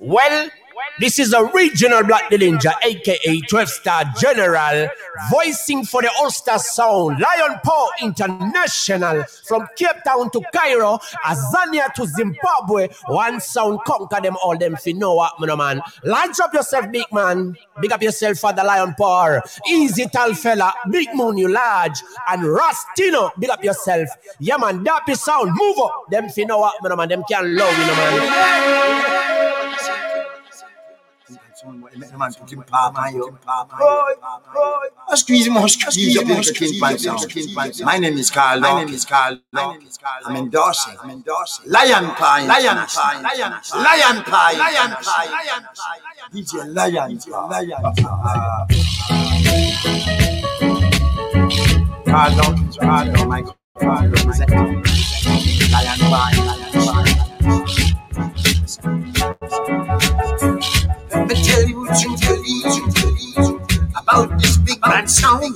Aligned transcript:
Well, 0.00 0.48
this 0.98 1.18
is 1.18 1.32
a 1.32 1.44
regional 1.44 2.02
Black 2.04 2.30
Ninja, 2.30 2.72
aka 2.84 3.40
12 3.40 3.68
Star 3.68 4.04
General, 4.20 4.88
voicing 5.30 5.84
for 5.84 6.02
the 6.02 6.10
Ulster 6.20 6.58
Sound, 6.58 7.20
Lion 7.20 7.58
Paw 7.64 7.88
International, 8.02 9.24
from 9.46 9.66
Cape 9.76 10.02
Town 10.04 10.30
to 10.30 10.42
Cairo, 10.52 10.98
Azania 11.24 11.92
to 11.94 12.06
Zimbabwe. 12.06 12.88
One 13.06 13.40
sound 13.40 13.80
conquer 13.86 14.20
them 14.20 14.36
all, 14.42 14.56
them 14.56 14.76
fi 14.76 14.92
know 14.92 15.14
what, 15.14 15.32
man. 15.40 15.80
Launch 16.04 16.40
up 16.40 16.52
yourself, 16.54 16.90
big 16.90 17.06
man. 17.12 17.56
Big 17.80 17.92
up 17.92 18.02
yourself 18.02 18.38
for 18.38 18.52
the 18.52 18.64
Lion 18.64 18.94
Paw. 18.98 19.40
Easy 19.68 20.06
tall 20.08 20.34
fella, 20.34 20.72
big 20.90 21.08
moon 21.14 21.38
you 21.38 21.48
large, 21.48 22.02
and 22.28 22.42
Rastino, 22.42 23.30
big 23.38 23.50
up 23.50 23.62
yourself. 23.62 24.08
Yeah, 24.40 24.56
man, 24.56 24.84
Dappy 24.84 25.16
Sound, 25.16 25.52
move 25.54 25.78
up. 25.78 26.04
Them 26.10 26.28
fi 26.28 26.44
know 26.44 26.58
what, 26.58 26.74
man. 26.82 26.96
man. 26.96 27.08
Them 27.08 27.22
can 27.28 27.56
love 27.56 27.78
you, 27.78 27.86
man. 27.86 29.47
Man 31.72 32.32
put 32.32 32.66
papa 32.66 33.10
yo. 33.14 33.38
Squeeze 35.14 35.46
him, 35.46 35.68
squeeze 35.68 36.16
up 36.18 36.28
into 36.28 36.54
King 36.54 36.80
Pants. 37.54 37.80
My 37.82 37.98
name 37.98 38.18
is 38.18 38.30
Carl. 38.30 38.60
My 38.60 38.84
name 38.84 38.94
is 38.94 39.04
Carl. 39.04 39.38
I'm 39.54 40.36
endorsing. 40.36 40.96
I'm 41.02 41.10
endorsing. 41.10 41.70
Lion 41.70 42.10
Paw. 42.14 42.44
Lion 42.46 42.86
Paw. 42.86 43.20
Lion 43.22 43.52
Paw. 43.62 43.80
Lion 43.82 44.22
Paw. 44.24 44.52
Lion 44.58 44.90
Paw. 45.02 45.22
Lion 45.36 45.62
Paw. 45.74 46.32
DJ 46.32 46.52
Lion. 46.74 47.08
Lion 47.50 47.82
Carl 52.06 52.32
Dawkins. 52.36 52.76
Carl 52.78 53.06
Dawkins. 53.12 53.28
Michael. 53.28 53.56
Carl 53.78 54.08
representing. 54.08 54.82
Lion 55.72 55.98
Paw. 56.00 56.30
Lion 56.74 57.87
Me 61.28 61.34
tell 61.44 61.68
you 61.68 61.86
truthfully, 61.88 62.62
truthfully 62.62 63.60
about 63.94 64.38
this 64.40 64.56
big 64.56 64.80
bad 64.80 65.10
sound. 65.10 65.44
You 65.44 65.52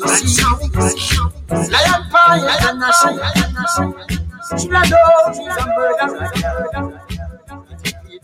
Lion 1.73 2.03
Paw 2.11 2.35
International. 2.37 3.17
Should 4.59 4.75
I 4.75 4.85
know 4.91 5.33
she's 5.33 5.57
a 5.57 5.65
murderer? 5.75 6.29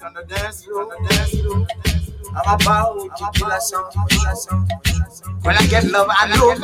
On 0.04 0.12
the 0.12 0.22
dance 0.28 0.64
floor, 0.64 0.82
on 0.82 0.88
the 1.02 1.08
dance 1.08 1.30
floor. 1.40 1.97
I'm 2.36 2.60
about 2.60 3.18
to 3.18 3.30
kill 3.34 3.50
a 3.50 3.60
song. 3.60 4.68
When 5.42 5.56
I 5.56 5.66
get 5.66 5.84
love, 5.84 6.08
I 6.10 6.26
know 6.28 6.50
I 6.50 6.56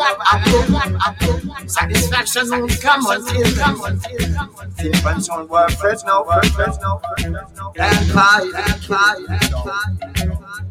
know 0.45 0.79
I 1.01 1.17
know. 1.21 1.67
Satisfaction 1.67 2.51
won't 2.51 2.81
come 2.81 3.07
until, 3.07 3.55
come 3.57 3.85
until. 3.85 4.93
Depends 4.93 5.29
on 5.29 5.49
what 5.49 5.73
first 5.73 6.05
now, 6.07 6.25
first 6.55 6.81
now, 6.81 7.01
and 7.19 8.11
cry, 8.11 8.51
and 8.55 8.83
cry, 8.83 9.17
and 9.29 9.53
cry. 9.53 9.85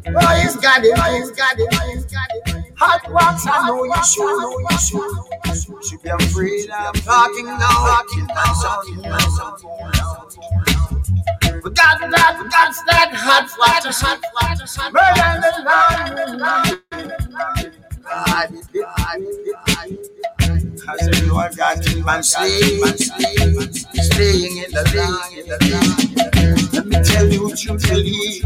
Oh, 0.06 0.40
he's 0.40 0.56
got 0.56 0.84
it, 0.84 0.96
he's 1.14 1.30
got 1.30 1.58
it, 1.58 1.74
he's 1.92 2.04
got 2.04 2.28
it. 2.34 2.72
Hot 2.76 3.10
wax, 3.10 3.46
I 3.46 3.66
know 3.66 3.84
you 3.84 4.04
should, 4.04 4.38
know 4.38 4.58
you 4.58 4.78
should. 4.78 5.84
Should 5.84 6.02
be 6.02 6.10
afraid 6.10 6.70
I'm 6.70 6.92
talking 6.94 7.46
now, 7.46 7.58
talking 7.58 8.26
now, 8.26 8.52
talking 8.62 9.02
now, 9.02 10.73
talking 11.70 12.10
now. 12.10 12.42
We 12.42 12.48
got 12.48 12.74
that, 12.86 13.08
we 13.08 13.14
got 13.14 13.14
that 13.14 13.14
hot 13.14 13.48
water, 13.58 13.90
hot 13.92 14.20
water, 14.34 14.66
hot 14.66 14.92
water. 14.92 15.24
Murder 19.72 20.33
the 20.84 20.92
I 20.92 20.96
said, 20.96 21.26
Lord 21.28 21.56
God, 21.56 21.82
keep 21.84 22.06
on 22.06 22.22
staying, 22.22 22.84
staying 24.02 24.56
in 24.58 24.70
the 24.70 24.84
lane, 24.94 25.38
in 25.38 25.46
the 25.48 25.58
lane. 25.64 26.14
Let 26.72 26.86
me 26.86 26.96
tell 27.02 27.26
you 27.28 27.44
what 27.44 27.64
you 27.64 27.74
believe 27.78 28.44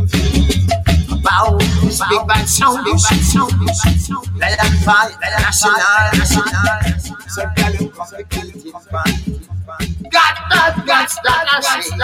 about 1.11 1.59
this 1.83 2.01
big 2.09 2.27
bad 2.27 2.49
sound, 2.49 2.85
bad 2.85 2.99
sound, 2.99 3.53
big 3.59 3.67
bad 3.67 3.99
sound. 4.01 4.27
Let 4.39 4.59
them 4.61 4.73
fight. 4.85 5.15
So 7.29 7.45
tell 7.57 7.73
him 7.73 7.91
come 7.91 8.07
to 8.09 8.25
kill 8.25 8.49
it, 8.49 8.73
Got 10.11 10.35
that, 10.51 11.47
I 11.51 11.81
see. 11.83 11.99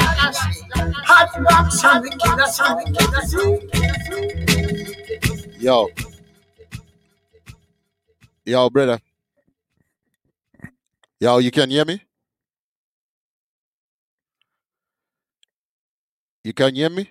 Hot 1.07 1.31
box 1.45 1.85
on 1.85 2.03
the 2.03 2.11
killer, 2.11 2.49
on 2.65 2.75
the 2.79 2.87
killer. 5.39 5.59
Yo. 5.59 5.89
Yo, 8.45 8.69
brother. 8.71 9.01
Yo, 11.25 11.39
you 11.39 11.51
can 11.51 11.71
hear 11.71 11.87
me? 11.87 12.03
You 16.45 16.53
can 16.53 16.75
hear 16.75 16.91
me? 16.91 17.09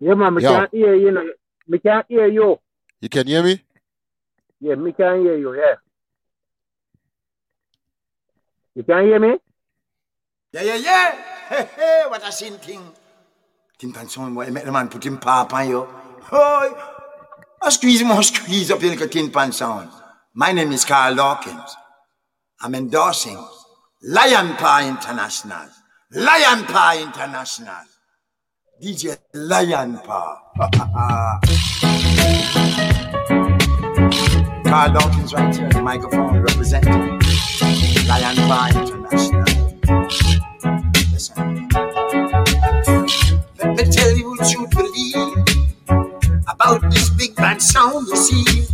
Yeah, 0.00 0.14
man, 0.14 0.32
me 0.34 0.42
Yo. 0.42 0.48
can't 0.48 0.70
hear 0.72 0.94
you. 0.94 1.10
Know. 1.10 1.26
Me 1.68 1.78
can't 1.78 2.06
hear 2.08 2.28
you. 2.28 2.58
You 3.02 3.10
can 3.10 3.26
hear 3.26 3.42
me? 3.42 3.60
Yeah, 4.58 4.76
me 4.76 4.92
can't 4.92 5.20
hear 5.20 5.36
you. 5.36 5.54
Yeah. 5.54 5.74
You 8.74 8.84
can 8.84 9.04
hear 9.04 9.20
me? 9.20 9.36
Yeah, 10.54 10.62
yeah, 10.62 10.76
yeah. 10.76 11.10
Hey, 11.50 11.68
hey, 11.76 12.04
what 12.08 12.26
a 12.26 12.32
sin 12.32 12.54
thing. 12.54 12.80
Tin 13.76 13.92
pan 13.92 14.08
son, 14.08 14.32
boy, 14.32 14.46
make 14.46 14.64
the 14.64 14.72
man 14.72 14.88
put 14.88 15.04
him 15.04 15.18
pop 15.18 15.52
on 15.52 15.68
you. 15.68 15.86
Oh, 16.32 17.04
I 17.60 17.68
squeeze 17.68 18.00
him, 18.00 18.12
I 18.12 18.22
squeeze 18.22 18.70
up 18.70 18.82
in 18.82 18.98
the 18.98 19.06
tin 19.08 19.30
pan 19.30 19.52
sound. 19.52 19.90
My 20.32 20.52
name 20.52 20.72
is 20.72 20.86
Carl 20.86 21.16
Dawkins. 21.16 21.76
I'm 22.62 22.74
endorsing 22.74 23.42
Lion 24.02 24.54
Paw 24.56 24.86
International. 24.86 25.66
Lion 26.12 26.64
Paw 26.66 26.92
International. 27.00 27.86
DJ 28.82 29.16
Lion 29.32 29.96
Paw. 30.04 30.36
Carl 34.68 34.92
Dawkins 34.92 35.32
right 35.32 35.56
here, 35.56 35.70
the 35.70 35.80
microphone 35.80 36.40
representing 36.40 37.18
Lion 38.06 38.36
Paw 38.44 38.68
International. 38.76 39.44
Listen. 41.12 41.68
Let 43.56 43.74
me 43.74 43.84
tell 43.90 44.14
you 44.14 44.28
what 44.28 44.52
you 44.52 44.66
believe 44.68 45.32
about 46.46 46.90
this 46.90 47.08
big 47.08 47.34
band 47.36 47.62
sound 47.62 48.06
you 48.06 48.16
see. 48.16 48.66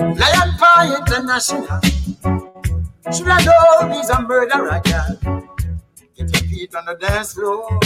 Lion 0.00 0.50
Paw 0.58 0.96
International. 0.98 1.80
Should 3.06 3.28
I 3.28 3.42
know 3.44 3.94
he's 3.94 4.10
a 4.10 4.20
murderer, 4.20 4.80
girl? 4.84 5.48
Get 6.16 6.32
your 6.32 6.50
feet 6.50 6.74
on 6.74 6.84
the 6.84 6.94
dance 7.00 7.32
floor. 7.34 7.80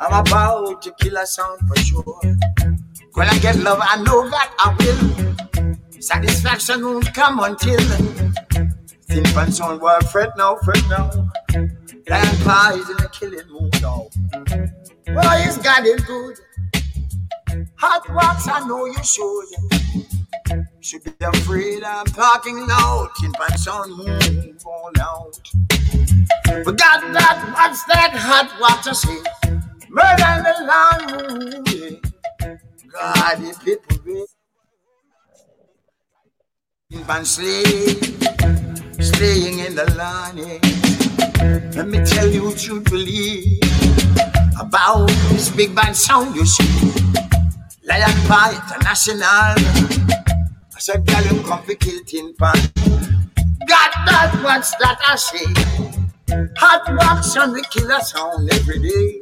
I'm 0.00 0.26
about 0.26 0.82
to 0.82 0.92
kill 1.00 1.16
a 1.16 1.26
sound 1.26 1.60
for 1.68 1.76
sure. 1.76 2.20
When 3.14 3.28
I 3.28 3.38
get 3.38 3.56
love, 3.56 3.78
I 3.80 4.02
know 4.02 4.28
that 4.28 4.52
I 4.58 4.74
will. 4.80 6.00
Satisfaction 6.00 6.84
won't 6.84 7.14
come 7.14 7.38
until. 7.40 7.78
Thin 9.06 9.24
pants 9.34 9.60
on, 9.60 9.78
boy, 9.78 9.98
fret 10.10 10.36
now, 10.36 10.56
fret 10.64 10.82
now. 10.88 11.30
Lion 12.08 12.78
is 12.80 12.90
in 12.90 12.96
a 12.96 13.08
killing 13.10 13.48
mood 13.50 13.80
now. 13.80 14.08
Boy, 15.06 15.42
he's 15.44 15.58
got 15.58 15.86
it 15.86 16.04
good. 16.06 16.36
Hot 17.76 18.08
wax, 18.14 18.48
I 18.48 18.66
know 18.66 18.86
you 18.86 19.04
should. 19.04 20.11
Should 20.80 21.04
be 21.04 21.12
afraid 21.22 21.84
I'm 21.84 22.06
talking 22.06 22.66
loud. 22.66 23.10
Tin 23.20 23.32
pants 23.32 23.66
on, 23.68 23.92
move 23.92 24.64
all 24.66 24.92
out. 25.00 25.40
We 26.66 26.72
got 26.74 27.00
that, 27.14 27.52
what's 27.54 27.84
that 27.84 28.12
hot 28.14 28.60
water 28.60 28.94
say? 28.94 29.22
Murder 29.90 30.42
the 30.44 30.64
land, 30.66 31.68
yeah. 31.68 31.98
God, 32.92 33.38
the 33.38 33.58
people 33.64 33.98
be 34.04 34.24
and 37.08 37.26
slay, 37.26 37.64
staying 39.00 39.60
in 39.60 39.74
the 39.74 39.86
land. 39.96 40.38
yeah. 40.38 40.58
Let 41.76 41.88
me 41.88 42.04
tell 42.04 42.28
you 42.28 42.44
what 42.44 42.66
you 42.66 42.80
believe 42.80 43.60
about 44.60 45.08
this 45.30 45.50
big 45.50 45.74
band 45.74 45.96
sound 45.96 46.36
you 46.36 46.46
see. 46.46 46.92
Lion 47.84 48.10
Paw 48.28 48.50
International. 48.52 50.21
I 50.74 50.78
said, 50.78 51.06
girl, 51.06 51.22
you 51.22 51.42
come 51.42 51.62
for 51.62 51.74
kill 51.74 52.00
pan. 52.38 52.54
Got 53.66 53.92
that, 54.06 54.40
what's 54.42 54.74
that 54.76 54.98
I 55.06 55.16
say? 55.16 56.48
Hot 56.56 56.96
box 56.96 57.36
and 57.36 57.52
we 57.52 57.62
kill 57.70 57.90
a 57.90 58.00
sound 58.00 58.50
every 58.52 58.78
day. 58.78 59.20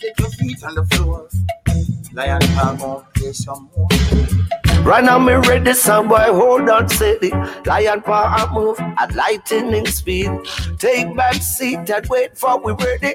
Get 0.00 0.18
your 0.18 0.30
feet 0.30 0.62
on 0.64 0.74
the 0.76 0.86
floor. 0.92 1.28
Lion 2.12 2.40
Paw 2.54 2.76
gonna 2.76 3.06
play 3.14 3.32
some 3.32 3.68
more. 3.76 3.88
Right 4.84 5.02
now, 5.02 5.18
me 5.18 5.32
ready, 5.32 5.72
some 5.72 6.08
boy, 6.08 6.32
hold 6.32 6.68
on 6.68 6.88
steady. 6.88 7.30
Lion 7.66 8.02
and 8.06 8.52
move 8.52 8.78
at 8.78 9.14
lightning 9.14 9.86
speed. 9.86 10.30
Take 10.78 11.16
back 11.16 11.34
seat 11.34 11.90
and 11.90 12.06
wait 12.08 12.38
for 12.38 12.60
we 12.60 12.72
ready. 12.72 13.14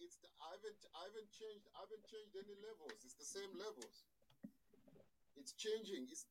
it's 0.00 0.16
the, 0.22 0.28
I 0.40 0.54
haven't 0.54 0.78
I 0.94 1.02
haven't 1.04 1.30
changed 1.34 1.66
I 1.74 1.84
haven't 1.84 2.04
changed 2.06 2.34
any 2.38 2.56
levels. 2.64 2.96
It's 3.04 3.14
the 3.14 3.26
same 3.26 3.52
levels. 3.58 4.06
It's 5.36 5.52
changing. 5.52 6.06
It's 6.10 6.26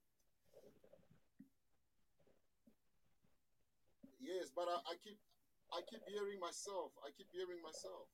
yes, 4.19 4.46
but 4.57 4.65
I, 4.65 4.77
I 4.89 4.95
keep 5.05 5.17
I 5.71 5.81
keep 5.87 6.01
hearing 6.09 6.39
myself. 6.41 6.89
I 7.05 7.13
keep 7.15 7.27
hearing 7.31 7.61
myself. 7.61 8.09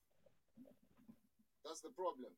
That's 1.64 1.80
the 1.80 1.90
problem. 1.96 2.36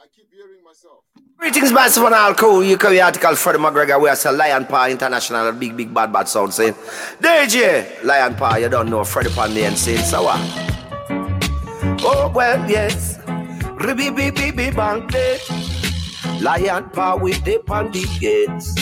I 0.00 0.06
keep 0.08 0.32
hearing 0.32 0.64
myself. 0.64 1.04
Greetings, 1.36 1.72
massive 1.72 2.04
and 2.04 2.14
all 2.14 2.34
cool. 2.34 2.64
You 2.64 2.78
carry 2.78 3.02
article 3.02 3.36
Freddie 3.36 3.58
McGregor. 3.58 4.00
We 4.00 4.08
are 4.08 4.16
say 4.16 4.32
Lion 4.32 4.64
Paw 4.64 4.86
International, 4.86 5.52
big, 5.52 5.76
big, 5.76 5.92
bad, 5.92 6.10
bad 6.12 6.26
sound 6.26 6.54
saying. 6.54 6.74
DJ, 7.20 8.02
Lion 8.02 8.34
Paw, 8.34 8.56
you 8.56 8.70
don't 8.70 8.88
know 8.88 9.04
Freddie 9.04 9.30
Pan 9.30 9.52
the 9.52 9.76
saying, 9.76 9.98
so 9.98 10.22
what? 10.24 10.40
Oh, 12.00 12.32
well, 12.34 12.58
yes. 12.68 13.18
Ribby, 13.76 14.10
be, 14.10 14.30
be, 14.30 14.50
be, 14.50 14.70
bang, 14.70 15.06
day. 15.08 15.38
Lion 16.40 16.88
Paw 16.90 17.16
with 17.16 17.44
the 17.44 17.58
pan 17.66 17.92
the 17.92 18.04
gates. 18.18 18.74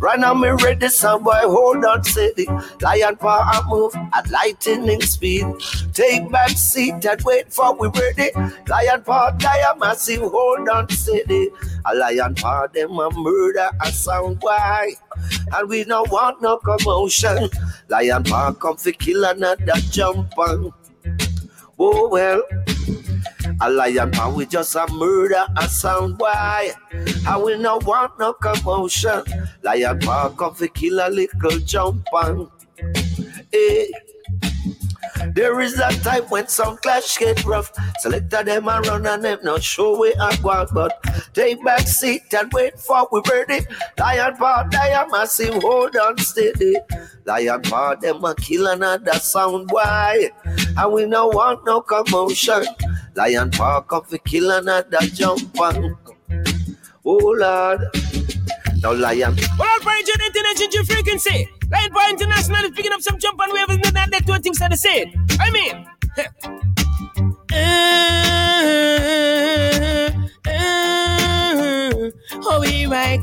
Right 0.00 0.20
now, 0.20 0.32
me 0.32 0.50
ready, 0.50 0.88
some 0.88 1.24
boy, 1.24 1.40
hold 1.42 1.84
on 1.84 2.04
steady. 2.04 2.46
Lion 2.80 3.16
and 3.20 3.68
move 3.68 3.92
at 4.14 4.30
lightning 4.30 5.00
speed. 5.02 5.44
Take 5.92 6.30
back 6.30 6.50
seat 6.50 7.04
and 7.04 7.20
wait 7.22 7.52
for 7.52 7.74
we 7.74 7.88
ready. 7.88 8.30
Lion 8.68 9.02
die 9.38 9.64
a 9.68 9.76
massive, 9.76 10.20
hold 10.20 10.68
on 10.68 10.88
steady. 10.88 11.48
A 11.84 11.96
lion 11.96 12.36
paw, 12.36 12.68
them 12.68 12.96
a 12.98 13.10
murder 13.10 13.70
a 13.82 13.90
sound 13.90 14.38
boy. 14.38 14.92
And 15.52 15.68
we 15.68 15.82
don't 15.82 16.08
want 16.12 16.40
no 16.42 16.58
commotion. 16.58 17.48
Lion 17.88 18.22
paw 18.22 18.52
come 18.52 18.76
for 18.76 18.92
kill 18.92 19.24
another 19.24 19.72
jump 19.90 20.38
on. 20.38 20.72
Oh 21.76 22.08
well. 22.08 22.42
A 23.60 23.70
lion 23.70 24.10
man, 24.10 24.34
we 24.34 24.46
just 24.46 24.74
a 24.76 24.86
murder 24.92 25.44
a 25.56 25.68
sound 25.68 26.18
why? 26.18 26.72
I 27.26 27.36
will 27.36 27.58
not 27.58 27.84
want 27.84 28.18
no 28.18 28.32
commotion. 28.32 29.22
Lion 29.62 29.98
man 30.04 30.36
come 30.36 30.54
fi 30.54 30.68
kill 30.68 31.00
a 31.00 31.08
little 31.08 31.58
jump 31.60 32.06
on. 32.12 32.50
Hey. 33.50 33.90
There 35.34 35.60
is 35.60 35.78
a 35.78 35.90
time 36.02 36.24
when 36.24 36.48
some 36.48 36.76
clash 36.78 37.18
get 37.18 37.44
rough. 37.44 37.72
Selector 38.00 38.42
them 38.44 38.68
a 38.68 38.80
run 38.80 39.06
and 39.06 39.24
them 39.24 39.38
not 39.42 39.62
sure 39.62 39.98
we 39.98 40.14
are 40.14 40.36
going, 40.38 40.66
but 40.72 41.02
take 41.34 41.62
back 41.64 41.86
seat 41.86 42.32
and 42.34 42.52
wait 42.52 42.78
for 42.78 43.08
we 43.10 43.22
ready. 43.30 43.66
Lion 43.98 44.36
paw, 44.36 44.68
lion 44.72 45.10
massive, 45.10 45.62
hold 45.62 45.96
on 45.96 46.18
steady. 46.18 46.74
Lion 47.24 47.62
paw, 47.62 47.94
them 47.94 48.24
a 48.24 48.34
kill 48.34 48.66
another 48.66 49.14
sound 49.14 49.68
boy. 49.68 50.30
And 50.76 50.92
we 50.92 51.06
no 51.06 51.28
want 51.28 51.64
no 51.66 51.80
commotion. 51.80 52.64
Lion 53.14 53.50
paw 53.50 53.80
come 53.82 54.04
fi 54.04 54.18
kill 54.18 54.50
another 54.50 54.98
jump 55.14 55.60
on. 55.60 55.96
Oh 57.04 57.34
Lord. 57.38 57.80
Now 58.82 58.92
lion. 58.92 59.34
Well, 59.58 59.68
all 59.68 59.80
point 59.80 60.06
your 60.06 60.24
international 60.24 60.84
frequency. 60.84 61.48
Lion 61.70 61.90
Paw 61.92 62.10
International 62.10 62.64
is 62.64 62.70
picking 62.70 62.92
up 62.92 63.02
some 63.02 63.18
jump 63.18 63.38
and 63.42 63.52
waves 63.52 63.74
are 64.62 64.68
the 64.68 64.76
same. 64.76 65.12
I 65.40 65.50
mean. 65.50 65.87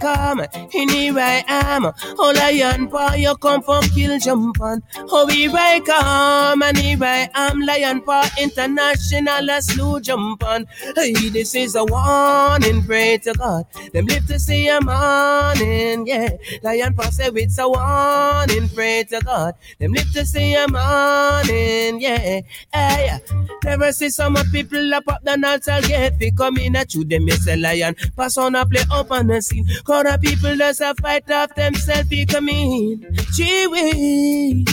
Come, 0.05 0.39
and 0.39 0.91
here 0.91 1.17
I 1.17 1.43
am. 1.47 1.91
Oh, 2.19 2.33
lion 2.35 2.87
paw, 2.87 3.13
you 3.13 3.35
come 3.37 3.61
for 3.63 3.81
kill 3.81 4.17
jump 4.19 4.61
on. 4.61 4.83
Oh, 5.11 5.25
here 5.27 5.51
I 5.53 5.79
come, 5.79 6.61
and 6.61 6.77
here 6.77 7.03
I 7.03 7.29
am. 7.33 7.61
Lion 7.61 8.01
paw 8.01 8.29
international, 8.39 9.49
a 9.49 9.61
slow 9.61 9.99
jump 9.99 10.43
on. 10.43 10.67
Hey, 10.95 11.13
this 11.29 11.55
is 11.55 11.75
a 11.75 11.83
warning, 11.83 12.83
pray 12.83 13.17
to 13.23 13.33
God. 13.33 13.65
Them 13.93 14.05
live 14.05 14.27
to 14.27 14.39
see 14.39 14.67
a 14.67 14.79
morning, 14.79 16.05
yeah. 16.05 16.29
Lion 16.61 16.93
paw 16.93 17.09
say 17.09 17.29
it's 17.33 17.57
a 17.57 17.67
warning, 17.67 18.69
pray 18.69 19.05
to 19.09 19.19
God. 19.21 19.55
Them 19.79 19.93
live 19.93 20.11
to 20.13 20.25
see 20.25 20.53
a 20.53 20.67
morning, 20.67 22.01
yeah. 22.01 22.41
Hey, 22.71 23.19
never 23.63 23.91
see 23.91 24.09
some 24.09 24.35
people 24.51 24.93
up 24.93 25.07
up 25.07 25.23
the 25.23 25.35
nuts 25.35 25.67
I'll 25.67 25.81
get 25.81 26.21
come 26.37 26.57
in 26.57 26.75
at 26.75 26.93
you. 26.93 27.03
Them 27.03 27.27
yes 27.27 27.47
a 27.47 27.55
lion, 27.55 27.95
pass 28.15 28.37
on 28.37 28.55
a 28.55 28.65
play 28.65 28.83
up 28.91 29.11
on 29.11 29.27
the 29.27 29.41
scene. 29.41 29.65
Cause 29.95 30.03
the 30.11 30.17
people 30.21 30.57
just 30.57 30.81
a 30.81 30.93
fight 30.95 31.31
off 31.31 31.55
themselves 31.55 32.09
becoming. 32.09 32.99
whiz. 32.99 34.65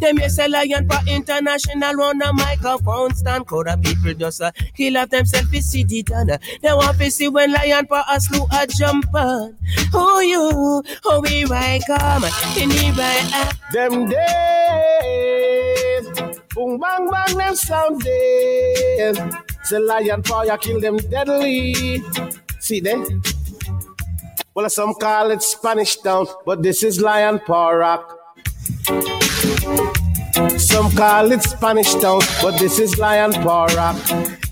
Them 0.00 0.16
yes 0.16 0.38
a 0.38 0.48
lion 0.48 0.88
for 0.88 0.98
international 1.06 2.02
on 2.02 2.16
the 2.16 2.32
microphone 2.32 3.14
stand. 3.14 3.46
Cause 3.46 3.64
the 3.66 3.76
people 3.82 4.14
just 4.14 4.40
a 4.40 4.50
kill 4.74 4.96
off 4.96 5.10
themselves 5.10 5.50
fi 5.50 5.60
see 5.60 5.84
the. 5.84 6.40
They 6.62 6.72
want 6.72 6.98
to 6.98 7.10
see 7.10 7.28
when 7.28 7.52
lion 7.52 7.86
for 7.86 8.02
a 8.10 8.18
slew 8.18 8.46
a 8.50 8.66
jump 8.66 9.14
on. 9.14 9.58
Oh 9.92 10.20
you, 10.20 10.82
oh 11.04 11.20
we 11.20 11.44
I 11.44 11.78
come, 11.86 12.24
in 12.56 12.70
I 12.98 13.28
am. 13.34 13.52
Them 13.74 14.08
days, 15.98 16.08
boom 16.54 16.80
bang 16.80 17.10
bang, 17.10 17.36
them 17.36 17.56
sound 17.56 18.00
days. 18.00 19.18
Say 19.64 19.78
lion 19.80 20.22
fire 20.22 20.56
kill 20.56 20.80
them 20.80 20.96
deadly. 20.96 22.02
See 22.58 22.80
them? 22.80 23.22
Well, 24.54 24.68
some 24.68 24.92
call 24.94 25.30
it 25.30 25.40
Spanish 25.42 25.96
Town, 25.96 26.26
but 26.44 26.62
this 26.62 26.82
is 26.82 27.00
lion 27.00 27.38
paw 27.38 27.70
rock. 27.70 28.18
Some 30.58 30.90
call 30.92 31.32
it 31.32 31.42
Spanish 31.42 31.94
Town, 31.94 32.20
but 32.42 32.58
this 32.58 32.78
is 32.78 32.98
lion 32.98 33.32
paw 33.32 33.64
rock. 33.74 33.96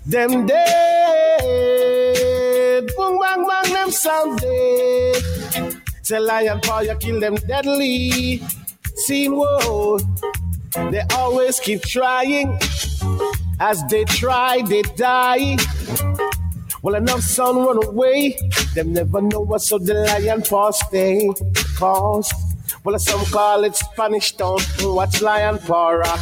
Them 0.07 0.47
dead, 0.47 0.71
boom 2.97 3.19
bang 3.21 3.47
bang, 3.47 3.73
them 3.75 3.91
sound 3.91 4.41
dead. 4.41 5.23
Say 6.01 6.19
lion 6.19 6.61
paw, 6.61 6.81
you 6.81 6.95
kill 6.95 7.21
them 7.21 7.35
deadly. 7.35 8.43
Seen 8.95 9.33
whoa, 9.37 9.99
they 10.91 11.03
always 11.15 11.61
keep 11.61 11.83
trying. 11.83 12.59
As 13.61 13.85
they 13.91 14.05
try, 14.05 14.63
they 14.63 14.81
die. 14.81 15.59
Well, 16.83 16.95
enough 16.95 17.21
son 17.21 17.57
run 17.57 17.85
away. 17.85 18.37
Them 18.75 18.95
never 18.95 19.21
know 19.21 19.41
what 19.41 19.61
so 19.61 19.79
the 19.79 19.95
lion 19.95 20.43
paw 20.43 20.71
stay. 20.71 21.29
Cause, 21.77 22.33
well, 22.85 22.99
some 22.99 23.25
call 23.27 23.65
it 23.65 23.77
Spanish 23.77 24.33
town. 24.33 24.59
Watch 24.81 25.21
lion 25.21 25.59
paw 25.59 25.91
rock. 25.91 26.21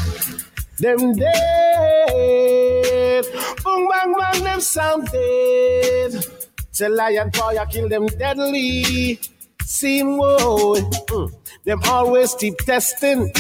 Them 0.79 1.15
dead. 1.15 3.25
Boom, 3.65 3.89
bang, 3.89 4.15
bang, 4.19 4.45
them 4.45 4.61
sound 4.61 5.09
dead. 5.13 6.27
Say 6.73 6.89
lion 6.89 7.31
paw, 7.31 7.51
you 7.51 7.65
kill 7.71 7.89
them 7.89 8.07
deadly. 8.07 9.21
Seen 9.65 10.17
whoa. 10.17 10.75
Mm. 10.75 11.31
Them 11.65 11.81
always 11.87 12.35
keep 12.35 12.57
testing. 12.59 13.33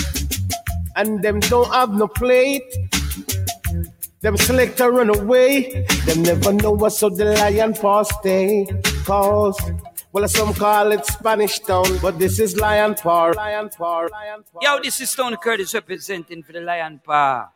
And 0.94 1.22
them 1.22 1.40
don't 1.40 1.72
have 1.72 1.92
no 1.92 2.06
plate. 2.06 2.62
Them 4.20 4.36
selector 4.36 4.90
run 4.90 5.10
away. 5.10 5.86
Them 6.04 6.22
never 6.22 6.52
know 6.52 6.72
what 6.72 6.90
so 6.90 7.08
the 7.08 7.24
lion 7.38 7.72
paw 7.72 8.02
stay. 8.02 8.66
Cause, 9.04 9.60
well, 10.10 10.26
some 10.26 10.52
call 10.54 10.90
it 10.90 11.06
Spanish 11.06 11.60
town, 11.60 11.86
but 12.02 12.18
this 12.18 12.40
is 12.40 12.56
lion 12.56 12.94
paw. 12.94 13.30
Lion 13.36 13.68
paw. 13.68 14.08
Lion 14.10 14.42
paw. 14.52 14.58
Yo, 14.60 14.80
this 14.82 15.00
is 15.00 15.10
Stone 15.10 15.36
Curtis 15.36 15.72
representing 15.72 16.42
for 16.42 16.52
the 16.52 16.60
Lion 16.60 17.00
Paw. 17.04 17.48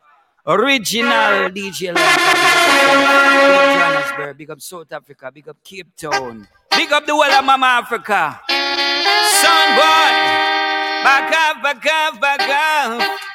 Original 0.47 1.11
ah. 1.11 1.49
DJ 1.49 1.93
Lion 1.93 1.95
Paw. 1.95 2.63
Big 2.63 3.51
up 3.51 3.75
Johannesburg, 3.75 4.37
big 4.37 4.49
up 4.51 4.61
South 4.61 4.91
Africa, 4.93 5.31
big 5.33 5.49
up 5.49 5.57
Cape 5.63 5.95
Town, 5.97 6.47
big 6.71 6.91
up 6.93 7.05
the 7.05 7.11
whole 7.11 7.23
of 7.23 7.43
Mama 7.43 7.83
Africa. 7.83 8.39
Son 8.47 9.67
boy, 9.75 10.11
back 11.03 11.27
up, 11.27 11.63
back 11.63 11.85
up, 11.85 12.21
back 12.21 12.41
up. 12.41 13.32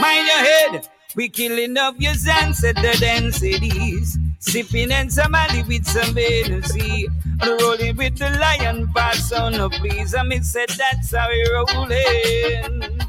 Mind 0.00 0.26
your 0.26 0.38
head. 0.38 0.88
We 1.14 1.28
killing 1.28 1.78
up 1.78 1.94
your 1.98 2.14
ancestors 2.42 3.00
densities. 3.00 4.18
Sipping 4.38 4.92
and 4.92 5.12
somebody 5.12 5.62
with 5.62 5.86
some 5.86 6.16
energy. 6.18 7.08
Rolling 7.44 7.96
with 7.96 8.18
the 8.18 8.30
lion 8.38 8.88
pass 8.94 9.32
on 9.32 9.52
no 9.52 9.68
please. 9.70 10.14
I 10.14 10.22
mean 10.22 10.42
said 10.42 10.68
that's 10.70 11.14
how 11.14 11.28
we 11.28 11.42
rolling. 11.52 13.00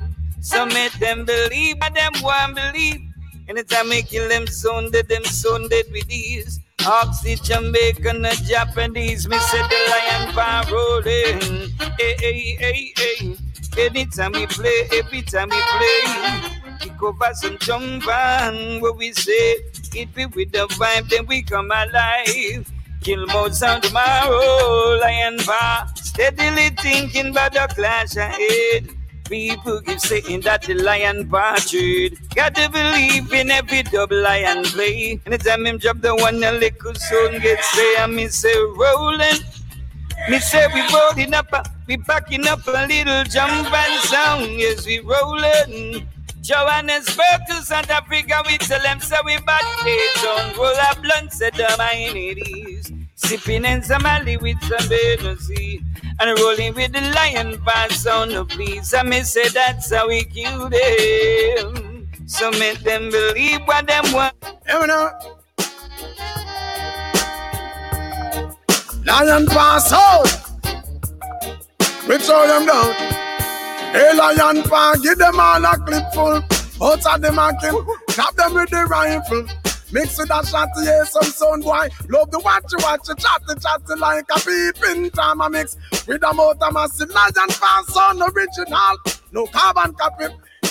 So 0.41 0.65
make 0.65 0.93
them 0.93 1.25
believe, 1.25 1.79
but 1.79 1.93
them 1.93 2.13
won't 2.23 2.55
believe. 2.55 3.01
Anytime 3.49 3.89
we 3.89 4.01
kill 4.03 4.27
them 4.29 4.47
sounded, 4.47 5.07
them 5.09 5.23
sounded 5.25 5.85
with 5.91 6.09
ease. 6.09 6.59
Oxygen, 6.85 7.43
Jamaican, 7.73 8.21
the 8.21 8.43
Japanese, 8.47 9.27
me 9.27 9.37
said 9.39 9.65
the 9.69 9.77
lion 9.89 10.35
bar 10.35 10.63
rolling. 10.71 11.69
Hey, 11.97 12.15
hey, 12.19 12.55
hey, 12.59 12.93
hey. 12.95 13.37
Anytime 13.77 14.31
we 14.31 14.47
play, 14.47 14.89
every 14.93 15.21
time 15.21 15.49
we 15.49 15.61
play, 15.61 16.59
we 16.83 16.89
cover 16.97 17.31
some 17.33 17.57
and 18.09 18.81
what 18.81 18.97
we 18.97 19.13
say. 19.13 19.57
It 19.93 20.13
be 20.15 20.25
with 20.25 20.51
the 20.51 20.67
vibe, 20.69 21.09
then 21.09 21.27
we 21.27 21.43
come 21.43 21.69
alive. 21.69 22.71
Kill 23.01 23.27
more 23.27 23.51
sound 23.51 23.83
tomorrow, 23.83 24.97
lion 24.99 25.37
bar. 25.45 25.87
Steadily 25.95 26.69
thinking 26.81 27.27
about 27.27 27.53
the 27.53 27.67
clash 27.75 28.15
ahead. 28.15 28.89
People 29.25 29.81
keep 29.81 29.99
saying 29.99 30.41
that 30.41 30.63
the 30.63 30.73
lion 30.73 31.29
partridge. 31.29 32.17
Got 32.33 32.55
to 32.55 32.69
believe 32.71 33.31
in 33.31 33.51
every 33.51 33.83
double 33.83 34.21
lion 34.21 34.63
play. 34.63 35.21
Anytime 35.27 35.67
him 35.67 35.77
drop 35.77 35.99
the 36.01 36.15
one, 36.15 36.39
the 36.39 36.51
little 36.51 36.95
soul 36.95 37.39
gets 37.39 37.71
say, 37.73 37.95
I 37.97 38.07
mean, 38.07 38.29
say, 38.29 38.55
rolling. 38.75 39.41
Me 40.29 40.39
say 40.39 40.67
we 40.73 40.81
rolling 40.93 41.33
up, 41.33 41.47
uh, 41.53 41.63
we 41.87 41.95
backing 41.95 42.45
up 42.47 42.65
a 42.67 42.85
little 42.87 43.23
jump 43.23 43.71
and 43.71 44.01
sound. 44.03 44.51
Yes, 44.51 44.85
we 44.85 44.99
rolling. 44.99 46.07
Johannesburg 46.41 47.41
to 47.49 47.55
South 47.61 47.89
Africa, 47.89 48.41
we 48.45 48.57
tell 48.57 48.81
them 48.81 48.99
so 48.99 49.17
we 49.25 49.37
back 49.39 49.63
days 49.83 50.25
on. 50.25 50.55
Roll 50.57 50.75
up 50.75 51.01
blunts 51.01 51.41
at 51.41 51.53
the 51.55 51.73
minorities. 51.77 52.91
Sipping 53.15 53.65
in 53.65 53.81
Somali 53.81 54.37
with 54.37 54.61
some 54.63 54.89
Hennessy. 54.89 55.81
And 56.19 56.39
rolling 56.39 56.73
with 56.73 56.93
the 56.93 57.01
lion 57.15 57.61
pass 57.65 58.05
on 58.05 58.29
the 58.29 58.45
please. 58.45 58.93
I 58.93 59.03
may 59.03 59.23
say 59.23 59.49
that's 59.49 59.93
how 59.93 60.07
we 60.07 60.23
kill 60.23 60.69
them. 60.69 62.09
So 62.25 62.51
make 62.51 62.79
them 62.79 63.09
believe 63.09 63.61
what 63.65 63.87
them 63.87 64.11
want. 64.13 64.35
Here. 64.67 65.11
Lion 69.07 69.45
pass 69.47 69.93
out. 69.93 70.27
We 72.09 72.17
throw 72.17 72.45
them 72.45 72.65
down. 72.65 72.93
Hey, 73.93 74.13
lion 74.13 74.63
pass, 74.63 74.99
give 74.99 75.17
them 75.17 75.39
all 75.39 75.63
a 75.63 75.77
clip 75.77 76.03
full. 76.13 76.43
Out 76.85 77.05
of 77.05 77.21
the 77.21 77.31
market, 77.31 77.73
tap 78.09 78.35
them 78.35 78.53
with 78.55 78.69
the 78.69 78.85
rifle. 78.85 79.47
Mix 79.93 80.17
with 80.17 80.29
a 80.29 80.43
shotty, 80.43 80.83
yeah, 80.83 81.05
some 81.05 81.23
sound 81.23 81.63
boy. 81.63 81.87
Love 82.09 82.31
the 82.31 82.39
watch 82.39 82.65
you 82.69 82.77
watch 82.81 83.07
you 83.07 83.15
chatty 83.15 83.57
chatty 83.61 83.97
like 83.97 84.25
a 84.35 84.39
peeping 84.41 85.09
time 85.11 85.39
a 85.39 85.49
mix. 85.49 85.77
With 86.05 86.21
a 86.23 86.33
motor 86.33 86.69
massive 86.73 87.09
lion 87.09 87.47
pass 87.47 87.95
on 87.95 88.21
original. 88.21 88.97
No 89.31 89.47
carbon 89.47 89.93
copy. 89.93 90.25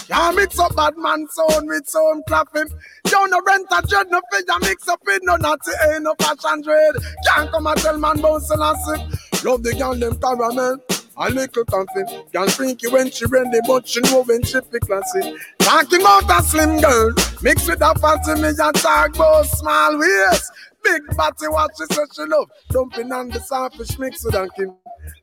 Yeah, 0.08 0.30
mix 0.36 0.58
up 0.58 0.76
bad 0.76 0.96
man 0.96 1.26
sound 1.28 1.68
with 1.68 1.88
sound 1.88 2.24
clapping. 2.28 2.68
You 3.10 3.28
no 3.28 3.40
rent 3.44 3.66
a 3.76 3.82
dread, 3.86 4.06
no 4.08 4.20
figure 4.32 4.54
mix 4.60 4.86
up 4.86 5.00
with 5.04 5.22
no 5.24 5.34
natty, 5.36 5.72
ain't 5.90 6.04
no 6.04 6.14
fashion 6.20 6.62
dread. 6.62 6.94
Can't 7.26 7.50
come 7.50 7.66
and 7.66 7.80
tell 7.80 7.98
man 7.98 8.20
bounce 8.20 8.48
and 8.50 8.78
sip. 8.78 9.44
Love 9.44 9.64
the 9.64 9.74
girl 9.74 9.94
them 9.94 10.16
caramel. 10.20 10.78
A 11.18 11.30
little 11.30 11.64
coffee, 11.64 12.04
girl 12.30 12.46
freaky 12.48 12.88
when 12.88 13.10
she 13.10 13.24
ready, 13.24 13.58
but 13.66 13.88
she 13.88 14.00
know 14.02 14.22
when 14.24 14.42
she 14.42 14.60
fi 14.60 14.78
classy. 14.78 15.34
Talking 15.58 16.02
about 16.02 16.30
a 16.30 16.42
slim 16.42 16.78
girl, 16.78 17.10
mix 17.42 17.66
with 17.66 17.80
a 17.80 17.94
fatty, 17.98 18.40
me 18.40 18.48
a 18.48 18.72
talk 18.72 19.16
about 19.16 19.46
small 19.46 19.98
waist. 19.98 20.52
Big 20.84 21.02
body, 21.16 21.48
what 21.48 21.70
she 21.76 21.94
say 21.94 22.02
she 22.14 22.22
love. 22.26 22.50
Dumping 22.68 23.10
on 23.10 23.30
the 23.30 23.40
sawfish 23.40 23.98
mix 23.98 24.24
with 24.24 24.36
king. 24.54 24.76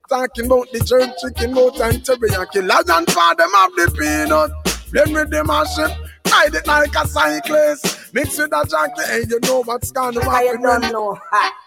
Talking 0.09 0.47
about 0.47 0.71
the 0.73 0.79
jerk 0.79 1.15
chicken, 1.19 1.53
goat 1.53 1.79
and 1.79 2.03
teriyaki. 2.03 2.67
Lion 2.67 3.05
for 3.05 3.35
them 3.35 3.49
have 3.51 3.71
the 3.75 3.95
peanut. 3.95 4.72
Then 4.93 5.11
with 5.11 5.31
the 5.31 5.37
mashup, 5.37 5.89
ride 6.31 6.53
it 6.53 6.67
like 6.67 6.95
a 6.95 7.07
cyclist. 7.07 8.13
Mix 8.13 8.37
with 8.37 8.53
a 8.53 8.63
jockey, 8.69 9.01
and 9.09 9.29
you 9.29 9.39
know 9.41 9.63
what's 9.63 9.91
gonna 9.91 10.23
happen. 10.23 10.65
I 10.65 10.79
don't 10.79 10.93
know. 10.93 11.19
Ha. 11.31 11.59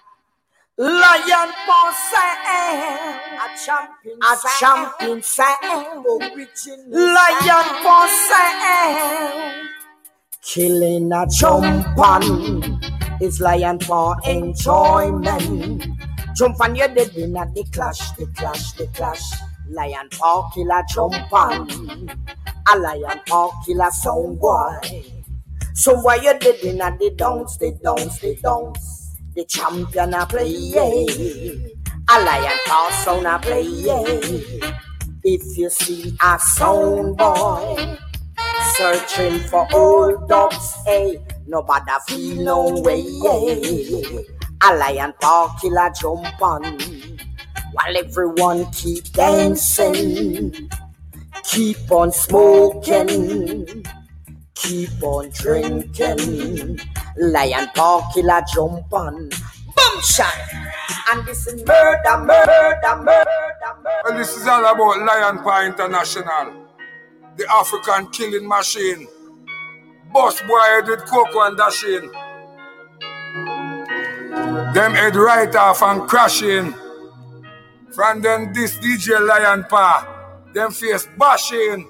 Lion 0.78 1.50
for 1.66 1.88
sound, 2.12 3.16
a 3.40 3.48
champion, 3.64 4.18
a 4.22 4.36
champion 4.60 5.22
sound, 5.22 6.06
original 6.20 7.14
Lion 7.16 7.66
for 7.82 8.06
sound, 8.28 9.68
killing 10.42 11.10
a 11.12 11.26
jump 11.28 11.98
on 11.98 12.78
is 13.22 13.40
lion 13.40 13.80
for 13.80 14.16
enjoyment. 14.26 15.86
Jump 16.36 16.60
on 16.60 16.76
your 16.76 16.88
dead 16.88 17.16
in 17.16 17.36
at 17.38 17.54
the 17.54 17.64
clash, 17.72 18.10
the 18.12 18.26
clash, 18.36 18.72
the 18.72 18.86
clash. 18.88 19.22
Lion 19.70 20.08
for 20.12 20.48
killer 20.54 20.82
jump 20.92 21.32
on, 21.32 21.68
a 22.72 22.78
lion 22.78 23.20
for 23.26 23.50
killer 23.64 23.90
sound 23.90 24.38
boy. 24.40 24.78
So 25.74 26.00
why 26.00 26.16
you 26.16 26.38
dead 26.38 26.56
in 26.62 26.80
at 26.80 26.98
the 26.98 27.10
downs, 27.10 27.58
the 27.58 27.72
downs, 27.82 28.18
the 28.20 28.36
downs. 28.42 29.02
The 29.34 29.44
champion 29.44 30.14
a 30.14 30.24
play, 30.24 30.72
a 32.08 32.24
lion 32.24 32.58
toss 32.66 33.06
on 33.06 33.26
a 33.26 33.38
play. 33.38 33.62
If 35.22 35.58
you 35.58 35.68
see 35.68 36.16
a 36.22 36.38
sound 36.38 37.18
boy 37.18 37.98
searching 38.76 39.40
for 39.40 39.68
old 39.74 40.26
dogs, 40.26 40.74
hey, 40.86 41.18
nobody 41.46 41.92
feel 42.06 42.44
no 42.44 42.80
way. 42.80 43.04
A 44.62 44.74
lion 44.74 45.12
paw 45.20 45.54
killer 45.60 45.90
jump 46.00 46.40
on 46.40 46.78
while 47.76 47.96
everyone 47.96 48.70
keep 48.72 49.04
dancing, 49.12 50.70
keep 51.44 51.92
on 51.92 52.10
smoking. 52.12 53.84
Keep 54.54 55.02
on 55.02 55.30
drinking. 55.30 56.80
Lion 57.18 57.68
paw 57.74 58.10
killer 58.12 58.42
jump 58.54 58.92
on. 58.92 59.28
Boom 59.28 60.02
shot. 60.02 60.34
And 61.10 61.26
this 61.26 61.46
is 61.46 61.64
murder, 61.66 62.18
murder, 62.18 62.96
murder, 62.96 63.04
murder. 63.04 64.00
Well, 64.04 64.18
this 64.18 64.36
is 64.36 64.46
all 64.48 64.64
about 64.64 64.98
Lion 65.06 65.42
Paw 65.44 65.66
International, 65.66 66.66
the 67.36 67.46
African 67.50 68.08
killing 68.12 68.48
machine. 68.48 69.06
Boss 70.12 70.40
boy 70.42 70.80
with 70.86 71.04
Coco 71.06 71.42
and 71.42 71.56
Dashing. 71.58 72.10
Them 74.74 74.94
head 74.94 75.16
right 75.16 75.54
off 75.56 75.82
and 75.82 76.08
crashing. 76.08 76.74
From 77.96 78.20
them, 78.20 78.52
this 78.52 78.76
DJ 78.76 79.26
Lion 79.26 79.64
Paw, 79.70 80.06
them 80.52 80.70
face 80.70 81.08
bashing. 81.18 81.88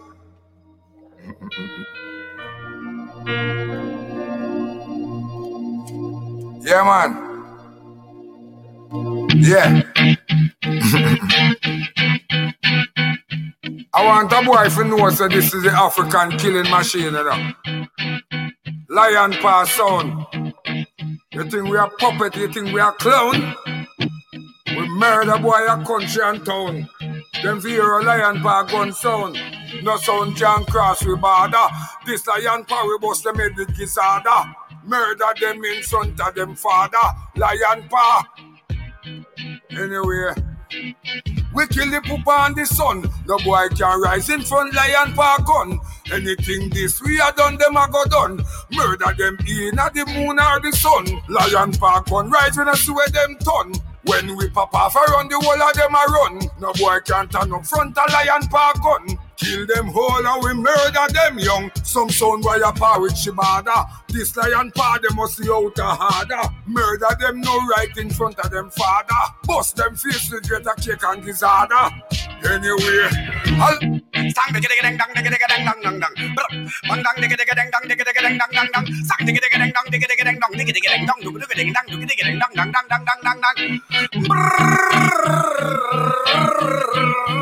Yeah, 6.61 6.85
man. 6.85 7.11
Yeah. 9.35 9.83
I 13.93 14.05
want 14.05 14.31
a 14.33 14.43
boy 14.43 14.69
to 14.69 14.85
know 14.85 15.11
this 15.11 15.53
is 15.53 15.65
the 15.65 15.73
African 15.73 16.39
killing 16.39 16.71
machine, 16.71 17.03
you 17.03 17.11
know. 17.11 17.53
Lion 18.91 19.33
pass 19.43 19.73
sound. 19.73 20.25
You 21.33 21.51
think 21.51 21.65
we 21.65 21.77
are 21.77 21.91
puppet? 21.99 22.37
You 22.37 22.53
think 22.53 22.73
we 22.73 22.79
are 22.79 22.93
clown? 22.93 23.57
We 24.69 24.89
murder 24.89 25.39
boy 25.39 25.67
a 25.67 25.85
country 25.85 26.23
and 26.23 26.45
town. 26.45 26.89
Them 27.43 27.61
a 27.65 28.05
lion 28.05 28.41
paw 28.43 28.65
gun 28.65 28.93
sound. 28.93 29.39
No 29.83 29.97
sound 29.99 30.37
can 30.37 30.65
cross 30.65 31.05
we 31.05 31.15
border. 31.17 31.67
This 32.05 32.27
lion 32.27 32.65
paw 32.65 32.85
we 32.87 32.99
bust 32.99 33.25
them 33.25 33.37
head 33.37 33.53
with 33.57 33.69
gizzarda. 33.77 34.55
Murder 34.85 35.33
them 35.41 35.65
in 35.65 35.83
front 35.83 36.21
of 36.21 36.35
them 36.35 36.57
father. 36.57 36.99
Lion 37.37 37.89
paw. 37.89 38.25
Anyway. 39.71 40.35
We 41.55 41.67
kill 41.69 41.91
the 41.91 42.03
poop 42.05 42.27
and 42.27 42.57
the 42.57 42.67
sun. 42.67 43.09
No 43.27 43.39
boy 43.39 43.69
can 43.69 44.01
rise 44.01 44.29
in 44.29 44.43
front 44.43 44.75
lion 44.75 45.15
paw 45.15 45.39
gun. 45.39 45.79
Anything 46.13 46.71
this 46.71 47.01
we 47.01 47.21
a 47.21 47.33
done, 47.33 47.57
them 47.57 47.77
a 47.77 47.89
go 47.91 48.05
done. 48.05 48.45
Murder 48.73 49.15
them 49.17 49.39
in 49.47 49.79
at 49.79 49.95
the 49.95 50.05
moon 50.07 50.39
or 50.39 50.61
the 50.61 50.73
sun. 50.73 51.07
Lion 51.29 51.73
paw 51.73 52.01
gun 52.01 52.31
rise 52.31 52.57
when 52.57 52.69
I 52.69 52.75
swear 52.75 53.09
them 53.09 53.37
ton. 53.39 53.73
When 54.07 54.37
we 54.37 54.49
pop 54.51 54.73
off 54.75 54.95
around 54.95 55.31
the 55.31 55.41
whole 55.41 55.63
of 55.63 55.75
them 55.75 55.95
a 55.95 56.05
run. 56.13 56.51
No 56.61 56.73
boy 56.75 56.99
can't 57.05 57.31
turn 57.31 57.53
up 57.53 57.67
front 57.67 57.97
a 57.97 58.13
lion 58.13 58.43
park 58.49 58.83
gun. 58.83 59.19
Kill 59.37 59.67
them 59.67 59.89
whole 59.89 60.27
and 60.27 60.43
we 60.45 60.55
murder 60.55 61.07
them 61.13 61.39
young. 61.39 61.71
Some 61.83 62.11
sound 62.11 62.43
boy 62.43 62.57
a 62.57 63.01
with 63.01 63.15
shibada. 63.15 63.89
This 64.09 64.37
lion 64.37 64.71
paw 64.75 64.99
them 65.03 65.17
must 65.17 65.37
see 65.37 65.51
out 65.51 65.79
a 65.79 65.85
harder. 65.85 66.49
Murder 66.67 67.17
them 67.21 67.41
no 67.41 67.59
right 67.67 67.95
in 67.99 68.11
front 68.11 68.39
of 68.39 68.51
them 68.51 68.71
father. 68.71 69.35
Bust 69.45 69.77
them 69.77 69.95
face 69.95 70.31
with 70.31 70.49
greater 70.49 70.75
cake 70.81 71.05
and 71.05 71.23
disorder. 71.25 71.91
Anyway, 72.45 73.09
I'll 73.61 74.01
Sang 74.17 74.49
digga 74.49 74.81
dang 74.83 74.97
dang 74.97 75.13
dang 75.13 75.29
dang 75.29 75.37
dang 75.37 76.01
dang. 76.01 76.15
Bang 76.89 77.01
dang 77.05 77.17
dang 77.21 77.29
dang 77.37 77.45
dang 77.45 77.71
dang 77.71 78.41
dang 78.41 78.69
dang. 78.73 78.87
Sang 79.05 79.21
dang 79.21 79.37
dang 79.37 79.53
dang 79.53 79.61
dang 79.61 79.87
dang 79.87 80.01
dang 80.01 80.09
dang 80.09 80.17
dang 80.17 80.41
dang 80.41 80.65
dang 82.73 83.05
dang 83.05 83.21
dang 83.21 83.39
dang. 83.45 83.61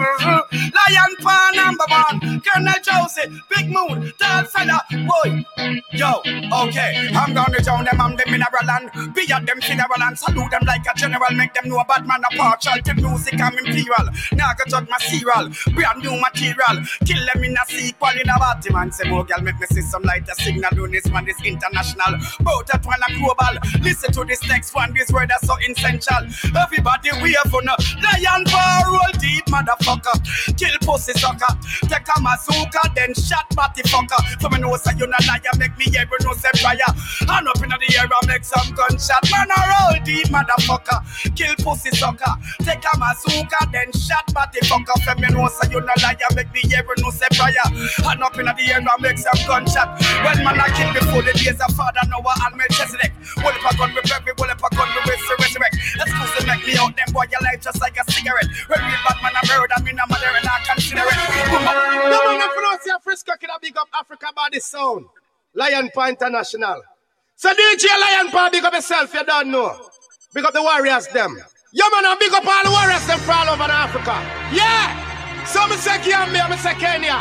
Lion 0.04 1.16
paw 1.20 1.50
number 1.54 1.84
one. 1.88 2.40
Colonel 2.42 2.75
Josie, 2.82 3.30
Big 3.54 3.70
Moon, 3.70 4.12
Tall 4.20 4.44
Fella, 4.44 4.82
boy. 4.90 5.44
Yo, 5.92 6.20
okay, 6.66 7.08
I'm 7.14 7.34
gonna 7.34 7.61
drown 7.61 7.84
them 7.84 8.00
on 8.00 8.16
the 8.16 8.25
mineral 8.26 8.68
and 8.70 9.14
be 9.14 9.30
at 9.32 9.46
them 9.46 9.61
funeral 9.61 10.02
and 10.02 10.18
salute 10.18 10.50
them 10.50 10.62
like 10.66 10.84
a 10.87 10.94
general. 10.96 11.30
Make 11.32 11.54
them 11.54 11.68
know 11.68 11.78
a 11.78 11.84
bad 11.84 12.06
man 12.06 12.23
a 12.30 12.37
partial 12.37 12.80
to 12.82 12.94
music 12.94 13.40
I'm 13.40 13.56
imperial. 13.58 14.06
Now 14.32 14.49
I 14.50 14.54
go 14.54 14.64
judge 14.68 14.88
my 14.88 14.99
serial, 14.99 15.50
brand 15.75 16.02
new 16.02 16.20
material. 16.20 16.84
Kill 17.06 17.23
them 17.32 17.44
in 17.44 17.56
a 17.56 17.64
sequel 17.66 18.11
in 18.20 18.28
a 18.28 18.38
party 18.38 18.73
man. 18.73 18.92
Say 18.92 19.08
more 19.08 19.25
girl 19.25 19.40
make 19.42 19.58
me 19.61 19.66
see 19.70 19.82
some 19.82 20.02
light 20.02 20.28
a 20.28 20.34
signal 20.34 20.82
on 20.82 20.90
this 20.90 21.08
man 21.11 21.28
is 21.28 21.37
international. 21.44 22.18
Both 22.40 22.66
that 22.66 22.84
one 22.84 23.00
a 23.08 23.12
global. 23.18 23.54
Listen 23.82 24.12
to 24.12 24.25
this 24.25 24.46
next 24.49 24.75
one, 24.75 24.92
this 24.94 25.11
word 25.12 25.30
is 25.30 25.46
so 25.49 25.54
essential. 25.68 26.23
Everybody 26.56 27.11
we 27.23 27.32
have 27.42 27.50
fun. 27.52 27.66
Lion 27.66 28.44
bar 28.44 28.92
roll 28.92 29.12
deep, 29.20 29.46
motherfucker. 29.46 29.94
Kill 30.57 30.77
pussy 30.83 31.13
sucker. 31.15 31.53
Take 31.89 32.09
a 32.09 32.17
mazooka, 32.21 32.95
then 32.95 33.15
shot 33.15 33.49
body 33.55 33.83
fucker. 33.83 34.19
So 34.41 34.49
me 34.49 34.59
know 34.59 34.77
say 34.77 34.93
you 34.99 35.07
not 35.07 35.27
liar, 35.27 35.55
make 35.59 35.77
me 35.79 35.87
ever 35.99 36.17
know 36.25 36.33
say 36.35 36.51
fire. 36.59 36.79
Hand 37.29 37.49
up 37.49 37.63
in 37.63 37.71
the 37.71 37.97
air 37.97 38.09
and 38.09 38.29
make 38.29 38.45
some 38.45 38.75
gunshot. 38.75 39.23
Man 39.31 39.49
a 39.51 39.61
roll 39.71 39.99
deep, 40.05 40.29
motherfucker. 40.29 41.01
Kill 41.37 41.55
pussy 41.63 41.91
sucker. 41.97 42.35
Take 42.63 42.85
a 42.85 42.97
mazooka, 42.99 43.73
then 43.73 43.93
shot 43.93 44.27
body 44.35 44.61
fucker. 44.61 44.97
So 45.05 45.15
me 45.21 45.29
know 45.35 45.49
say 45.49 45.71
you 45.71 45.81
not 45.81 46.01
liar, 46.03 46.31
make 46.35 46.53
me 46.53 46.63
ever 46.75 46.95
know 46.99 47.11
say 47.11 47.29
fire. 47.35 47.55
Hand 48.05 48.23
up 48.23 48.39
in 48.39 48.47
the 48.47 48.55
air 48.71 48.79
and 48.79 49.03
make 49.03 49.19
some 49.19 49.39
gunshot. 49.47 50.01
When 50.25 50.45
man 50.45 50.61
I 50.61 50.69
kill 50.75 50.93
before 50.93 51.23
the 51.23 51.33
days 51.35 51.61
of 51.61 51.75
father 51.77 52.01
Noah 52.09 52.35
and 52.47 52.57
Melchizedek. 52.57 53.13
Well, 53.39 53.55
if 53.55 53.65
I 53.67 53.73
gun 53.77 53.95
with 53.95 54.11
every, 54.13 54.33
if 54.33 54.65
I 54.65 54.69
gun 54.77 54.89
with 54.95 55.07
resurrect. 55.07 55.77
To 56.39 56.47
make 56.47 56.67
me 56.67 56.77
out 56.79 56.97
them 56.97 57.13
boy, 57.13 57.25
your 57.31 57.41
life 57.43 57.61
just 57.63 57.81
like 57.81 57.97
a 57.97 58.05
cigarette. 58.11 58.49
When 58.69 58.81
we 58.83 58.95
bad 59.07 59.19
man 59.23 59.33
a 59.37 59.43
murder, 59.47 59.79
me 59.85 59.93
no 59.93 60.03
mother 60.09 60.33
and 60.35 60.49
I 60.49 60.59
consider 60.64 61.03
it. 61.05 61.53
No 61.53 61.61
man, 61.61 62.41
if 62.41 62.57
you 62.57 62.62
don't 62.62 62.83
see 62.83 62.91
a 62.91 62.99
Frisco, 63.00 63.33
can 63.38 63.50
I 63.50 63.59
big 63.61 63.76
up 63.76 63.88
Africa 63.93 64.26
by 64.35 64.49
the 64.50 64.61
sound. 64.61 65.07
Lion 65.55 65.91
Paw 65.95 66.09
International. 66.09 66.83
So 67.37 67.53
DJ 67.53 67.85
Lion 68.00 68.31
Paw, 68.31 68.49
big 68.50 68.64
up 68.64 68.73
yourself, 68.73 69.12
you 69.12 69.25
don't 69.25 69.50
know. 69.50 69.76
Big 70.33 70.45
up 70.45 70.53
the 70.53 70.62
warriors, 70.62 71.07
them. 71.09 71.37
Yeah, 71.73 71.88
man, 71.93 72.07
I 72.07 72.17
big 72.19 72.33
up 72.33 72.47
all 72.47 72.64
the 72.64 72.71
warriors, 72.71 73.07
them 73.07 73.19
from 73.21 73.49
all 73.49 73.55
over 73.55 73.64
Africa. 73.64 74.17
Yeah! 74.53 75.45
So 75.47 75.67
me 75.69 75.76
say 75.76 76.03
Gambia, 76.03 76.49
me 76.49 76.57
say 76.57 76.75
Kenya, 76.75 77.21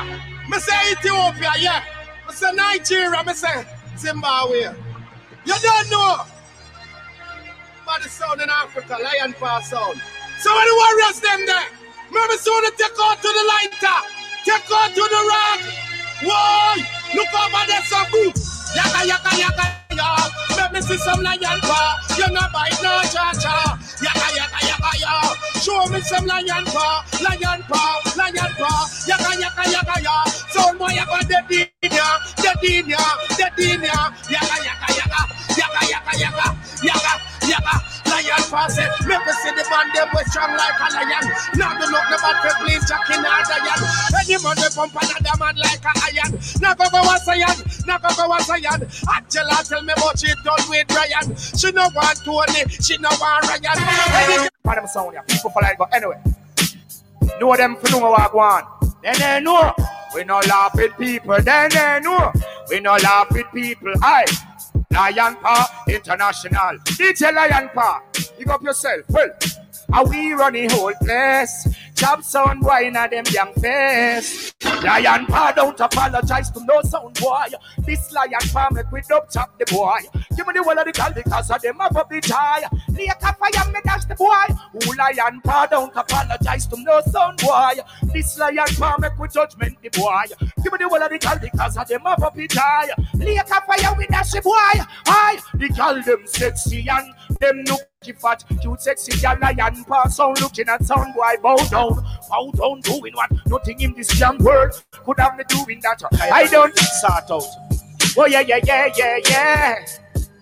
me 0.50 0.58
say 0.60 0.91
Ethiopia, 0.91 1.51
yeah. 1.60 1.84
Me 2.27 2.34
say 2.34 2.51
Nigeria, 2.53 3.24
me 3.25 3.34
say 3.34 3.65
Zimbabwe. 3.98 4.74
You 5.46 5.55
don't 5.62 5.89
know 5.91 6.24
about 7.84 8.01
the 8.01 8.10
sound 8.10 8.41
in 8.41 8.50
Africa, 8.50 8.98
Lion 9.03 9.34
Paw 9.34 9.60
sound. 9.62 10.00
So 10.39 10.55
when 10.55 10.65
the 10.65 10.75
warriors 10.75 11.20
them 11.20 11.46
there, 11.46 11.82
remember 12.13 12.38
soon 12.38 12.63
take 12.77 13.00
out 13.01 13.17
to 13.22 13.29
the 13.29 13.43
lighter, 13.51 14.00
take 14.46 14.72
out 14.72 14.89
to 14.96 15.03
the 15.03 15.22
rock. 15.32 15.62
Whoa, 16.24 16.75
look 17.15 17.34
over 17.34 17.63
there 17.67 17.84
some 17.89 18.08
boots. 18.12 18.74
Yaka 18.75 19.05
yaka 19.08 19.32
yaka 19.38 19.65
ya. 19.96 20.10
Let 20.58 20.74
me 20.74 20.82
see 20.82 20.98
some 20.98 21.22
lion 21.24 21.60
paw. 21.62 22.00
You 22.17 22.29
not 22.34 22.53
bite 22.53 22.79
no 22.84 23.01
cha 23.13 23.34
cha. 23.41 23.55
Yaka 24.01 24.27
yaka 24.38 24.60
yaka 24.70 24.91
ya. 25.01 25.13
Show 25.62 25.88
me 25.91 26.01
some 26.01 26.25
lion 26.27 26.65
paw, 26.65 27.03
lion 27.24 27.62
paw, 27.70 28.01
lion 28.17 28.51
paw. 28.60 28.88
Yaka 29.08 29.32
yaka 29.41 29.63
yaka 29.72 29.98
ya. 30.01 30.15
Sound 30.53 30.79
boy 30.79 30.89
yaka 30.93 31.20
dead 31.27 31.51
in 31.51 31.91
ya, 31.91 32.08
dead 32.41 32.63
in 32.63 32.89
ya, 32.89 33.03
dead 33.38 33.60
in 33.60 33.82
ya. 33.84 34.00
Yaka 34.29 34.58
yaka 34.67 34.89
yaka, 35.00 35.22
yaka 35.60 35.82
yaka 35.91 36.13
yaka, 36.24 36.48
yaka 36.84 37.13
yaka. 37.50 37.92
Lion 38.13 38.43
pass 38.53 38.77
it. 38.77 38.93
Make 39.10 39.25
me 39.25 39.34
see 39.41 39.53
the 39.58 39.65
band 39.65 39.89
them 39.98 40.10
we 40.13 40.22
strong 40.29 40.53
like 40.53 40.77
a 40.77 40.88
lion. 40.93 41.25
Now 41.58 41.74
do 41.74 41.89
look 41.89 42.05
the 42.13 42.17
bad 42.22 42.38
for 42.46 42.53
please 42.62 42.86
Jack 42.86 43.10
in 43.10 43.25
our 43.25 43.41
lion. 43.41 43.79
Any 44.13 44.38
man 44.38 44.58
we 44.62 44.70
pump 44.70 44.93
another 44.93 45.36
man 45.41 45.55
like 45.58 45.82
a 45.82 45.91
iron. 46.13 46.32
Now 46.62 46.77
go 46.77 46.86
a 46.86 47.34
yan, 47.36 47.58
now 47.88 47.98
go 47.98 48.10
a 48.13 48.60
yan. 48.60 48.82
Angela 49.10 49.58
tell 49.65 49.82
me 49.82 49.93
what 49.98 50.20
she 50.20 50.29
done 50.46 50.63
with 50.70 50.89
Ryan. 50.93 51.36
She 51.36 51.72
no 51.72 51.89
want 51.96 52.20
Tony, 52.24 52.70
she 52.70 52.98
no 52.98 53.10
want 53.17 53.50
Ryan. 53.50 53.77
Any 53.82 54.50
them 54.63 54.88
sound, 54.88 55.13
yeah. 55.13 55.22
People 55.22 55.51
like, 55.62 55.77
but 55.77 55.93
anyway. 55.93 56.22
Know 57.39 57.55
them 57.55 57.75
for 57.77 57.89
know 57.91 58.00
what 58.00 58.20
I 58.22 58.36
want. 58.36 58.65
Then 59.01 59.20
they 59.20 59.39
know. 59.43 59.74
We 60.13 60.24
no 60.24 60.39
laugh 60.48 60.75
with 60.75 60.96
people, 60.98 61.41
then 61.41 61.70
they 61.72 62.00
know. 62.03 62.32
We 62.70 62.79
no 62.79 62.96
laugh 62.98 63.27
with 63.32 63.48
people. 63.51 63.93
Aye. 64.01 64.52
Lion 64.93 65.35
Paw 65.38 65.83
International. 65.88 66.77
DJ 66.85 67.33
Lion 67.33 67.69
Paw. 67.73 68.01
Pick 68.38 68.47
up 68.47 68.62
yourself. 68.62 69.01
Well, 69.09 69.29
are 69.93 70.05
we 70.07 70.33
running 70.33 70.69
whole 70.69 70.93
place? 71.01 71.67
Chop 71.95 72.23
sound 72.23 72.63
wine 72.63 72.95
at 72.95 73.12
them 73.12 73.23
young 73.31 73.53
face. 73.53 74.53
Lion 74.83 75.25
Paw 75.27 75.53
don't 75.55 75.79
apologize 75.79 76.50
to 76.51 76.65
no 76.65 76.81
sound 76.81 77.13
boy. 77.20 77.46
This 77.85 78.11
Lion 78.11 78.41
Paw 78.51 78.70
make 78.72 78.91
we 78.91 79.01
dub 79.07 79.29
chop 79.29 79.57
the 79.59 79.65
boy. 79.65 80.00
Give 80.35 80.48
me 80.48 80.53
the 80.53 80.63
whole 80.63 80.77
of 80.77 80.85
the 80.85 80.91
call 80.91 81.13
because 81.13 81.51
of 81.51 81.61
them 81.61 81.79
up 81.79 81.96
of 81.96 82.09
the 82.09 82.20
tie. 82.20 82.68
Lay 82.89 83.07
a 83.07 83.15
fire 83.15 83.72
me 83.72 83.79
dash 83.83 84.05
the 84.05 84.15
boy. 84.15 84.55
Who 84.74 84.96
Lion 84.96 85.41
Paw 85.41 85.68
don't 85.68 85.96
apologize 85.96 86.65
to 86.68 86.81
no 86.81 87.01
sound 87.07 87.39
boy. 87.39 87.74
This 88.11 88.37
Lion 88.39 88.68
Paw 88.77 88.98
make 89.00 89.18
we 89.20 89.27
judgment 89.27 89.77
the 89.81 89.89
boy. 89.89 90.24
Give 90.63 90.74
me 90.74 90.79
the 90.79 90.89
whole 90.89 91.01
of 91.03 91.09
the 91.09 91.20
call 91.20 91.37
because 91.39 91.77
of 91.77 91.87
them 91.87 92.05
up 92.05 92.22
of 92.24 92.35
the 92.35 92.48
tie. 92.48 92.89
Lay 93.15 93.37
a 93.37 93.44
fire 93.44 93.96
we 93.98 94.07
dash 94.07 94.31
the 94.31 94.41
boy. 94.41 94.83
Aye, 95.05 95.39
the 95.53 95.70
call 95.70 96.01
them 96.01 96.25
sexy 96.25 96.87
and 96.89 97.13
them 97.44 97.64
look 97.66 97.82
fat, 98.20 98.44
cute, 98.62 98.82
sexy, 98.82 99.20
gal, 99.20 99.38
lion 99.40 99.84
pass 99.86 100.20
on 100.20 100.34
looking 100.42 100.68
at 100.68 100.84
sound 100.84 101.14
boy 101.14 101.36
bow 101.42 101.56
down, 101.70 102.03
bow 102.29 102.51
down, 102.56 102.82
doing 102.82 103.14
what 103.14 103.32
nothing 103.48 103.79
in 103.82 103.94
this 103.94 104.20
young 104.20 104.38
world 104.40 104.72
could 105.06 105.20
have 105.20 105.38
me 105.38 105.44
doing 105.48 105.79
that. 105.82 106.01
I 106.14 106.48
don't 106.48 106.77
start 106.77 107.29
out. 107.29 107.44
Oh 108.18 108.25
yeah, 108.25 108.42
yeah, 108.42 108.60
yeah, 108.66 108.90
yeah, 108.96 109.20
yeah. 109.29 109.86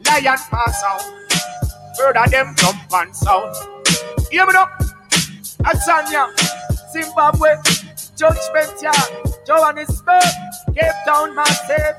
Lion 0.07 0.37
pass 0.49 0.83
out. 0.83 1.01
Heard 1.97 2.17
of 2.17 2.31
them 2.31 2.53
jump 2.57 2.93
and 2.93 3.15
sound. 3.15 3.55
Hear 4.31 4.45
me 4.45 4.53
up. 4.55 4.69
Azania, 5.63 6.27
Zimbabwe, 6.91 7.55
Judgment 8.15 8.81
Yard, 8.81 9.35
Johannesburg, 9.45 10.23
Cape 10.75 10.91
Town, 11.05 11.35
massive. 11.35 11.95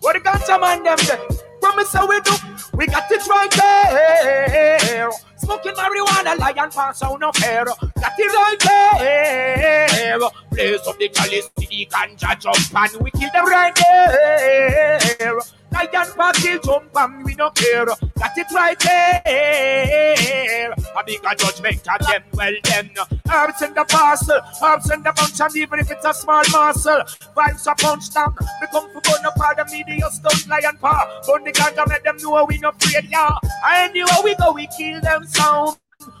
What 0.00 0.14
the 0.14 0.20
ganja 0.20 0.60
man 0.60 0.82
them 0.82 0.98
there? 1.06 1.37
Promise 1.78 1.92
how 1.92 2.08
we 2.08 2.20
do. 2.22 2.32
We 2.76 2.86
got 2.88 3.04
it 3.08 3.24
right 3.28 3.50
there. 3.52 5.10
Smoking 5.36 5.72
marijuana, 5.74 6.36
lion 6.36 6.70
pass 6.72 6.98
sound 6.98 7.22
of 7.22 7.36
air. 7.44 7.66
Got 7.66 8.18
it 8.18 8.32
right 8.34 8.56
there. 8.58 10.18
Blaze 10.50 10.86
up 10.88 10.98
the 10.98 11.08
chalice, 11.08 11.48
the 11.56 11.88
ganja 11.88 12.40
jump 12.40 12.92
and 12.94 13.00
we 13.00 13.12
kill 13.12 13.30
them 13.32 13.46
right 13.46 13.74
there. 13.76 15.38
Lion 15.72 16.32
kill 16.34 16.58
jump 16.60 16.96
and 16.96 17.24
we 17.24 17.34
no 17.34 17.50
care. 17.50 17.84
Got 17.84 18.36
it 18.36 18.46
right 18.54 18.78
there. 18.80 20.72
A 20.72 21.04
bigger 21.04 21.34
judgment 21.36 21.88
of 21.88 22.06
them, 22.06 22.22
well 22.34 22.54
then. 22.64 22.90
Herbs 23.30 23.62
in 23.62 23.74
the 23.74 23.84
parcel, 23.84 24.40
herbs 24.62 24.90
in 24.90 25.02
the 25.02 25.12
bunch, 25.12 25.40
and 25.40 25.56
even 25.56 25.78
if 25.78 25.90
it's 25.90 26.04
a 26.04 26.14
small 26.14 26.42
muscle, 26.50 27.02
vibes 27.36 27.70
a 27.70 27.74
punch 27.74 28.12
down. 28.12 28.34
We 28.60 28.66
come 28.68 28.90
for 28.92 29.00
gun 29.02 29.26
up 29.26 29.38
all 29.38 29.54
the 29.54 29.64
media 29.70 30.10
stunt 30.10 30.48
lion 30.48 30.78
paw. 30.80 31.22
But 31.26 31.44
the 31.44 31.52
ganja 31.52 31.86
make 31.88 32.04
them 32.04 32.16
know 32.18 32.44
we 32.48 32.58
no 32.58 32.70
afraid, 32.70 33.08
yeah. 33.10 33.36
Anywhere 33.70 34.22
we 34.24 34.34
go, 34.36 34.52
we 34.52 34.66
kill 34.76 35.00
them 35.00 35.24
sound. 35.26 35.76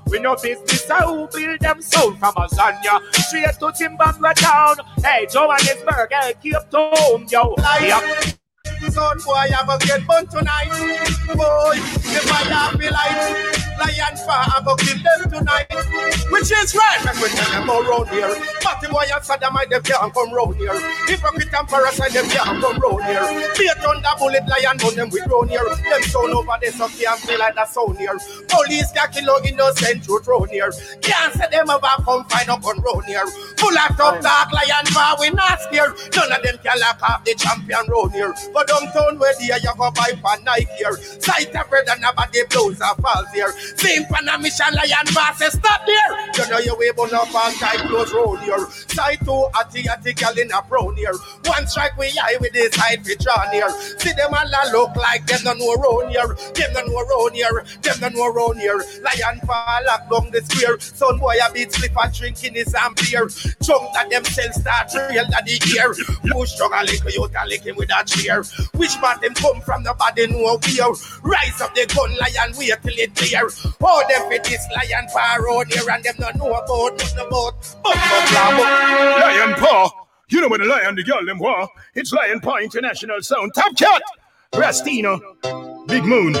We 0.08 0.20
no 0.20 0.36
business 0.36 0.88
how 0.88 1.14
we 1.14 1.26
build 1.32 1.60
them 1.60 1.80
sound 1.82 2.18
from 2.18 2.34
Azania 2.34 3.00
straight 3.14 3.58
to 3.60 3.72
Zimbabwe 3.74 4.32
town. 4.34 4.76
Hey, 5.02 5.26
Johannesburg, 5.30 6.12
hey, 6.12 6.34
Cape 6.42 6.70
Town, 6.70 7.26
yo. 7.30 7.54
Yeah. 7.80 8.32
Son 8.90 9.18
boy, 9.24 9.34
I 9.34 9.62
go 9.66 9.78
get 9.78 10.06
burnt 10.06 10.30
tonight. 10.30 10.70
Boy, 11.34 11.74
if 11.76 12.32
I 12.32 12.42
have 12.48 12.78
be 12.78 12.88
light, 12.88 13.58
lion 13.78 14.16
paw, 14.26 14.54
I 14.54 14.62
go 14.64 14.76
kill 14.76 14.98
them 15.02 15.30
tonight. 15.30 15.66
Which 16.30 16.52
is 16.52 16.74
right, 16.74 17.04
man, 17.04 17.14
we 17.20 17.28
tell 17.28 17.50
them 17.50 17.70
all 17.70 17.82
round 17.82 18.08
here. 18.10 18.34
The 18.80 18.88
boy 18.88 19.02
and 19.10 19.22
Saddamite, 19.24 19.70
them 19.70 19.82
can't 19.82 20.14
come 20.14 20.32
round 20.32 20.54
here. 20.54 20.78
Hypocrite 21.10 21.50
and 21.52 21.66
parasite, 21.66 22.12
them 22.12 22.30
can't 22.30 22.62
come 22.62 22.78
round 22.78 23.02
here. 23.10 23.26
Be 23.58 23.66
a 23.66 23.74
thunder 23.74 24.14
bullet, 24.16 24.46
lion, 24.46 24.78
on 24.86 24.94
them 24.94 25.10
we 25.10 25.18
round 25.26 25.50
here. 25.50 25.66
Them 25.66 26.02
sound 26.06 26.30
over 26.30 26.54
there, 26.62 26.70
so 26.70 26.86
can't 26.86 27.18
feel 27.18 27.40
like 27.40 27.56
that 27.56 27.68
sound 27.68 27.98
here. 27.98 28.16
Police 28.46 28.92
can 28.92 29.10
kill 29.10 29.34
innocent 29.42 30.04
truth 30.04 30.28
round 30.28 30.50
here. 30.50 30.70
Can't 31.02 31.34
say 31.34 31.50
them 31.50 31.68
ever 31.70 31.90
come 32.06 32.22
find 32.30 32.48
up 32.48 32.64
on 32.64 32.78
round 32.78 33.04
here. 33.06 33.26
Full 33.58 33.74
of 33.74 33.96
tough 33.98 34.22
talk, 34.22 34.52
lion 34.54 34.86
paw, 34.94 35.16
we 35.18 35.30
not 35.30 35.58
scared. 35.66 35.98
None 36.14 36.30
of 36.30 36.42
them 36.46 36.58
can 36.62 36.78
lock 36.78 37.02
off 37.02 37.24
the 37.24 37.34
champion 37.34 37.82
round 37.90 38.12
here. 38.12 38.32
But 38.54 38.67
downtown 38.68 39.18
where 39.18 39.34
they 39.40 39.48
you 39.48 39.72
go 39.76 39.90
buy 39.90 40.12
for 40.20 40.36
Nike 40.44 40.68
here. 40.76 40.96
Sight 41.18 41.54
of 41.56 41.68
bread 41.68 41.88
and 41.88 42.00
nobody 42.00 42.44
blows 42.50 42.80
a 42.80 42.94
falls 43.00 43.30
here. 43.32 43.52
Same 43.76 44.04
pan 44.04 44.28
a 44.28 44.38
mission, 44.38 44.72
lion 44.76 45.08
boss 45.14 45.40
eh, 45.40 45.50
stop 45.50 45.82
there. 45.86 46.12
You 46.36 46.50
know 46.50 46.58
your 46.58 46.78
way, 46.78 46.92
but 46.94 47.12
up 47.12 47.34
and 47.34 47.56
tight 47.56 47.80
close 47.88 48.12
road 48.12 48.40
here. 48.40 48.68
Side 48.92 49.18
two, 49.24 49.48
atty 49.58 49.88
atty 49.88 50.12
gal 50.12 50.38
in 50.38 50.52
a 50.52 50.62
brown 50.62 50.94
here. 50.96 51.16
One 51.44 51.66
strike 51.66 51.96
we 51.96 52.12
eye 52.22 52.36
with 52.40 52.52
this 52.52 52.74
side 52.74 53.04
we 53.04 53.16
draw 53.16 53.50
near. 53.50 53.70
See 53.98 54.12
them 54.12 54.34
all 54.34 54.46
a 54.46 54.62
look 54.72 54.94
like 54.96 55.26
them 55.26 55.40
no 55.44 55.54
know 55.54 55.74
round 55.74 56.10
here. 56.10 56.36
Them 56.54 56.72
no 56.74 56.80
know 56.86 57.02
round 57.06 57.34
here. 57.34 57.64
Them 57.82 58.00
no 58.00 58.08
know 58.08 58.32
round 58.32 58.60
here. 58.60 58.78
Lion 59.02 59.40
fall 59.46 59.80
lock 59.86 60.10
down 60.10 60.30
the 60.30 60.42
square. 60.44 60.78
Son 60.80 61.18
boy 61.18 61.36
a 61.44 61.52
beat 61.52 61.72
slip 61.72 61.96
and 61.96 62.12
drinking 62.12 62.54
his 62.54 62.74
beer. 62.96 63.28
Jump 63.62 63.92
that 63.94 64.08
themselves 64.10 64.60
start 64.60 64.92
real 65.10 65.24
at 65.24 65.44
the 65.46 65.56
ear. 65.76 65.94
Push 66.30 66.56
dog 66.56 66.72
a 66.74 66.84
lick 66.84 67.02
you 67.14 67.28
can 67.28 67.48
lick 67.48 67.64
him 67.64 67.76
with 67.76 67.90
a 67.90 68.04
chair. 68.04 68.42
Which 68.74 68.96
part 68.96 69.20
them 69.20 69.34
come 69.34 69.60
from 69.60 69.82
nobody 69.82 70.26
know 70.26 70.58
where. 70.58 70.94
Rise 71.22 71.60
up 71.60 71.74
the 71.74 71.86
gun 71.94 72.16
lion 72.16 72.56
wait 72.56 72.78
till 72.82 72.98
it 72.98 73.14
clear. 73.14 73.48
Oh 73.80 74.04
them 74.08 74.28
fit 74.30 74.44
this 74.44 74.66
lion 74.74 75.08
far 75.08 75.44
round 75.44 75.72
here 75.72 75.88
and 75.90 76.04
them 76.04 76.14
no 76.18 76.30
know 76.32 76.54
about 76.54 76.98
nothing 76.98 77.26
about. 77.26 77.76
Bum, 77.82 77.94
bum, 77.94 78.56
blah. 78.56 79.18
Lion 79.20 79.54
Paw. 79.54 79.90
You 80.30 80.42
know 80.42 80.48
when 80.48 80.60
the 80.60 80.66
lion, 80.66 80.94
the 80.94 81.02
girl, 81.02 81.24
them 81.24 81.38
war. 81.38 81.68
It's 81.94 82.12
Lion 82.12 82.40
Paw 82.40 82.58
International 82.58 83.20
Sound. 83.22 83.52
Top 83.54 83.74
Cat. 83.76 84.02
Rastino. 84.52 85.18
Big 85.86 86.04
Moon. 86.04 86.34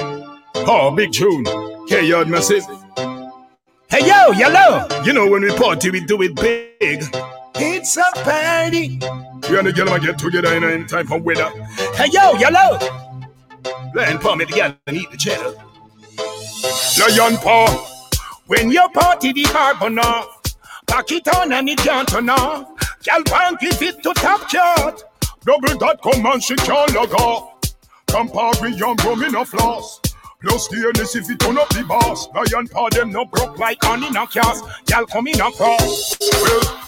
Oh, 0.56 0.92
Big 0.94 1.12
Tune. 1.12 1.44
K-Yard 1.88 2.28
Massive. 2.28 2.64
Hey, 3.88 4.06
yo, 4.06 4.32
yellow. 4.32 4.86
You 5.04 5.14
know 5.14 5.30
when 5.30 5.40
we 5.40 5.50
party, 5.56 5.90
we 5.90 6.04
do 6.04 6.20
it 6.20 6.34
big. 6.36 7.02
It's 7.60 7.96
a 7.96 8.04
party. 8.22 9.00
You 9.48 9.58
and 9.58 9.66
the 9.66 9.72
girl, 9.72 9.98
get 9.98 10.18
together 10.18 10.54
in, 10.54 10.62
in 10.64 10.86
time 10.86 11.06
for 11.06 11.18
weather. 11.18 11.50
Hey 11.94 12.06
yo, 12.12 12.34
yellow. 12.34 12.78
Lion 13.94 14.18
Paw, 14.18 14.36
me 14.36 14.44
the 14.44 14.52
girl, 14.52 14.76
and 14.86 14.96
eat 14.96 15.10
the 15.10 15.16
cheddar. 15.16 15.54
Lion 16.98 17.36
Paw. 17.38 17.66
When 18.46 18.70
your 18.70 18.88
party, 18.90 19.32
the 19.32 19.44
bar 19.52 19.74
burn 19.74 19.98
off. 19.98 20.40
Pack 20.86 21.12
it 21.12 21.28
on 21.36 21.52
and 21.52 21.68
it 21.68 21.78
can't 21.78 22.08
turn 22.08 22.30
off. 22.30 22.66
Girl, 23.04 23.22
bank 23.24 23.62
it 23.62 23.74
fit 23.74 24.02
to 24.02 24.14
top 24.14 24.48
chart. 24.48 25.02
Double 25.44 25.78
dot 25.78 26.00
come 26.02 26.24
and 26.26 26.42
she 26.42 26.56
can't 26.56 26.94
log 26.94 27.12
off. 27.14 27.54
Come 28.06 28.28
party, 28.28 28.72
young 28.72 28.96
rum 29.04 29.22
in 29.24 29.34
a 29.34 29.44
floss. 29.44 30.00
Plus 30.40 30.68
the 30.68 30.76
earnest 30.86 31.16
if 31.16 31.28
it 31.28 31.40
turn 31.40 31.58
up 31.58 31.68
the 31.70 31.84
boss. 31.84 32.28
Lion 32.34 32.68
paw 32.68 32.88
them 32.88 33.10
no 33.10 33.24
broke 33.24 33.58
like 33.58 33.84
on 33.84 34.04
in 34.04 34.16
a 34.16 34.26
cast. 34.26 34.64
Girl 34.86 35.04
come 35.06 35.26
in 35.26 35.40
a 35.40 35.50
cross. 35.50 36.16
Well, 36.20 36.87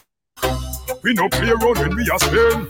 we 1.03 1.15
no 1.15 1.29
play 1.29 1.51
around 1.51 1.79
when 1.79 1.97
we 1.97 2.09
are 2.11 2.19
spin. 2.19 2.69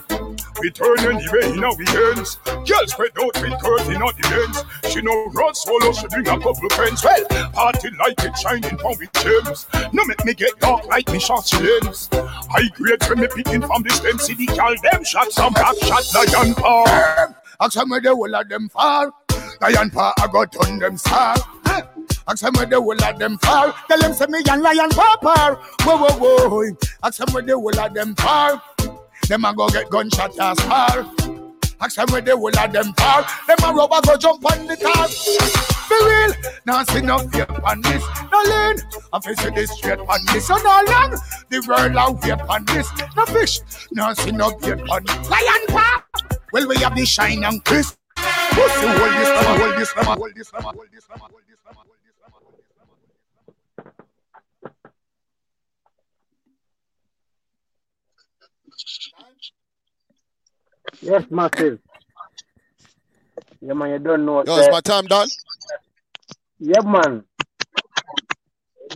We 0.60 0.70
turn 0.70 0.98
anyway 0.98 1.56
in 1.56 1.64
our 1.64 1.74
weekends. 1.74 2.36
Girl 2.44 2.86
spread 2.86 3.12
out 3.18 3.40
with 3.40 3.58
curtain 3.62 4.02
on 4.02 4.12
the 4.20 4.44
ends. 4.44 4.92
She 4.92 5.00
no 5.00 5.26
run 5.32 5.54
solo, 5.54 5.92
she 5.92 6.06
bring 6.08 6.28
a 6.28 6.38
couple 6.38 6.68
friends. 6.70 7.02
Well, 7.02 7.24
party 7.52 7.88
like 7.98 8.20
it 8.20 8.36
shining 8.36 8.76
from 8.76 8.98
with 8.98 9.12
gems. 9.14 9.66
No 9.92 10.04
make 10.04 10.22
me 10.24 10.34
get 10.34 10.58
dark 10.60 10.86
like 10.86 11.10
me 11.10 11.18
shot 11.18 11.50
lens. 11.54 12.10
I 12.12 12.68
great 12.74 13.08
when 13.08 13.20
me 13.20 13.28
picking 13.34 13.62
from 13.62 13.82
the 13.82 13.90
stem. 13.90 14.18
See 14.18 14.34
the 14.34 14.46
girl 14.46 14.74
them 14.82 15.02
shot 15.04 15.32
some 15.32 15.54
back 15.54 15.76
shot 15.78 16.04
lion 16.14 16.54
paw. 16.54 17.34
Ask 17.60 17.74
them 17.74 17.90
where 17.90 18.00
the 18.00 18.14
whole 18.14 18.34
of 18.34 18.48
them 18.48 18.68
fall. 18.68 19.10
Lion 19.62 19.90
paw, 19.90 20.12
I 20.18 20.26
got 20.26 20.56
on 20.66 20.78
them 20.78 20.98
star. 20.98 21.36
Ask 22.30 22.42
them 22.42 22.52
where 22.54 22.66
the 22.66 22.80
whole 22.80 23.04
of 23.04 23.18
them 23.18 23.38
fall. 23.38 23.72
Tell 23.88 23.98
them 23.98 24.14
say 24.14 24.26
me 24.28 24.40
and 24.48 24.62
lion 24.62 24.90
paw 24.90 25.16
par. 25.20 25.56
Whoa, 25.82 25.96
whoa, 25.96 26.48
whoa. 26.48 26.76
Ask 27.02 27.18
them 27.18 27.34
where 27.34 27.42
the 27.42 27.54
whole 27.54 27.76
of 27.76 27.92
them 27.92 28.14
fall. 28.14 28.62
Them 29.26 29.44
a 29.44 29.52
go 29.52 29.68
get 29.68 29.90
gunshot 29.90 30.38
as 30.38 30.60
far. 30.60 31.10
Ask 31.80 31.96
them 31.96 32.06
where 32.10 32.20
the 32.20 32.36
whole 32.36 32.56
of 32.56 32.72
them 32.72 32.92
fall. 32.92 33.24
Them 33.48 33.58
a 33.64 33.74
rubber 33.74 34.00
go 34.06 34.16
jump 34.16 34.46
on 34.46 34.64
the 34.68 34.76
car. 34.76 35.08
Be 35.90 35.96
real, 36.06 36.32
now 36.66 36.84
see 36.84 37.00
no 37.00 37.18
fear 37.18 37.46
on 37.64 37.80
this. 37.80 38.04
No 38.30 38.38
lean, 38.42 38.76
I 39.12 39.34
say 39.34 39.50
this 39.50 39.72
straight 39.72 39.98
on 39.98 40.20
this. 40.32 40.46
So 40.46 40.54
no 40.54 40.84
long, 40.86 41.18
the 41.48 41.64
world 41.66 41.96
out 41.96 42.24
here 42.24 42.38
on 42.48 42.64
this. 42.66 42.88
No 43.16 43.26
fish, 43.26 43.58
now 43.90 44.12
see 44.12 44.30
no 44.30 44.50
fear 44.60 44.78
on 44.88 45.02
this. 45.02 45.28
Lion 45.28 45.66
paw. 45.66 46.04
Well, 46.52 46.68
we 46.68 46.76
have 46.76 46.94
the 46.94 47.04
shine 47.04 47.42
and 47.42 47.64
crisp. 47.64 47.96
Pussy, 48.16 48.86
hold 48.86 49.12
this, 49.18 49.46
hold 49.46 49.80
this, 49.80 49.90
hold 49.90 50.06
this, 50.10 50.14
hold 50.14 50.36
this, 50.36 50.50
hold 50.52 50.88
this, 50.92 51.04
hold 51.08 51.20
number, 51.20 51.26
hold 51.26 51.42
this, 51.48 51.58
number. 51.66 51.90
Yes, 61.02 61.24
massive. 61.30 61.78
Yeah, 63.60 63.72
man, 63.74 63.90
you 63.90 63.98
don't 63.98 64.24
know. 64.24 64.44
Yo, 64.44 64.56
is 64.56 64.68
my 64.70 64.80
time 64.80 65.06
done? 65.06 65.28
Yeah, 66.58 66.82
man. 66.82 67.24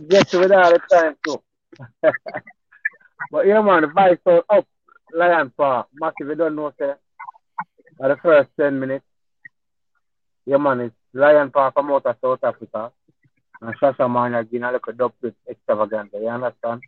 Get 0.07 0.31
with 0.33 0.51
all 0.51 0.71
the 0.71 0.79
time 0.91 1.15
too. 1.25 1.41
but 3.31 3.47
yeah, 3.47 3.61
man, 3.61 3.81
the 3.81 3.87
vice 3.87 4.17
so 4.23 4.43
up. 4.49 4.67
Lion 5.13 5.51
Paw. 5.55 5.85
Massive, 5.93 6.27
you 6.27 6.35
don't 6.35 6.55
know, 6.55 6.73
sir. 6.77 6.97
At 8.03 8.07
the 8.09 8.17
first 8.21 8.49
10 8.59 8.79
minutes. 8.79 9.05
Yeah, 10.45 10.57
man, 10.57 10.81
it's 10.81 10.95
Lion 11.13 11.51
Paw 11.51 11.71
from 11.71 11.91
out 11.91 12.05
of 12.05 12.17
South 12.21 12.43
Africa. 12.43 12.91
And 13.61 13.73
Shashamane 13.79 14.33
has 14.33 14.47
been 14.47 14.63
a 14.63 14.71
little 14.71 14.93
dub 14.93 15.13
with 15.21 15.33
extravaganza. 15.49 16.17
You 16.19 16.27
understand? 16.27 16.81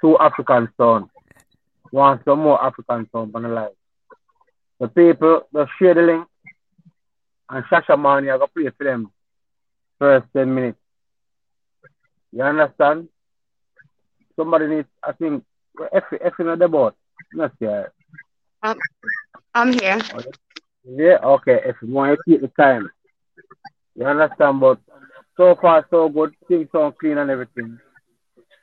Two 0.00 0.18
African 0.18 0.68
sound. 0.76 1.08
Want 1.92 2.22
some 2.24 2.40
more 2.40 2.62
African 2.62 3.08
sound 3.12 3.34
on 3.34 3.42
the. 3.42 3.72
The 4.80 4.88
people, 4.88 5.42
share 5.78 5.94
the 5.94 6.02
link. 6.02 6.26
And 7.50 7.64
Shashamane, 7.66 8.32
I 8.32 8.38
got 8.38 8.46
to 8.46 8.52
play 8.52 8.70
for 8.76 8.84
them 8.84 9.12
first 9.98 10.26
10 10.34 10.52
minutes. 10.54 10.78
You 12.32 12.42
understand? 12.42 13.08
Somebody 14.36 14.66
needs, 14.68 14.88
I 15.02 15.12
think, 15.12 15.44
F, 15.92 16.04
F 16.20 16.32
in 16.38 16.58
the 16.58 16.68
boat. 16.68 16.94
Not 17.34 17.52
here. 17.60 17.92
Um, 18.62 18.78
I'm 19.54 19.72
here. 19.72 19.98
Yeah, 20.84 21.18
okay. 21.22 21.60
If 21.66 21.76
you 21.82 21.92
want 21.92 22.16
to 22.16 22.22
keep 22.30 22.40
the 22.40 22.48
time. 22.48 22.90
You 23.94 24.06
understand? 24.06 24.60
But 24.60 24.78
so 25.36 25.56
far, 25.60 25.86
so 25.90 26.08
good. 26.08 26.34
Things 26.48 26.68
sound 26.72 26.96
clean 26.98 27.18
and 27.18 27.30
everything. 27.30 27.78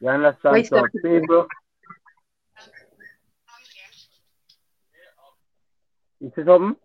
You 0.02 0.10
understand? 0.10 0.54
Wait, 0.54 0.68
so, 0.68 0.84
people. 1.04 1.48
You 6.20 6.32
see 6.36 6.44
something? 6.46 6.76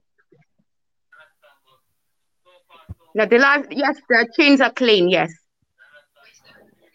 No, 3.15 3.27
the 3.27 3.39
last, 3.39 3.67
yes, 3.71 3.97
the 4.09 4.29
chains 4.39 4.61
are 4.61 4.73
clean, 4.73 5.09
yes. 5.09 5.33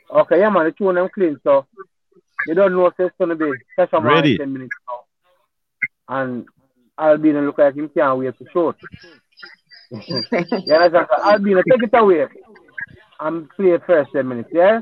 Okay, 0.09 0.39
yeah, 0.39 0.49
man. 0.49 0.65
The 0.65 0.71
tune 0.71 0.95
them 0.95 1.09
clean. 1.13 1.37
So, 1.43 1.65
you 2.47 2.53
don't 2.53 2.73
know 2.73 2.87
if 2.87 2.93
it's 2.97 3.15
going 3.17 3.29
to 3.29 3.35
be 3.35 3.51
session 3.75 4.03
man 4.03 4.13
Ready. 4.13 4.31
in 4.33 4.37
10 4.39 4.53
minutes 4.53 4.71
now. 4.87 4.99
And 6.09 6.45
Albino 6.97 7.41
look 7.45 7.57
like 7.57 7.75
him 7.75 7.89
can't 7.89 8.17
wait 8.17 8.37
to 8.37 8.45
shoot. 8.51 8.75
you 9.91 10.73
understand? 10.73 11.07
So 11.09 11.23
Albino, 11.23 11.61
take 11.69 11.83
it 11.83 11.89
away. 11.93 12.25
I'm 13.19 13.49
play 13.55 13.77
first 13.85 14.11
10 14.13 14.27
minutes, 14.27 14.49
yeah? 14.53 14.81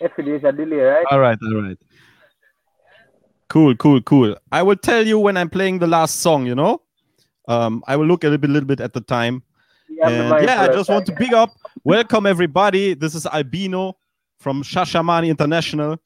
If 0.00 0.12
it 0.18 0.28
is 0.28 0.44
a 0.44 0.52
delay, 0.52 0.76
right? 0.76 1.06
All 1.10 1.20
right, 1.20 1.38
all 1.42 1.62
right. 1.62 1.78
Cool, 3.48 3.74
cool, 3.76 4.00
cool. 4.02 4.36
I 4.52 4.62
will 4.62 4.76
tell 4.76 5.06
you 5.06 5.18
when 5.18 5.36
I'm 5.36 5.48
playing 5.48 5.78
the 5.78 5.86
last 5.86 6.20
song, 6.20 6.46
you 6.46 6.54
know? 6.54 6.82
Um, 7.48 7.82
I 7.86 7.96
will 7.96 8.06
look 8.06 8.24
a 8.24 8.26
little 8.26 8.38
bit, 8.38 8.50
little 8.50 8.66
bit 8.66 8.80
at 8.80 8.92
the 8.92 9.00
time. 9.00 9.42
And 10.04 10.44
yeah, 10.44 10.62
I 10.62 10.68
just 10.68 10.90
want 10.90 11.06
to 11.06 11.12
big 11.18 11.32
up. 11.32 11.50
Welcome, 11.82 12.26
everybody. 12.26 12.94
This 12.94 13.14
is 13.14 13.26
Albino 13.26 13.96
from 14.38 14.62
Shashamane 14.62 15.26
International. 15.26 15.98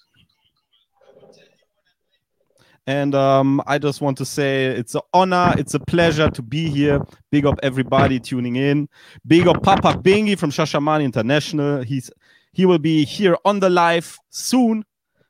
And 2.87 3.15
um, 3.15 3.63
I 3.67 3.79
just 3.79 4.01
want 4.01 4.19
to 4.19 4.25
say 4.25 4.67
it's 4.67 4.95
an 4.95 5.03
honor, 5.13 5.55
it's 5.57 5.75
a 5.75 5.81
pleasure 5.81 6.29
to 6.31 6.43
be 6.43 6.69
here. 6.69 7.01
Big 7.31 7.47
up 7.47 7.59
everybody 7.63 8.19
tuning 8.19 8.57
in. 8.57 8.89
Big 9.27 9.47
up 9.47 9.63
Papa 9.63 10.01
Bingi 10.03 10.37
from 10.37 10.51
Shashamane 10.51 11.05
International. 11.05 11.83
He's 11.83 12.11
he 12.53 12.67
will 12.67 12.79
be 12.79 13.05
here 13.05 13.37
on 13.45 13.61
the 13.61 13.71
live 13.71 14.19
soon. 14.31 14.85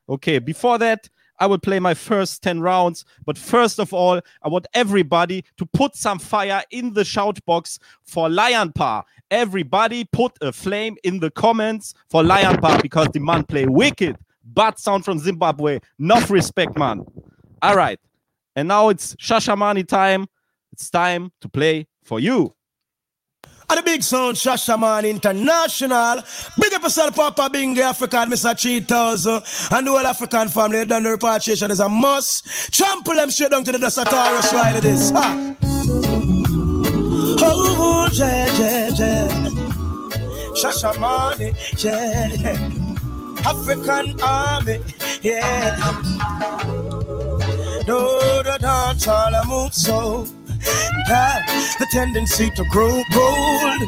Okay, 0.08 0.38
before 0.38 0.78
that, 0.78 1.08
I 1.38 1.46
will 1.46 1.58
play 1.58 1.80
my 1.80 1.94
first 1.94 2.42
10 2.42 2.60
rounds. 2.60 3.04
But 3.24 3.36
first 3.36 3.80
of 3.80 3.92
all, 3.92 4.20
I 4.42 4.48
want 4.48 4.66
everybody 4.74 5.44
to 5.56 5.66
put 5.66 5.96
some 5.96 6.18
fire 6.18 6.62
in 6.70 6.92
the 6.92 7.04
shout 7.04 7.44
box 7.46 7.78
for 8.04 8.28
Lion 8.28 8.72
Paw. 8.72 9.02
Everybody 9.30 10.04
put 10.04 10.36
a 10.40 10.52
flame 10.52 10.96
in 11.02 11.18
the 11.18 11.30
comments 11.30 11.94
for 12.10 12.22
Lion 12.22 12.58
Paw 12.58 12.80
because 12.80 13.08
the 13.08 13.20
man 13.20 13.44
play 13.44 13.66
wicked. 13.66 14.16
Bad 14.44 14.78
sound 14.78 15.04
from 15.04 15.18
Zimbabwe. 15.18 15.80
Enough 15.98 16.30
respect, 16.30 16.76
man. 16.76 17.04
All 17.60 17.76
right. 17.76 17.98
And 18.54 18.68
now 18.68 18.90
it's 18.90 19.16
Shashamane 19.16 19.88
time. 19.88 20.26
It's 20.72 20.90
time 20.90 21.32
to 21.40 21.48
play 21.48 21.86
for 22.04 22.20
you. 22.20 22.54
And 23.72 23.78
the 23.78 23.84
big 23.84 24.02
sound, 24.02 24.36
Shashamane 24.36 25.08
International. 25.08 26.22
Big 26.60 26.74
up 26.74 26.82
yourself, 26.82 27.16
Papa 27.16 27.48
Bingy, 27.50 27.78
African, 27.78 28.28
Mr. 28.28 28.52
Cheetos. 28.52 29.26
Uh, 29.26 29.40
and 29.74 29.86
the 29.86 29.90
whole 29.90 30.06
African 30.06 30.48
family, 30.48 30.84
done 30.84 31.04
the 31.04 31.10
repatriation 31.12 31.70
is 31.70 31.80
a 31.80 31.88
must. 31.88 32.70
Trample 32.70 33.14
them 33.14 33.30
straight 33.30 33.50
down 33.50 33.64
to 33.64 33.72
the 33.72 33.78
dust 33.78 33.96
of 33.96 34.10
Taurus 34.10 34.52
ride 34.52 34.76
of 34.76 34.82
this. 34.82 35.10
Ha. 35.12 35.56
Oh, 37.40 38.10
yeah, 38.12 38.58
yeah, 38.58 38.88
yeah. 38.88 39.28
Shashamane, 40.52 41.56
yeah. 41.82 43.48
African 43.48 44.20
army, 44.20 44.80
yeah. 45.22 45.76
No, 47.88 48.42
the 48.42 48.58
dance 48.60 49.08
all 49.08 49.34
I 49.34 49.44
move 49.48 49.72
so. 49.72 50.41
Have 51.06 51.46
the 51.78 51.86
tendency 51.90 52.50
to 52.50 52.64
grow 52.64 53.02
cold. 53.12 53.80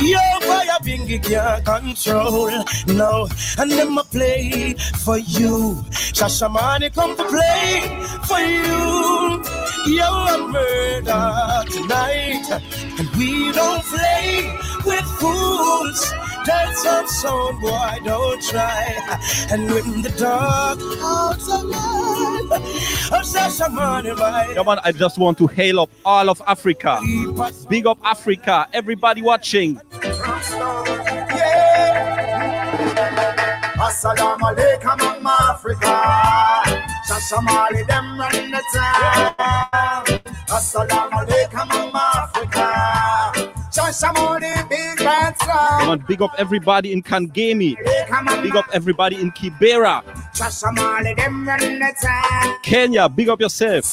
Your 0.00 0.40
fire 0.42 0.78
bingy 0.82 1.22
can't 1.22 1.64
control. 1.64 2.50
No, 2.86 3.28
and 3.58 3.70
them 3.70 3.98
a 3.98 4.04
play 4.04 4.74
for 5.04 5.18
you. 5.18 5.84
Shashamane 5.90 6.92
come 6.94 7.16
to 7.16 7.24
play 7.24 7.80
for 8.26 8.38
you. 8.40 9.42
You're 9.86 10.34
a 10.34 10.48
murder 10.48 11.64
tonight, 11.70 12.46
and 12.98 13.08
we 13.16 13.52
don't 13.52 13.84
play 13.84 14.58
with 14.84 15.04
fools. 15.18 16.12
That's 16.46 16.82
some 16.82 17.08
sound, 17.08 17.60
boy, 17.60 17.98
don't 18.04 18.40
try. 18.40 18.96
And 19.50 19.68
when 19.68 20.02
the 20.02 20.10
dark 20.10 20.78
clouds 20.78 21.48
are 21.48 21.64
light, 21.64 22.62
Shashamane, 23.26 24.16
right? 24.16 24.54
Come 24.54 24.68
on, 24.68 24.78
I 24.84 24.92
just 24.92 25.18
want 25.18 25.38
to 25.38 25.48
hail 25.48 25.80
up 25.80 25.90
all 26.04 26.30
of 26.30 26.40
Africa. 26.46 27.00
Big 27.68 27.86
up 27.86 27.98
Africa. 28.04 28.68
Everybody 28.72 29.22
watching. 29.22 29.80
Assalamu 33.76 34.38
alaikum, 34.38 35.00
I'm 35.00 35.26
Africa. 35.26 35.94
Shashamane, 37.08 37.86
them 37.88 38.18
run 38.20 38.50
the 38.52 38.62
town. 38.72 40.04
Assalamu 40.48 41.10
alaikum, 41.10 41.68
I'm 41.70 41.96
Africa. 41.96 43.45
Shashamane, 43.72 44.68
big 44.68 44.98
bad 44.98 45.38
Come 45.38 45.90
on, 45.90 46.04
big 46.08 46.22
up 46.22 46.32
everybody 46.38 46.92
in 46.92 47.02
Kangemi. 47.02 47.76
Big 48.42 48.56
up 48.56 48.66
everybody 48.72 49.16
in 49.16 49.30
Kibera. 49.32 50.02
Shashamane, 50.34 51.16
them 51.16 51.46
run 51.46 51.60
the 51.60 51.94
town. 52.02 52.54
Kenya, 52.62 53.08
big 53.08 53.28
up 53.28 53.40
yourself. 53.40 53.92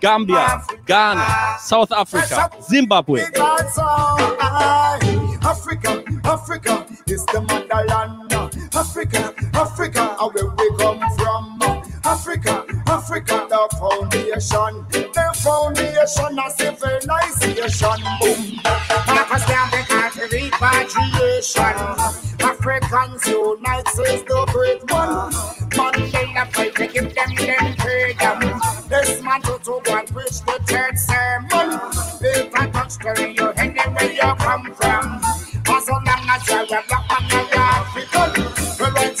Gambia, 0.00 0.62
Ghana, 0.86 1.56
South 1.60 1.92
Africa, 1.92 2.50
Zimbabwe. 2.62 3.24
Big 3.24 3.34
bad 3.34 3.70
song. 3.70 4.36
Aye. 4.40 5.38
Africa, 5.42 6.04
Africa 6.24 6.86
is 7.06 7.24
the 7.26 7.40
motherland. 7.40 8.32
Africa, 8.74 9.34
Africa, 9.54 10.06
where 10.32 10.46
we 10.46 10.76
come 10.78 11.00
from. 11.16 11.60
Africa, 12.04 12.64
Africa, 12.90 13.46
the 13.48 13.76
foundation. 13.78 14.84
The 14.90 15.30
foundation 15.38 16.38
of 16.38 16.52
civilization. 16.58 18.02
Boom. 18.20 18.60
Pakistan, 19.06 19.70
they 19.70 19.84
can't 19.86 20.16
repatriation. 20.32 21.78
Africans 22.42 23.26
unite, 23.28 23.88
says 23.94 24.22
the 24.24 24.44
great 24.50 24.82
one. 24.90 25.30
Mandela 25.70 26.52
fight 26.52 26.74
to 26.74 26.86
give 26.88 27.14
them 27.14 27.34
them 27.36 27.76
freedom. 27.78 28.60
This 28.88 29.22
man 29.22 29.40
to 29.42 29.58
to 29.62 29.80
go 29.84 30.02
preach 30.10 30.40
the 30.42 30.58
third 30.66 30.98
sermon. 30.98 31.78
If 32.20 32.54
I 32.56 32.66
touch 32.70 32.98
the 32.98 33.32
you 33.36 33.48
anywhere 33.50 34.12
you 34.12 34.34
come 34.34 34.74
from. 34.74 35.20
As 35.68 35.88
long 35.88 36.04
as 36.08 36.48
you're 36.48 36.62
a 36.62 36.66
black 36.66 37.08
man 37.08 37.30
you're 37.30 37.54
African, 37.54 38.09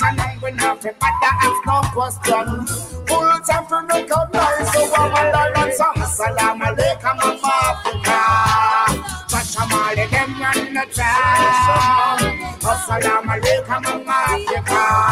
and 0.02 0.18
wrong 0.18 0.38
we 0.42 0.50
have 0.62 0.80
to 0.80 0.94
matter 1.00 1.32
ask 1.42 1.66
no 1.66 1.80
question. 1.92 2.66
Full 3.06 3.40
time 3.46 3.66
to 3.68 3.76
recognize 3.88 4.72
so 4.72 4.94
our 4.94 5.08
motherland. 5.10 5.72
So 5.74 5.84
assalamu 6.02 6.64
alaikum, 6.68 7.18
I'm 7.22 7.44
Africa. 7.44 8.20
Shashamane 9.30 10.04
them 10.10 10.30
run 10.40 10.74
the 10.74 10.84
town. 10.94 12.18
Assalamu 12.60 13.30
alaikum, 13.34 13.86
I'm 13.86 14.08
Africa. 14.08 15.09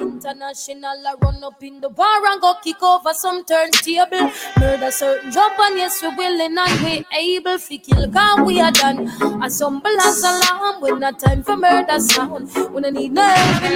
International, 0.00 1.06
I 1.06 1.14
run 1.20 1.44
up 1.44 1.62
in 1.62 1.80
the 1.82 1.90
bar 1.90 2.24
and 2.26 2.40
go 2.40 2.54
kick 2.62 2.82
over 2.82 3.12
some 3.12 3.44
turntable. 3.44 4.30
Murder 4.58 4.90
certain 4.90 5.30
job, 5.30 5.52
and 5.60 5.76
yes, 5.76 6.00
we 6.00 6.08
willing 6.16 6.56
and 6.56 6.80
we 6.82 7.04
able 7.36 7.58
to 7.58 7.78
kill, 7.78 8.10
cause 8.10 8.40
we 8.46 8.58
are 8.60 8.72
done. 8.72 9.08
Assemble 9.42 10.00
as 10.00 10.22
alarm, 10.22 10.80
when 10.80 10.98
not 11.00 11.18
time 11.18 11.42
for 11.42 11.58
murder 11.58 11.98
sound. 12.00 12.48
When 12.72 12.86
I 12.86 12.90
need 12.90 13.12
no 13.12 13.22
help 13.22 13.62
in. 13.64 13.74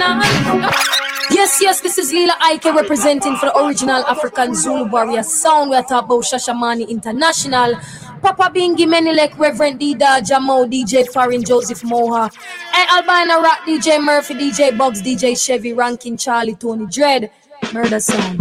Yes, 1.31 1.59
yes, 1.61 1.79
this 1.81 1.99
is 1.99 2.11
Lila 2.11 2.33
Ike 2.41 2.65
representing 2.65 3.35
for 3.37 3.45
the 3.45 3.57
original 3.59 4.03
African 4.07 4.55
Zulu 4.55 4.89
warrior 4.89 5.21
sound. 5.21 5.69
We 5.69 5.75
are 5.75 5.83
talking 5.83 6.05
about 6.05 6.23
Shashamane 6.23 6.87
International. 6.89 7.75
Papa 8.21 8.51
Bingi 8.53 8.85
Menilek, 8.85 9.37
Reverend 9.37 9.79
Dida, 9.79 10.21
Jamo, 10.21 10.65
DJ 10.69 11.07
Farin, 11.11 11.43
Joseph 11.43 11.81
Moha, 11.81 12.29
and 12.75 12.89
Albina 12.89 13.41
Rock, 13.41 13.59
DJ 13.65 14.03
Murphy, 14.03 14.33
DJ 14.35 14.77
Bugs, 14.77 15.01
DJ 15.01 15.35
Chevy, 15.37 15.73
Rankin, 15.73 16.17
Charlie, 16.17 16.55
Tony 16.55 16.85
Dread, 16.87 17.31
Murder 17.73 17.99
Sound. 17.99 18.39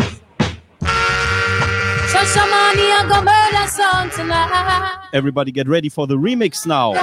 Shashamane, 2.08 2.88
I 2.90 3.04
go 3.06 3.22
murder 3.22 3.68
sound 3.68 4.12
tonight. 4.12 5.08
Everybody 5.12 5.52
get 5.52 5.68
ready 5.68 5.88
for 5.88 6.06
the 6.06 6.16
remix 6.16 6.66
now. 6.66 6.94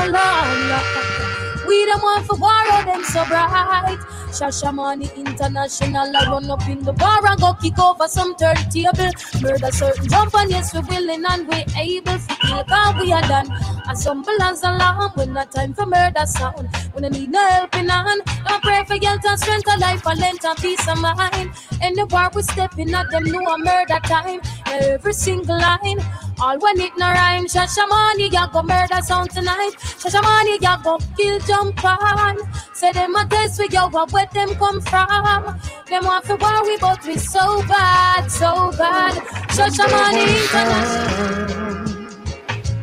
We 1.68 1.86
them 1.86 2.00
want 2.02 2.26
for 2.26 2.38
war, 2.38 2.52
oh, 2.52 2.84
them 2.86 3.04
so 3.04 3.26
bright. 3.26 4.00
Shashamane 4.36 5.16
International, 5.16 6.16
I 6.16 6.30
run 6.30 6.52
up 6.52 6.68
in 6.68 6.84
the 6.84 6.94
bar 6.94 7.26
and 7.26 7.40
go 7.40 7.54
kick 7.54 7.80
over 7.80 8.08
some 8.08 8.36
turntable. 8.36 9.12
Murder 9.42 9.72
certain 9.72 10.10
jump 10.10 10.36
and 10.36 10.52
yes, 10.52 10.74
we 10.74 10.82
willing 10.82 11.24
and 11.26 11.48
we 11.48 11.64
able 11.78 12.18
to 12.20 12.36
kill 12.42 12.64
cause 12.66 12.96
we 13.00 13.14
are 13.14 13.22
done. 13.22 13.50
Assemble 13.90 14.42
as 14.42 14.62
alarm 14.64 15.12
when 15.16 15.34
not 15.34 15.52
time 15.52 15.74
for 15.74 15.86
murder 15.86 16.26
sound. 16.26 16.68
When 16.94 17.06
I 17.06 17.10
need 17.10 17.32
no 17.32 17.40
helping 17.48 17.88
hand, 17.88 18.22
I 18.28 18.60
pray 18.62 18.84
for 18.86 19.04
health 19.06 19.26
and 19.26 19.40
strength 19.40 19.74
of 19.74 19.80
life 19.80 20.06
and 20.06 20.20
length 20.20 20.46
and 20.46 20.58
peace 20.58 20.88
of 20.88 21.00
mind. 21.00 21.52
And 21.82 21.96
the 21.96 22.06
war 22.08 22.30
we 22.36 22.42
stepping 22.42 22.94
at 22.94 23.10
them 23.12 23.24
know 23.24 23.46
a 23.46 23.58
murder 23.58 24.00
time. 24.04 24.42
Every 24.66 25.14
single 25.14 25.58
line. 25.58 26.00
All 26.40 26.60
when 26.60 26.80
it 26.82 26.92
no 26.98 27.08
rhyme, 27.08 27.46
Shashamane, 27.46 28.32
ya 28.32 28.48
go 28.48 28.62
murder 28.62 29.02
sound 29.02 29.32
tonight. 29.32 29.72
Shashamane, 29.80 30.62
ya 30.62 30.78
go 30.84 31.00
kill 31.18 31.40
jump 31.40 31.84
on. 31.86 32.38
Say 32.74 32.92
them 32.92 33.16
a 33.16 33.26
test 33.26 33.60
we 33.60 33.70
go, 33.70 33.90
but 33.90 34.12
where 34.12 34.28
them 34.34 34.54
come 34.56 34.82
from? 34.82 35.60
Them 35.90 36.06
want 36.06 36.26
to 36.26 36.36
worry, 36.36 36.78
but 36.80 37.06
we 37.06 37.18
so 37.18 37.62
bad, 37.68 38.30
so 38.30 38.72
bad. 38.78 39.14
Shashamane 39.56 40.28
International. 40.44 41.76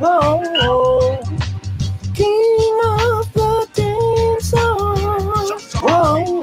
Oh, 0.01 0.43
oh, 0.57 1.21
oh. 1.29 1.39
King 2.15 2.81
of 2.85 3.33
the 3.33 3.69
dance 3.75 4.53
Oh, 5.85 6.42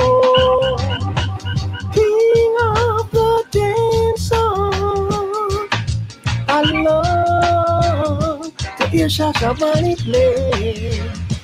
I 6.60 6.63
love 6.82 8.58
to 8.58 8.88
hear 8.89 9.08
Shasha 9.08 9.58
Bunny 9.58 9.95
play. 9.95 11.00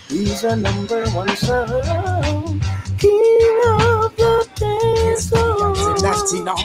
He's 0.10 0.44
a 0.44 0.58
number 0.58 1.08
one 1.12 1.34
song. 1.38 2.60
King 3.00 3.62
of 3.64 4.14
the 4.18 4.46
dance 4.60 5.32
now. 6.44 6.58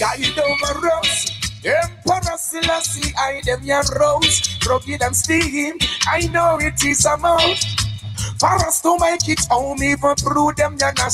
Guide 0.00 0.36
over 0.36 0.88
us. 0.98 1.30
Emperor 1.64 2.36
Selassie, 2.38 3.14
I 3.16 3.40
them 3.44 3.62
your 3.62 3.84
rose. 4.00 4.58
Rugged 4.68 5.00
and 5.00 5.14
steam. 5.14 5.78
I 6.08 6.26
know 6.26 6.58
it 6.60 6.84
is 6.84 7.04
a 7.04 7.16
mouth. 7.18 7.62
For 8.40 8.66
us 8.66 8.80
to 8.82 8.98
make 8.98 9.28
it 9.28 9.46
home, 9.48 9.80
even 9.80 10.16
through 10.16 10.54
them, 10.56 10.76
you're 10.80 10.92
not 10.92 11.12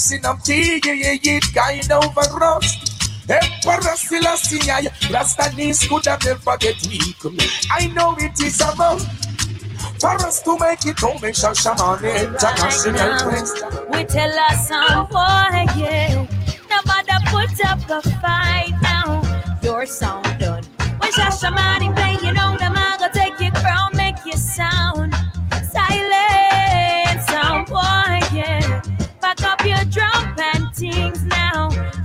yeah, 0.95 1.19
yeah. 1.23 1.41
Guide 1.53 1.93
over 1.93 2.45
us. 2.45 2.98
Emperor 3.31 3.97
Selassie, 3.97 4.71
I 4.71 4.89
Rasta 5.13 5.55
knees 5.55 5.87
could 5.87 6.07
have 6.07 6.25
never 6.25 6.57
get 6.57 6.77
weak. 6.89 7.17
I 7.71 7.89
know 7.89 8.17
it 8.19 8.41
is 8.41 8.61
a 8.61 8.75
mouth. 8.77 9.05
For 10.01 10.11
us 10.11 10.43
to 10.43 10.57
make 10.59 10.87
it 10.87 10.99
home, 10.99 11.19
make 11.21 11.35
sure 11.35 11.55
Shaman 11.55 12.05
International 12.05 13.19
Prince. 13.21 13.53
We 13.91 14.05
tell 14.05 14.39
us 14.39 14.69
some 14.69 15.07
boy, 15.07 15.67
yeah. 15.77 16.27
Nobody 16.71 17.13
put 17.27 17.67
up 17.67 17.91
a 17.91 18.03
fight 18.21 18.75
now. 18.83 19.23
Your 19.63 19.87
sound 19.87 20.39
done. 20.39 20.65
When 20.99 21.13
Shashamane 21.13 21.95
play, 21.95 22.17
you 22.27 22.33
know 22.33 22.57
them 22.57 22.75
I 22.77 22.97
go 22.99 23.09
take 23.13 23.39
your 23.41 23.53
crown, 23.53 23.91
make 23.95 24.25
you 24.25 24.35
sound 24.35 25.15
silent. 25.71 27.21
Sound 27.29 27.67
boy, 27.67 28.21
yeah. 28.33 28.83
Back 29.21 29.43
up 29.43 29.65
your 29.65 29.85
drum 29.91 30.35
and 30.55 30.75
things 30.75 31.25
now. 31.25 31.48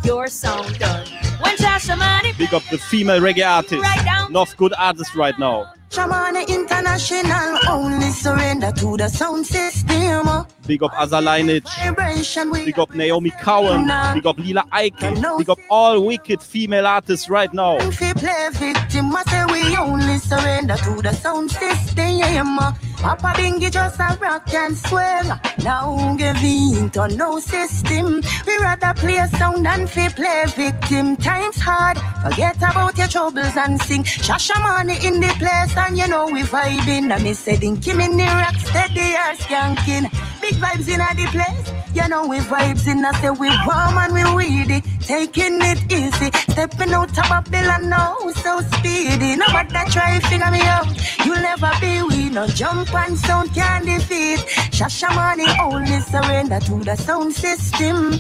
Your 0.04 0.28
sound 0.28 0.78
done. 0.80 1.08
When 1.40 1.56
Shashamane 1.58 2.38
Big 2.38 2.54
up 2.54 2.64
the 2.70 2.78
female 2.78 3.22
reggae 3.22 3.48
artist. 3.48 3.82
Right. 3.82 4.30
Enough 4.30 4.56
good 4.58 4.74
artists 4.78 5.16
right 5.16 5.38
now. 5.40 5.72
Shamani 5.90 6.48
International 6.48 7.60
only 7.70 8.10
surrender 8.10 8.72
to 8.72 8.98
the 8.98 9.08
sound 9.08 9.46
system. 9.46 10.28
Big 10.66 10.82
up 10.82 10.92
Azalainage. 10.94 12.66
Big 12.66 12.80
up 12.80 12.94
Naomi 12.96 13.32
Cowan. 13.42 13.86
Big 14.14 14.26
up 14.26 14.38
Lila 14.38 14.66
Ike. 14.72 15.00
Big 15.38 15.50
up 15.50 15.60
all 15.70 16.04
wicked 16.06 16.42
female 16.42 16.88
artists 16.88 17.30
right 17.30 17.54
now. 17.54 17.78
If 17.78 18.02
we 18.02 18.14
play 18.14 18.50
victim, 18.54 19.16
I 19.16 19.24
say 19.24 19.46
we 19.46 19.78
only 19.78 20.18
surrender 20.18 20.76
to 20.78 21.02
the 21.02 21.14
sound 21.14 21.52
system. 21.52 22.60
Papa 23.04 23.34
Bingy 23.36 23.70
just 23.70 24.00
a 24.00 24.18
rock 24.22 24.54
and 24.54 24.78
swing. 24.78 25.28
Now 25.62 26.16
give 26.16 26.38
in 26.38 26.90
to 26.92 27.10
no 27.10 27.38
system. 27.38 28.22
We 28.48 28.58
rather 28.60 28.94
play 28.96 29.28
sound 29.38 29.66
than 29.66 29.88
fi 29.88 30.08
play 30.08 30.46
victim. 30.56 31.18
Times 31.18 31.60
hard. 31.60 31.98
Forget 32.24 32.56
about 32.56 32.98
your 32.98 33.08
troubles 33.10 33.58
and 33.58 33.82
sing. 33.82 34.04
Shashamane 34.04 35.04
in 35.04 35.20
the 35.20 35.28
place 35.38 35.76
and 35.76 35.98
you 35.98 36.08
know 36.08 36.28
we 36.28 36.44
vibing. 36.44 37.14
And 37.14 37.24
me 37.26 37.34
say 37.34 37.58
me 37.58 38.08
near 38.08 38.28
rock 38.28 38.56
steady 38.56 39.10
or 39.24 39.36
skanking. 39.36 40.10
Big 40.40 40.56
vibes 40.56 40.88
in 40.88 41.00
the 41.00 41.28
place. 41.30 41.74
You 41.94 42.08
know 42.08 42.26
we 42.26 42.38
vibes 42.40 42.88
in. 42.88 43.04
I 43.04 43.12
say 43.20 43.32
we 43.32 43.50
warm 43.68 43.98
and 43.98 44.14
we 44.14 44.24
weedy. 44.36 44.80
Taking 45.02 45.60
it 45.62 45.92
easy. 45.92 46.32
Stepping 46.52 46.94
out 46.94 47.10
of 47.10 47.16
Babylon 47.16 47.90
now. 47.90 48.16
So 48.44 48.62
speedy. 48.62 49.36
Nobody 49.36 49.92
try 49.92 50.20
figure 50.22 50.52
me 50.52 50.62
out. 50.62 50.88
You'll 51.26 51.36
never 51.36 51.72
be 51.82 52.02
we. 52.04 52.30
No 52.30 52.48
jump 52.48 52.93
and 52.96 53.18
sound 53.18 53.54
can 53.54 53.86
defeat. 53.86 54.40
Shashamane 54.72 55.48
only 55.60 56.00
surrender 56.02 56.60
to 56.60 56.80
the 56.84 56.96
sound 56.96 57.34
system. 57.34 58.20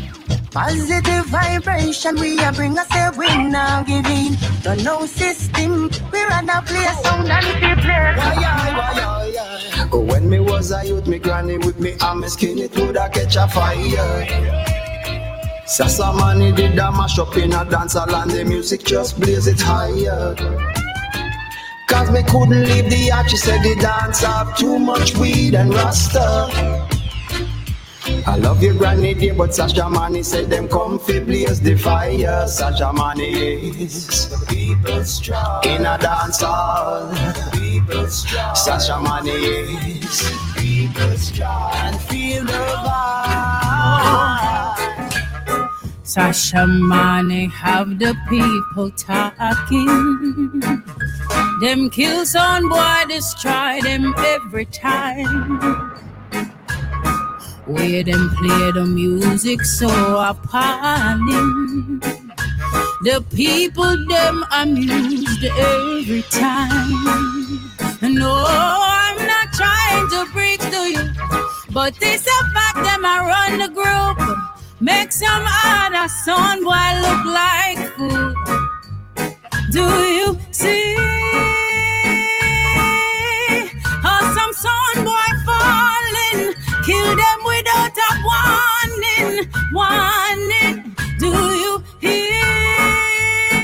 Positive 0.51 1.25
vibration, 1.25 2.15
we 2.15 2.37
a 2.39 2.51
bring 2.51 2.77
us 2.77 2.87
a 2.95 3.11
win 3.17 3.51
now 3.51 3.81
giving 3.83 4.33
the 4.61 4.75
no 4.83 5.05
system. 5.05 5.89
We 6.11 6.23
rather 6.25 6.61
play 6.65 6.85
sound 7.01 7.29
and 7.29 7.45
than 7.45 7.75
we 7.75 7.81
play. 7.81 8.03
When 9.91 10.29
me 10.29 10.39
was 10.39 10.71
a 10.71 10.85
youth, 10.85 11.07
me 11.07 11.19
granny 11.19 11.57
with 11.57 11.79
me 11.79 11.95
and 11.99 12.19
me 12.19 12.27
skin 12.27 12.59
it 12.59 12.75
would 12.75 12.95
a 12.97 13.09
catch 13.09 13.35
a 13.35 13.47
fire. 13.47 14.27
Sasa 15.65 16.13
money 16.13 16.51
did 16.51 16.77
a 16.77 16.91
mash 16.91 17.17
up 17.17 17.35
in 17.37 17.53
a 17.53 17.65
dance 17.65 17.93
hall 17.93 18.13
and 18.15 18.29
the 18.29 18.43
music 18.43 18.83
just 18.83 19.19
blaze 19.19 19.47
it 19.47 19.59
higher. 19.59 20.35
Cause 21.87 22.11
me 22.11 22.23
couldn't 22.23 22.63
leave 22.63 22.89
the 22.89 23.11
art, 23.11 23.29
she 23.29 23.37
said 23.37 23.61
the 23.63 23.75
dance 23.75 24.23
have 24.23 24.57
too 24.57 24.79
much 24.79 25.15
weed 25.17 25.55
and 25.55 25.73
rasta. 25.73 26.49
I 28.25 28.37
love 28.37 28.63
your 28.63 28.73
granny 28.73 29.13
dear, 29.13 29.33
but 29.33 29.49
Shashamane 29.49 30.23
said 30.23 30.49
them 30.49 30.67
come 30.67 30.97
fi 30.97 31.19
blaze 31.19 31.59
the 31.59 31.75
fire. 31.75 32.45
Shashamane 32.47 33.79
is 33.79 34.33
people 34.47 35.03
strong 35.03 35.63
in 35.65 35.85
a 35.85 35.97
dance 35.97 36.41
hall. 36.41 37.13
People 37.51 38.07
strong. 38.07 38.55
Shashamane 38.55 40.01
is 40.01 40.31
people 40.55 41.17
strong 41.17 41.73
and 41.75 41.99
feel 42.01 42.45
the 42.45 42.51
vibe. 42.53 44.32
Shashamane 46.13 47.49
have 47.49 47.97
the 47.97 48.15
people 48.29 48.91
talking. 48.91 50.59
Them 51.59 51.89
kill 51.89 52.23
son 52.23 52.69
boy 52.69 53.05
destroy 53.07 53.81
them 53.81 54.13
every 54.19 54.65
time. 54.65 55.49
Where 57.65 58.03
them 58.03 58.29
play 58.37 58.71
the 58.73 58.85
music 58.85 59.63
so 59.65 59.89
appalling. 60.19 61.99
The 63.01 63.25
people 63.33 63.97
them 64.07 64.45
amused 64.51 65.43
every 65.43 66.21
time. 66.29 66.93
No, 68.03 68.45
I'm 68.47 69.17
not 69.25 69.51
trying 69.51 70.09
to 70.09 70.25
preach 70.31 70.61
to 70.61 70.91
you, 70.93 71.11
but 71.71 71.95
it's 71.99 72.27
a 72.27 72.51
fact 72.53 72.75
them 72.85 73.03
I 73.03 73.17
run 73.25 73.57
the 73.57 73.69
group. 73.73 74.42
Make 74.83 75.13
some 75.13 75.45
other 75.65 76.09
son 76.09 76.61
boy 76.61 76.89
look 77.05 77.23
like 77.25 77.79
fool. 77.95 78.33
Do 79.71 79.85
you 80.19 80.37
see 80.51 80.95
how 84.03 84.19
some 84.35 84.51
son 84.51 85.05
boy 85.05 85.29
falling? 85.45 86.53
Kill 86.85 87.15
them 87.15 87.39
without 87.45 87.97
a 88.07 88.09
warning, 88.27 89.49
warning. 89.71 90.95
Do 91.17 91.31
you 91.31 91.81
hear? 92.01 92.62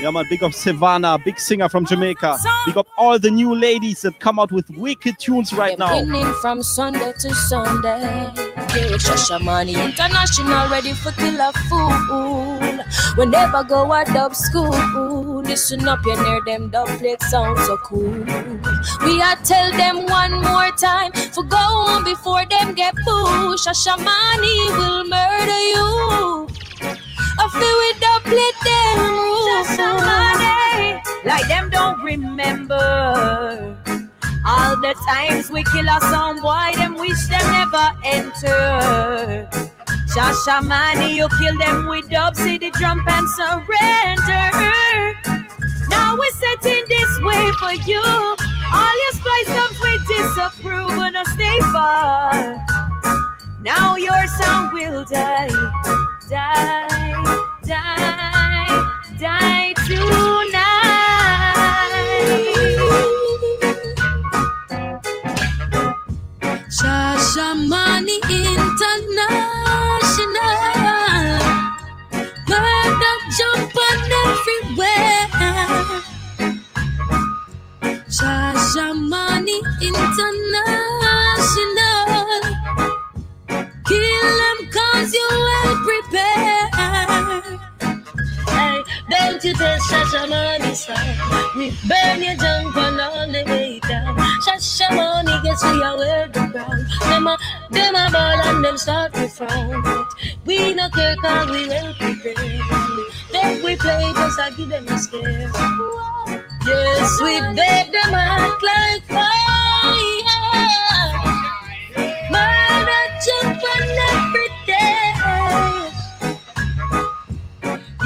Yeah, 0.01 0.11
man, 0.11 0.25
big 0.29 0.41
up 0.43 0.53
Sevana, 0.53 1.21
big 1.21 1.37
singer 1.37 1.67
from 1.67 1.85
Jamaica. 1.85 2.37
Big 2.65 2.77
up 2.77 2.87
all 2.97 3.19
the 3.19 3.29
new 3.29 3.53
ladies 3.53 4.01
that 4.03 4.17
come 4.19 4.39
out 4.39 4.49
with 4.49 4.69
wicked 4.69 5.19
tunes 5.19 5.51
right 5.51 5.77
now. 5.77 6.01
From 6.41 6.63
Sunday 6.63 7.11
to 7.19 7.33
Sunday. 7.35 7.99
Yeah, 7.99 8.95
Shashamane 8.95 9.75
International 9.75 10.69
ready 10.69 10.93
for 10.93 11.11
killer 11.11 11.51
fool. 11.67 12.59
We 13.17 13.25
never 13.25 13.61
go 13.65 13.91
a 13.91 14.05
dub 14.05 14.35
school. 14.35 15.41
Listen 15.41 15.85
up, 15.85 15.99
you 16.05 16.15
near 16.23 16.41
them 16.45 16.69
dub 16.69 16.87
plate 16.99 17.21
sound 17.23 17.59
so 17.59 17.75
cool. 17.83 18.23
We 19.03 19.21
are 19.21 19.35
tell 19.43 19.69
them 19.71 20.05
one 20.05 20.41
more 20.41 20.71
time 20.71 21.11
for 21.11 21.43
go 21.43 21.57
on 21.57 22.05
before 22.05 22.45
them 22.45 22.73
get 22.73 22.95
pushed. 22.95 23.67
Shashamane 23.67 24.77
will 24.77 25.03
murder 25.09 25.59
you. 25.73 26.68
I 27.41 27.45
feel 27.55 27.77
with 27.83 27.99
the 28.05 28.13
plate 28.29 28.59
them 28.67 28.97
rule. 29.15 29.99
money. 30.05 31.01
Like 31.25 31.47
them 31.47 31.69
don't 31.69 32.03
remember 32.03 33.77
all 34.45 34.75
the 34.77 34.93
times 35.05 35.51
we 35.51 35.63
kill 35.63 35.87
a 35.87 35.99
some 36.01 36.41
boy, 36.41 36.71
them 36.75 36.95
wish 36.97 37.27
them 37.27 37.45
never 37.51 37.91
enter. 38.03 39.47
Shashamane, 40.13 41.13
you 41.15 41.27
kill 41.39 41.57
them 41.57 41.87
with 41.87 42.09
dub, 42.09 42.35
the 42.35 42.71
drum 42.73 43.03
and 43.07 43.29
surrender. 43.37 44.49
Now 45.89 46.17
we're 46.17 46.31
setting 46.31 46.83
this 46.89 47.19
way 47.21 47.51
for 47.59 47.73
you. 47.89 48.01
All 48.01 48.95
your 49.03 49.13
spice 49.19 49.49
comes 49.57 49.77
with 49.85 50.01
disapprove 50.07 50.97
and 50.97 51.27
stay 51.27 51.59
far. 51.71 52.65
Now 53.61 53.97
your 53.97 54.25
song 54.27 54.73
will 54.73 55.05
die, 55.05 55.49
die, 56.29 56.87
die, 57.65 58.69
die 59.19 59.73
tonight. 59.73 60.59
Shasha 66.69 67.47
International. 68.29 68.69
Murder 72.47 73.17
jumping 73.37 74.11
everywhere. 74.21 75.27
Shasha 78.07 78.87
International. 79.81 81.08
Cause 85.09 85.15
you. 85.15 85.29
Hey, 88.47 88.83
don't 89.09 89.43
you 89.43 89.53
tell 89.53 89.79
Shashamane 89.79 90.75
side. 90.75 91.55
We 91.55 91.71
burn 91.87 92.21
your 92.21 92.35
junk 92.35 92.75
on 92.77 92.99
all 92.99 93.27
the 93.27 93.43
way 93.47 93.79
down. 93.79 94.15
Shashamane 94.45 95.43
gets 95.43 95.63
we 95.63 95.81
are 95.81 95.97
wear 95.97 96.27
the 96.27 96.45
ground. 96.51 96.85
Them 97.01 97.27
a, 97.27 97.37
them 97.71 97.95
a 97.95 98.11
ball 98.11 98.41
and 98.49 98.63
them 98.63 98.77
start 98.77 99.13
to 99.13 99.27
frown. 99.29 99.81
But 99.81 100.07
we 100.45 100.73
no 100.75 100.89
care 100.89 101.15
cause 101.15 101.49
we 101.49 101.67
well 101.67 101.93
prepared. 101.95 102.61
Then 103.31 103.63
we 103.63 103.75
play 103.77 104.11
just 104.13 104.39
I 104.39 104.51
give 104.51 104.69
them 104.69 104.87
a 104.87 104.97
scare. 104.99 105.51
Yes, 106.67 107.21
we 107.21 107.39
beg 107.55 107.91
them 107.91 108.13
act 108.13 108.63
like 108.63 109.03
fire. 109.05 109.49
Murder 112.31 113.03
jump 113.25 113.63
on 113.63 113.83
every 114.13 114.49
day. 114.67 114.98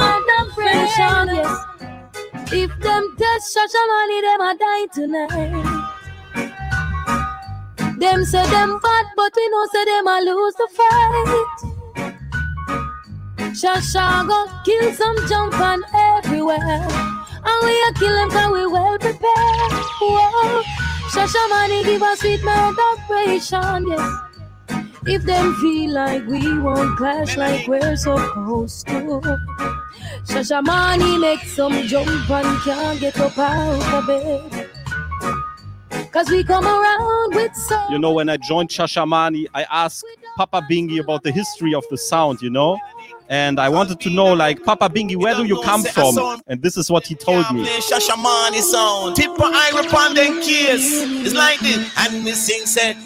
one 0.00 0.30
of 0.40 0.46
Pressure, 0.54 1.24
yes. 1.34 1.52
If 2.52 2.70
them 2.80 3.04
test 3.18 3.56
Shashamane, 3.56 4.20
them 4.22 4.40
a 4.40 4.56
die 4.58 4.86
tonight. 4.94 5.52
Them 7.98 8.24
say 8.24 8.46
them 8.50 8.78
bad, 8.82 9.06
but 9.16 9.32
we 9.36 9.48
know 9.50 9.66
say 9.72 9.84
them 9.84 10.06
a 10.08 10.20
lose 10.22 10.54
the 10.54 10.68
fight. 10.76 11.74
Shasha 13.52 14.26
go 14.26 14.46
kill 14.64 14.92
some 14.94 15.16
jump 15.28 15.60
on 15.60 15.82
everywhere. 15.94 16.88
And 17.46 17.62
we 17.62 17.74
a 17.88 17.92
kill 17.98 18.14
them 18.14 18.30
cause 18.30 18.52
we 18.52 18.66
well 18.66 18.98
prepared. 18.98 19.72
Whoa. 20.00 20.93
Shashamane 21.14 21.84
give 21.84 22.02
us 22.02 22.18
sweet 22.18 22.42
murder 22.42 22.82
operation, 22.98 23.86
yes. 23.86 24.18
If 25.06 25.22
them 25.22 25.54
feel 25.56 25.92
like 25.92 26.26
we 26.26 26.58
won't 26.58 26.98
clash 26.98 27.36
like 27.36 27.68
we're 27.68 27.94
supposed 27.94 28.88
to. 28.88 29.20
Shashamane 30.26 31.20
make 31.20 31.44
some 31.44 31.86
jump 31.86 32.08
and 32.30 32.58
can't 32.62 32.98
get 32.98 33.20
up 33.20 33.38
out 33.38 33.94
of 33.94 34.06
bed. 34.08 34.70
Cause 36.10 36.28
we 36.30 36.42
come 36.42 36.64
around 36.64 37.34
with 37.34 37.54
some. 37.54 37.92
You 37.92 37.98
know, 38.00 38.12
when 38.12 38.28
I 38.28 38.36
joined 38.36 38.70
Shashamane, 38.70 39.46
I 39.54 39.62
asked 39.70 40.04
Papa 40.36 40.66
Bingi 40.68 40.98
about 40.98 41.22
the 41.22 41.30
history 41.30 41.74
of 41.74 41.84
the 41.90 41.96
sound, 41.96 42.42
you 42.42 42.50
know? 42.50 42.76
And 43.28 43.58
I 43.58 43.68
wanted 43.68 44.00
to 44.00 44.10
know, 44.10 44.32
like, 44.32 44.62
Papa 44.64 44.88
Bingi, 44.88 45.16
where 45.16 45.34
do 45.34 45.44
you 45.44 45.60
come 45.62 45.82
from? 45.82 46.42
And 46.46 46.60
this 46.62 46.76
is 46.76 46.90
what 46.90 47.06
he 47.06 47.14
told 47.14 47.50
me. 47.52 47.64
It's 47.66 47.90
like 51.34 51.60
this. 51.60 51.92
And 51.98 52.24
me 52.24 52.32
sing 52.32 52.66
said, 52.66 52.96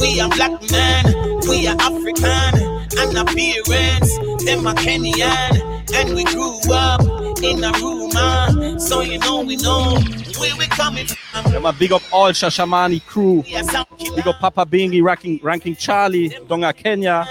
we 0.00 0.20
are 0.20 0.28
black 0.28 0.70
man, 0.70 1.04
we 1.48 1.66
are 1.66 1.76
African, 1.80 2.54
and 2.98 3.16
appearance, 3.16 4.18
them 4.44 4.66
are 4.66 4.74
Kenyan. 4.74 5.60
And 5.94 6.14
we 6.14 6.24
grew 6.24 6.58
up 6.72 7.00
in 7.42 7.64
a 7.64 7.72
room, 7.78 8.78
so 8.80 9.00
you 9.00 9.18
know 9.18 9.42
we 9.42 9.56
know 9.56 9.98
where 10.38 10.56
we 10.56 10.66
coming 10.66 11.06
from. 11.06 11.52
Yeah, 11.52 11.58
man, 11.60 11.74
big 11.78 11.92
up 11.92 12.02
all 12.12 12.30
Shashamane 12.30 13.04
crew. 13.06 13.42
Big 13.42 14.26
up 14.26 14.38
Papa 14.40 14.66
Bingi, 14.66 15.02
ranking, 15.02 15.38
ranking 15.42 15.76
Charlie, 15.76 16.36
Donga 16.48 16.72
Kenya. 16.72 17.26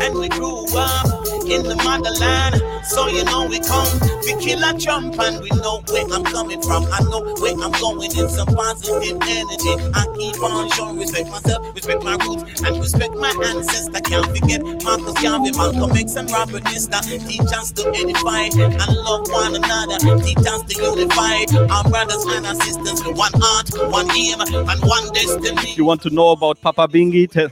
And 0.00 0.14
we 0.14 0.28
grew 0.28 0.66
up 0.76 1.06
in 1.46 1.62
the 1.62 1.76
motherland, 1.84 2.62
so 2.84 3.08
you 3.08 3.24
know 3.24 3.46
we 3.46 3.60
come. 3.60 3.88
We 4.24 4.34
kill 4.44 4.62
a 4.62 4.76
jump 4.76 5.18
and 5.18 5.40
we 5.40 5.48
know 5.50 5.82
where 5.88 6.04
I'm 6.12 6.24
coming 6.24 6.60
from. 6.60 6.84
I 6.92 7.00
know 7.04 7.20
where 7.40 7.54
I'm 7.54 7.72
going 7.80 8.10
in 8.12 8.28
some 8.28 8.48
positive 8.48 9.18
energy. 9.22 9.74
I 9.94 10.04
keep 10.18 10.42
on 10.42 10.70
showing 10.70 10.98
respect 10.98 11.30
myself, 11.30 11.74
respect 11.74 12.02
my 12.02 12.16
roots, 12.16 12.60
and 12.62 12.78
respect 12.78 13.14
my 13.14 13.32
ancestor. 13.46 14.00
Can't 14.00 14.26
forget 14.26 14.62
Marcus 14.84 15.22
Garvey, 15.22 15.52
Malcolm 15.56 15.96
X, 15.96 16.16
and 16.16 16.30
Robert 16.30 16.64
Nesta. 16.64 17.00
Teach 17.00 17.52
us 17.56 17.72
to 17.72 17.88
edify 17.88 18.48
and 18.52 18.96
love 18.96 19.26
one 19.30 19.37
another. 19.38 19.98
Teach 20.22 20.38
us 20.38 20.62
to 20.62 20.82
unify 20.82 21.44
our 21.72 21.84
brothers 21.88 22.24
and 22.26 22.46
our 22.46 22.54
sisters 22.54 23.04
with 23.04 23.16
one 23.16 23.32
heart, 23.34 23.70
one 23.92 24.10
aim, 24.16 24.40
and 24.40 24.80
one 24.82 25.12
destiny. 25.12 25.74
You 25.74 25.84
want 25.84 26.02
to 26.02 26.10
know 26.10 26.30
about 26.30 26.60
Papa 26.60 26.88
Bingi, 26.88 27.30
tell, 27.30 27.48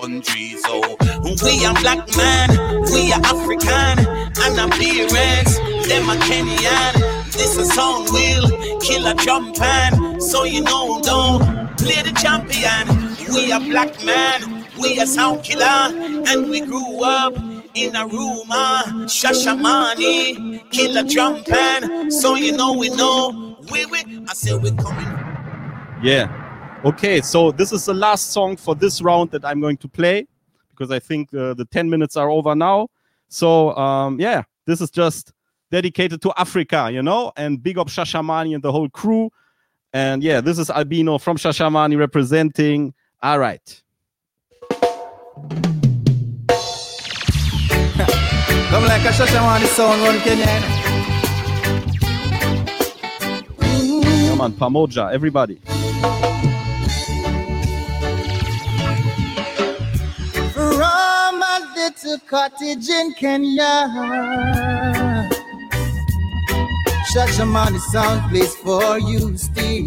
country. 0.00 0.56
So 0.58 0.80
we 1.44 1.64
are 1.64 1.74
black 1.80 2.08
man, 2.16 2.48
we 2.92 3.12
are 3.12 3.20
African, 3.24 4.06
and 4.42 4.72
appearance, 4.72 5.58
them 5.88 6.08
are 6.10 6.16
Kenyan. 6.26 7.32
This 7.32 7.56
a 7.56 7.64
song 7.64 8.04
will 8.10 8.80
kill 8.80 9.06
a 9.06 9.14
drum 9.14 9.52
pan. 9.52 10.20
So 10.20 10.44
you 10.44 10.62
know, 10.62 11.00
don't 11.02 11.76
play 11.76 12.02
the 12.02 12.12
champion. 12.20 13.34
We 13.34 13.52
are 13.52 13.60
black 13.60 14.04
man, 14.04 14.66
we 14.80 15.00
are 15.00 15.06
sound 15.06 15.44
killer, 15.44 15.64
and 16.28 16.50
we 16.50 16.60
grew 16.60 17.02
up 17.04 17.34
in 17.74 17.96
a 17.96 18.06
room, 18.06 18.46
ah, 18.50 18.84
Shashamane, 19.06 20.70
kill 20.70 20.96
a 20.96 21.04
drum 21.04 21.42
pan. 21.44 22.10
So 22.10 22.34
you 22.34 22.56
know, 22.56 22.72
we 22.72 22.88
know, 22.90 23.56
we 23.70 23.86
we. 23.86 23.98
I 24.28 24.34
say 24.34 24.56
we're 24.56 24.74
coming. 24.74 25.06
Yeah. 26.02 26.36
Okay, 26.84 27.20
so 27.20 27.52
this 27.52 27.72
is 27.72 27.84
the 27.84 27.92
last 27.92 28.30
song 28.30 28.56
for 28.56 28.74
this 28.74 29.02
round 29.02 29.30
that 29.32 29.44
I'm 29.44 29.60
going 29.60 29.76
to 29.78 29.88
play 29.88 30.26
because 30.70 30.90
I 30.90 30.98
think 30.98 31.32
uh, 31.34 31.52
the 31.52 31.66
10 31.66 31.90
minutes 31.90 32.16
are 32.16 32.30
over 32.30 32.54
now. 32.54 32.88
So, 33.28 33.76
um, 33.76 34.18
yeah, 34.18 34.44
this 34.64 34.80
is 34.80 34.90
just 34.90 35.34
dedicated 35.70 36.22
to 36.22 36.32
Africa, 36.38 36.88
you 36.90 37.02
know, 37.02 37.32
and 37.36 37.62
big 37.62 37.76
up 37.76 37.88
Shashamane 37.88 38.54
and 38.54 38.62
the 38.62 38.72
whole 38.72 38.88
crew. 38.88 39.30
And 39.92 40.22
yeah, 40.22 40.40
this 40.40 40.58
is 40.58 40.70
Albino 40.70 41.18
from 41.18 41.36
Shashamane 41.36 41.98
representing. 41.98 42.94
All 43.22 43.38
right. 43.38 43.82
Come 48.70 48.84
like 48.84 49.02
a 49.04 49.08
Shashamane 49.08 49.66
sound 49.66 50.00
run 50.02 50.20
Kenya. 50.20 50.46
Come 54.28 54.40
on, 54.40 54.52
Pamoja, 54.52 55.12
everybody. 55.12 55.60
From 60.54 61.42
a 61.42 61.72
little 61.74 62.18
cottage 62.28 62.88
in 62.88 63.12
Kenya. 63.14 63.90
Shashamane 67.12 67.80
sound 67.90 68.30
plays 68.30 68.54
for 68.54 69.00
you 69.00 69.36
still. 69.36 69.86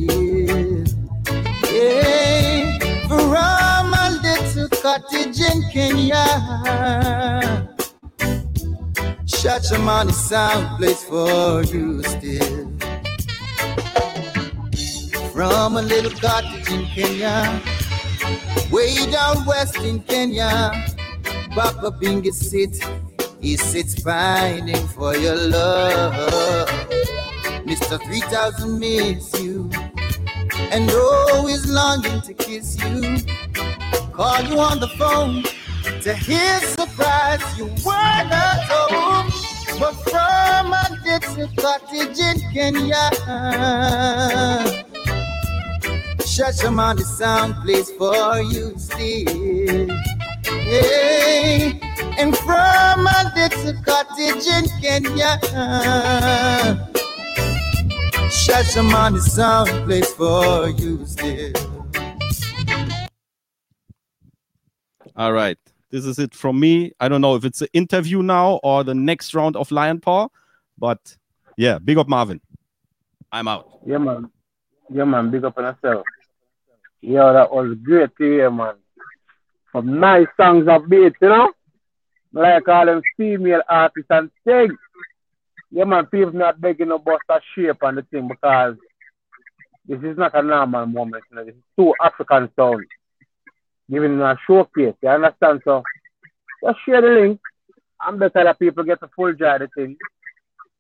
Yeah. 1.71 2.79
From 3.07 3.93
a 3.93 4.19
little 4.21 4.67
cottage 4.81 5.39
in 5.39 5.63
Kenya. 5.71 6.23
Shashamane 9.25 10.11
sound 10.11 10.77
plays 10.77 11.03
for 11.03 11.63
you 11.63 12.03
still. 12.03 12.71
From 15.31 15.77
a 15.77 15.81
little 15.81 16.11
cottage 16.11 16.69
in 16.69 16.85
Kenya, 16.87 17.61
way 18.71 18.95
down 19.11 19.45
west 19.45 19.77
in 19.77 20.01
Kenya, 20.01 20.71
Papa 21.51 21.91
Bingi 21.99 22.33
sits, 22.33 22.79
he 23.39 23.55
sits 23.55 23.99
pining 24.01 24.87
for 24.89 25.15
your 25.15 25.35
love. 25.35 26.69
Mr. 27.65 27.97
3000 28.03 28.77
miss 28.77 29.41
you, 29.41 29.69
and 30.71 30.91
always 30.91 31.65
longing 31.69 32.21
to 32.21 32.33
kiss 32.33 32.77
you. 32.83 33.17
Call 34.11 34.43
you 34.43 34.59
on 34.59 34.79
the 34.79 34.89
phone 34.99 35.43
to 35.83 36.13
his 36.13 36.61
surprise, 36.73 37.41
you 37.57 37.65
were 37.85 38.23
not 38.29 38.59
home. 38.69 39.31
But 39.79 39.93
from 40.09 40.73
a 40.73 40.87
little 41.03 41.47
cottage 41.57 42.19
in 42.19 42.39
Kenya, 42.53 43.09
Shashamane 46.19 47.01
sound 47.01 47.55
plays 47.63 47.89
for 47.91 48.41
you 48.41 48.73
still. 48.77 49.87
Yeah. 50.45 51.73
And 52.17 52.37
from 52.37 53.07
a 53.07 53.31
little 53.35 53.73
cottage 53.83 54.47
in 54.47 54.65
Kenya, 54.79 55.39
Shashamane 58.29 59.19
sound 59.19 59.69
plays 59.85 60.11
for 60.13 60.69
you 60.69 61.05
still. 61.05 61.53
All 65.15 65.33
right. 65.33 65.57
This 65.93 66.05
is 66.05 66.17
it 66.17 66.33
from 66.33 66.59
me. 66.59 66.91
I 66.99 67.07
don't 67.07 67.21
know 67.21 67.35
if 67.35 67.45
it's 67.45 67.61
an 67.61 67.67
interview 67.71 68.23
now 68.23 68.59
or 68.63 68.83
the 68.83 68.95
next 68.95 69.35
round 69.35 69.55
of 69.55 69.69
Lion 69.69 69.99
Paw, 69.99 70.27
but 70.75 71.15
yeah, 71.55 71.77
big 71.77 71.99
up 71.99 72.09
Marvin. 72.09 72.41
I'm 73.31 73.47
out. 73.47 73.79
Yeah, 73.85 73.99
man. 73.99 74.31
Yeah, 74.91 75.03
man. 75.03 75.29
Big 75.29 75.43
up 75.43 75.55
on 75.55 75.65
yourself. 75.65 76.03
Yeah, 76.99 77.31
that 77.33 77.53
was 77.53 77.77
great 77.83 78.09
to 78.17 78.23
hear, 78.23 78.49
man. 78.49 78.73
Some 79.71 79.99
nice 79.99 80.25
songs 80.35 80.67
of 80.67 80.89
beats, 80.89 81.15
you 81.21 81.29
know? 81.29 81.53
Like 82.31 82.67
all 82.67 82.87
them 82.87 83.03
female 83.15 83.61
artists 83.69 84.09
and 84.09 84.31
things. 84.45 84.73
Yeah, 85.69 85.83
man, 85.83 86.07
people 86.07 86.33
not 86.33 86.59
begging 86.59 86.87
no 86.87 86.97
bust 86.97 87.21
a 87.29 87.39
shape 87.53 87.83
on 87.83 87.97
the 87.97 88.01
thing 88.01 88.27
because 88.27 88.77
this 89.87 90.01
is 90.01 90.17
not 90.17 90.33
a 90.33 90.41
normal 90.41 90.87
moment. 90.87 91.23
You 91.29 91.35
know? 91.35 91.45
This 91.45 91.53
is 91.53 91.61
two 91.77 91.93
African 92.01 92.49
sounds 92.55 92.87
giving 93.89 94.19
a 94.21 94.37
showcase. 94.47 94.95
You 95.01 95.09
understand? 95.09 95.61
So 95.63 95.83
just 96.63 96.79
share 96.85 97.01
the 97.01 97.07
link 97.09 97.39
and 98.05 98.19
better 98.19 98.43
that 98.43 98.59
people 98.59 98.83
get 98.83 98.99
a 99.01 99.09
full 99.15 99.33
joy 99.33 99.55
of 99.55 99.61
the 99.61 99.67
thing 99.75 99.97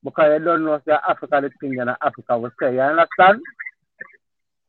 because 0.03 0.39
you 0.39 0.45
don't 0.45 0.65
know 0.65 0.81
you're 0.85 0.99
Africa 1.09 1.41
the 1.41 1.49
thing 1.59 1.79
and 1.79 1.89
Africa 2.01 2.37
will 2.37 2.51
say. 2.61 2.73
You 2.73 2.81
understand? 2.81 3.41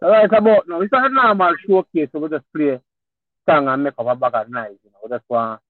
So 0.00 0.08
right 0.08 0.24
about 0.32 0.68
now, 0.68 0.80
it's 0.80 0.92
not 0.92 1.10
a 1.10 1.14
normal 1.14 1.54
showcase, 1.66 2.08
so 2.12 2.18
we 2.18 2.28
just 2.28 2.44
play 2.54 2.80
song 3.48 3.68
and 3.68 3.84
make 3.84 3.94
up 3.98 4.06
a 4.06 4.14
bag 4.14 4.34
of 4.34 4.50
nice. 4.50 4.72
You 4.84 4.90
know, 4.90 4.98
we 5.04 5.10
just 5.10 5.24
want 5.28 5.60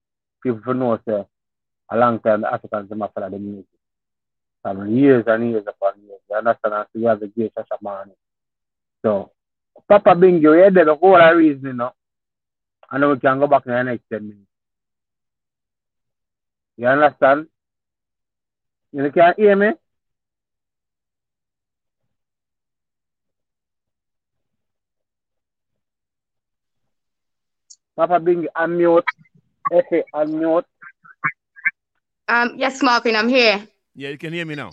people 0.43 0.61
to 0.61 0.73
know 0.73 0.99
say 1.07 1.25
a 1.91 1.97
long 1.97 2.19
time 2.19 2.41
the 2.41 2.53
Africans 2.53 2.89
them 2.89 3.03
follow 3.13 3.29
the 3.29 3.39
music. 3.39 3.65
And 4.63 4.97
years 4.97 5.23
and 5.27 5.49
years 5.51 5.63
upon 5.67 6.01
years. 6.01 6.19
You 6.29 6.37
understand? 6.37 6.73
And 6.73 6.85
so 6.91 6.99
you 6.99 7.07
have 7.07 7.19
the 7.19 7.27
great 7.27 7.53
Shashamane. 7.55 8.11
So 9.03 9.31
Papa 9.87 10.15
Bingi, 10.15 10.41
you 10.41 10.71
did 10.71 10.87
the 10.87 10.95
whole 10.95 11.35
reason, 11.35 11.65
you 11.65 11.73
know. 11.73 11.91
And 12.95 13.03
then 13.03 13.09
we 13.09 13.19
can 13.19 13.39
go 13.39 13.47
back 13.47 13.63
in 13.65 13.73
the 13.73 13.83
next 13.83 14.03
10 14.09 14.23
minutes. 14.23 14.47
You 16.77 16.87
understand? 16.87 17.47
You 18.93 19.11
can 19.11 19.33
hear 19.35 19.53
me? 19.57 19.71
Papa 27.97 28.17
Bingi, 28.21 28.47
unmute. 28.55 29.03
Efe, 29.73 30.03
unmute. 30.13 30.63
Um, 32.29 32.53
yes, 32.55 32.81
Marvin, 32.81 33.17
I'm 33.17 33.27
here. 33.27 33.67
Yeah, 33.93 34.11
you 34.11 34.17
can 34.17 34.31
hear 34.31 34.45
me 34.45 34.55
now. 34.55 34.71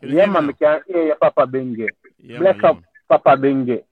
Can 0.00 0.10
you 0.10 0.16
Yeah, 0.16 0.24
hear 0.26 0.32
man, 0.34 0.46
we 0.48 0.52
can 0.52 0.80
hear 0.86 1.06
you, 1.06 1.14
Papa 1.18 1.46
Bingi. 1.46 1.88
Yeah, 2.18 2.40
Bless 2.40 2.56
man, 2.56 2.62
yeah, 2.62 2.68
up, 2.68 2.78
Papa 3.08 3.40
Bingi. 3.40 3.82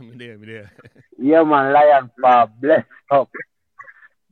I'm 0.00 0.18
there, 0.18 0.34
I'm 0.34 0.46
there. 0.46 0.72
Yeah, 1.18 1.42
man, 1.42 1.72
Lion 1.72 2.10
Paw, 2.20 2.46
bless 2.46 2.84
up. 3.10 3.30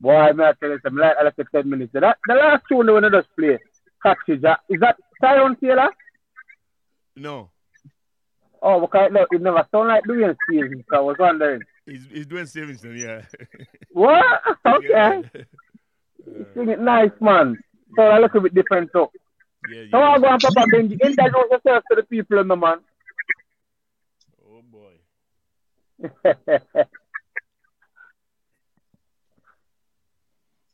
Boy, 0.00 0.32
may 0.32 0.44
I 0.44 0.52
tell 0.60 0.70
you 0.70 0.78
something, 0.82 1.00
like 1.00 1.16
I 1.20 1.24
left 1.24 1.40
10 1.52 1.68
minutes. 1.68 1.92
That, 1.92 2.18
the 2.26 2.34
last 2.34 2.64
tune 2.68 2.92
when 2.92 3.04
I 3.04 3.10
just 3.10 3.28
play, 3.36 3.58
Catches, 4.02 4.42
is 4.68 4.80
that 4.80 4.96
Tyrone 5.20 5.56
Taylor? 5.56 5.90
No. 7.16 7.50
Oh, 8.62 8.82
okay, 8.84 9.08
no, 9.10 9.26
it 9.30 9.40
never 9.42 9.66
sound 9.70 9.88
like 9.88 10.04
Duane 10.04 10.36
Stephenson, 10.48 10.84
so 10.90 10.96
I 10.96 11.00
was 11.00 11.16
wondering. 11.18 11.62
He's, 11.86 12.06
he's 12.10 12.26
Duane 12.26 12.46
Stephenson, 12.46 12.96
yeah. 12.96 13.22
What? 13.92 14.24
Okay. 14.66 15.22
Sing 16.54 16.68
it 16.68 16.80
nice, 16.80 17.10
man. 17.20 17.56
So 17.96 18.02
I 18.02 18.18
look 18.18 18.34
a 18.34 18.38
little 18.38 18.42
bit 18.50 18.54
different, 18.54 18.90
so. 18.92 19.10
Yeah, 19.70 19.84
So 19.90 19.98
I 19.98 20.18
go 20.18 20.26
and 20.28 20.40
Papa 20.40 20.66
Bingi, 20.72 20.92
introduce 20.92 21.16
yourself 21.50 21.84
to 21.90 21.96
the 21.96 22.02
people, 22.02 22.44
no 22.44 22.56
man. 22.56 22.78
Oh 24.46 24.62
boy. 24.70 24.92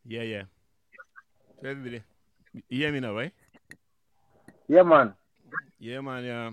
Yeah, 0.06 0.22
yeah. 0.22 0.42
So 1.62 1.68
everybody, 1.68 2.02
you 2.52 2.78
hear 2.78 2.92
me 2.92 3.00
now, 3.00 3.14
right? 3.14 3.32
yeah, 4.68 4.82
man. 4.82 5.14
Yeah, 5.78 6.00
man. 6.02 6.24
Yeah. 6.24 6.50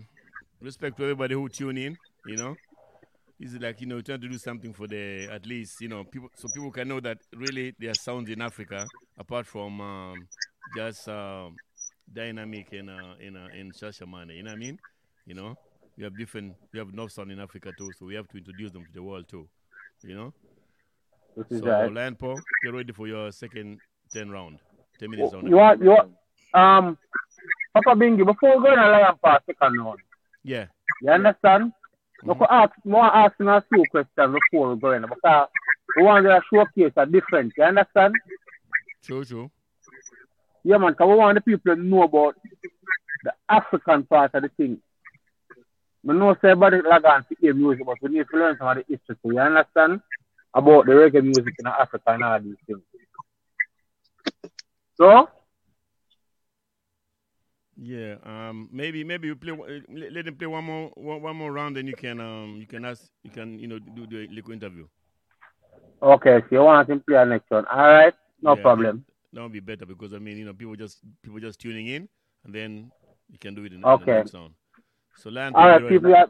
Respect 0.62 0.96
to 0.98 1.04
everybody 1.04 1.34
who 1.36 1.50
tune 1.50 1.78
in. 1.78 1.98
You 2.24 2.38
know, 2.38 2.56
it's 3.40 3.54
like 3.56 3.82
you 3.82 3.88
know 3.88 4.00
trying 4.02 4.22
to 4.22 4.30
do 4.30 4.38
something 4.38 4.74
for 4.74 4.88
the 4.88 5.28
at 5.30 5.46
least 5.46 5.82
you 5.82 5.90
know 5.90 6.04
people 6.06 6.30
so 6.36 6.48
people 6.48 6.72
can 6.72 6.88
know 6.88 7.00
that 7.02 7.18
really 7.36 7.76
there 7.78 7.92
are 7.92 7.96
sounds 7.96 8.30
in 8.30 8.42
Africa 8.42 8.88
apart 9.18 9.46
from 9.46 9.82
um, 9.82 10.28
just 10.74 11.10
um, 11.10 11.58
dynamic 12.12 12.72
in 12.72 12.88
uh, 12.88 13.16
in 13.20 13.36
uh, 13.36 13.50
in 13.54 13.72
Shashamane. 13.74 14.36
You 14.38 14.44
know 14.44 14.52
what 14.52 14.56
I 14.56 14.60
mean? 14.60 14.80
You 15.26 15.34
know, 15.34 15.58
we 15.98 16.04
have 16.04 16.18
different 16.18 16.56
we 16.74 16.80
have 16.80 16.94
North 16.94 17.12
sound 17.12 17.32
in 17.32 17.40
Africa 17.40 17.72
too, 17.78 17.90
so 17.98 18.06
we 18.06 18.16
have 18.16 18.28
to 18.30 18.38
introduce 18.38 18.72
them 18.72 18.86
to 18.86 18.92
the 18.94 19.04
world 19.04 19.28
too. 19.28 19.48
You 20.04 20.16
know. 20.16 20.34
Is 21.50 21.60
So 21.62 21.68
right. 21.68 21.92
Lion 21.94 22.16
Paw, 22.16 22.36
get 22.64 22.74
ready 22.74 22.92
for 22.92 23.08
your 23.08 23.32
second 23.32 23.80
ten 24.12 24.30
round. 24.30 24.60
Ten 25.00 25.10
minutes 25.12 25.34
on. 25.34 25.48
You 25.48 25.56
want, 25.56 25.82
you 25.82 25.90
want, 25.90 26.12
um, 26.54 26.98
Papa 27.74 27.98
Bingi, 27.98 28.26
before 28.26 28.58
we 28.58 28.64
go 28.66 28.74
a 28.74 28.76
lion 28.76 29.16
park 29.24 29.44
second 29.46 29.78
round, 29.80 30.00
Yeah. 30.44 30.66
you 31.02 31.10
understand? 31.10 31.72
We 32.24 32.36
could 32.36 32.48
ask, 32.52 32.72
more 32.86 33.06
asking 33.06 33.48
a 33.48 33.64
few 33.74 33.84
questions 33.90 34.36
before 34.52 34.74
we 34.74 34.80
go 34.80 34.92
in, 34.92 35.04
because 35.04 35.48
we 35.98 36.04
want 36.04 36.26
to 36.26 36.42
showcase 36.54 36.94
a 36.98 37.06
difference, 37.06 37.54
you 37.58 37.64
understand? 37.64 38.14
True, 39.04 39.24
true. 39.26 39.50
Yeah, 40.64 40.78
man, 40.78 40.92
because 40.92 41.08
we 41.08 41.16
want 41.16 41.36
the 41.36 41.42
people 41.42 41.76
to 41.76 41.82
know 41.82 42.04
about 42.04 42.36
the 43.24 43.34
African 43.50 44.04
part 44.04 44.36
of 44.36 44.44
the 44.44 44.50
thing. 44.50 44.80
We 46.04 46.14
know 46.16 46.34
say 46.42 46.50
everybody 46.52 46.82
log 46.82 47.06
on 47.06 47.24
to 47.26 47.36
hear 47.40 47.54
music, 47.54 47.86
but 47.86 47.98
we 48.02 48.10
need 48.10 48.26
to 48.32 48.38
learn 48.38 48.58
some 48.58 48.68
of 48.68 48.78
the 48.78 48.84
history 48.88 49.16
too, 49.24 49.32
you 49.34 49.40
understand? 49.40 50.02
About 50.54 50.86
the 50.86 50.94
reggae 50.94 51.24
music 51.24 51.56
in 51.60 51.68
Africa 51.68 52.04
and 52.08 52.24
all 52.24 52.40
these 52.40 52.58
things. 52.68 52.82
So, 54.98 55.30
Yeah, 57.78 58.16
um, 58.24 58.70
maybe 58.72 59.04
maybe 59.04 59.28
you 59.28 59.36
play. 59.36 59.52
uh, 59.54 59.82
Let 59.90 60.26
them 60.26 60.36
play 60.36 60.48
one 60.48 60.64
more 60.66 60.90
one, 60.96 61.36
more 61.36 61.52
round, 61.52 61.76
then 61.78 61.88
you 61.88 61.96
can 61.96 62.20
um 62.20 62.58
you 62.60 62.68
can 62.68 62.86
ask 62.86 63.12
you 63.24 63.32
can 63.32 63.60
you 63.60 63.68
know 63.68 63.80
do 63.80 64.06
the 64.08 64.28
little 64.28 64.52
interview. 64.52 64.88
okay, 66.02 66.40
so 66.42 66.48
you 66.52 66.64
want 66.64 66.90
him 66.90 67.00
to 67.00 67.06
play 67.06 67.26
next 67.26 67.50
one. 67.50 67.66
All 67.68 67.78
right, 67.80 68.14
no 68.42 68.56
Yeah, 68.56 68.58
problem. 68.58 69.06
That 69.34 69.42
would 69.44 69.52
be 69.54 69.60
better 69.60 69.86
because 69.86 70.14
I 70.14 70.20
mean 70.20 70.38
you 70.38 70.46
know 70.46 70.54
people 70.54 70.76
just 70.76 71.00
people 71.22 71.40
just 71.40 71.60
tuning 71.60 71.88
in, 71.88 72.10
and 72.46 72.54
then 72.54 72.92
you 73.30 73.40
can 73.40 73.56
do 73.56 73.64
it 73.66 73.74
in, 73.74 73.84
Okay. 73.84 74.12
the 74.14 74.16
next 74.16 74.34
round. 74.34 74.54
So 75.18 75.30
Lion, 75.30 75.54
All 75.56 75.68
right, 75.68 75.80
you 75.80 75.86
ready? 75.86 75.98
people, 75.98 76.10
yeah, 76.12 76.26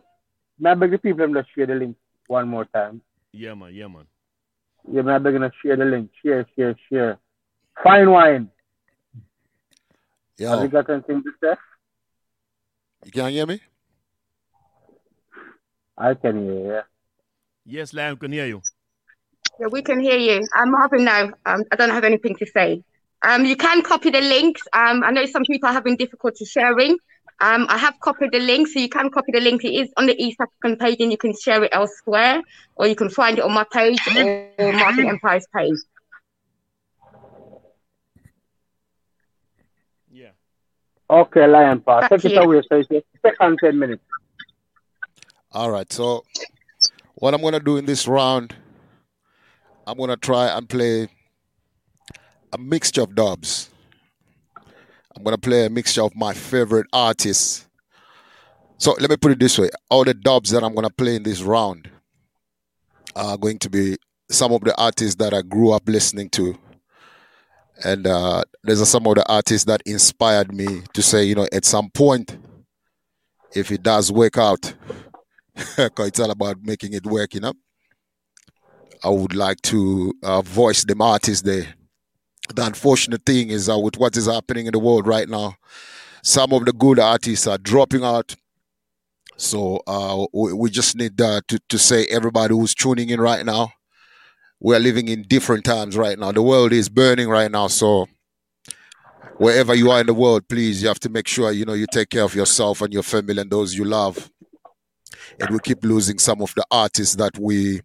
may 0.60 0.72
I 0.72 0.74
beg 0.76 0.92
the 0.92 0.98
people 0.98 1.28
to 1.28 1.46
share 1.56 1.68
the 1.68 1.76
link 1.76 1.98
one 2.28 2.48
more 2.48 2.66
time? 2.66 3.02
Yeah, 3.32 3.54
man. 3.54 3.74
Yeah, 3.74 3.88
man. 3.88 4.06
Yeah, 4.92 5.02
may 5.04 5.14
I 5.14 5.18
beg 5.20 5.34
gonna 5.34 5.52
share 5.64 5.78
the 5.78 5.86
link. 5.86 6.12
Share, 6.24 6.46
share, 6.56 6.76
share. 6.90 7.20
Fine 7.84 8.10
wine. 8.10 8.50
Yeah. 10.38 10.50
Have 10.50 10.60
you 10.60 10.66
Yo, 10.66 10.70
got 10.70 10.90
anything 10.90 11.24
to 11.24 11.32
say? 11.42 11.56
you 13.06 13.12
can 13.12 13.32
hear 13.32 13.46
me? 13.46 13.62
I 15.98 16.14
can 16.16 16.44
hear 16.44 16.54
you. 16.76 16.82
Yes, 17.66 17.94
Lion 17.94 18.18
can 18.18 18.32
hear 18.32 18.48
you. 18.48 18.62
Yeah, 19.60 19.68
we 19.68 19.84
can 19.84 20.00
hear 20.00 20.18
you. 20.18 20.48
I'm 20.56 20.72
Marvin 20.72 21.04
now. 21.06 21.30
Um, 21.46 21.64
I 21.72 21.76
don't 21.76 21.92
have 21.92 22.04
anything 22.04 22.36
to 22.38 22.46
say. 22.48 22.84
Um, 23.24 23.46
you 23.46 23.56
can 23.56 23.84
copy 23.84 24.10
the 24.10 24.22
links. 24.22 24.64
Um, 24.74 25.04
I 25.04 25.12
know 25.12 25.26
some 25.28 25.44
people 25.44 25.70
are 25.70 25.74
having 25.74 25.96
difficulty 25.96 26.46
sharing. 26.46 26.98
Um, 27.42 27.66
I 27.70 27.78
have 27.80 28.00
copied 28.00 28.32
the 28.32 28.40
link, 28.40 28.68
so 28.68 28.80
you 28.80 28.88
can 28.88 29.10
copy 29.10 29.32
the 29.32 29.42
link. 29.42 29.64
It 29.66 29.74
is 29.74 29.90
on 29.98 30.06
the 30.06 30.16
East 30.24 30.38
African 30.40 30.78
page, 30.78 30.98
and 31.00 31.12
you 31.12 31.18
can 31.18 31.34
share 31.36 31.64
it 31.64 31.72
elsewhere, 31.74 32.44
or 32.76 32.86
you 32.86 32.96
can 32.96 33.10
find 33.10 33.40
it 33.40 33.44
on 33.44 33.52
my 33.52 33.66
page 33.74 34.00
or 34.60 34.74
Marvin 34.74 35.08
Empire's 35.10 35.48
page. 35.54 35.80
Yeah. 40.12 40.30
Okay, 41.10 41.48
Lion 41.48 41.82
Pass. 41.82 42.02
Back 42.02 42.22
Take 42.22 42.26
it 42.26 42.32
you. 42.34 42.42
away, 42.42 42.62
so 42.70 42.78
it's 42.78 42.92
your 42.92 43.02
second 43.26 43.58
10 43.64 43.80
minutes. 43.80 44.04
All 45.52 45.72
right. 45.72 45.92
So, 45.92 46.24
what 47.16 47.34
I'm 47.34 47.42
going 47.42 47.54
to 47.54 47.60
do 47.60 47.78
in 47.78 47.86
this 47.86 48.08
round, 48.08 48.56
I'm 49.88 49.98
going 49.98 50.12
to 50.12 50.16
try 50.16 50.56
and 50.56 50.70
play 50.70 51.10
a 52.54 52.60
mixture 52.60 53.02
of 53.02 53.16
dubs. 53.16 53.72
I'm 55.26 55.32
to 55.32 55.38
play 55.38 55.66
a 55.66 55.70
mixture 55.70 56.04
of 56.04 56.16
my 56.16 56.34
favorite 56.34 56.88
artists. 56.92 57.68
So, 58.78 58.96
let 59.00 59.10
me 59.10 59.18
put 59.18 59.32
it 59.32 59.40
this 59.40 59.60
way 59.60 59.70
all 59.90 60.04
the 60.04 60.14
dubs 60.16 60.50
that 60.50 60.64
I'm 60.64 60.76
to 60.76 60.90
play 60.90 61.16
in 61.16 61.24
this 61.24 61.42
round 61.42 61.90
are 63.16 63.38
going 63.38 63.60
to 63.60 63.70
be 63.70 63.98
some 64.32 64.52
of 64.52 64.62
the 64.62 64.76
artists 64.82 65.16
that 65.16 65.34
I 65.34 65.42
grew 65.42 65.72
up 65.72 65.84
listening 65.88 66.30
to. 66.32 66.58
And 67.84 68.08
uh, 68.08 68.44
there's 68.64 68.88
some 68.90 69.06
of 69.06 69.16
the 69.16 69.32
artists 69.32 69.66
that 69.66 69.82
inspired 69.86 70.54
me 70.54 70.84
to 70.94 71.02
say, 71.02 71.26
you 71.26 71.36
know, 71.36 71.48
at 71.52 71.66
some 71.66 71.90
point, 71.90 72.38
if 73.54 73.72
it 73.72 73.84
does 73.84 74.12
work 74.12 74.38
out, 74.38 74.74
because 75.78 76.08
it's 76.08 76.20
all 76.20 76.32
about 76.32 76.58
making 76.64 76.94
it 76.94 77.06
work, 77.06 77.34
you 77.34 77.42
know. 77.42 77.54
I 79.04 79.10
would 79.10 79.36
like 79.36 79.62
to 79.64 80.14
uh, 80.24 80.42
voice 80.42 80.84
them 80.84 81.02
artists 81.02 81.42
there. 81.42 81.76
The 82.56 82.66
unfortunate 82.66 83.26
thing 83.26 83.50
is 83.50 83.70
uh, 83.70 83.78
with 83.78 83.98
what 83.98 84.16
is 84.18 84.28
happening 84.28 84.66
in 84.66 84.72
the 84.72 84.80
world 84.80 85.08
right 85.08 85.28
now, 85.28 85.56
some 86.24 86.54
of 86.54 86.66
the 86.66 86.74
good 86.74 87.00
artists 87.00 87.48
are 87.48 87.58
dropping 87.58 88.04
out. 88.04 88.36
So 89.38 89.82
uh, 89.88 90.26
we, 90.34 90.54
we 90.54 90.70
just 90.70 90.96
need 90.96 91.20
uh, 91.20 91.42
to, 91.48 91.60
to 91.70 91.78
say 91.78 92.06
everybody 92.06 92.54
who's 92.54 92.76
tuning 92.76 93.10
in 93.10 93.20
right 93.20 93.46
now, 93.46 93.74
we're 94.60 94.80
living 94.80 95.08
in 95.08 95.24
different 95.24 95.66
times 95.66 95.98
right 95.98 96.20
now. 96.20 96.32
The 96.32 96.42
world 96.44 96.74
is 96.74 96.90
burning 96.90 97.30
right 97.30 97.50
now. 97.50 97.68
So 97.68 98.08
wherever 99.38 99.74
you 99.74 99.90
are 99.90 100.02
in 100.02 100.08
the 100.08 100.14
world, 100.14 100.48
please, 100.48 100.82
you 100.82 100.88
have 100.90 101.00
to 101.00 101.10
make 101.10 101.28
sure, 101.28 101.52
you 101.52 101.66
know, 101.66 101.74
you 101.74 101.88
take 101.92 102.10
care 102.10 102.24
of 102.24 102.36
yourself 102.36 102.82
and 102.82 102.94
your 102.94 103.04
family 103.04 103.42
and 103.42 103.50
those 103.50 103.74
you 103.74 103.86
love 103.86 104.30
and 105.40 105.50
we 105.50 105.60
keep 105.60 105.84
losing 105.84 106.20
some 106.20 106.42
of 106.42 106.54
the 106.56 106.66
artists 106.72 107.16
that 107.16 107.38
we 107.38 107.82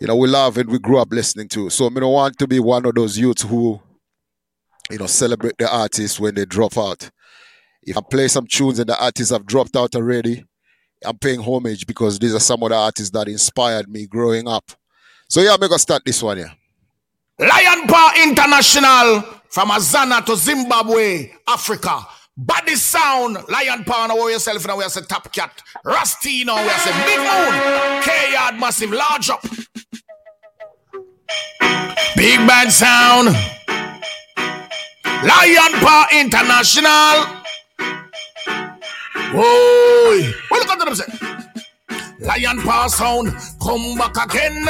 you 0.00 0.06
know 0.06 0.16
we 0.16 0.28
love 0.28 0.58
and 0.58 0.68
we 0.70 0.78
grew 0.78 0.98
up 0.98 1.08
listening 1.10 1.48
to 1.48 1.70
so 1.70 1.86
i 1.86 1.88
don't 1.90 2.12
want 2.12 2.38
to 2.38 2.46
be 2.46 2.58
one 2.58 2.84
of 2.84 2.94
those 2.94 3.18
youths 3.18 3.42
who 3.42 3.80
you 4.90 4.98
know 4.98 5.06
celebrate 5.06 5.56
the 5.58 5.72
artists 5.72 6.18
when 6.20 6.34
they 6.34 6.44
drop 6.44 6.76
out 6.76 7.10
if 7.82 7.96
i 7.96 8.00
play 8.10 8.28
some 8.28 8.46
tunes 8.46 8.78
and 8.78 8.88
the 8.88 9.02
artists 9.04 9.32
have 9.32 9.46
dropped 9.46 9.76
out 9.76 9.94
already 9.94 10.44
i'm 11.04 11.16
paying 11.18 11.40
homage 11.40 11.86
because 11.86 12.18
these 12.18 12.34
are 12.34 12.40
some 12.40 12.62
of 12.62 12.70
the 12.70 12.76
artists 12.76 13.10
that 13.10 13.28
inspired 13.28 13.88
me 13.88 14.06
growing 14.06 14.48
up 14.48 14.72
so 15.28 15.40
yeah 15.40 15.52
i'm 15.52 15.60
gonna 15.60 15.78
start 15.78 16.02
this 16.04 16.22
one 16.22 16.36
here 16.38 16.52
Lion 17.38 17.88
Paw 17.88 18.12
International 18.22 19.22
from 19.48 19.70
Azania 19.70 20.24
to 20.24 20.36
Zimbabwe, 20.36 21.32
Africa. 21.48 22.06
Body 22.36 22.76
sound, 22.76 23.38
Lion 23.48 23.82
Paw, 23.84 24.06
now 24.06 24.28
yourself, 24.28 24.64
now 24.66 24.76
we 24.76 24.84
say 24.84 25.00
Top 25.08 25.32
Cat. 25.32 25.60
Rusty, 25.84 26.44
now 26.44 26.62
we 26.62 26.70
say 26.70 26.92
Big 27.04 27.18
Moon. 27.18 28.02
K 28.02 28.32
Yard 28.32 28.60
Massive, 28.60 28.90
large 28.92 29.30
up. 29.30 29.44
Big 32.16 32.38
Band 32.46 32.72
Sound. 32.72 33.28
Lion 35.06 35.72
Paw 35.80 36.06
International. 36.12 37.44
Whoa. 39.32 40.32
What 40.48 40.66
look 40.66 40.70
at 40.70 40.84
them 40.84 40.94
say? 40.94 41.43
Lion 42.20 42.58
pass 42.62 42.94
Sound, 42.94 43.34
come 43.60 43.98
back 43.98 44.16
again. 44.24 44.64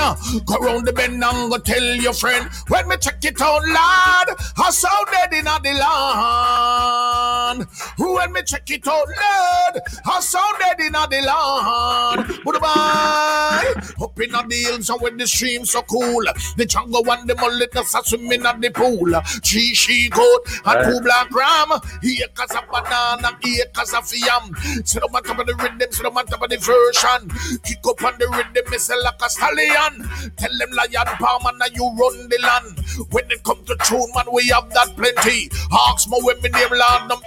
Go 0.47 0.57
round 0.61 0.87
the 0.87 0.93
bend 0.95 1.23
and 1.23 1.51
go 1.51 1.59
tell 1.59 1.83
your 1.83 2.15
friend. 2.15 2.49
When 2.69 2.89
me 2.89 2.97
check 2.97 3.23
it 3.23 3.39
out, 3.41 3.63
lad, 3.69 4.29
I 4.57 4.71
sound 4.71 5.07
dead 5.13 5.35
in 5.35 5.45
the 5.45 5.73
land. 5.79 7.67
When 7.99 8.33
me 8.33 8.43
check 8.47 8.71
it 8.71 8.89
out, 8.89 9.07
Lord, 9.07 9.83
I 10.07 10.21
sound 10.21 10.57
dead 10.59 10.81
in 10.81 10.93
the 10.93 11.23
land. 11.27 12.41
Goodbye. 12.45 13.75
Up 14.01 14.21
in 14.21 14.33
the 14.33 14.55
hills 14.55 14.89
and 14.89 15.01
when 15.03 15.17
the 15.19 15.27
streams 15.27 15.71
so 15.73 15.83
cool. 15.83 16.25
The 16.57 16.65
jungle 16.65 17.05
one, 17.05 17.27
the 17.27 17.35
mullet, 17.35 17.73
the 17.73 17.83
swimming 17.85 18.47
at 18.47 18.61
the 18.61 18.71
pool. 18.71 19.13
Three 19.45 19.75
she 19.75 20.09
goat 20.09 20.49
and 20.65 20.85
two 20.85 21.01
black 21.03 21.31
ram. 21.31 21.73
Acres 22.03 22.53
of 22.57 22.67
banana, 22.71 23.37
acres 23.45 23.93
of 23.93 24.11
yam. 24.15 24.55
Sit 24.85 25.03
on 25.03 25.11
top 25.23 25.39
of 25.39 25.47
the 25.47 25.55
rhythm, 25.57 25.93
sit 25.93 26.07
on 26.07 26.27
top 26.27 26.43
of 26.43 26.49
the 26.49 26.57
version. 26.57 27.34
Kick 27.65 27.79
up 27.89 28.03
on 28.05 28.19
the 28.19 28.29
rhythm, 28.29 28.71
me 28.71 28.79
say 28.79 28.95
like 29.03 29.21
a 29.25 29.31
stallion. 29.31 30.09
Tell 30.37 30.59
them 30.59 30.71
lion 30.73 31.07
palm 31.19 31.47
and 31.47 31.77
you 31.77 31.85
run 31.99 32.29
the 32.29 32.39
land. 32.43 32.79
When 33.11 33.31
it 33.31 33.43
come 33.45 33.65
to 33.65 33.77
tune, 33.85 34.11
man, 34.15 34.27
we 34.33 34.49
have 34.49 34.71
that 34.75 34.95
plenty. 34.97 35.51
Ask 35.89 36.09
my 36.09 36.19
women 36.23 36.53
name 36.53 36.71
land 36.71 37.11
them. 37.11 37.21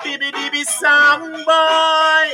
Dibby 0.00 0.32
dibby 0.32 0.64
song 0.64 1.32
boy. 1.44 2.26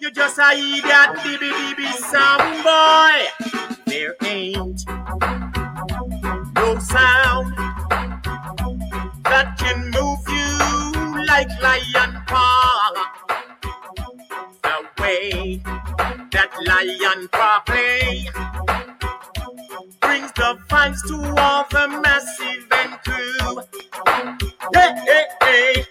You 0.00 0.10
just 0.10 0.38
a 0.38 0.52
idiot, 0.52 1.16
dibby 1.24 1.50
dibby 1.50 1.92
song 2.10 2.62
boy. 2.62 3.72
There 3.86 4.16
ain't 4.24 4.86
no 6.54 6.78
sound 6.78 7.54
that 9.24 9.56
can 9.58 9.90
move 9.90 10.20
you 10.28 11.26
like 11.26 11.48
lion 11.62 12.22
paw. 12.26 12.71
Way 15.12 15.60
that 16.32 16.50
lion 16.66 17.28
play 17.28 18.30
brings 20.00 20.32
the 20.32 20.56
vibes 20.70 21.02
to 21.08 21.16
all 21.38 21.66
the 21.70 22.00
massive 22.00 22.66
and 22.72 22.92
crew. 23.04 23.60
Hey, 24.72 24.94
hey, 25.06 25.26
hey. 25.42 25.84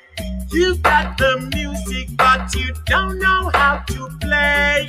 You 0.52 0.76
got 0.78 1.20
the 1.20 1.52
music, 1.54 2.18
but 2.18 2.56
you 2.56 2.74
don't 2.88 3.20
know 3.20 3.52
how 3.54 3.84
to 3.90 4.10
play. 4.22 4.88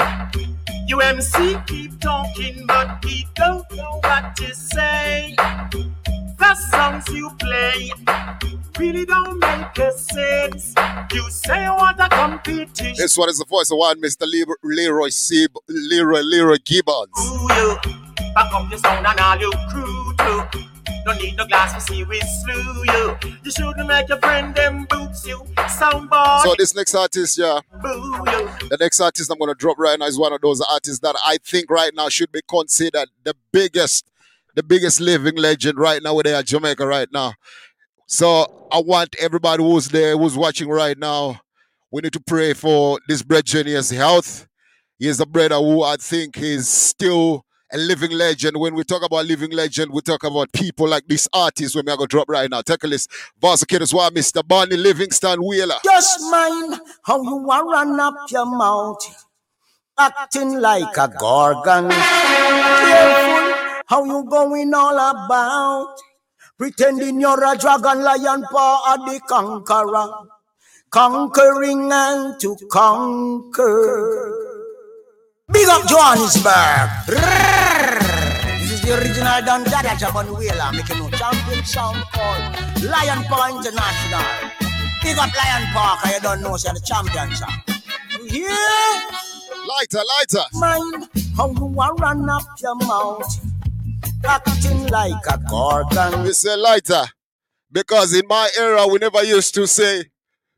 You 0.87 1.03
MC 1.03 1.59
keep 1.67 2.01
talking, 2.01 2.65
but 2.67 3.05
he 3.05 3.27
don't 3.35 3.71
know 3.73 4.01
what 4.03 4.35
to 4.37 4.55
say. 4.55 5.37
The 6.43 6.55
songs 6.57 7.09
you 7.11 7.31
play 7.39 7.93
really 8.77 9.07
don't 9.07 9.39
make 9.39 9.79
a 9.79 9.93
sense. 9.97 10.75
You 11.13 11.31
say 11.31 11.69
want 11.69 12.01
a 12.01 12.09
competition. 12.09 12.95
This 12.97 13.17
one 13.17 13.29
is 13.29 13.39
the 13.39 13.45
voice 13.45 13.71
of 13.71 13.79
one 13.79 14.01
Mr. 14.01 14.27
Leroy, 14.27 14.55
Leroy, 14.65 15.09
Sib, 15.11 15.53
Leroy, 15.69 16.21
Leroy 16.23 16.57
Gibbons. 16.65 17.11
Ooh, 17.17 17.47
you 17.55 17.79
back 18.35 18.53
up 18.53 18.69
your 18.69 18.81
sound 18.81 19.07
and 19.07 19.21
all 19.21 19.39
your 19.39 19.53
crew 19.71 20.15
too. 20.19 20.63
Don't 21.05 21.23
need 21.23 21.37
no 21.37 21.47
glass 21.47 21.75
to 21.75 21.81
see 21.81 22.03
we 22.03 22.21
slew 22.21 22.85
you. 22.87 23.17
You 23.45 23.51
shouldn't 23.53 23.87
make 23.87 24.09
your 24.09 24.19
friend 24.19 24.53
them 24.53 24.85
boots 24.91 25.25
you. 25.25 25.39
Soundboard. 25.57 26.43
So 26.43 26.55
this 26.59 26.75
next 26.75 26.95
artist, 26.97 27.39
yeah, 27.39 27.61
the 27.73 28.79
next 28.81 29.01
artist 29.01 29.31
I'm 29.31 29.39
gonna 29.39 29.55
drop 29.55 29.79
right 29.79 29.97
now 29.97 30.07
is 30.07 30.19
one 30.19 30.33
of 30.33 30.41
those 30.41 30.61
artists 30.61 30.99
that 31.01 31.15
I 31.25 31.39
think 31.45 31.71
right 31.71 31.93
now 31.95 32.09
should 32.09 32.33
be 32.33 32.41
considered 32.49 33.09
the 33.23 33.35
biggest, 33.53 34.07
the 34.55 34.63
biggest 34.63 35.01
living 35.01 35.37
legend 35.37 35.79
right 35.79 36.03
now 36.03 36.21
there 36.23 36.37
at 36.37 36.47
Jamaica 36.47 36.87
right 36.87 37.09
now. 37.13 37.35
So 38.07 38.69
I 38.71 38.81
want 38.81 39.17
everybody 39.19 39.63
who's 39.63 39.89
there, 39.89 40.17
who's 40.17 40.37
watching 40.37 40.69
right 40.69 40.99
now, 40.99 41.41
we 41.93 42.01
need 42.01 42.15
to 42.15 42.21
pray 42.21 42.55
for 42.55 42.99
this 43.07 43.23
brethren, 43.23 43.67
his 43.67 43.91
health. 43.91 44.49
He 44.99 45.09
is 45.09 45.21
a 45.21 45.27
brother 45.27 45.57
who 45.57 45.83
I 45.83 45.97
think 45.97 46.39
is 46.39 46.69
still 46.69 47.45
a 47.71 47.77
living 47.77 48.13
legend. 48.13 48.57
When 48.57 48.75
we 48.75 48.83
talk 48.85 49.03
about 49.05 49.27
living 49.27 49.51
legend, 49.51 49.93
we 49.93 50.01
talk 50.01 50.25
about 50.25 50.53
people 50.53 50.89
like 50.89 51.07
this 51.07 51.29
artist 51.33 51.75
when 51.77 51.85
we 51.85 51.93
are 51.93 51.97
going 51.97 52.09
to 52.09 52.11
drop 52.11 52.29
right 52.31 52.49
now. 52.51 52.63
Take 52.63 52.85
a 52.85 52.87
list. 52.87 53.11
Varsakid 53.43 53.93
why 53.93 54.09
Mr. 54.11 54.47
Bunny 54.47 54.77
Livingston 54.77 55.39
Wailer. 55.41 55.77
Just 55.85 56.21
mind 56.31 56.81
how 57.05 57.23
you 57.23 57.51
are 57.51 57.67
run 57.67 58.01
up 58.01 58.15
your 58.31 58.47
mouth, 58.47 59.27
acting 59.99 60.61
like 60.61 60.97
a 60.97 61.09
gorgon. 61.19 61.91
Careful 61.91 63.42
how 63.87 64.05
you 64.05 64.25
going 64.29 64.73
all 64.75 64.97
about, 64.97 65.97
pretending 66.59 67.21
you're 67.21 67.45
a 67.45 67.57
dragon, 67.57 68.03
lion 68.03 68.45
paw, 68.51 68.93
or 68.93 68.99
the 69.11 69.21
conqueror, 69.29 70.29
conquering 70.91 71.91
and 71.93 72.41
to 72.41 72.57
conquer. 72.71 74.39
Big 75.53 75.69
up 75.69 75.87
Johannesburg. 75.87 76.91
This 78.61 78.73
is 78.73 78.81
the 78.83 78.95
original 78.99 79.43
Don 79.45 79.65
Dada 79.65 79.89
Jabon 80.01 80.39
Wheeler 80.39 80.73
making 80.73 80.99
no 80.99 81.11
champion 81.11 81.65
sound 81.65 82.03
called 82.13 82.83
Lion 82.83 83.25
Paw 83.25 83.49
International. 83.57 84.25
Big 85.03 85.19
up 85.19 85.35
Lion 85.37 85.67
Paw, 85.75 85.99
cause 86.01 86.13
you 86.15 86.21
don't 86.21 86.41
know, 86.43 86.57
say 86.57 86.71
the 86.73 86.81
champion 86.81 87.35
song. 87.35 87.63
Yeah. 88.25 89.11
Lighter, 89.67 90.01
lighter. 90.19 90.45
Mind 90.55 91.09
how 91.37 91.51
you 91.51 91.81
are 91.81 91.95
run 91.97 92.29
up 92.31 92.43
your 92.61 92.75
mouth, 92.77 93.52
acting 94.25 94.87
like 94.89 95.27
a 95.29 95.39
gorgon. 95.49 96.23
We 96.23 96.33
say 96.33 96.57
lighter 96.57 97.05
because 97.71 98.15
in 98.15 98.27
my 98.29 98.49
era 98.59 98.87
we 98.87 98.99
never 98.99 99.23
used 99.23 99.55
to 99.55 99.67
say 99.67 100.05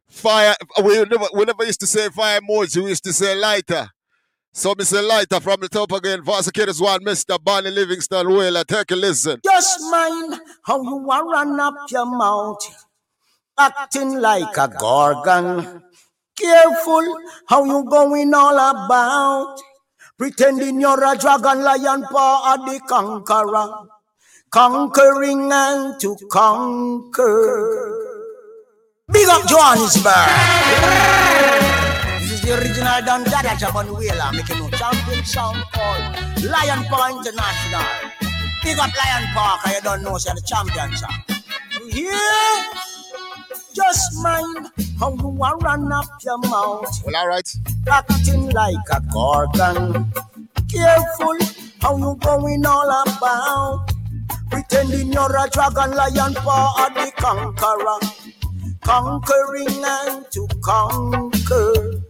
fire. 0.08 0.54
We 0.82 0.94
never, 1.04 1.26
we 1.34 1.44
never 1.44 1.64
used 1.64 1.80
to 1.80 1.86
say 1.86 2.08
fire 2.10 2.40
emoji. 2.40 2.82
We 2.82 2.90
used 2.90 3.04
to 3.04 3.12
say 3.12 3.34
lighter. 3.34 3.90
So, 4.56 4.72
Mr. 4.72 5.04
Lighter 5.04 5.40
from 5.40 5.58
the 5.62 5.68
top 5.68 5.90
again, 5.90 6.20
is 6.20 6.80
one, 6.80 7.00
Mr. 7.04 7.42
Bunny 7.42 7.72
Livingston 7.72 8.32
Wailer. 8.32 8.62
Take 8.62 8.92
a 8.92 8.94
listen. 8.94 9.40
Just 9.44 9.80
mind 9.90 10.40
how 10.64 10.80
you 10.80 11.10
are 11.10 11.28
run 11.28 11.58
up 11.58 11.74
your 11.90 12.06
mouth, 12.06 12.60
acting 13.58 14.20
like 14.20 14.56
a 14.56 14.68
gorgon. 14.78 15.82
Careful 16.38 17.18
how 17.48 17.64
you 17.64 17.84
going 17.90 18.32
all 18.32 18.56
about, 18.56 19.58
pretending 20.18 20.80
you're 20.80 21.02
a 21.04 21.16
dragon, 21.16 21.62
lion 21.62 22.04
paw, 22.10 22.54
or 22.54 22.58
the 22.70 22.80
conqueror, 22.88 23.88
conquering 24.50 25.50
and 25.52 26.00
to 26.00 26.16
conquer. 26.30 28.00
Big 29.12 29.28
up 29.28 29.46
Johannesburg. 29.46 30.28
This 32.20 32.32
is 32.32 32.40
the 32.42 32.54
original 32.58 33.02
Don 33.04 33.24
Dada 33.24 33.50
Jabon 33.60 33.98
Wheeler 33.98 34.32
making 34.32 34.58
no 34.58 34.70
champion 34.70 35.24
sound 35.24 35.62
called 35.72 36.44
Lion 36.44 36.84
Paw 36.84 37.18
International. 37.18 37.84
Big 38.62 38.78
up 38.78 38.90
Lion 38.96 39.28
Paw, 39.34 39.60
cause 39.62 39.74
you 39.74 39.80
don't 39.82 40.02
know, 40.02 40.16
say 40.16 40.32
the 40.34 40.42
champion 40.42 40.96
song. 40.96 41.24
Yeah. 41.90 42.93
Just 43.74 44.22
mind 44.22 44.68
how 45.00 45.14
you 45.14 45.42
are 45.42 45.58
run 45.58 45.90
up 45.92 46.06
your 46.24 46.38
mouth. 46.38 47.02
Well, 47.04 47.16
all 47.16 47.28
right. 47.28 47.48
Acting 47.90 48.50
like 48.50 48.76
a 48.92 49.00
gorgon. 49.12 50.12
Careful 50.70 51.38
how 51.80 51.96
you 51.98 52.16
going 52.20 52.64
all 52.64 52.90
about. 53.02 53.90
Pretending 54.50 55.12
you're 55.12 55.36
a 55.36 55.50
dragon, 55.50 55.90
lion 55.96 56.34
paw, 56.34 56.72
or 56.78 56.90
the 56.94 57.10
conqueror. 57.16 57.98
Conquering 58.82 59.84
and 59.84 60.30
to 60.30 60.46
conquer. 60.62 62.00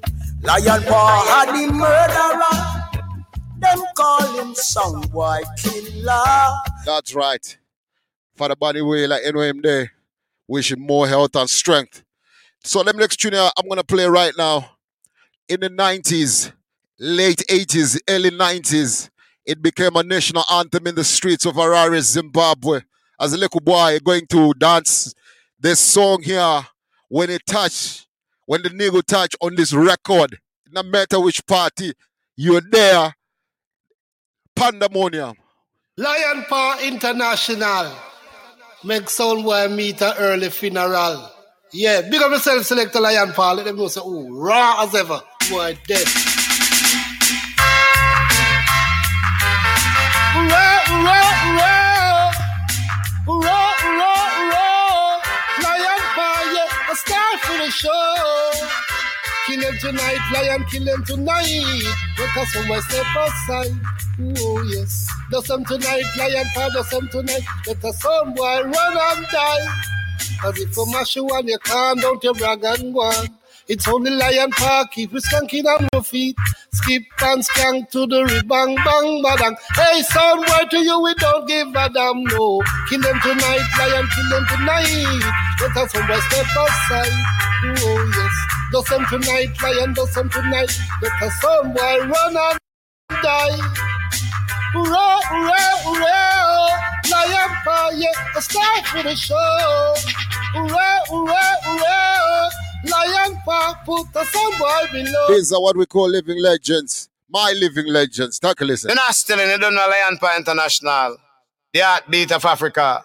Lion 0.43 0.83
paw 0.83 1.45
the 1.47 1.73
murderer. 1.73 2.75
Them 3.59 3.85
call 3.97 4.39
him 4.39 4.55
some 4.55 5.01
boy 5.13 5.41
killer. 5.57 6.23
That's 6.85 7.15
right. 7.15 7.57
For 8.35 8.45
Father 8.45 8.57
Bunny 8.57 8.83
Wailer, 8.83 9.19
NOM 9.33 9.63
there. 9.63 9.94
Wishing 10.47 10.81
more 10.81 11.09
health 11.09 11.35
and 11.37 11.49
strength. 11.49 12.03
So, 12.63 12.83
them 12.83 12.97
next 12.97 13.17
tune 13.17 13.35
I'm 13.35 13.69
to 13.69 13.85
play 13.85 14.07
right 14.07 14.33
now. 14.37 14.71
In 15.49 15.61
the 15.61 15.69
90s, 15.71 16.53
late 16.99 17.43
80s, 17.49 17.99
early 18.09 18.31
90s, 18.31 19.11
it 19.45 19.61
became 19.61 19.97
a 19.97 20.03
national 20.03 20.45
anthem 20.51 20.87
in 20.87 20.95
the 20.95 21.05
streets 21.05 21.45
of 21.45 21.55
Harare, 21.55 22.01
Zimbabwe. 22.01 22.81
As 23.21 23.33
a 23.33 23.37
little 23.37 23.61
boy 23.61 23.99
going 24.03 24.27
to 24.29 24.55
dance 24.55 25.15
this 25.61 25.81
song 25.81 26.23
here, 26.23 26.67
when 27.09 27.31
it 27.31 27.43
touch, 27.47 28.07
when 28.47 28.63
the 28.63 28.71
nigga 28.71 29.03
touch 29.05 29.37
on 29.41 29.55
this 29.55 29.73
record, 29.73 30.39
no 30.73 30.83
matter 30.83 31.21
which 31.21 31.47
party 31.47 31.93
you're 32.37 32.61
there, 32.61 33.15
pandemonium. 34.57 35.37
Lion 35.97 36.45
Power 36.49 36.81
International. 36.83 37.95
Make 38.85 39.09
boy 39.09 39.69
meet 39.69 40.03
a 40.03 40.15
early 40.19 40.51
funeral. 40.51 41.31
Yeah, 41.73 42.03
big 42.03 42.21
up 42.21 42.31
yourself, 42.31 42.67
select 42.67 42.95
a 42.95 43.01
Lion 43.01 43.33
Paw. 43.33 43.53
Let 43.53 43.65
them 43.65 43.77
know 43.79 43.89
say, 43.89 44.03
oh, 44.05 44.29
raw 44.31 44.85
as 44.85 44.95
ever. 44.95 45.23
Boy, 45.49 45.79
dead. 45.87 46.07
Hurrah, 50.35 50.85
hurrah, 50.85 51.41
hurrah. 53.27 53.63
Lion 55.63 56.01
yeah, 56.53 56.93
a 56.93 56.95
star 56.95 57.39
for 57.39 57.57
the 57.57 57.71
show. 57.71 58.44
Kill 59.55 59.73
tonight, 59.79 60.19
lion, 60.35 60.65
kill 60.69 60.83
him 60.89 61.05
tonight. 61.05 61.83
Let 62.19 62.37
us 62.39 62.53
somewhere 62.53 62.81
step 62.83 63.07
aside. 63.17 63.71
Oh, 64.39 64.63
yes. 64.75 65.09
Do 65.31 65.41
some 65.43 65.65
tonight, 65.65 66.03
lion, 66.19 66.45
paw, 66.55 66.69
do 66.71 66.83
some 66.83 67.09
tonight. 67.09 67.43
Let 67.67 67.85
us 67.85 68.03
some 68.03 68.35
boy 68.35 68.63
run 68.63 68.99
and 68.99 69.27
die. 69.31 69.67
Cause 70.41 70.59
if 70.59 70.77
you 70.77 70.87
mash 70.91 71.15
you 71.15 71.29
and 71.31 71.49
you 71.49 71.59
calm 71.59 72.01
down 72.01 72.19
your 72.23 72.35
brag 72.35 72.65
and 72.65 72.93
go. 72.93 73.13
It's 73.69 73.87
only 73.87 74.11
lion 74.11 74.51
park, 74.51 74.91
keep 74.91 75.13
you 75.13 75.21
skanking 75.21 75.65
on 75.67 75.89
your 75.93 76.03
feet. 76.03 76.37
Skip 76.73 77.05
and 77.23 77.43
skank 77.47 77.91
to 77.91 78.07
the 78.09 78.25
ribang 78.25 78.75
bang 78.85 79.23
badang. 79.23 79.57
Hey, 79.77 80.03
son, 80.03 80.41
why 80.41 80.65
to 80.69 80.79
you 80.79 81.01
we 81.01 81.15
don't 81.15 81.47
give 81.47 81.69
a 81.69 81.89
damn 81.95 82.25
no. 82.25 82.61
Kill 82.91 83.01
them 83.01 83.21
tonight, 83.23 83.65
lion, 83.79 84.07
kill 84.15 84.29
them 84.31 84.47
tonight. 84.51 85.23
Let 85.61 85.77
us 85.77 85.93
somewhere 85.93 86.21
step 86.21 86.45
aside. 86.45 87.13
Oh 87.67 88.13
yes, 88.19 88.24
do 88.75 88.83
some 88.87 89.07
tonight, 89.07 89.51
lion, 89.63 89.93
do 89.93 90.05
some 90.07 90.29
tonight. 90.29 90.71
Let 91.01 91.23
us 91.23 91.41
somewhere 91.41 92.01
run 92.09 92.37
and 92.37 92.59
die. 93.23 93.59
Hurrah, 94.73 95.21
hurrah, 95.31 95.77
hurrah! 95.87 96.69
Lion 97.11 97.51
fire, 97.65 98.15
a 98.37 98.43
start 98.43 98.87
for 98.87 99.03
the 99.05 99.15
show. 99.15 99.95
Hurrah, 100.55 100.99
hurrah, 101.09 101.55
hurrah! 101.63 102.51
Lion 102.91 103.39
Park 103.45 103.85
put 103.87 104.13
the 104.13 104.25
sun 104.25 104.59
boy 104.59 104.93
below. 104.93 105.27
These 105.29 105.53
are 105.53 105.63
what 105.63 105.77
we 105.77 105.87
call 105.87 106.09
living 106.09 106.43
legends. 106.43 107.09
My 107.31 107.55
living 107.57 107.87
legends. 107.87 108.41
Take 108.41 108.61
a 108.61 108.65
listen. 108.65 108.89
You're 108.89 108.97
not 108.97 109.15
still 109.15 109.39
in, 109.39 109.51
you 109.51 109.59
don't 109.59 109.75
know 109.75 109.87
Lion 109.89 110.19
Paw 110.19 110.37
International. 110.37 111.17
The 111.73 111.81
heartbeat 111.81 112.33
of 112.33 112.45
Africa. 112.45 113.05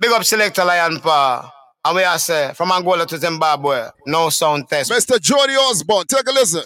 Big 0.00 0.10
up 0.10 0.24
Selector 0.24 0.64
Lion 0.64 0.98
Paw. 1.00 1.53
And 1.86 1.96
we 1.96 2.02
are 2.02 2.18
say, 2.18 2.50
from 2.54 2.72
Angola 2.72 3.04
to 3.04 3.18
Zimbabwe, 3.18 3.88
no 4.06 4.30
sound 4.30 4.70
test. 4.70 4.90
Mr. 4.90 5.20
Johnny 5.20 5.54
Osbourne, 5.54 6.06
take 6.06 6.26
a 6.26 6.32
listen. 6.32 6.62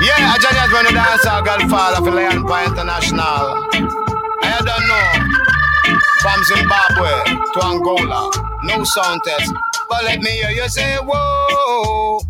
Yeah, 0.00 0.32
I 0.32 0.38
just 0.40 0.54
had 0.54 0.72
one 0.72 0.86
of 0.86 0.92
the 0.92 0.98
dancer 0.98 1.42
godfather 1.44 2.04
for 2.04 2.14
Lion 2.14 2.44
Paw 2.44 2.64
International. 2.64 3.66
I 4.42 4.62
don't 4.64 4.86
know. 4.86 5.30
From 6.22 6.44
Zimbabwe 6.44 7.10
to 7.52 7.66
Angola, 7.66 8.30
no 8.62 8.84
sound 8.84 9.20
test. 9.24 9.52
But 9.88 10.04
let 10.04 10.20
me 10.20 10.30
hear 10.30 10.50
you 10.50 10.68
say, 10.68 10.98
whoa. 10.98 12.20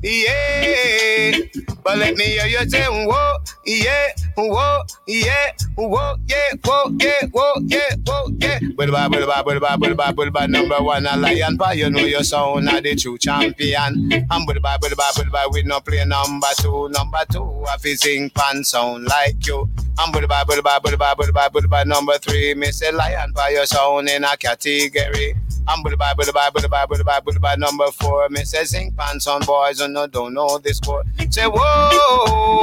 Yeah, 0.00 1.38
but 1.82 1.98
let 1.98 2.16
me 2.16 2.24
hear 2.24 2.46
you 2.46 2.70
say, 2.70 2.84
whoa, 2.86 3.36
yeah, 3.66 4.08
whoa, 4.36 4.82
yeah, 5.08 5.50
whoa, 5.74 6.16
yeah, 6.28 6.36
whoa, 6.64 6.96
yeah, 7.00 7.26
whoa, 7.32 7.52
yeah, 7.66 7.96
whoa, 8.06 8.28
yeah. 8.38 8.60
Bull 8.76 8.92
bye, 8.92 9.08
bull 9.08 9.26
bye, 9.26 9.42
bull 9.42 9.58
bye, 9.58 9.76
bull 9.76 9.94
bye, 9.96 10.12
bull 10.12 10.30
bye, 10.30 10.46
number 10.46 10.76
one, 10.80 11.04
a 11.04 11.16
lion, 11.16 11.56
but 11.56 11.76
you 11.76 11.90
know 11.90 11.98
your 12.04 12.22
sound 12.22 12.68
are 12.68 12.80
the 12.80 12.94
true 12.94 13.18
champion. 13.18 14.08
And 14.12 14.46
bull 14.46 14.60
bye, 14.60 14.76
bull 14.80 14.90
bye, 14.96 15.10
bull 15.16 15.30
bye, 15.32 15.48
we 15.50 15.64
no 15.64 15.80
play 15.80 16.04
number 16.04 16.46
two, 16.58 16.88
number 16.90 17.24
two, 17.32 17.64
I 17.68 17.76
fi 17.78 17.94
sing 17.94 18.30
pan 18.30 18.62
sound 18.62 19.06
like 19.06 19.44
you. 19.48 19.68
And 19.98 20.12
bull 20.12 20.28
bye, 20.28 20.44
bull 20.44 20.62
bye, 20.62 20.78
bull 20.78 20.96
bye, 20.96 21.14
bull 21.14 21.32
bye, 21.32 21.48
bull 21.48 21.66
bye, 21.66 21.82
number 21.82 22.16
three, 22.18 22.54
say 22.70 22.92
lion, 22.92 23.32
but 23.34 23.50
your 23.50 23.66
sound 23.66 24.08
in 24.08 24.22
a 24.22 24.36
category. 24.36 25.34
I'm 25.68 25.82
bull 25.82 25.96
bye, 25.96 26.14
bull 26.14 26.32
bye, 26.32 26.50
bull 26.50 26.68
bye, 26.68 26.86
bull 26.86 27.04
bye, 27.04 27.20
bull 27.20 27.38
bye, 27.38 27.54
number 27.56 27.90
four, 27.92 28.28
me 28.30 28.44
say 28.44 28.64
sing 28.64 28.92
pan 28.92 29.20
sound 29.20 29.46
boys, 29.46 29.80
and 29.80 29.94
no 29.94 30.06
don't 30.06 30.34
know 30.34 30.58
this 30.58 30.80
chord. 30.80 31.06
Say 31.30 31.44
whoa, 31.44 32.62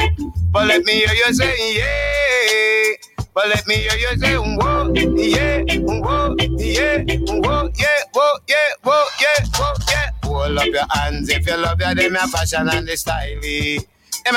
but 0.51 0.67
let 0.67 0.83
me 0.85 0.93
hear 0.93 1.13
you 1.13 1.33
say 1.33 1.75
yeah. 1.77 2.95
But 3.33 3.49
let 3.49 3.67
me 3.67 3.75
hear 3.75 3.97
you 3.97 4.17
say 4.17 4.35
whoa, 4.35 4.91
yeah, 4.93 5.63
whoa, 5.77 6.35
yeah, 6.39 6.57
whoa, 6.59 7.69
yeah, 7.77 7.87
whoa, 8.13 8.37
yeah, 8.47 8.55
whoa, 8.83 9.05
yeah, 9.21 9.45
whoa, 9.55 9.73
yeah. 9.89 10.09
Hold 10.23 10.57
up 10.57 10.65
your 10.65 10.85
hands 10.91 11.29
if 11.29 11.47
you 11.47 11.57
love 11.57 11.79
your 11.79 11.95
them 11.95 12.13
your 12.13 12.27
fashion 12.27 12.67
and 12.69 12.87
the 12.87 12.97
style. 12.97 13.37
Me 13.41 13.79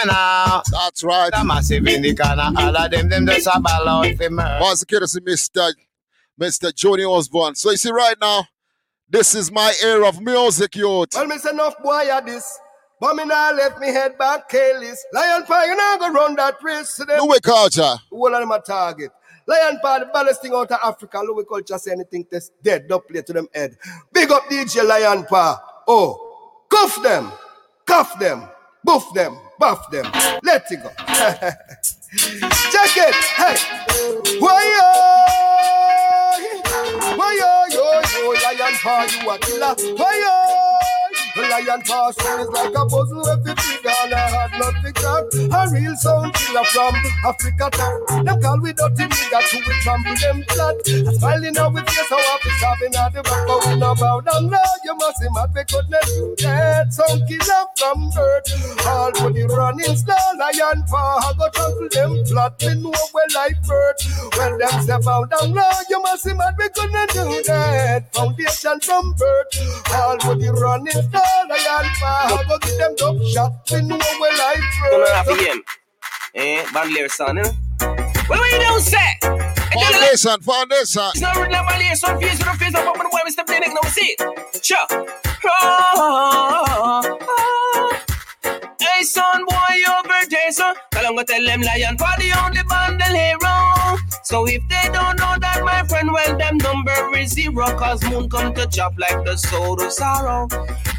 now. 0.06 0.62
That's 0.70 1.02
right. 1.02 1.30
The 1.32 1.44
massive 1.44 1.86
in 1.86 2.02
the 2.02 2.14
corner, 2.14 2.50
all 2.56 2.76
of 2.76 2.90
them, 2.90 3.08
them 3.08 3.26
just 3.26 3.46
a 3.46 3.58
ball 3.60 3.88
out 3.88 4.14
for 4.16 4.30
murder. 4.30 4.58
Once 4.60 4.82
again, 4.82 5.00
Mr. 5.00 5.72
Mr. 6.40 6.74
Johnny 6.74 7.04
Osbourne. 7.04 7.54
So 7.54 7.70
you 7.70 7.76
see 7.76 7.90
right 7.90 8.16
now, 8.20 8.46
this 9.10 9.34
is 9.34 9.50
my 9.50 9.72
era 9.82 10.06
of 10.06 10.20
music, 10.20 10.76
youth. 10.76 11.08
Well, 11.14 11.26
me 11.26 11.38
say 11.38 11.50
enough 11.50 11.82
boy 11.82 12.08
at 12.10 12.26
this. 12.26 12.58
But 13.00 13.14
me 13.14 13.24
now 13.24 13.52
left 13.54 13.78
me 13.78 13.88
head 13.88 14.18
back 14.18 14.48
careless. 14.48 15.04
Lion 15.12 15.44
Pie, 15.44 15.66
you 15.66 15.76
now 15.76 15.96
go 15.98 16.12
run 16.12 16.34
that 16.34 16.56
race 16.62 16.96
to 16.96 17.04
them. 17.04 17.20
Louie 17.20 17.38
Culture. 17.40 17.94
Who 18.10 18.26
of 18.26 18.32
them 18.32 18.50
a 18.50 18.60
target? 18.60 19.12
Lion 19.46 19.78
Pie, 19.80 20.00
the 20.00 20.06
baddest 20.06 20.42
thing 20.42 20.52
out 20.52 20.70
of 20.70 20.78
Africa. 20.82 21.20
Louie 21.20 21.44
Culture 21.44 21.78
say 21.78 21.92
anything 21.92 22.24
test 22.24 22.52
dead, 22.62 22.88
don't 22.88 23.06
play 23.06 23.22
to 23.22 23.32
them 23.32 23.46
head. 23.54 23.76
Big 24.12 24.30
up 24.32 24.44
DJ 24.44 24.86
Lion 24.86 25.24
Pie. 25.24 25.56
Oh, 25.86 26.64
cuff 26.68 27.00
them, 27.02 27.30
cuff 27.86 28.18
them, 28.18 28.48
buff 28.84 29.14
them, 29.14 29.38
buff 29.60 29.90
them. 29.90 30.04
Let 30.42 30.70
it 30.70 30.82
go. 30.82 30.90
Check 32.72 32.96
it. 32.96 33.14
Hey. 33.14 33.56
Why 34.40 34.80
Pie, 38.82 39.08
you 39.20 39.30
a 39.30 39.38
killer. 39.38 39.74
Yo? 39.78 40.97
The 41.38 41.46
lion 41.46 41.82
pass 41.86 42.18
is 42.18 42.50
like 42.50 42.74
a 42.74 42.82
puzzle 42.82 43.22
with 43.22 43.46
the 43.46 43.54
trigger 43.54 43.94
and 44.02 44.10
I 44.10 44.26
had 44.26 44.58
nothing 44.58 44.90
crack. 44.90 45.22
A 45.54 45.70
real 45.70 45.94
sound 45.94 46.34
killer 46.34 46.66
from 46.74 46.98
Africa 47.22 47.70
town. 47.70 48.24
Them 48.26 48.42
call 48.42 48.58
we 48.58 48.74
dirty 48.74 49.06
nigga 49.06 49.38
to 49.46 49.56
we 49.62 49.74
trample 49.86 50.18
them 50.18 50.42
flat. 50.50 50.82
A 50.82 51.14
smiling 51.14 51.54
now 51.54 51.70
with 51.70 51.86
face 51.86 52.10
how 52.10 52.18
happy 52.18 52.50
stopping 52.58 52.90
at 52.90 53.14
the 53.14 53.22
back 53.22 53.46
but 53.46 53.66
we 53.70 53.78
no 53.78 53.94
bow 53.94 54.18
down 54.18 54.50
now. 54.50 54.70
You 54.82 54.98
must 54.98 55.22
see 55.22 55.30
mad 55.30 55.54
we 55.54 55.62
couldn't 55.62 56.02
do 56.10 56.34
that. 56.42 56.90
Sound 56.90 57.22
killer 57.30 57.62
from 57.78 58.10
birth. 58.10 58.50
All 58.82 59.14
for 59.14 59.30
the 59.30 59.46
running 59.46 59.94
star 59.94 60.18
lion 60.42 60.82
paw. 60.90 61.22
I 61.22 61.38
go 61.38 61.46
trample 61.54 61.88
them 61.94 62.26
flat. 62.26 62.58
We 62.66 62.82
know 62.82 62.98
where 63.14 63.30
life 63.38 63.62
birth. 63.62 64.02
When 64.34 64.58
them 64.58 64.74
step 64.82 65.06
out 65.06 65.30
down 65.30 65.54
low, 65.54 65.86
you 65.86 66.02
must 66.02 66.26
see 66.26 66.34
mad 66.34 66.58
we 66.58 66.66
couldn't 66.74 67.14
do 67.14 67.46
that. 67.46 68.10
Foundation 68.10 68.82
from 68.82 69.14
birth. 69.14 69.54
All 69.94 70.18
for 70.18 70.34
the 70.34 70.50
running 70.50 70.98
star 70.98 71.27
lion 71.48 71.86
paw. 72.00 72.38
I 72.38 72.44
go 72.48 72.58
get 72.58 72.78
them 72.78 72.94
dumb 72.96 73.26
shot. 73.28 73.52
We 73.72 73.82
know 73.82 73.98
where 74.20 74.36
life 74.38 74.60
Don't 74.90 75.00
know 75.00 75.22
birth. 75.24 75.38
for 75.38 75.44
him. 75.44 75.62
Eh, 76.34 76.64
bandolier 76.72 77.08
son, 77.08 77.38
eh? 77.38 77.52
What 78.26 78.38
will 78.40 78.50
you 78.52 78.58
do, 78.66 78.80
say? 78.80 79.18
Foundation, 79.72 80.40
foundation. 80.42 81.02
It's 81.14 81.20
not 81.20 81.36
really 81.36 81.48
about 81.54 81.80
here, 81.80 81.94
so 81.96 82.18
face 82.18 82.38
with 82.38 82.48
a 82.48 82.54
face 82.58 82.74
up 82.74 82.86
on 82.86 82.98
the 82.98 83.10
way, 83.12 83.22
Mr. 83.26 83.44
Blinick, 83.46 83.72
now 83.74 83.88
see 83.90 84.16
it. 84.18 84.64
Sure. 84.64 84.86
Oh, 85.50 87.18
oh. 87.22 88.04
Hey, 88.80 89.02
son, 89.02 89.44
boy, 89.44 89.76
over 89.98 90.28
there, 90.30 90.52
son. 90.52 90.74
Tell 90.92 91.02
them 91.02 91.16
go 91.16 91.22
tell 91.24 91.44
them 91.44 91.62
lion 91.62 91.98
for 91.98 92.12
the 92.18 92.32
only 92.44 92.62
bundle 92.68 93.14
hero. 93.14 93.96
So 94.22 94.46
if 94.46 94.62
they 94.68 94.88
don't 94.92 95.16
know 95.18 95.34
that, 95.40 95.62
my 95.64 95.82
friend, 95.88 96.12
well, 96.12 96.36
them 96.36 96.58
number 96.58 97.16
is 97.18 97.30
zero. 97.32 97.66
Cause 97.78 98.02
moon 98.10 98.28
come 98.28 98.54
to 98.54 98.66
chop 98.66 98.94
like 98.98 99.24
the 99.24 99.36
soul 99.36 99.80
of 99.82 99.92
sorrow. 99.92 100.48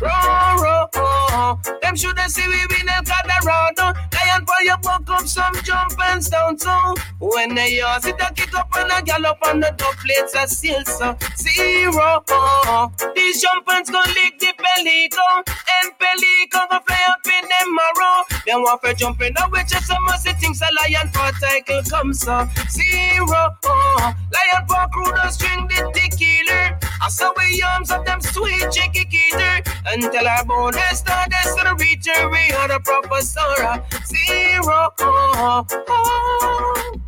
Row, 0.01 0.55
row, 0.63 0.87
oh, 0.95 1.59
oh. 1.65 1.79
Them 1.81 1.95
shoulda 1.95 2.29
see 2.29 2.47
we 2.47 2.59
win 2.69 2.89
El 2.89 3.03
Colorado. 3.03 3.99
Lion 4.13 4.45
for 4.45 4.63
your 4.63 4.77
buck 4.77 5.09
up 5.09 5.27
some 5.27 5.53
jump 5.63 5.93
and 6.01 6.29
down 6.29 6.57
so 6.57 6.95
when 7.19 7.55
they 7.55 7.81
all 7.81 7.99
sit 8.01 8.15
a 8.19 8.33
kick 8.33 8.53
up 8.57 8.69
and 8.77 8.91
a 8.91 9.01
gallop 9.01 9.37
on 9.47 9.59
the 9.59 9.73
top 9.77 9.95
plates 9.97 10.35
a 10.35 10.47
seal 10.47 10.83
so 10.85 11.15
zero. 11.37 12.23
Oh. 12.29 12.91
oh. 12.99 13.11
These 13.15 13.41
jumpers 13.41 13.89
gon' 13.89 14.07
lick 14.13 14.39
the 14.39 14.53
pelico 14.57 15.43
and 15.45 15.91
pelico 15.99 16.69
go 16.69 16.79
fly 16.85 17.05
up 17.09 17.25
in 17.25 17.47
them 17.49 17.68
marrow. 17.75 18.23
Them 18.45 18.61
want 18.63 18.81
for 18.81 18.93
jumping 18.93 19.33
up 19.37 19.51
with 19.51 19.67
just 19.67 19.87
some 19.87 20.03
mercy 20.05 20.31
things 20.33 20.61
a 20.61 20.69
lion 20.81 21.07
for 21.09 21.31
title 21.39 21.81
come 21.89 22.13
so 22.13 22.47
zero. 22.69 23.55
Oh. 23.65 24.13
Lion 24.33 24.67
for 24.67 24.87
crew 24.91 25.11
the 25.11 25.29
string 25.31 25.67
the 25.67 25.91
tequila. 25.93 26.79
I 27.01 27.09
saw 27.09 27.31
we 27.37 27.61
arms 27.61 27.91
of 27.91 28.05
them 28.05 28.21
sweet 28.21 28.71
chicky 28.71 29.05
keeter 29.05 29.63
until 29.87 30.27
our 30.27 30.45
bonus 30.45 30.99
started 30.99 31.33
to 31.43 31.63
the 31.63 31.75
reacher 31.83 32.31
we 32.31 32.53
are 32.53 32.67
the 32.67 32.79
professor 32.79 33.83
zero. 34.05 34.91
Oh, 34.99 35.65
oh. 35.87 36.99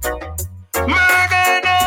Murder 0.76 1.81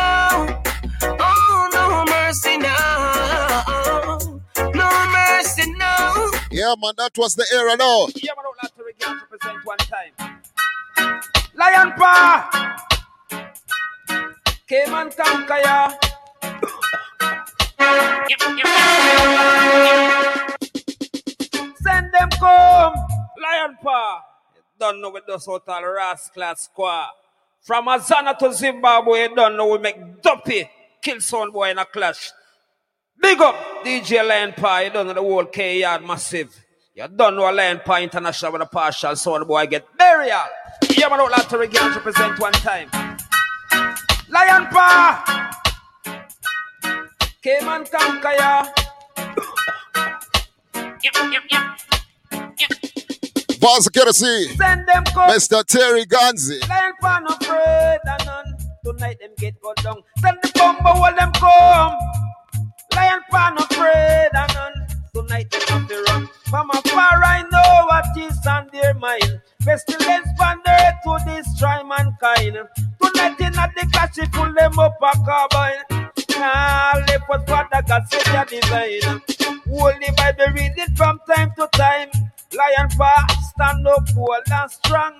Yeah, 6.75 6.81
man, 6.81 6.93
that 6.97 7.17
was 7.17 7.35
the 7.35 7.45
era 7.53 7.77
now. 7.77 8.07
Yeah, 8.15 8.33
man, 8.35 8.43
don't 8.43 8.57
like 8.61 8.75
to 8.75 8.83
represent 8.83 9.65
one 9.65 9.77
time. 9.77 10.41
Lion 11.55 11.93
Paw! 11.93 12.77
Came 14.67 14.93
and 14.93 15.15
conquer 15.15 15.59
ya. 15.63 15.93
Send 21.81 22.13
them 22.13 22.29
come. 22.39 22.93
Lion 23.41 23.77
Paw. 23.81 24.21
Don't 24.77 25.01
know 25.01 25.11
what 25.11 25.25
those 25.27 25.45
hotel 25.45 25.81
rascal 25.85 26.55
squad. 26.57 27.09
From 27.61 27.87
Azania 27.87 28.37
to 28.37 28.51
Zimbabwe, 28.51 29.29
don't 29.33 29.55
know 29.55 29.67
we 29.67 29.77
make 29.77 30.21
Duppy 30.21 30.69
kill 31.01 31.21
sound 31.21 31.53
boy 31.53 31.69
in 31.69 31.77
a 31.77 31.85
clash. 31.85 32.31
Big 33.21 33.39
up 33.39 33.55
DJ 33.85 34.27
Lion 34.27 34.51
Paw, 34.51 34.79
you 34.79 34.89
don't 34.89 35.07
know 35.07 35.13
the 35.13 35.21
whole 35.21 35.45
K 35.45 35.79
yard 35.79 36.03
massive. 36.03 36.64
You 36.97 37.09
don't 37.09 37.35
know 37.35 37.51
a 37.51 37.51
Lion 37.51 37.81
Paw 37.83 37.97
International 37.97 38.53
with 38.53 38.61
a 38.61 38.65
partial 38.65 39.17
sound 39.17 39.45
boy 39.49 39.65
get 39.65 39.85
burial. 39.97 40.39
Yeah, 40.95 41.09
man, 41.09 41.17
don't 41.17 41.29
like 41.29 41.49
to 41.49 41.57
represent 41.57 42.39
one 42.39 42.53
time. 42.53 42.89
Lion 44.29 44.67
Paw! 44.67 45.51
Came 47.43 47.67
and 47.67 47.91
conquer 47.91 48.31
ya. 48.39 48.65
Boss 53.59 53.89
Courtesy, 53.89 54.55
Send 54.55 54.87
them 54.87 55.03
come. 55.03 55.31
Mr. 55.31 55.65
Terry 55.65 56.05
Ganzie. 56.05 56.61
Lion 56.69 56.93
pan 57.01 57.25
afraid 57.27 57.99
and 58.05 58.25
none. 58.25 58.57
Tonight 58.85 59.19
them 59.19 59.31
get 59.37 59.59
go 59.61 59.73
down. 59.83 60.01
Send 60.19 60.37
the 60.41 60.49
while 60.81 61.13
them 61.13 61.33
come. 61.33 61.97
Lion 62.95 63.19
pan 63.29 63.57
afraid 63.57 64.29
and 64.33 64.53
none. 64.53 64.84
Tonight 65.27 65.49
them 65.51 65.61
have 65.69 65.87
to 65.87 66.03
run. 66.09 66.29
From 66.49 66.69
afar 66.69 67.23
I 67.23 67.43
know 67.51 67.85
what 67.87 68.05
is 68.17 68.37
on 68.47 68.69
their 68.71 68.93
mind. 68.93 69.41
Pestilence 69.61 70.27
pan 70.37 70.59
earth 70.67 70.95
to 71.03 71.19
destroy 71.25 71.83
mankind. 71.83 72.57
Tonight 73.01 73.39
in 73.41 73.53
the 73.53 73.89
clash, 73.91 74.17
it 74.19 74.31
pull 74.31 74.53
them 74.53 74.77
up 74.77 74.97
a 75.01 75.17
carbine. 75.25 76.05
Nah, 76.37 76.93
left 77.07 77.23
what 77.27 77.47
Father 77.47 77.81
God 77.87 78.03
said 78.11 78.25
their 78.33 78.45
design. 78.45 79.21
Holy 79.67 80.11
Bible 80.15 80.53
read 80.53 80.73
it 80.77 80.95
from 80.95 81.19
time 81.27 81.53
to 81.57 81.67
time. 81.73 82.09
Lion 82.53 82.89
paw, 82.91 83.25
stand 83.49 83.87
up 83.87 84.05
bold 84.15 84.43
and 84.51 84.71
strong. 84.71 85.13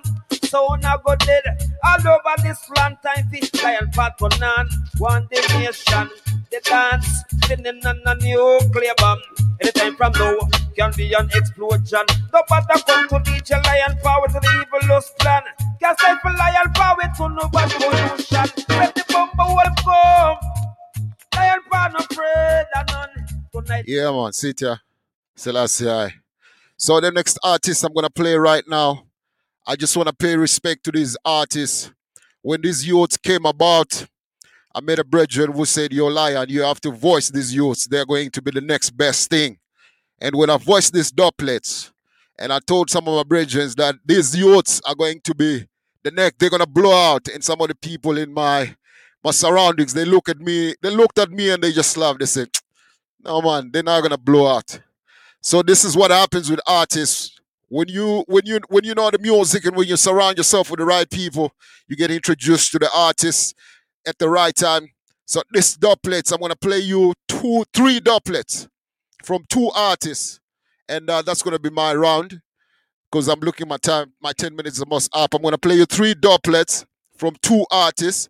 So 0.44 0.74
now 0.82 0.96
go 0.98 1.14
dead 1.16 1.44
all 1.84 2.08
over 2.08 2.42
this 2.42 2.58
land 2.76 2.98
time 3.04 3.28
fi 3.30 3.40
lion 3.62 3.90
paw 3.92 4.10
turn 4.18 4.42
on. 4.42 4.68
One 4.98 5.28
the 5.30 5.40
nation, 5.58 6.10
the 6.50 6.60
dance, 6.64 7.22
spinning 7.42 7.84
on 7.86 8.00
a 8.06 8.14
nuclear 8.16 8.94
bomb. 8.98 9.20
Anytime 9.60 9.96
from 9.96 10.12
now 10.12 10.36
can 10.76 10.92
be 10.96 11.12
an 11.14 11.28
explosion. 11.34 12.04
No 12.32 12.42
matter 12.50 12.82
come 12.86 13.08
to 13.08 13.18
DJ 13.30 13.62
lion 13.64 13.98
power 14.02 14.26
to 14.28 14.34
the 14.34 14.66
evil 14.66 14.88
lost 14.88 15.18
plan. 15.18 15.42
Can't 15.80 15.98
say 15.98 16.14
for 16.22 16.32
lion 16.32 16.72
power 16.74 16.96
to 17.16 17.28
no 17.28 17.48
bad 17.48 17.70
pollution. 17.70 18.64
Let 18.68 18.94
the 18.94 19.04
bumper 19.08 19.44
will 19.48 19.74
come. 19.84 20.36
Lion 21.36 21.60
paw 21.70 21.88
no 21.88 21.98
afraid 21.98 22.66
of 22.76 22.86
none. 22.88 23.26
Tonight 23.52 23.84
Yeah, 23.86 24.10
man, 24.10 24.32
sit 24.32 24.60
here. 24.60 24.80
Selassie. 25.36 25.88
I. 25.88 26.12
So 26.76 27.00
the 27.00 27.10
next 27.10 27.38
artist 27.42 27.84
I'm 27.84 27.92
gonna 27.94 28.10
play 28.10 28.34
right 28.36 28.64
now, 28.68 29.05
I 29.66 29.76
just 29.76 29.96
wanna 29.96 30.12
pay 30.12 30.36
respect 30.36 30.84
to 30.84 30.92
these 30.92 31.16
artists. 31.24 31.90
When 32.42 32.62
these 32.62 32.86
youths 32.86 33.16
came 33.16 33.44
about, 33.44 34.06
I 34.76 34.80
met 34.80 34.98
a 34.98 35.04
brethren 35.04 35.52
who 35.52 35.64
said, 35.64 35.90
Yo, 35.90 36.06
lion, 36.06 36.50
you 36.50 36.62
have 36.62 36.80
to 36.82 36.90
voice 36.90 37.30
these 37.30 37.54
youths. 37.54 37.86
They're 37.86 38.04
going 38.04 38.30
to 38.30 38.42
be 38.42 38.50
the 38.50 38.60
next 38.60 38.90
best 38.90 39.30
thing. 39.30 39.58
And 40.20 40.36
when 40.36 40.50
I 40.50 40.58
voiced 40.58 40.92
these 40.92 41.10
dubplates, 41.10 41.90
and 42.38 42.52
I 42.52 42.58
told 42.58 42.90
some 42.90 43.08
of 43.08 43.16
my 43.16 43.22
brethren 43.22 43.70
that 43.78 43.96
these 44.04 44.36
youths 44.36 44.82
are 44.86 44.94
going 44.94 45.20
to 45.24 45.34
be 45.34 45.66
the 46.02 46.10
next, 46.10 46.38
they're 46.38 46.50
gonna 46.50 46.66
blow 46.66 46.92
out. 46.92 47.26
And 47.28 47.42
some 47.42 47.60
of 47.62 47.68
the 47.68 47.74
people 47.74 48.18
in 48.18 48.34
my 48.34 48.76
my 49.24 49.30
surroundings, 49.30 49.94
they 49.94 50.04
look 50.04 50.28
at 50.28 50.38
me, 50.38 50.74
they 50.82 50.90
looked 50.90 51.18
at 51.18 51.30
me 51.30 51.50
and 51.50 51.62
they 51.62 51.72
just 51.72 51.96
laughed. 51.96 52.20
They 52.20 52.26
said, 52.26 52.50
No 53.24 53.40
man, 53.40 53.70
they're 53.72 53.82
not 53.82 54.02
gonna 54.02 54.18
blow 54.18 54.46
out. 54.46 54.78
So 55.40 55.62
this 55.62 55.84
is 55.84 55.96
what 55.96 56.10
happens 56.10 56.50
with 56.50 56.60
artists. 56.66 57.35
When 57.68 57.88
you 57.88 58.24
when 58.28 58.46
you 58.46 58.60
when 58.68 58.84
you 58.84 58.94
know 58.94 59.10
the 59.10 59.18
music 59.18 59.64
and 59.64 59.76
when 59.76 59.88
you 59.88 59.96
surround 59.96 60.36
yourself 60.38 60.70
with 60.70 60.78
the 60.78 60.86
right 60.86 61.08
people, 61.10 61.52
you 61.88 61.96
get 61.96 62.10
introduced 62.10 62.72
to 62.72 62.78
the 62.78 62.90
artists 62.94 63.54
at 64.06 64.18
the 64.18 64.28
right 64.28 64.54
time. 64.54 64.90
So 65.24 65.42
this 65.50 65.76
dubplates, 65.76 66.32
I'm 66.32 66.40
gonna 66.40 66.54
play 66.54 66.78
you 66.78 67.12
two, 67.26 67.64
three 67.74 67.98
dubplates 68.00 68.68
from 69.24 69.44
two 69.48 69.70
artists, 69.74 70.38
and 70.88 71.10
uh, 71.10 71.22
that's 71.22 71.42
gonna 71.42 71.58
be 71.58 71.70
my 71.70 71.94
round 71.94 72.40
because 73.10 73.28
I'm 73.28 73.40
looking 73.40 73.66
my 73.66 73.78
time. 73.78 74.12
My 74.22 74.32
10 74.32 74.54
minutes 74.54 74.76
is 74.76 74.82
almost 74.82 75.10
up. 75.12 75.34
I'm 75.34 75.42
gonna 75.42 75.58
play 75.58 75.74
you 75.74 75.86
three 75.86 76.14
dubplates 76.14 76.84
from 77.16 77.34
two 77.42 77.66
artists, 77.72 78.28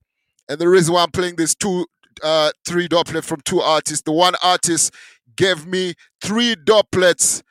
and 0.48 0.58
the 0.58 0.68
reason 0.68 0.94
why 0.94 1.02
I'm 1.02 1.10
playing 1.10 1.36
this 1.36 1.54
two, 1.54 1.86
uh, 2.22 2.50
three 2.66 2.88
dubplate 2.88 3.24
from 3.24 3.40
two 3.42 3.60
artists, 3.60 4.02
the 4.02 4.12
one 4.12 4.34
artist 4.42 4.94
gave 5.36 5.66
me 5.66 5.92
three 6.22 6.56
dubplates, 6.56 7.42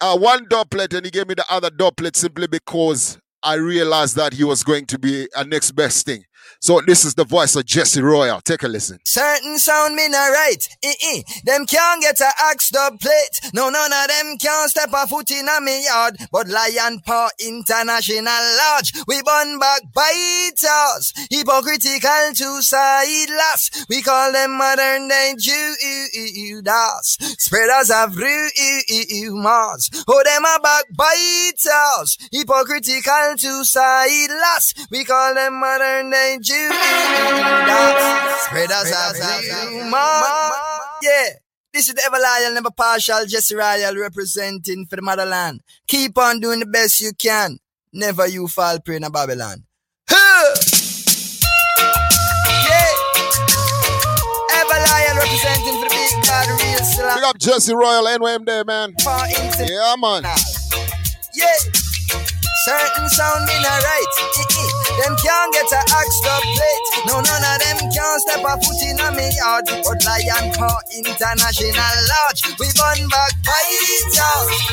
uh, 0.00 0.16
one 0.18 0.46
dubplate, 0.46 0.94
and 0.94 1.04
he 1.04 1.10
gave 1.10 1.28
me 1.28 1.34
the 1.34 1.44
other 1.50 1.70
dubplate 1.70 2.16
simply 2.16 2.46
because 2.46 3.18
I 3.42 3.54
realized 3.54 4.16
that 4.16 4.34
he 4.34 4.44
was 4.44 4.62
going 4.64 4.86
to 4.86 4.98
be 4.98 5.28
a 5.36 5.44
next 5.44 5.72
best 5.72 6.06
thing. 6.06 6.24
So 6.60 6.80
this 6.86 7.04
is 7.04 7.14
the 7.14 7.24
voice 7.24 7.56
of 7.56 7.64
Jesse 7.64 8.00
Royal. 8.00 8.40
Take 8.40 8.62
a 8.62 8.68
listen. 8.68 8.98
Certain 9.04 9.58
sound 9.58 9.94
me 9.94 10.08
not 10.08 10.28
right. 10.28 10.68
Eh-eh. 10.82 11.22
Them 11.44 11.66
can't 11.66 12.02
get 12.02 12.20
a 12.20 12.30
axe 12.40 12.70
dub 12.70 13.00
plate. 13.00 13.52
No, 13.52 13.70
none 13.70 13.92
of 13.92 14.08
them 14.08 14.36
can't 14.38 14.70
step 14.70 14.90
a 14.92 15.06
foot 15.06 15.30
in 15.30 15.48
a 15.48 15.60
me 15.60 15.84
yard. 15.84 16.16
But 16.30 16.48
Lion 16.48 17.00
Paw 17.04 17.28
International 17.40 18.56
Lodge, 18.58 18.92
we 19.06 19.22
burn 19.22 19.58
back 19.58 19.82
biters. 19.94 21.12
Hypocritical 21.30 22.32
two-sideless. 22.34 23.86
We 23.88 24.02
call 24.02 24.32
them 24.32 24.58
modern 24.58 25.08
day 25.08 25.34
Judas. 25.38 27.16
Spreaders 27.38 27.90
of 27.90 28.16
rumors. 28.16 29.90
Oh, 30.08 30.22
them 30.24 30.44
a 30.44 30.58
backbiters. 30.60 32.16
Hypocritical 32.32 33.34
to 33.36 33.46
two-sideless. 33.46 34.74
We 34.90 35.04
call 35.04 35.34
them 35.34 35.60
modern 35.60 36.10
day 36.10 36.35
Judas. 36.40 36.76
Spreaders 38.44 38.92
of 38.92 39.16
rumors. 39.68 40.52
Yeah. 41.02 41.28
This 41.72 41.88
is 41.88 41.94
the 41.94 42.02
ever 42.06 42.16
loyal, 42.16 42.54
never 42.54 42.70
partial 42.70 43.26
Jesse 43.26 43.54
Royal 43.54 43.94
representing 43.96 44.86
for 44.86 44.96
the 44.96 45.02
motherland. 45.02 45.60
Keep 45.86 46.16
on 46.16 46.40
doing 46.40 46.60
the 46.60 46.66
best 46.66 47.00
you 47.00 47.12
can. 47.18 47.58
Never 47.92 48.26
you 48.26 48.48
fall 48.48 48.80
prey 48.80 48.96
in 48.96 49.04
a 49.04 49.10
Babylon. 49.10 49.64
Huh! 50.08 50.56
Yeah. 52.64 52.92
Ever 54.56 54.78
loyal 54.88 55.16
representing 55.20 55.76
for 55.76 55.84
the 55.84 55.92
big 55.92 56.24
bad 56.24 56.48
real 56.48 56.84
slap. 56.84 57.16
Big 57.16 57.24
up 57.24 57.38
Jesse 57.38 57.74
Royal, 57.74 58.04
NWM 58.04 58.46
there, 58.46 58.64
man. 58.64 58.94
Yeah, 59.58 59.94
man. 59.98 60.22
Yeah. 61.34 61.56
Certain 62.64 63.08
sound 63.10 63.48
in 63.50 63.64
a 63.64 63.68
right. 63.68 64.85
Them 64.96 65.12
can't 65.20 65.52
get 65.52 65.68
a 65.68 65.80
axe 65.92 66.20
up 66.24 66.40
plate. 66.40 66.86
No, 67.04 67.20
none 67.20 67.44
of 67.44 67.56
them 67.60 67.78
can't 67.92 68.20
step 68.24 68.40
a 68.40 68.56
foot 68.56 68.80
in 68.80 68.96
a 68.96 69.12
me 69.12 69.28
yard. 69.36 69.68
But 69.84 70.00
Lion 70.08 70.56
Paw 70.56 70.80
International 70.88 71.96
Lodge, 72.08 72.40
we 72.56 72.64
burn 72.72 73.04
back 73.12 73.32
fighters. 73.44 74.16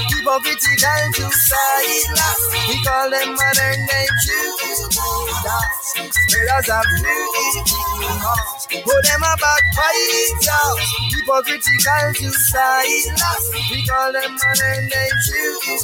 Hypocritical 0.07 1.03
to 1.19 1.27
silence. 1.27 2.43
We 2.71 2.79
call 2.87 3.09
them 3.11 3.35
modern 3.35 3.79
day 3.83 4.07
Judas. 4.23 4.79
Spreaders 5.91 6.69
of 6.71 6.87
rumors. 7.03 8.63
Put 8.79 9.03
them 9.03 9.23
a 9.27 9.35
back 9.43 9.63
fighters. 9.75 10.87
Hypocritical 11.11 12.15
to 12.15 12.31
silence. 12.31 13.45
We 13.71 13.83
call 13.85 14.11
them 14.13 14.31
modern 14.39 14.87
day 14.87 15.09
Judas. 15.27 15.83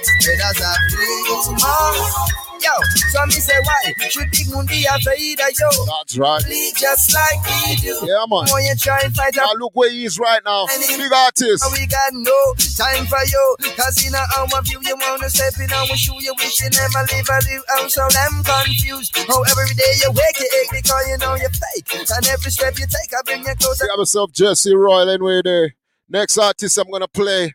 Spreaders 0.00 0.60
of 0.64 0.80
rumors. 0.96 2.40
Yo, 2.62 2.70
so 3.10 3.26
me 3.26 3.32
say 3.32 3.58
why 3.64 3.92
should 4.08 4.30
Big 4.30 4.48
Moon 4.50 4.66
be 4.66 4.84
afraid 4.86 5.40
of 5.40 5.50
yo? 5.58 5.68
That's 5.86 6.16
right. 6.18 6.42
Bleed 6.44 6.74
just 6.76 7.14
like 7.14 7.40
we 7.66 7.76
do. 7.76 7.94
Yeah, 8.06 8.24
man. 8.28 8.46
When 8.52 8.64
you 8.64 8.74
try 8.76 9.00
and 9.04 9.14
fight 9.14 9.34
Now 9.36 9.52
look 9.58 9.74
where 9.74 9.90
he 9.90 10.04
is 10.04 10.18
right 10.18 10.40
now. 10.44 10.66
Big 10.66 11.12
artist. 11.12 11.64
we 11.72 11.86
got 11.86 12.12
no 12.12 12.38
time 12.78 13.06
for 13.06 13.22
you. 13.24 13.56
Cause 13.76 13.98
in 14.06 14.14
our 14.14 14.62
view, 14.62 14.80
you 14.82 14.96
wanna 15.00 15.28
step 15.30 15.54
in 15.58 15.72
our 15.72 15.86
shoe, 15.96 16.16
you 16.20 16.34
wish 16.38 16.60
you 16.60 16.70
never 16.70 17.02
live 17.10 17.28
a 17.28 17.38
live 17.42 17.64
out. 17.78 17.90
So 17.90 18.02
I'm 18.02 18.42
confused. 18.44 19.16
How 19.16 19.42
every 19.42 19.74
day 19.74 19.92
you 20.02 20.10
wake 20.10 20.38
your 20.38 20.48
egg 20.60 20.68
because 20.72 21.08
you 21.08 21.18
know 21.18 21.34
you're 21.34 21.50
fake. 21.50 21.88
And 22.16 22.26
every 22.28 22.50
step 22.50 22.78
you 22.78 22.86
take, 22.86 23.12
I 23.12 23.22
bring 23.24 23.44
you 23.44 23.54
closer. 23.56 23.84
We 23.84 23.90
have 23.90 23.98
myself 23.98 24.32
Jesse 24.32 24.74
Royal 24.74 25.10
anyway 25.10 25.40
there. 25.44 25.74
Next 26.08 26.38
artist 26.38 26.78
I'm 26.78 26.90
gonna 26.90 27.08
play. 27.08 27.54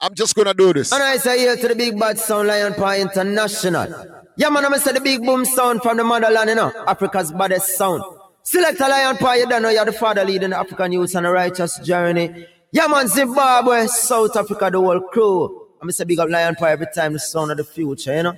I'm 0.00 0.14
just 0.14 0.34
gonna 0.34 0.52
do 0.52 0.72
this. 0.72 0.92
And 0.92 1.02
I 1.02 1.16
say 1.16 1.38
here 1.38 1.56
to 1.56 1.68
the 1.68 1.74
big 1.74 1.98
bad 1.98 2.18
sound 2.18 2.48
Lion 2.48 2.74
Paw 2.74 2.94
International. 2.94 3.88
Yeah, 4.36 4.50
man, 4.50 4.64
I'm 4.64 4.72
gonna 4.72 4.82
say 4.82 4.92
the 4.92 5.00
big 5.00 5.22
boom 5.22 5.44
sound 5.46 5.82
from 5.82 5.96
the 5.96 6.04
motherland, 6.04 6.50
you 6.50 6.54
know, 6.54 6.70
Africa's 6.86 7.32
baddest 7.32 7.76
sound. 7.76 8.02
Select 8.42 8.78
a 8.80 8.88
Lion 8.88 9.16
Paw, 9.16 9.32
you 9.32 9.48
don't 9.48 9.62
know 9.62 9.70
you're 9.70 9.86
the 9.86 9.92
father 9.92 10.24
leading 10.24 10.50
the 10.50 10.58
African 10.58 10.92
youth 10.92 11.16
on 11.16 11.24
a 11.24 11.32
righteous 11.32 11.78
journey. 11.78 12.46
Yeah, 12.72 12.88
man, 12.88 13.08
Zimbabwe, 13.08 13.86
South 13.86 14.36
Africa, 14.36 14.68
the 14.70 14.80
whole 14.80 15.00
crew. 15.00 15.46
I'm 15.80 15.86
gonna 15.86 15.92
say 15.92 16.04
big 16.04 16.18
up 16.18 16.28
Lion 16.28 16.56
Paw 16.56 16.66
every 16.66 16.88
time 16.94 17.14
the 17.14 17.18
sound 17.18 17.50
of 17.52 17.56
the 17.56 17.64
future, 17.64 18.14
you 18.14 18.22
know. 18.22 18.34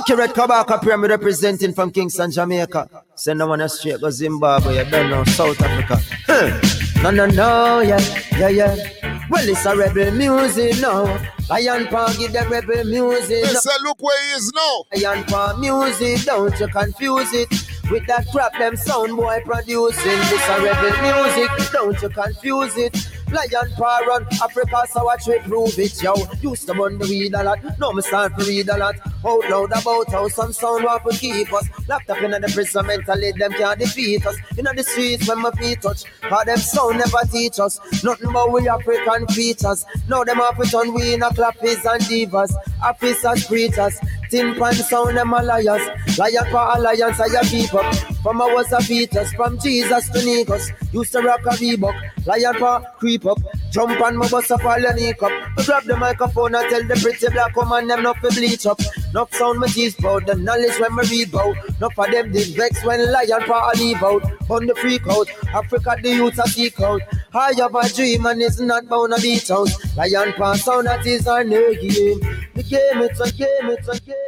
Okay, 0.00 0.14
Red 0.14 0.30
Kabaka 0.30 0.82
Pyramid 0.82 1.10
representing 1.10 1.72
from 1.72 1.92
Kingston, 1.92 2.32
Jamaica. 2.32 2.88
Send 3.14 3.40
them 3.40 3.50
on 3.50 3.60
a 3.60 3.68
straight 3.68 4.00
go 4.00 4.10
Zimbabwe, 4.10 4.84
you 4.84 4.90
don't 4.90 5.08
know, 5.08 5.24
South 5.24 5.60
Africa. 5.62 6.00
Huh. 6.26 6.60
No, 7.02 7.10
no, 7.10 7.26
no, 7.26 7.80
yeah, 7.80 8.00
yeah, 8.36 8.48
yeah. 8.48 8.99
Well, 9.30 9.48
it's 9.48 9.64
a 9.64 9.76
rebel 9.76 10.10
music 10.12 10.80
now. 10.80 11.04
Lion 11.48 11.86
Paw 11.86 12.12
give 12.18 12.32
the 12.32 12.46
rebel 12.50 12.84
music. 12.84 13.44
Yes, 13.44 13.62
sir, 13.62 13.70
look 13.84 14.02
where 14.02 14.24
he 14.24 14.30
is 14.32 14.52
now. 14.54 14.84
Lion 14.92 15.24
Paw 15.24 15.56
music, 15.56 16.24
don't 16.24 16.58
you 16.58 16.66
confuse 16.68 17.32
it. 17.32 17.48
With 17.90 18.06
that 18.06 18.26
crap 18.30 18.56
them 18.56 18.76
sound 18.76 19.16
boy 19.16 19.42
producing. 19.44 20.04
This 20.04 20.48
a 20.48 20.62
rebel 20.62 20.94
music, 21.02 21.72
don't 21.72 22.00
you 22.00 22.08
confuse 22.08 22.76
it. 22.76 22.96
Lion 23.32 23.70
paw 23.76 23.98
run 24.06 24.26
Africa, 24.42 24.84
so 24.90 25.04
watch 25.04 25.26
we 25.26 25.38
prove 25.40 25.78
it, 25.78 26.02
yo. 26.02 26.14
Used 26.40 26.66
to 26.66 26.72
run 26.72 26.98
the 26.98 27.06
weed 27.06 27.34
a 27.34 27.44
lot, 27.44 27.58
no 27.78 27.92
me 27.92 28.02
start 28.02 28.36
to 28.38 28.44
read 28.44 28.68
a 28.68 28.76
lot. 28.76 28.96
Out 29.26 29.50
loud 29.50 29.72
about 29.72 30.10
how 30.10 30.28
some 30.28 30.52
sound 30.52 30.84
want 30.84 31.02
to 31.08 31.16
keep 31.18 31.52
us. 31.52 31.68
Locked 31.88 32.10
up 32.10 32.22
in 32.22 32.30
the 32.30 32.50
prison 32.52 32.86
mentally, 32.86 33.32
them 33.32 33.52
can't 33.52 33.78
defeat 33.78 34.26
us. 34.26 34.36
In 34.56 34.64
the 34.64 34.82
streets 34.82 35.28
when 35.28 35.40
my 35.40 35.50
feet 35.52 35.82
touch, 35.82 36.04
cause 36.22 36.44
them 36.44 36.58
sound 36.58 36.98
never 36.98 37.24
teach 37.30 37.58
us. 37.60 37.80
Nothing 38.02 38.32
but 38.32 38.52
we 38.52 38.68
African 38.68 39.26
creatures. 39.26 39.84
Now 40.08 40.24
them 40.24 40.38
have 40.38 40.54
put 40.54 40.74
on 40.74 40.94
we 40.94 41.14
in 41.14 41.22
a 41.22 41.30
clappies 41.30 41.84
and 41.92 42.02
divas. 42.02 42.52
Officers, 42.82 43.46
preachers, 43.46 43.98
tin 44.30 44.54
pan 44.54 44.74
sound 44.74 45.16
them 45.16 45.32
a 45.32 45.42
liars. 45.42 45.82
Lion 46.18 46.44
for 46.50 46.76
alliance, 46.76 47.20
I 47.20 47.44
keep 47.44 47.74
up. 47.74 47.94
From 48.22 48.40
I 48.40 48.52
was 48.52 48.70
a 48.72 48.80
fetus, 48.80 49.32
from 49.32 49.58
Jesus 49.58 50.08
to 50.10 50.18
Nikos. 50.18 50.70
Used 50.92 51.12
to 51.12 51.20
rock 51.20 51.40
a 51.46 51.50
Reebok. 51.50 52.26
Lion 52.26 52.54
for 52.54 52.82
creep 52.98 53.26
up. 53.26 53.38
Jump 53.70 54.00
on 54.00 54.16
my 54.16 54.28
bus 54.28 54.50
up 54.50 54.64
all 54.64 54.78
your 54.78 54.94
nick 54.94 55.22
up. 55.22 55.32
I 55.56 55.64
grab 55.64 55.84
the 55.84 55.96
microphone 55.96 56.54
and 56.54 56.68
tell 56.68 56.84
the 56.84 56.96
pretty 56.96 57.28
black 57.30 57.54
woman 57.56 57.86
them 57.86 58.02
not 58.02 58.20
to 58.22 58.28
bleach 58.28 58.66
up. 58.66 58.80
Not 59.14 59.32
sound 59.34 59.58
my 59.58 59.68
teeth 59.68 59.96
proud, 59.98 60.26
the 60.26 60.34
knowledge 60.34 60.78
when 60.78 60.94
me 60.96 61.02
read 61.10 61.32
bout. 61.32 61.56
Not 61.80 61.94
for 61.94 62.10
them 62.10 62.32
did 62.32 62.48
vex 62.56 62.84
when 62.84 63.10
lion 63.10 63.42
for 63.46 63.60
a 63.72 63.76
leave 63.76 64.02
out. 64.02 64.22
On 64.50 64.66
the 64.66 64.74
freak 64.74 65.06
out, 65.08 65.28
Africa 65.54 65.96
the 66.02 66.10
youth 66.10 66.38
a 66.38 66.48
seek 66.48 66.80
out. 66.80 67.00
I 67.32 67.52
have 67.56 67.74
a 67.74 67.88
dream 67.88 68.26
and 68.26 68.42
it's 68.42 68.60
not 68.60 68.88
bound 68.88 69.14
to 69.14 69.22
beat 69.22 69.50
out. 69.50 69.70
Lion 69.96 70.32
pass 70.32 70.64
sound 70.64 70.86
that 70.86 71.06
is 71.06 71.26
our 71.26 71.44
new 71.44 71.74
game. 71.80 72.20
The 72.54 72.60
a 72.60 72.62
game, 72.64 73.02
it's 73.02 73.20
a 73.20 73.32
game, 73.32 73.70
it's 73.70 73.88
a 73.88 74.00
game. 74.00 74.19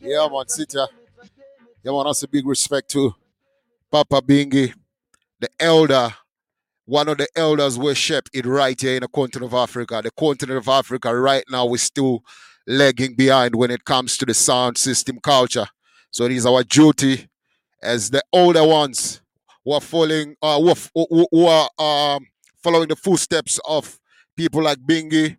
Yeah, 0.00 0.28
man, 0.30 0.48
sit 0.48 0.72
here. 0.72 0.86
Yeah, 1.82 1.92
man, 1.92 2.04
that's 2.06 2.22
a 2.22 2.28
big 2.28 2.46
respect 2.46 2.90
to 2.90 3.14
Papa 3.90 4.20
Bingi, 4.22 4.74
the 5.40 5.48
elder, 5.60 6.14
one 6.86 7.08
of 7.08 7.18
the 7.18 7.28
elders 7.36 7.78
worship 7.78 8.28
it 8.32 8.46
right 8.46 8.80
here 8.80 8.96
in 8.96 9.00
the 9.02 9.08
continent 9.08 9.52
of 9.52 9.58
Africa. 9.58 10.00
The 10.02 10.10
continent 10.12 10.58
of 10.58 10.68
Africa 10.68 11.14
right 11.14 11.44
now 11.50 11.72
is 11.74 11.82
still 11.82 12.22
lagging 12.66 13.14
behind 13.16 13.54
when 13.56 13.70
it 13.70 13.84
comes 13.84 14.16
to 14.18 14.26
the 14.26 14.34
sound 14.34 14.78
system 14.78 15.18
culture. 15.20 15.66
So 16.10 16.24
it 16.24 16.32
is 16.32 16.46
our 16.46 16.62
duty 16.64 17.28
as 17.82 18.10
the 18.10 18.22
older 18.32 18.64
ones 18.66 19.20
who 19.64 19.72
are 19.72 19.80
following, 19.80 20.36
uh, 20.42 20.60
who, 20.60 21.26
who 21.30 21.46
are 21.46 21.68
um, 21.78 22.26
following 22.62 22.88
the 22.88 22.96
footsteps 22.96 23.60
of 23.68 23.98
people 24.36 24.62
like 24.62 24.78
Bingi, 24.78 25.36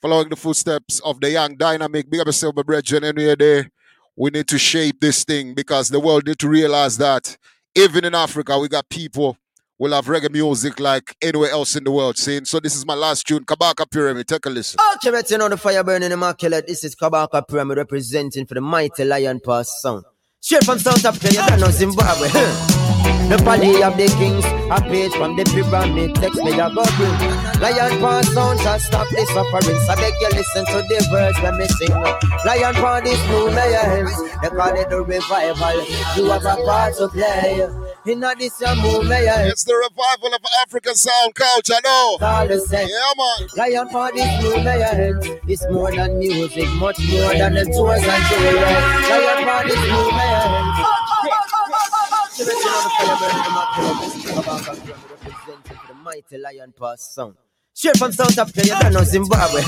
following 0.00 0.28
the 0.28 0.36
footsteps 0.36 1.00
of 1.00 1.20
the 1.20 1.30
young 1.30 1.56
dynamic. 1.56 2.10
Big 2.10 2.20
up 2.20 2.26
yourself, 2.26 2.54
my 2.56 2.62
brethren, 2.62 3.04
anywhere 3.04 3.36
there. 3.36 3.70
We 4.16 4.30
need 4.30 4.48
to 4.48 4.58
shape 4.58 5.00
this 5.00 5.24
thing 5.24 5.54
because 5.54 5.88
the 5.88 6.00
world 6.00 6.26
need 6.26 6.38
to 6.40 6.48
realize 6.48 6.98
that 6.98 7.36
even 7.74 8.04
in 8.04 8.14
Africa, 8.14 8.58
we 8.58 8.68
got 8.68 8.88
people 8.88 9.36
will 9.78 9.92
have 9.92 10.06
reggae 10.06 10.30
music 10.30 10.80
like 10.80 11.14
anywhere 11.22 11.50
else 11.50 11.76
in 11.76 11.84
the 11.84 11.90
world. 11.90 12.18
Saying 12.18 12.44
so, 12.44 12.60
this 12.60 12.74
is 12.74 12.84
my 12.84 12.94
last 12.94 13.26
tune, 13.26 13.44
Kabaka 13.44 13.88
Pyramid. 13.90 14.26
Take 14.26 14.46
a 14.46 14.50
listen. 14.50 14.80
Okay, 14.96 15.10
let's 15.10 15.30
know 15.30 15.48
the 15.48 15.56
fire 15.56 15.84
burning 15.84 16.12
immaculate. 16.12 16.66
This 16.66 16.84
is 16.84 16.96
Kabaka 16.96 17.46
Pyramid 17.46 17.78
representing 17.78 18.46
for 18.46 18.54
the 18.54 18.60
mighty 18.60 19.04
Lion 19.04 19.40
Pass 19.44 19.80
sound. 19.80 20.04
Straight 20.40 20.64
from 20.64 20.78
South 20.78 21.04
Africa, 21.04 21.34
you 21.34 21.56
know 21.60 21.70
Zimbabwe. 21.70 22.77
The 23.28 23.36
body 23.44 23.82
of 23.82 23.96
the 23.96 24.08
kings, 24.16 24.44
a 24.72 24.80
page 24.80 25.12
from 25.12 25.36
the 25.36 25.44
pyramid, 25.44 26.14
text 26.16 26.40
me 26.42 26.52
a 26.58 26.70
bring. 26.72 27.16
Lion 27.60 28.00
Pass 28.00 28.32
sound 28.32 28.58
shall 28.60 28.78
stop 28.80 29.08
the 29.10 29.24
suffering. 29.34 29.78
So 29.84 29.94
beg 29.96 30.14
you 30.20 30.30
listen 30.32 30.64
to 30.64 30.78
the 30.88 30.98
words 31.12 31.38
when 31.42 31.58
me 31.58 31.66
sing. 31.76 31.92
Lion 31.92 32.74
Pass 32.74 33.02
this 33.04 33.20
new 33.28 33.48
hands, 33.50 34.16
they 34.40 34.48
call 34.48 34.72
it 34.72 34.88
the 34.88 35.02
revival. 35.04 35.76
You 36.16 36.30
have 36.30 36.44
a 36.46 36.56
part 36.64 36.94
to 36.96 37.08
play. 37.08 37.68
This 38.04 38.60
your 38.60 38.74
movement, 38.76 39.28
It's 39.52 39.64
the 39.64 39.74
revival 39.74 40.32
of 40.34 40.40
African 40.62 40.94
sound 40.94 41.34
culture, 41.34 41.80
no? 41.84 42.16
all 42.22 42.48
the 42.48 42.58
same. 42.60 42.88
Yeah, 42.88 43.12
man. 43.18 43.48
Lion 43.56 43.88
for 43.90 44.10
this 44.12 44.42
movement, 44.42 45.42
it's 45.46 45.66
more 45.70 45.92
than 45.92 46.18
music, 46.18 46.68
much 46.80 46.98
more 47.12 47.34
than 47.34 47.52
the 47.52 47.64
tours 47.68 48.00
and 48.00 48.24
jewelry. 48.32 48.64
Lion 49.12 49.44
for 49.44 49.68
this 49.68 51.57
Representing 52.38 52.54
for 55.64 55.86
the 55.88 55.94
mighty 55.94 56.38
Lion 56.38 56.72
Pass 56.78 57.14
sound. 57.14 57.34
Straight 57.78 57.96
from 57.96 58.10
South 58.10 58.36
Africa, 58.36 58.66
you 58.66 58.74
don't 58.80 58.92
know 58.92 59.04
Zimbabwe. 59.04 59.60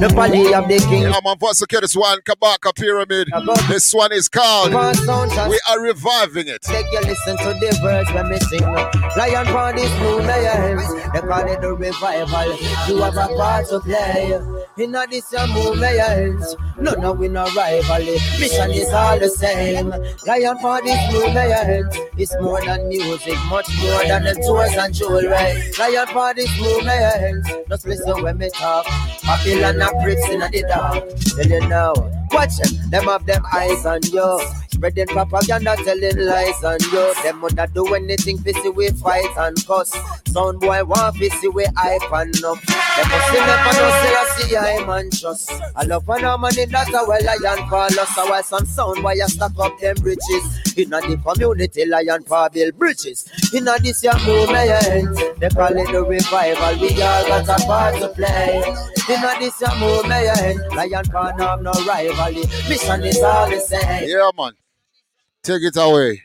The 0.00 0.12
body 0.14 0.52
of 0.52 0.68
the 0.68 0.78
king. 0.90 1.02
Yeah, 1.04 1.18
man, 1.24 1.38
first 1.38 1.62
okay, 1.62 1.80
this 1.80 1.96
one, 1.96 2.20
Kabaka 2.20 2.76
Pyramid. 2.76 3.30
This 3.68 3.94
one 3.94 4.12
is 4.12 4.28
called 4.28 4.72
We 4.74 5.58
Are 5.70 5.80
Reviving 5.80 6.48
It. 6.48 6.60
Take 6.60 6.84
you 6.92 7.00
listen 7.00 7.38
to 7.38 7.54
the 7.56 7.80
words 7.82 8.12
when 8.12 8.28
me 8.28 8.38
sing. 8.40 8.60
Lion 8.60 9.46
for 9.46 9.72
this 9.72 9.88
movement, 10.00 11.14
they 11.14 11.20
call 11.20 11.48
it 11.48 11.60
the 11.62 11.72
revival. 11.72 12.52
You 12.86 13.00
have 13.00 13.16
a 13.16 13.34
part 13.34 13.66
to 13.68 13.80
play. 13.80 14.38
In 14.76 14.92
this 14.92 15.32
your 15.32 15.46
movement, 15.48 16.44
no, 16.78 16.92
no, 16.92 17.12
we 17.14 17.28
no 17.28 17.44
rival. 17.56 18.04
Mission 18.38 18.70
is 18.72 18.92
all 18.92 19.18
the 19.18 19.30
same. 19.30 19.88
Lion 20.26 20.58
for 20.58 20.82
this 20.82 21.00
movement, 21.12 21.96
it's 22.18 22.36
more 22.42 22.60
than 22.62 22.86
music, 22.88 23.38
much 23.48 23.68
more 23.80 24.04
than 24.04 24.24
the 24.24 24.34
tours 24.46 24.76
and 24.76 24.92
jewelry. 24.92 25.72
Lion 25.78 26.06
for 26.08 26.34
this 26.34 26.52
movement, 26.60 27.05
just 27.68 27.86
listen 27.86 28.22
when 28.22 28.38
me 28.38 28.50
talk. 28.50 28.86
Babylon 29.22 29.82
and 29.82 30.02
bricks 30.02 30.28
in 30.28 30.40
the 30.40 30.64
dark. 30.68 31.04
Tell 31.36 31.46
you 31.46 31.68
now, 31.68 31.92
watch 32.30 32.56
them, 32.56 32.90
them 32.90 33.04
have 33.04 33.26
them 33.26 33.44
eyes 33.52 33.86
on 33.86 34.00
you. 34.12 34.65
Spreading 34.76 35.06
propaganda, 35.06 35.74
telling 35.84 36.18
lies 36.18 36.62
on 36.62 36.76
you. 36.92 37.14
Them 37.22 37.40
would 37.40 37.56
not 37.56 37.72
do 37.72 37.94
anything 37.94 38.36
fishy 38.36 38.68
we 38.68 38.90
fight 38.90 39.24
and 39.38 39.56
cuss. 39.66 39.90
Sound 40.26 40.60
boy 40.60 40.84
want 40.84 41.16
fishy 41.16 41.48
we 41.48 41.64
hype 41.74 42.12
and 42.12 42.44
up. 42.44 42.60
Them 42.60 43.08
must 43.08 43.30
see 43.30 43.40
never 43.40 43.72
know 43.72 43.90
say 44.02 44.12
I 44.12 44.36
see 44.36 44.56
I 44.56 44.84
man 44.86 45.10
trust. 45.10 45.50
I 45.74 45.84
love 45.84 46.06
when 46.06 46.26
I'm 46.26 46.42
money 46.42 46.66
that 46.66 46.88
a 46.88 47.04
well 47.08 47.24
lion 47.24 47.68
call 47.70 47.84
us. 47.84 48.16
Why 48.16 48.42
some 48.42 48.66
sound 48.66 49.02
boy 49.02 49.12
you 49.12 49.26
stack 49.28 49.52
up 49.58 49.78
them 49.80 49.96
bridges. 49.96 50.62
In 50.76 50.92
a 50.92 51.00
the 51.00 51.16
community 51.24 51.86
lion 51.86 52.22
for 52.24 52.50
build 52.50 52.78
bridges. 52.78 53.26
In 53.54 53.66
a 53.68 53.78
this 53.78 54.04
young 54.04 54.22
movement, 54.26 55.40
they 55.40 55.48
call 55.48 55.72
it 55.74 55.90
the 55.90 56.04
revival. 56.04 56.80
We 56.82 56.90
all 57.00 57.26
got 57.26 57.48
a 57.48 57.64
part 57.64 57.94
to 58.02 58.08
play. 58.10 58.58
In 59.08 59.24
a 59.24 59.38
this 59.40 59.58
young 59.58 59.80
movement, 59.80 60.74
lion 60.76 61.06
have 61.06 61.62
no 61.62 61.72
rival. 61.88 62.42
Mission 62.68 63.04
is 63.04 63.22
all 63.22 63.48
the 63.48 63.58
same. 63.58 64.10
Yeah, 64.10 64.30
man. 64.36 64.52
Take 65.46 65.62
it 65.62 65.76
away. 65.76 66.24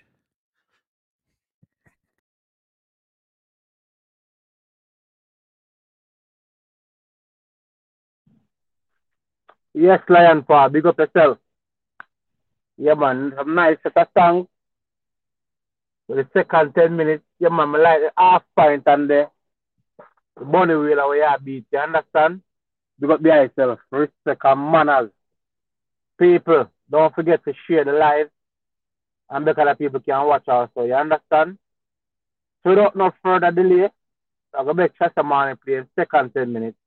Yes, 9.76 10.00
Lion 10.10 10.42
Paw, 10.42 10.70
big 10.70 10.88
up 10.88 10.98
yourself. 10.98 11.38
Yeah, 12.80 12.96
man, 12.96 13.32
some 13.38 13.54
nice 13.54 13.78
set 13.84 13.96
of 13.96 14.08
song. 14.18 14.48
For 16.08 16.16
the 16.16 16.28
second 16.34 16.74
10 16.74 16.96
minutes, 16.98 17.24
yeah, 17.38 17.50
man, 17.50 17.76
I 17.76 17.78
like 17.78 18.00
the 18.00 18.12
half 18.18 18.44
point 18.58 18.82
and 18.88 19.08
the, 19.08 19.30
the 20.36 20.46
money 20.46 20.74
wheel 20.74 20.98
away 20.98 21.18
you 21.18 21.38
beat, 21.44 21.66
you 21.72 21.78
understand? 21.78 22.42
Big 23.00 23.12
up 23.12 23.22
yourself, 23.22 23.78
respect 23.92 24.42
and 24.44 24.72
manners. 24.72 25.12
People, 26.20 26.72
don't 26.90 27.14
forget 27.14 27.44
to 27.46 27.54
share 27.68 27.86
the 27.86 27.92
live 27.92 28.32
and 29.32 29.46
because 29.46 29.66
the 29.66 29.76
people 29.76 30.02
can 30.02 30.28
watch 30.28 30.48
also, 30.48 30.84
you 30.84 30.94
understand? 30.94 31.58
So 32.64 32.72
without 32.72 32.98
no 32.98 33.12
further 33.24 33.50
delay, 33.50 33.90
I'm 34.54 34.66
going 34.66 34.76
to 34.76 34.84
make 34.84 34.98
Shashamane 35.00 35.58
play 35.62 35.76
in 35.76 35.88
second 35.98 36.34
10 36.34 36.52
minutes. 36.52 36.78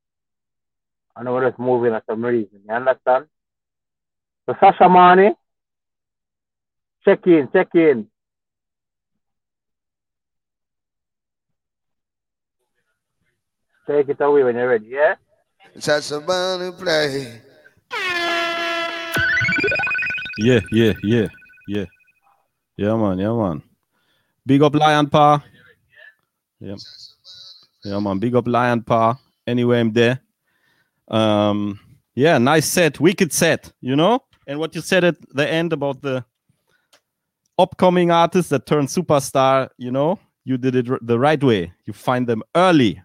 And 1.16 1.32
we're 1.32 1.48
just 1.48 1.58
moving 1.58 1.92
for 1.92 2.02
some 2.06 2.22
reason. 2.22 2.60
You 2.68 2.74
understand? 2.74 3.26
So 4.46 4.52
Shashamane, 4.54 5.30
eh? 5.30 5.34
check 7.04 7.26
in, 7.26 7.48
check 7.50 7.68
in. 7.74 8.08
Take 13.86 14.08
it 14.10 14.20
away 14.20 14.42
when 14.42 14.56
you're 14.56 14.68
ready, 14.68 14.86
yeah? 14.86 15.14
Shashamane 15.78 16.78
play. 16.78 17.40
Yeah, 20.36 20.60
yeah, 20.70 20.92
yeah, 21.02 21.28
yeah. 21.68 21.84
Yeah, 22.76 22.96
man, 22.96 23.18
yeah, 23.18 23.32
man. 23.32 23.62
Big 24.46 24.62
up 24.62 24.74
Lion 24.74 25.08
Paw. 25.08 25.42
Yeah. 26.60 26.76
Yeah, 27.84 28.00
man. 28.00 28.18
Big 28.18 28.34
up 28.34 28.48
Lion 28.48 28.82
Paw. 28.82 29.18
Anyway, 29.46 29.80
I'm 29.80 29.92
there. 29.92 30.20
Um, 31.08 31.78
yeah, 32.14 32.38
nice 32.38 32.66
set, 32.66 33.00
wicked 33.00 33.32
set, 33.32 33.72
you 33.80 33.96
know? 33.96 34.20
And 34.46 34.58
what 34.58 34.74
you 34.74 34.80
said 34.80 35.04
at 35.04 35.16
the 35.30 35.48
end 35.48 35.72
about 35.72 36.02
the 36.02 36.24
upcoming 37.58 38.10
artists 38.10 38.50
that 38.50 38.66
turn 38.66 38.86
superstar, 38.86 39.68
you 39.78 39.90
know, 39.90 40.18
you 40.44 40.58
did 40.58 40.74
it 40.74 41.06
the 41.06 41.18
right 41.18 41.42
way. 41.42 41.72
You 41.84 41.92
find 41.92 42.26
them 42.26 42.42
early. 42.54 43.02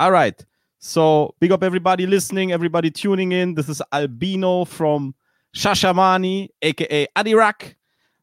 All 0.00 0.10
right. 0.10 0.44
So 0.78 1.34
big 1.40 1.52
up 1.52 1.62
everybody 1.62 2.06
listening, 2.06 2.52
everybody 2.52 2.90
tuning 2.90 3.32
in. 3.32 3.54
This 3.54 3.68
is 3.68 3.82
Albino 3.92 4.64
from 4.64 5.14
Shashamane, 5.54 6.48
aka 6.62 7.06
Adirak. 7.16 7.74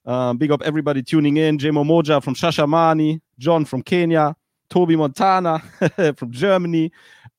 Um, 0.06 0.38
big 0.38 0.52
up 0.52 0.62
everybody 0.62 1.02
tuning 1.02 1.38
in. 1.38 1.58
Jamo 1.58 1.84
Moja 1.84 2.24
from 2.24 2.36
Shashamane, 2.36 3.22
John 3.40 3.66
from 3.66 3.82
Kenya, 3.82 4.36
Toby 4.70 4.96
Montana 4.96 5.60
from 6.16 6.32
Germany, 6.32 6.92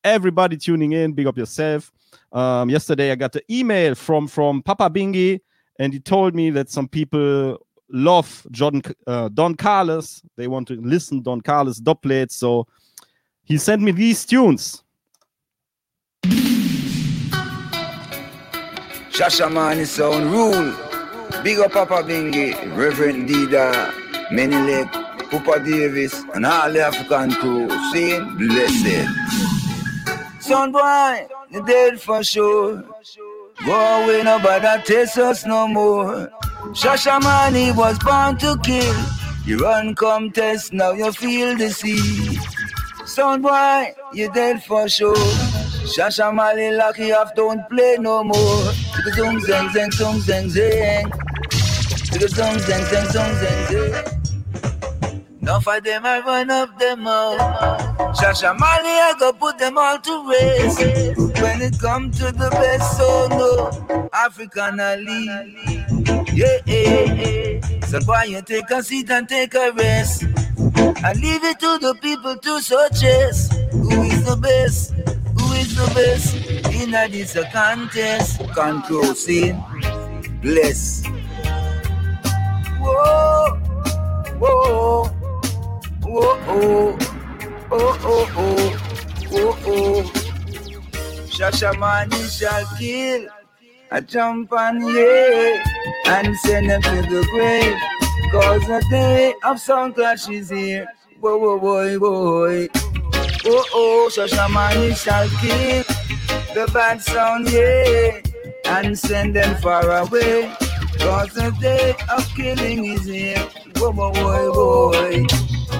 everybody 0.03 0.57
tuning 0.57 0.91
in. 0.91 1.13
Big 1.13 1.27
up 1.27 1.37
yourself. 1.37 1.91
Um, 2.31 2.69
yesterday 2.69 3.11
I 3.11 3.15
got 3.15 3.35
an 3.35 3.41
email 3.49 3.95
from 3.95 4.27
from 4.27 4.61
Papa 4.61 4.89
Bingi, 4.89 5.39
and 5.79 5.93
he 5.93 5.99
told 5.99 6.35
me 6.35 6.49
that 6.49 6.69
some 6.69 6.89
people 6.89 7.65
love 7.89 8.45
John 8.51 8.81
uh, 9.05 9.29
Don 9.29 9.55
Carlos. 9.55 10.21
They 10.35 10.47
want 10.47 10.67
to 10.67 10.73
listen 10.81 11.21
Don 11.21 11.39
Carlos 11.39 11.79
dubplate, 11.79 12.31
so 12.31 12.67
he 13.43 13.57
sent 13.57 13.81
me 13.81 13.91
these 13.91 14.25
tunes. 14.25 14.83
Shashamane 19.09 19.85
sound 19.85 20.31
rule. 20.31 20.86
Big 21.43 21.59
up 21.59 21.71
Papa 21.71 22.03
Bingi, 22.03 22.53
Reverend 22.75 23.29
Dida, 23.29 23.91
Menilek, 24.29 24.91
Papa 25.29 25.59
Davis, 25.63 26.23
and 26.33 26.45
all 26.45 26.71
the 26.71 26.81
African 26.81 27.31
crew. 27.31 27.69
Saying 27.91 28.37
blessed. 28.37 29.07
Son 30.39 30.71
boy, 30.71 31.27
you 31.49 31.65
dead 31.65 32.01
for 32.01 32.23
sure. 32.23 32.83
Go 33.65 34.03
away, 34.03 34.23
nobody 34.23 34.83
taste 34.83 35.17
us 35.17 35.45
no 35.45 35.67
more. 35.67 36.29
Shashamane 36.73 37.75
was 37.75 37.99
born 37.99 38.37
to 38.37 38.57
kill. 38.63 38.95
You 39.45 39.59
run, 39.59 39.95
come 39.95 40.31
test, 40.31 40.73
now 40.73 40.91
you 40.91 41.11
feel 41.11 41.57
the 41.57 41.69
sea. 41.69 42.37
Son 43.05 43.41
boy, 43.41 43.93
you 44.13 44.31
dead 44.33 44.63
for 44.63 44.89
sure. 44.89 45.15
Shashamane 45.95 46.77
lucky 46.77 47.11
off, 47.13 47.33
don't 47.35 47.67
play 47.69 47.97
no 47.99 48.23
more. 48.23 48.71
Tika 48.97 49.11
zoom 49.15 49.39
zeng 49.41 49.69
zeng 49.73 49.91
zoom 49.93 50.19
zeng 50.27 50.49
zeng. 50.49 51.05
Tika 52.11 52.27
zoom 52.27 52.55
zeng 52.67 52.83
zeng 52.89 53.07
zoom 53.13 53.31
zeng 53.41 53.61
zeng. 53.69 53.93
Enough 55.41 55.67
of 55.67 55.83
them, 55.83 56.05
I 56.05 56.19
run 56.19 56.49
up 56.51 56.77
them 56.79 57.07
all. 57.07 57.37
Shashamane, 58.17 58.93
I 59.07 59.13
go 59.19 59.31
put 59.33 59.57
them 59.59 59.77
all 59.77 59.99
to 59.99 60.29
rest. 60.29 60.79
When 61.41 61.61
it 61.61 61.79
come 61.79 62.11
to 62.11 62.31
the 62.31 62.49
best, 62.49 62.97
so 62.97 63.27
no. 63.29 64.09
African 64.13 64.79
Ali. 64.79 65.25
Yeah, 66.33 66.57
yeah, 66.65 67.13
yeah. 67.13 67.85
So 67.85 67.99
you 68.23 68.41
take 68.41 68.69
a 68.71 68.83
seat 68.83 69.09
and 69.09 69.29
take 69.29 69.53
a 69.53 69.71
rest? 69.71 70.23
I 71.03 71.13
leave 71.13 71.43
it 71.43 71.59
to 71.59 71.77
the 71.79 71.95
people 72.01 72.35
to 72.35 72.59
suggest 72.61 73.53
who 73.71 74.01
is 74.03 74.25
the 74.25 74.35
best, 74.35 74.93
best 75.93 76.35
in 76.73 76.93
a 76.93 77.07
this 77.07 77.35
a 77.35 77.43
contest. 77.51 78.39
Control 78.53 79.13
scene, 79.13 79.63
bless. 80.41 81.05
Whoa, 82.79 83.55
whoa, 84.39 85.09
whoa, 86.01 86.37
oh, 86.47 87.07
oh, 87.71 87.99
oh, 88.01 88.29
oh, 88.37 88.79
oh, 89.31 89.57
oh. 89.67 90.03
Shashamane 91.29 92.39
shall 92.39 92.65
kill. 92.77 93.27
I 93.91 94.01
jump 94.01 94.51
on 94.51 94.81
yeah 94.81 95.63
and 96.07 96.35
send 96.37 96.69
them 96.69 96.81
to 96.81 97.01
the 97.03 97.25
grave. 97.31 97.77
Cause 98.31 98.61
the 98.67 98.85
day 98.89 99.33
of 99.43 99.59
sound 99.59 99.95
clash 99.95 100.27
is 100.29 100.49
here. 100.49 100.87
Whoa, 101.19 101.37
whoa, 101.37 101.59
boy, 101.59 101.99
boy. 101.99 102.86
Oh, 103.49 103.65
oh, 103.73 104.11
Shashamane 104.13 104.93
shall 104.97 105.29
kill 105.39 105.83
the 106.53 106.69
bad 106.73 107.01
sound, 107.01 107.49
yeah, 107.49 108.19
and 108.65 108.99
send 108.99 109.37
them 109.37 109.55
far 109.61 109.89
away. 109.89 110.53
Cause 110.99 111.31
the 111.33 111.55
day 111.61 111.95
of 112.09 112.27
killing 112.35 112.85
is 112.85 113.05
here. 113.05 113.39
Whoa, 113.77 113.93
boy, 113.93 114.51
boy. 114.51 115.25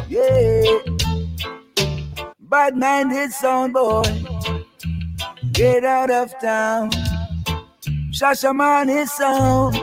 Yeah. 0.07 0.80
Bad 2.39 2.78
minded 2.78 3.32
sound 3.32 3.74
boy. 3.74 4.03
Get 5.51 5.84
out 5.84 6.09
of 6.09 6.39
town. 6.39 6.91
Shashamane 8.11 9.07
sound. 9.07 9.76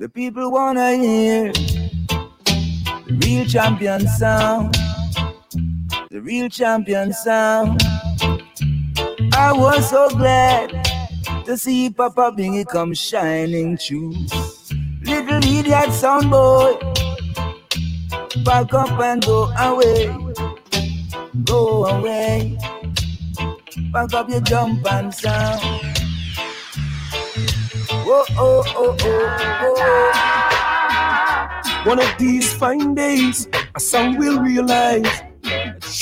The 0.00 0.08
people 0.08 0.50
wanna 0.50 0.96
hear 0.96 1.52
the 1.52 3.18
real 3.20 3.44
champion 3.44 4.08
sound. 4.08 4.74
The 6.14 6.22
real 6.22 6.48
champion 6.48 7.12
sound. 7.12 7.82
I 9.34 9.52
was 9.52 9.90
so 9.90 10.08
glad 10.10 10.70
to 11.44 11.56
see 11.58 11.90
Papa 11.90 12.30
Bingi 12.38 12.64
come 12.64 12.94
shining 12.94 13.76
through. 13.76 14.14
Little 15.02 15.42
idiot 15.42 15.92
sound 15.92 16.30
boy, 16.30 16.78
back 18.44 18.72
up 18.72 18.96
and 19.00 19.26
go 19.26 19.50
away, 19.58 20.06
go 21.42 21.86
away. 21.86 22.56
Back 23.92 24.14
up 24.14 24.30
your 24.30 24.40
jump 24.42 24.86
and 24.92 25.12
sound. 25.12 25.60
Whoa, 28.06 28.22
oh, 28.38 28.62
oh, 28.68 28.96
oh, 29.00 29.36
oh. 29.66 29.74
oh. 31.58 31.82
One 31.86 31.98
of 31.98 32.16
these 32.20 32.52
fine 32.52 32.94
days, 32.94 33.48
a 33.74 33.80
song 33.80 34.16
will 34.16 34.40
realize 34.40 35.10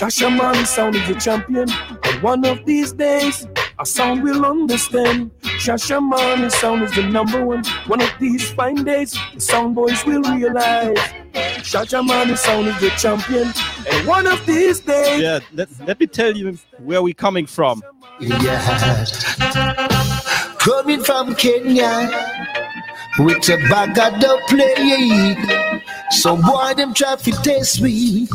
Shashamane 0.02 0.66
sound 0.66 0.96
is 0.96 1.06
the 1.06 1.14
champion. 1.14 1.68
And 2.02 2.22
one 2.24 2.44
of 2.44 2.66
these 2.66 2.92
days, 2.92 3.46
a 3.78 3.86
sound 3.86 4.24
will 4.24 4.44
understand 4.44 5.30
Shashamane 5.42 6.50
sound 6.50 6.82
is 6.82 6.92
the 6.96 7.04
number 7.04 7.44
one. 7.44 7.64
One 7.86 8.02
of 8.02 8.10
these 8.18 8.50
fine 8.50 8.82
days, 8.82 9.16
the 9.32 9.40
sound 9.40 9.76
boys 9.76 10.04
will 10.04 10.22
realize 10.22 10.98
Shashamane 11.62 12.36
sound 12.36 12.66
is 12.66 12.80
the 12.80 12.90
champion. 12.98 13.52
And 13.92 14.08
one 14.08 14.26
of 14.26 14.44
these 14.44 14.80
days, 14.80 15.22
Yeah, 15.22 15.38
let, 15.52 15.68
let 15.86 16.00
me 16.00 16.08
tell 16.08 16.36
you 16.36 16.58
where 16.80 17.00
we're 17.00 17.14
coming 17.14 17.46
from. 17.46 17.80
Yeah. 18.18 19.04
Coming 20.58 21.04
from 21.04 21.36
Kenya 21.36 22.10
with 23.20 23.48
a 23.48 23.56
bag 23.70 23.96
of 24.00 24.20
the 24.20 24.42
play. 24.48 25.80
So 26.10 26.36
boy, 26.36 26.74
them 26.74 26.92
traffic 26.92 27.34
test 27.44 27.80
me. 27.80 28.26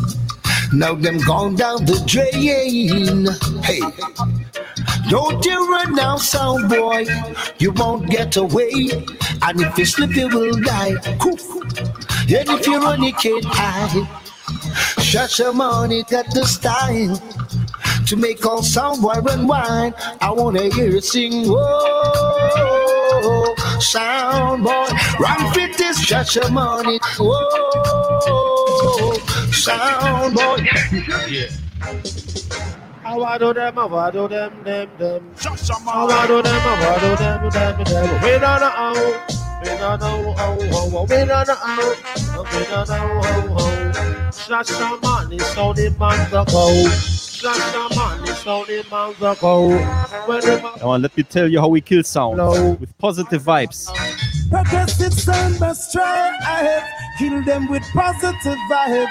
Now 0.74 0.96
them 0.96 1.18
gone 1.20 1.56
down 1.56 1.86
the 1.86 2.02
drain. 2.06 3.28
Hey, 3.64 3.82
don't 5.10 5.44
you 5.46 5.72
run 5.72 5.96
now, 5.96 6.18
sound 6.18 6.70
boy. 6.70 7.06
You 7.60 7.72
won't 7.72 8.10
get 8.10 8.36
away. 8.36 8.90
And 9.42 9.62
if 9.62 9.78
you 9.78 9.86
slip, 9.86 10.16
you 10.16 10.28
will 10.28 10.60
die. 10.62 10.96
And 12.30 12.50
if 12.50 12.68
you 12.68 12.80
run, 12.82 13.02
you 13.04 13.14
can't 13.14 13.46
hide. 13.46 14.08
Shut 15.02 15.40
your 15.40 15.54
money, 15.54 16.04
got 16.04 16.26
the 16.34 16.46
style 16.46 17.22
to 18.08 18.16
make 18.16 18.46
all 18.46 18.62
sound 18.62 19.02
boy 19.02 19.20
run 19.22 19.48
wine. 19.48 19.94
I 20.22 20.32
wanna 20.32 20.70
hear 20.74 20.90
you 20.90 21.02
sing. 21.02 21.48
Whoa, 21.50 22.76
sound 23.80 24.64
boy, 24.64 24.88
run 25.20 25.54
fit 25.54 25.78
this, 25.78 26.00
shut 26.02 26.36
your 26.36 26.50
money. 26.50 27.00
Whoa, 27.18 29.14
sound 29.68 30.34
boy. 30.36 30.58
Yeah. 31.30 31.50
How 33.04 33.24
I 33.24 33.38
do 33.38 33.54
them, 33.54 33.76
how 33.76 33.96
I 33.96 34.12
do 34.12 34.28
them, 34.28 34.64
them, 34.64 34.90
them. 34.98 35.34
How 35.38 36.08
I 36.08 36.28
do 36.28 36.42
them, 36.42 36.60
how 36.60 36.76
I 36.76 37.00
do 37.00 37.16
them, 37.16 37.50
them, 37.50 37.84
them. 37.84 38.24
We 38.24 38.32
don't 38.40 38.60
know, 38.60 39.24
we 39.62 39.70
don't 39.70 40.00
know, 40.02 40.34
how, 40.34 40.36
how, 40.36 40.56
we 40.58 40.68
don't 40.68 40.90
know, 40.90 41.04
we 41.04 42.66
don't 42.66 42.90
know, 42.90 42.96
how, 42.96 43.48
how. 43.58 44.08
Shasha 44.32 45.02
man 45.02 45.32
is 45.34 45.46
so 45.48 45.74
the 45.74 45.90
man 46.00 46.20
to 46.30 46.44
go. 46.52 46.66
Shasha 46.88 47.96
man 47.96 48.24
is 48.28 48.38
so 48.40 48.64
the 48.66 48.86
man 48.90 49.14
to 49.16 49.36
go. 49.40 49.78
Whenever 50.26 50.98
let 50.98 51.18
me 51.18 51.24
tell 51.24 51.48
you 51.48 51.60
how 51.60 51.68
we 51.68 51.82
kill 51.82 52.04
sound 52.04 52.38
with 52.80 52.98
positive 52.98 53.44
vibes. 53.44 53.88
Progressive 54.50 55.14
sound 55.14 55.60
must 55.60 55.92
try. 55.92 56.32
I 56.42 57.07
killed 57.18 57.46
them 57.46 57.68
with 57.68 57.84
positive 57.94 58.58
vibes. 58.70 59.08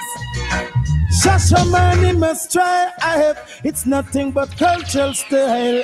Shashamane 1.22 2.18
must 2.18 2.52
try. 2.52 2.90
I 3.02 3.16
have. 3.18 3.60
It's 3.64 3.86
nothing 3.86 4.32
but 4.32 4.56
cultural 4.56 5.14
style. 5.14 5.82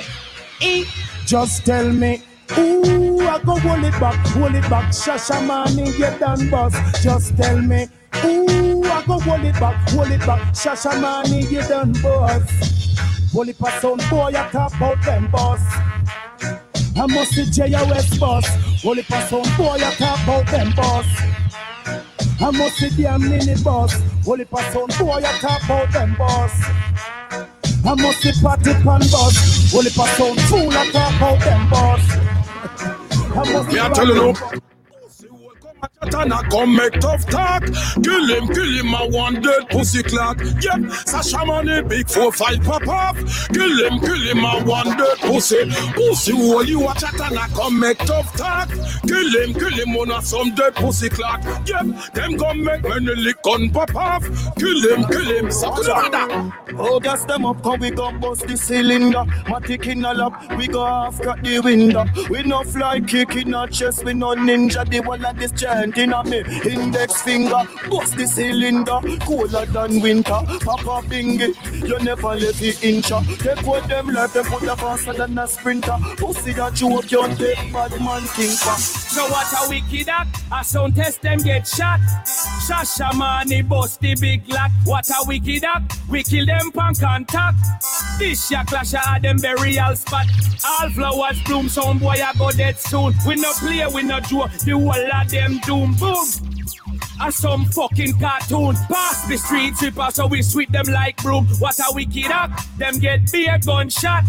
E, 0.61 0.85
just 1.25 1.65
tell 1.65 1.91
me. 1.91 2.21
Ooh, 2.57 3.19
I 3.21 3.39
go 3.39 3.57
hold 3.57 3.83
it 3.83 3.99
back, 3.99 4.25
hold 4.27 4.55
it 4.55 4.69
back. 4.69 4.91
Shashamane 4.91 5.97
get 5.97 6.19
done, 6.19 6.49
boss. 6.49 6.73
Just 7.01 7.35
tell 7.37 7.59
me. 7.61 7.87
Ooh, 8.25 8.83
I 8.83 9.03
go 9.05 9.19
hold 9.19 9.43
it 9.43 9.59
back, 9.59 9.89
hold 9.89 10.11
it 10.11 10.19
back. 10.21 10.53
Shashamane 10.53 11.49
get 11.49 11.69
done, 11.69 11.93
boss. 12.01 13.31
Hold 13.33 13.49
it 13.49 13.57
pass 13.57 13.83
on, 13.83 13.97
boy. 14.09 14.31
I 14.35 14.49
talk 14.51 14.75
about 14.75 15.03
them, 15.03 15.29
boss. 15.31 15.61
I 16.95 17.07
must 17.07 17.35
be 17.35 17.45
JOS 17.45 18.19
boss. 18.19 18.85
Only 18.85 19.03
pass 19.03 19.33
on 19.33 19.43
boy, 19.57 19.75
I 19.75 19.93
talk 19.95 20.23
about 20.23 20.45
them 20.47 20.71
boss. 20.75 21.05
I 22.41 22.51
must 22.51 22.79
be 22.79 22.89
damn 23.03 23.21
mini 23.21 23.55
boss. 23.63 23.93
Only 24.27 24.45
pass 24.45 24.75
on 24.75 24.87
boy, 24.99 25.17
I 25.17 25.31
talk 25.39 25.63
about 25.63 25.91
them 25.93 26.15
boss. 26.17 26.51
I 27.85 27.95
must 27.95 28.23
be 28.23 28.31
party 28.41 28.73
pan 28.73 29.01
boss. 29.11 29.73
Only 29.73 29.89
pass 29.91 30.19
on 30.19 30.35
fool, 30.47 30.71
I 30.71 30.89
talk 30.91 31.15
about 31.17 31.39
them 31.39 31.69
boss. 31.69 32.01
I 33.35 33.51
must 33.51 33.69
Me 33.71 33.79
I 33.79 33.89
tell 33.89 34.07
you. 34.07 34.72
Tana 36.09 36.41
come 36.49 36.75
make 36.75 36.99
tough 36.99 37.25
talk. 37.27 37.63
Kill 38.03 38.27
him, 38.29 38.47
kill 38.47 38.71
him, 38.77 38.95
I 38.95 39.07
want 39.07 39.43
dead 39.43 39.69
pussy 39.69 40.03
clock. 40.03 40.39
Yep, 40.39 40.81
Shashamane, 41.09 41.87
big 41.87 42.09
four 42.09 42.31
five 42.31 42.61
pop 42.63 42.87
off. 42.87 43.17
Kill 43.49 43.85
him, 43.85 43.99
kill 43.99 44.21
him, 44.21 44.45
I 44.45 44.63
want 44.63 44.97
dead 44.97 45.17
pussy. 45.19 45.69
Pussy 45.93 46.33
wall, 46.33 46.63
you 46.63 46.87
and 46.87 47.37
I 47.37 47.47
come 47.55 47.79
make 47.79 47.97
tough 47.99 48.35
talk. 48.35 48.69
Kill 49.07 49.41
him, 49.41 49.53
kill 49.53 49.73
him, 49.73 49.95
on 49.97 50.11
a 50.11 50.21
some 50.21 50.53
dead 50.55 50.75
pussy 50.75 51.09
clock. 51.09 51.43
Yep, 51.65 52.13
them 52.13 52.37
come 52.37 52.63
make 52.63 52.83
many 52.83 53.15
lick 53.15 53.41
gun 53.41 53.69
pop 53.69 53.95
off. 53.95 54.23
Kill 54.57 54.95
him, 54.95 55.05
kill 55.05 55.37
him, 55.37 55.51
Sakura. 55.51 56.51
Oh, 56.77 56.99
gas 56.99 57.25
them 57.25 57.45
up, 57.45 57.61
come 57.63 57.79
we 57.79 57.91
gon' 57.91 58.19
bust 58.19 58.47
the 58.47 58.57
cylinder. 58.57 59.23
Matic 59.45 59.87
in 59.87 60.05
a 60.05 60.13
lap, 60.13 60.57
we 60.57 60.67
go 60.67 60.81
off 60.81 61.21
cut 61.21 61.43
the 61.43 61.59
window. 61.59 62.05
We 62.29 62.43
no 62.43 62.63
fly 62.63 62.99
kick 63.01 63.35
in 63.35 63.53
our 63.53 63.67
chest, 63.67 64.03
we 64.03 64.13
no 64.13 64.35
ninja. 64.35 64.89
The 64.89 64.99
one 65.01 65.23
of 65.25 65.37
this 65.37 65.51
giant 65.73 65.97
in 65.97 66.13
a 66.13 66.23
me 66.23 66.43
index 66.65 67.21
finger. 67.21 67.63
Bust 67.89 68.15
the 68.17 68.27
cylinder, 68.27 68.99
cooler 69.25 69.65
than 69.65 70.01
winter. 70.01 70.39
Papa 70.63 71.05
Bingi, 71.07 71.53
you 71.87 71.99
never 71.99 72.35
let 72.35 72.55
the 72.55 72.73
incha. 72.81 73.23
Take 73.39 73.65
what 73.65 73.87
them 73.87 74.07
left, 74.07 74.33
them 74.33 74.45
put 74.45 74.61
the 74.61 74.75
faster 74.75 75.13
than 75.13 75.37
a 75.37 75.47
sprinter. 75.47 75.97
Pussy 76.17 76.53
that 76.53 76.79
you 76.79 76.97
up, 76.97 77.11
you 77.11 77.27
take 77.35 77.73
bad 77.73 77.91
man 77.99 78.21
thinker. 78.21 78.77
So 79.13 79.27
what 79.27 79.47
a 79.53 79.69
wicked 79.69 80.09
act, 80.09 80.41
a 80.51 80.63
sound 80.63 80.95
test 80.95 81.21
them 81.21 81.39
get 81.39 81.67
shot. 81.67 81.99
Shashamane 82.67 83.67
bust 83.67 83.99
the 83.99 84.15
big 84.19 84.47
lock. 84.49 84.71
What 84.85 85.09
a 85.09 85.27
wicked 85.27 85.63
act, 85.63 85.97
we 86.09 86.23
kill 86.23 86.45
them 86.45 86.71
pan 86.71 86.95
contact. 86.95 87.57
This 88.19 88.51
ya 88.51 88.63
clash 88.63 88.93
of 88.93 89.21
them 89.21 89.37
burial 89.37 89.95
spot. 89.95 90.27
All 90.65 90.89
flowers 90.91 91.41
bloom, 91.43 91.67
some 91.67 91.99
boy 91.99 92.15
I 92.23 92.31
go 92.37 92.49
dead 92.51 92.79
soon. 92.79 93.13
We 93.27 93.35
no 93.35 93.51
play, 93.53 93.85
we 93.93 94.03
no 94.03 94.19
draw, 94.21 94.47
the 94.47 94.71
whole 94.71 95.21
of 95.21 95.29
them 95.29 95.59
doom 95.65 95.95
boom. 95.95 96.25
A 97.21 97.31
some 97.31 97.65
fucking 97.65 98.19
cartoon. 98.19 98.75
Pass 98.89 99.27
the 99.27 99.37
street 99.37 99.75
sweeper, 99.77 100.07
so 100.11 100.27
we 100.27 100.41
sweep 100.41 100.69
them 100.71 100.85
like 100.87 101.17
broom. 101.17 101.45
What 101.59 101.77
a 101.79 101.93
wicked 101.93 102.31
act, 102.31 102.77
them 102.77 102.99
get 102.99 103.31
beer 103.31 103.59
gunshot. 103.65 104.23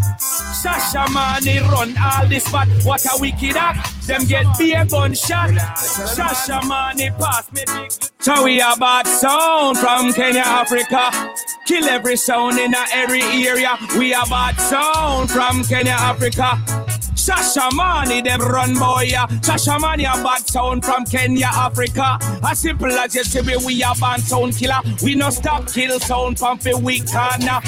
Shashamane 0.63 1.61
run 1.71 1.95
all 1.99 2.29
this 2.29 2.45
spot. 2.45 2.69
What 2.85 3.05
a 3.07 3.21
wicked 3.21 3.57
act, 3.57 4.07
them 4.07 4.25
get 4.27 4.47
beer 4.59 4.85
gunshot. 4.85 5.51
Shashamane 5.51 7.19
pass 7.19 7.51
me 7.53 7.65
big. 7.67 7.93
So 8.21 8.45
we 8.45 8.61
are 8.61 8.77
bad 8.77 9.07
sound 9.07 9.79
from 9.79 10.13
Kenya, 10.13 10.43
Africa. 10.45 11.35
Kill 11.67 11.85
every 11.85 12.17
sound 12.17 12.59
in 12.59 12.75
a 12.75 12.85
every 12.93 13.23
area. 13.23 13.77
We 13.99 14.15
are 14.15 14.27
bad 14.27 14.57
sound 14.57 15.31
from 15.31 15.65
Kenya, 15.65 15.97
Africa. 15.99 16.94
Shashamane, 17.25 18.23
them 18.23 18.41
run 18.41 18.75
boy. 18.75 19.05
yeah. 19.09 19.27
Shashamane, 19.41 20.01
a 20.05 20.23
bad 20.23 20.47
sound 20.47 20.85
from 20.85 21.07
Kenya, 21.07 21.47
Africa. 21.47 22.19
As 22.47 22.59
simple 22.59 22.93
as 22.93 23.15
you 23.15 23.25
see 23.25 23.41
me, 23.41 23.57
we 23.65 23.83
a 23.83 23.93
band 23.99 24.23
sound 24.23 24.55
killer. 24.55 24.81
We 25.03 25.15
no 25.15 25.31
stop 25.31 25.67
kill 25.73 25.99
sound 26.01 26.39
from 26.39 26.59
the 26.59 26.77
weak 26.77 27.07
corner. 27.11 27.61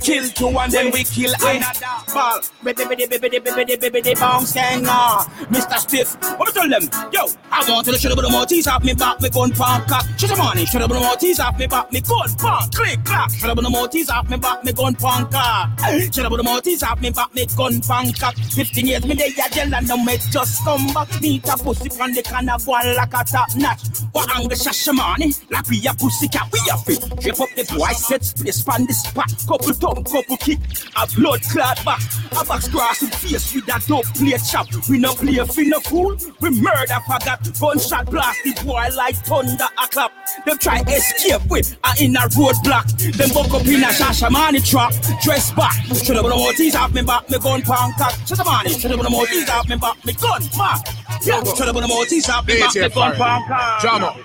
Kill 0.00 0.28
two 0.30 0.48
and 0.58 0.72
then 0.72 0.90
we 0.92 1.04
kill 1.04 1.32
another. 1.42 1.86
Ball, 2.14 2.40
baby, 2.64 2.84
baby, 2.86 3.06
baby, 3.06 3.28
baby, 3.28 3.50
baby, 3.50 3.76
baby, 3.76 4.00
baby, 4.00 4.14
bounce 4.14 4.54
gang 4.54 4.84
ah. 4.86 5.26
Mr. 5.50 5.76
Stiff, 5.76 6.16
what 6.38 6.48
me 6.48 6.52
tell 6.54 6.68
them? 6.68 6.88
Yo, 7.12 7.26
I 7.52 7.66
go 7.66 7.82
to 7.82 7.90
the 7.92 7.98
shut 7.98 8.12
up 8.12 8.18
the 8.18 8.30
Maltese 8.30 8.66
off 8.66 8.82
me 8.82 8.94
back, 8.94 9.20
me 9.20 9.28
gun 9.28 9.50
palm 9.50 9.82
cock. 9.86 10.06
Money, 10.38 10.64
shut 10.64 10.80
up 10.80 10.88
the 10.88 10.94
Maltese 10.94 11.38
off 11.38 11.58
me 11.58 11.66
back, 11.66 11.92
me 11.92 12.00
gun 12.00 12.28
palm 12.38 12.70
click 12.70 13.04
clack. 13.04 13.30
Shut 13.30 13.50
up 13.50 13.56
the 13.56 13.68
Maltese 13.68 14.08
off 14.08 14.30
me 14.30 14.38
back, 14.38 14.64
me 14.64 14.72
gun 14.72 14.94
palm 14.94 15.28
cock. 15.30 15.68
Shut 16.12 16.24
up 16.24 16.32
the 16.32 16.42
Maltese 16.42 16.82
off 16.82 17.00
me 17.02 17.10
back, 17.10 17.34
me 17.34 17.44
gun 17.44 17.80
palm 17.82 18.10
cock. 18.12 18.34
Fifteen 18.70 18.86
years 18.86 19.04
me 19.04 19.16
dey 19.16 19.34
a 19.36 19.76
and 19.76 19.88
no 19.88 19.96
mates 20.04 20.28
just 20.30 20.62
come 20.62 20.86
back. 20.94 21.20
Meet 21.20 21.48
a 21.48 21.56
pussy 21.56 21.88
from 21.88 22.14
the 22.14 22.22
one 22.66 22.94
like 22.94 23.12
a 23.14 23.24
top 23.24 23.48
notch. 23.56 23.82
What 24.12 24.30
angle 24.36 24.56
Shashamane? 24.56 25.50
Like 25.50 25.68
we 25.68 25.84
a 25.88 25.92
pussy 25.92 26.28
cat, 26.28 26.46
we 26.52 26.60
a 26.70 26.76
fit. 26.78 27.02
Shape 27.20 27.40
up 27.40 27.48
the 27.56 27.66
boy 27.74 27.90
set 27.98 28.22
space 28.22 28.62
pan 28.62 28.86
the 28.86 28.94
spot. 28.94 29.34
Couple 29.48 29.74
thumb, 29.74 30.04
couple 30.04 30.36
kick, 30.36 30.60
a 30.94 31.02
blood 31.18 31.42
clot 31.50 31.84
back. 31.84 32.00
A 32.30 32.44
box 32.44 32.68
grass 32.68 33.02
and 33.02 33.12
face 33.12 33.52
with 33.52 33.66
a 33.66 33.82
dope 33.88 34.06
play 34.14 34.38
chop. 34.38 34.68
We 34.88 34.98
no 34.98 35.14
play 35.14 35.34
for 35.42 35.66
no 35.66 35.80
fool. 35.80 36.14
We 36.38 36.50
murder 36.50 37.02
for 37.10 37.18
that. 37.26 37.42
Gunshot 37.58 38.06
blast 38.06 38.38
the 38.44 38.54
boy 38.62 38.86
like 38.94 39.16
thunder 39.26 39.66
a 39.82 39.88
clap. 39.88 40.12
Them 40.46 40.58
try 40.58 40.78
escape 40.86 41.42
with 41.50 41.76
a 41.82 42.04
in 42.04 42.14
a 42.14 42.22
roadblock. 42.38 42.86
Them 43.18 43.30
buck 43.34 43.50
up 43.50 43.66
in 43.66 43.82
a 43.82 43.90
Shashamane 43.90 44.62
trap. 44.62 44.94
Dress 45.24 45.50
back. 45.58 45.74
Should 45.90 46.14
have 46.14 46.22
been 46.22 46.38
more 46.38 46.52
teeth 46.52 46.76
off 46.76 46.94
me 46.94 47.02
back. 47.02 47.28
Me 47.28 47.38
gun 47.40 47.62
pound 47.62 47.94
cock. 47.98 48.14
Shut 48.28 48.38
up 48.38 48.59
money. 48.64 48.78
Should 48.78 48.90
have 48.90 49.00
been 49.00 49.10
more 49.12 49.26
teeth 49.26 49.50
off 49.50 49.68
me 49.68 49.76
back. 49.76 50.04
Me 50.04 50.12
gun 50.12 50.42
back. 50.56 50.86
Yeah. 51.24 51.42
Should 51.44 51.66
have 51.66 51.74
been 51.74 51.88
more 51.88 52.04
teeth 52.06 52.28
off 52.30 52.46
me 52.46 52.58
back. 52.60 52.74
Me 52.74 52.88
gun 52.88 53.16
cock. 53.16 53.80
Drama. 53.80 54.16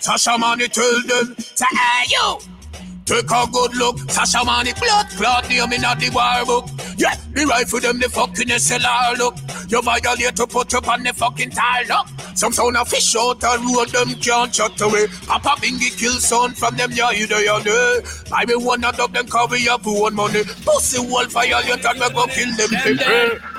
Shashamane 0.00 0.68
tell 0.72 1.02
them, 1.02 1.34
Say, 1.38 1.66
hey, 1.72 2.04
you. 2.08 2.38
take 3.04 3.30
a 3.30 3.46
good 3.52 3.76
look. 3.76 3.96
Shashamane 4.08 4.78
blood 4.80 5.06
clot 5.10 5.48
name 5.48 5.72
in 5.74 5.82
the 5.82 6.10
war 6.14 6.44
book. 6.46 6.70
Yeah, 6.96 7.14
the 7.32 7.44
rifle 7.44 7.80
them 7.80 7.98
the 7.98 8.08
fucking 8.08 8.48
SLR 8.48 9.18
look. 9.18 9.34
You 9.68 9.82
violate 9.82 10.36
to 10.36 10.46
put 10.46 10.72
up 10.74 10.88
on 10.88 11.02
the 11.02 11.12
fucking 11.12 11.50
tile 11.50 11.84
look. 11.86 12.06
Some 12.34 12.52
sound 12.52 12.78
of 12.78 12.88
fish 12.88 13.14
out 13.14 13.44
and 13.44 13.76
road 13.76 13.88
them 13.90 14.14
can't 14.14 14.54
shut 14.54 14.80
away. 14.80 15.06
Papa 15.26 15.60
Bingi 15.60 15.94
kill 15.98 16.12
son 16.12 16.52
from 16.54 16.76
them 16.76 16.92
yeah 16.92 17.10
you 17.10 17.26
there 17.26 17.44
you 17.44 17.62
there. 17.62 18.00
I 18.32 18.46
be 18.46 18.54
one 18.54 18.82
of 18.84 18.96
them 18.96 19.26
cover 19.26 19.56
up 19.70 19.82
one 19.84 20.14
money. 20.14 20.44
Pussy 20.64 20.98
wall 21.06 21.26
violate 21.26 21.84
and 21.84 22.00
we 22.00 22.08
go 22.10 22.26
kill 22.26 22.56
them 22.56 22.70
people. 22.70 23.49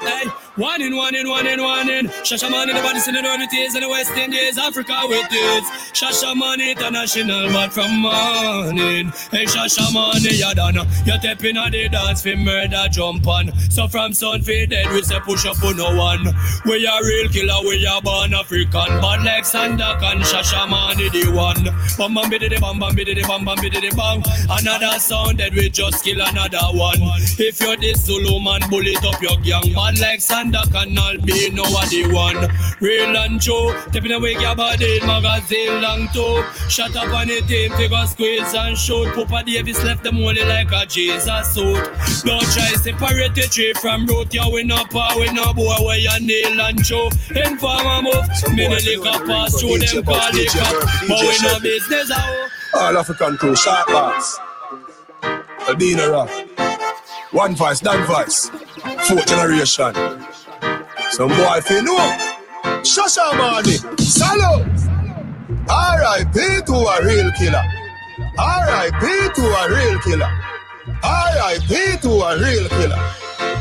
Hey, 0.00 0.30
one 0.58 0.82
in, 0.82 0.96
one 0.96 1.14
in, 1.14 1.28
one 1.28 1.46
in, 1.46 1.62
one 1.62 1.88
in. 1.88 2.06
Shashamane, 2.26 2.66
the 2.66 2.82
bodies 2.82 3.06
in 3.06 3.14
the 3.14 3.22
dirty 3.22 3.46
tears 3.46 3.74
in 3.76 3.82
the 3.82 3.88
West 3.88 4.10
Indies, 4.10 4.58
Africa 4.58 5.02
with 5.08 5.28
this. 5.30 5.64
Shashamane 5.94 6.72
International, 6.72 7.48
but 7.52 7.72
from 7.72 8.00
morning. 8.02 9.12
Hey, 9.30 9.46
Shashamane, 9.46 10.36
you 10.36 10.54
done. 10.54 10.74
You 11.06 11.18
tapping 11.20 11.56
on 11.56 11.70
the 11.70 11.88
dance 11.88 12.22
for 12.22 12.36
murder 12.36 12.84
jump 12.90 13.26
on. 13.26 13.52
So 13.70 13.86
from 13.86 14.12
sun 14.12 14.42
for 14.42 14.66
dead, 14.66 14.92
we 14.92 15.02
say 15.02 15.20
push 15.20 15.46
up 15.46 15.62
on 15.62 15.76
no 15.76 15.94
one. 15.94 16.26
We 16.66 16.86
are 16.86 17.02
real 17.02 17.28
killer, 17.28 17.62
we 17.62 17.86
are 17.86 18.02
born 18.02 18.34
African. 18.34 19.00
But 19.00 19.22
like 19.22 19.44
Sandak 19.44 20.02
and 20.02 20.22
Shashamane, 20.22 21.10
the 21.12 21.32
one. 21.32 21.64
Bam 21.96 22.14
bam 22.14 22.30
biddy 22.30 22.58
bam 22.58 22.78
bam 22.78 22.94
biddy 22.94 23.22
bam 23.22 23.44
bam 23.44 23.56
biddy 23.60 23.90
bam. 23.90 24.22
Another 24.50 24.98
sound 24.98 25.38
that 25.38 25.52
we 25.52 25.68
just 25.70 26.04
kill 26.04 26.20
another 26.20 26.58
one. 26.76 26.98
If 27.38 27.60
you're 27.60 27.76
this 27.76 28.04
Zulu 28.04 28.40
man, 28.40 28.60
bullet 28.68 29.04
up 29.04 29.22
your 29.22 29.36
gang. 29.38 29.72
Bad 29.72 29.98
like 30.00 30.20
And 30.54 30.98
I'll 30.98 31.18
be 31.18 31.50
no 31.50 31.62
one 31.64 31.88
the 31.88 32.08
one. 32.12 32.36
Real 32.80 33.16
and 33.16 33.40
true, 33.40 33.72
tapping 33.92 34.12
away 34.12 34.32
your 34.32 34.54
body, 34.56 34.98
magazine 35.00 35.82
long 35.82 36.08
too. 36.12 36.42
Shut 36.68 36.96
up 36.96 37.12
on 37.12 37.28
the 37.28 37.40
team, 37.42 37.72
a 37.72 38.06
squeeze 38.06 38.54
and 38.54 38.76
shoot. 38.76 39.12
Papa 39.14 39.44
Davis 39.44 39.82
left 39.84 40.04
them 40.04 40.18
only 40.18 40.44
like 40.44 40.72
a 40.72 40.86
Jesus 40.86 41.54
suit. 41.54 41.84
Don't 42.24 42.40
try 42.52 42.72
separate 42.80 43.34
the 43.34 43.48
tree 43.50 43.74
from 43.74 44.06
root. 44.06 44.32
You 44.32 44.50
win 44.50 44.72
up, 44.72 44.92
we 45.16 45.32
no 45.32 45.52
boy 45.52 45.74
where 45.84 45.98
you 45.98 46.20
nail 46.20 46.60
and 46.60 46.84
show. 46.84 47.10
Informer 47.30 48.02
move, 48.02 48.28
many 48.54 48.80
liquor 48.80 49.26
pass 49.26 49.60
through 49.60 49.78
them 49.78 50.04
call 50.04 50.30
it 50.32 50.56
up. 50.56 50.82
But 51.08 51.20
we 51.20 51.38
no 51.42 51.60
business 51.60 52.10
out. 52.10 52.50
All 52.74 52.96
African 52.96 53.36
crew, 53.36 53.54
sharp 53.54 53.86
bars. 53.88 54.38
Adina 55.68 56.10
Rock. 56.10 56.57
One 57.32 57.54
voice, 57.54 57.80
done 57.80 58.06
voice. 58.06 58.48
Fourth 59.06 59.26
generation. 59.26 59.94
Some 61.10 61.28
boy 61.28 61.58
if 61.58 61.68
you 61.70 61.82
know. 61.82 61.98
Shashamane. 62.82 64.00
Salute. 64.00 64.88
R.I.P. 65.68 66.62
to 66.64 66.72
a 66.72 67.04
real 67.04 67.30
killer. 67.32 67.62
R.I.P. 68.38 69.34
to 69.34 69.42
a 69.42 69.68
real 69.68 69.98
killer. 70.00 70.30
R.I.P. 71.02 71.98
to 72.00 72.08
a 72.08 72.40
real 72.40 72.68
killer. 72.70 73.14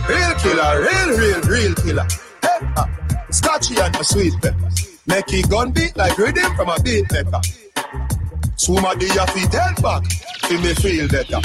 Real 0.07 0.35
killer, 0.35 0.81
real, 0.81 1.17
real, 1.17 1.41
real 1.41 1.75
killer. 1.75 2.07
Hey, 2.41 2.59
ah. 2.77 2.89
Scotchy 3.29 3.77
and 3.81 3.93
a 3.97 4.03
sweet 4.05 4.33
pepper. 4.41 4.69
Make 5.07 5.33
it 5.33 5.49
gun 5.49 5.71
beat 5.71 5.97
like 5.97 6.17
rhythm 6.17 6.55
from 6.55 6.69
a 6.69 6.79
beat 6.79 7.11
maker. 7.11 7.41
Somebody 8.55 9.09
have 9.09 9.33
to 9.33 9.49
tell 9.49 9.73
back 9.81 10.03
to 10.47 10.57
me 10.59 10.73
feel 10.75 11.07
better. 11.09 11.41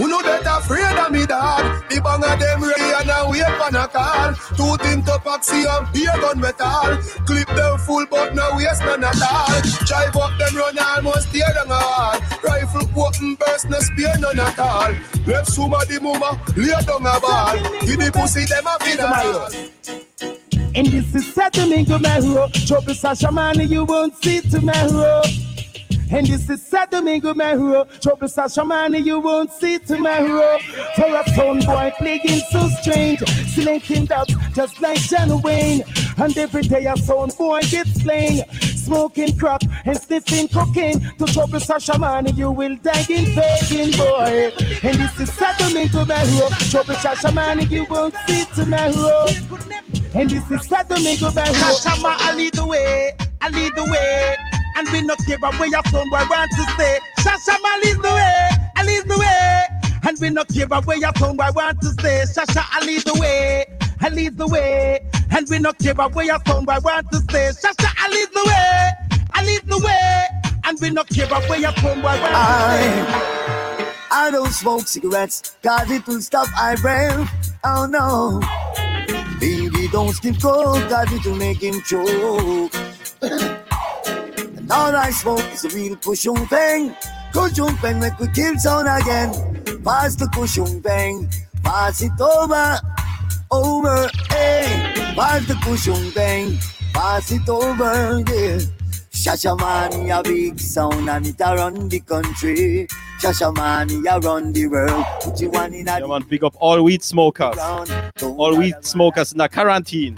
Who 0.00 0.08
know 0.08 0.22
that 0.22 0.48
afraid 0.48 0.96
of 0.96 1.12
me 1.12 1.26
dad? 1.26 1.84
The 1.90 2.00
bang 2.00 2.24
of 2.24 2.40
them 2.40 2.64
ready 2.64 2.88
and 2.96 3.10
a 3.12 3.28
wait 3.28 3.44
on 3.44 3.76
a 3.76 3.84
call. 3.86 4.32
Two 4.56 4.72
tin 4.80 5.04
to 5.04 5.20
paxi 5.20 5.68
and 5.68 5.84
beer 5.92 6.16
gun 6.24 6.40
metal. 6.40 6.96
Clip 7.28 7.46
them 7.48 7.76
full 7.84 8.06
but 8.06 8.34
no 8.34 8.56
waste 8.56 8.80
none 8.80 9.04
at 9.04 9.20
all. 9.20 9.60
Drive 9.84 10.16
up 10.16 10.32
them 10.40 10.56
run 10.56 10.78
almost 10.78 11.28
tear 11.32 11.52
down 11.52 11.68
a 11.68 11.76
wall. 11.76 12.16
Rifle 12.42 12.88
open 12.96 13.34
burst 13.34 13.68
no 13.68 13.78
spear 13.80 14.14
none 14.18 14.40
at 14.40 14.58
all. 14.58 14.94
Left 15.26 15.52
somebody 15.52 16.00
mama 16.00 16.40
lay 16.56 16.72
down 16.88 17.04
a 17.04 17.20
ball. 17.20 17.60
Give 17.84 18.00
the 18.00 18.10
pussy 18.10 18.46
them 18.48 18.64
a 18.64 18.78
bit 18.80 19.00
And 20.74 20.86
this 20.86 21.14
is 21.14 21.34
settling 21.34 21.84
to 21.86 21.98
my 21.98 22.22
hero. 22.22 22.48
Trouble 22.48 22.94
Shashamane, 22.94 23.68
you 23.68 23.84
won't 23.84 24.16
see 24.24 24.40
to 24.40 24.62
my 24.62 24.72
hero. 24.88 25.20
And 26.12 26.26
this 26.26 26.50
is 26.50 26.60
sad 26.62 26.90
Domingo 26.90 27.34
Mahuro. 27.34 27.86
Trouble 28.00 28.26
Shashamane, 28.26 29.04
you 29.04 29.20
won't 29.20 29.52
see 29.52 29.78
tomorrow. 29.78 30.58
For 30.96 31.06
a 31.06 31.22
stone 31.30 31.60
boy 31.60 31.92
playing 31.98 32.42
so 32.50 32.68
strange. 32.80 33.20
Slinking 33.54 34.10
up 34.10 34.26
just 34.52 34.80
like 34.80 34.98
John 34.98 35.40
Wayne. 35.42 35.82
And 36.18 36.36
every 36.36 36.62
day 36.62 36.86
a 36.86 36.96
sound 36.96 37.36
boy 37.38 37.60
gets 37.62 38.02
slain. 38.02 38.42
Smoking 38.50 39.38
crack 39.38 39.60
and 39.84 39.96
sniffing 39.96 40.48
cocaine. 40.48 41.00
To 41.18 41.26
trouble 41.26 41.60
Shashamane, 41.60 42.36
you 42.36 42.50
will 42.50 42.76
die 42.76 43.06
in 43.08 43.32
begging 43.36 43.96
boy. 43.96 44.52
And 44.82 44.98
this 44.98 45.20
is 45.20 45.32
sad 45.32 45.58
Domingo 45.58 46.04
Mahuro. 46.04 46.70
Trouble 46.70 46.94
Shashamane, 46.94 47.70
you 47.70 47.84
won't 47.88 48.14
see 48.26 48.44
tomorrow. 48.56 49.26
And 50.12 50.28
this 50.28 50.50
is 50.50 50.66
sad 50.66 50.88
Domingo. 50.88 51.30
Sasha 51.30 52.00
Ma, 52.00 52.16
I 52.18 52.34
lead 52.34 52.54
the 52.54 52.66
way. 52.66 53.12
I 53.40 53.48
lead 53.48 53.72
the 53.76 53.84
way. 53.84 54.59
And 54.76 54.88
we 54.90 55.02
not 55.02 55.18
give 55.26 55.42
away 55.42 55.68
your 55.68 55.82
phone 55.84 56.08
boy 56.10 56.22
want 56.30 56.50
to 56.50 56.62
stay. 56.74 56.98
Shasha 57.20 57.56
Ma 57.62 57.76
lead 57.82 57.96
the 57.96 58.10
way. 58.10 58.48
I 58.76 58.84
lead 58.84 59.04
the 59.08 59.18
way. 59.18 59.62
And 60.08 60.18
we 60.20 60.30
not 60.30 60.48
give 60.48 60.72
away 60.72 60.96
your 60.96 61.12
phone 61.12 61.36
boy 61.36 61.50
want 61.54 61.80
to 61.80 61.88
stay. 61.88 62.24
Shasha 62.26 62.64
I 62.72 62.84
lead 62.84 63.02
the 63.02 63.14
way. 63.20 63.66
I 64.00 64.08
lead 64.08 64.36
the 64.38 64.46
way. 64.46 65.00
And 65.30 65.46
we 65.48 65.58
not 65.58 65.78
give 65.78 65.98
away 65.98 66.26
your 66.26 66.40
phone 66.40 66.64
boy 66.64 66.78
want 66.82 67.10
to 67.12 67.18
stay. 67.18 67.50
Shasha 67.62 67.92
I 67.98 68.08
lead 68.10 68.28
the 68.32 68.44
way. 68.46 68.90
I 69.32 69.44
lead 69.44 69.62
the 69.66 69.78
way. 69.78 70.26
And 70.64 70.78
we 70.80 70.90
not 70.90 71.08
give 71.08 71.30
away 71.32 71.58
your 71.58 71.72
phone 71.72 72.00
boy 72.00 72.18
want 72.20 72.20
to 72.20 72.28
stay. 72.28 73.26
I 74.12 74.30
don't 74.32 74.50
smoke 74.50 74.88
cigarettes, 74.88 75.56
cause 75.62 75.88
it 75.90 76.04
will 76.06 76.20
stop 76.20 76.48
I 76.56 76.74
breath. 76.76 77.30
Oh 77.62 77.86
no. 77.86 78.40
Biggie 79.38 79.90
don't 79.92 80.12
skip 80.12 80.40
coke, 80.40 80.88
cause 80.88 81.12
it 81.12 81.24
will 81.24 81.36
make 81.36 81.62
him 81.62 81.80
choke. 81.82 82.72
All 84.72 84.94
I 84.94 85.10
smoke 85.10 85.44
is 85.52 85.64
a 85.64 85.68
real 85.70 85.96
kushung 85.96 86.48
peng. 86.48 86.94
Kushung 87.32 87.76
peng 87.78 87.98
make 87.98 88.18
we 88.18 88.28
kill 88.28 88.56
sound 88.58 88.88
again. 88.88 89.30
Pass 89.82 90.14
the 90.14 90.26
kushung 90.26 90.82
peng, 90.82 91.28
pass 91.62 92.02
it 92.02 92.20
over, 92.20 92.78
over, 93.50 94.08
hey. 94.28 95.12
Pass 95.16 95.46
the 95.46 95.54
kushung 95.54 96.14
peng, 96.14 96.56
pass 96.92 97.32
it 97.32 97.48
over, 97.48 98.22
yeah. 98.30 98.60
Shashamane 99.10 100.18
a 100.18 100.22
big 100.22 100.58
sound 100.58 101.10
and 101.10 101.26
it 101.26 101.40
a 101.40 101.56
run 101.56 101.88
the 101.88 102.00
country. 102.00 102.86
Shashamane 103.20 104.06
a 104.06 104.20
run 104.20 104.52
the 104.52 104.66
world. 104.68 105.04
Put 105.20 105.40
you 105.40 105.50
one 105.50 105.74
in 105.74 105.88
a 105.88 105.98
Yeah, 105.98 106.06
man, 106.06 106.22
big 106.22 106.44
up 106.44 106.54
all 106.58 106.82
weed 106.82 107.02
smokers. 107.02 107.58
All 107.58 108.56
weed 108.56 108.76
smokers 108.82 109.32
in 109.32 109.38
the 109.38 109.48
quarantine. 109.48 110.14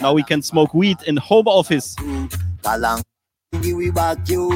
Now 0.00 0.12
we 0.12 0.22
can 0.22 0.42
smoke 0.42 0.74
weed 0.74 0.98
in 1.06 1.16
home 1.16 1.46
office. 1.46 1.94
Kalang 2.62 3.02
we 3.60 3.90
back 3.90 4.18
you. 4.28 4.50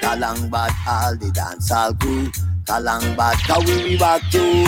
Kalang 0.00 0.50
bat 0.50 0.74
all 0.88 1.16
the 1.16 1.30
dance 1.32 1.70
all 1.70 1.94
crew. 1.94 2.30
Kalang 2.64 3.16
bat 3.16 3.36
how 3.42 3.60
we 3.60 3.96
back 3.96 4.22
you. 4.32 4.66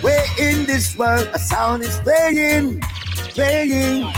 Where 0.00 0.24
in 0.38 0.66
this 0.66 0.96
world 0.96 1.28
a 1.32 1.38
sound 1.38 1.82
is 1.82 1.96
playing, 1.98 2.80
playing. 3.34 4.12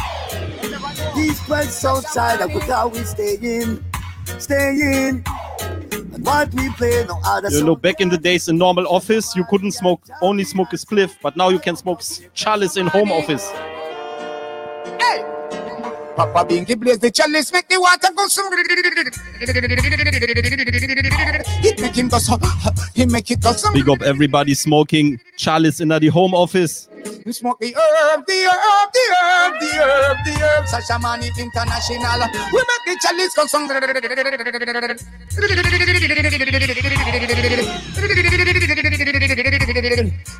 These 1.15 1.41
birds 1.47 1.85
outside 1.85 2.41
of 2.41 2.51
how 2.63 2.89
we 2.89 3.01
staying, 3.05 3.85
staying. 4.39 5.25
And 6.13 6.25
what 6.25 6.53
we 6.55 6.71
play 6.75 7.05
no 7.09 7.21
other 7.25 7.51
You 7.51 7.65
know, 7.65 7.77
back 7.77 8.01
in 8.01 8.09
the 8.09 8.19
days 8.19 8.49
in 8.49 8.59
normal 8.59 8.87
office, 8.87 9.35
you 9.35 9.45
couldn't 9.45 9.73
smoke, 9.73 10.03
only 10.21 10.45
smoke 10.45 10.73
a 10.73 10.77
spliff, 10.77 11.17
but 11.23 11.37
now 11.37 11.49
you 11.49 11.59
can 11.59 11.77
smoke 11.77 12.03
chalice 12.35 12.77
in 12.77 12.87
home 12.87 13.11
office. 13.11 13.51
Papa 16.17 16.45
Bingi 16.45 16.79
blaze 16.79 16.99
the 16.99 17.11
chalice, 17.11 17.53
make 17.53 17.69
the 17.69 17.81
water 17.81 18.09
go 18.15 18.27
so. 18.29 18.43
It 21.65 21.81
make 21.81 21.97
him 21.97 22.09
go 22.09 22.19
so. 22.19 22.39
He 22.95 23.07
make 23.07 23.31
it 23.31 23.41
go 23.41 23.53
so. 23.53 23.73
Big 23.73 23.89
up 23.89 24.03
everybody 24.03 24.53
smoking 24.55 25.21
chalice 25.39 25.81
in 25.81 25.89
the 25.89 26.09
home 26.09 26.35
office. 26.35 26.89
We 27.25 27.33
smoke 27.33 27.59
the 27.61 27.75
herb, 27.75 28.27
the 28.27 28.45
herb, 28.45 28.93
the 28.93 29.05
herb, 29.15 29.61
the 29.61 29.71
herb, 29.81 30.17
the 30.27 30.33
herb. 30.45 30.65
Shashamane 30.67 31.31
International. 31.39 32.29
We 32.53 32.61
make 32.71 32.85
the 32.87 32.97
chalice 33.01 33.35
go 33.35 33.47
song. 33.47 33.69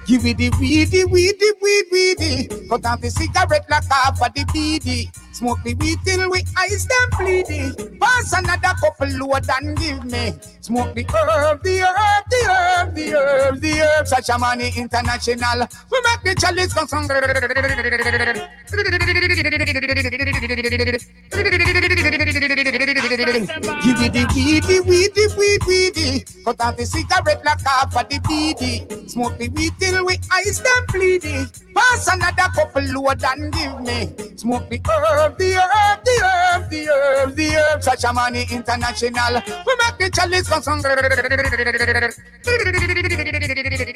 Give 0.05 0.27
it 0.27 0.37
the 0.37 0.51
weedy, 0.59 1.05
weedy, 1.05 1.53
weed, 1.63 1.85
weedy. 1.93 2.49
Cut 2.69 2.85
off 2.87 3.01
the 3.01 3.11
cigarette 3.11 3.67
like 3.71 3.85
half 3.89 4.21
of 4.21 4.35
the 4.35 4.45
beady. 4.53 5.11
Smoke 5.33 5.63
the 5.65 5.75
weed 5.75 5.99
till 6.05 6.29
we 6.31 6.45
eyes 6.59 6.87
them 6.87 7.11
bleedy. 7.13 8.01
Pass 8.01 8.33
another 8.33 8.75
couple 8.81 9.09
load 9.19 9.47
and 9.49 9.77
give 9.79 10.05
me. 10.05 10.35
Smoke 10.61 10.95
the 10.95 11.03
herb, 11.05 11.63
the 11.63 11.81
herb, 11.81 12.25
the 12.31 12.41
herb, 12.51 12.95
the 12.95 13.13
herb, 13.15 13.61
the 13.61 13.73
herb. 13.79 14.07
Shashamane 14.07 14.77
International. 14.77 15.67
We 15.91 16.01
make 16.05 16.23
the 16.25 16.35
chalice 16.41 16.73
go 16.75 16.85
song. 16.87 17.07
Give 23.83 24.01
it 24.01 24.13
the 24.13 24.25
weedy, 24.35 24.81
weedy, 24.81 25.27
weed, 25.39 25.63
weedy. 25.67 26.25
Cut 26.45 26.61
off 26.61 26.77
the 26.77 26.87
cigarette 26.87 27.43
like 27.45 27.61
half 27.61 27.97
of 27.97 28.09
the 28.09 28.19
beady. 28.21 29.09
Smoke 29.09 29.39
the 29.39 29.49
weed 29.51 29.73
till 29.79 29.92
we 30.01 30.19
eyes 30.33 30.61
them 30.61 30.87
bleedy. 30.89 31.75
Pass 31.75 32.09
another 32.09 32.49
couple 32.55 32.83
load 32.83 33.23
and 33.25 33.53
give 33.53 33.81
me. 33.81 34.37
Smoke 34.37 34.69
the 34.71 34.79
herb, 34.89 35.39
the 35.39 35.55
herb, 35.55 36.05
the 36.05 36.21
herb, 36.23 36.71
the 36.71 36.87
herb, 36.87 37.37
the 37.37 37.49
herb. 37.51 37.83
Such 37.83 38.05
a 38.05 38.13
money 38.13 38.47
international. 38.51 39.43
We 39.67 39.77
make 39.77 39.99
the 39.99 40.11
chalice 40.13 40.49
go 40.49 40.61
song. 40.61 40.83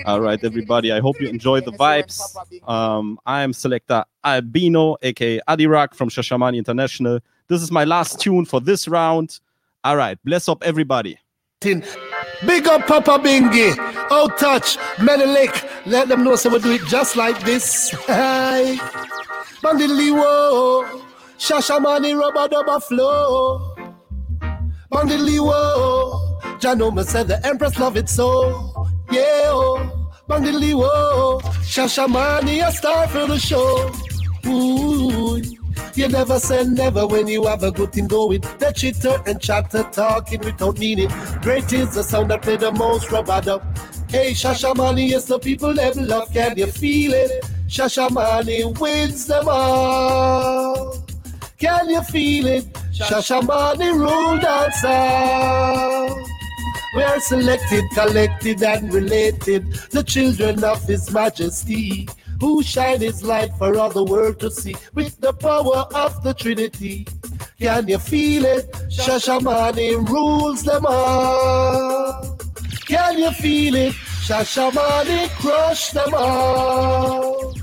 All 0.07 0.21
right, 0.21 0.43
everybody. 0.43 0.93
I 0.93 1.01
hope 1.01 1.21
you 1.21 1.29
enjoy 1.29 1.61
the 1.61 1.73
vibes. 1.73 2.21
Um, 2.69 3.19
I 3.27 3.43
am 3.43 3.53
selector 3.53 4.05
Albino, 4.25 4.97
aka 5.03 5.41
Adirak 5.49 5.95
from 5.95 6.09
Shashamane 6.09 6.57
International. 6.57 7.21
This 7.49 7.63
is 7.63 7.71
my 7.71 7.85
last 7.85 8.21
tune 8.21 8.45
for 8.45 8.61
this 8.61 8.89
round. 8.89 9.41
All 9.85 9.97
right, 9.97 10.19
bless 10.25 10.49
up 10.49 10.63
everybody. 10.65 11.19
Big 12.45 12.67
up 12.67 12.87
Papa 12.87 13.19
Bingi. 13.19 13.77
Out 14.11 14.37
touch. 14.39 14.77
Menelik. 15.01 15.65
Let 15.87 16.09
them 16.09 16.25
know 16.25 16.37
so 16.37 16.51
we 16.51 16.59
do 16.59 16.73
it 16.73 16.85
just 16.87 17.17
like 17.17 17.39
this. 17.45 17.91
Hey. 18.07 18.79
Bandili 19.63 20.13
wo. 20.13 20.85
Shashamane 21.39 22.19
rubber 22.19 22.49
dubber 22.49 22.83
flow. 22.83 23.75
Bandili 24.93 25.41
wo. 25.41 26.39
Janoma 26.59 27.05
said 27.05 27.29
the 27.29 27.45
Empress 27.47 27.79
love 27.79 27.97
it 27.97 28.09
so. 28.09 28.89
Yeah. 29.11 29.23
Oh. 29.47 30.09
Bandili 30.29 30.75
wo. 30.75 31.41
Shashamane 31.63 32.67
a 32.67 32.73
star 32.73 33.09
for 33.09 33.27
the 33.27 33.39
show. 33.39 33.91
Ooh. 34.47 35.41
You 35.95 36.09
never 36.09 36.39
say 36.39 36.65
never 36.65 37.07
when 37.07 37.27
you 37.27 37.45
have 37.47 37.63
a 37.63 37.71
good 37.73 37.93
thing 37.93 38.07
going. 38.07 38.43
The 38.59 38.73
chitter 38.75 39.17
and 39.27 39.41
chatter 39.41 39.83
talking 39.93 40.41
without 40.41 40.79
meaning. 40.79 41.09
Great 41.41 41.73
is 41.73 41.95
the 41.95 42.03
sound 42.03 42.31
that 42.31 42.43
play 42.43 42.57
the 42.57 42.73
most 42.73 43.09
rabada. 43.09 43.63
Hey, 44.11 44.33
Shashamane, 44.33 45.09
yes, 45.09 45.25
the 45.25 45.39
people 45.39 45.75
them 45.75 46.07
love. 46.07 46.33
Can 46.33 46.57
you 46.57 46.67
feel 46.67 47.13
it? 47.15 47.45
Shashamane 47.67 48.79
wins 48.79 49.27
them 49.27 49.47
all. 49.49 51.03
Can 51.59 51.89
you 51.89 52.03
feel 52.03 52.47
it? 52.47 52.73
Shashamane 52.93 53.93
rule 53.95 54.39
dancer. 54.39 56.23
We 56.95 57.03
are 57.03 57.21
selected, 57.21 57.85
collected, 57.95 58.63
and 58.63 58.93
related. 58.93 59.73
The 59.91 60.03
children 60.03 60.63
of 60.65 60.83
His 60.85 61.11
Majesty 61.11 62.09
who 62.41 62.63
shine 62.63 63.01
his 63.01 63.23
light 63.23 63.53
for 63.59 63.77
all 63.79 63.91
the 63.91 64.05
world 64.05 64.39
to 64.41 64.51
see 64.51 64.75
with 64.95 65.21
the 65.21 65.33
power 65.33 65.87
of 65.95 66.23
the 66.23 66.35
Trinity. 66.35 67.07
Can 67.59 67.89
you 67.89 67.99
feel 67.99 68.45
it? 68.45 68.71
Shashamane 68.91 70.09
rules 70.09 70.63
them 70.63 70.85
all. 70.87 72.39
Can 72.87 73.19
you 73.19 73.31
feel 73.33 73.75
it? 73.75 73.93
Shashamane 74.27 75.29
crush 75.41 75.91
them 75.91 76.13
all. 76.15 77.55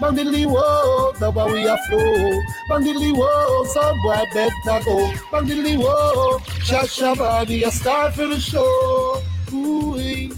Bandili 0.00 0.46
wo, 0.46 1.12
the 1.20 1.30
way 1.30 1.52
we 1.52 1.68
are 1.68 1.78
flow. 1.88 2.40
Bandili 2.68 3.16
wo, 3.16 3.64
some 3.66 3.96
boy 4.02 4.24
better 4.34 4.84
go. 4.84 5.12
Bandili 5.30 5.78
wo, 5.78 6.38
Shashamane 6.66 7.66
a 7.66 7.70
star 7.70 8.10
for 8.10 8.26
the 8.26 8.40
show. 8.40 9.22
Ooh-wee. 9.52 10.32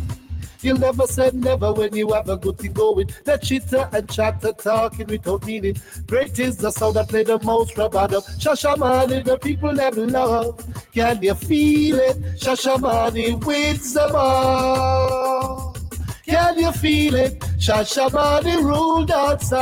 You'll 0.64 0.78
never 0.78 1.06
say 1.06 1.30
never 1.34 1.74
when 1.74 1.94
you 1.94 2.10
have 2.14 2.30
a 2.30 2.38
good 2.38 2.56
thing 2.56 2.72
going. 2.72 3.10
The 3.24 3.36
chitter 3.36 3.86
and 3.92 4.08
chatter 4.08 4.52
talking 4.52 5.08
without 5.08 5.44
meaning. 5.44 5.76
Great 6.06 6.38
is 6.38 6.56
the 6.56 6.70
sound 6.70 6.96
that 6.96 7.10
play 7.10 7.22
the 7.22 7.38
most 7.40 7.74
rabado. 7.74 8.22
Shashamane, 8.40 9.24
the 9.24 9.36
people 9.36 9.74
them 9.74 10.08
love. 10.08 10.64
Can 10.94 11.22
you 11.22 11.34
feel 11.34 11.98
it? 11.98 12.16
Shashamane 12.40 13.44
wins 13.44 13.92
them 13.92 14.12
all. 14.14 15.76
Can 16.26 16.58
you 16.58 16.72
feel 16.72 17.14
it? 17.16 17.40
Shashamane 17.58 18.64
rule 18.64 19.04
dancer. 19.04 19.56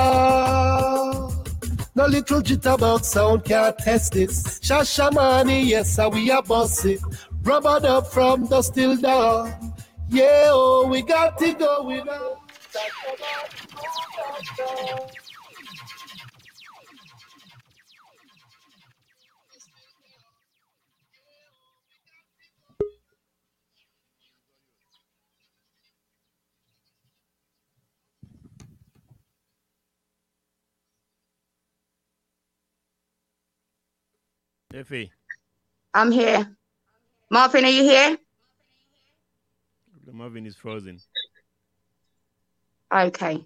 No 1.96 2.06
little 2.06 2.40
jitterbug 2.42 3.04
sound 3.04 3.44
can't 3.44 3.76
test 3.76 4.12
this. 4.12 4.60
Shashamane, 4.60 5.66
yes, 5.66 5.98
we 6.12 6.30
are 6.30 6.44
bossing. 6.44 7.00
Rubber 7.42 7.80
up 7.88 8.06
from 8.12 8.46
the 8.46 8.62
still 8.62 8.96
dawn. 8.96 9.71
Yeah, 10.12 10.48
oh, 10.50 10.88
we 10.88 11.00
got 11.00 11.38
to 11.38 11.54
go 11.54 11.84
without. 11.84 12.38
Effie, 34.74 35.12
I'm 35.94 36.10
here. 36.12 36.56
Marvin, 37.30 37.64
are 37.64 37.70
you 37.70 37.82
here? 37.82 38.18
Marvin 40.12 40.46
is 40.46 40.56
frozen. 40.56 40.98
Okay. 42.92 43.44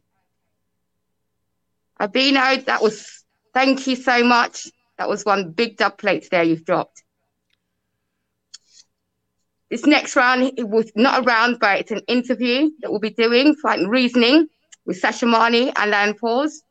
Abino, 2.00 2.64
that 2.64 2.82
was 2.82 3.24
thank 3.54 3.86
you 3.86 3.96
so 3.96 4.24
much. 4.24 4.66
That 4.98 5.08
was 5.08 5.24
one 5.24 5.52
big 5.52 5.76
dub 5.76 5.98
plate 5.98 6.28
there 6.30 6.42
you've 6.42 6.64
dropped. 6.64 7.02
This 9.70 9.86
next 9.86 10.16
round 10.16 10.52
it 10.56 10.68
was 10.68 10.90
not 10.94 11.20
a 11.20 11.22
round, 11.22 11.58
but 11.60 11.80
it's 11.80 11.90
an 11.90 12.02
interview 12.08 12.70
that 12.80 12.90
we'll 12.90 13.00
be 13.00 13.10
doing, 13.10 13.54
fighting 13.56 13.88
reasoning 13.88 14.48
with 14.84 15.00
Shashamane 15.00 15.72
and 15.76 15.90
Lan 15.90 16.14
Pause. 16.14 16.62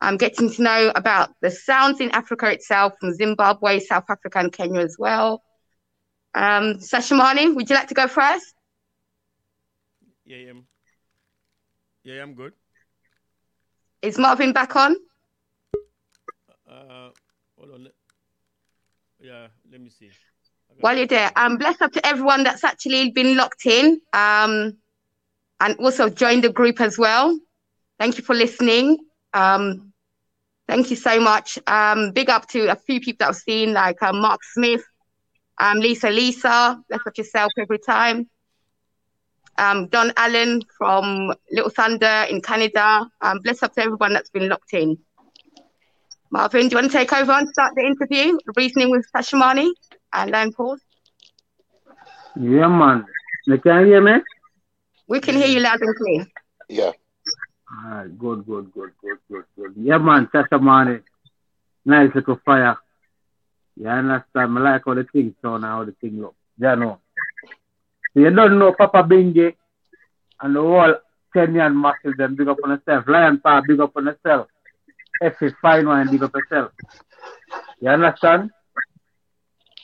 I'm 0.00 0.16
getting 0.16 0.50
to 0.50 0.62
know 0.62 0.92
about 0.94 1.30
the 1.40 1.50
sounds 1.50 2.00
in 2.00 2.10
Africa 2.12 2.50
itself, 2.52 2.92
from 3.00 3.14
Zimbabwe, 3.14 3.80
South 3.80 4.04
Africa, 4.08 4.38
and 4.38 4.52
Kenya 4.52 4.80
as 4.80 4.96
well. 4.98 5.42
Um, 6.34 6.74
Shashamane, 6.74 7.56
would 7.56 7.68
you 7.68 7.74
like 7.74 7.88
to 7.88 7.94
go 7.94 8.06
first? 8.06 8.54
Yeah, 10.28 10.36
yeah. 10.36 10.52
Yeah, 12.04 12.22
I'm 12.22 12.34
good. 12.34 12.52
Is 14.02 14.18
Marvin 14.18 14.52
back 14.52 14.76
on? 14.76 14.94
Uh, 16.68 17.08
hold 17.56 17.70
on. 17.72 17.88
Yeah, 19.20 19.46
let 19.72 19.80
me 19.80 19.88
see. 19.88 20.10
While 20.80 20.98
you're 20.98 21.06
there, 21.06 21.32
um, 21.34 21.56
bless 21.56 21.80
up 21.80 21.92
to 21.92 22.06
everyone 22.06 22.44
that's 22.44 22.62
actually 22.62 23.10
been 23.10 23.38
locked 23.38 23.64
in, 23.64 24.02
um, 24.12 24.76
and 25.60 25.76
also 25.78 26.10
joined 26.10 26.44
the 26.44 26.52
group 26.52 26.82
as 26.82 26.98
well. 26.98 27.36
Thank 27.98 28.18
you 28.18 28.22
for 28.22 28.34
listening. 28.34 28.98
Um, 29.32 29.94
thank 30.68 30.90
you 30.90 30.96
so 30.96 31.18
much. 31.18 31.58
Um, 31.66 32.12
big 32.12 32.28
up 32.28 32.46
to 32.48 32.70
a 32.70 32.76
few 32.76 33.00
people 33.00 33.16
that 33.20 33.28
I've 33.30 33.36
seen, 33.36 33.72
like 33.72 34.02
uh, 34.02 34.12
Mark 34.12 34.40
Smith, 34.52 34.84
um, 35.56 35.80
Lisa 35.80 36.10
Lisa, 36.10 36.78
bless 36.86 37.06
up 37.06 37.16
yourself 37.16 37.50
every 37.58 37.78
time. 37.78 38.28
Um, 39.58 39.88
Don 39.88 40.12
Allen 40.16 40.62
from 40.78 41.34
Little 41.50 41.70
Thunder 41.70 42.26
in 42.30 42.40
Canada. 42.40 43.10
Um, 43.20 43.40
bless 43.40 43.62
up 43.62 43.74
to 43.74 43.82
everyone 43.82 44.12
that's 44.12 44.30
been 44.30 44.48
locked 44.48 44.72
in. 44.72 44.96
Marvin, 46.30 46.68
do 46.68 46.76
you 46.76 46.76
want 46.76 46.92
to 46.92 46.96
take 46.96 47.12
over 47.12 47.32
and 47.32 47.48
start 47.48 47.74
the 47.74 47.82
interview? 47.82 48.38
Reasoning 48.56 48.90
with 48.90 49.06
Shashamane 49.14 49.70
and 50.12 50.30
Lan 50.30 50.52
Pause. 50.52 50.80
Yeah, 52.36 52.68
man. 52.68 53.04
Can 53.44 53.54
you 53.54 53.58
can 53.58 53.86
hear 53.86 54.00
me? 54.00 54.22
We 55.08 55.20
can 55.20 55.34
hear 55.34 55.48
you 55.48 55.60
loud 55.60 55.80
and 55.80 55.96
clear. 55.96 56.26
Yeah. 56.68 56.92
Alright, 57.84 58.16
good, 58.18 58.46
good, 58.46 58.72
good, 58.72 58.92
good, 59.02 59.18
good, 59.30 59.44
good. 59.56 59.74
Yeah, 59.76 59.98
man, 59.98 60.28
Shashamane. 60.32 61.02
Nice 61.84 62.14
little 62.14 62.40
fire. 62.44 62.76
You 63.76 63.88
understand? 63.88 64.58
I 64.58 64.60
like 64.60 64.82
how 64.84 64.94
the 64.94 65.04
thing 65.04 65.34
sound 65.42 65.64
and 65.64 65.72
how 65.72 65.84
the 65.84 65.92
thing 65.92 66.20
look. 66.20 66.34
Yeah, 66.58 66.74
know. 66.74 67.00
You 68.14 68.30
don't 68.30 68.58
know 68.58 68.74
Papa 68.76 69.02
Bingi 69.02 69.54
and 70.40 70.56
the 70.56 70.60
whole 70.60 70.94
Kenyan 71.34 71.74
muscle 71.74 72.12
them 72.16 72.36
big 72.36 72.48
up 72.48 72.58
on 72.64 72.70
yourself. 72.70 73.04
Lion 73.06 73.40
Power 73.40 73.62
big 73.66 73.80
up 73.80 73.96
on. 73.96 74.14
F 75.22 75.32
is 75.42 75.52
fine 75.60 75.86
one 75.86 76.10
big 76.10 76.22
up 76.22 76.34
yourself. 76.34 76.72
You 77.80 77.90
understand? 77.90 78.50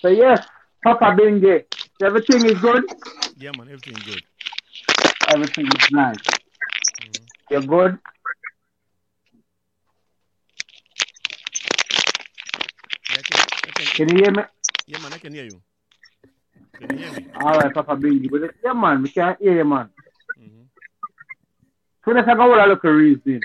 So 0.00 0.08
yes, 0.08 0.46
Papa 0.82 1.16
Bingi. 1.18 1.64
Everything 2.02 2.44
is 2.46 2.58
good. 2.60 2.84
Yeah, 3.38 3.50
man, 3.56 3.68
everything 3.68 3.94
good. 4.04 4.22
Everything 5.28 5.66
is 5.66 5.90
nice. 5.90 6.16
You're 7.50 7.62
good. 7.62 7.98
Can 13.94 14.08
you 14.08 14.16
hear 14.24 14.32
me? 14.32 14.42
Yeah, 14.86 14.98
man, 15.02 15.12
I 15.12 15.18
can 15.18 15.32
hear 15.32 15.44
you. 15.44 15.60
Can 16.78 16.90
you 16.90 16.98
hear 16.98 17.12
me? 17.12 17.26
All 17.34 17.58
right, 17.58 17.72
Papa 17.72 17.96
Bingi. 17.96 18.30
But 18.30 18.54
yeah, 18.64 18.72
man, 18.72 19.02
we 19.02 19.10
can't 19.10 19.40
hear 19.40 19.56
you, 19.56 19.64
man. 19.64 19.90
So 22.04 22.10
let's 22.12 22.26
go 22.26 22.50
with 22.50 22.60
a 22.64 22.66
look 22.66 22.84
at 22.84 22.88
reason. 22.88 23.40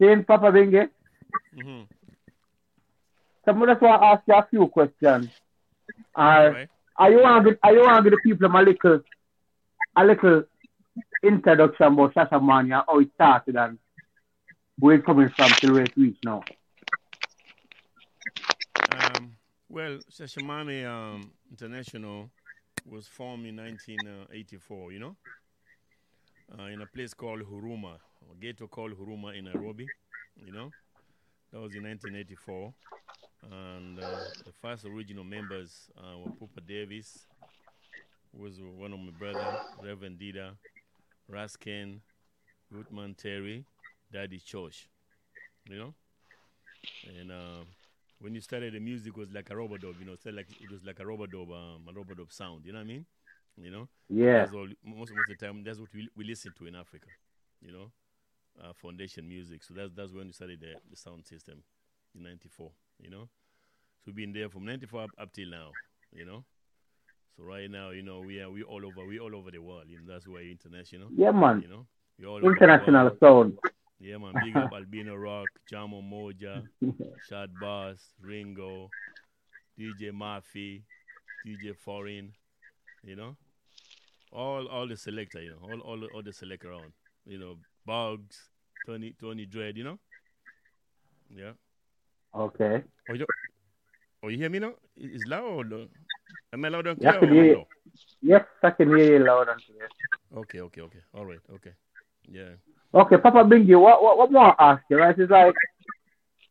Saying 0.00 0.24
Papa 0.24 0.46
Bingi, 0.46 0.88
Mm-hmm. 1.56 1.82
so 3.44 3.52
I 3.62 3.66
just 3.66 3.82
want 3.82 4.00
to 4.02 4.06
ask 4.06 4.22
you 4.26 4.34
a 4.34 4.46
few 4.50 4.66
questions. 4.68 5.28
Uh, 6.14 6.50
Are 6.96 7.10
you 7.10 7.20
want 7.22 7.44
to 7.44 7.50
give, 7.50 7.58
are 7.62 7.72
you 7.72 7.80
want 7.82 8.04
to 8.04 8.10
give 8.10 8.18
the 8.18 8.30
people 8.30 8.46
a 8.56 8.62
little, 8.62 9.00
a 9.96 10.04
little 10.04 10.44
introduction 11.22 11.86
about 11.86 12.14
Shasha 12.14 12.42
Mania, 12.42 12.84
how 12.88 12.98
it 13.00 13.08
started 13.14 13.56
and 13.56 13.78
where 14.78 14.96
it's 14.96 15.04
coming 15.06 15.28
from 15.36 15.50
till 15.50 15.74
where 15.74 15.82
it 15.84 15.96
reached 15.96 16.24
now? 16.24 16.42
Um, 18.92 19.36
well, 19.68 19.98
Shashamane 20.10 20.86
um, 20.86 21.30
International 21.54 22.28
was 22.84 23.06
formed 23.06 23.46
in 23.46 23.56
1984, 23.56 24.92
you 24.92 24.98
know, 24.98 25.16
uh, 26.58 26.64
in 26.64 26.82
a 26.82 26.86
place 26.86 27.14
called 27.14 27.42
Huruma, 27.42 27.94
a 27.94 28.34
ghetto 28.40 28.66
called 28.66 28.98
Huruma 28.98 29.38
in 29.38 29.44
Nairobi, 29.44 29.86
you 30.44 30.52
know. 30.52 30.72
That 31.52 31.60
was 31.60 31.72
in 31.76 31.84
1984. 31.84 32.74
And 33.52 34.00
uh, 34.00 34.02
the 34.44 34.50
first 34.60 34.84
original 34.84 35.22
members 35.22 35.90
uh, 35.96 36.18
were 36.18 36.32
Pupa 36.32 36.60
Davis, 36.60 37.20
who 38.32 38.42
was 38.42 38.60
one 38.60 38.92
of 38.92 38.98
my 38.98 39.12
brother, 39.16 39.60
Reverend 39.80 40.18
Dida, 40.18 40.56
Raskin, 41.30 42.00
Ruthman 42.72 43.16
Terry, 43.16 43.64
Daddy 44.12 44.40
Chosh, 44.40 44.86
you 45.70 45.78
know. 45.78 45.94
And 47.16 47.30
uh, 47.30 47.62
when 48.24 48.34
you 48.34 48.40
started, 48.40 48.72
the 48.72 48.80
music 48.80 49.18
was 49.18 49.30
like 49.32 49.50
a 49.50 49.56
rubber 49.56 49.76
dub, 49.76 49.96
you 50.00 50.06
know, 50.06 50.16
so 50.16 50.30
like 50.30 50.46
it 50.58 50.70
was 50.70 50.82
like 50.82 50.98
a 50.98 51.06
rubber 51.06 51.26
dub, 51.26 51.50
um, 51.50 51.84
a 51.86 51.92
rubber 51.92 52.14
dub 52.14 52.32
sound. 52.32 52.64
You 52.64 52.72
know 52.72 52.78
what 52.78 52.84
I 52.84 52.88
mean? 52.88 53.04
You 53.58 53.70
know. 53.70 53.88
Yeah. 54.08 54.38
That's 54.38 54.54
all. 54.54 54.66
Most 54.82 55.12
most 55.12 55.30
of 55.30 55.38
the 55.38 55.46
time, 55.46 55.62
that's 55.62 55.78
what 55.78 55.90
we 55.92 56.08
we 56.16 56.24
listen 56.24 56.52
to 56.58 56.66
in 56.66 56.74
Africa. 56.74 57.08
You 57.60 57.72
know, 57.72 57.92
uh, 58.62 58.72
foundation 58.72 59.28
music. 59.28 59.62
So 59.62 59.74
that's 59.74 59.92
that's 59.94 60.10
when 60.10 60.26
we 60.26 60.32
started 60.32 60.58
the, 60.60 60.72
the 60.90 60.96
sound 60.96 61.26
system 61.26 61.62
in 62.14 62.22
'94. 62.22 62.70
You 62.98 63.10
know, 63.10 63.28
so 64.00 64.06
we've 64.06 64.16
been 64.16 64.32
there 64.32 64.48
from 64.48 64.64
'94 64.64 65.02
up, 65.02 65.10
up 65.18 65.32
till 65.34 65.50
now. 65.50 65.68
You 66.10 66.24
know. 66.24 66.44
So 67.36 67.44
right 67.44 67.70
now, 67.70 67.90
you 67.90 68.02
know, 68.02 68.20
we 68.20 68.40
are 68.40 68.50
we 68.50 68.62
all 68.62 68.86
over 68.86 69.04
we 69.06 69.20
all 69.20 69.36
over 69.36 69.50
the 69.50 69.60
world. 69.60 69.84
You 69.88 69.98
know, 69.98 70.14
that's 70.14 70.26
why 70.26 70.40
international. 70.40 71.08
Yeah, 71.14 71.32
man. 71.32 71.60
You 71.60 71.68
know, 71.68 71.86
we 72.18 72.24
all 72.24 72.36
over 72.36 72.40
the 72.40 72.56
International 72.56 73.10
sound. 73.20 73.58
Yeah, 73.98 74.18
man. 74.18 74.38
Big 74.38 74.56
up 74.56 74.72
Albino 74.72 75.14
Rock, 75.16 75.50
Jamo 75.70 76.02
Moja, 76.02 76.64
Shad 77.20 77.58
Bass, 77.58 78.12
Ringo, 78.20 78.92
DJ 79.78 80.12
Murphy, 80.12 80.84
DJ 81.46 81.74
Foreign, 81.76 82.32
you 83.02 83.16
know. 83.16 83.36
All 84.32 84.66
all 84.66 84.88
the 84.88 84.96
selector, 84.96 85.40
you 85.42 85.50
know, 85.50 85.58
all 85.62 85.80
all, 85.80 86.04
all 86.06 86.22
the 86.22 86.32
select 86.32 86.64
around. 86.64 86.92
You 87.24 87.38
know, 87.38 87.56
Bugs, 87.86 88.50
Tony 88.84 89.14
Tony 89.18 89.46
Dread, 89.46 89.76
you 89.76 89.84
know? 89.84 89.98
Yeah. 91.34 91.52
Okay. 92.34 92.82
Oh 93.08 93.14
you 93.14 93.26
Oh 94.22 94.28
you 94.28 94.38
hear 94.38 94.50
me 94.50 94.58
now? 94.58 94.74
It- 94.96 95.14
It's 95.14 95.26
loud. 95.26 95.72
Am 96.52 96.64
I 96.64 96.68
loud 96.68 96.86
and 96.86 97.00
Yeah, 97.00 97.12
clear? 97.12 97.16
I 97.16 97.20
can 97.20 97.28
or 97.30 97.34
hear 97.34 97.52
no? 97.58 97.68
Yes, 98.22 98.44
I 98.62 98.70
can 98.70 98.88
hear 98.96 99.18
you 99.18 99.24
loud 99.24 99.48
and 99.48 99.62
clear. 99.64 99.88
Okay, 100.36 100.60
okay, 100.60 100.80
okay. 100.80 101.02
All 101.14 101.24
right, 101.26 101.40
okay. 101.54 101.72
Yeah. 102.28 102.56
Okay, 102.94 103.16
Papa 103.18 103.42
Bingy, 103.44 103.78
what 103.80 104.02
what 104.02 104.18
what 104.18 104.30
more 104.32 104.54
I 104.60 104.72
ask 104.72 104.82
you, 104.88 104.98
right? 104.98 105.18
It's 105.18 105.30
like 105.30 105.54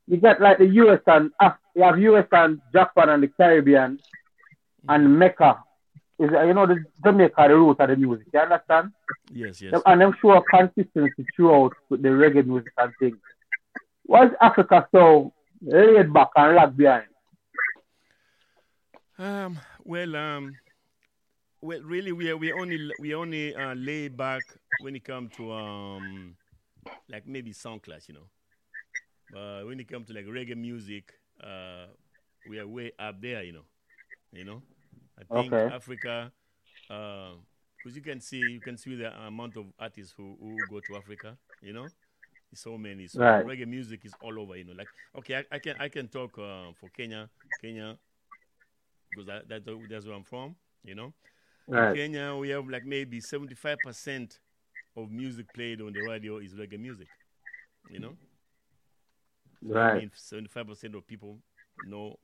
you 0.07 0.17
got 0.17 0.41
like 0.41 0.57
the 0.57 0.65
US 0.65 0.99
and 1.07 1.31
Af- 1.39 1.57
you 1.75 1.83
have 1.83 1.97
US 1.99 2.27
and 2.31 2.59
Japan 2.73 3.09
and 3.09 3.23
the 3.23 3.27
Caribbean 3.29 3.97
and 4.89 5.19
Mecca. 5.19 5.63
Is 6.19 6.29
you 6.31 6.53
know 6.53 6.67
the 6.67 6.83
Jamaica 7.03 7.45
the 7.47 7.55
root 7.55 7.79
of 7.79 7.89
the 7.89 7.95
music, 7.95 8.27
you 8.33 8.39
understand? 8.39 8.91
Yes, 9.31 9.61
yes. 9.61 9.81
And 9.85 10.13
show 10.21 10.31
a 10.33 10.43
consistency 10.43 11.25
throughout 11.35 11.71
the 11.89 12.09
reggae 12.09 12.45
music 12.45 12.73
and 12.77 12.91
things. 12.99 13.17
Why 14.05 14.25
is 14.25 14.31
Africa 14.41 14.85
so 14.91 15.31
laid 15.61 16.11
back 16.13 16.29
and 16.35 16.55
lag 16.55 16.75
behind? 16.75 17.05
Um. 19.17 19.59
Well. 19.85 20.15
Um. 20.15 20.55
Well, 21.63 21.81
really, 21.81 22.11
we 22.13 22.29
are, 22.31 22.37
we 22.37 22.51
only 22.53 22.91
we 22.99 23.15
only 23.15 23.55
uh, 23.55 23.75
lay 23.75 24.09
back 24.09 24.53
when 24.77 24.95
it 24.95 25.05
comes 25.05 25.31
to 25.37 25.51
um, 25.53 26.35
like 27.09 27.27
maybe 27.27 27.53
sound 27.53 27.83
class, 27.83 28.07
you 28.07 28.15
know. 28.15 28.27
But 29.29 29.65
when 29.67 29.79
it 29.79 29.87
comes 29.89 30.07
to 30.07 30.13
like 30.13 30.25
reggae 30.25 30.57
music, 30.57 31.13
uh, 31.43 31.87
we 32.45 32.59
are 32.59 32.67
way 32.67 32.91
up 32.99 33.21
there, 33.21 33.43
you 33.43 33.53
know. 33.53 33.65
You 34.31 34.45
know, 34.45 34.63
I 35.19 35.23
think 35.33 35.61
Okay. 35.61 35.69
Africa, 35.69 36.31
because 36.87 37.95
you 37.95 38.01
can 38.01 38.19
see 38.21 38.51
you 38.51 38.61
can 38.61 38.77
see 38.77 38.95
the 38.95 39.13
amount 39.25 39.57
of 39.57 39.65
artists 39.79 40.13
who, 40.15 40.37
who 40.39 40.65
go 40.69 40.81
to 40.81 40.97
Africa. 40.97 41.37
You 41.61 41.73
know, 41.73 41.91
so 42.53 42.77
many. 42.77 43.07
So 43.07 43.21
Right. 43.21 43.45
reggae 43.45 43.67
music 43.67 44.05
is 44.05 44.15
all 44.21 44.39
over. 44.39 44.55
You 44.57 44.65
know, 44.65 44.73
like 44.73 44.89
okay, 45.17 45.37
I, 45.37 45.45
I 45.55 45.59
can 45.59 45.75
I 45.79 45.89
can 45.89 46.07
talk 46.07 46.37
uh, 46.39 46.71
for 46.79 46.89
Kenya, 46.89 47.29
Kenya, 47.59 47.97
because 49.13 49.27
that, 49.27 49.47
that's 49.49 49.65
that's 49.89 50.05
where 50.05 50.15
I'm 50.15 50.23
from. 50.23 50.55
You 50.83 50.95
know, 50.95 51.13
In 51.67 51.93
Kenya 51.95 52.35
we 52.35 52.49
have 52.49 52.67
like 52.67 52.85
maybe 52.85 53.19
seventy 53.19 53.55
five 53.55 53.81
percent 53.81 54.39
of 54.95 55.09
music 55.09 55.51
played 55.53 55.81
on 55.81 55.93
the 55.93 56.01
radio 56.01 56.37
is 56.37 56.53
reggae 56.53 56.79
music. 56.79 57.07
You 57.89 57.99
know. 57.99 58.17
Right. 59.65 60.09
seventy-five 60.13 60.67
percent 60.67 60.95
of 60.95 61.07
people 61.07 61.39
know 61.81 62.17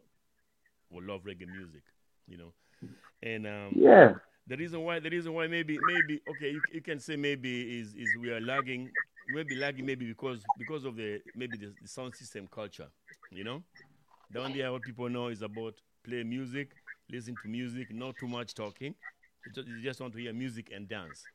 or 0.92 1.02
love 1.02 1.24
reggae 1.24 1.48
music. 1.48 1.84
You 2.28 2.38
know, 2.38 2.54
and 3.24 3.48
um, 3.48 3.74
Yeah. 3.76 4.16
the 4.48 4.58
reason 4.58 4.82
why 4.84 5.00
the 5.00 5.10
reason 5.10 5.34
why 5.34 5.48
maybe 5.48 5.80
maybe 5.80 6.22
okay 6.28 6.52
you, 6.52 6.62
you 6.74 6.82
can 6.82 7.00
say 7.00 7.16
maybe 7.16 7.80
is 7.80 7.96
is 7.96 8.18
we 8.18 8.30
are 8.32 8.42
lagging 8.42 8.92
maybe 9.28 9.56
lagging 9.56 9.86
maybe 9.86 10.06
because 10.08 10.46
because 10.58 10.86
of 10.86 10.96
the 10.96 11.22
maybe 11.34 11.58
the, 11.58 11.74
the 11.82 11.88
sound 11.88 12.14
system 12.16 12.48
culture. 12.48 12.88
You 13.32 13.44
know, 13.44 13.64
down 14.32 14.52
there 14.54 14.72
what 14.72 14.84
people 14.84 15.08
know 15.10 15.28
is 15.28 15.42
about 15.42 15.76
play 16.04 16.24
music, 16.24 16.76
listen 17.10 17.36
to 17.38 17.48
music, 17.48 17.94
not 17.94 18.18
too 18.18 18.28
much 18.28 18.54
talking. 18.54 18.96
They 19.56 19.64
just, 19.82 20.00
want 20.00 20.14
to 20.14 20.20
hear 20.20 20.34
music 20.34 20.72
and 20.74 20.88
dance. 20.88 21.26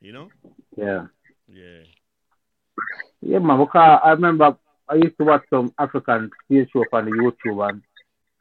You 0.00 0.12
know. 0.12 0.28
Yeah. 0.76 1.06
Yeah. 1.48 1.82
Yeah, 3.22 3.38
man. 3.38 3.58
Because 3.58 4.00
I 4.02 4.10
remember 4.10 4.56
I 4.88 4.94
used 4.96 5.18
to 5.18 5.24
watch 5.24 5.44
some 5.50 5.72
African 5.78 6.30
stage 6.44 6.68
show 6.72 6.84
on 6.92 7.06
the 7.06 7.10
YouTube 7.10 7.68
and 7.68 7.82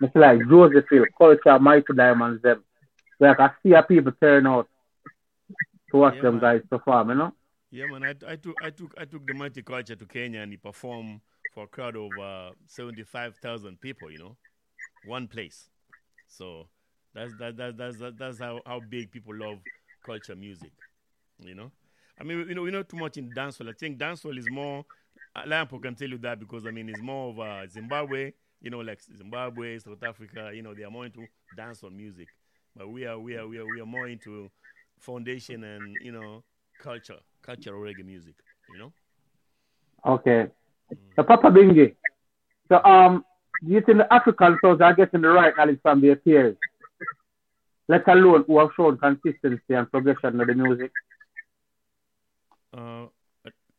it's 0.02 0.16
like 0.16 0.40
Josephine, 0.50 1.06
Culture, 1.18 1.58
Mighty 1.60 1.94
Diamonds, 1.96 2.42
them. 2.42 2.64
Like 3.20 3.40
I 3.40 3.52
see 3.64 3.74
a 3.74 3.82
people 3.82 4.12
turn 4.22 4.46
out 4.46 4.68
to 5.92 5.98
watch 5.98 6.16
Yeah, 6.16 6.22
them 6.22 6.36
man. 6.36 6.42
guys 6.42 6.62
perform, 6.70 7.10
you 7.10 7.16
know? 7.16 7.34
Yeah, 7.72 7.88
man. 7.88 8.04
I, 8.04 8.32
I 8.32 8.36
took 8.36 8.56
I 8.62 8.70
took 8.70 8.94
I 8.98 9.06
took 9.06 9.26
the 9.26 9.34
mighty 9.34 9.62
culture 9.62 9.96
to 9.96 10.06
Kenya 10.06 10.42
and 10.42 10.52
he 10.52 10.58
performed 10.58 11.22
for 11.54 11.64
a 11.64 11.68
crowd 11.68 11.96
of 11.96 12.12
uh, 12.20 12.52
seventy 12.68 13.04
five 13.04 13.36
thousand 13.38 13.80
people. 13.82 14.12
You 14.12 14.20
know, 14.20 14.38
one 15.06 15.28
place. 15.28 15.70
So 16.28 16.68
that's 17.16 17.34
that, 17.36 17.58
that 17.58 17.78
that's 17.78 17.98
that, 17.98 18.18
that's 18.18 18.40
how, 18.40 18.62
how 18.66 18.80
big 18.80 19.12
people 19.12 19.34
love 19.36 19.60
culture 20.04 20.36
music. 20.36 20.74
You 21.40 21.56
know, 21.56 21.72
I 22.20 22.24
mean, 22.24 22.46
you 22.48 22.56
know, 22.56 22.62
we're 22.64 22.72
not 22.72 22.90
too 22.90 22.98
much 22.98 23.18
in 23.18 23.32
dancehall. 23.32 23.70
I 23.70 23.74
think 23.74 23.98
dancehall 23.98 24.38
is 24.38 24.50
more. 24.50 24.86
uh, 25.36 25.44
Lampo 25.44 25.82
can 25.82 25.96
tell 25.96 26.10
you 26.10 26.18
that 26.20 26.40
because 26.40 26.66
I 26.66 26.72
mean, 26.72 26.90
it's 26.90 27.02
more 27.02 27.32
of 27.32 27.40
uh, 27.40 27.68
Zimbabwe. 27.68 28.34
You 28.62 28.70
know, 28.70 28.80
like 28.80 29.02
Zimbabwe, 29.02 29.80
South 29.80 30.04
Africa. 30.04 30.52
You 30.54 30.62
know, 30.62 30.74
they 30.74 30.84
are 30.84 30.92
more 30.92 31.06
into 31.06 31.28
dancehall 31.56 31.92
music, 31.96 32.30
but 32.76 32.90
we 32.90 33.06
are 33.06 33.20
we 33.20 33.36
are 33.36 33.48
we 33.48 33.58
are 33.58 33.68
we 33.68 33.80
are 33.80 33.86
more 33.86 34.08
into 34.08 34.52
foundation 35.00 35.64
and 35.64 35.98
you 36.02 36.12
know 36.12 36.44
culture, 36.78 37.20
cultural 37.42 37.82
reggae 37.82 38.06
music. 38.06 38.36
You 38.68 38.78
know. 38.78 38.94
Okay. 40.06 40.48
So 41.16 41.24
Papa 41.24 41.48
Bingi. 41.48 41.96
So 42.70 42.84
um 42.84 43.26
do 43.66 43.74
you 43.74 43.82
think 43.82 43.98
the 44.00 44.14
African 44.14 44.58
souls 44.62 44.82
are 44.82 44.94
getting 44.94 45.22
the 45.22 45.30
right 45.30 45.54
knowledge 45.58 45.80
from 45.82 46.02
their 46.02 46.16
peers? 46.16 46.56
Let 47.88 48.08
alone 48.08 48.44
who 48.48 48.60
have 48.60 48.70
shown 48.76 48.98
consistency 48.98 49.74
and 49.74 49.90
progression 49.92 50.40
of 50.40 50.48
the 50.48 50.54
music. 50.54 50.92
Uh, 52.74 53.08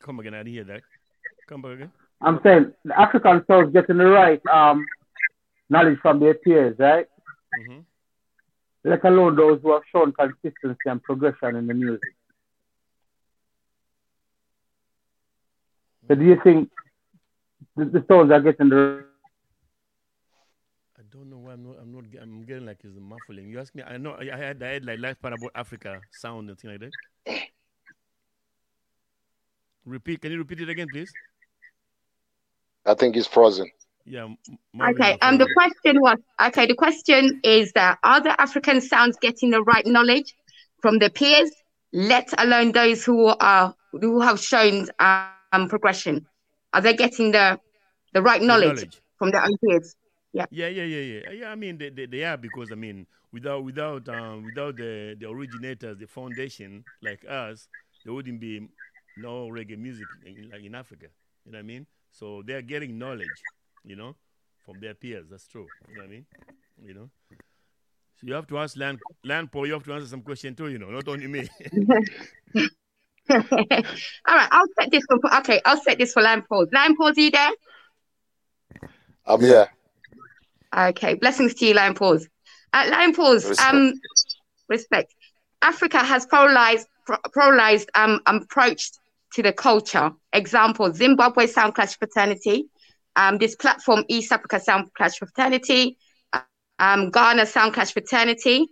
come 0.01 0.20
again. 0.20 0.35
I 0.35 0.39
didn't 0.39 0.53
hear 0.55 0.65
that. 0.65 0.83
Come 1.47 1.62
back 1.62 1.73
again. 1.73 1.93
I'm 2.20 2.41
saying 2.43 2.73
the 2.85 2.99
African 2.99 3.45
souls 3.47 3.73
getting 3.73 3.99
the 3.99 4.07
right 4.07 4.41
um 4.47 4.89
knowledge 5.69 5.99
from 6.01 6.20
their 6.20 6.35
peers, 6.35 6.77
right? 6.78 7.07
hmm 7.55 7.81
Let 8.85 9.05
alone 9.05 9.37
those 9.37 9.61
who 9.62 9.73
have 9.73 9.83
shown 9.93 10.12
consistency 10.12 10.81
and 10.87 11.03
progression 11.03 11.57
in 11.57 11.66
the 11.66 11.74
music. 11.74 12.15
So 16.09 16.15
do 16.15 16.24
you 16.24 16.37
think 16.43 16.70
the, 17.77 17.85
the 17.85 18.05
souls 18.09 18.31
are 18.31 18.41
getting 18.41 18.69
the 18.70 18.77
don't 21.16 21.30
know 21.30 21.38
why 21.38 21.55
I'm 21.55 21.64
not. 21.64 21.76
I'm 21.82 21.93
not. 21.93 22.05
I'm 22.22 22.44
getting 22.44 22.66
like 22.66 22.84
it's 22.84 22.98
muffling. 22.98 23.48
You 23.48 23.60
ask 23.60 23.74
me. 23.74 23.82
I 23.82 23.98
know. 23.98 24.12
I 24.12 24.30
I 24.34 24.38
had. 24.38 24.62
I 24.62 24.68
had 24.74 24.84
like 24.84 25.01
life 25.01 25.20
part 25.20 25.34
about 25.34 25.52
Africa 25.55 26.02
sound 26.10 26.51
and 26.51 26.59
thing 26.59 26.70
like 26.72 26.80
that. 26.80 26.94
Repeat. 29.84 30.20
Can 30.22 30.32
you 30.32 30.38
repeat 30.38 30.60
it 30.60 30.68
again, 30.68 30.90
please? 30.90 31.16
I 32.86 32.94
think 32.94 33.14
he's 33.14 33.26
frozen. 33.26 33.70
Yeah. 34.05 34.28
Okay. 34.82 35.16
Um, 35.22 35.38
the 35.38 35.48
question 35.52 36.01
was 36.01 36.18
okay. 36.40 36.66
The 36.66 36.74
question 36.74 37.40
is 37.44 37.72
that 37.72 37.98
are 38.02 38.20
the 38.20 38.40
African 38.40 38.80
sounds 38.80 39.16
getting 39.20 39.51
the 39.51 39.62
right 39.62 39.86
knowledge 39.86 40.34
from 40.80 40.98
their 40.98 41.10
peers, 41.10 41.51
let 41.93 42.28
alone 42.38 42.72
those 42.72 43.05
who 43.05 43.26
are 43.26 43.74
who 43.93 44.20
have 44.20 44.40
shown 44.40 44.86
um 45.01 45.34
progression? 45.34 46.26
Are 46.72 46.80
they 46.80 46.94
getting 46.94 47.32
the 47.32 47.59
the 48.12 48.22
right 48.22 48.43
The 48.48 48.56
knowledge, 48.56 48.60
knowledge. 48.60 49.02
from 49.18 49.30
their 49.30 49.43
own 49.43 49.56
peers? 49.64 49.97
Yeah. 50.36 50.44
Yeah, 50.50 50.68
yeah, 50.68 50.84
yeah, 50.84 51.00
yeah. 51.00 51.30
Yeah, 51.30 51.48
I 51.50 51.54
mean 51.54 51.78
they, 51.78 51.88
they, 51.88 52.04
they 52.04 52.22
are 52.22 52.36
because 52.36 52.70
I 52.70 52.74
mean 52.74 53.06
without 53.32 53.64
without 53.64 54.06
um 54.10 54.44
without 54.44 54.76
the 54.76 55.16
the 55.18 55.26
originators, 55.30 55.96
the 55.96 56.06
foundation 56.06 56.84
like 57.00 57.24
us, 57.26 57.68
there 58.04 58.12
wouldn't 58.12 58.38
be 58.38 58.68
no 59.16 59.48
reggae 59.48 59.78
music 59.78 60.10
in, 60.22 60.50
like 60.52 60.62
in 60.62 60.74
Africa. 60.74 61.06
You 61.46 61.52
know 61.52 61.56
what 61.56 61.60
I 61.60 61.66
mean? 61.66 61.86
So 62.10 62.42
they 62.46 62.52
are 62.52 62.60
getting 62.60 62.98
knowledge, 62.98 63.46
you 63.82 63.96
know, 63.96 64.14
from 64.58 64.78
their 64.78 64.92
peers. 64.92 65.26
That's 65.30 65.46
true. 65.46 65.70
You 65.88 65.94
know 65.94 66.02
what 66.02 66.08
I 66.08 66.10
mean? 66.10 66.26
You 66.84 66.92
know. 66.92 67.10
So 68.20 68.26
you 68.26 68.34
have 68.34 68.46
to 68.48 68.58
ask 68.58 68.76
Land 68.76 69.00
Land 69.24 69.50
Paul, 69.50 69.66
you 69.66 69.72
have 69.72 69.84
to 69.84 69.94
answer 69.94 70.06
some 70.08 70.20
question 70.20 70.54
too, 70.54 70.68
you 70.68 70.78
know, 70.78 70.90
not 70.90 71.08
only 71.08 71.28
me. 71.28 71.48
All 73.30 73.40
right. 73.40 74.48
I'll 74.52 74.66
set 74.78 74.90
this 74.90 75.04
for 75.08 75.18
okay. 75.38 75.62
I'll 75.64 75.80
set 75.80 75.96
this 75.98 76.12
for 76.12 76.20
land 76.22 76.44
Pause. 76.46 76.68
Land 76.72 76.96
Pause, 76.98 77.16
are 77.16 77.20
you 77.22 77.30
there? 77.30 77.50
I'm 79.26 79.40
here. 79.40 79.68
Okay, 80.77 81.15
blessings 81.15 81.55
to 81.55 81.66
you, 81.66 81.74
Lion 81.74 81.94
Paws. 81.94 82.28
Uh, 82.73 82.86
Lion 82.90 83.15
Paws, 83.15 83.48
Respect. 83.48 83.70
um, 83.73 83.93
respect. 84.69 85.15
Africa 85.62 85.98
has 85.98 86.27
polarized, 86.27 86.86
polarized 87.35 87.90
um, 87.94 88.20
approach 88.27 88.90
to 89.32 89.43
the 89.43 89.53
culture. 89.53 90.11
Example: 90.32 90.93
Zimbabwe 90.93 91.47
Sound 91.47 91.74
Clash 91.74 91.97
Fraternity, 91.97 92.66
um, 93.16 93.39
this 93.39 93.57
platform 93.57 94.05
East 94.09 94.31
Africa 94.32 94.61
Sound 94.61 94.93
Clash 94.94 95.16
Fraternity, 95.16 95.97
um, 96.78 97.11
Ghana 97.11 97.47
Sound 97.47 97.73
Clash 97.73 97.93
Fraternity. 97.93 98.69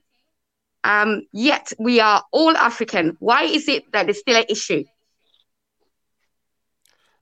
Um, 0.85 1.23
yet 1.33 1.73
we 1.79 2.01
are 2.01 2.23
all 2.31 2.55
African. 2.55 3.17
Why 3.19 3.45
is 3.45 3.69
it 3.69 3.91
that 3.93 4.11
it's 4.11 4.21
still 4.21 4.37
an 4.37 4.45
issue? 4.51 4.85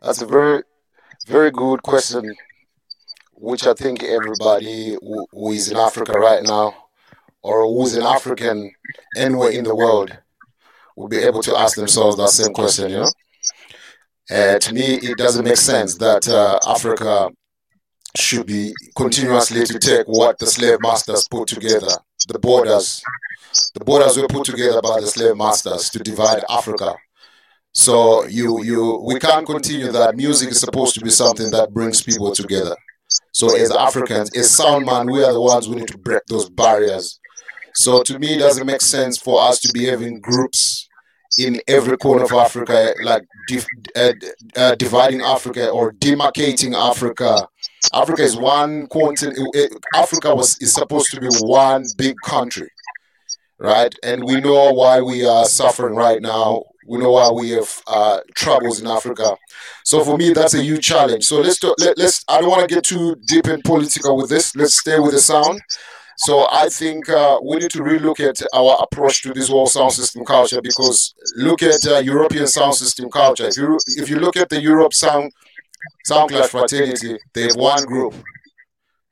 That's 0.01 0.21
a 0.21 0.27
very, 0.27 0.65
very 1.29 1.53
good 1.53 1.81
question, 1.85 2.35
which 3.33 3.67
I 3.67 3.75
think 3.75 4.03
everybody 4.03 4.97
who, 5.01 5.27
who 5.33 5.53
is 5.53 5.71
in 5.71 5.77
Africa 5.77 6.13
right 6.13 6.43
now, 6.43 6.75
or 7.43 7.67
who's 7.67 7.95
an 7.97 8.05
African 8.05 8.73
anywhere 9.17 9.51
in 9.51 9.65
the 9.65 9.75
world, 9.75 10.17
will 10.97 11.09
be 11.09 11.19
able 11.19 11.43
to 11.43 11.57
ask 11.57 11.77
themselves 11.77 12.17
that 12.17 12.29
same 12.29 12.53
question. 12.53 12.91
You 12.91 12.99
know, 12.99 13.13
uh, 14.31 14.59
to 14.59 14.75
me, 14.75 14.95
it 14.97 15.19
doesn't 15.19 15.45
make 15.45 15.57
sense 15.57 15.97
that 15.99 16.29
uh, 16.29 16.59
Africa 16.67 17.31
should 18.17 18.47
be 18.47 18.75
continuously 18.97 19.65
to 19.65 19.79
take 19.79 20.07
what 20.07 20.39
the 20.39 20.47
slave 20.47 20.79
masters 20.81 21.27
put 21.29 21.49
together, 21.49 21.89
the 22.29 22.39
borders, 22.39 23.03
the 23.75 23.85
borders 23.85 24.17
were 24.17 24.29
put 24.29 24.45
together 24.45 24.81
by 24.83 25.01
the 25.01 25.07
slave 25.07 25.37
masters 25.37 25.91
to 25.91 25.99
divide 25.99 26.45
Africa. 26.49 26.95
So 27.73 28.27
you 28.27 28.63
you 28.63 29.03
we 29.07 29.19
can't 29.19 29.47
continue 29.47 29.91
that. 29.93 30.15
Music 30.15 30.51
is 30.51 30.61
supposed 30.61 30.95
to 30.95 31.01
be 31.01 31.11
something 31.11 31.51
that 31.53 31.73
brings 31.73 32.03
people 32.03 32.35
together. 32.35 32.77
So 33.33 33.57
as 33.57 33.71
Africans, 33.71 34.37
as 34.37 34.51
sound 34.51 34.87
man, 34.87 35.11
we 35.11 35.25
are 35.25 35.33
the 35.33 35.41
ones 35.41 35.67
who 35.67 35.75
need 35.77 35.89
to 35.89 35.99
break 35.99 36.23
those 36.29 36.49
barriers. 36.51 37.19
So 37.75 38.03
to 38.03 38.19
me, 38.19 38.35
it 38.35 38.39
doesn't 38.39 38.67
make 38.67 38.83
sense 38.83 39.19
for 39.19 39.41
us 39.43 39.61
to 39.61 39.73
be 39.73 39.87
having 39.87 40.21
groups 40.21 40.89
in 41.39 41.61
every 41.67 41.97
corner 41.97 42.25
of 42.25 42.33
Africa, 42.33 42.95
like 43.03 43.25
dif- 43.49 43.67
uh, 43.97 44.13
uh, 44.57 44.75
dividing 44.75 45.23
Africa 45.23 45.71
or 45.71 45.93
demarcating 45.93 46.75
Africa. 46.75 47.49
Africa 47.95 48.23
is 48.23 48.37
one 48.37 48.87
continent. 48.89 49.39
Africa 49.95 50.35
was 50.35 50.57
is 50.61 50.73
supposed 50.75 51.11
to 51.13 51.21
be 51.21 51.29
one 51.41 51.85
big 51.97 52.17
country, 52.23 52.69
right? 53.59 53.95
And 54.03 54.25
we 54.25 54.41
know 54.41 54.73
why 54.73 55.01
we 55.01 55.27
are 55.27 55.47
suffering 55.47 55.95
right 55.95 56.21
now. 56.21 56.65
We 56.87 56.99
know 56.99 57.13
why 57.13 57.31
we 57.31 57.51
have 57.51 57.83
uh, 57.87 58.21
troubles 58.35 58.81
in 58.81 58.87
Africa. 58.87 59.37
So 59.85 60.05
for 60.05 60.17
me, 60.17 60.33
that's 60.33 60.55
a 60.55 60.63
huge 60.63 60.87
challenge. 60.87 61.25
So 61.25 61.41
let's 61.41 61.59
talk, 61.59 61.77
let, 61.79 61.97
let's. 61.97 62.25
I 62.29 62.41
don't 62.41 62.51
want 62.51 62.69
to 62.69 62.75
get 62.75 62.85
too 62.85 63.17
deep 63.27 63.47
and 63.47 63.63
political 63.63 64.17
with 64.17 64.31
this. 64.31 64.57
Let's 64.57 64.79
stay 64.79 64.99
with 64.99 65.13
the 65.13 65.21
sound. 65.21 65.61
So 66.19 66.47
I 66.53 66.69
think 66.69 67.09
uh, 67.09 67.41
we 67.43 67.57
need 67.57 67.71
to 67.73 67.83
relook 67.83 68.21
at 68.21 68.41
our 68.55 68.79
approach 68.81 69.23
to 69.23 69.33
this 69.33 69.49
whole 69.49 69.67
sound 69.67 69.93
system 69.93 70.25
culture 70.25 70.61
because 70.61 71.15
look 71.37 71.63
at 71.63 71.87
uh, 71.87 71.99
European 71.99 72.47
sound 72.47 72.75
system 72.75 73.11
culture. 73.11 73.47
If 73.49 73.57
you 73.57 73.79
if 73.97 74.09
you 74.09 74.17
look 74.17 74.37
at 74.37 74.49
the 74.49 74.61
Europe 74.61 74.95
sound 74.95 75.33
sound 76.05 76.31
clash 76.31 76.49
fraternity, 76.49 77.19
they 77.33 77.43
have 77.43 77.57
one 77.57 77.85
group. 77.85 78.15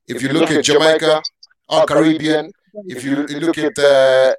If 0.07 0.23
you 0.23 0.29
look 0.29 0.51
at 0.51 0.65
Jamaica 0.65 1.23
or 1.69 1.87
Caribbean, 1.87 2.53
if 2.87 3.05
you 3.05 3.17
look 3.17 3.59
at 3.59 3.75
the 3.75 4.37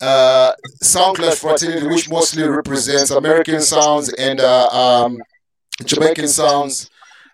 uh, 0.00 0.52
Sound 0.82 1.16
Clash 1.16 1.38
Fraternity, 1.38 1.86
which 1.86 2.08
mostly 2.10 2.42
represents 2.42 3.10
American 3.10 3.60
sounds 3.60 4.12
and 4.14 4.40
uh, 4.40 4.68
um, 4.68 5.18
Jamaican 5.84 6.28
sounds, 6.28 6.90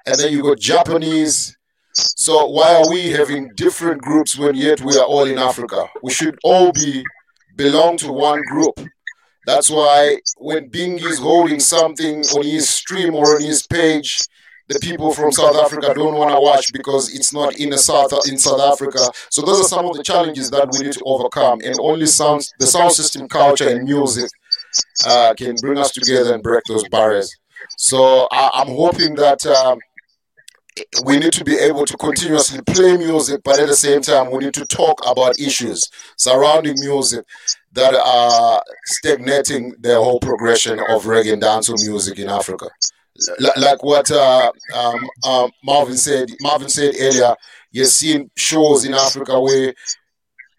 and 0.07 0.17
then 0.19 0.33
you 0.33 0.43
got 0.43 0.59
Japanese. 0.59 1.57
So 1.93 2.47
why 2.47 2.75
are 2.75 2.89
we 2.91 3.11
having 3.11 3.51
different 3.57 4.03
groups 4.03 4.37
when 4.37 4.55
yet 4.55 4.81
we 4.83 4.97
are 4.97 5.05
all 5.05 5.25
in 5.25 5.39
Africa? 5.39 5.87
We 6.03 6.13
should 6.13 6.39
all 6.45 6.73
be 6.73 7.05
belong 7.57 7.97
to 7.99 8.13
one 8.13 8.43
group. 8.43 8.79
That's 9.47 9.71
why 9.71 10.19
when 10.39 10.69
Bing 10.69 10.99
is 10.99 11.19
holding 11.19 11.61
something 11.61 12.21
on 12.37 12.45
his 12.45 12.69
stream 12.69 13.15
or 13.15 13.37
on 13.37 13.43
his 13.43 13.67
page, 13.67 14.19
the 14.69 14.79
people 14.81 15.13
from 15.13 15.31
South 15.31 15.57
Africa 15.57 15.93
don't 15.95 16.15
want 16.15 16.31
to 16.31 16.41
watch 16.41 16.73
because 16.73 17.15
it's 17.15 17.33
not 17.33 17.55
in 17.57 17.77
South 17.79 18.13
in 18.29 18.39
South 18.39 18.61
Africa. 18.61 18.99
So 19.31 19.43
those 19.43 19.61
are 19.61 19.69
some 19.69 19.87
of 19.87 19.97
the 19.97 20.03
challenges 20.03 20.51
that 20.51 20.69
we 20.73 20.87
need 20.87 20.93
to 20.95 21.03
overcome, 21.05 21.61
and 21.65 21.77
only 21.81 22.07
sound 22.07 22.49
the 22.59 22.67
sound 22.67 22.93
system, 22.93 23.29
culture, 23.29 23.69
and 23.69 23.85
music 23.85 24.31
uh, 25.07 25.35
can 25.35 25.55
bring 25.57 25.79
us 25.79 25.93
together 25.93 26.35
and 26.35 26.43
break 26.43 26.65
those 26.65 26.87
barriers. 26.89 27.35
So 27.79 28.29
I, 28.31 28.63
am 28.63 28.69
hoping 28.69 29.15
that. 29.17 29.47
Um, 29.47 29.79
we 31.07 31.19
need 31.19 31.33
to 31.33 31.43
be 31.43 31.57
able 31.57 31.87
to 31.87 31.97
continuously 31.97 32.61
play 32.67 32.99
music, 32.99 33.41
but 33.43 33.59
at 33.59 33.67
the 33.67 33.75
same 33.75 34.03
time, 34.03 34.31
we 34.31 34.45
need 34.45 34.53
to 34.53 34.67
talk 34.67 35.01
about 35.11 35.41
issues 35.41 35.91
surrounding 36.19 36.75
music 36.81 37.25
that 37.73 37.95
are 37.95 38.63
stagnating 38.85 39.75
the 39.81 39.95
whole 39.95 40.21
progression 40.21 40.79
of 40.79 41.05
reggae 41.05 41.33
and 41.33 41.43
dancehall 41.43 41.83
music 41.87 42.19
in 42.19 42.29
Africa. 42.29 42.69
L- 43.41 43.53
like 43.57 43.83
what 43.83 44.11
uh, 44.11 44.51
um, 44.75 45.11
uh, 45.25 45.49
Marvin 45.65 45.97
said, 45.97 46.29
Marvin 46.41 46.69
said 46.69 46.95
earlier, 46.99 47.35
you're 47.71 47.85
seeing 47.85 48.31
shows 48.37 48.85
in 48.85 48.95
Africa 48.95 49.41
where 49.41 49.75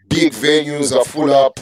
big 0.08 0.34
venues 0.34 0.96
are 0.96 1.06
full 1.06 1.34
up. 1.34 1.60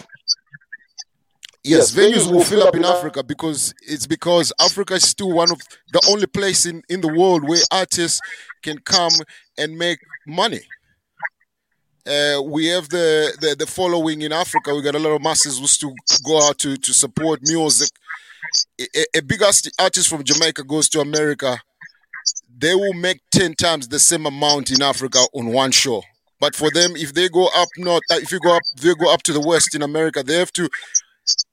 Yes, 1.63 1.95
venues 1.95 2.31
will 2.31 2.43
fill 2.43 2.61
up 2.61 2.75
in 2.75 2.85
Africa 2.85 3.23
because 3.23 3.73
it's 3.81 4.05
because 4.05 4.53
Africa 4.59 4.93
is 4.93 5.07
still 5.07 5.31
one 5.31 5.51
of 5.51 5.59
the 5.93 6.01
only 6.11 6.27
place 6.27 6.67
in, 6.67 6.83
in 6.89 7.01
the 7.01 7.07
world 7.07 7.47
where 7.47 7.61
artists 7.71 8.21
can 8.61 8.77
come 8.79 9.11
and 9.57 9.75
make 9.75 9.97
money. 10.27 10.61
Uh, 12.05 12.39
we 12.43 12.67
have 12.67 12.87
the, 12.89 13.35
the, 13.41 13.55
the 13.57 13.65
following 13.65 14.21
in 14.21 14.31
Africa. 14.31 14.75
We 14.75 14.83
got 14.83 14.93
a 14.93 14.99
lot 14.99 15.15
of 15.15 15.23
masses 15.23 15.57
who 15.57 15.65
still 15.65 15.93
go 16.23 16.47
out 16.47 16.59
to, 16.59 16.77
to 16.77 16.93
support 16.93 17.39
music. 17.41 17.89
A, 18.79 19.17
a 19.17 19.21
big 19.21 19.41
artist 19.41 20.09
from 20.09 20.23
Jamaica 20.23 20.63
goes 20.63 20.89
to 20.89 20.99
America, 20.99 21.59
they 22.57 22.73
will 22.73 22.93
make 22.93 23.21
10 23.31 23.53
times 23.55 23.87
the 23.87 23.99
same 23.99 24.25
amount 24.25 24.71
in 24.71 24.81
Africa 24.81 25.19
on 25.33 25.47
one 25.47 25.71
show. 25.71 26.03
But 26.39 26.55
for 26.55 26.69
them, 26.69 26.95
if 26.95 27.13
they 27.13 27.29
go 27.29 27.49
up 27.55 27.69
north, 27.77 28.03
uh, 28.11 28.15
if 28.15 28.31
you 28.31 28.39
go 28.39 28.55
up, 28.55 28.63
they 28.81 28.93
go 28.95 29.11
up 29.11 29.23
to 29.23 29.33
the 29.33 29.41
west 29.41 29.75
in 29.75 29.81
America, 29.81 30.23
they 30.23 30.37
have 30.37 30.51
to 30.53 30.69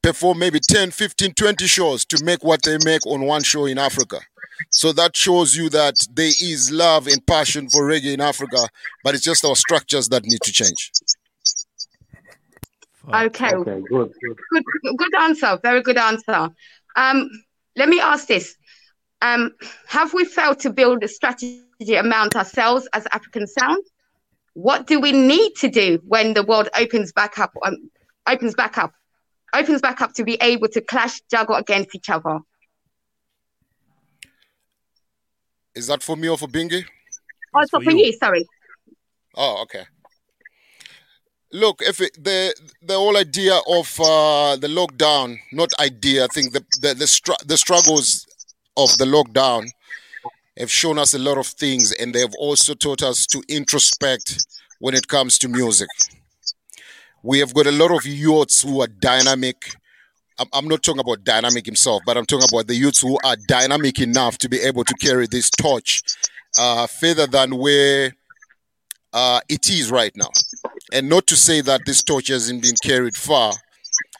perform 0.01 0.39
maybe 0.39 0.59
10, 0.59 0.91
15, 0.91 1.33
20 1.33 1.67
shows 1.67 2.05
to 2.05 2.23
make 2.23 2.43
what 2.43 2.63
they 2.63 2.77
make 2.83 3.05
on 3.07 3.21
one 3.25 3.43
show 3.43 3.65
in 3.65 3.77
Africa. 3.77 4.19
So 4.69 4.91
that 4.93 5.15
shows 5.15 5.55
you 5.55 5.69
that 5.69 5.95
there 6.13 6.31
is 6.41 6.71
love 6.71 7.07
and 7.07 7.25
passion 7.25 7.69
for 7.69 7.83
reggae 7.83 8.13
in 8.13 8.21
Africa, 8.21 8.67
but 9.03 9.15
it's 9.15 9.23
just 9.23 9.43
our 9.45 9.55
structures 9.55 10.09
that 10.09 10.23
need 10.25 10.41
to 10.41 10.51
change. 10.51 10.91
Okay. 13.07 13.53
Okay, 13.53 13.81
good, 13.89 14.13
good. 14.21 14.39
Good, 14.51 14.97
good 14.97 15.15
answer. 15.19 15.59
Very 15.61 15.81
good 15.81 15.97
answer. 15.97 16.49
Um, 16.95 17.29
let 17.75 17.89
me 17.89 17.99
ask 17.99 18.27
this: 18.27 18.55
um, 19.21 19.51
Have 19.87 20.13
we 20.13 20.25
failed 20.25 20.59
to 20.59 20.69
build 20.69 21.03
a 21.03 21.07
strategy 21.07 21.63
around 21.89 22.35
ourselves 22.35 22.87
as 22.93 23.07
African 23.11 23.47
sound? 23.47 23.83
What 24.53 24.85
do 24.85 24.99
we 24.99 25.11
need 25.11 25.53
to 25.57 25.69
do 25.69 25.99
when 26.05 26.33
the 26.33 26.43
world 26.43 26.69
opens 26.77 27.11
back 27.11 27.39
up? 27.39 27.53
Um, 27.63 27.89
opens 28.27 28.53
back 28.53 28.77
up, 28.77 28.93
opens 29.55 29.81
back 29.81 30.01
up 30.01 30.13
to 30.13 30.23
be 30.23 30.37
able 30.41 30.67
to 30.69 30.81
clash, 30.81 31.21
juggle 31.31 31.55
against 31.55 31.95
each 31.95 32.09
other. 32.09 32.39
Is 35.75 35.87
that 35.87 36.03
for 36.03 36.15
me 36.15 36.29
or 36.29 36.37
for 36.37 36.47
Bingi? 36.47 36.85
Oh, 37.55 37.63
so 37.69 37.81
for 37.81 37.91
you. 37.91 38.05
you, 38.05 38.13
sorry. 38.13 38.45
Oh, 39.35 39.63
okay. 39.63 39.85
Look, 41.53 41.83
if 41.83 42.01
it, 42.01 42.21
the 42.23 42.53
the 42.81 42.95
whole 42.95 43.15
idea 43.15 43.53
of 43.67 43.99
uh, 43.99 44.55
the 44.57 44.67
lockdown, 44.67 45.37
not 45.51 45.69
idea, 45.79 46.23
I 46.23 46.27
think 46.33 46.51
the 46.51 46.65
the 46.81 46.95
the, 46.95 47.07
str- 47.07 47.43
the 47.45 47.57
struggles 47.57 48.25
of 48.75 48.97
the 48.97 49.05
lockdown 49.05 49.69
have 50.57 50.71
shown 50.71 50.97
us 50.97 51.13
a 51.13 51.19
lot 51.19 51.37
of 51.37 51.45
things, 51.45 51.91
and 51.91 52.11
they 52.11 52.21
have 52.21 52.33
also 52.39 52.73
taught 52.73 53.03
us 53.03 53.27
to 53.27 53.43
introspect 53.47 54.47
when 54.79 54.95
it 54.95 55.07
comes 55.07 55.37
to 55.39 55.47
music. 55.47 55.89
We 57.21 57.37
have 57.37 57.53
got 57.53 57.67
a 57.67 57.71
lot 57.71 57.91
of 57.91 58.03
youths 58.05 58.63
who 58.63 58.81
are 58.81 58.87
dynamic. 58.87 59.75
I'm, 60.39 60.47
I'm 60.53 60.67
not 60.67 60.81
talking 60.81 61.01
about 61.01 61.23
dynamic 61.23 61.67
himself, 61.67 62.01
but 62.03 62.17
I'm 62.17 62.25
talking 62.25 62.47
about 62.51 62.65
the 62.65 62.75
youths 62.75 62.99
who 63.01 63.19
are 63.23 63.37
dynamic 63.47 63.99
enough 64.01 64.39
to 64.39 64.49
be 64.49 64.59
able 64.59 64.85
to 64.85 64.93
carry 64.95 65.27
this 65.27 65.51
torch 65.51 66.01
uh, 66.59 66.87
further 66.87 67.27
than 67.27 67.57
where 67.57 68.11
uh, 69.13 69.39
it 69.47 69.69
is 69.69 69.91
right 69.91 70.11
now. 70.15 70.31
And 70.93 71.09
not 71.09 71.27
to 71.27 71.35
say 71.35 71.61
that 71.61 71.81
this 71.85 72.03
torch 72.03 72.27
hasn't 72.27 72.61
been 72.61 72.75
carried 72.83 73.15
far. 73.15 73.51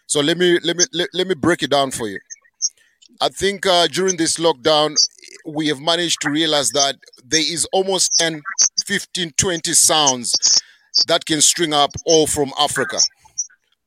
So 0.07 0.21
let 0.21 0.37
me 0.37 0.59
let 0.63 0.75
me 0.75 0.85
let, 0.91 1.09
let 1.13 1.27
me 1.27 1.35
break 1.35 1.63
it 1.63 1.69
down 1.69 1.91
for 1.91 2.07
you. 2.07 2.19
I 3.21 3.29
think 3.29 3.65
uh, 3.65 3.87
during 3.87 4.17
this 4.17 4.37
lockdown, 4.37 4.95
we 5.45 5.67
have 5.67 5.79
managed 5.79 6.21
to 6.21 6.29
realize 6.29 6.69
that 6.71 6.95
there 7.23 7.39
is 7.41 7.65
almost 7.71 8.11
10, 8.17 8.41
15, 8.85 9.31
20 9.37 9.73
sounds 9.73 10.61
that 11.07 11.25
can 11.25 11.41
string 11.41 11.73
up 11.73 11.91
all 12.05 12.27
from 12.27 12.51
Africa. 12.59 12.97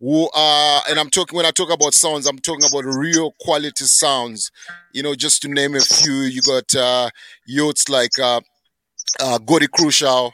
Who 0.00 0.28
are, 0.34 0.82
and 0.88 0.98
I'm 0.98 1.10
talking 1.10 1.36
when 1.36 1.46
I 1.46 1.50
talk 1.50 1.72
about 1.72 1.94
sounds, 1.94 2.26
I'm 2.26 2.38
talking 2.38 2.66
about 2.70 2.84
real 2.84 3.34
quality 3.40 3.84
sounds. 3.84 4.50
You 4.92 5.02
know, 5.02 5.14
just 5.14 5.42
to 5.42 5.48
name 5.48 5.74
a 5.74 5.80
few, 5.80 6.12
you 6.22 6.42
got 6.42 6.74
uh, 6.74 7.10
youths 7.46 7.88
like 7.88 8.18
uh, 8.22 8.40
uh, 9.20 9.38
Crucial, 9.72 10.32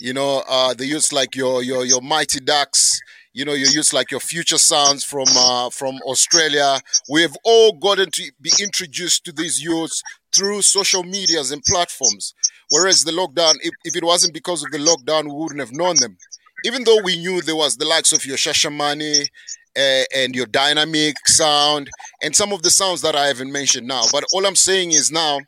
you 0.00 0.12
know, 0.12 0.42
uh, 0.48 0.74
the 0.74 0.86
youths 0.86 1.12
like 1.12 1.34
your 1.36 1.62
your 1.62 1.84
your 1.84 2.00
Mighty 2.00 2.40
Ducks, 2.40 3.00
you 3.32 3.44
know, 3.44 3.52
you 3.54 3.66
use 3.66 3.92
like 3.92 4.10
your 4.10 4.20
Future 4.20 4.58
Sounds 4.58 5.04
from 5.04 5.26
uh, 5.36 5.70
from 5.70 5.96
Australia. 6.06 6.80
We 7.08 7.22
have 7.22 7.36
all 7.44 7.72
gotten 7.72 8.10
to 8.10 8.32
be 8.40 8.52
introduced 8.60 9.24
to 9.24 9.32
these 9.32 9.62
youths 9.62 10.02
through 10.34 10.62
social 10.62 11.02
medias 11.02 11.50
and 11.50 11.62
platforms. 11.62 12.34
Whereas 12.70 13.04
the 13.04 13.12
lockdown, 13.12 13.54
if, 13.62 13.72
if 13.84 13.96
it 13.96 14.04
wasn't 14.04 14.34
because 14.34 14.64
of 14.64 14.70
the 14.70 14.78
lockdown, 14.78 15.24
we 15.24 15.32
wouldn't 15.32 15.60
have 15.60 15.72
known 15.72 15.96
them. 15.96 16.16
Even 16.64 16.84
though 16.84 17.00
we 17.02 17.16
knew 17.18 17.40
there 17.40 17.56
was 17.56 17.76
the 17.76 17.84
likes 17.84 18.12
of 18.12 18.24
your 18.24 18.36
Shashamane, 18.36 19.26
uh, 19.76 20.04
and 20.14 20.34
your 20.34 20.46
dynamic 20.46 21.16
sound 21.26 21.88
and 22.22 22.34
some 22.34 22.52
of 22.52 22.62
the 22.62 22.70
sounds 22.70 23.02
that 23.02 23.16
I 23.16 23.26
haven't 23.26 23.52
mentioned 23.52 23.86
now. 23.86 24.04
But 24.12 24.24
all 24.32 24.46
I'm 24.46 24.56
saying 24.56 24.92
is 24.92 25.10
now, 25.10 25.40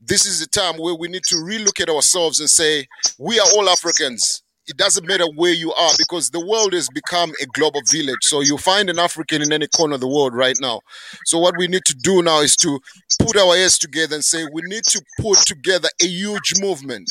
this 0.00 0.26
is 0.26 0.40
the 0.40 0.46
time 0.46 0.76
where 0.76 0.94
we 0.94 1.08
need 1.08 1.24
to 1.24 1.36
relook 1.36 1.80
at 1.80 1.88
ourselves 1.88 2.40
and 2.40 2.48
say, 2.48 2.86
we 3.18 3.40
are 3.40 3.46
all 3.54 3.68
Africans. 3.68 4.42
It 4.66 4.78
doesn't 4.78 5.06
matter 5.06 5.26
where 5.36 5.52
you 5.52 5.72
are 5.74 5.92
because 5.98 6.30
the 6.30 6.44
world 6.44 6.72
has 6.72 6.88
become 6.88 7.32
a 7.42 7.46
global 7.46 7.82
village. 7.90 8.22
So 8.22 8.40
you 8.40 8.56
find 8.56 8.88
an 8.88 8.98
African 8.98 9.42
in 9.42 9.52
any 9.52 9.66
corner 9.66 9.94
of 9.96 10.00
the 10.00 10.08
world 10.08 10.34
right 10.34 10.56
now. 10.58 10.80
So 11.26 11.38
what 11.38 11.54
we 11.58 11.66
need 11.68 11.84
to 11.84 11.94
do 11.94 12.22
now 12.22 12.40
is 12.40 12.56
to 12.56 12.80
put 13.20 13.36
our 13.36 13.56
heads 13.56 13.78
together 13.78 14.14
and 14.14 14.24
say 14.24 14.46
we 14.52 14.62
need 14.64 14.84
to 14.84 15.02
put 15.20 15.38
together 15.40 15.88
a 16.02 16.06
huge 16.06 16.54
movement 16.60 17.10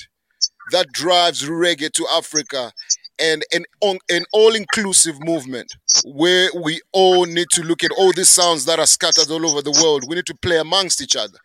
that 0.72 0.88
drives 0.94 1.48
reggae 1.48 1.92
to 1.92 2.08
Africa 2.12 2.72
and 3.20 3.44
an, 3.52 3.66
an 4.10 4.26
all-inclusive 4.34 5.16
movement 5.22 5.72
where 6.06 6.50
we 6.64 6.82
all 6.92 7.26
need 7.26 7.48
to 7.52 7.62
look 7.62 7.84
at 7.84 7.92
all 7.92 8.12
these 8.12 8.30
sounds 8.30 8.66
that 8.66 8.80
are 8.80 8.86
scattered 8.86 9.30
all 9.30 9.50
over 9.50 9.62
the 9.62 9.80
world. 9.84 10.06
We 10.08 10.16
need 10.16 10.26
to 10.28 10.36
play 10.36 10.58
amongst 10.58 11.02
each 11.02 11.16
other. 11.16 11.38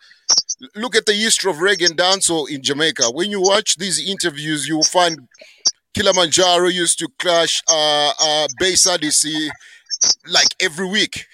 Look 0.75 0.97
at 0.97 1.07
the 1.07 1.13
history 1.13 1.51
of 1.51 1.59
reggae 1.59 1.87
and 1.87 1.99
dancehall 1.99 2.51
in 2.51 2.63
Jamaica. 2.63 3.11
When 3.13 3.31
you 3.31 3.41
watch 3.41 3.77
these 3.77 4.09
interviews, 4.09 4.67
you 4.67 4.77
will 4.77 4.83
find 4.85 5.29
Kilimanjaro 5.95 6.69
used 6.69 6.99
to 7.01 7.09
clash 7.19 7.63
uh, 7.71 8.13
uh, 8.21 8.49
Bass 8.59 8.87
Odyssey 8.87 9.49
like 10.27 10.49
every 10.61 10.87
week. 10.87 11.27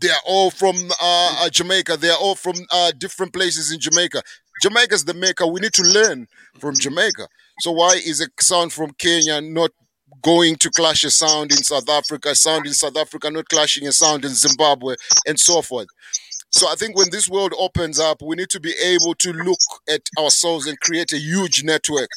They 0.00 0.10
are 0.10 0.22
all 0.26 0.50
from 0.50 0.76
uh, 1.00 1.36
uh 1.40 1.48
Jamaica. 1.48 1.96
They 1.96 2.10
are 2.10 2.18
all 2.18 2.34
from 2.34 2.54
uh, 2.70 2.92
different 2.98 3.32
places 3.32 3.72
in 3.72 3.80
Jamaica. 3.80 4.22
Jamaica's 4.62 5.04
the 5.04 5.14
maker. 5.14 5.46
We 5.46 5.60
need 5.60 5.72
to 5.74 5.82
learn 5.82 6.26
from 6.58 6.74
Jamaica. 6.74 7.28
So 7.60 7.72
why 7.72 8.00
is 8.04 8.20
a 8.20 8.28
sound 8.40 8.72
from 8.72 8.90
Kenya 8.92 9.40
not 9.40 9.70
going 10.22 10.56
to 10.56 10.70
clash 10.70 11.04
a 11.04 11.10
sound 11.10 11.52
in 11.52 11.58
South 11.58 11.88
Africa, 11.88 12.34
sound 12.34 12.66
in 12.66 12.72
South 12.72 12.96
Africa 12.96 13.30
not 13.30 13.48
clashing 13.48 13.86
a 13.86 13.92
sound 13.92 14.24
in 14.24 14.34
Zimbabwe, 14.34 14.94
and 15.26 15.38
so 15.38 15.62
forth? 15.62 15.88
So 16.50 16.68
I 16.68 16.74
think 16.74 16.96
when 16.96 17.10
this 17.10 17.28
world 17.28 17.54
opens 17.58 17.98
up, 17.98 18.22
we 18.22 18.36
need 18.36 18.50
to 18.50 18.60
be 18.60 18.72
able 18.82 19.14
to 19.16 19.32
look 19.32 19.58
at 19.88 20.02
ourselves 20.18 20.66
and 20.66 20.78
create 20.80 21.12
a 21.12 21.18
huge 21.18 21.64
network. 21.64 22.10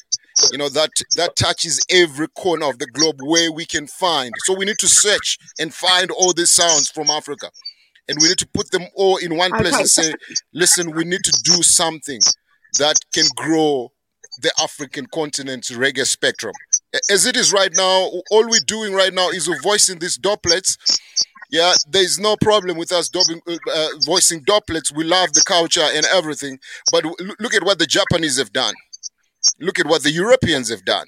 You 0.51 0.57
know 0.57 0.69
that 0.69 0.91
that 1.17 1.35
touches 1.35 1.85
every 1.89 2.27
corner 2.29 2.69
of 2.69 2.79
the 2.79 2.85
globe 2.87 3.19
where 3.21 3.51
we 3.51 3.65
can 3.65 3.87
find. 3.87 4.31
So 4.45 4.55
we 4.55 4.65
need 4.65 4.77
to 4.79 4.87
search 4.87 5.37
and 5.59 5.73
find 5.73 6.11
all 6.11 6.31
these 6.33 6.53
sounds 6.53 6.89
from 6.89 7.09
Africa, 7.09 7.49
and 8.07 8.17
we 8.21 8.29
need 8.29 8.37
to 8.37 8.47
put 8.47 8.71
them 8.71 8.83
all 8.95 9.17
in 9.17 9.35
one 9.35 9.51
place 9.51 9.77
and 9.77 9.89
say, 9.89 10.13
"Listen, 10.53 10.91
we 10.91 11.03
need 11.03 11.23
to 11.25 11.41
do 11.43 11.61
something 11.61 12.21
that 12.77 12.95
can 13.13 13.25
grow 13.35 13.91
the 14.41 14.51
African 14.61 15.05
continent's 15.07 15.71
reggae 15.71 16.05
spectrum. 16.05 16.53
as 17.09 17.25
it 17.25 17.35
is 17.35 17.51
right 17.53 17.71
now, 17.75 18.11
all 18.31 18.47
we're 18.49 18.59
doing 18.65 18.93
right 18.93 19.13
now 19.13 19.29
is 19.29 19.49
voicing 19.63 19.99
these 19.99 20.17
dubplates. 20.17 20.77
Yeah, 21.51 21.73
there's 21.87 22.19
no 22.19 22.35
problem 22.41 22.77
with 22.77 22.91
us 22.91 23.09
dubbing, 23.09 23.41
uh, 23.47 23.57
uh, 23.73 23.87
voicing 24.05 24.41
dubplates. 24.41 24.95
We 24.95 25.03
love 25.03 25.33
the 25.33 25.43
culture 25.45 25.87
and 25.93 26.05
everything. 26.13 26.59
But 26.91 27.05
look 27.39 27.53
at 27.55 27.63
what 27.63 27.79
the 27.79 27.87
Japanese 27.87 28.37
have 28.37 28.53
done. 28.53 28.75
Look 29.59 29.79
at 29.79 29.87
what 29.87 30.03
the 30.03 30.11
Europeans 30.11 30.69
have 30.69 30.85
done. 30.85 31.05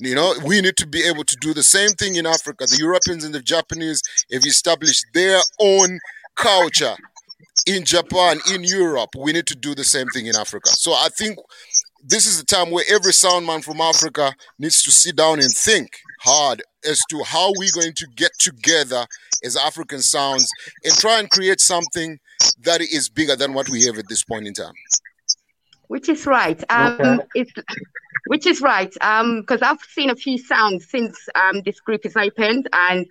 You 0.00 0.14
know, 0.14 0.34
we 0.44 0.60
need 0.60 0.76
to 0.78 0.86
be 0.86 1.02
able 1.02 1.24
to 1.24 1.36
do 1.40 1.54
the 1.54 1.62
same 1.62 1.90
thing 1.90 2.16
in 2.16 2.26
Africa. 2.26 2.66
The 2.66 2.78
Europeans 2.78 3.24
and 3.24 3.34
the 3.34 3.42
Japanese 3.42 4.02
have 4.32 4.44
established 4.44 5.04
their 5.14 5.38
own 5.60 5.98
culture 6.36 6.96
in 7.66 7.84
Japan, 7.84 8.40
in 8.52 8.64
Europe. 8.64 9.10
We 9.16 9.32
need 9.32 9.46
to 9.48 9.56
do 9.56 9.74
the 9.74 9.84
same 9.84 10.06
thing 10.14 10.26
in 10.26 10.36
Africa. 10.36 10.70
So 10.70 10.92
I 10.92 11.08
think 11.16 11.38
this 12.02 12.26
is 12.26 12.38
the 12.38 12.44
time 12.44 12.70
where 12.70 12.84
every 12.88 13.12
sound 13.12 13.46
man 13.46 13.62
from 13.62 13.80
Africa 13.80 14.34
needs 14.58 14.82
to 14.82 14.90
sit 14.90 15.16
down 15.16 15.40
and 15.40 15.52
think 15.52 15.90
hard 16.20 16.62
as 16.88 17.00
to 17.10 17.22
how 17.24 17.52
we're 17.56 17.72
going 17.72 17.92
to 17.94 18.06
get 18.16 18.30
together 18.38 19.06
as 19.44 19.56
African 19.56 20.00
sounds 20.00 20.50
and 20.84 20.94
try 20.94 21.18
and 21.18 21.30
create 21.30 21.60
something 21.60 22.18
that 22.62 22.80
is 22.80 23.08
bigger 23.08 23.36
than 23.36 23.54
what 23.54 23.68
we 23.68 23.84
have 23.84 23.98
at 23.98 24.08
this 24.08 24.24
point 24.24 24.46
in 24.46 24.54
time. 24.54 24.74
Which 25.88 26.08
is 26.08 26.26
right. 26.26 26.62
Um, 26.70 26.96
Okay. 27.00 27.18
it's, 27.34 27.52
which 28.26 28.46
is 28.46 28.60
right. 28.60 28.94
Um, 29.00 29.40
because 29.40 29.62
I've 29.62 29.80
seen 29.80 30.10
a 30.10 30.14
few 30.14 30.38
sounds 30.38 30.88
since 30.88 31.28
um 31.34 31.62
this 31.64 31.80
group 31.80 32.06
is 32.06 32.16
opened, 32.16 32.68
and 32.72 33.06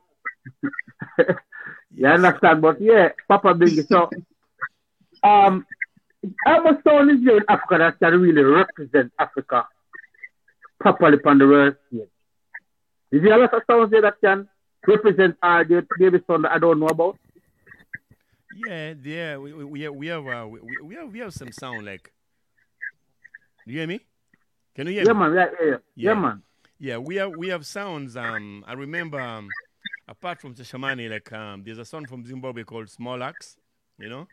you 1.97 2.07
understand? 2.07 2.63
But 2.63 2.81
yeah, 2.81 3.11
Papa 3.29 3.55
Bingi. 3.55 3.87
So, 3.91 4.11
um, 5.23 5.67
how 6.45 6.63
much 6.63 6.79
is 6.79 7.25
there 7.25 7.39
in 7.39 7.45
Africa 7.49 7.79
that 7.79 7.99
can 7.99 8.21
really 8.21 8.43
represent 8.43 9.13
Africa 9.19 9.67
properly 10.81 11.19
on 11.25 11.39
the 11.39 11.47
world 11.47 11.77
stage? 11.89 12.09
Is 13.13 13.23
there 13.23 13.35
a 13.35 13.39
lot 13.39 13.55
of 13.55 13.63
sounds 13.71 13.91
there 13.91 14.03
that 14.03 14.21
can 14.23 14.49
represent 14.87 15.37
uh, 15.43 15.65
the 15.65 15.87
baby 15.99 16.19
sound 16.27 16.45
that 16.45 16.53
I 16.53 16.59
don't 16.59 16.79
know 16.81 16.89
about? 16.89 17.17
Yeah, 18.51 18.95
yeah, 19.03 19.37
we, 19.39 19.53
we, 19.53 19.65
we 19.65 19.81
have 19.83 19.95
we 19.95 20.07
have, 20.09 20.27
uh, 20.27 20.47
we, 20.49 20.61
we 20.83 20.95
have 20.97 21.13
we 21.13 21.19
have 21.21 21.33
some 21.35 21.53
sound 21.53 21.87
like. 21.87 22.13
You 23.67 23.79
hear 23.79 23.87
me? 23.87 24.01
Can 24.75 24.87
you 24.89 24.95
hear 24.95 25.07
Yeah, 25.07 25.13
me? 25.13 25.19
man. 25.19 25.35
Yeah, 25.35 25.47
yeah, 25.61 25.67
yeah. 25.71 25.77
Yeah, 25.97 26.15
man. 26.15 26.43
Yeah, 26.83 26.97
we 26.97 27.17
have 27.17 27.37
we 27.37 27.49
have 27.49 27.67
sounds. 27.67 28.17
Um, 28.17 28.65
I 28.67 28.73
remember 28.73 29.21
um, 29.21 29.51
apart 30.09 30.41
from 30.41 30.55
Shamani, 30.55 31.11
like 31.11 31.31
um, 31.31 31.63
there's 31.63 31.77
a 31.77 31.85
song 31.85 32.07
from 32.07 32.25
Zimbabwe 32.25 32.65
called 32.65 32.89
Small 32.89 33.23
Axe. 33.23 33.59
You 33.99 34.09
know, 34.09 34.27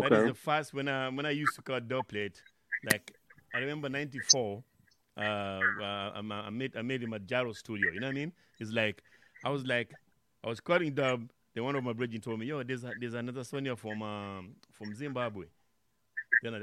that 0.00 0.12
is 0.12 0.28
the 0.28 0.34
first 0.34 0.72
when 0.72 0.88
I 0.88 1.10
when 1.10 1.26
I 1.26 1.32
used 1.32 1.54
to 1.56 1.62
cut 1.62 1.86
dubplate. 1.86 2.40
Like 2.90 3.14
I 3.54 3.58
remember 3.58 3.90
'94. 3.90 4.64
Uh, 5.14 5.20
uh, 5.20 5.60
I, 5.82 6.20
I 6.30 6.48
made 6.48 6.74
I 6.78 6.80
made 6.80 7.02
him 7.02 7.12
at 7.12 7.26
Jaro 7.26 7.54
Studio. 7.54 7.90
You 7.92 8.00
know 8.00 8.06
what 8.06 8.12
I 8.12 8.20
mean? 8.20 8.32
It's 8.58 8.72
like 8.72 9.02
I 9.44 9.50
was 9.50 9.66
like 9.66 9.92
I 10.42 10.48
was 10.48 10.60
cutting 10.60 10.94
dub. 10.94 11.28
Then 11.54 11.64
one 11.64 11.76
of 11.76 11.84
my 11.84 11.92
brethren 11.92 12.22
told 12.22 12.40
me, 12.40 12.46
"Yo, 12.46 12.62
there's 12.62 12.84
a, 12.84 12.92
there's 12.98 13.12
another 13.12 13.44
song 13.44 13.66
here 13.66 13.76
from 13.76 14.00
um, 14.02 14.54
from 14.70 14.94
Zimbabwe." 14.94 15.44
Then 16.42 16.54
I, 16.54 16.58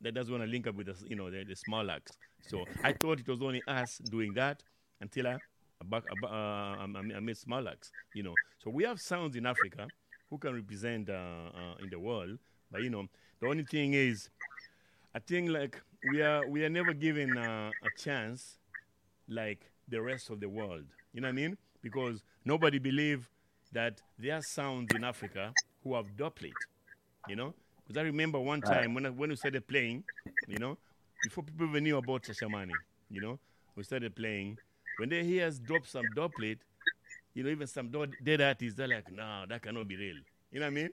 that, 0.00 0.14
doesn't 0.14 0.32
want 0.32 0.44
to 0.44 0.50
link 0.50 0.66
up 0.66 0.74
with 0.74 0.86
the 0.86 0.96
you 1.08 1.16
know 1.16 1.30
the, 1.30 1.44
the 1.44 1.56
Small 1.56 1.90
Axe. 1.90 2.12
So 2.48 2.64
I 2.82 2.92
thought 2.92 3.20
it 3.20 3.28
was 3.28 3.42
only 3.42 3.62
us 3.66 3.98
doing 3.98 4.34
that 4.34 4.62
until 5.00 5.28
I 5.28 5.38
back, 5.84 6.04
uh, 6.22 6.26
I, 6.26 6.86
made 7.20 7.36
Small 7.36 7.68
Axe. 7.68 7.90
You 8.14 8.22
know, 8.22 8.34
so 8.58 8.70
we 8.70 8.84
have 8.84 9.00
sounds 9.00 9.36
in 9.36 9.46
Africa 9.46 9.88
who 10.28 10.38
can 10.38 10.54
represent 10.54 11.10
uh, 11.10 11.12
uh, 11.12 11.74
in 11.82 11.90
the 11.90 11.98
world. 11.98 12.38
But 12.70 12.82
you 12.82 12.90
know, 12.90 13.06
the 13.40 13.48
only 13.48 13.64
thing 13.64 13.94
is, 13.94 14.30
I 15.14 15.18
think 15.18 15.50
like 15.50 15.80
we 16.10 16.22
are 16.22 16.46
we 16.48 16.64
are 16.64 16.70
never 16.70 16.92
given 16.92 17.36
uh, 17.36 17.70
a 17.82 18.00
chance 18.00 18.58
like 19.28 19.70
the 19.88 20.00
rest 20.00 20.30
of 20.30 20.40
the 20.40 20.48
world. 20.48 20.84
You 21.12 21.20
know 21.20 21.28
what 21.28 21.32
I 21.32 21.36
mean? 21.36 21.58
Because 21.82 22.22
nobody 22.44 22.78
believe 22.78 23.28
that 23.72 24.00
there 24.18 24.36
are 24.36 24.42
sounds 24.42 24.88
in 24.94 25.04
Africa 25.04 25.52
who 25.82 25.94
have 25.94 26.06
dubplate. 26.16 26.52
You 27.28 27.36
know? 27.36 27.54
Because 27.90 28.02
I 28.02 28.04
remember 28.04 28.38
one 28.38 28.62
time 28.62 28.94
when 28.94 29.04
I, 29.04 29.10
when 29.10 29.30
we 29.30 29.36
started 29.36 29.66
playing, 29.66 30.04
you 30.46 30.60
know, 30.60 30.78
before 31.24 31.42
people 31.42 31.66
even 31.66 31.82
knew 31.82 31.96
about 31.96 32.22
Shashamane, 32.22 32.78
you 33.08 33.20
know, 33.20 33.40
we 33.74 33.82
started 33.82 34.14
playing. 34.14 34.58
When 34.96 35.08
they 35.08 35.24
hear 35.24 35.48
us 35.48 35.58
drop 35.58 35.88
some 35.88 36.10
dubplate, 36.10 36.60
you 37.34 37.42
know, 37.42 37.50
even 37.50 37.66
some 37.66 37.90
dead 38.22 38.42
artists, 38.42 38.76
they're 38.76 38.86
like, 38.86 39.10
no, 39.10 39.44
that 39.48 39.62
cannot 39.62 39.88
be 39.88 39.96
real. 39.96 40.18
You 40.52 40.60
know 40.60 40.66
what 40.66 40.70
I 40.70 40.74
mean? 40.74 40.90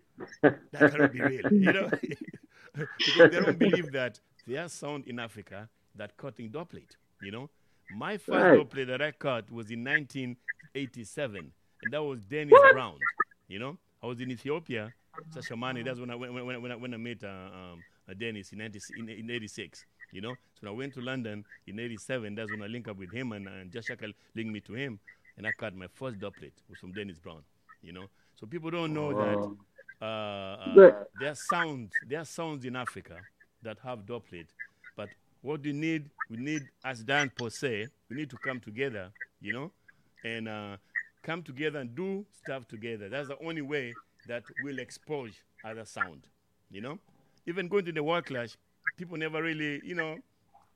That 0.72 0.88
cannot 0.88 1.12
be 1.12 1.22
real. 1.22 1.46
You 1.60 1.72
know? 1.72 1.92
because 3.06 3.30
they 3.30 3.40
don't 3.40 3.60
believe 3.60 3.92
that 3.92 4.20
there 4.48 4.64
are 4.64 4.70
sound 4.70 5.06
in 5.06 5.20
Africa 5.20 5.70
that 5.94 6.18
cutting 6.18 6.50
dubplate, 6.50 6.96
you 7.20 7.30
know? 7.32 7.52
My 7.90 8.18
first 8.18 8.52
Right. 8.52 8.54
dubplate 8.54 8.88
that 8.88 9.04
I 9.04 9.12
cut 9.12 9.52
was 9.52 9.70
in 9.70 9.84
1987, 9.84 11.52
and 11.84 11.94
that 11.94 12.04
was 12.04 12.22
Dennis 12.22 12.64
What? 12.64 12.64
Brown, 12.64 13.08
you 13.48 13.60
know? 13.60 13.78
I 14.02 14.08
was 14.08 14.20
in 14.20 14.32
Ethiopia, 14.32 14.94
Shashamane, 15.36 15.84
that's 15.86 16.00
when 16.00 16.10
I, 16.10 16.16
when, 16.16 16.34
when, 16.34 16.62
when 16.62 16.72
I, 16.72 16.76
when 16.76 16.94
I 16.94 16.98
met 16.98 17.24
uh, 17.24 17.28
um, 17.28 17.84
uh, 18.10 18.14
Dennis 18.18 18.52
in, 18.52 18.60
90, 18.60 18.80
in, 18.98 19.10
in 19.10 19.32
86, 19.32 19.86
you 20.12 20.22
know? 20.22 20.34
So 20.54 20.62
when 20.62 20.74
I 20.74 20.76
went 20.76 20.94
to 20.96 21.02
London 21.02 21.46
in 21.68 21.80
87, 21.80 22.36
that's 22.36 22.52
when 22.52 22.62
I 22.62 22.68
linked 22.68 22.90
up 22.90 22.98
with 22.98 23.12
him, 23.12 23.32
and, 23.32 23.48
and 23.48 23.72
Josh 23.72 23.90
linked 24.36 24.52
me 24.52 24.60
to 24.62 24.74
him, 24.74 25.00
and 25.38 25.46
I 25.46 25.52
cut 25.58 25.76
my 25.76 25.88
first 25.94 26.20
dubplate 26.20 26.54
was 26.70 26.80
from 26.80 26.92
Dennis 26.92 27.20
Brown, 27.20 27.44
you 27.82 27.94
know? 27.94 28.06
So 28.36 28.46
people 28.46 28.70
don't 28.70 28.94
know 28.94 29.14
that 29.14 30.06
uh, 30.06 30.06
uh, 30.06 30.74
there 31.20 31.32
are 31.32 31.36
sounds, 31.36 31.92
there 32.08 32.22
are 32.22 32.26
sounds 32.26 32.66
in 32.66 32.76
Africa 32.76 33.18
that 33.64 33.78
have 33.84 34.06
dubplate, 34.06 34.48
but 34.96 35.10
what 35.42 35.62
we 35.62 35.74
need, 35.74 36.10
we 36.30 36.38
need, 36.38 36.64
as 36.84 37.04
Dan 37.04 37.32
per 37.36 37.50
se, 37.50 37.88
we 38.10 38.16
need 38.16 38.30
to 38.30 38.38
come 38.38 38.60
together, 38.60 39.12
you 39.42 39.54
know, 39.54 39.72
and 40.24 40.48
uh, 40.48 40.78
come 41.24 41.44
together 41.44 41.80
and 41.80 41.96
do 41.96 42.26
stuff 42.44 42.68
together. 42.68 43.10
That's 43.10 43.28
the 43.28 43.38
only 43.44 43.62
way 43.62 43.94
that 44.28 44.44
will 44.64 44.80
expose 44.80 45.34
other 45.66 45.86
sound, 45.86 46.24
you 46.70 46.82
know. 46.82 46.98
Even 47.46 47.68
going 47.68 47.86
to 47.86 47.92
the 47.92 48.04
World 48.04 48.26
Clash, 48.26 48.58
people 48.98 49.18
never 49.18 49.42
really, 49.42 49.82
you 49.84 49.96
know, 49.96 50.18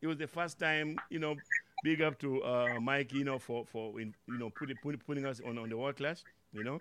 it 0.01 0.07
was 0.07 0.17
the 0.17 0.27
first 0.27 0.59
time, 0.59 0.97
you 1.09 1.19
know, 1.19 1.35
big 1.83 2.01
up 2.01 2.17
to 2.19 2.41
uh, 2.43 2.79
Mike, 2.79 3.13
you 3.13 3.23
know, 3.23 3.37
for 3.39 3.65
for 3.65 3.99
in, 3.99 4.13
you 4.27 4.37
know 4.37 4.49
putting 4.49 4.77
put, 4.77 5.05
putting 5.05 5.25
us 5.25 5.41
on, 5.45 5.57
on 5.57 5.69
the 5.69 5.77
World 5.77 5.97
Clash, 5.97 6.23
you 6.53 6.63
know. 6.63 6.79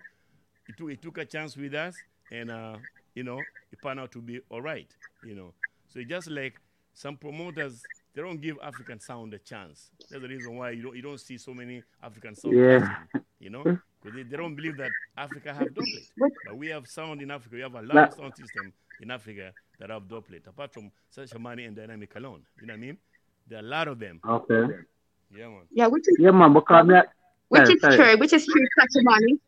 He 0.67 0.73
took 0.73 0.89
he 0.89 0.95
took 0.95 1.17
a 1.17 1.25
chance 1.25 1.57
with 1.57 1.73
us, 1.73 1.95
and 2.31 2.49
uh, 2.51 2.77
you 3.15 3.23
know, 3.23 3.39
it 3.71 3.79
turned 3.83 3.99
out 3.99 4.11
to 4.13 4.21
be 4.21 4.39
all 4.49 4.61
right, 4.61 4.87
you 5.23 5.35
know. 5.35 5.53
So 5.89 5.99
it's 5.99 6.09
just 6.09 6.29
like 6.29 6.55
some 6.93 7.17
promoters, 7.17 7.81
they 8.13 8.21
don't 8.21 8.39
give 8.41 8.57
African 8.63 8.99
sound 8.99 9.33
a 9.33 9.39
chance. 9.39 9.89
That's 10.09 10.21
the 10.21 10.27
reason 10.27 10.55
why 10.57 10.71
you 10.71 10.83
don't 10.83 10.95
you 10.95 11.01
don't 11.01 11.19
see 11.19 11.37
so 11.37 11.53
many 11.53 11.83
African 12.01 12.35
sound, 12.35 12.55
Yeah. 12.55 12.87
you 13.39 13.49
know, 13.49 13.63
they, 14.03 14.23
they 14.23 14.37
don't 14.37 14.55
believe 14.55 14.77
that 14.77 14.91
Africa 15.17 15.53
have 15.53 15.69
dubplate. 15.69 16.09
But 16.45 16.57
we 16.57 16.67
have 16.67 16.87
sound 16.87 17.21
in 17.21 17.31
Africa. 17.31 17.55
We 17.55 17.61
have 17.61 17.75
a 17.75 17.81
lot 17.81 17.93
Nah. 17.95 18.03
of 18.07 18.13
sound 18.13 18.33
system 18.35 18.73
in 19.01 19.11
Africa 19.11 19.51
that 19.79 19.89
have 19.89 20.03
dubplate, 20.03 20.47
apart 20.47 20.73
from 20.73 20.91
Shashamane 21.15 21.67
and 21.67 21.75
Dynamic 21.75 22.15
alone. 22.15 22.41
You 22.61 22.67
know 22.67 22.73
what 22.73 22.77
I 22.77 22.81
mean? 22.81 22.97
There 23.47 23.59
are 23.59 23.61
a 23.61 23.65
lot 23.67 23.87
of 23.87 23.99
them. 23.99 24.19
Okay. 24.27 24.73
Yeah, 25.35 25.47
man. 25.47 25.61
Yeah, 25.71 25.87
which 25.87 26.03
is 26.07 26.17
Yeah, 26.19 26.31
man, 26.31 26.53
because 26.53 26.85
me, 26.87 26.99
which 27.49 27.69
is 27.69 27.81
sorry. 27.81 27.95
true, 27.97 28.17
which 28.17 28.33
is 28.33 28.45
true, 28.45 28.67
Sakamani. 28.79 29.39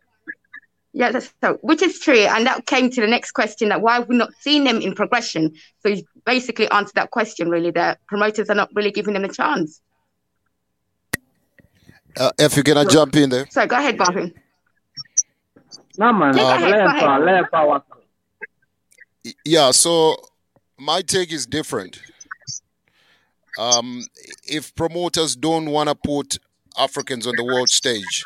Yeah, 0.96 1.12
that's 1.12 1.34
so 1.42 1.58
which 1.62 1.82
is 1.82 2.00
true, 2.00 2.20
and 2.20 2.46
that 2.46 2.68
came 2.68 2.92
to 2.92 3.02
the 3.02 3.08
next 3.08 3.32
question 3.32 3.70
that 3.70 3.82
why 3.82 3.96
have 3.96 4.08
we 4.08 4.16
not 4.16 4.32
seen 4.42 4.64
them 4.64 4.78
in 4.80 4.94
progression? 4.94 5.52
So 5.80 5.90
you 5.90 6.04
basically 6.26 6.70
answered 6.70 6.94
that 6.96 7.10
question 7.10 7.50
really 7.50 7.72
that 7.72 8.00
promoters 8.08 8.48
are 8.52 8.56
not 8.56 8.70
really 8.76 8.92
giving 8.92 9.14
them 9.16 9.24
a 9.26 9.30
chance. 9.34 9.82
Uh, 12.16 12.30
if 12.38 12.56
you 12.56 12.62
cannot 12.64 12.90
jump 12.92 13.16
in 13.16 13.30
there. 13.30 13.48
So 13.50 13.66
go 13.66 13.76
ahead, 13.76 13.98
Barry. 13.98 14.34
No, 15.98 16.12
man. 16.14 16.36
Yeah, 16.36 16.44
go 16.44 16.48
uh, 16.48 16.56
ahead, 16.56 16.72
go 16.72 16.80
ahead. 16.80 17.00
Power, 17.02 17.26
Lion 17.26 17.46
Paw. 17.52 17.82
Yeah, 19.46 19.72
so 19.72 20.18
my 20.78 21.02
take 21.02 21.32
is 21.32 21.46
different. 21.46 22.02
Um, 23.58 24.04
if 24.46 24.74
promoters 24.76 25.36
don't 25.36 25.70
want 25.70 25.90
to 25.90 25.96
put 25.96 26.40
Africans 26.78 27.28
on 27.28 27.36
the 27.38 27.44
world 27.44 27.70
stage, 27.70 28.24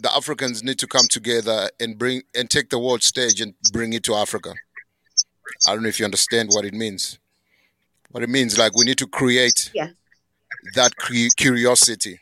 the 0.00 0.14
Africans 0.14 0.62
need 0.62 0.78
to 0.78 0.86
come 0.86 1.06
together 1.08 1.68
and 1.80 1.98
bring 1.98 2.22
and 2.34 2.48
take 2.48 2.70
the 2.70 2.78
world 2.78 3.02
stage 3.02 3.40
and 3.40 3.54
bring 3.72 3.92
it 3.92 4.04
to 4.04 4.14
Africa. 4.14 4.54
I 5.66 5.74
don't 5.74 5.82
know 5.82 5.88
if 5.88 5.98
you 5.98 6.04
understand 6.04 6.50
what 6.52 6.64
it 6.64 6.74
means. 6.74 7.18
What 8.10 8.22
it 8.22 8.28
means, 8.28 8.56
like 8.58 8.76
we 8.76 8.84
need 8.84 8.98
to 8.98 9.06
create 9.06 9.70
Yeah. 9.74 9.88
that 10.74 10.96
cu- 10.96 11.28
curiosity. 11.36 12.20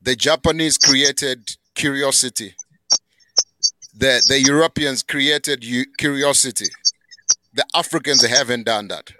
The 0.00 0.16
Japanese 0.16 0.78
created 0.78 1.56
curiosity. 1.74 2.54
The 3.94 4.22
the 4.26 4.40
Europeans 4.40 5.02
created 5.02 5.64
curiosity. 5.98 6.66
The 7.54 7.64
Africans 7.74 8.24
haven't 8.24 8.64
done 8.64 8.88
that. 8.88 9.12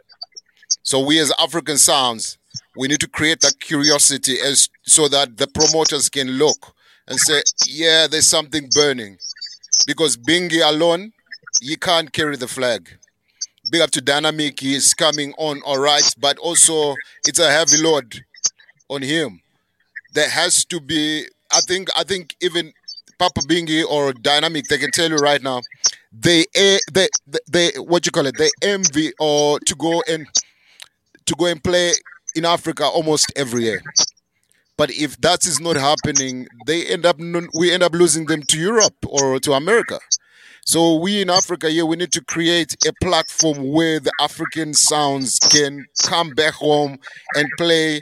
So 0.83 0.99
we 1.01 1.19
as 1.19 1.33
African 1.39 1.79
sounds, 1.79 2.39
we 2.77 2.89
need 2.89 3.01
to 3.01 3.09
create 3.09 3.41
that 3.41 3.61
curiosity 3.61 4.39
as 4.41 4.69
so 4.85 5.09
that 5.09 5.37
the 5.37 5.47
promoters 5.47 6.09
can 6.09 6.29
look 6.33 6.75
and 7.07 7.19
say, 7.19 7.43
yeah, 7.67 8.07
there's 8.07 8.27
something 8.27 8.69
burning. 8.75 9.19
Because 9.87 10.17
Bingi 10.17 10.67
alone, 10.67 11.13
he 11.61 11.77
can't 11.77 12.13
carry 12.13 12.37
the 12.37 12.49
flag. 12.49 12.89
Big 13.71 13.81
up 13.81 13.91
to 13.93 14.01
Dynamic, 14.01 14.61
he's 14.61 14.95
coming 14.95 15.35
on 15.39 15.61
all 15.65 15.79
right, 15.79 16.15
but 16.19 16.39
also 16.39 16.95
it's 17.27 17.39
a 17.39 17.51
heavy 17.51 17.77
load 17.79 18.25
on 18.89 19.03
him. 19.03 19.41
There 20.15 20.29
has 20.29 20.65
to 20.67 20.81
be, 20.81 21.27
I 21.53 21.61
think, 21.61 21.89
I 21.97 22.05
think 22.05 22.37
even 22.41 22.73
Papa 23.23 23.85
or 23.89 24.13
Dynamic, 24.15 24.67
they 24.67 24.79
can 24.79 24.91
tell 24.91 25.09
you 25.09 25.17
right 25.17 25.41
now, 25.41 25.61
they, 26.13 26.45
eh, 26.57 26.79
they, 26.93 27.07
they, 27.49 27.71
what 27.79 28.05
you 28.05 28.11
call 28.11 28.27
it, 28.27 28.37
they 28.37 28.51
envy 28.63 29.13
or 29.21 29.61
to 29.61 29.77
go 29.77 30.03
and 30.09 30.27
to 31.27 31.35
go 31.39 31.47
and 31.47 31.63
play 31.63 31.93
in 32.35 32.45
Africa 32.45 32.85
almost 32.85 33.33
every 33.37 33.63
year. 33.63 33.81
But 34.77 34.91
if 34.91 35.21
that 35.21 35.47
is 35.47 35.61
not 35.61 35.77
happening, 35.77 36.49
they 36.67 36.85
end 36.87 37.07
up 37.07 37.21
we 37.55 37.71
end 37.71 37.85
up 37.85 37.93
losing 37.93 38.27
them 38.27 38.43
to 38.43 38.59
Europe 38.59 38.97
or 39.07 39.39
to 39.39 39.53
America. 39.53 40.01
So 40.65 40.97
we 40.97 41.23
in 41.23 41.31
Africa 41.31 41.71
here 41.71 41.87
we 41.87 41.95
need 41.97 42.11
to 42.13 42.25
create 42.25 42.75
a 42.89 42.93
platform 43.01 43.69
where 43.71 44.01
the 44.01 44.13
African 44.21 44.75
sounds 44.75 45.39
can 45.39 45.87
come 46.03 46.31
back 46.31 46.55
home 46.55 46.99
and 47.37 47.49
play 47.57 48.01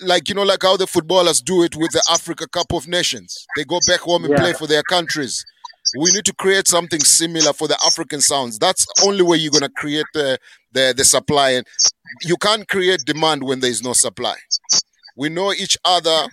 like 0.00 0.28
you 0.28 0.34
know 0.34 0.42
like 0.42 0.62
how 0.62 0.76
the 0.76 0.86
footballers 0.86 1.40
do 1.40 1.62
it 1.62 1.76
with 1.76 1.90
the 1.92 2.02
Africa 2.10 2.46
Cup 2.48 2.72
of 2.72 2.86
Nations. 2.88 3.46
They 3.56 3.64
go 3.64 3.80
back 3.86 4.00
home 4.00 4.24
and 4.24 4.32
Yeah. 4.32 4.40
play 4.40 4.52
for 4.52 4.66
their 4.66 4.82
countries. 4.82 5.44
We 5.98 6.10
need 6.12 6.24
to 6.26 6.34
create 6.34 6.68
something 6.68 7.00
similar 7.00 7.52
for 7.52 7.68
the 7.68 7.78
African 7.84 8.20
sounds. 8.20 8.58
That's 8.58 8.86
only 9.04 9.22
way 9.22 9.38
you're 9.38 9.52
gonna 9.52 9.68
create 9.70 10.06
the 10.14 10.38
the, 10.72 10.94
the 10.96 11.04
supply 11.04 11.50
and 11.50 11.66
you 12.22 12.36
can't 12.36 12.68
create 12.68 13.04
demand 13.04 13.42
when 13.44 13.60
there 13.60 13.70
is 13.70 13.82
no 13.82 13.92
supply. 13.92 14.36
We 15.16 15.28
know 15.30 15.52
each 15.52 15.78
other, 15.84 16.28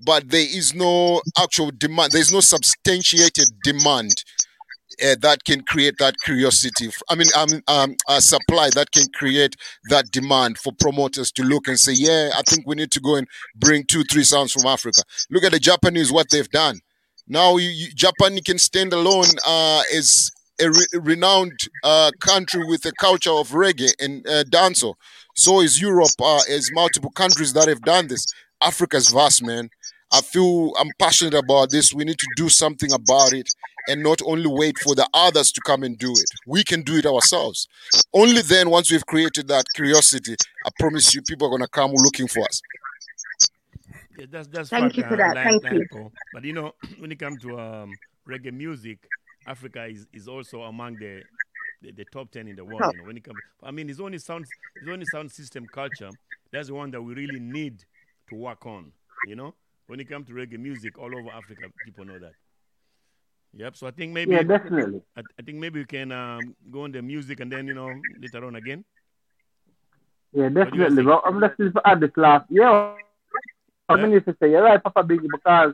but 0.00 0.28
there 0.30 0.46
is 0.48 0.74
no 0.74 1.20
actual 1.36 1.70
demand. 1.76 2.12
There 2.12 2.20
is 2.20 2.32
no 2.32 2.40
substantiated 2.40 3.48
demand 3.64 4.12
uh, 5.02 5.16
that 5.20 5.44
can 5.44 5.62
create 5.62 5.94
that 5.98 6.14
curiosity. 6.24 6.90
I 7.08 7.14
mean, 7.14 7.28
um, 7.36 7.62
um, 7.68 7.96
a 8.08 8.20
supply 8.20 8.70
that 8.74 8.92
can 8.92 9.06
create 9.14 9.56
that 9.90 10.10
demand 10.10 10.58
for 10.58 10.72
promoters 10.78 11.32
to 11.32 11.42
look 11.42 11.68
and 11.68 11.78
say, 11.78 11.92
yeah, 11.92 12.30
I 12.34 12.42
think 12.42 12.66
we 12.66 12.76
need 12.76 12.90
to 12.92 13.00
go 13.00 13.16
and 13.16 13.26
bring 13.56 13.84
two, 13.84 14.04
three 14.04 14.24
sounds 14.24 14.52
from 14.52 14.66
Africa. 14.66 15.02
Look 15.30 15.44
at 15.44 15.52
the 15.52 15.60
Japanese, 15.60 16.12
what 16.12 16.30
they've 16.30 16.48
done. 16.50 16.80
Now, 17.26 17.56
you, 17.56 17.68
you, 17.68 17.88
Japan 17.94 18.38
can 18.44 18.58
stand 18.58 18.92
alone 18.92 19.26
uh, 19.46 19.82
as 19.94 20.30
a 20.60 20.70
re- 20.70 20.86
renowned 20.94 21.58
uh, 21.84 22.10
country 22.20 22.64
with 22.66 22.84
a 22.86 22.92
culture 22.92 23.30
of 23.32 23.50
reggae 23.50 23.92
and 24.00 24.26
uh, 24.26 24.44
dancehall. 24.44 24.94
So 25.34 25.60
is 25.60 25.80
Europe, 25.80 26.10
uh, 26.20 26.40
as 26.50 26.70
multiple 26.72 27.10
countries 27.10 27.52
that 27.52 27.68
have 27.68 27.82
done 27.82 28.08
this. 28.08 28.26
Africa's 28.60 29.08
vast, 29.10 29.42
man. 29.42 29.70
I 30.12 30.20
feel 30.20 30.72
I'm 30.78 30.90
passionate 30.98 31.34
about 31.34 31.70
this. 31.70 31.92
We 31.92 32.04
need 32.04 32.18
to 32.18 32.28
do 32.36 32.48
something 32.48 32.92
about 32.92 33.32
it 33.32 33.48
and 33.88 34.02
not 34.02 34.20
only 34.24 34.46
wait 34.46 34.78
for 34.78 34.94
the 34.94 35.08
others 35.12 35.52
to 35.52 35.60
come 35.60 35.82
and 35.82 35.98
do 35.98 36.12
it. 36.12 36.30
We 36.46 36.64
can 36.64 36.82
do 36.82 36.96
it 36.96 37.06
ourselves. 37.06 37.68
Only 38.12 38.42
then, 38.42 38.70
once 38.70 38.90
we've 38.90 39.04
created 39.06 39.48
that 39.48 39.66
curiosity, 39.74 40.36
I 40.64 40.70
promise 40.78 41.14
you, 41.14 41.22
people 41.22 41.46
are 41.46 41.50
going 41.50 41.62
to 41.62 41.68
come 41.68 41.92
looking 41.92 42.26
for 42.28 42.42
us. 42.42 42.62
Yeah, 44.18 44.26
that's 44.30 44.48
that's 44.48 44.68
Thank 44.68 44.84
what, 44.84 44.96
you 44.96 45.02
for 45.04 45.14
uh, 45.14 45.16
that. 45.16 45.34
Lion- 45.36 45.60
Thank 45.60 45.64
Lion 45.64 45.76
you. 45.76 45.86
Paul. 45.90 46.12
But 46.32 46.44
you 46.44 46.52
know, 46.52 46.72
when 46.98 47.12
it 47.12 47.18
comes 47.18 47.40
to 47.42 47.58
um, 47.58 47.92
reggae 48.28 48.52
music, 48.52 48.98
Africa 49.46 49.86
is, 49.86 50.06
is 50.12 50.26
also 50.26 50.62
among 50.62 50.96
the, 50.96 51.22
the 51.82 51.92
the 51.92 52.04
top 52.06 52.30
ten 52.30 52.48
in 52.48 52.56
the 52.56 52.64
world. 52.64 52.80
Top. 52.80 52.94
You 52.94 53.00
know, 53.00 53.06
when 53.06 53.16
it 53.16 53.24
comes, 53.24 53.38
I 53.62 53.70
mean, 53.70 53.88
it's 53.88 54.00
only 54.00 54.18
sound, 54.18 54.46
it's 54.76 54.88
only 54.88 55.06
sound 55.06 55.30
system 55.30 55.66
culture. 55.66 56.10
That's 56.50 56.68
the 56.68 56.74
one 56.74 56.90
that 56.90 57.02
we 57.02 57.14
really 57.14 57.40
need 57.40 57.84
to 58.30 58.34
work 58.34 58.66
on. 58.66 58.92
You 59.26 59.36
know, 59.36 59.54
when 59.88 60.00
it 60.00 60.08
comes 60.08 60.28
to 60.28 60.32
reggae 60.32 60.58
music, 60.58 60.98
all 60.98 61.14
over 61.14 61.30
Africa, 61.30 61.68
people 61.84 62.04
know 62.04 62.18
that. 62.18 62.32
Yep. 63.54 63.76
So 63.76 63.86
I 63.86 63.90
think 63.90 64.12
maybe 64.12 64.32
Yeah, 64.32 64.42
definitely. 64.42 65.00
I, 65.16 65.22
I 65.38 65.42
think 65.42 65.58
maybe 65.58 65.80
we 65.80 65.86
can 65.86 66.12
um, 66.12 66.54
go 66.70 66.82
on 66.84 66.92
the 66.92 67.02
music 67.02 67.40
and 67.40 67.50
then 67.50 67.66
you 67.66 67.74
know 67.74 67.92
later 68.20 68.44
on 68.44 68.54
again. 68.56 68.84
Yeah, 70.32 70.50
do 70.50 70.60
you 70.60 70.64
guys 70.64 70.72
definitely. 70.72 71.04
But 71.04 71.22
I'm 71.24 71.40
listening 71.40 71.72
to 71.72 71.80
add 71.84 72.00
this 72.00 72.10
last. 72.16 72.44
Yeah, 72.50 72.94
I 73.88 73.96
mean, 73.96 74.12
if 74.12 74.26
you 74.26 74.36
say 74.40 74.50
you're 74.50 74.62
right, 74.62 74.82
Papa 74.82 75.02
Bingi, 75.02 75.28
because 75.32 75.72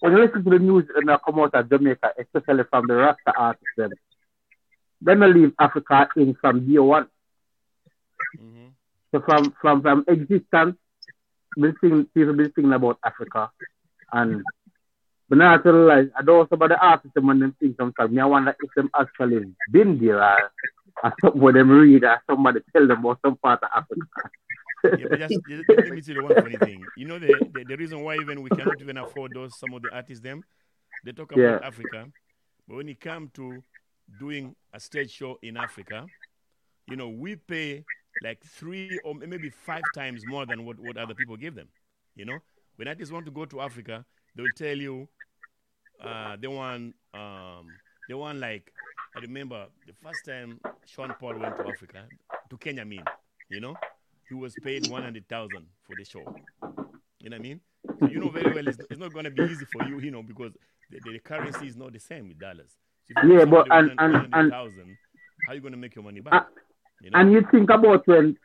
when 0.00 0.12
you 0.12 0.24
listen 0.24 0.42
to 0.44 0.50
the 0.50 0.58
music 0.58 0.90
that 0.96 1.04
may 1.04 1.16
come 1.24 1.38
out 1.38 1.54
of 1.54 1.70
Jamaica, 1.70 2.12
especially 2.18 2.64
from 2.68 2.86
the 2.88 2.94
Rasta 2.94 3.32
artists, 3.36 3.64
them, 3.76 3.92
they 5.00 5.14
may 5.14 5.28
leave 5.28 5.52
Africa 5.58 6.08
in 6.16 6.34
from 6.40 6.68
day 6.70 6.78
one. 6.78 7.06
So 9.12 9.22
from 9.24 9.54
from 9.60 9.82
from 9.82 10.04
existence, 10.08 10.76
sing, 11.80 12.06
people 12.14 12.34
been 12.34 12.52
singing 12.54 12.72
about 12.72 12.98
Africa, 13.04 13.50
and 14.12 14.42
but 15.28 15.38
now 15.38 15.54
I 15.54 15.56
realize 15.56 16.08
I 16.16 16.22
don't 16.22 16.48
some 16.48 16.62
of 16.62 16.68
the 16.68 16.78
artists 16.78 17.16
when 17.20 17.40
them 17.40 17.56
sing 17.60 17.74
sometimes. 17.78 18.12
Me 18.12 18.20
I 18.20 18.26
wonder 18.26 18.56
if 18.62 18.70
them 18.74 18.90
actually 18.98 19.52
been 19.70 19.98
there 19.98 20.22
or, 20.22 20.52
or 21.02 21.14
something 21.20 21.40
where 21.40 21.52
them 21.52 21.70
read 21.70 22.04
or 22.04 22.22
somebody 22.30 22.60
tell 22.72 22.86
them 22.86 23.00
about 23.00 23.18
some 23.24 23.36
part 23.36 23.62
of 23.62 23.70
Africa. 23.74 24.30
yeah, 24.98 25.06
but 25.08 25.18
just, 25.18 25.40
just- 25.48 25.68
let 25.68 25.92
me 25.92 26.00
tell 26.00 26.14
you 26.14 26.22
one 26.22 26.34
funny 26.34 26.56
thing. 26.56 26.86
You 26.94 27.06
know 27.06 27.18
the, 27.18 27.40
the 27.52 27.64
the 27.64 27.76
reason 27.76 28.00
why 28.02 28.16
even 28.18 28.42
we 28.42 28.50
cannot 28.50 28.80
even 28.80 28.96
afford 28.98 29.34
those 29.34 29.56
some 29.56 29.74
of 29.74 29.82
the 29.82 29.92
artists 29.94 30.22
them, 30.22 30.44
they 31.02 31.12
talk 31.12 31.32
about 31.32 31.40
Yeah. 31.42 31.66
Africa, 31.66 32.08
but 32.68 32.76
when 32.76 32.88
it 32.88 33.00
comes 33.00 33.30
to 33.34 33.64
doing 34.18 34.54
a 34.72 34.78
stage 34.78 35.10
show 35.10 35.38
in 35.42 35.56
Africa, 35.56 36.08
you 36.86 36.96
know 36.96 37.08
we 37.08 37.34
pay 37.34 37.84
like 38.22 38.42
three 38.44 38.98
or 39.04 39.14
maybe 39.14 39.50
five 39.50 39.84
times 39.92 40.24
more 40.26 40.46
than 40.46 40.64
what, 40.64 40.78
what 40.80 40.96
other 40.96 41.14
people 41.14 41.36
give 41.36 41.54
them. 41.54 41.68
You 42.14 42.24
know, 42.24 42.42
when 42.76 42.88
artists 42.88 43.12
want 43.12 43.26
to 43.26 43.32
go 43.32 43.44
to 43.44 43.60
Africa, 43.60 44.04
they 44.34 44.42
will 44.42 44.50
tell 44.50 44.76
you 44.76 45.08
uh, 46.02 46.36
they 46.40 46.48
want 46.48 46.94
um, 47.14 47.74
they 48.08 48.14
want 48.14 48.38
like 48.38 48.72
I 49.14 49.20
remember 49.20 49.66
the 49.86 49.92
first 50.02 50.24
time 50.24 50.60
Sean 50.84 51.14
Paul 51.18 51.38
went 51.38 51.56
to 51.56 51.68
Africa 51.68 52.04
to 52.50 52.56
Kenya, 52.58 52.82
I 52.82 52.84
mean, 52.84 53.02
you 53.48 53.60
know, 53.60 53.74
he 54.28 54.34
was 54.34 54.54
paid 54.56 54.88
one 54.90 55.02
hundred 55.02 55.28
thousand 55.28 55.66
for 55.86 55.96
the 55.96 56.04
show. 56.04 56.20
You 57.20 57.30
know 57.30 57.36
what 57.36 57.40
I 57.40 57.42
mean? 57.42 57.60
So 58.00 58.08
you 58.08 58.20
know 58.20 58.28
very 58.28 58.54
well 58.54 58.68
it's, 58.68 58.78
it's 58.90 59.00
not 59.00 59.12
going 59.12 59.24
to 59.24 59.30
be 59.30 59.42
easy 59.42 59.64
for 59.64 59.82
you, 59.88 59.98
you 60.00 60.10
know, 60.10 60.22
because 60.22 60.52
the, 60.90 61.00
the 61.00 61.18
currency 61.18 61.66
is 61.66 61.76
not 61.76 61.92
the 61.92 61.98
same 61.98 62.28
with 62.28 62.38
dollars. 62.38 62.76
So 63.06 63.26
Yeah, 63.26 63.44
but- 63.46 63.66
and- 63.72 63.90
and- 63.98 64.14
and- 64.14 64.32
100,000, 64.32 64.96
how 65.46 65.52
you 65.54 65.60
going 65.60 65.72
to 65.72 65.78
make 65.78 65.94
your 65.94 66.04
money 66.04 66.20
back? 66.20 66.46
You 67.06 67.12
know? 67.12 67.20
And 67.20 67.32
you 67.32 67.42
think 67.52 67.70
about 67.70 68.04
when 68.08 68.36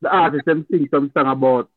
the 0.00 0.08
artists 0.08 0.46
them 0.46 0.66
sing 0.70 0.88
some 0.90 1.10
song 1.12 1.26
about 1.26 1.68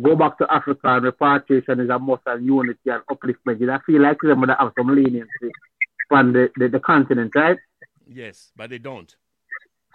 go 0.00 0.16
back 0.16 0.38
to 0.38 0.50
Africa 0.50 0.80
and 0.84 1.04
repatriation 1.04 1.80
is 1.80 1.90
a 1.90 1.98
must 1.98 2.22
and 2.24 2.46
unity 2.46 2.78
and 2.86 3.02
upliftment. 3.10 3.68
I 3.68 3.78
feel 3.84 4.00
like 4.00 4.16
them 4.22 4.40
would 4.40 4.48
have 4.48 4.72
some 4.78 4.88
leniency 4.88 5.50
from 6.08 6.32
the, 6.32 6.48
the, 6.56 6.68
the 6.68 6.80
continent, 6.80 7.32
right? 7.34 7.58
Yes, 8.08 8.52
but 8.56 8.70
they 8.70 8.78
don't. 8.78 9.14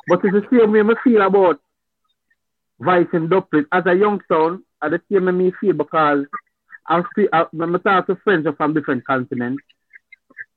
But 0.07 0.20
it's 0.24 0.34
the 0.34 0.45
same 0.52 0.72
way 0.72 0.82
I 0.82 1.03
feel 1.03 1.22
about 1.24 1.60
Vice 2.80 3.07
and 3.14 3.28
Dublin. 3.28 3.66
As 3.72 3.88
a 3.88 3.95
young 3.95 4.22
son, 4.28 4.64
at 4.84 4.91
the 4.91 5.02
same 5.12 5.26
way 5.26 5.32
me 5.32 5.52
feel 5.60 5.74
because 5.74 6.28
I 6.88 7.02
feel, 7.16 7.28
I, 7.34 7.45
when 7.52 7.76
I 7.76 7.80
talk 7.80 8.06
to 8.06 8.16
friends 8.18 8.45
from 8.56 8.76
different 8.76 9.03
continents, 9.07 9.64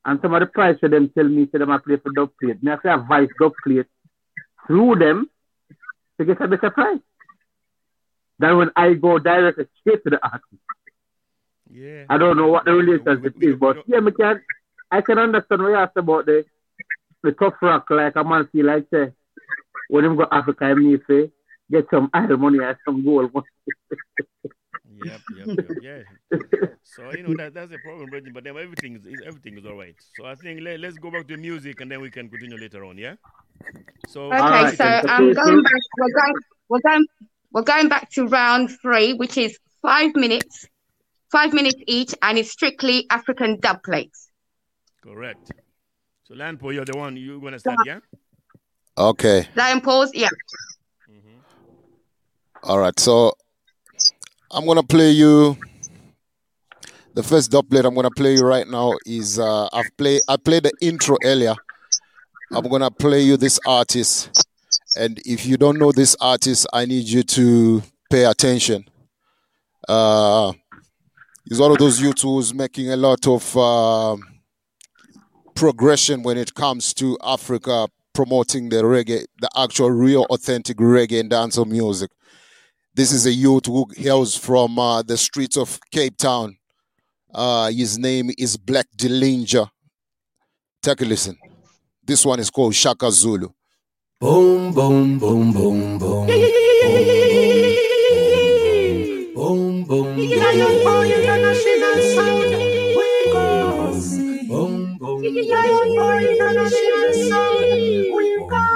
and 0.05 0.19
some 0.21 0.35
of 0.35 0.41
the 0.41 0.45
price 0.45 0.77
for 0.79 0.87
them 0.87 1.09
tell 1.17 1.27
me, 1.27 1.49
say 1.51 1.57
them 1.57 1.71
I 1.71 1.79
play 1.79 1.97
for 1.97 2.11
dub 2.11 2.29
plate. 2.39 2.61
Me 2.61 2.71
I 2.71 2.75
say 2.75 2.89
a 2.91 2.97
Vice 2.97 3.29
dub 3.41 3.53
plate 3.63 3.87
through 4.67 4.95
them 4.95 5.29
to 6.17 6.25
get 6.25 6.41
a 6.41 6.47
better 6.47 6.69
price 6.69 6.99
than 8.39 8.57
when 8.57 8.71
I 8.75 8.93
go 8.93 9.19
directly 9.19 9.65
straight 9.79 10.03
to 10.03 10.09
the 10.11 10.19
artist. 10.23 10.45
Yeah. 11.71 12.05
I 12.09 12.17
don't 12.17 12.37
know 12.37 12.47
what 12.47 12.65
the 12.65 12.71
relationship 12.73 13.35
is, 13.41 13.55
but 13.59 13.77
yeah, 13.87 13.99
me 13.99 14.11
can, 14.11 14.41
I 14.89 15.01
can 15.01 15.19
understand 15.19 15.61
what 15.61 15.69
you 15.69 15.75
asked 15.75 15.97
about 15.97 16.25
the 16.25 16.45
the 17.21 17.31
tough 17.33 17.55
rock, 17.61 17.85
like 17.89 18.15
a 18.15 18.23
man 18.23 18.47
feel 18.51 18.65
like 18.65 18.85
say, 18.93 19.11
when 19.89 20.05
him 20.05 20.15
go 20.15 20.25
Africa, 20.31 20.65
I 20.65 20.73
may 20.73 20.97
say, 21.07 21.31
get 21.69 21.85
some 21.91 22.09
iron 22.13 22.39
money 22.39 22.59
and 22.63 22.77
some 22.85 23.03
gold 23.03 23.33
money. 23.33 23.45
Yep, 25.05 25.21
yep, 25.37 25.47
yep, 25.47 25.77
yeah. 25.81 26.67
So 26.83 27.11
you 27.11 27.23
know 27.23 27.35
that 27.37 27.53
that's 27.53 27.71
the 27.71 27.77
problem, 27.79 28.09
Brendan. 28.09 28.33
But 28.33 28.43
then 28.43 28.57
everything 28.57 28.95
is 28.95 29.21
everything 29.25 29.57
is 29.57 29.65
all 29.65 29.75
right. 29.75 29.95
So 30.15 30.25
I 30.25 30.35
think 30.35 30.61
let, 30.61 30.79
let's 30.79 30.97
go 30.97 31.11
back 31.11 31.27
to 31.27 31.37
music 31.37 31.81
and 31.81 31.91
then 31.91 32.01
we 32.01 32.09
can 32.09 32.29
continue 32.29 32.57
later 32.57 32.83
on. 32.85 32.97
Yeah. 32.97 33.15
So 34.07 34.33
Okay, 34.33 34.75
so 34.75 34.85
um, 35.07 35.33
going 35.33 35.63
back, 35.63 35.73
we're 35.97 36.13
going, 36.13 36.33
we're 36.69 36.79
going, 36.79 37.05
we're 37.51 37.61
going 37.63 37.89
back 37.89 38.09
to 38.11 38.27
round 38.27 38.71
three, 38.81 39.13
which 39.13 39.37
is 39.37 39.57
five 39.81 40.15
minutes, 40.15 40.65
five 41.31 41.53
minutes 41.53 41.77
each, 41.87 42.13
and 42.21 42.37
it's 42.37 42.51
strictly 42.51 43.05
African 43.09 43.59
dub 43.59 43.83
plates. 43.83 44.29
correct. 45.03 45.51
So 46.23 46.35
Lion 46.35 46.57
Paw, 46.57 46.69
you're 46.69 46.85
the 46.85 46.97
one 46.97 47.17
you're 47.17 47.39
gonna 47.39 47.59
start, 47.59 47.77
yeah? 47.85 47.99
Okay. 48.97 49.47
Lion 49.55 49.81
Paws, 49.81 50.11
yeah. 50.13 50.29
All 52.63 52.79
right. 52.79 52.97
So 52.99 53.33
I'm 54.51 54.65
gonna 54.65 54.83
play 54.83 55.11
you. 55.11 55.57
The 57.13 57.21
first 57.23 57.51
dubplate 57.51 57.85
I'm 57.85 57.93
gonna 57.93 58.09
play 58.09 58.33
you 58.35 58.41
right 58.41 58.67
now 58.67 58.93
is 59.05 59.37
uh, 59.37 59.69
I've 59.71 59.95
played 59.95 60.21
I 60.27 60.37
played 60.37 60.63
the 60.63 60.71
intro 60.81 61.17
earlier. 61.23 61.55
I'm 62.51 62.67
gonna 62.67 62.89
play 62.89 63.21
you 63.21 63.37
this 63.37 63.59
artist, 63.65 64.31
and 64.97 65.19
if 65.25 65.45
you 65.45 65.57
don't 65.57 65.77
know 65.77 65.91
this 65.91 66.15
artist, 66.19 66.65
I 66.73 66.85
need 66.85 67.05
you 67.05 67.21
to 67.23 67.83
pay 68.09 68.25
attention. 68.25 68.85
Uh, 69.87 70.53
he's 71.47 71.59
one 71.59 71.71
of 71.71 71.77
those 71.77 72.01
youths 72.01 72.23
who's 72.23 72.51
making 72.53 72.91
a 72.91 72.97
lot 72.97 73.27
of 73.27 73.55
um 73.55 74.23
progression 75.53 76.23
when 76.23 76.37
it 76.37 76.55
comes 76.55 76.93
to 76.95 77.17
Africa, 77.23 77.87
promoting 78.13 78.69
the 78.69 78.77
reggae, 78.77 79.25
the 79.41 79.49
actual, 79.55 79.91
real, 79.91 80.25
authentic 80.31 80.77
reggae 80.77 81.19
and 81.19 81.29
dancehall 81.29 81.67
music. 81.67 82.09
This 82.99 83.13
is 83.13 83.25
a 83.25 83.31
youth 83.31 83.67
who 83.67 83.87
hails 83.95 84.35
from 84.35 84.77
uh, 84.77 85.01
the 85.01 85.15
streets 85.15 85.55
of 85.55 85.79
Cape 85.89 86.17
Town. 86.17 86.57
Uh, 87.33 87.71
his 87.71 87.97
name 87.97 88.29
is 88.37 88.57
Black 88.57 88.87
Dillinger. 88.93 89.69
Take 90.83 90.99
a 90.99 91.05
listen. 91.05 91.37
This 92.03 92.25
one 92.25 92.41
is 92.41 92.49
called 92.49 92.75
Shaka 92.75 93.09
Zulu. 93.09 93.47
Boom, 94.19 94.73
boom, 94.73 95.17
boom, 95.17 95.53
boom, 95.53 95.97
boom. 95.97 96.27
Boom, 99.33 99.85
boom, 99.85 99.85
boom. 99.85 100.17
Lion 100.17 100.83
Boy 100.83 101.13
International 101.15 102.01
Sound. 102.15 102.51
We 102.97 103.31
go 103.31 103.93
see. 103.97 104.45
Boom, 104.45 104.97
boom. 104.97 105.23
International 105.23 107.13
Sound. 107.13 107.59
We 108.13 108.45
go 108.49 108.68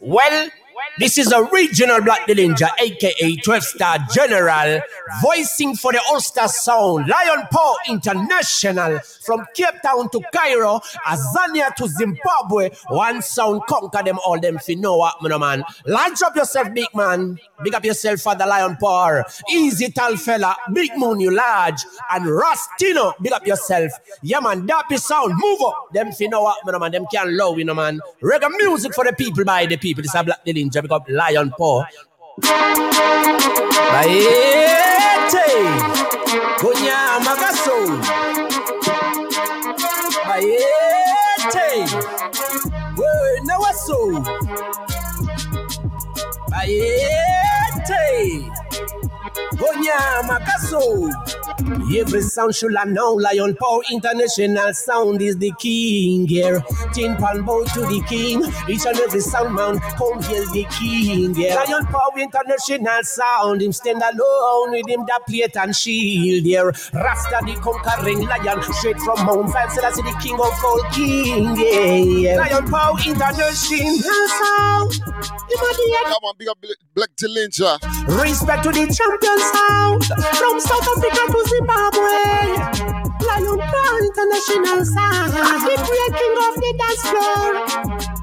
Well, 0.00 0.48
this 0.98 1.18
is 1.18 1.32
a 1.32 1.42
regional 1.44 2.00
Black 2.02 2.26
Dillinger, 2.26 2.68
aka 2.78 3.36
12 3.36 3.62
Star 3.62 3.98
General, 4.12 4.80
voicing 5.22 5.74
for 5.76 5.92
the 5.92 6.00
Ulster 6.10 6.48
Sound, 6.48 7.08
Lion 7.08 7.46
Paw 7.50 7.76
International, 7.88 8.98
from 9.24 9.44
Cape 9.54 9.80
Town 9.84 10.08
to 10.10 10.20
Cairo, 10.32 10.80
Azania 11.06 11.74
to 11.76 11.86
Zimbabwe. 11.88 12.70
One 12.88 13.22
sound 13.22 13.62
conquer 13.68 14.02
them 14.02 14.18
all, 14.24 14.40
them 14.40 14.58
fi 14.58 14.74
know 14.74 14.96
what, 14.96 15.22
man. 15.22 15.62
Launch 15.86 16.22
up 16.22 16.34
yourself, 16.36 16.72
big 16.74 16.88
man. 16.94 17.38
Big 17.62 17.74
up 17.74 17.84
yourself 17.84 18.20
for 18.20 18.34
the 18.34 18.46
Lion 18.46 18.76
Paw. 18.76 19.22
Easy 19.50 19.90
tall 19.90 20.16
fella, 20.16 20.56
big 20.72 20.90
moon 20.96 21.20
you 21.20 21.30
large, 21.30 21.84
and 22.12 22.24
Rastino, 22.24 23.14
big 23.20 23.32
up 23.32 23.46
yourself. 23.46 23.92
Yeah, 24.22 24.40
man, 24.40 24.66
Dappy 24.66 24.98
Sound, 24.98 25.34
move 25.36 25.60
up. 25.62 25.88
Them 25.92 26.12
fi 26.12 26.26
know 26.26 26.42
what, 26.42 26.80
man. 26.80 26.92
Them 26.92 27.06
can 27.12 27.36
low, 27.36 27.56
you 27.56 27.64
know, 27.64 27.74
man. 27.74 28.00
Reggae 28.22 28.50
music 28.58 28.94
for 28.94 29.04
the 29.04 29.12
people, 29.12 29.44
by 29.44 29.66
the 29.66 29.76
people. 29.76 30.02
This 30.02 30.14
is 30.14 30.20
a 30.20 30.24
Black 30.24 30.44
Dillinger, 30.44 30.67
big 30.70 30.92
up 30.92 31.04
Lion 31.08 31.50
Paw. 31.56 31.84
Baete, 33.92 35.48
Gonya 36.60 37.18
Magaso. 37.24 37.78
We 42.98 43.40
Nawaso. 43.48 44.00
Baete, 46.50 48.04
Gonya 49.58 50.22
Magaso. 50.28 51.10
Every 51.98 52.22
sound 52.22 52.54
should 52.54 52.76
I 52.76 52.84
know. 52.84 53.14
Lion 53.14 53.56
Paw 53.56 53.80
International 53.90 54.72
Sound 54.72 55.20
is 55.20 55.36
the 55.38 55.52
king 55.58 56.26
here. 56.28 56.62
Tin 56.92 57.16
pan 57.16 57.42
bow 57.42 57.64
to 57.64 57.80
the 57.80 58.00
king. 58.08 58.44
Each 58.68 58.86
and 58.86 58.98
every 59.00 59.20
sound 59.20 59.54
man 59.54 59.78
come 59.98 60.22
hail 60.22 60.46
the 60.52 60.64
king 60.78 61.34
here. 61.34 61.54
Lion 61.56 61.84
Paw 61.86 62.10
International 62.16 63.02
Sound. 63.02 63.62
Him 63.62 63.72
stand 63.72 64.02
alone 64.02 64.70
with 64.70 64.88
him 64.88 65.04
that 65.08 65.22
plate 65.26 65.56
and 65.56 65.74
shield 65.74 66.44
here. 66.44 66.72
Rasta 66.94 67.40
the 67.44 67.54
conquering 67.60 68.20
lion. 68.26 68.62
Straight 68.74 69.00
from 69.00 69.26
Mount 69.26 69.50
Zion. 69.50 69.70
Selassie 69.70 70.02
the 70.02 70.16
king 70.22 70.34
of 70.34 70.64
all 70.64 70.82
king. 70.92 71.56
Yeah. 71.56 72.36
Lion 72.36 72.70
Paw 72.70 72.96
International 73.04 73.52
Sound. 73.52 75.00
Come 75.50 76.24
on, 76.24 76.34
big 76.38 76.48
up 76.48 76.58
Black 76.94 77.10
Dillinger. 77.16 77.78
Respect 78.22 78.62
to 78.64 78.70
the 78.70 78.86
Champion 78.86 79.38
Sound. 79.54 80.04
From 80.38 80.60
South 80.60 80.88
Africa 80.92 81.22
to 81.32 81.40
Zimbabwe. 81.52 83.08
Lion 83.26 83.60
International 84.08 84.84
Sound. 84.84 85.32
The 85.68 85.74
great 85.86 86.14
of 86.46 86.54
the 86.62 86.70
dance 86.78 87.04
floor. 87.10 88.17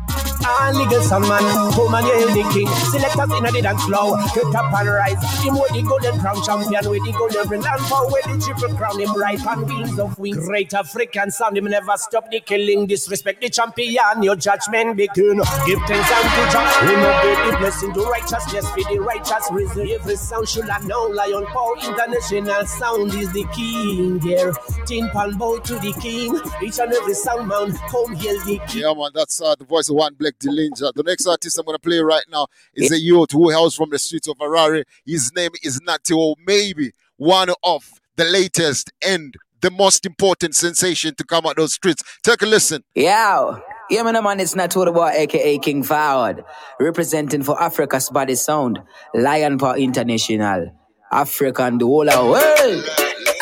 And 0.46 0.78
legal 0.78 1.02
sound 1.02 1.28
man, 1.28 1.44
and 1.44 2.06
hail 2.06 2.28
the 2.30 2.44
king. 2.54 2.68
Selectors 2.94 3.32
in 3.38 3.44
the 3.44 3.62
dance 3.62 3.84
floor, 3.86 4.18
get 4.34 4.56
up 4.56 4.74
and 4.74 4.90
rise. 4.90 5.44
Him 5.44 5.56
with 5.56 5.74
the 5.74 5.82
golden 5.82 6.20
crown 6.20 6.42
champion, 6.44 6.90
with 6.90 7.04
the 7.04 7.12
golden 7.18 7.66
and 7.66 7.82
power, 7.90 8.06
with 8.08 8.26
the 8.26 8.38
triple 8.38 8.78
crown. 8.78 9.00
Him 9.00 9.14
right 9.18 9.46
on 9.46 9.66
wings 9.66 10.00
of 10.00 10.18
wings. 10.20 10.38
Great 10.48 10.74
African 10.74 11.32
sound, 11.32 11.58
him 11.58 11.66
never 11.66 11.94
stop 11.98 12.30
the 12.30 12.40
killing. 12.40 12.86
Disrespect 12.86 13.42
the 13.42 13.50
champion, 13.50 14.22
your 14.22 14.36
judgment 14.36 14.98
begin. 14.98 15.38
Give 15.66 15.82
thanks 15.88 16.12
and 16.12 16.30
to 16.30 16.44
Jah. 16.52 16.80
Remember 16.82 17.52
the 17.52 17.58
blessing 17.58 17.94
to 17.94 18.02
righteousness, 18.02 18.70
for 18.70 18.84
the 18.84 19.00
righteous 19.00 19.50
reason. 19.52 19.90
Every 19.90 20.16
sound 20.16 20.48
should 20.48 20.70
I 20.70 20.80
know. 20.86 21.08
Lion 21.08 21.46
Paw 21.48 21.74
International 21.90 22.66
Sound 22.66 23.14
is 23.14 23.32
the 23.34 23.46
king 23.54 24.20
here. 24.22 24.54
Tin 24.86 25.10
pan 25.10 25.38
bow 25.38 25.60
to 25.60 25.74
the 25.80 25.94
king. 26.02 26.40
Each 26.62 26.80
and 26.80 26.94
every 26.94 27.14
sound 27.14 27.48
man, 27.48 27.72
come 27.90 28.16
hail 28.16 28.38
the 28.46 28.60
king. 28.68 28.82
Yeah, 28.82 28.94
man, 28.94 29.12
that's 29.14 29.42
uh, 29.42 29.56
the 29.56 29.66
voice 29.66 29.90
of 29.90 29.96
one 29.96 30.14
The 30.40 31.04
next 31.06 31.28
artist 31.28 31.58
I'm 31.58 31.66
going 31.66 31.76
to 31.76 31.82
play 31.82 32.00
right 32.00 32.24
now 32.30 32.48
is 32.74 32.92
a 32.92 33.00
youth 33.00 33.32
who 33.32 33.50
hails 33.50 33.76
from 33.76 33.90
the 33.90 34.00
streets 34.00 34.28
of 34.28 34.38
Harare. 34.38 34.84
His 35.06 35.34
name 35.36 35.52
is 35.64 35.82
Nutty 35.82 36.14
O, 36.14 36.36
maybe 36.46 36.92
one 37.18 37.50
of 37.64 37.90
the 38.16 38.26
latest 38.26 38.92
and 39.06 39.36
the 39.62 39.72
most 39.72 40.06
important 40.06 40.56
sensation 40.56 41.16
to 41.16 41.24
come 41.24 41.46
out 41.46 41.56
those 41.56 41.74
streets. 41.74 42.04
Take 42.24 42.42
a 42.42 42.46
listen. 42.46 42.84
Yo, 42.94 43.60
yeah, 43.90 44.04
man, 44.04 44.24
man, 44.24 44.40
it's 44.40 44.54
about 44.56 45.16
aka 45.16 45.58
King 45.60 45.84
Forward, 45.84 46.44
representing 46.80 47.44
for 47.44 47.62
Africa's 47.62 48.10
body 48.10 48.36
sound, 48.36 48.80
Lion 49.14 49.58
Paw 49.58 49.74
International, 49.74 50.72
African, 51.12 51.78
the 51.78 51.86
whole 51.86 52.06
world. 52.06 52.84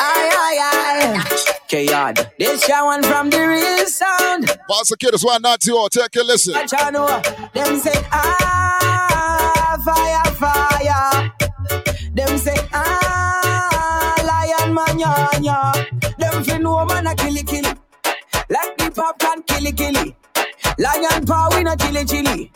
aye, 0.00 1.24
aye. 1.26 1.50
K-Yard. 1.74 2.30
This 2.38 2.68
your 2.68 2.84
one 2.84 3.02
from 3.02 3.30
the 3.30 3.40
real 3.48 3.84
sound. 3.86 4.46
Pastor 4.70 4.94
Kid, 4.94 5.12
this 5.12 5.24
one 5.24 5.42
Nutty 5.42 5.72
O. 5.72 5.88
Take 5.88 6.14
a 6.14 6.22
listen. 6.22 6.52
Watch 6.52 6.72
out, 6.72 6.92
know. 6.92 7.20
Them 7.52 7.80
say, 7.80 7.90
ah, 8.12 9.76
fire, 9.84 10.34
fire. 10.36 11.32
Them 12.14 12.38
say, 12.38 12.54
ah, 12.72 14.14
lion 14.22 14.72
man, 14.72 14.98
yeah, 15.00 15.28
yeah. 15.40 15.72
Them 16.16 16.44
fi 16.44 16.58
know 16.58 16.84
man 16.84 17.08
a 17.08 17.14
killy 17.16 17.42
killy. 17.42 17.74
Like 18.48 18.78
the 18.78 18.92
popcorn 18.94 19.42
killy 19.42 19.72
killy. 19.72 20.14
Lion 20.78 21.26
paw 21.26 21.48
we 21.56 21.64
no 21.64 21.74
chilly 21.74 22.04
chilly. 22.04 22.52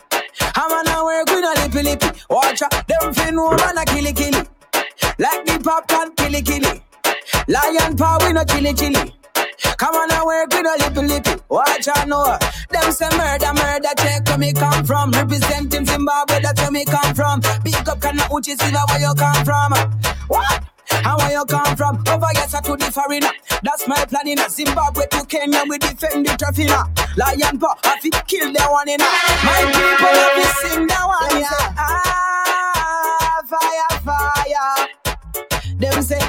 I'm 0.55 0.71
on 0.71 0.87
a 0.87 1.03
work 1.03 1.27
we 1.27 1.41
no 1.41 1.51
lippy 1.57 1.83
lippy. 1.83 2.21
Watch 2.29 2.61
out, 2.61 2.87
them 2.87 3.13
fi 3.13 3.31
know 3.31 3.49
man 3.51 3.79
a 3.79 3.83
killy 3.83 4.13
killy. 4.13 4.47
Like 5.17 5.45
the 5.45 5.59
popcorn 5.61 6.15
killy 6.15 6.41
killy. 6.41 6.83
Lion 7.47 7.95
paw 7.97 8.17
we 8.25 8.33
no 8.33 8.43
chilly 8.43 8.73
chilly. 8.73 9.13
Come 9.77 9.95
on 9.95 10.11
and 10.11 10.25
work 10.25 10.49
with 10.51 10.65
a 10.65 10.75
lippy 10.83 11.07
lippy. 11.07 11.41
Watch 11.49 11.87
out 11.87 12.07
know. 12.07 12.37
Them 12.69 12.91
say 12.91 13.09
murder, 13.17 13.53
murder, 13.53 13.89
check 13.97 14.27
where 14.27 14.37
me 14.37 14.53
come 14.53 14.83
from. 14.85 15.11
Representing 15.11 15.85
Zimbabwe, 15.85 16.41
that's 16.41 16.61
where 16.61 16.71
me 16.71 16.85
come 16.85 17.13
from. 17.15 17.41
Big 17.63 17.87
up 17.87 18.01
Kana 18.01 18.23
Uchi, 18.31 18.55
see 18.55 18.71
where 18.73 18.99
you 18.99 19.13
come 19.15 19.45
from. 19.45 19.73
What? 20.27 20.63
And 20.91 21.17
where 21.17 21.31
you 21.31 21.45
come 21.45 21.75
from? 21.77 22.03
Over 22.07 22.27
yes, 22.33 22.51
to 22.51 22.75
the 22.75 22.91
foreigner. 22.91 23.29
That's 23.63 23.87
my 23.87 24.03
plan 24.05 24.27
in 24.27 24.37
Zimbabwe 24.49 25.05
to 25.11 25.25
Kenya. 25.25 25.63
We 25.67 25.77
defend 25.77 26.25
the 26.25 26.31
trafina. 26.31 26.85
Lion 27.17 27.59
paw, 27.59 27.75
I 27.83 27.99
fi 27.99 28.09
kill 28.27 28.51
the 28.51 28.63
one 28.69 28.89
in 28.89 28.99
My 28.99 29.63
people 29.71 30.13
have 30.19 30.35
to 30.35 30.67
sing 30.67 30.87
the 30.87 30.95
one, 31.07 31.41
yeah. 31.41 31.75
Ah, 31.77 33.41
fire, 33.47 33.99
fire. 34.03 34.87
Them 35.79 36.01
say, 36.03 36.19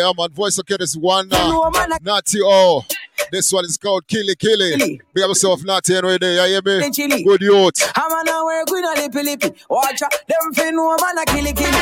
yeah. 0.00 0.06
Yeah, 0.06 0.12
man, 0.16 0.30
voice 0.30 0.58
of 0.58 0.66
Kid 0.66 0.80
is 0.82 0.96
one 0.96 1.28
uh, 1.30 1.70
Nutty 2.02 2.40
O. 2.42 2.82
This 3.30 3.52
one 3.52 3.64
is 3.64 3.76
called 3.76 4.06
Killy 4.06 4.34
Killy. 4.34 5.00
Be 5.14 5.20
yourself 5.20 5.60
here 5.86 6.00
right 6.02 6.20
there. 6.20 6.48
You 6.48 6.60
hear 6.64 6.80
me? 6.80 6.90
Chili. 6.90 7.22
Good 7.22 7.42
youth. 7.42 7.92
I'm 7.94 8.10
on 8.10 8.28
a 8.28 8.44
work 8.44 8.70
with 8.70 8.84
a 8.84 9.02
lippy 9.02 9.22
lippy. 9.22 9.62
Watch 9.68 10.02
out, 10.02 10.12
them 10.26 10.52
fin 10.54 10.74
no 10.74 10.96
man 11.00 11.18
a 11.18 11.24
killy 11.26 11.52
killy. 11.52 11.78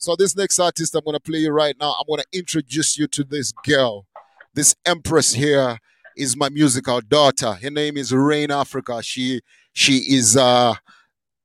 So 0.00 0.16
this 0.16 0.36
next 0.36 0.58
artist 0.58 0.94
I'm 0.94 1.04
gonna 1.04 1.20
play 1.20 1.38
you 1.38 1.50
right 1.52 1.76
now. 1.78 1.92
I'm 1.92 2.04
gonna 2.08 2.24
introduce 2.32 2.98
you 2.98 3.06
to 3.08 3.24
this 3.24 3.52
girl. 3.64 4.06
This 4.54 4.74
empress 4.84 5.32
here 5.32 5.78
is 6.16 6.36
my 6.36 6.48
musical 6.48 7.00
daughter. 7.00 7.52
Her 7.52 7.70
name 7.70 7.96
is 7.96 8.12
Rain 8.12 8.50
Africa. 8.50 9.02
She 9.02 9.40
she 9.72 9.98
is 10.14 10.36
uh 10.36 10.74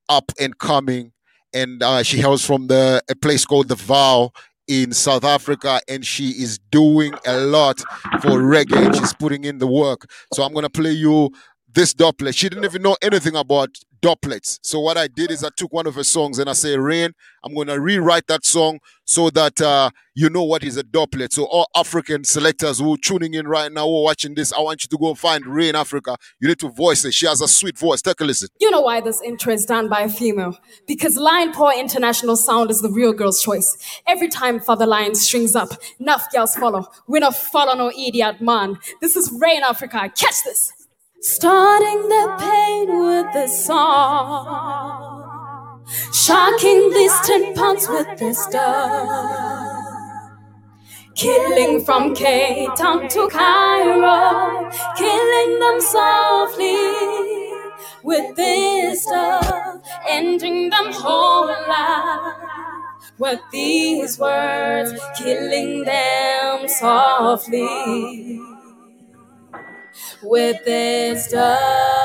up 0.09 0.31
and 0.39 0.57
coming, 0.57 1.11
and 1.53 1.83
uh, 1.83 2.01
she 2.03 2.17
hails 2.17 2.45
from 2.45 2.67
the 2.67 3.01
a 3.09 3.15
place 3.15 3.45
called 3.45 3.67
the 3.67 3.75
Vaal 3.75 4.31
in 4.67 4.91
South 4.91 5.23
Africa, 5.23 5.79
and 5.87 6.05
she 6.05 6.29
is 6.29 6.59
doing 6.71 7.13
a 7.25 7.37
lot 7.37 7.79
for 8.21 8.41
reggae. 8.41 8.93
She's 8.97 9.13
putting 9.13 9.43
in 9.43 9.57
the 9.59 9.67
work. 9.67 10.09
So 10.33 10.43
I'm 10.43 10.53
gonna 10.53 10.69
play 10.69 10.91
you 10.91 11.31
this 11.71 11.93
dubplate. 11.93 12.35
She 12.35 12.49
didn't 12.49 12.65
even 12.65 12.81
know 12.81 12.97
anything 13.01 13.35
about 13.35 13.69
dubplates. 14.01 14.59
So 14.63 14.79
what 14.79 14.97
I 14.97 15.07
did 15.07 15.31
is 15.31 15.43
I 15.43 15.49
took 15.55 15.73
one 15.73 15.87
of 15.87 15.95
her 15.95 16.03
songs 16.03 16.39
and 16.39 16.49
I 16.49 16.53
say, 16.53 16.77
Rain, 16.77 17.11
I'm 17.43 17.55
gonna 17.55 17.79
rewrite 17.79 18.27
that 18.27 18.45
song 18.45 18.79
so 19.07 19.29
that 19.29 19.59
uh, 19.61 19.89
you 20.15 20.29
know 20.29 20.43
what 20.43 20.63
is 20.63 20.75
a 20.77 20.83
dubplate. 20.83 21.31
So 21.31 21.45
all 21.45 21.67
African 21.75 22.25
selectors 22.25 22.79
who 22.79 22.93
are 22.93 22.97
tuning 22.97 23.33
in 23.33 23.47
right 23.47 23.71
now 23.71 23.85
who 23.85 23.99
are 23.99 24.03
watching 24.03 24.35
this, 24.35 24.51
I 24.51 24.59
want 24.59 24.83
you 24.83 24.89
to 24.89 24.97
go 24.97 25.15
find 25.15 25.45
Rain 25.45 25.75
Africa. 25.75 26.17
You 26.41 26.49
need 26.49 26.59
to 26.59 26.69
voice 26.69 27.05
it. 27.05 27.13
She 27.13 27.25
has 27.25 27.41
a 27.41 27.47
sweet 27.47 27.77
voice. 27.77 28.01
Take 28.01 28.19
a 28.19 28.25
listen. 28.25 28.49
You 28.59 28.69
know 28.69 28.81
why 28.81 28.99
this 28.99 29.21
intro 29.21 29.53
is 29.53 29.65
done 29.65 29.87
by 29.87 30.01
a 30.01 30.09
female? 30.09 30.57
Because 30.87 31.15
Lion 31.15 31.53
Paw 31.53 31.71
International 31.79 32.35
Sound 32.35 32.69
is 32.69 32.81
the 32.81 32.91
real 32.91 33.13
girl's 33.13 33.41
choice. 33.41 33.77
Every 34.05 34.27
time 34.27 34.59
Father 34.59 34.85
Lion 34.85 35.15
strings 35.15 35.55
up, 35.55 35.69
enough 35.99 36.29
girls 36.31 36.55
follow. 36.55 36.85
We 37.07 37.19
not 37.19 37.35
follow 37.35 37.75
no 37.75 37.91
idiot 37.91 38.41
man. 38.41 38.77
This 38.99 39.15
is 39.15 39.31
Rain 39.41 39.63
Africa. 39.63 40.11
Catch 40.15 40.43
this. 40.43 40.73
Starting 41.21 42.09
the 42.09 42.35
pain 42.39 43.05
with 43.05 43.33
the 43.33 43.47
song. 43.47 45.26
Shocking 46.13 46.89
these 46.91 47.19
10 47.25 47.53
pounds 47.55 47.87
with 47.89 48.19
this 48.19 48.43
stuff. 48.43 49.85
Killing 51.15 51.83
from 51.85 52.13
Cape 52.13 52.69
Town 52.75 53.07
to 53.09 53.27
Cairo, 53.29 54.69
killing 54.97 55.59
them 55.59 55.81
softly 55.81 56.77
with 58.03 58.35
this 58.35 59.03
stuff, 59.03 59.81
ending 60.07 60.69
them 60.69 60.91
whole 60.91 61.47
life 61.47 62.35
with 63.17 63.39
these 63.51 64.19
words, 64.19 64.93
killing 65.17 65.85
them 65.85 66.67
softly 66.67 68.41
with 70.23 70.57
this 70.65 71.25
stuff. 71.29 71.96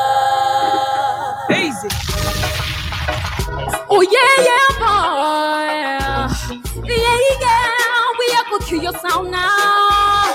Oh 3.94 4.00
yeah, 4.00 4.34
yeah, 4.48 4.68
boy. 4.80 5.68
Yeah, 6.88 7.18
yeah. 7.44 8.08
We 8.18 8.26
are 8.38 8.44
gonna 8.48 8.64
kill 8.64 8.82
your 8.82 8.96
sound 9.04 9.30
now. 9.30 10.34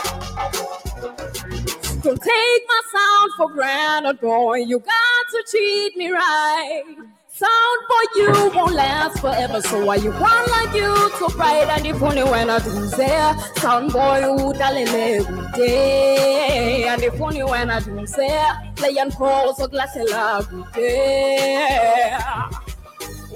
Don't 2.04 2.22
take 2.22 2.64
my 2.68 2.82
sound 2.94 3.32
for 3.36 3.50
granted, 3.50 4.22
boy. 4.22 4.58
You 4.58 4.78
got 4.78 5.24
to 5.32 5.44
treat 5.50 5.98
me 5.98 6.12
right. 6.12 6.84
Sound 7.30 7.80
for 7.90 8.04
you 8.20 8.52
won't 8.56 8.76
last 8.76 9.22
forever, 9.22 9.60
so 9.62 9.84
why 9.86 9.96
you 9.96 10.12
want 10.12 10.50
like 10.52 10.76
you 10.76 10.94
so 11.18 11.28
bright 11.30 11.68
and 11.68 11.86
if 11.88 12.02
only 12.02 12.24
when 12.24 12.52
I 12.52 12.60
do 12.60 12.88
say 12.90 13.34
sound 13.58 13.92
boy 13.92 14.22
who 14.22 14.54
dalele 14.54 15.56
day 15.56 16.86
and 16.88 17.04
if 17.04 17.20
only 17.20 17.44
when 17.44 17.70
I 17.70 17.80
do 17.80 18.06
say 18.08 18.40
play 18.76 18.98
and 18.98 19.14
call 19.14 19.54
so 19.56 19.68
glass 19.68 19.96
la 19.96 20.42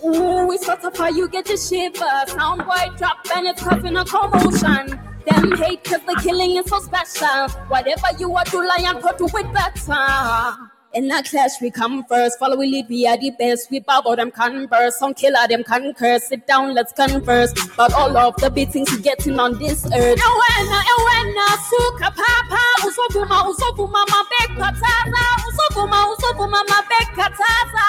Ooh, 0.03 0.57
sort 0.57 0.83
of 0.83 0.97
how 0.97 1.09
you 1.09 1.29
get 1.29 1.47
your 1.47 1.57
shiver. 1.57 2.05
Sound 2.27 2.65
boy 2.65 2.89
drop 2.97 3.19
and 3.35 3.47
it's 3.47 3.61
causing 3.61 3.97
a 3.97 4.05
commotion. 4.05 4.99
Them 5.27 5.51
hate 5.57 5.83
cause 5.83 6.01
the 6.07 6.19
killing 6.23 6.55
is 6.55 6.65
so 6.65 6.79
special. 6.79 7.49
Whatever 7.67 8.07
you 8.19 8.35
are 8.35 8.43
do, 8.45 8.65
lion 8.67 8.97
put 9.01 9.17
to 9.19 9.25
it 9.25 9.53
better. 9.53 10.70
In 10.93 11.07
that 11.07 11.23
clash, 11.25 11.51
we 11.61 11.71
come 11.71 12.03
first. 12.03 12.37
Follow 12.37 12.57
we 12.57 12.67
lead, 12.67 12.89
we 12.89 13.07
are 13.07 13.17
the 13.17 13.31
best. 13.39 13.71
We 13.71 13.79
bow 13.79 14.01
out 14.05 14.17
them 14.17 14.29
converse. 14.29 14.99
Some 14.99 15.13
killer 15.13 15.47
them 15.47 15.63
can 15.63 15.93
curse. 15.93 16.25
Sit 16.27 16.45
down, 16.47 16.73
let's 16.73 16.91
converse. 16.91 17.53
But 17.77 17.93
all 17.93 18.15
of 18.17 18.35
the 18.37 18.49
beatings 18.49 18.91
we 18.91 19.01
getting 19.01 19.39
on 19.39 19.57
this 19.57 19.85
earth. 19.85 20.19
Ewena, 20.19 20.81
ewena, 20.93 21.47
suka 21.69 22.11
papa. 22.11 22.59
Usovuma, 22.83 23.47
usovuma, 23.47 24.03
ma 24.09 24.23
beka 24.31 24.71
taza. 24.75 25.23
Usovuma, 25.47 26.13
usovuma, 26.13 26.61
ma 26.67 26.81
beka 26.83 27.29
taza. 27.39 27.87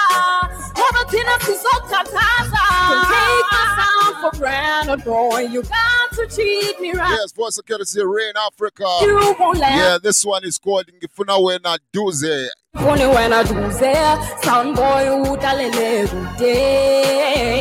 Horatina, 0.73 1.37
sisoka 1.41 2.03
taza. 2.05 2.63
Don't 2.87 3.07
take 3.11 3.51
my 3.51 3.65
sound 3.77 4.15
for 4.31 4.39
granted, 4.39 5.03
boy. 5.03 5.39
You 5.41 5.61
got 5.63 6.11
to 6.13 6.27
treat 6.33 6.79
me 6.79 6.93
right. 6.93 7.17
Yes, 7.19 7.33
voice 7.33 7.57
of 7.57 7.65
courtesy 7.65 8.01
Rain 8.01 8.33
Africa. 8.47 8.85
You 9.01 9.35
won't 9.37 9.59
let- 9.59 9.75
Yeah, 9.75 9.97
this 10.01 10.23
one 10.23 10.45
is 10.45 10.57
called 10.57 10.85
Ngifuna 10.87 11.37
Wena 11.37 11.77
Duze. 11.93 12.47
Only 12.75 13.07
when 13.07 13.31
I 13.31 13.43
do 13.43 13.71
say 13.71 13.93
sound 14.41 14.75
boy 14.75 15.05
who 15.05 15.37
dalele 15.37 16.09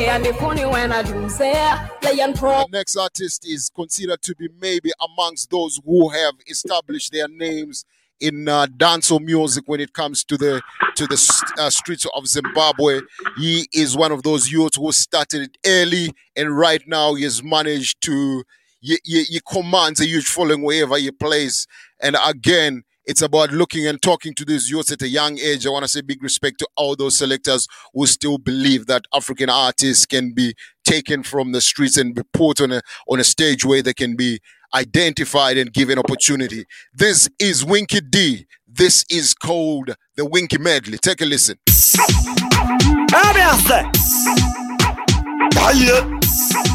and 0.08 0.26
if 0.26 0.42
only 0.42 0.64
when 0.64 0.90
I 0.90 1.02
do 1.02 1.28
say 1.28 1.52
play 2.00 2.20
and 2.20 2.34
pro 2.34 2.62
The 2.62 2.78
next 2.78 2.96
artist 2.96 3.46
is 3.46 3.70
considered 3.74 4.22
to 4.22 4.34
be 4.34 4.48
maybe 4.60 4.90
amongst 5.00 5.50
those 5.50 5.80
who 5.84 6.08
have 6.08 6.34
established 6.48 7.12
their 7.12 7.28
names 7.28 7.84
in 8.20 8.48
uh, 8.48 8.66
dancehall 8.66 9.22
music 9.22 9.64
when 9.66 9.80
it 9.80 9.92
comes 9.92 10.24
to 10.24 10.38
the 10.38 10.62
to 10.96 11.06
the 11.06 11.42
uh, 11.58 11.68
streets 11.68 12.06
of 12.14 12.26
Zimbabwe. 12.26 13.00
He 13.36 13.68
is 13.74 13.96
one 13.96 14.12
of 14.12 14.22
those 14.22 14.50
youths 14.50 14.76
who 14.76 14.92
started 14.92 15.58
early, 15.66 16.14
and 16.36 16.56
right 16.56 16.82
now 16.86 17.14
he 17.14 17.24
has 17.24 17.42
managed 17.42 18.00
to 18.02 18.44
he, 18.80 18.98
he, 19.04 19.24
he 19.24 19.40
commands 19.48 20.00
a 20.00 20.06
huge 20.06 20.26
following 20.26 20.62
wherever 20.62 20.96
he 20.96 21.10
plays. 21.10 21.66
And 22.00 22.16
again, 22.24 22.82
it's 23.04 23.22
about 23.22 23.50
looking 23.50 23.86
and 23.86 24.00
talking 24.00 24.34
to 24.34 24.44
these 24.44 24.70
youths 24.70 24.92
at 24.92 25.02
a 25.02 25.08
young 25.08 25.38
age. 25.38 25.66
I 25.66 25.70
want 25.70 25.84
to 25.84 25.88
say 25.88 26.00
big 26.02 26.22
respect 26.22 26.58
to 26.60 26.68
all 26.76 26.94
those 26.96 27.16
selectors 27.18 27.66
who 27.94 28.06
still 28.06 28.38
believe 28.38 28.86
that 28.86 29.04
African 29.12 29.50
artists 29.50 30.06
can 30.06 30.32
be 30.32 30.54
taken 30.84 31.22
from 31.22 31.52
the 31.52 31.60
streets 31.60 31.96
and 31.96 32.14
be 32.14 32.22
put 32.32 32.60
on 32.60 32.72
a 32.72 32.82
on 33.08 33.20
a 33.20 33.24
stage 33.24 33.64
where 33.64 33.82
they 33.82 33.94
can 33.94 34.16
be 34.16 34.40
identified 34.74 35.56
and 35.58 35.72
given 35.72 35.98
opportunity. 35.98 36.64
This 36.94 37.28
is 37.38 37.64
Winky 37.64 38.00
D. 38.00 38.46
This 38.66 39.04
is 39.10 39.34
called 39.34 39.94
the 40.16 40.24
Winky 40.24 40.58
Medley. 40.58 40.98
Take 40.98 41.20
a 41.20 41.26
listen. 41.26 41.58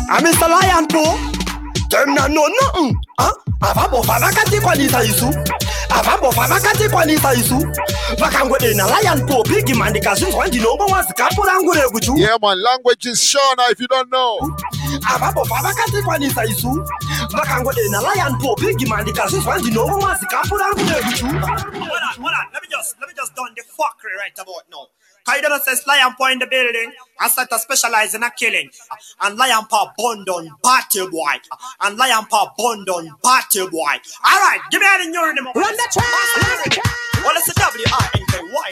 I'm 0.09 0.23
Mr. 0.23 0.47
Lion 0.47 0.87
Paw. 0.87 1.33
Them 1.89 2.13
not 2.13 2.31
know 2.31 2.47
nothing. 2.61 2.95
Huh? 3.19 3.33
Avabo 3.61 4.03
fava 4.03 4.31
kati 4.33 4.61
kwa 4.61 4.75
nisa 4.75 5.03
isu. 5.03 5.33
Avabo 5.89 6.31
fava 6.31 6.59
kati 6.59 6.89
kwa 6.89 7.05
nisa 7.05 7.33
isu. 7.33 7.57
Vakangwe 8.19 8.59
Lion 8.59 9.25
Paw. 9.27 9.43
Big 9.43 9.75
man 9.75 9.93
the 9.93 9.99
kazu 9.99 10.25
wanji 10.35 10.61
no 10.61 10.75
one 10.75 10.91
was 10.91 11.05
kapura 11.15 11.59
ngure 11.61 11.81
guchu. 11.91 12.17
Yeah, 12.17 12.37
man. 12.41 12.61
Language 12.61 13.05
is 13.05 13.19
Shona 13.21 13.71
if 13.71 13.79
you 13.79 13.87
don't 13.87 14.09
know. 14.09 14.39
Avabo 15.07 15.45
fava 15.47 15.73
kati 15.73 16.01
kwa 16.03 16.17
isu. 16.19 16.85
Vakangwe 17.31 17.73
Lion 17.75 18.37
Paw. 18.39 18.55
Big 18.55 18.87
man 18.87 19.05
the 19.05 19.13
kazu 19.13 19.41
wanji 19.41 19.71
no 19.73 19.85
one 19.85 19.99
was 20.01 20.19
kapura 20.31 20.71
ngure 20.73 21.01
guchu. 21.03 21.27
Hold 21.27 21.43
on, 21.43 22.21
hold 22.21 22.33
on. 22.33 22.45
Let 22.53 22.61
me 22.61 22.67
just 22.69 22.95
let 22.99 23.07
me 23.07 23.13
just 23.15 23.35
done 23.35 23.53
the 23.55 23.63
fuckery 23.63 24.15
right 24.19 24.37
about 24.37 24.63
now. 24.71 24.87
Kaidana 25.27 25.59
says 25.59 25.85
Lion 25.85 26.13
Paw 26.17 26.31
in 26.31 26.39
the 26.39 26.47
building. 26.47 26.91
I 27.19 27.27
said 27.27 27.45
to 27.51 27.59
specialize 27.59 28.15
in 28.15 28.23
a 28.23 28.31
killing. 28.31 28.69
And 29.21 29.37
Lion 29.37 29.65
Paw 29.69 29.91
bond 29.97 30.29
on 30.29 30.49
party 30.63 31.05
boy. 31.07 31.35
And 31.81 31.97
Lion 31.97 32.25
Paw 32.29 32.53
bond 32.57 32.87
on 32.89 33.09
party 33.21 33.67
boy. 33.67 33.99
Alright, 34.23 34.61
give 34.71 34.81
me 34.81 34.87
any 34.89 35.09
new 35.09 35.23
rhythm. 35.25 35.45
Run 35.53 35.75
the 35.75 35.87
track! 35.91 36.77
Well, 37.23 37.33
it's 37.35 37.49
a 37.49 37.53
W-I-N-K-Y 37.53 38.69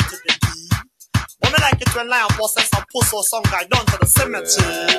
to 1.45 1.51
the 1.51 1.57
me 1.57 1.61
like 1.61 1.81
it 1.81 1.95
when 1.95 2.09
Lion 2.09 2.29
says 2.49 2.69
some 2.69 2.85
puss 2.91 3.13
or 3.13 3.23
some 3.23 3.43
guy 3.43 3.63
down 3.65 3.85
to 3.85 3.97
the 3.99 4.07
cemetery. 4.07 4.97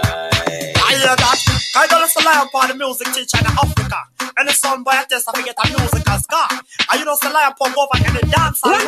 I 0.79 0.91
hear 0.95 1.17
that. 1.17 1.39
Kaidana 1.75 2.07
is 2.07 2.17
Lion 2.25 2.49
Paw 2.53 2.67
the 2.67 2.75
music 2.75 3.09
teacher 3.13 3.39
in 3.43 3.47
Africa. 3.47 4.01
And 4.39 4.49
the 4.49 4.53
son 4.53 4.83
boy 4.83 4.93
I 4.93 5.05
test 5.09 5.29
I 5.29 5.33
forget 5.39 5.57
a 5.59 5.65
musical 5.69 6.19
scar. 6.23 6.49
And 6.51 6.99
you 7.01 7.05
know 7.05 7.17
say 7.17 7.33
Lion 7.33 7.53
go 7.59 7.67
over 7.67 7.97
and 7.99 8.15
the 8.17 8.23
dance 8.31 8.61
and 8.65 8.87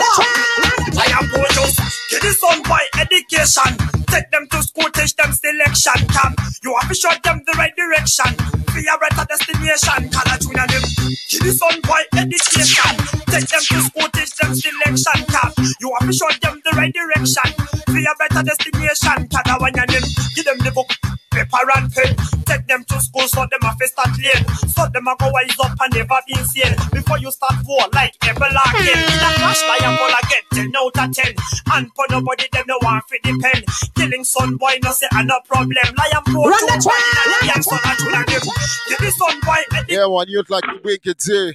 Lion 0.94 1.24
Paw 1.30 1.48
just 1.52 1.78
give 2.10 2.22
the 2.22 2.32
son 2.32 2.62
boy 2.62 2.84
education. 3.00 3.70
Take 4.08 4.30
them 4.30 4.46
to 4.50 4.62
school, 4.62 4.88
teach 4.94 5.14
them 5.16 5.32
selection 5.32 5.98
camp. 6.08 6.38
You 6.64 6.74
have 6.80 6.88
to 6.88 6.94
show 6.94 7.12
them 7.24 7.42
the 7.44 7.52
right 7.58 7.74
direction. 7.76 8.30
Be 8.72 8.86
a 8.86 8.96
better 8.96 9.26
destination. 9.28 10.08
Call 10.08 10.22
College 10.24 10.46
win 10.46 10.56
them. 10.56 10.84
Give 11.28 11.42
the 11.44 11.52
son 11.52 11.76
boy 11.82 12.02
education. 12.16 12.94
Take 13.28 13.48
them 13.48 13.60
to 13.60 13.76
school, 13.84 14.08
teach 14.14 14.32
them 14.36 14.54
selection 14.54 15.18
camp. 15.28 15.52
You 15.80 15.92
have 15.98 16.08
to 16.08 16.14
show 16.14 16.28
them 16.40 16.60
the 16.64 16.72
right 16.76 16.92
direction. 16.92 17.47
Be 17.92 18.04
a 18.04 18.12
better 18.18 18.42
destination. 18.42 19.28
Kada 19.28 19.56
win 19.60 19.72
them. 19.74 20.04
Give 20.34 20.44
them 20.44 20.58
the 20.58 20.72
book. 20.74 20.88
Paper 21.30 21.48
paper 21.48 21.70
and 21.76 21.92
pen. 21.92 22.16
Take 22.44 22.66
them 22.66 22.84
to 22.84 23.00
school 23.00 23.26
so 23.28 23.46
them 23.50 23.62
a 23.62 23.72
face 23.76 23.92
start 23.92 24.10
learn. 24.18 24.42
So 24.68 24.86
them 24.92 25.06
a 25.08 25.14
go 25.18 25.30
wise 25.30 25.56
up 25.60 25.76
and 25.80 25.92
never 25.94 26.20
be 26.26 26.34
insane. 26.38 26.74
Before 26.92 27.18
you 27.18 27.30
start 27.30 27.54
war 27.66 27.84
like 27.92 28.16
Ebola 28.20 28.62
again. 28.74 28.98
In 28.98 29.22
a 29.22 29.30
flash 29.36 29.62
lion 29.68 29.96
ball 29.96 30.14
get 30.28 30.44
10 30.52 30.72
out 30.76 30.98
of 30.98 31.12
10. 31.12 31.34
And 31.72 31.90
for 31.94 32.06
nobody 32.10 32.44
them 32.52 32.64
no 32.68 32.78
want 32.82 33.04
for 33.08 33.18
the 33.22 33.32
pen. 33.40 33.62
Killing 33.94 34.24
son 34.24 34.56
boy 34.56 34.78
no 34.82 34.92
say 34.92 35.06
a 35.12 35.24
no 35.24 35.38
problem. 35.44 35.76
Lion 35.76 36.22
Paw 36.24 36.44
Run 36.48 36.60
two 36.60 36.66
the 36.66 36.78
boy 36.84 36.96
and 36.96 37.28
the 37.28 37.46
young 37.46 37.62
son 37.62 37.80
a 37.84 37.92
two 37.96 38.08
of 38.08 38.24
them. 38.26 38.44
Give 38.88 38.98
the 38.98 39.10
son 39.12 39.40
boy 39.44 39.60
a 39.72 39.92
Yeah, 39.92 40.06
one 40.06 40.28
youth 40.28 40.50
like 40.50 40.64
to 40.64 40.80
wink 40.82 41.04
it 41.04 41.22
here. 41.22 41.52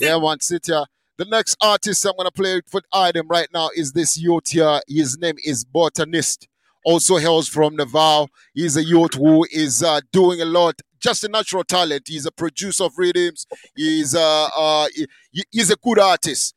Yeah, 0.00 0.16
one 0.16 0.40
sit 0.40 0.66
here. 0.66 0.84
The 1.18 1.24
next 1.24 1.56
artist 1.60 2.06
I'm 2.06 2.12
gonna 2.16 2.30
play 2.30 2.60
for 2.68 2.80
item 2.92 3.26
right 3.26 3.48
now 3.52 3.70
is 3.74 3.92
this 3.92 4.16
youth 4.16 4.50
here. 4.50 4.80
His 4.86 5.18
name 5.18 5.34
is 5.44 5.64
Botanist. 5.64 6.46
Also 6.84 7.16
hails 7.16 7.48
from 7.48 7.74
Naval. 7.74 8.30
He's 8.54 8.76
a 8.76 8.84
youth 8.84 9.14
who 9.14 9.44
is 9.50 9.82
uh, 9.82 10.00
doing 10.12 10.40
a 10.40 10.44
lot. 10.44 10.80
Just 11.00 11.24
a 11.24 11.28
natural 11.28 11.64
talent. 11.64 12.04
He's 12.06 12.24
a 12.24 12.30
producer 12.30 12.84
of 12.84 12.92
rhythms. 12.96 13.46
He's 13.74 14.14
uh, 14.14 14.48
uh 14.56 14.86
he- 15.32 15.44
he's 15.50 15.72
a 15.72 15.76
good 15.76 15.98
artist. 15.98 16.54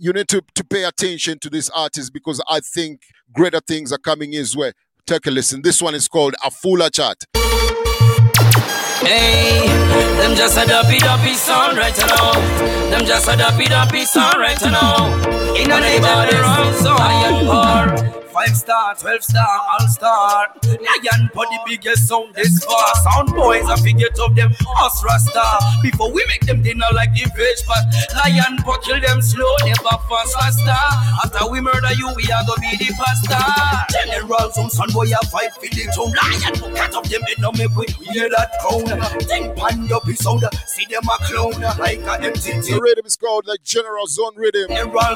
You 0.00 0.14
need 0.14 0.28
to, 0.28 0.42
to 0.54 0.64
pay 0.64 0.84
attention 0.84 1.38
to 1.40 1.50
this 1.50 1.68
artist 1.68 2.14
because 2.14 2.42
I 2.48 2.60
think 2.60 3.02
greater 3.34 3.60
things 3.60 3.92
are 3.92 3.98
coming 3.98 4.32
his 4.32 4.56
way. 4.56 4.72
Take 5.06 5.26
a 5.26 5.30
listen. 5.30 5.60
This 5.60 5.82
one 5.82 5.94
is 5.94 6.08
called 6.08 6.34
A 6.42 6.50
Fuller 6.50 6.88
Chat. 6.88 7.24
Hey, 9.00 9.68
them 10.18 10.34
just 10.34 10.58
a 10.58 10.66
duppy 10.66 10.98
duppy 10.98 11.34
sound 11.34 11.78
right 11.78 11.96
now. 11.96 12.32
Them 12.90 13.06
just 13.06 13.28
a 13.28 13.36
duppy 13.36 13.66
duppy 13.66 14.04
sound 14.04 14.38
right 14.38 14.60
now. 14.60 15.06
In 15.54 15.70
a 15.70 15.80
neighborhood 15.80 16.34
around 16.34 16.74
so 16.74 16.96
iron 16.98 17.46
bar. 17.46 18.27
Five 18.38 18.56
star, 18.56 18.94
twelve 18.94 19.24
star, 19.24 19.60
all 19.68 19.88
star. 19.88 20.46
Lion 20.62 21.28
for 21.34 21.42
the 21.46 21.58
biggest 21.66 22.06
sound 22.06 22.36
this 22.36 22.62
far. 22.64 22.94
Sound 23.02 23.34
boys 23.34 23.68
a 23.68 23.76
figure 23.76 24.06
of 24.22 24.36
them 24.36 24.54
us 24.78 25.02
rasta. 25.04 25.42
Before 25.82 26.12
we 26.12 26.24
make 26.28 26.46
them 26.46 26.62
dinner 26.62 26.86
like 26.94 27.10
the 27.14 27.26
veg 27.34 27.58
pot. 27.66 27.82
Lion 28.14 28.58
for 28.62 28.78
kill 28.78 29.00
them 29.00 29.20
slow, 29.20 29.50
never 29.64 29.98
fast 30.06 30.36
rasta. 30.36 30.78
After 31.18 31.50
we 31.50 31.60
murder 31.60 31.92
you, 31.98 32.14
we 32.14 32.30
are 32.30 32.46
gonna 32.46 32.60
be 32.62 32.78
the 32.78 32.94
pasta. 32.94 33.42
General 34.06 34.52
some 34.52 34.70
son 34.70 34.86
boy 34.92 35.10
a 35.10 35.26
fight 35.26 35.52
for 35.54 35.66
the 35.66 35.90
tone. 35.90 36.14
Lion 36.14 36.76
cut 36.76 36.94
up 36.94 37.04
them 37.10 37.22
head, 37.22 37.40
no 37.40 37.50
make 37.58 37.74
we 37.74 37.86
hear 38.14 38.30
that 38.30 38.54
crown. 38.62 38.86
Then 39.26 39.52
pan 39.56 39.92
up 39.92 40.06
his 40.06 40.22
sound, 40.22 40.44
see 40.64 40.86
them 40.86 41.02
a 41.10 41.18
clown 41.26 41.58
like 41.82 42.06
a 42.06 42.22
MTT. 42.22 42.70
The 42.70 42.78
rhythm 42.80 43.06
is 43.06 43.16
called 43.16 43.46
the 43.46 43.58
General 43.64 44.06
Zone 44.06 44.36
Rhythm. 44.36 44.70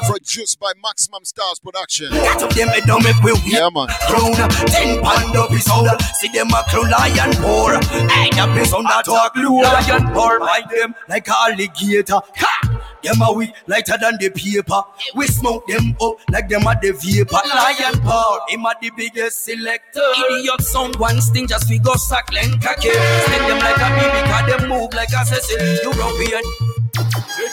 Produced 0.09 0.59
by 0.59 0.73
Maximum 0.83 1.23
Stars 1.23 1.59
Production. 1.59 2.09
Cut 2.11 2.43
up 2.43 2.49
them 2.51 2.67
head, 2.67 2.85
no 2.85 2.99
make 2.99 3.12
we 3.23 3.31
Yeah, 3.45 3.69
man. 3.73 3.87
crown. 4.07 4.33
Ten 4.67 5.01
pound 5.01 5.35
up 5.35 5.49
his 5.51 5.63
sound, 5.65 5.89
see 6.19 6.29
them 6.29 6.49
a 6.49 6.63
clown 6.69 6.89
lion 6.89 7.31
poor. 7.41 7.79
Hey, 8.09 8.29
up 8.39 8.49
his 8.57 8.69
sound 8.71 8.85
that 8.87 9.05
talk 9.05 9.35
low. 9.35 9.61
Lion 9.61 10.13
Paw, 10.13 10.39
bite 10.39 10.69
them 10.69 10.95
like 11.09 11.27
a 11.27 11.33
alligator. 11.33 12.19
Ha! 12.37 12.79
Them 13.03 13.21
a 13.21 13.33
we 13.33 13.53
lighter 13.67 13.95
than 13.99 14.17
the 14.19 14.29
paper. 14.29 14.81
We 15.15 15.27
smoke 15.27 15.67
them 15.67 15.95
up 16.01 16.15
like 16.31 16.47
them 16.47 16.65
a 16.65 16.75
the 16.81 16.91
vapor. 16.93 17.41
Lion 17.47 17.99
power, 18.01 18.39
him 18.47 18.65
a 18.65 18.73
the 18.81 18.91
biggest 18.95 19.43
selector. 19.43 20.01
Idiot 20.29 20.61
sound 20.61 20.95
one 20.95 21.19
sting 21.21 21.47
just 21.47 21.69
we 21.69 21.79
go 21.79 21.93
sack 21.95 22.31
len 22.31 22.59
kake. 22.59 22.79
Sting 22.79 23.47
them 23.47 23.59
like 23.59 23.77
a 23.77 23.89
baby, 23.99 24.21
cause 24.31 24.47
them 24.49 24.69
move 24.69 24.93
like 24.93 25.09
a 25.09 25.23
sissy. 25.27 25.83
European. 25.83 26.43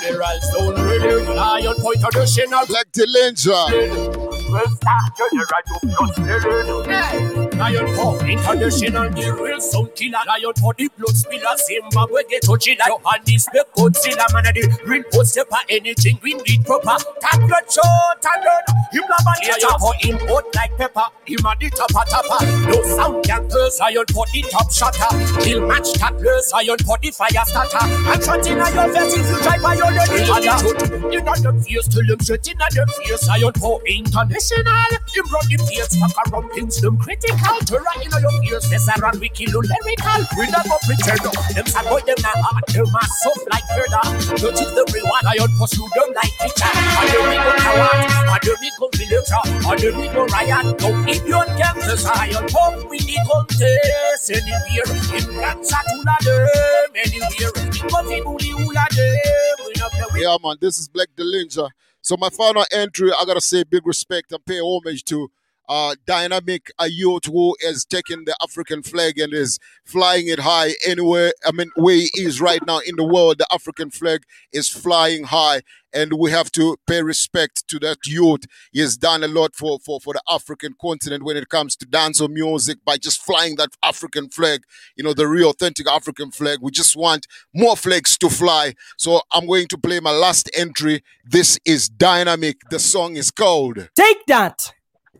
General 0.02 0.40
Stone 0.40 1.34
Lion 1.36 1.74
Point 1.76 2.00
Traditional. 2.00 2.66
Black 2.66 2.86
Dillinger. 2.92 4.29
Well, 4.50 4.66
start 4.68 5.16
General 5.16 5.46
to 5.80 5.86
plus 5.96 6.18
Rhythm. 6.18 7.39
Lion 7.60 7.94
Paw 7.94 8.16
International, 8.24 9.10
real 9.36 9.60
sound 9.60 9.94
killer. 9.94 10.24
Lion 10.26 10.54
for 10.56 10.72
the 10.78 10.88
blood 10.96 11.14
spiller, 11.14 11.54
Zimbabwe 11.60 12.22
get 12.30 12.40
to 12.48 12.56
chiller. 12.56 12.88
Johannes 12.88 13.44
the 13.52 13.64
Godzilla, 13.76 14.24
man 14.32 14.48
the 14.54 14.64
real 14.88 15.24
stepper. 15.24 15.60
Anything 15.68 16.18
we 16.22 16.34
need 16.48 16.64
proper. 16.64 16.96
Tap 17.20 17.36
your 17.36 17.60
short 17.68 18.24
and 18.24 18.44
run. 18.48 18.64
Him 18.92 19.04
love 19.12 19.28
a 19.28 19.34
Lion 19.44 19.76
for 19.76 19.92
import 20.08 20.46
like 20.56 20.72
pepper. 20.78 21.04
Him 21.28 21.44
a 21.44 21.52
the 21.60 21.68
topper 21.68 22.04
topper. 22.08 22.40
No 22.64 22.80
sound 22.96 23.24
gangsters, 23.28 23.76
Lion 23.78 24.08
for 24.08 24.24
the 24.32 24.40
top 24.48 24.72
shotter. 24.72 25.12
Kill 25.44 25.60
match 25.68 25.92
tattlers, 26.00 26.48
Lion 26.56 26.80
for 26.80 26.96
the 27.04 27.12
fire 27.12 27.44
starter. 27.44 27.84
And 27.84 28.24
shot 28.24 28.46
in 28.48 28.56
your 28.56 28.88
vest 28.88 29.16
if 29.20 29.28
you 29.28 29.38
try 29.44 29.58
violate 29.60 30.08
the 30.08 30.32
other. 30.32 31.12
You 31.12 31.20
know 31.20 31.36
the 31.36 31.52
face 31.60 31.88
till 31.92 32.08
him 32.08 32.20
shot 32.24 32.48
in 32.48 32.56
the 32.56 32.88
face. 33.04 33.28
Lion 33.28 33.52
for 33.60 33.84
international. 33.84 34.96
Him 35.12 35.26
run 35.28 35.44
the 35.44 35.60
face, 35.68 35.92
fuck 36.00 36.16
around 36.32 36.48
things 36.56 36.80
them 36.80 36.96
critical. 36.96 37.49
Right 37.70 38.02
in 38.02 38.10
your 38.10 38.42
ears, 38.50 38.68
this 38.70 38.88
a 38.88 38.94
run 39.00 39.18
we 39.20 39.30
lyrical. 39.30 40.20
We 40.38 40.46
never 40.50 40.78
pretend. 40.86 41.22
Them 41.54 41.66
sad 41.66 41.86
boy 41.86 42.00
them 42.06 42.18
not 42.22 42.38
hard, 42.42 42.66
them 42.70 42.86
a 42.86 43.02
soft 43.22 43.46
like 43.50 43.66
feather. 43.74 44.04
Don't 44.38 44.54
is 44.54 44.70
the 44.74 44.82
real 44.94 45.06
one. 45.06 45.24
Lion 45.26 45.50
pursue 45.58 45.86
them 45.94 46.10
like 46.14 46.34
teacher. 46.38 46.70
And 46.70 47.06
then 47.10 47.22
we 47.30 47.36
go 47.38 47.52
coward, 47.58 48.10
and 48.30 48.42
then 48.42 48.56
we 48.58 48.70
go 48.78 48.86
villager, 48.94 49.42
and 49.46 49.78
then 49.78 49.94
we 49.98 50.06
go 50.10 50.22
riot. 50.30 50.66
No 50.82 50.90
idiot 51.06 51.48
gangsters, 51.58 52.04
Lion 52.06 52.46
pump 52.50 52.90
we 52.90 52.98
the 52.98 53.18
contest 53.26 54.30
anywhere. 54.30 54.90
In 55.14 55.26
cancer 55.38 55.82
to 55.86 55.96
la 56.06 56.16
them 56.22 56.90
anywhere. 56.98 57.54
In 57.54 57.88
coffee 57.90 58.20
bully 58.22 58.50
hula 58.50 58.86
them. 58.94 59.56
We 59.66 59.72
not 59.78 59.90
play 59.94 60.22
Yeah, 60.22 60.36
man, 60.42 60.56
this 60.60 60.78
is 60.78 60.88
Black 60.88 61.08
Dillinger. 61.16 61.70
So 62.02 62.16
my 62.16 62.30
final 62.30 62.64
entry, 62.72 63.12
I 63.12 63.24
gotta 63.26 63.40
say 63.40 63.62
big 63.62 63.86
respect 63.86 64.32
and 64.32 64.44
pay 64.44 64.58
homage 64.58 65.04
to 65.04 65.30
uh, 65.70 65.94
dynamic 66.04 66.72
a 66.80 66.88
youth 66.88 67.26
who 67.26 67.56
is 67.60 67.84
taking 67.84 68.24
the 68.24 68.34
African 68.42 68.82
flag 68.82 69.20
and 69.20 69.32
is 69.32 69.60
flying 69.84 70.26
it 70.26 70.40
high 70.40 70.74
anywhere. 70.84 71.32
I 71.46 71.52
mean, 71.52 71.70
where 71.76 71.94
he 71.94 72.10
is 72.16 72.40
right 72.40 72.60
now 72.66 72.80
in 72.80 72.96
the 72.96 73.04
world, 73.04 73.38
the 73.38 73.46
African 73.52 73.90
flag 73.90 74.24
is 74.52 74.68
flying 74.68 75.24
high, 75.24 75.62
and 75.94 76.14
we 76.14 76.32
have 76.32 76.50
to 76.52 76.76
pay 76.88 77.04
respect 77.04 77.68
to 77.68 77.78
that 77.78 77.98
youth. 78.04 78.40
He 78.72 78.80
has 78.80 78.96
done 78.96 79.22
a 79.22 79.28
lot 79.28 79.54
for 79.54 79.78
for 79.78 80.00
for 80.00 80.12
the 80.14 80.22
African 80.28 80.74
continent 80.80 81.22
when 81.22 81.36
it 81.36 81.48
comes 81.48 81.76
to 81.76 81.86
dance 81.86 82.20
or 82.20 82.28
music 82.28 82.78
by 82.84 82.96
just 82.96 83.22
flying 83.22 83.54
that 83.56 83.70
African 83.84 84.28
flag. 84.28 84.62
You 84.96 85.04
know, 85.04 85.14
the 85.14 85.28
real 85.28 85.50
authentic 85.50 85.88
African 85.88 86.32
flag. 86.32 86.58
We 86.60 86.72
just 86.72 86.96
want 86.96 87.28
more 87.54 87.76
flags 87.76 88.18
to 88.18 88.28
fly. 88.28 88.74
So 88.98 89.20
I'm 89.30 89.46
going 89.46 89.68
to 89.68 89.78
play 89.78 90.00
my 90.00 90.10
last 90.10 90.50
entry. 90.52 91.04
This 91.24 91.60
is 91.64 91.88
dynamic. 91.88 92.56
The 92.70 92.80
song 92.80 93.14
is 93.14 93.30
called. 93.30 93.88
Take 93.94 94.26
that. 94.26 94.72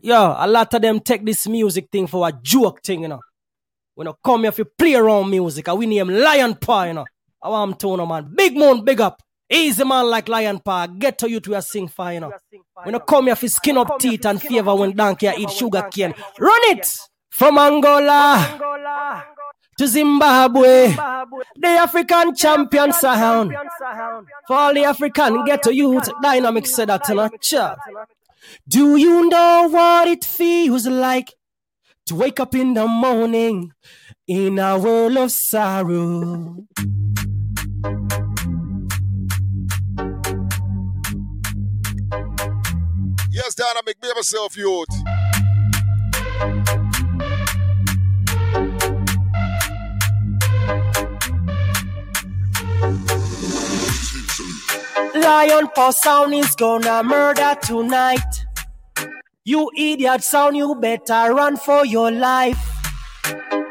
Yo, 0.03 0.35
a 0.37 0.47
lot 0.47 0.73
of 0.73 0.81
them 0.81 0.99
take 0.99 1.23
this 1.25 1.47
music 1.47 1.89
thing 1.91 2.07
for 2.07 2.27
a 2.27 2.31
joke 2.31 2.81
thing, 2.81 3.01
you 3.03 3.07
know. 3.07 3.19
When 3.93 4.07
I 4.07 4.13
come 4.23 4.41
here 4.41 4.49
if 4.49 4.57
you 4.57 4.65
play 4.65 4.95
around 4.95 5.29
music, 5.29 5.69
I 5.69 5.73
win 5.73 5.89
name 5.89 6.09
Lion 6.09 6.55
Paw, 6.55 6.83
you 6.85 6.93
know. 6.93 7.05
I 7.41 7.49
want 7.49 7.79
to 7.79 7.97
know, 7.97 8.05
man. 8.05 8.31
Big 8.35 8.55
moon, 8.55 8.83
big 8.83 8.99
up. 8.99 9.21
Easy 9.49 9.83
man 9.83 10.09
like 10.09 10.27
Lion 10.27 10.59
Paw. 10.59 10.87
Get 10.87 11.19
to 11.19 11.29
you 11.29 11.39
to 11.41 11.53
a 11.55 11.61
sing 11.61 11.87
fire, 11.87 12.15
you 12.15 12.19
know. 12.21 12.31
When 12.83 12.95
I 12.95 12.99
come 12.99 13.25
here 13.25 13.33
if 13.33 13.43
you 13.43 13.49
skin 13.49 13.77
up 13.77 13.99
teeth 13.99 14.25
and 14.25 14.41
fever 14.41 14.73
when 14.73 14.95
donkey 14.95 15.29
eat 15.37 15.51
sugar 15.51 15.87
cane. 15.91 16.15
Run 16.39 16.61
it! 16.71 16.87
From 17.29 17.57
Angola 17.57 19.25
to 19.77 19.87
Zimbabwe. 19.87 20.95
The 21.55 21.67
African 21.67 22.35
champion 22.35 22.91
sound. 22.91 23.53
For 24.47 24.55
all 24.55 24.73
the 24.73 24.83
African 24.83 25.45
get 25.45 25.63
to 25.63 25.73
youth, 25.73 26.09
dynamic 26.21 26.65
said 26.65 26.89
that 26.89 27.09
in 27.09 27.19
a 27.19 27.29
chat. 27.39 27.77
Do 28.67 28.95
you 28.95 29.29
know 29.29 29.67
what 29.69 30.07
it 30.07 30.25
feels 30.25 30.87
like 30.87 31.33
to 32.07 32.15
wake 32.15 32.39
up 32.39 32.55
in 32.55 32.73
the 32.73 32.87
morning 32.87 33.71
in 34.27 34.59
a 34.59 34.77
world 34.77 35.17
of 35.17 35.31
sorrow? 35.31 36.65
Yes, 43.31 43.55
dynamic. 43.55 43.99
Be 44.01 44.07
yourself, 44.07 44.57
youth. 44.57 44.87
Lion 55.13 55.67
Paw 55.75 55.91
sound 55.91 56.33
is 56.33 56.55
gonna 56.55 57.03
murder 57.03 57.55
tonight. 57.61 58.45
You 59.43 59.69
idiot 59.77 60.23
sound, 60.23 60.55
you 60.55 60.75
better 60.75 61.33
run 61.33 61.57
for 61.57 61.85
your 61.85 62.11
life. 62.11 62.59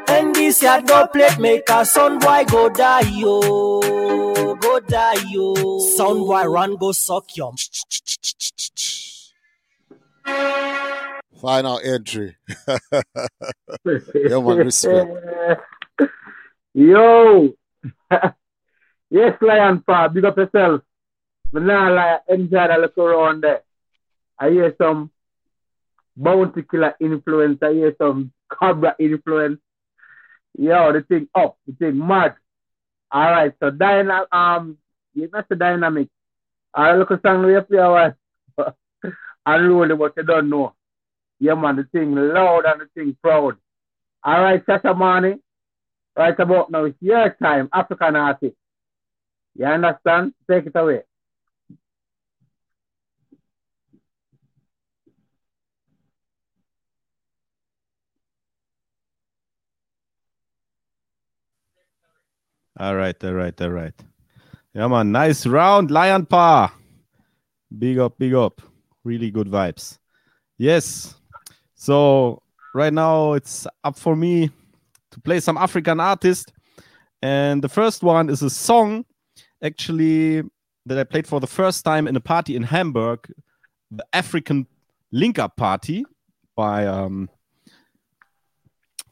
And 0.07 0.35
this 0.35 0.61
yard 0.61 0.87
go 0.87 1.07
plate 1.07 1.39
make 1.39 1.69
a 1.69 1.85
son 1.85 2.19
boy 2.19 2.43
go 2.45 2.69
die 2.69 3.09
yo, 3.09 4.55
go 4.55 4.79
die 4.81 5.23
yo. 5.29 5.79
Sound 5.79 6.19
boy 6.27 6.43
run 6.43 6.75
go 6.75 6.91
suck 6.91 7.35
yum. 7.35 7.55
Final 11.41 11.79
entry. 11.83 12.35
yeah, 13.85 14.39
man, 14.39 14.57
respect. 14.57 15.09
Yo! 16.73 17.51
yes, 19.09 19.37
Lion 19.41 19.83
Paw, 19.85 20.07
big 20.07 20.23
up 20.23 20.37
yourself. 20.37 20.81
But 21.51 21.63
now, 21.63 21.93
like, 21.93 22.21
enjoy 22.29 22.67
the 22.67 22.77
look 22.79 22.97
around 22.97 23.43
there. 23.43 23.61
I 24.39 24.49
hear 24.49 24.75
some 24.77 25.11
bounty 26.15 26.63
killer 26.69 26.95
influence. 26.99 27.59
I 27.61 27.73
hear 27.73 27.95
some 27.97 28.31
cobra 28.49 28.95
influence. 28.99 29.59
Yo, 30.57 30.91
the 30.93 31.01
thing 31.01 31.27
up, 31.35 31.57
the 31.67 31.73
thing 31.73 31.97
mad. 31.97 32.35
All 33.11 33.31
right, 33.31 33.53
so 33.59 33.69
dyna 33.69 34.25
um, 34.31 34.77
you 35.13 35.29
not 35.31 35.49
the 35.49 35.55
dynamic. 35.55 36.07
I 36.73 36.95
look 36.95 37.11
at 37.11 37.21
song 37.21 37.45
we 37.45 37.59
play 37.61 37.79
while. 37.79 38.15
Unruly, 39.45 39.95
but 39.95 40.13
you 40.15 40.23
don't 40.23 40.49
know. 40.49 40.73
Yeah, 41.39 41.55
man, 41.55 41.75
the 41.75 41.83
thing 41.91 42.13
loud 42.15 42.65
and 42.65 42.81
the 42.81 42.85
thing 42.93 43.17
proud. 43.21 43.57
All 44.23 44.41
right, 44.41 44.65
Shashamane. 44.65 45.39
Right 46.15 46.39
about 46.39 46.69
now, 46.69 46.85
it's 46.85 46.97
your 47.01 47.35
time, 47.41 47.69
African 47.73 48.15
artist. 48.15 48.55
You 49.55 49.65
understand? 49.65 50.33
Take 50.49 50.67
it 50.67 50.75
away. 50.75 51.01
All 62.81 62.95
right, 62.95 63.23
all 63.23 63.33
right, 63.33 63.61
all 63.61 63.69
right. 63.69 63.93
Yeah, 64.73 64.87
man, 64.87 65.11
nice 65.11 65.45
round, 65.45 65.91
Lion 65.91 66.25
Paw. 66.25 66.73
Big 67.77 67.99
up, 67.99 68.17
big 68.17 68.33
up. 68.33 68.59
Really 69.03 69.29
good 69.29 69.45
vibes. 69.45 69.99
Yes. 70.57 71.13
So 71.75 72.41
right 72.73 72.91
now 72.91 73.33
it's 73.33 73.67
up 73.83 73.99
for 73.99 74.15
me 74.15 74.49
to 75.11 75.19
play 75.21 75.39
some 75.39 75.57
African 75.57 75.99
artist, 75.99 76.53
and 77.21 77.63
the 77.63 77.69
first 77.69 78.01
one 78.01 78.31
is 78.31 78.41
a 78.41 78.49
song, 78.49 79.05
actually 79.63 80.41
that 80.87 80.97
I 80.97 81.03
played 81.03 81.27
for 81.27 81.39
the 81.39 81.45
first 81.45 81.85
time 81.85 82.07
in 82.07 82.15
a 82.15 82.19
party 82.19 82.55
in 82.55 82.63
Hamburg, 82.63 83.31
the 83.91 84.03
African 84.11 84.65
Link 85.11 85.37
Up 85.37 85.55
Party 85.55 86.03
by 86.55 86.87
um, 86.87 87.29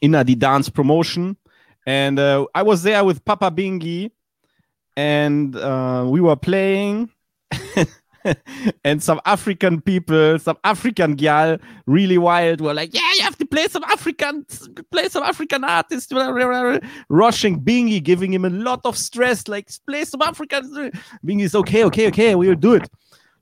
Inna 0.01 0.23
the 0.23 0.33
Dance 0.33 0.69
Promotion. 0.69 1.37
And 1.85 2.19
uh, 2.19 2.45
I 2.53 2.63
was 2.63 2.83
there 2.83 3.03
with 3.03 3.23
Papa 3.25 3.51
Bingi, 3.51 4.11
and 4.95 5.55
uh, 5.55 6.05
we 6.07 6.21
were 6.21 6.35
playing. 6.35 7.09
and 8.83 9.01
some 9.01 9.21
African 9.25 9.81
people, 9.81 10.39
some 10.39 10.57
African 10.63 11.15
gal, 11.15 11.57
really 11.85 12.17
wild, 12.17 12.61
were 12.61 12.73
like, 12.73 12.93
"Yeah, 12.93 13.11
you 13.15 13.23
have 13.23 13.37
to 13.37 13.45
play 13.45 13.67
some 13.67 13.83
African, 13.85 14.45
play 14.91 15.07
some 15.09 15.23
African 15.23 15.63
artists." 15.63 16.11
Rushing 17.09 17.61
Bingi, 17.61 18.03
giving 18.03 18.33
him 18.33 18.45
a 18.45 18.49
lot 18.49 18.81
of 18.85 18.97
stress, 18.97 19.47
like, 19.47 19.69
"Play 19.87 20.05
some 20.05 20.21
African." 20.21 20.91
Bingi's 21.25 21.55
okay, 21.55 21.83
okay, 21.85 22.07
okay, 22.07 22.35
we 22.35 22.47
will 22.47 22.55
do 22.55 22.73
it. 22.73 22.89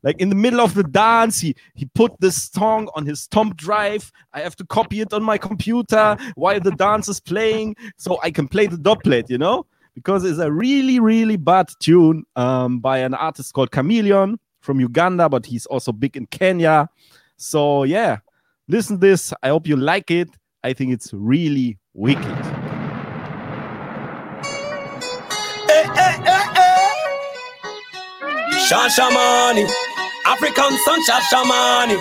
Like 0.08 0.22
in 0.22 0.30
the 0.30 0.34
middle 0.34 0.62
of 0.62 0.72
the 0.72 0.84
dance, 0.84 1.38
he 1.38 1.54
he 1.74 1.84
put 1.84 2.18
this 2.18 2.44
song 2.44 2.88
on 2.94 3.04
his 3.04 3.26
thumb 3.26 3.52
drive. 3.56 4.10
I 4.32 4.40
have 4.40 4.56
to 4.56 4.64
copy 4.64 5.02
it 5.02 5.12
on 5.12 5.22
my 5.22 5.36
computer 5.36 6.16
while 6.34 6.58
the 6.60 6.70
dance 6.70 7.08
is 7.08 7.20
playing, 7.20 7.76
so 7.98 8.18
I 8.22 8.30
can 8.30 8.48
play 8.48 8.68
the 8.68 8.78
dubplate, 8.78 9.28
you 9.28 9.36
know, 9.36 9.66
because 9.94 10.24
it's 10.24 10.38
a 10.38 10.50
really 10.50 10.98
really 10.98 11.36
bad 11.36 11.68
tune 11.78 12.24
um, 12.36 12.78
by 12.78 13.00
an 13.00 13.12
artist 13.12 13.52
called 13.52 13.70
Chameleone 13.70 14.38
from 14.62 14.80
Uganda, 14.80 15.28
but 15.28 15.44
he's 15.44 15.66
also 15.66 15.92
big 15.92 16.16
in 16.16 16.24
Kenya. 16.24 16.88
So 17.36 17.82
yeah, 17.82 18.20
listen 18.66 19.00
this. 19.00 19.34
I 19.42 19.48
hope 19.48 19.66
you 19.66 19.76
like 19.76 20.10
it. 20.10 20.30
I 20.64 20.72
think 20.72 20.90
it's 20.94 21.12
really 21.12 21.76
wicked. 21.92 22.24
Shashamane, 28.68 29.66
African 30.28 30.76
son 30.84 31.00
Shashamane. 31.08 31.98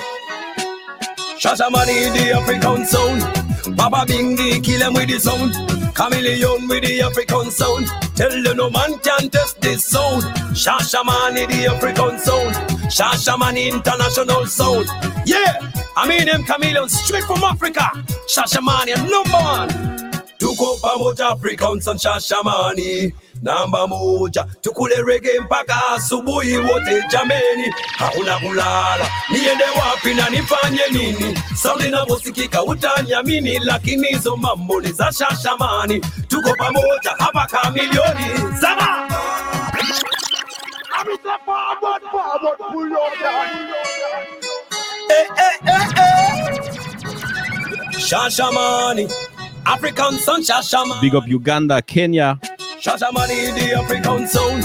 Shashamane, 1.40 2.14
the 2.14 2.34
African 2.36 2.86
sound. 2.86 3.22
Baba 3.78 4.06
Bingi, 4.06 4.62
kill 4.64 4.82
him 4.82 4.94
with 4.96 5.08
the 5.10 5.18
sound. 5.18 5.54
Chameleon 5.96 6.68
with 6.68 6.84
the 6.84 7.02
African 7.02 7.50
sound. 7.50 7.88
Tell 8.16 8.36
you 8.36 8.54
no 8.54 8.70
man 8.70 9.00
can 9.00 9.30
test 9.30 9.62
this 9.62 9.86
sound. 9.86 10.24
Shashamane, 10.54 11.48
the 11.48 11.68
African 11.74 12.20
sound. 12.20 12.54
Shashamane, 12.92 13.72
international 13.72 14.46
sound. 14.46 14.88
Yeah, 15.26 15.60
I 15.96 16.06
mean 16.08 16.26
them 16.26 16.44
chameleons 16.44 17.00
straight 17.02 17.24
from 17.24 17.44
Africa. 17.44 17.88
Shashamane, 18.28 18.98
number 19.10 19.38
one. 19.38 19.70
Tuko 20.38 20.78
pamoja 20.82 21.32
African 21.32 21.80
son 21.82 21.98
Shashamane 21.98 23.14
namba 23.42 23.88
moja, 23.88 24.46
tukule 24.62 24.96
rege 25.08 25.40
mpaka 25.40 25.88
asubuhi 25.96 26.58
wote 26.58 27.04
jameni, 27.12 27.74
hauna 27.98 28.40
kulala. 28.40 29.10
Niende 29.32 29.64
wapi 29.80 30.14
na 30.14 30.30
nifanye 30.30 30.82
nini? 30.92 31.40
Sauti 31.56 31.88
inavyosikika 31.88 32.64
utaniamini, 32.64 33.60
lakini 33.60 34.08
hizo 34.08 34.38
mambo 34.38 34.82
ni 34.82 34.92
za 34.92 35.12
Shashamani. 35.12 36.00
Tuko 36.28 36.54
pamoja 36.58 37.12
hapa 37.18 37.46
kamilioni 37.46 38.26
eh, 45.10 45.28
eh, 45.38 45.88
eh. 45.98 46.58
Shashamani, 48.00 49.08
African 49.66 50.14
son 50.20 50.42
Shashamani. 50.44 51.02
Big 51.02 51.16
up 51.16 51.28
Uganda, 51.28 51.82
Kenya. 51.82 52.40
Shashamane, 52.82 53.56
the 53.56 53.74
African 53.74 54.28
sound. 54.28 54.64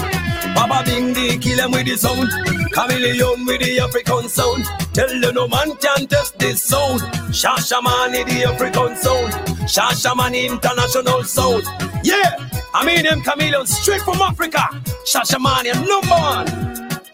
Baba 0.55 0.87
Bingi, 0.87 1.41
kill 1.41 1.59
him 1.59 1.71
with 1.71 1.87
the 1.87 1.97
sound. 1.97 2.29
Chameleone 2.73 3.45
with 3.47 3.61
the 3.61 3.79
African 3.79 4.29
sound. 4.29 4.65
Tell 4.93 5.11
you 5.11 5.31
no 5.33 5.47
man 5.47 5.75
can 5.77 6.05
test 6.07 6.37
this 6.37 6.63
sound. 6.63 7.01
Shashamane, 7.33 8.25
the 8.25 8.43
African 8.45 8.95
sound. 8.95 9.33
Shashamane, 9.65 10.49
international 10.49 11.23
sound. 11.23 11.63
Yeah, 12.03 12.35
I 12.73 12.85
mean 12.85 13.03
them 13.03 13.21
chameleons 13.23 13.75
straight 13.77 14.01
from 14.01 14.21
Africa. 14.21 14.61
Shashamane, 15.11 15.73
number 15.73 16.15
one. 16.15 16.47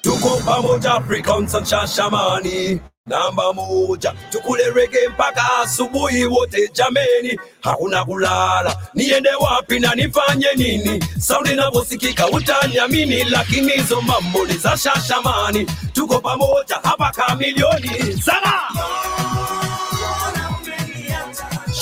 Tuko 0.04 0.86
African 0.86 1.48
son 1.48 1.64
Shashamane. 1.64 2.82
Namba 3.10 3.54
moja, 3.54 4.14
tukule 4.30 4.70
rege 4.70 5.08
mpaka 5.10 5.42
asubuhi 5.64 6.26
wote 6.26 6.70
jameni, 6.74 7.40
hakuna 7.62 8.06
kulala. 8.06 8.78
Niende 8.94 9.30
wapi 9.40 9.80
na 9.80 9.96
nifanye 9.96 10.48
nini? 10.56 11.04
Saundi 11.20 11.52
inavyosikika 11.52 12.28
utaniamini, 12.28 13.24
lakini 13.24 13.72
hizo 13.72 14.02
mambo 14.02 14.46
ni 14.46 14.54
za 14.54 14.78
Shashamane. 14.78 15.66
Tuko 15.94 16.20
pamoja 16.20 16.76
hapa 16.84 17.12
kamilioni 17.12 18.22
sana. 18.22 18.54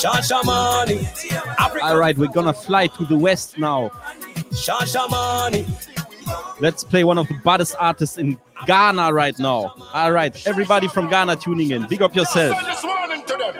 Shashamane, 0.01 1.07
All 1.81 1.97
right, 1.97 2.17
we're 2.17 2.31
gonna 2.33 2.53
fly 2.53 2.87
to 2.87 3.05
the 3.05 3.15
west 3.17 3.57
now. 3.57 3.89
Shashamane. 4.53 5.65
Let's 6.59 6.83
play 6.83 7.03
one 7.03 7.17
of 7.17 7.27
the 7.27 7.33
baddest 7.43 7.75
artists 7.79 8.17
in 8.17 8.37
Ghana 8.65 9.13
right 9.13 9.37
now. 9.39 9.73
All 9.93 10.11
right, 10.11 10.35
everybody 10.47 10.87
from 10.87 11.09
Ghana 11.09 11.35
tuning 11.37 11.71
in. 11.71 11.87
Big 11.87 12.01
up 12.01 12.15
yourself. 12.15 12.57
This 12.65 12.83
morning 12.83 13.23
to 13.25 13.37
them. 13.37 13.55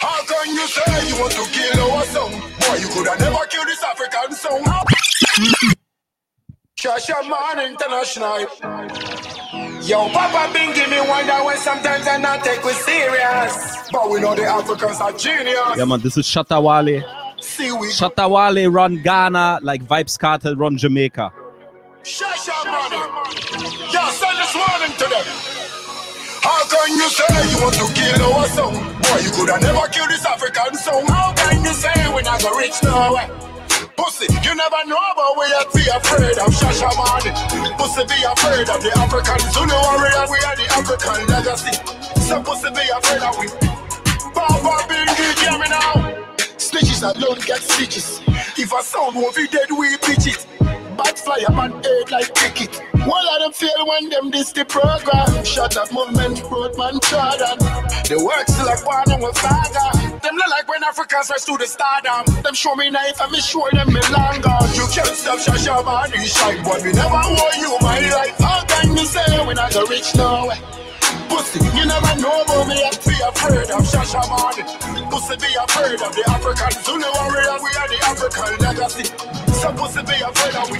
How 0.00 0.22
can 0.24 0.54
you 0.54 0.66
say 0.66 1.08
you 1.08 1.20
want 1.20 1.32
to 1.32 1.44
kill 1.50 1.90
our 1.92 2.04
song? 2.04 2.30
Boy, 2.30 2.76
you 2.76 2.88
could 2.88 3.06
have 3.06 3.20
never 3.20 3.46
killed 3.46 3.66
this 3.68 3.82
African 3.82 4.32
song. 4.32 4.64
Shasha 6.78 7.28
Man 7.28 7.70
International. 7.72 8.46
Yo, 9.82 10.08
Papa 10.10 10.52
been 10.52 10.74
give 10.74 10.90
me 10.90 11.00
wonder 11.08 11.44
when 11.44 11.56
sometimes 11.56 12.06
I 12.06 12.18
not 12.18 12.44
take 12.44 12.62
we 12.64 12.72
serious. 12.72 13.88
But 13.90 14.10
we 14.10 14.20
know 14.20 14.34
the 14.34 14.44
Africans 14.44 15.00
are 15.00 15.12
genius. 15.12 15.76
Yeah, 15.76 15.84
man, 15.84 16.00
this 16.00 16.16
is 16.16 16.26
Shatta 16.26 16.62
Wale. 16.62 17.02
See 17.40 17.72
we 17.72 17.88
Shatta 17.88 18.28
Wale 18.28 18.70
run 18.70 19.02
Ghana 19.02 19.60
like 19.62 19.84
Vybz 19.84 20.18
Kartel 20.18 20.56
run 20.56 20.76
Jamaica. 20.76 21.32
Shasha 22.02 22.64
money. 22.70 23.55
Send 24.12 24.38
this 24.38 24.54
warning 24.54 24.94
to 24.98 25.06
them. 25.10 25.26
How 26.42 26.62
can 26.70 26.94
you 26.94 27.08
say 27.10 27.26
you 27.50 27.58
want 27.58 27.74
to 27.74 27.86
kill 27.94 28.22
our 28.34 28.46
song? 28.54 28.74
Boy, 29.02 29.18
you 29.24 29.30
could 29.34 29.50
have 29.50 29.62
never 29.62 29.86
killed 29.90 30.10
this 30.10 30.24
African 30.24 30.74
song. 30.78 31.06
How 31.08 31.34
can 31.34 31.64
you 31.64 31.74
say 31.74 31.94
when 32.14 32.26
I 32.26 32.38
go 32.40 32.54
rich 32.56 32.78
now? 32.84 33.18
Pussy, 33.98 34.30
you 34.46 34.54
never 34.54 34.82
know 34.86 35.00
about 35.12 35.36
where 35.36 35.50
you 35.50 35.64
be 35.74 35.84
afraid 35.90 36.38
of 36.38 36.50
Shasha 36.54 36.90
money. 36.94 37.34
Pussy, 37.76 38.04
be 38.06 38.18
afraid 38.22 38.68
of 38.70 38.78
the 38.78 38.92
African 38.94 39.42
Zulu 39.50 39.74
warrior. 39.74 40.24
We 40.30 40.38
are 40.46 40.56
the 40.56 40.66
African 40.78 41.20
legacy. 41.26 41.74
So 42.22 42.42
pussy, 42.42 42.70
be 42.70 42.86
afraid 42.94 43.22
of 43.26 43.34
we. 43.42 43.46
Baba 44.34 44.86
Bingi, 44.86 45.28
hear 45.42 45.58
me 45.58 45.68
now. 45.68 46.36
Snitches 46.58 47.02
alone 47.02 47.40
get 47.46 47.58
stitches. 47.58 48.20
If 48.56 48.72
a 48.72 48.82
sound 48.82 49.16
won't 49.16 49.34
be 49.34 49.48
dead, 49.48 49.70
we 49.70 49.96
pitch 49.98 50.28
it. 50.30 50.46
Bad 50.96 51.18
fly 51.18 51.44
up 51.46 51.58
and 51.58 51.84
head 51.84 52.10
like 52.10 52.34
cricket. 52.34 52.74
One 53.04 53.26
of 53.34 53.40
them 53.40 53.52
fail 53.52 53.86
when 53.86 54.08
them 54.08 54.30
this 54.30 54.52
the 54.52 54.64
program. 54.64 55.44
Shut 55.44 55.76
up 55.76 55.92
movement, 55.92 56.42
Roadman 56.50 56.98
Jordan. 57.04 57.58
The 58.08 58.16
work 58.24 58.48
still 58.48 58.66
like 58.66 58.84
one 58.86 59.10
and 59.12 59.22
with 59.22 59.36
father. 59.36 60.16
Them 60.22 60.34
look 60.36 60.48
like 60.48 60.68
when 60.68 60.82
Africans 60.84 61.30
rise 61.30 61.44
to 61.44 61.56
the 61.56 61.66
stardom. 61.66 62.24
Them 62.42 62.54
show 62.54 62.74
me 62.74 62.90
knife 62.90 63.20
and 63.20 63.30
me 63.30 63.40
show 63.40 63.68
them 63.72 63.92
me 63.92 64.00
long. 64.08 64.40
You 64.72 64.86
can't 64.88 65.12
stop 65.12 65.38
Shasha 65.38 65.84
man, 65.84 66.10
shine, 66.24 66.64
but 66.64 66.82
me 66.82 66.92
never 66.92 67.20
owe 67.20 67.50
you 67.60 67.76
my 67.80 68.00
life. 68.00 68.38
How 68.38 68.64
can 68.64 68.96
you 68.96 69.04
say 69.04 69.46
when 69.46 69.58
I 69.58 69.70
go 69.70 69.84
rich 69.86 70.14
now? 70.16 70.48
Pussy, 71.28 71.64
you 71.76 71.86
never 71.86 72.20
know 72.20 72.42
about 72.42 72.68
me, 72.68 72.74
I 72.82 72.90
be 72.90 73.14
afraid 73.22 73.70
of 73.70 73.82
Shasha 73.86 74.22
man. 74.28 75.10
pussy 75.10 75.36
be 75.36 75.54
afraid 75.54 76.00
of 76.00 76.14
the 76.14 76.24
African 76.28 76.82
Zulu 76.82 77.06
warrior. 77.14 77.56
We 77.62 77.70
are 77.76 77.88
the 77.88 77.98
African 78.04 78.58
legacy. 78.58 79.04
Some 79.52 79.76
pussy 79.76 80.02
be 80.02 80.20
afraid 80.22 80.54
of 80.56 80.70
we. 80.70 80.78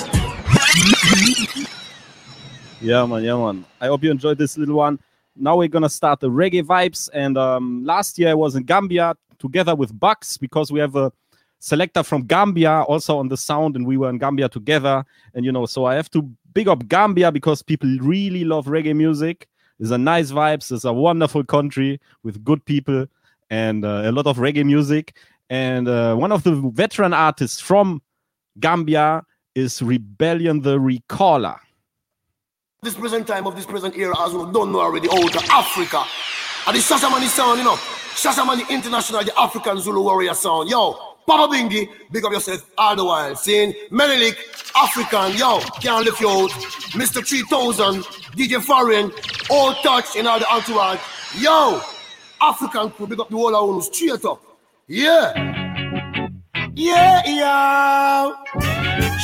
Yeah, 2.81 3.06
man, 3.06 3.24
yeah, 3.24 3.36
man. 3.36 3.64
I 3.81 3.86
hope 3.86 4.05
you 4.05 4.10
enjoyed 4.10 4.39
this 4.39 4.59
little 4.59 4.77
one. 4.77 4.98
Now 5.35 5.56
we're 5.56 5.68
gonna 5.68 5.89
start 5.89 6.20
the 6.20 6.31
reggae 6.31 6.62
vibes. 6.62 7.09
And 7.12 7.36
um, 7.36 7.85
last 7.85 8.18
year 8.18 8.31
I 8.31 8.35
was 8.35 8.55
in 8.56 8.64
Gambia 8.64 9.14
together 9.39 9.74
with 9.74 9.98
Bucks 9.98 10.39
because 10.39 10.70
we 10.70 10.81
have 10.81 10.97
a 10.97 11.12
selector 11.59 12.02
from 12.02 12.23
Gambia 12.27 12.82
also 12.82 13.18
on 13.18 13.28
the 13.28 13.36
sound, 13.36 13.77
and 13.77 13.86
we 13.86 13.97
were 13.97 14.10
in 14.10 14.18
Gambia 14.18 14.48
together. 14.48 15.05
And 15.35 15.44
you 15.44 15.52
know, 15.52 15.66
so 15.66 15.85
I 15.85 15.94
have 15.94 16.10
to 16.12 16.23
big 16.52 16.68
up 16.68 16.86
Gambia 16.89 17.32
because 17.32 17.62
people 17.62 17.89
really 18.01 18.44
love 18.44 18.66
reggae 18.66 18.97
music. 18.97 19.48
It's 19.78 19.90
a 19.90 19.98
nice 19.98 20.31
vibes. 20.32 20.73
It's 20.73 20.85
a 20.85 20.93
wonderful 20.93 21.44
country 21.44 22.01
with 22.23 22.44
good 22.44 22.65
people 22.65 23.07
and 23.51 23.85
uh, 23.85 24.03
a 24.05 24.12
lot 24.12 24.27
of 24.27 24.39
reggae 24.39 24.65
music. 24.65 25.16
And 25.51 25.89
uh, 25.89 26.15
one 26.16 26.32
of 26.32 26.43
the 26.43 26.55
veteran 26.74 27.12
artists 27.12 27.61
from 27.61 28.03
Gambia 28.59 29.24
is 29.55 29.81
Rebellion 29.82 30.62
the 30.62 30.78
Recaller. 30.78 31.59
This 32.82 32.94
present 32.94 33.27
time 33.27 33.47
of 33.47 33.57
this 33.57 33.66
present 33.66 33.97
era, 33.97 34.15
as 34.20 34.32
we 34.32 34.40
don't 34.53 34.70
know 34.73 34.81
already, 34.81 35.09
out 35.09 35.35
of 35.36 35.44
Africa. 35.51 36.05
And 36.66 36.77
the 36.77 36.81
Shashamane 36.81 37.27
sound, 37.28 37.59
you 37.59 37.65
know. 37.65 37.77
Shashamane 38.16 38.69
International, 38.70 39.23
the 39.24 39.39
African 39.39 39.78
Zulu 39.78 40.03
warrior 40.03 40.35
sound. 40.35 40.69
Yo, 40.70 41.16
Papa 41.27 41.53
Bingi, 41.53 41.89
big 42.12 42.24
up 42.24 42.32
yourself 42.32 42.70
all 42.78 42.94
the 42.94 43.05
while. 43.05 43.35
Saying 43.35 43.74
Menelik, 43.90 44.39
African, 44.77 45.36
yo, 45.36 45.59
can't 45.81 46.05
lift 46.05 46.20
you 46.20 46.28
out. 46.28 46.51
Mr. 46.93 47.27
3000, 47.27 48.03
DJ 48.36 48.62
Foreign, 48.62 49.11
all 49.51 49.74
touch 49.82 50.15
in 50.15 50.27
all 50.27 50.39
the 50.39 50.48
entourage. 50.48 51.01
Yo, 51.39 51.81
African 52.40 52.90
crew, 52.90 53.07
big 53.09 53.19
up 53.19 53.28
the 53.28 53.36
whole 53.36 53.57
of 53.57 53.69
one 53.69 53.82
straight 53.82 54.24
up. 54.24 54.40
Yeah. 54.86 55.32
Yeah, 56.74 57.23
yeah. 57.27 58.32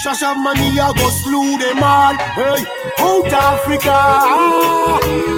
Shasha 0.02 0.34
I 0.34 0.92
go 0.96 1.08
slew 1.10 1.58
them 1.58 1.82
all. 1.82 2.14
Hey, 2.14 2.64
out 2.98 3.32
Africa, 3.32 3.98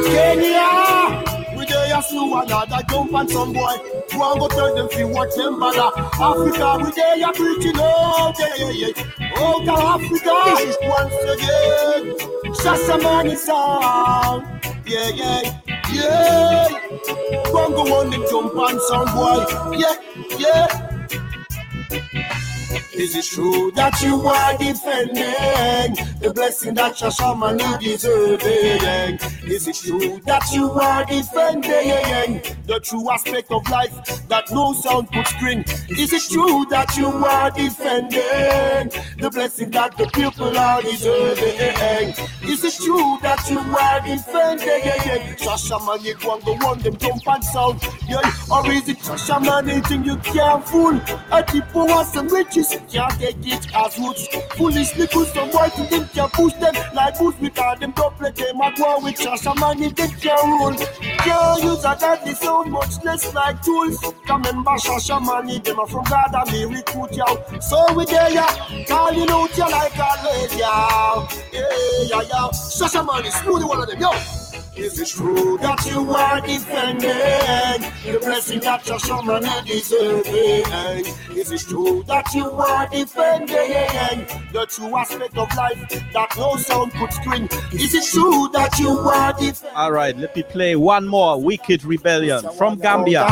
Kenya. 0.09 1.24
There, 1.95 2.03
slew 2.03 2.35
another 2.35 2.83
jump 2.91 3.15
and 3.15 3.31
some 3.31 3.53
boy. 3.53 3.77
You 4.11 4.19
want 4.19 4.41
go 4.41 4.49
tell 4.49 4.75
them 4.75 4.89
fi 4.89 5.05
watch 5.05 5.33
them 5.37 5.61
bother. 5.61 5.93
Africa, 5.97 6.85
we 6.85 6.91
there, 6.91 7.17
ya 7.17 7.31
preaching 7.31 7.79
out, 7.79 8.35
yeah, 8.37 8.57
yeah, 8.59 8.91
yeah. 8.97 9.39
Out 9.39 9.69
Africa, 9.69 10.35
once 10.89 11.15
again. 11.35 12.17
Shasha 12.59 13.01
money 13.01 13.37
sound, 13.37 14.45
yeah, 14.85 15.09
yeah, 15.15 15.63
yeah. 15.93 16.69
Go 17.53 17.65
and 17.65 17.75
go 17.77 17.83
on 17.95 18.11
the 18.11 18.27
jump 18.29 18.55
and 18.57 18.81
some 18.81 19.15
boy, 19.15 19.79
yeah, 19.79 19.95
yeah. 20.37 20.94
Is 22.97 23.17
it 23.17 23.25
true 23.25 23.73
that 23.73 24.01
you 24.03 24.21
are 24.21 24.57
defending 24.57 25.97
the 26.21 26.33
blessing 26.33 26.75
that 26.75 26.95
Shashamane 26.95 27.81
deserving? 27.81 29.19
Is 29.51 29.67
it 29.67 29.77
true 29.77 30.21
that 30.27 30.51
you 30.53 30.71
are 30.71 31.05
defending 31.05 32.41
the 32.67 32.81
true 32.81 33.11
aspect 33.11 33.51
of 33.51 33.69
life 33.69 34.27
that 34.29 34.51
no 34.53 34.73
sound 34.75 35.11
could 35.13 35.27
screen? 35.27 35.65
Is 35.89 36.13
it 36.13 36.23
true 36.33 36.67
that 36.71 36.97
you 36.97 37.09
are 37.09 37.51
defending 37.51 38.91
the 39.19 39.31
blessing 39.33 39.71
that 39.71 39.97
the 39.97 40.07
people 40.15 40.57
are 40.57 40.81
deserving? 40.81 42.15
Is 42.49 42.63
it 42.65 42.75
true 42.85 43.19
that 43.23 43.51
you 43.51 43.59
are 43.59 44.01
defending 44.07 45.37
Shashamane 45.37 46.21
go 46.23 46.35
and 46.37 46.45
go 46.45 46.53
on 46.69 46.79
them 46.79 46.97
jump 46.97 47.27
and 47.27 47.45
sound? 47.45 47.83
Yeah, 48.09 48.21
or 48.51 48.71
is 48.71 48.89
it 48.89 48.99
Shashamane 48.99 49.85
thing 49.89 50.05
you 50.05 50.17
can't 50.19 50.65
fool? 50.65 51.01
A 51.33 51.43
people 51.43 51.87
want 51.87 52.07
some 52.09 52.29
riches, 52.29 52.77
can't 52.89 53.19
take 53.19 53.37
it 53.47 53.67
as 53.75 53.99
roots. 53.99 54.29
Foolish 54.57 54.97
little 54.97 55.25
some 55.25 55.51
boy 55.51 55.69
to 55.77 55.83
them 55.85 56.09
can 56.09 56.29
push 56.31 56.53
them 56.55 56.75
like 56.95 57.19
boots 57.19 57.37
because 57.41 57.79
them 57.79 57.93
play 57.93 58.31
them 58.31 58.61
at 58.61 58.79
war 58.79 59.01
with 59.03 59.17
Shashamane 59.17 59.95
they 59.95 60.09
can 60.09 60.51
rule. 60.51 60.77
Can't 61.19 61.63
use 61.63 61.85
a 61.85 61.97
daddy 61.99 62.35
so 62.35 62.65
much 62.65 63.03
less 63.05 63.33
like 63.35 63.63
tools. 63.63 63.99
Come 64.27 64.43
remember 64.43 64.73
Shashamane, 64.73 65.63
them 65.65 65.81
are 65.81 65.87
from 65.87 66.05
God 66.05 66.35
and 66.35 66.53
me 66.53 66.77
recruit 66.77 67.17
you. 67.17 67.61
So 67.61 67.93
we 67.95 68.05
there 68.07 68.31
ya, 68.31 68.47
calling 68.87 69.31
out 69.31 69.57
you 69.57 69.71
like 69.71 69.99
always 69.99 70.57
ya. 70.57 71.27
Yeah, 71.53 71.63
yeah, 72.09 72.23
yeah. 72.23 72.49
Shashamane, 72.53 73.31
smooth 73.43 73.65
one 73.65 73.81
of 73.83 73.89
them, 73.89 74.01
yo. 74.01 74.44
Is 74.77 74.99
it 74.99 75.07
true 75.09 75.57
that 75.59 75.87
you 75.87 76.11
are 76.15 76.41
defending 76.41 77.09
the 77.09 78.19
blessing 78.19 78.61
that 78.61 78.83
Shashamane 78.83 79.65
deserving? 79.67 81.07
Is 81.39 81.53
it 81.53 81.61
true 81.69 82.03
that 82.09 82.35
you 82.35 82.51
are 82.51 82.89
defending 82.89 84.27
the 84.53 84.67
true 84.69 84.97
aspect 84.97 85.39
of 85.39 85.55
life 85.57 85.89
that 86.13 86.35
no 86.37 86.57
sound 86.57 86.93
could 86.95 87.13
screen? 87.13 87.49
Is 87.73 87.95
it 87.95 88.05
true 88.05 88.51
that 88.53 88.77
you 88.81 88.91
are 88.91 89.33
defending? 89.35 89.77
All 89.77 89.93
right, 89.93 90.17
let 90.17 90.35
me 90.35 90.43
play 90.43 90.75
one 90.75 91.07
more 91.07 91.41
Wicked 91.41 91.85
Rebellion 91.85 92.43
from 92.59 92.79
Gambia. 92.79 93.25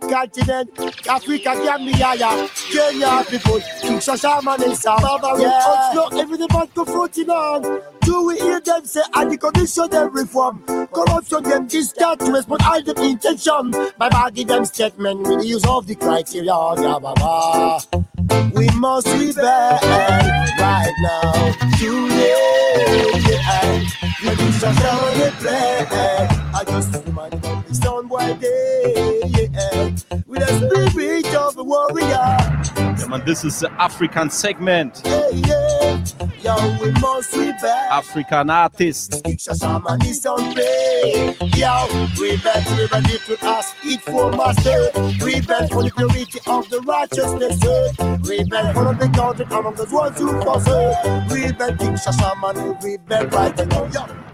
Continent, 0.00 0.70
Africa, 1.08 1.54
Gambia, 1.64 2.14
yeah. 2.16 2.48
Kenya 2.72 3.24
people, 3.28 3.58
Shashamane, 4.00 4.84
Baba, 4.84 5.40
yeah. 5.40 5.60
Outlaw 5.64 6.18
everything 6.18 6.46
but 6.50 6.74
confronting 6.74 7.30
on. 7.30 7.80
Do 8.02 8.26
we 8.26 8.38
hear 8.38 8.60
them 8.60 8.84
say, 8.84 9.00
and 9.14 9.30
the 9.32 9.38
condition 9.38 9.88
them 9.90 10.12
reform? 10.14 10.62
Corruption 10.92 11.42
them 11.42 11.66
discard 11.66 12.20
to 12.20 12.32
respond 12.32 12.60
all 12.62 12.82
the 12.82 12.94
intention. 13.02 13.70
By 13.96 14.08
bagging 14.10 14.46
them 14.46 14.64
statement 14.66 15.20
with 15.26 15.40
the 15.40 15.46
use 15.46 15.66
of 15.66 15.86
the 15.86 15.94
criteria, 15.94 16.44
yeah, 16.46 16.98
baba. 16.98 17.80
We 18.54 18.68
must 18.76 19.06
rebel 19.06 19.78
right 20.60 20.92
now. 21.00 21.52
Today, 21.78 22.34
yeah. 23.26 23.84
Let 24.22 24.38
us 24.40 24.60
just 24.60 24.80
down 24.80 25.18
the 25.18 25.34
play. 25.38 25.86
I 26.54 26.64
just 26.66 27.06
remind 27.06 27.44
you 27.44 27.50
of 27.50 27.68
the 27.68 27.74
sound 27.74 28.40
day, 28.40 29.20
yeah. 29.26 29.43
Eh, 29.56 29.96
with 30.26 30.40
the 30.40 30.90
spirit 30.92 31.34
of 31.36 31.54
the 31.56 31.64
warrior. 31.64 32.06
Yeah, 32.08 33.06
man, 33.08 33.24
this 33.24 33.44
is 33.44 33.60
the 33.60 33.70
African 33.74 34.30
segment. 34.30 35.02
Yeah, 35.04 35.28
yeah. 35.30 36.04
Yo, 36.42 36.78
we 36.82 36.90
must 37.00 37.36
rebel. 37.36 37.68
African 37.90 38.50
artist. 38.50 39.22
Shashamane 39.24 40.12
sound 40.14 40.54
play. 40.54 41.36
Yo, 41.56 41.86
rebel, 42.20 42.62
rebel, 42.76 43.00
little 43.02 43.48
us, 43.48 43.72
eat 43.84 44.00
for 44.02 44.32
master. 44.32 44.90
Rebel 45.24 45.68
for 45.68 45.82
the 45.84 45.92
purity 45.96 46.40
of 46.46 46.68
the 46.70 46.80
righteousness. 46.82 47.58
Rebel 48.28 48.72
for 48.74 48.94
the 48.94 49.08
country 49.14 49.46
among 49.50 49.74
those 49.76 49.92
ones 49.92 50.18
who 50.18 50.32
possess. 50.42 51.32
Rebel, 51.32 51.76
King 51.76 51.94
Shashamane, 51.94 52.82
rebel 52.82 53.26
right 53.28 53.68
now. 53.68 53.86
Yo. 53.86 54.33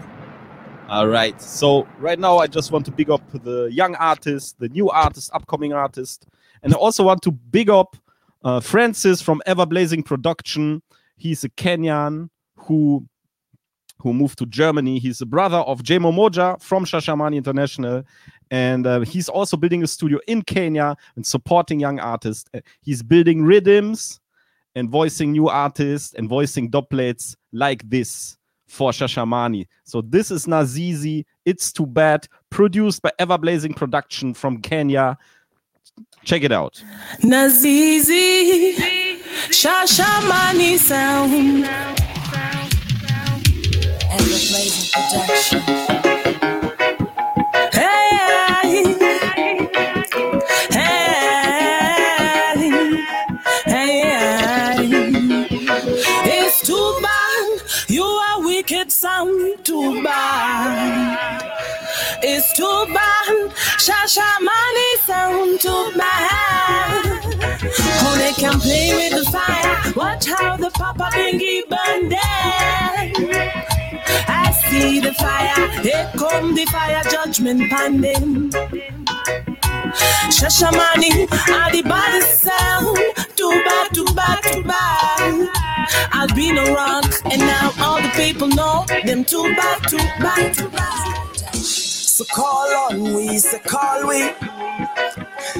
All 0.91 1.07
right. 1.07 1.41
So 1.41 1.87
right 1.99 2.19
now, 2.19 2.39
I 2.39 2.47
just 2.47 2.69
want 2.69 2.83
to 2.83 2.91
big 2.91 3.09
up 3.09 3.21
the 3.31 3.69
young 3.71 3.95
artist, 3.95 4.59
the 4.59 4.67
new 4.67 4.89
artist, 4.89 5.31
upcoming 5.33 5.71
artist, 5.71 6.27
and 6.63 6.73
I 6.73 6.75
also 6.75 7.05
want 7.05 7.21
to 7.21 7.31
big 7.31 7.69
up 7.69 7.95
uh, 8.43 8.59
Francis 8.59 9.21
from 9.21 9.41
Everblazing 9.47 10.03
Production. 10.03 10.81
He's 11.15 11.45
a 11.45 11.49
Kenyan 11.49 12.29
who 12.57 13.07
who 13.99 14.13
moved 14.13 14.37
to 14.39 14.45
Germany. 14.45 14.99
He's 14.99 15.19
the 15.19 15.25
brother 15.25 15.59
of 15.59 15.81
J 15.81 15.97
Momoja 15.97 16.61
from 16.61 16.83
Shashamane 16.83 17.37
International, 17.37 18.03
and 18.49 18.85
uh, 18.85 18.99
he's 18.99 19.29
also 19.29 19.55
building 19.55 19.83
a 19.83 19.87
studio 19.87 20.19
in 20.27 20.41
Kenya 20.41 20.97
and 21.15 21.25
supporting 21.25 21.79
young 21.79 22.01
artists. 22.01 22.49
Uh, 22.53 22.59
He's 22.81 23.01
building 23.01 23.43
rhythms 23.43 24.19
and 24.75 24.89
voicing 24.89 25.31
new 25.31 25.47
artists 25.47 26.13
and 26.15 26.27
voicing 26.27 26.69
dubplates 26.69 27.37
like 27.53 27.89
this 27.89 28.37
for 28.71 28.91
Shashamane. 28.91 29.67
So 29.83 30.01
this 30.01 30.31
is 30.31 30.45
Nazizi. 30.45 31.25
It's 31.43 31.73
too 31.73 31.85
bad. 31.85 32.27
Produced 32.49 33.01
by 33.01 33.11
Everblazing 33.19 33.75
Production 33.75 34.33
from 34.33 34.61
Kenya. 34.61 35.17
Check 36.23 36.43
it 36.43 36.53
out. 36.53 36.81
Nazizi, 37.19 38.77
Shashamane 39.49 40.77
sound. 40.77 41.65
Everblazing 44.09 44.91
production. 44.93 46.50
Sound. 59.01 59.65
Too 59.65 60.03
bad. 60.03 61.41
It's 62.21 62.53
too 62.55 62.85
bad. 62.93 63.49
Shashamane 63.81 64.97
sound 65.07 65.59
too 65.59 65.91
bad. 65.97 67.19
Oh, 68.03 68.15
they 68.19 68.33
can 68.33 68.59
play 68.59 68.93
with 68.93 69.25
the 69.25 69.31
fire. 69.31 69.93
Watch 69.95 70.27
how 70.27 70.55
the 70.55 70.69
Papa 70.69 71.09
Bingi 71.13 71.67
burn 71.67 72.09
them. 72.09 72.90
See 74.71 75.01
the 75.01 75.13
fire. 75.15 75.67
Here 75.81 76.09
come 76.17 76.55
the 76.55 76.65
fire 76.67 77.03
judgment 77.11 77.63
pandem. 77.69 78.49
Shashamane, 80.31 81.27
are 81.51 81.71
the 81.73 81.81
baddest 81.81 82.39
sound. 82.39 82.97
Too 83.35 83.51
bad, 83.65 83.93
too 83.93 84.05
bad, 84.15 84.41
too 84.43 84.63
bad. 84.63 85.49
I've 86.13 86.33
been 86.37 86.57
a 86.57 86.71
rock, 86.73 87.03
and 87.29 87.41
now 87.41 87.73
all 87.81 88.01
the 88.01 88.13
people 88.15 88.47
know 88.47 88.85
them 89.03 89.25
too 89.25 89.43
bad, 89.57 89.89
too 89.89 89.97
bad, 89.97 90.53
too 90.53 90.69
bad. 90.69 91.53
So 91.57 92.23
call 92.33 92.73
on 92.91 93.13
we, 93.13 93.39
say 93.39 93.59
call 93.59 94.07
we. 94.07 94.31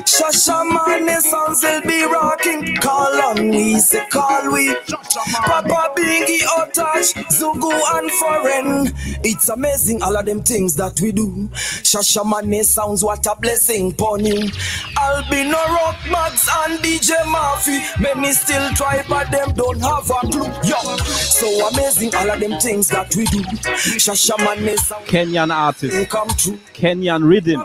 Shashamane 0.05 1.19
sounds 1.21 1.63
will 1.63 1.81
be 1.81 2.03
rocking. 2.05 2.75
Call 2.77 3.21
on 3.21 3.49
we, 3.49 3.79
say 3.79 4.05
call 4.07 4.51
we. 4.51 4.75
Papa 4.75 5.93
Bingi, 5.95 6.39
Otash, 6.57 7.13
Zugu 7.31 7.71
and 7.95 8.11
Foreign. 8.11 8.93
It's 9.23 9.49
amazing 9.49 10.01
all 10.01 10.15
of 10.15 10.25
them 10.25 10.43
things 10.43 10.75
that 10.75 10.99
we 11.01 11.11
do. 11.11 11.49
Shashamane 11.83 12.63
sounds 12.63 13.03
what 13.03 13.25
a 13.25 13.35
blessing 13.39 13.93
pon 13.93 14.25
you. 14.25 14.49
Albino 14.97 15.57
Rock 15.57 15.97
Mags 16.09 16.47
and 16.59 16.79
DJ 16.79 17.11
Murphy. 17.25 17.81
Many 18.01 18.31
still 18.33 18.69
try 18.73 19.03
but 19.09 19.31
them 19.31 19.53
don't 19.53 19.79
have 19.81 20.09
a 20.09 20.27
clue. 20.27 20.45
Yo, 20.63 20.97
so 21.05 21.67
amazing 21.69 22.13
all 22.15 22.29
of 22.29 22.39
them 22.39 22.59
things 22.59 22.87
that 22.89 23.15
we 23.15 23.25
do. 23.25 23.41
Shashamane 23.41 24.77
sound 24.77 25.05
Kenyan 25.05 25.53
artist, 25.53 26.09
come 26.09 26.29
true. 26.29 26.59
Kenyan 26.73 27.27
rhythm. 27.27 27.63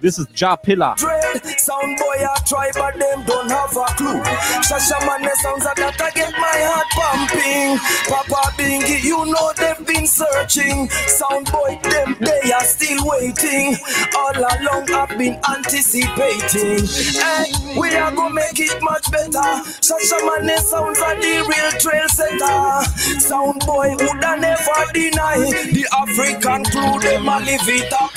This 0.00 0.18
is 0.18 0.26
Ja 0.34 0.56
Pillar. 0.56 0.94
Dread. 1.22 1.60
Sound 1.60 1.98
boy 1.98 2.18
I 2.18 2.36
try 2.46 2.70
but 2.74 2.98
them 2.98 3.24
don't 3.24 3.50
have 3.50 3.76
a 3.76 3.86
clue. 3.94 4.22
Shashamane 4.66 5.32
sounds 5.42 5.64
like 5.64 5.76
that 5.76 6.00
I 6.00 6.10
get 6.10 6.32
my 6.32 6.58
heart 6.66 6.88
pumping. 6.90 7.78
Papa 8.08 8.52
Bingi, 8.56 9.02
you 9.02 9.24
know 9.26 9.52
they've 9.56 9.86
been 9.86 10.06
searching. 10.06 10.88
Sound 11.06 11.50
boy, 11.50 11.78
them 11.82 12.16
they 12.20 12.52
are 12.52 12.64
still 12.64 12.98
waiting. 13.06 13.76
All 14.16 14.36
along 14.36 14.90
I've 14.90 15.16
been 15.18 15.38
anticipating. 15.48 16.86
Hey, 16.86 17.52
we 17.78 17.94
are 17.96 18.12
gonna 18.14 18.34
make 18.34 18.58
it 18.58 18.80
much 18.82 19.10
better. 19.10 19.50
Shashamane 19.82 20.58
sounds 20.58 21.00
are 21.00 21.16
the 21.16 21.34
real 21.46 21.70
trail 21.78 22.08
setter. 22.08 23.20
Sound 23.20 23.60
boy 23.66 23.94
woulda 23.98 24.36
never 24.40 24.92
deny 24.92 25.38
the 25.70 25.86
African 25.92 26.64
crew. 26.64 27.00
Them 27.00 27.28
a 27.28 27.38
live 27.40 27.68
it 27.68 27.92
up. 27.92 28.12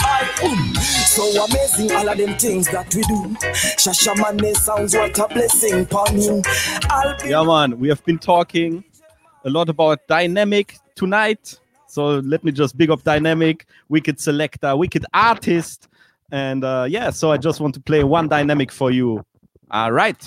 Boom. 1.15 1.31
So 1.31 1.45
amazing 1.45 1.91
all 1.91 2.09
of 2.09 2.17
them 2.17 2.37
things 2.37 2.67
that 2.69 2.93
we 2.93 3.01
do. 3.03 3.35
Shashamane 3.77 4.55
sounds 4.55 4.93
what 4.95 5.17
a 5.17 5.27
blessing 5.27 5.85
pon 5.85 6.19
you. 6.19 6.41
Be 7.23 7.29
Yeah, 7.29 7.43
man, 7.43 7.79
we 7.79 7.87
have 7.89 8.03
been 8.05 8.19
talking 8.19 8.83
a 9.45 9.49
lot 9.49 9.69
about 9.69 10.05
dynamic 10.07 10.77
tonight. 10.95 11.59
So 11.87 12.19
let 12.19 12.43
me 12.43 12.51
just 12.51 12.77
big 12.77 12.89
up 12.89 13.03
dynamic, 13.03 13.65
wicked 13.87 14.19
selector, 14.19 14.75
wicked 14.75 15.05
artist. 15.13 15.87
And 16.31 16.65
uh, 16.65 16.87
yeah, 16.89 17.11
so 17.11 17.31
I 17.31 17.37
just 17.37 17.61
want 17.61 17.75
to 17.75 17.79
play 17.79 18.03
one 18.03 18.27
dynamic 18.27 18.71
for 18.71 18.91
you. 18.91 19.25
All 19.71 19.91
right. 19.91 20.19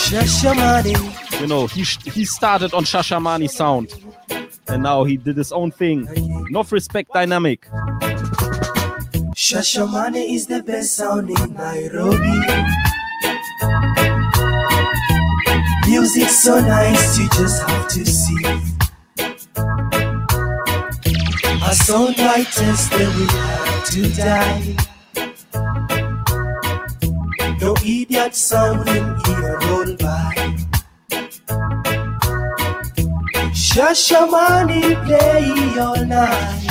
Shashamane. 0.00 1.40
You 1.40 1.46
know, 1.46 1.66
he, 1.66 1.82
he 2.10 2.24
started 2.24 2.72
on 2.72 2.84
Shashamane 2.84 3.50
sound. 3.50 3.92
And 4.70 4.82
now 4.82 5.04
he 5.04 5.16
did 5.16 5.36
his 5.36 5.52
own 5.52 5.70
thing. 5.72 6.08
Enough 6.48 6.72
respect 6.72 7.12
dynamic. 7.12 7.66
Shashamane 9.34 10.32
is 10.34 10.46
the 10.46 10.62
best 10.62 10.94
sound 10.96 11.30
in 11.30 11.54
Nairobi. 11.54 12.40
Music 15.88 16.28
so 16.28 16.60
nice, 16.60 17.18
you 17.18 17.28
just 17.30 17.62
have 17.68 17.88
to 17.88 18.04
see. 18.06 18.44
A 21.62 21.74
sound 21.74 22.18
writers, 22.18 22.88
they 22.90 23.06
will 23.06 23.26
have 23.26 23.84
to 23.90 24.08
die. 24.14 24.76
No 27.60 27.74
idiot 27.84 28.34
sound 28.34 28.88
in 28.88 29.18
here 29.26 29.58
roll 29.62 29.96
by. 29.96 30.29
Shashamane 33.70 34.82
play 35.04 35.78
all 35.78 36.04
night. 36.04 36.66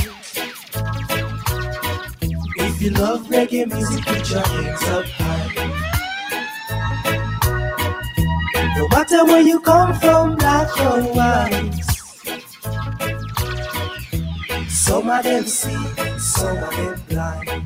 If 2.58 2.82
you 2.82 2.90
love 2.90 3.26
reggae 3.28 3.66
music, 3.72 4.06
put 4.06 4.30
your 4.30 4.46
hands 4.46 4.84
up 4.84 5.06
high. 5.06 5.70
No 8.76 8.88
matter 8.90 9.24
where 9.24 9.40
you 9.40 9.62
come 9.62 9.98
from, 9.98 10.36
black 10.36 10.78
or 10.78 11.02
white. 11.16 11.72
Some 14.68 15.10
of 15.10 15.24
them 15.24 15.46
see, 15.46 16.20
some 16.20 16.58
of 16.58 16.76
them 16.76 17.02
blind. 17.08 17.64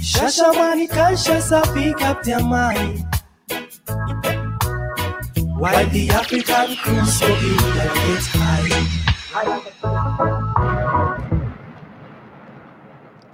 Shashamane 0.00 0.88
conscious 0.88 1.52
up, 1.52 1.74
pick 1.74 2.00
up 2.00 2.22
their 2.22 2.42
mind. 2.42 3.11
While 5.62 5.88
the 5.90 6.10
African 6.10 6.74
crew 6.74 7.04
so 7.04 7.28
get 7.28 8.26
high. 8.32 8.82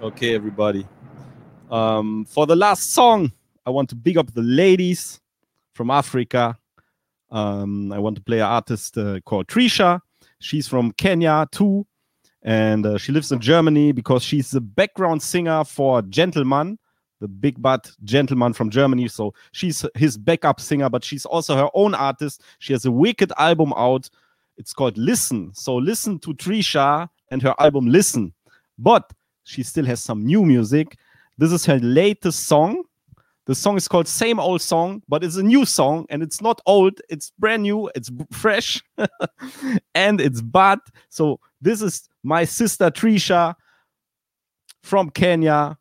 Okay, 0.02 0.34
everybody. 0.34 0.86
Um, 1.70 2.26
for 2.26 2.44
the 2.46 2.54
last 2.54 2.92
song, 2.92 3.32
I 3.64 3.70
want 3.70 3.88
to 3.88 3.94
big 3.94 4.18
up 4.18 4.34
the 4.34 4.42
ladies 4.42 5.22
from 5.72 5.90
Africa. 5.90 6.58
Um, 7.30 7.90
I 7.92 7.98
want 7.98 8.16
to 8.16 8.22
play 8.22 8.40
an 8.40 8.44
artist 8.44 8.98
uh, 8.98 9.20
called 9.20 9.46
Trisha. 9.46 10.02
She's 10.38 10.68
from 10.68 10.92
Kenya 10.92 11.48
too, 11.50 11.86
and 12.42 12.84
uh, 12.84 12.98
she 12.98 13.10
lives 13.10 13.32
in 13.32 13.40
Germany 13.40 13.92
because 13.92 14.22
she's 14.22 14.50
the 14.50 14.60
background 14.60 15.22
singer 15.22 15.64
for 15.64 16.02
Gentleman, 16.02 16.78
the 17.20 17.28
big 17.28 17.60
butt 17.60 17.90
gentleman 18.04 18.52
from 18.52 18.70
Germany. 18.70 19.08
So 19.08 19.34
she's 19.52 19.84
his 19.94 20.16
backup 20.16 20.60
singer, 20.60 20.88
but 20.88 21.04
she's 21.04 21.24
also 21.24 21.56
her 21.56 21.68
own 21.74 21.94
artist. 21.94 22.42
She 22.58 22.72
has 22.72 22.84
a 22.84 22.92
wicked 22.92 23.32
album 23.38 23.72
out. 23.76 24.08
It's 24.56 24.72
called 24.72 24.98
Listen. 24.98 25.52
So 25.54 25.76
listen 25.76 26.18
to 26.20 26.34
Trisha 26.34 27.08
and 27.30 27.42
her 27.42 27.54
album 27.58 27.86
Listen. 27.86 28.32
But 28.78 29.12
she 29.44 29.62
still 29.62 29.84
has 29.86 30.02
some 30.02 30.24
new 30.24 30.44
music. 30.44 30.96
This 31.36 31.52
is 31.52 31.64
her 31.66 31.78
latest 31.78 32.46
song. 32.46 32.84
The 33.46 33.54
song 33.54 33.78
is 33.78 33.88
called 33.88 34.06
Same 34.06 34.38
Old 34.38 34.60
Song, 34.60 35.02
but 35.08 35.24
it's 35.24 35.36
a 35.36 35.42
new 35.42 35.64
song 35.64 36.04
and 36.10 36.22
it's 36.22 36.42
not 36.42 36.60
old. 36.66 37.00
It's 37.08 37.32
brand 37.38 37.62
new. 37.62 37.90
It's 37.94 38.10
fresh 38.30 38.82
and 39.94 40.20
it's 40.20 40.42
bad. 40.42 40.80
So 41.08 41.40
this 41.62 41.80
is 41.80 42.10
my 42.22 42.44
sister 42.44 42.90
Trisha 42.90 43.54
from 44.82 45.08
Kenya 45.08 45.78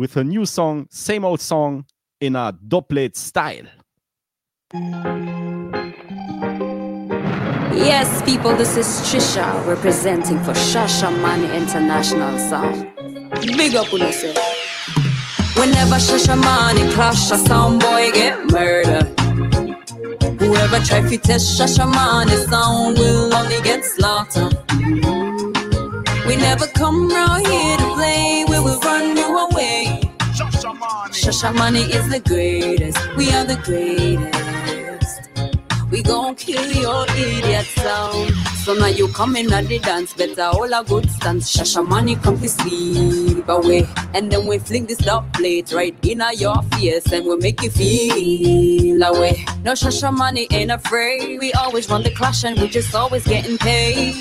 with 0.00 0.16
a 0.16 0.24
new 0.24 0.46
song, 0.46 0.86
Same 0.90 1.26
Old 1.26 1.42
Song 1.42 1.84
in 2.22 2.34
a 2.34 2.54
dubplate 2.66 3.16
style. 3.16 3.68
Yes, 7.74 8.22
people, 8.22 8.56
this 8.56 8.78
is 8.78 8.86
Trisha 9.06 9.44
representing 9.66 10.38
for 10.38 10.52
Shasha 10.52 11.10
Money 11.20 11.54
International 11.54 12.38
Sound. 12.38 12.88
Big 13.58 13.74
up 13.74 13.92
on. 13.92 14.00
Whenever 15.60 15.98
Shasha 16.06 16.34
Money 16.34 16.90
clash, 16.94 17.30
a 17.30 17.36
sound 17.36 17.80
boy 17.80 18.10
get 18.12 18.38
murdered. 18.50 19.06
Whoever 20.40 20.78
try 20.82 21.02
to 21.10 21.18
test 21.18 21.60
Shasha 21.60 21.86
Money 21.86 22.36
sound 22.48 22.96
will 22.96 23.34
only 23.34 23.60
get 23.60 23.84
slaughtered. 23.84 24.56
We 26.26 26.36
never 26.36 26.66
come 26.68 27.10
round 27.10 27.46
here 27.46 27.89
Shasha 30.90 31.54
Money 31.54 31.82
is 31.82 32.08
the 32.08 32.18
greatest, 32.18 32.98
we 33.16 33.30
are 33.32 33.44
the 33.44 33.54
greatest. 33.62 35.20
We 35.88 36.02
gon' 36.02 36.34
kill 36.34 36.66
your 36.72 37.06
idiot 37.10 37.64
sound. 37.66 38.34
So 38.64 38.74
now 38.74 38.86
you 38.86 39.06
coming 39.08 39.52
at 39.52 39.68
the 39.68 39.78
dance, 39.78 40.12
better 40.14 40.42
all 40.42 40.72
a 40.72 40.82
good 40.82 41.08
stance. 41.08 41.56
Shasha 41.56 41.86
money 41.86 42.16
come 42.16 42.40
to 42.40 42.48
sleep 42.48 43.48
away. 43.48 43.86
And 44.14 44.32
then 44.32 44.46
we 44.46 44.58
fling 44.58 44.86
this 44.86 44.98
dub 44.98 45.32
plate 45.32 45.72
right 45.72 45.94
in 46.02 46.22
your 46.36 46.60
face 46.74 47.12
and 47.12 47.24
we 47.24 47.36
make 47.36 47.62
you 47.62 47.70
feel 47.70 49.02
away. 49.02 49.44
No 49.62 49.72
Shasha 49.72 50.12
money 50.12 50.48
ain't 50.50 50.72
afraid. 50.72 51.38
We 51.38 51.52
always 51.52 51.88
run 51.88 52.02
the 52.02 52.10
clash 52.10 52.42
and 52.42 52.60
we 52.60 52.66
just 52.66 52.92
always 52.96 53.24
getting 53.24 53.58
paid. 53.58 54.14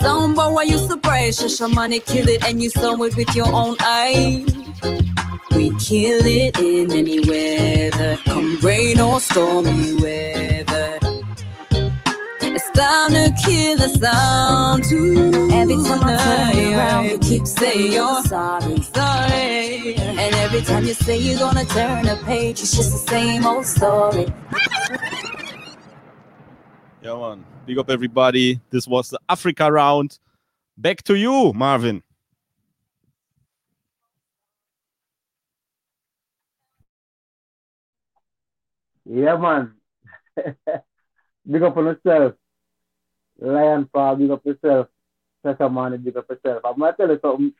Sound 0.00 0.36
boy, 0.36 0.52
why 0.52 0.62
you 0.62 0.78
surprised? 0.78 1.40
Shasha 1.40 1.72
money 1.74 1.98
kill 1.98 2.28
it 2.28 2.44
and 2.44 2.62
you 2.62 2.70
saw 2.70 2.94
it 3.02 3.16
with 3.16 3.34
your 3.34 3.52
own 3.52 3.76
eye. 3.80 4.44
We 5.54 5.70
kill 5.78 6.24
it 6.24 6.58
in 6.58 6.92
any 6.92 7.20
weather, 7.20 8.16
come 8.24 8.58
rain 8.60 9.00
or 9.00 9.20
stormy 9.20 9.94
weather. 10.00 10.98
It's 12.40 12.70
time 12.70 13.10
to 13.12 13.34
kill 13.44 13.76
the 13.76 13.88
sound 13.88 14.84
too. 14.84 15.48
Every 15.52 15.76
time 15.76 16.02
I 16.04 16.16
turn 16.16 16.74
around, 16.74 17.04
you 17.06 17.18
keep 17.18 17.46
saying 17.46 17.92
you're 17.92 18.22
sorry, 18.22 18.80
sorry. 18.82 19.94
And 19.96 20.34
every 20.36 20.62
time 20.62 20.84
you 20.84 20.94
say 20.94 21.18
you're 21.18 21.38
gonna 21.38 21.64
turn 21.64 22.06
a 22.06 22.16
page, 22.24 22.60
it's 22.60 22.76
just 22.76 22.92
the 22.92 23.10
same 23.10 23.46
old 23.46 23.66
story. 23.66 24.26
Yeah, 27.02 27.16
man. 27.16 27.44
Big 27.66 27.78
up 27.78 27.90
everybody. 27.90 28.60
This 28.70 28.86
was 28.86 29.10
the 29.10 29.20
Africa 29.28 29.70
round. 29.70 30.18
Back 30.76 31.02
to 31.04 31.14
you, 31.14 31.52
Marvin. 31.52 32.02
Yeah, 39.08 39.36
man. 39.36 39.74
big 41.50 41.62
up 41.62 41.76
on 41.76 41.84
yourself. 41.86 42.34
Lion 43.40 43.86
Paw, 43.92 44.14
big 44.16 44.30
up 44.30 44.44
yourself. 44.44 44.88
Sasha 45.44 45.68
Man, 45.70 46.02
big 46.02 46.16
up 46.16 46.28
yourself. 46.30 46.62
I'm 46.64 46.78
gonna 46.78 46.94
tell 46.96 47.08
you 47.10 47.18
something. 47.22 47.54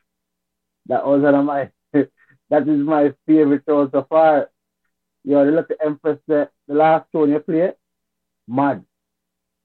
That 0.87 1.05
was 1.05 1.21
one 1.23 1.35
of 1.35 1.45
my 1.45 1.71
that 1.93 2.67
is 2.67 2.79
my 2.79 3.13
favorite 3.27 3.63
show 3.67 3.89
so 3.91 4.05
far. 4.09 4.49
Yo, 5.23 5.45
the 5.45 5.51
little 5.51 5.77
Empress 5.85 6.19
the, 6.27 6.49
the 6.67 6.75
last 6.75 7.07
tune 7.11 7.31
you 7.31 7.39
play, 7.39 7.73
mad. 8.47 8.85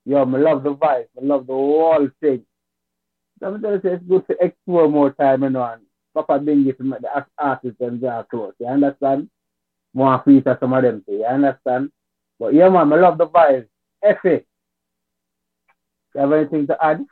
Yo, 0.07 0.19
I 0.19 0.25
love 0.25 0.65
the 0.65 0.75
vibe, 0.75 1.09
I 1.21 1.23
love 1.25 1.47
the 1.47 1.55
whole 1.55 2.09
thing. 2.21 2.45
So 3.41 3.49
I'm 3.49 3.63
telling 3.63 3.81
you, 3.85 3.91
it's 3.91 4.05
good 4.05 4.27
to 4.29 4.37
explore 4.45 4.89
more 4.89 5.13
time, 5.13 5.43
you 5.45 5.51
know, 5.51 5.65
and 5.65 5.83
Papa 6.15 6.41
Bingi 6.41 6.77
to 6.77 6.85
make 6.85 7.01
the 7.03 7.15
art- 7.15 7.31
artists 7.39 7.81
and 7.81 8.01
draw 8.01 8.23
close. 8.25 8.55
You 8.59 8.67
understand? 8.69 9.31
More 9.95 10.21
feature 10.25 10.57
some 10.59 10.73
of 10.73 10.83
them 10.83 11.03
too, 11.07 11.15
you 11.15 11.25
understand? 11.25 11.91
But 12.39 12.53
yeah, 12.55 12.69
man, 12.69 12.93
I 12.93 12.97
love 12.97 13.17
the 13.17 13.27
vibe. 13.27 13.69
Effie, 14.03 14.45
you 16.15 16.21
have 16.21 16.33
anything 16.33 16.67
to 16.67 16.85
add? 16.85 17.05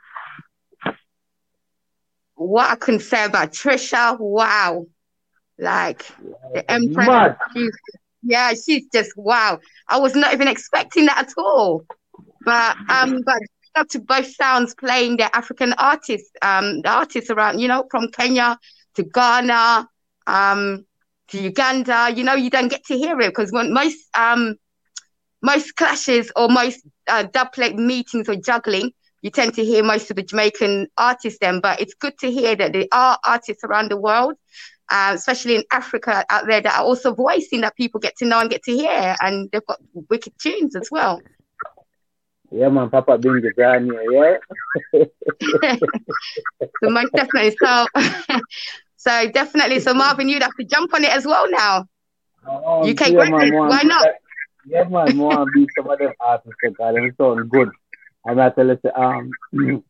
What 2.35 2.69
I 2.69 2.75
can 2.75 2.99
say 2.99 3.25
about 3.25 3.53
Trisha, 3.53 4.19
wow. 4.19 4.85
Like 5.57 6.05
the 6.53 6.69
Empress. 6.69 7.35
Yeah, 8.23 8.53
she's 8.53 8.87
just 8.93 9.11
wow. 9.17 9.59
I 9.87 9.99
was 9.99 10.15
not 10.15 10.33
even 10.33 10.47
expecting 10.47 11.05
that 11.05 11.27
at 11.27 11.33
all. 11.37 11.85
But 12.45 12.77
um, 12.89 13.21
but 13.25 13.37
up 13.75 13.87
to 13.89 13.99
both 13.99 14.27
sounds 14.33 14.75
playing 14.75 15.17
the 15.17 15.35
African 15.35 15.73
artists, 15.77 16.31
um, 16.41 16.81
the 16.81 16.89
artists 16.89 17.29
around, 17.29 17.59
you 17.59 17.67
know, 17.67 17.85
from 17.89 18.09
Kenya 18.09 18.57
to 18.95 19.03
Ghana, 19.03 19.87
um, 20.27 20.85
to 21.33 21.41
Uganda. 21.41 22.11
You 22.15 22.23
know, 22.23 22.35
you 22.35 22.49
don't 22.49 22.69
get 22.69 22.85
to 22.85 22.97
hear 22.97 23.19
it 23.19 23.27
because 23.27 23.51
when 23.51 23.73
most 23.73 23.97
um 24.17 24.55
most 25.41 25.75
clashes 25.75 26.31
or 26.35 26.47
most 26.47 26.79
uh, 27.07 27.25
dubplate 27.25 27.75
meetings 27.75 28.29
or 28.29 28.35
juggling, 28.37 28.91
you 29.21 29.29
tend 29.29 29.53
to 29.55 29.65
hear 29.65 29.83
most 29.83 30.09
of 30.09 30.15
the 30.15 30.23
Jamaican 30.23 30.87
artists 30.97 31.39
then. 31.41 31.59
But 31.59 31.81
it's 31.81 31.93
good 31.95 32.17
to 32.19 32.31
hear 32.31 32.55
that 32.55 32.71
there 32.71 32.87
are 32.93 33.17
artists 33.25 33.63
around 33.63 33.91
the 33.91 33.97
world, 33.97 34.35
uh, 34.89 35.11
especially 35.15 35.55
in 35.55 35.63
Africa 35.71 36.23
out 36.29 36.45
there, 36.47 36.61
that 36.61 36.79
are 36.79 36.85
also 36.85 37.13
voicing 37.13 37.61
that 37.61 37.75
people 37.75 37.99
get 37.99 38.15
to 38.17 38.25
know 38.25 38.39
and 38.39 38.49
get 38.49 38.63
to 38.63 38.71
hear, 38.71 39.15
and 39.19 39.49
they've 39.51 39.65
got 39.65 39.81
wicked 40.09 40.33
tunes 40.41 40.75
as 40.75 40.87
well. 40.89 41.21
Yeah, 42.51 42.69
man, 42.69 42.89
Papa 42.89 43.17
Bingi, 43.17 43.53
brand 43.55 43.87
new, 43.87 44.39
yeah? 44.93 45.03
So 46.83 46.89
most 46.89 47.11
definitely, 47.13 47.55
so 47.61 47.87
so 49.03 49.29
definitely, 49.31 49.79
so 49.81 49.93
Marvin, 49.93 50.29
you'd 50.29 50.43
have 50.43 50.55
to 50.55 50.63
jump 50.63 50.93
on 50.93 51.03
it 51.03 51.11
as 51.11 51.25
well 51.25 51.49
now. 51.51 51.85
Um, 52.49 52.89
UK 52.89 53.09
yeah, 53.09 53.29
man, 53.29 53.29
graduates, 53.31 53.55
why 53.69 53.81
not? 53.83 54.07
Yeah, 54.65 54.83
man, 54.85 55.17
more 55.17 55.37
and 55.41 55.47
be 55.53 55.67
some 55.77 55.89
of 55.89 55.99
them 55.99 56.13
artists 56.21 56.55
because 56.61 56.95
them 56.95 57.13
sound 57.17 57.49
good. 57.49 57.69
And 58.25 58.41
I 58.41 58.49
tell 58.49 58.67
you, 58.67 58.79
um, 58.95 59.29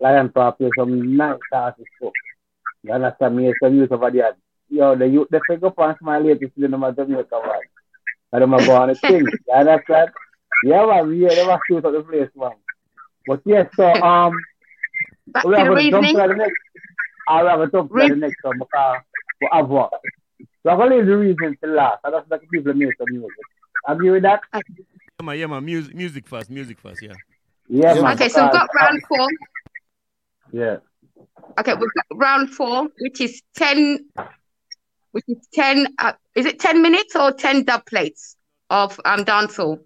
Lion 0.00 0.30
Paw 0.30 0.52
play 0.52 0.70
some 0.78 1.14
nice 1.14 1.38
artists 1.52 1.90
too. 2.00 2.10
You 2.82 2.92
understand 2.92 3.36
me? 3.36 3.52
Some 3.62 3.74
youth 3.76 3.92
over 3.92 4.10
there. 4.10 4.34
Yo, 4.70 4.96
the 4.96 5.08
youth, 5.08 5.28
they 5.30 5.40
figure 5.46 5.68
up 5.68 5.78
and 5.78 5.96
smile 5.98 6.24
latest 6.24 6.52
in 6.56 6.70
the 6.70 6.92
Jamaica 6.96 7.26
one. 7.32 7.60
And 8.32 8.42
them 8.42 8.54
are 8.54 8.64
going 8.64 8.88
to 8.88 8.94
sing. 8.94 9.26
You 9.26 9.54
understand? 9.54 10.10
Yeah, 10.64 10.86
man, 10.86 11.14
yeah, 11.20 11.34
they 11.34 11.46
must 11.46 11.62
shoot 11.68 11.84
up 11.84 11.92
the 11.92 12.02
place, 12.02 12.30
man. 12.34 12.52
But 13.26 13.42
yes, 13.44 13.68
so, 13.76 13.84
um, 14.02 14.32
Back 15.26 15.44
we 15.44 15.52
to 15.52 15.58
have 15.58 15.68
the 15.68 15.74
reasoning. 15.74 16.14
to 16.16 16.28
the 16.28 16.34
next, 16.34 16.60
I 17.28 17.42
will 17.42 17.50
have 17.50 17.60
a 17.60 17.70
jump 17.70 17.90
to 17.90 18.08
the 18.08 18.16
next 18.16 18.42
one 18.42 18.58
because 18.58 19.00
we 19.40 19.48
have 19.52 19.68
what? 19.68 19.90
So 20.62 20.70
I'm 20.70 20.78
going 20.78 20.90
to 20.90 20.96
leave 20.96 21.06
the 21.06 21.16
reason 21.16 21.56
to 21.62 21.70
last. 21.70 21.98
I 22.04 22.10
just 22.10 22.30
let 22.30 22.40
the 22.40 22.46
people 22.46 22.74
make 22.74 22.96
some 22.98 23.06
music. 23.10 23.30
Agree 23.86 24.10
with 24.10 24.22
that? 24.22 24.40
Yeah, 24.54 24.60
man, 25.22 25.38
yeah, 25.38 25.46
man. 25.46 25.64
Music, 25.64 25.94
music 25.94 26.26
first, 26.26 26.50
music 26.50 26.78
first, 26.78 27.02
yeah. 27.02 27.12
Yeah, 27.68 27.94
man. 28.00 28.14
Okay, 28.14 28.28
so 28.28 28.42
we've 28.42 28.52
got 28.52 28.68
round 28.74 29.02
four. 29.08 29.28
Yeah. 30.52 30.76
Okay, 31.58 31.74
we've 31.74 31.90
got 31.94 32.18
round 32.18 32.50
four, 32.50 32.88
which 32.98 33.20
is 33.20 33.42
ten, 33.54 34.06
which 35.12 35.24
is 35.28 35.46
ten. 35.52 35.86
Uh, 35.98 36.12
is 36.34 36.46
it 36.46 36.58
ten 36.58 36.82
minutes 36.82 37.14
or 37.14 37.32
ten 37.32 37.64
dub 37.64 37.84
plates 37.86 38.36
of 38.70 38.98
um 39.04 39.24
dancehall? 39.24 39.80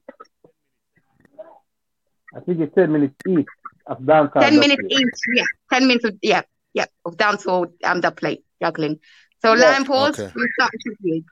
I 2.35 2.41
think 2.41 2.61
it's 2.61 2.75
10 2.75 2.93
minutes 2.93 3.15
each 3.27 3.47
of 3.87 4.05
dance. 4.07 4.31
Ten 4.39 4.59
minutes 4.59 4.83
each. 4.91 5.09
Yeah, 5.35 5.45
ten 5.73 5.87
minutes. 5.87 6.05
Of, 6.05 6.19
yeah, 6.23 6.43
yeah, 6.79 6.87
of 7.05 7.17
dancehall 7.17 7.73
um 7.85 8.01
dub 8.01 8.17
plate 8.17 8.45
juggling. 8.63 8.99
So 9.43 9.55
Yeah. 9.55 9.71
Lion 9.71 9.85
Paws. 9.85 10.19
Okay. 10.19 10.33
We'll 10.35 10.49
start 10.55 10.73
with 10.87 10.97
you. 11.03 11.25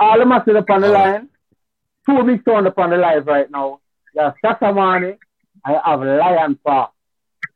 All 0.00 0.18
the 0.18 0.26
masses 0.26 0.56
up 0.56 0.70
on 0.70 0.80
the 0.82 0.88
line. 0.88 1.28
Two 2.06 2.22
big 2.24 2.42
sound 2.44 2.66
up 2.66 2.78
on 2.78 2.90
the 2.90 2.96
live 2.96 3.26
right 3.26 3.50
now. 3.50 3.80
There's 4.14 4.34
Sasamani. 4.44 5.16
I 5.64 5.80
have 5.84 6.00
Lion 6.00 6.58
Paw. 6.64 6.90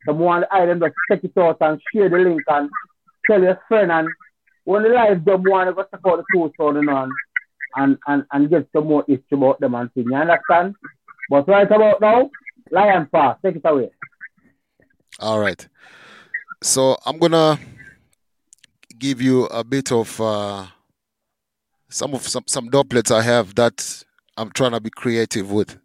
The 0.05 0.13
one 0.13 0.43
I 0.51 0.65
them 0.65 0.79
just 0.79 0.95
check 1.09 1.23
it 1.23 1.37
out 1.37 1.57
and 1.61 1.79
share 1.93 2.09
the 2.09 2.17
link 2.17 2.41
and 2.47 2.69
tell 3.27 3.41
your 3.41 3.59
friend 3.67 3.91
and 3.91 4.07
when 4.65 4.83
the 4.83 4.89
live 4.89 5.25
done 5.25 5.43
one 5.43 5.73
go 5.73 5.83
check 5.83 5.99
out 6.07 6.17
the 6.17 6.23
two 6.33 6.51
sound 6.57 6.77
and 6.77 6.89
on 6.89 7.09
and, 7.75 7.97
and, 8.07 8.23
and 8.31 8.49
get 8.49 8.67
some 8.73 8.87
more 8.87 9.03
history 9.07 9.37
about 9.37 9.59
them 9.59 9.75
and 9.75 9.91
thing. 9.93 10.05
You 10.05 10.15
understand? 10.15 10.75
But 11.29 11.47
right 11.47 11.71
about 11.71 12.01
now, 12.01 12.29
Lion 12.71 13.07
Paw, 13.11 13.35
take 13.43 13.57
it 13.57 13.61
away. 13.65 13.91
All 15.19 15.39
right. 15.39 15.67
So 16.61 16.97
I'm 17.05 17.17
gonna 17.19 17.57
give 18.97 19.21
you 19.21 19.45
a 19.45 19.63
bit 19.63 19.91
of 19.91 20.19
uh, 20.19 20.67
some 21.89 22.13
of 22.13 22.27
some 22.27 22.43
some 22.47 22.69
dubplates 22.69 23.11
I 23.15 23.21
have 23.21 23.55
that 23.55 24.03
I'm 24.35 24.51
trying 24.51 24.71
to 24.71 24.81
be 24.81 24.89
creative 24.89 25.51
with. 25.51 25.77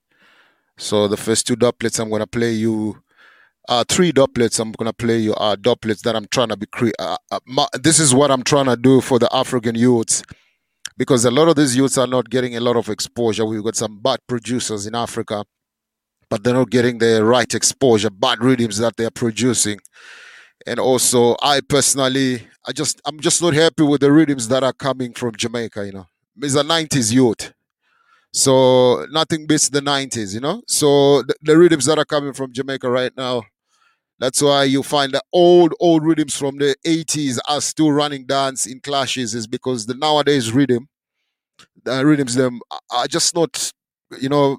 So 0.76 1.06
the 1.06 1.16
first 1.16 1.46
two 1.46 1.56
dubplates 1.56 2.00
I'm 2.00 2.10
gonna 2.10 2.26
play 2.26 2.52
you. 2.52 3.00
Uh, 3.68 3.84
three 3.88 4.12
dubplates 4.12 4.58
I'm 4.58 4.72
gonna 4.72 4.92
play 4.92 5.18
you 5.18 5.34
are 5.36 5.56
dubplates 5.56 6.00
that 6.02 6.14
I'm 6.16 6.26
trying 6.30 6.48
to 6.48 6.56
be 6.56 6.66
cre- 6.66 6.90
uh, 6.98 7.16
uh, 7.30 7.40
ma- 7.46 7.68
This 7.80 7.98
is 7.98 8.14
what 8.14 8.30
I'm 8.30 8.42
trying 8.42 8.66
to 8.66 8.76
do 8.76 9.00
for 9.00 9.18
the 9.18 9.34
African 9.34 9.74
youths 9.74 10.22
because 10.98 11.24
a 11.24 11.30
lot 11.30 11.48
of 11.48 11.56
these 11.56 11.74
youths 11.76 11.96
are 11.96 12.06
not 12.06 12.28
getting 12.28 12.56
a 12.56 12.60
lot 12.60 12.76
of 12.76 12.88
exposure. 12.88 13.46
We've 13.46 13.62
got 13.64 13.76
some 13.76 14.00
bad 14.00 14.18
producers 14.26 14.86
in 14.86 14.94
Africa, 14.94 15.44
but 16.28 16.44
they're 16.44 16.52
not 16.52 16.70
getting 16.70 16.98
the 16.98 17.24
right 17.24 17.52
exposure, 17.54 18.10
bad 18.10 18.42
rhythms 18.42 18.78
that 18.78 18.96
they're 18.96 19.10
producing. 19.10 19.78
And 20.66 20.78
also, 20.80 21.36
I 21.42 21.60
personally, 21.60 22.46
I 22.66 22.72
just, 22.72 23.00
I'm 23.04 23.20
just 23.20 23.42
not 23.42 23.54
happy 23.54 23.82
with 23.82 24.00
the 24.00 24.10
rhythms 24.12 24.48
that 24.48 24.62
are 24.64 24.72
coming 24.72 25.12
from 25.12 25.34
Jamaica. 25.36 25.86
You 25.86 25.92
know, 25.92 26.06
it's 26.40 26.54
a 26.54 26.64
'90s 26.64 27.12
youth, 27.12 27.52
so 28.32 29.06
nothing 29.10 29.46
beats 29.46 29.68
the 29.68 29.80
'90s. 29.80 30.34
You 30.34 30.40
know, 30.40 30.62
so 30.66 31.22
the, 31.22 31.34
the 31.42 31.58
rhythms 31.58 31.86
that 31.86 31.98
are 31.98 32.04
coming 32.06 32.32
from 32.32 32.52
Jamaica 32.52 32.90
right 32.90 33.12
now. 33.16 33.44
That's 34.18 34.40
why 34.42 34.64
you 34.64 34.82
find 34.82 35.12
the 35.12 35.22
old, 35.32 35.74
old 35.80 36.04
rhythms 36.04 36.36
from 36.36 36.56
the 36.58 36.76
80s 36.86 37.38
are 37.48 37.60
still 37.60 37.92
running 37.92 38.26
dance 38.26 38.66
in 38.66 38.80
clashes, 38.80 39.34
is 39.34 39.46
because 39.46 39.86
the 39.86 39.94
nowadays 39.94 40.52
rhythm, 40.52 40.88
the 41.84 42.04
rhythms 42.06 42.34
them 42.34 42.60
are 42.90 43.06
just 43.06 43.34
not, 43.34 43.72
you 44.20 44.28
know, 44.28 44.58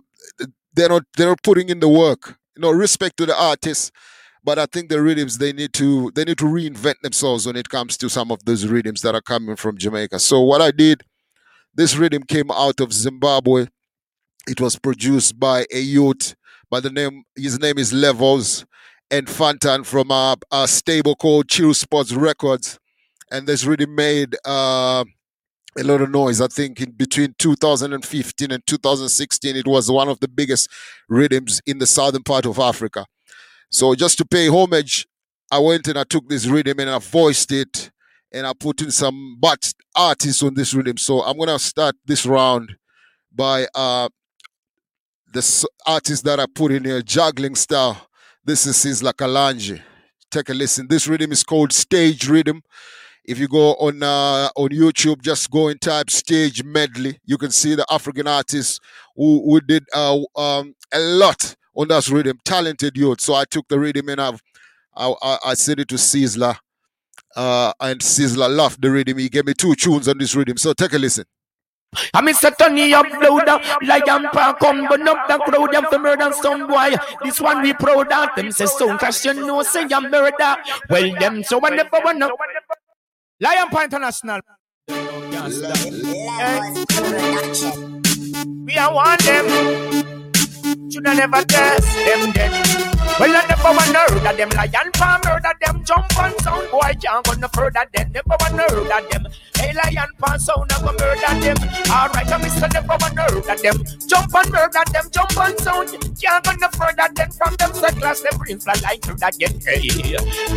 they're 0.73 0.89
not 0.89 1.03
they're 1.17 1.27
not 1.29 1.43
putting 1.43 1.69
in 1.69 1.79
the 1.79 1.89
work. 1.89 2.37
You 2.55 2.61
know, 2.61 2.71
respect 2.71 3.17
to 3.17 3.25
the 3.25 3.39
artists, 3.39 3.91
but 4.45 4.59
I 4.59 4.67
think 4.67 4.89
the 4.89 5.01
rhythms 5.01 5.39
they 5.39 5.51
need 5.51 5.73
to 5.73 6.11
they 6.13 6.23
need 6.23 6.37
to 6.37 6.45
reinvent 6.45 7.01
themselves 7.01 7.47
when 7.47 7.55
it 7.55 7.69
comes 7.69 7.97
to 7.97 8.09
some 8.09 8.31
of 8.31 8.45
those 8.45 8.67
rhythms 8.67 9.01
that 9.01 9.15
are 9.15 9.21
coming 9.21 9.55
from 9.55 9.77
Jamaica. 9.77 10.19
So 10.19 10.39
what 10.41 10.61
I 10.61 10.71
did, 10.71 11.01
this 11.73 11.97
rhythm 11.97 12.23
came 12.23 12.51
out 12.51 12.79
of 12.79 12.93
Zimbabwe. 12.93 13.67
It 14.47 14.61
was 14.61 14.77
produced 14.77 15.39
by 15.39 15.65
a 15.73 15.79
youth 15.79 16.35
by 16.69 16.79
the 16.79 16.91
name 16.91 17.23
his 17.35 17.59
name 17.59 17.79
is 17.79 17.91
Levels 17.91 18.65
and 19.09 19.27
Fantan 19.27 19.85
from 19.85 20.11
a, 20.11 20.35
a 20.51 20.67
stable 20.67 21.15
called 21.15 21.47
Chillspot 21.47 22.15
Records, 22.15 22.79
and 23.31 23.47
this 23.47 23.65
really 23.65 23.85
made 23.85 24.35
uh, 24.45 25.03
a 25.77 25.83
lot 25.83 26.01
of 26.01 26.11
noise. 26.11 26.41
I 26.41 26.47
think 26.47 26.81
in 26.81 26.91
between 26.91 27.35
2015 27.39 28.51
and 28.51 28.67
2016, 28.67 29.55
it 29.55 29.67
was 29.67 29.91
one 29.91 30.09
of 30.09 30.19
the 30.19 30.27
biggest 30.27 30.69
rhythms 31.09 31.61
in 31.65 31.79
the 31.79 31.87
southern 31.87 32.23
part 32.23 32.45
of 32.45 32.59
Africa. 32.59 33.05
So 33.75 33.93
just 33.93 34.17
to 34.19 34.25
pay 34.25 34.47
homage, 34.47 35.05
I 35.51 35.59
went 35.59 35.89
and 35.89 35.99
I 35.99 36.05
took 36.05 36.29
this 36.29 36.45
rhythm 36.45 36.79
and 36.79 36.89
I 36.89 36.97
voiced 36.97 37.51
it, 37.51 37.91
and 38.31 38.47
I 38.47 38.53
put 38.57 38.81
in 38.81 38.89
some 38.89 39.35
but 39.37 39.73
artists 39.93 40.41
on 40.43 40.53
this 40.53 40.73
rhythm. 40.73 40.95
So 40.95 41.21
I'm 41.23 41.37
gonna 41.37 41.59
start 41.59 41.93
this 42.05 42.25
round 42.25 42.77
by 43.33 43.67
uh, 43.75 44.07
the 45.33 45.67
artist 45.85 46.23
that 46.23 46.39
I 46.39 46.45
put 46.45 46.71
in 46.71 46.85
here, 46.85 47.01
juggling 47.01 47.55
style. 47.55 48.07
This 48.45 48.65
is 48.65 48.77
Sizzla 48.77 49.11
Kalonji. 49.11 49.81
Take 50.31 50.47
a 50.47 50.53
listen. 50.53 50.87
This 50.87 51.05
rhythm 51.09 51.33
is 51.33 51.43
called 51.43 51.73
Stage 51.73 52.29
Rhythm. 52.29 52.61
If 53.25 53.39
you 53.39 53.49
go 53.49 53.73
on 53.73 54.01
uh, 54.01 54.51
on 54.55 54.69
YouTube, 54.69 55.21
just 55.21 55.51
go 55.51 55.67
and 55.67 55.81
type 55.81 56.09
Stage 56.09 56.63
Medley. 56.63 57.19
You 57.25 57.37
can 57.37 57.51
see 57.51 57.75
the 57.75 57.85
African 57.91 58.25
artists 58.25 58.79
who, 59.17 59.43
who 59.43 59.59
did 59.59 59.83
uh, 59.93 60.17
um, 60.37 60.75
a 60.93 60.99
lot 60.99 61.57
on 61.75 61.87
that 61.89 62.07
rhythm. 62.07 62.39
Talented 62.45 62.97
youth. 62.97 63.21
So 63.21 63.33
I 63.33 63.45
took 63.45 63.67
the 63.67 63.79
rhythm 63.79 64.09
and 64.09 64.21
I've 64.21 64.41
I, 64.95 65.13
I, 65.21 65.37
I 65.47 65.53
said 65.55 65.79
it 65.79 65.89
to 65.89 65.95
Sizzla, 65.95 66.57
uh, 67.35 67.73
and 67.79 67.99
Sizzla 67.99 68.53
loved 68.53 68.81
the 68.81 68.91
rhythm. 68.91 69.17
He 69.17 69.29
gave 69.29 69.45
me 69.45 69.53
two 69.53 69.75
tunes 69.75 70.07
on 70.07 70.17
this 70.17 70.35
rhythm. 70.35 70.57
So 70.57 70.73
take 70.73 70.93
a 70.93 70.97
listen. 70.97 71.25
I 72.13 72.21
miss 72.21 72.43
a 72.43 72.51
Tony 72.51 72.91
upload 72.91 73.45
like 73.87 74.09
I'm 74.09 74.23
park 74.31 74.59
come 74.59 74.85
burn 74.87 75.07
up 75.07 75.27
the 75.27 75.37
crowd 75.37 75.71
them 75.71 75.85
for 75.89 75.99
murder 75.99 76.31
some 76.33 76.67
boy. 76.67 76.91
This 77.23 77.39
one 77.39 77.61
we 77.61 77.73
proud 77.73 78.11
of 78.11 78.29
them 78.35 78.51
say 78.51 78.65
sound 78.65 78.99
cause 78.99 79.23
you 79.23 79.33
know 79.33 79.63
say 79.63 79.87
I'm 79.89 80.11
murder. 80.11 80.55
Well 80.89 81.15
them 81.19 81.43
so 81.43 81.57
one 81.59 81.75
never 81.77 81.99
wanna 82.03 82.29
Lion 83.39 83.69
Paw 83.69 83.83
International. 83.83 84.41
We 88.65 88.77
are 88.77 88.93
one 88.93 89.17
them. 89.23 90.04
Should 90.89 91.07
I 91.07 91.15
never 91.15 91.43
test 91.43 91.87
them 92.05 92.31
dead. 92.31 92.94
Well, 93.17 93.31
I 93.31 93.45
never 93.47 93.71
wanna 93.71 93.99
heard 94.11 94.27
of 94.27 94.37
them 94.37 94.49
lion 94.49 94.91
paw 94.91 95.19
murder 95.23 95.53
them 95.61 95.83
jump 95.85 96.19
on 96.19 96.37
sound. 96.39 96.69
Boy 96.69 96.91
can't 96.99 97.25
go 97.25 97.33
no 97.33 97.47
further 97.47 97.85
them 97.93 98.11
never 98.11 98.35
wanna 98.39 98.63
heard 98.63 98.91
of 98.91 99.09
them. 99.09 99.27
Hey 99.55 99.71
lion 99.73 100.09
paw 100.19 100.35
sound 100.37 100.71
I 100.73 100.79
go 100.81 100.91
murder 100.91 101.33
them. 101.39 101.57
Alright 101.89 102.31
I 102.31 102.37
miss 102.43 102.59
never 102.59 102.97
wanna 102.99 103.21
heard 103.23 103.47
of 103.47 103.61
them. 103.61 103.77
Jump 104.05 104.35
on 104.35 104.51
murder 104.51 104.83
them 104.91 105.05
jump 105.11 105.37
on 105.37 105.57
sound. 105.59 105.89
Can't 106.19 106.43
go 106.43 106.51
no 106.59 106.67
further 106.75 107.07
them 107.15 107.31
from 107.31 107.55
them. 107.55 107.73
Say 107.73 107.91
class 107.95 108.19
them 108.19 108.37
brain 108.37 108.59
fly 108.59 108.75
like 108.83 109.07
murder 109.07 109.31
them. 109.39 109.53
Hey 109.63 109.87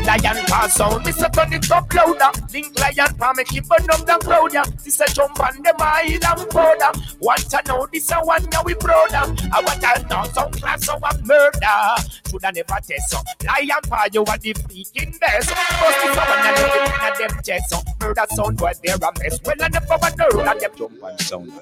lion 0.02 0.44
paw 0.50 0.66
sound 0.66 1.06
a 1.06 1.12
turn 1.12 1.52
it 1.52 1.70
up 1.70 1.94
louder. 1.94 2.32
Link 2.52 2.74
lion 2.80 3.14
make 3.36 3.54
it 3.54 3.68
burn 3.68 3.86
up 3.90 4.04
the 4.04 4.18
crowd 4.26 4.52
yeah. 4.52 4.64
A 4.98 5.06
jump 5.14 5.38
on 5.38 5.62
them 5.62 5.78
oil 5.78 6.18
and 6.26 6.50
powder 6.50 6.90
want 7.20 7.48
to 7.50 7.62
know 7.68 7.86
this 7.92 8.10
one 8.10 8.44
now 8.50 8.62
we 8.64 8.74
brother. 8.74 9.30
I 9.52 9.62
want 9.62 9.80
to 9.80 10.06
know 10.10 10.24
some 10.32 10.50
class 10.50 10.84
so 10.84 10.98
I'm 11.04 11.24
murder 11.24 12.02
should 12.38 12.44
I 12.44 12.50
never 12.52 12.80
test 12.86 13.10
so 13.10 13.18
lion 13.44 13.80
paw 13.88 14.04
you 14.12 14.20
are 14.20 14.38
the 14.38 14.54
freaking 14.54 15.18
best 15.20 15.50
first 15.50 16.06
is 16.06 16.16
one 16.16 16.28
and 16.28 16.56
know 16.56 16.68
it 16.74 17.20
in 17.20 17.28
them 17.28 17.42
chest 17.42 17.70
so 17.70 17.78
murder 18.00 18.24
sound 18.30 18.56
boy 18.56 18.72
they're 18.84 18.96
a 18.96 19.12
mess. 19.18 19.38
Well 19.44 19.56
I 19.60 19.68
never 19.68 19.86
want 19.88 20.16
to 20.16 20.22
heard 20.22 20.48
of 20.48 20.60
them 20.60 20.70
jump 20.76 21.02
on 21.02 21.18
sound. 21.18 21.52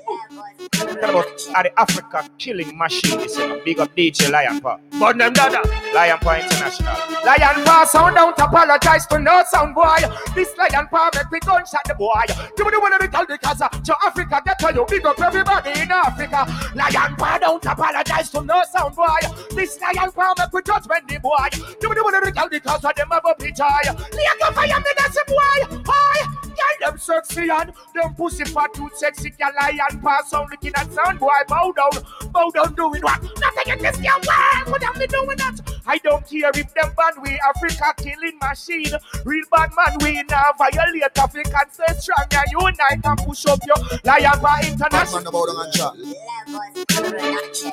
About 0.76 1.26
are 1.54 1.62
the 1.62 1.72
Africa 1.80 2.28
killing 2.38 2.76
machine 2.76 3.18
this 3.18 3.32
is 3.32 3.38
a 3.38 3.60
big 3.64 3.78
up 3.80 3.94
DJ 3.96 4.30
Lion 4.30 4.60
Paw 4.60 4.78
but 4.98 5.16
them 5.18 5.32
dada 5.32 5.62
Lion 5.94 6.18
Paw 6.18 6.34
International. 6.34 6.94
Lion 7.24 7.64
Paw 7.64 7.84
sound 7.84 8.14
don't 8.14 8.38
apologize 8.38 9.06
to 9.06 9.18
no 9.18 9.42
sound 9.48 9.74
boy. 9.74 9.96
This 10.34 10.54
Lion 10.56 10.86
Paw 10.88 11.10
make 11.14 11.30
we 11.30 11.40
gunshot 11.40 11.84
the 11.86 11.94
boy. 11.94 12.24
You 12.58 12.64
one 12.80 12.92
of 12.92 13.00
the 13.00 13.08
tell 13.08 13.26
because 13.26 13.60
uh, 13.60 13.68
to 13.68 13.96
Africa 14.04 14.42
get 14.44 14.58
to 14.58 14.72
you. 14.74 14.84
Big 14.88 15.06
up 15.06 15.20
everybody 15.20 15.70
in 15.80 15.90
Africa. 15.90 16.46
Lion 16.74 17.16
Paw 17.16 17.38
don't 17.38 17.64
apologize 17.64 18.30
to 18.30 18.42
no 18.42 18.62
sound 18.70 18.94
boy. 18.94 19.06
This 19.50 19.80
Lion 19.80 20.12
Paw 20.12 20.34
make 20.38 20.52
we 20.52 20.62
judgment 20.66 21.06
the 21.08 21.18
boy 21.18 21.48
you 21.80 21.94
the 21.94 22.02
one 22.02 22.14
of 22.14 22.24
the 22.24 22.32
tell 22.32 22.48
because 22.48 22.84
of 22.84 22.94
them 22.94 23.08
have 23.10 23.22
a 23.24 23.34
picture 23.34 23.62
Lion 23.62 23.96
Paw 24.40 24.50
fire 24.52 24.80
me 24.80 24.90
that's 24.98 25.16
a 25.16 25.24
boy 25.30 25.82
boy 25.82 26.36
Girl, 26.56 26.90
them 26.90 26.98
sexy 26.98 27.48
and 27.50 27.72
them 27.94 28.14
pussy 28.14 28.44
fat 28.44 28.72
too 28.72 28.88
sexy. 28.94 29.30
Girl, 29.30 29.50
lion 29.60 30.00
pass 30.00 30.32
on 30.32 30.48
looking 30.50 30.72
at 30.74 30.90
sound 30.92 31.18
boy. 31.18 31.28
Bow 31.48 31.72
down, 31.76 32.02
bow 32.32 32.50
down, 32.50 32.74
doing 32.74 33.02
what? 33.02 33.22
Nothing 33.38 33.72
in 33.74 33.78
this 33.82 33.96
girl 33.96 34.20
world. 34.26 34.70
What 34.70 34.82
am 34.82 34.92
I 34.96 35.06
doing 35.06 35.36
that? 35.36 35.60
I 35.86 35.98
don't 35.98 36.26
care 36.26 36.50
if 36.54 36.74
them 36.74 36.92
bad 36.96 37.14
we 37.22 37.38
Africa 37.40 37.94
killing 37.98 38.38
machine. 38.40 38.92
Real 39.24 39.44
bad 39.52 39.70
man 39.76 39.98
we 40.00 40.22
now 40.24 40.52
violate 40.58 41.02
African 41.16 41.70
stay 41.70 41.94
strong 41.98 42.26
and 42.32 42.50
unite 42.52 43.04
and 43.04 43.18
push 43.18 43.46
up 43.46 43.60
your 43.66 43.76
lion 44.04 44.40
bar 44.40 44.64
international. 44.64 45.22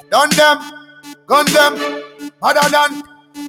Done 0.10 0.30
them, 0.32 0.60
gun 1.26 1.46
them, 1.54 2.04
mother 2.44 2.70
than, 2.70 3.04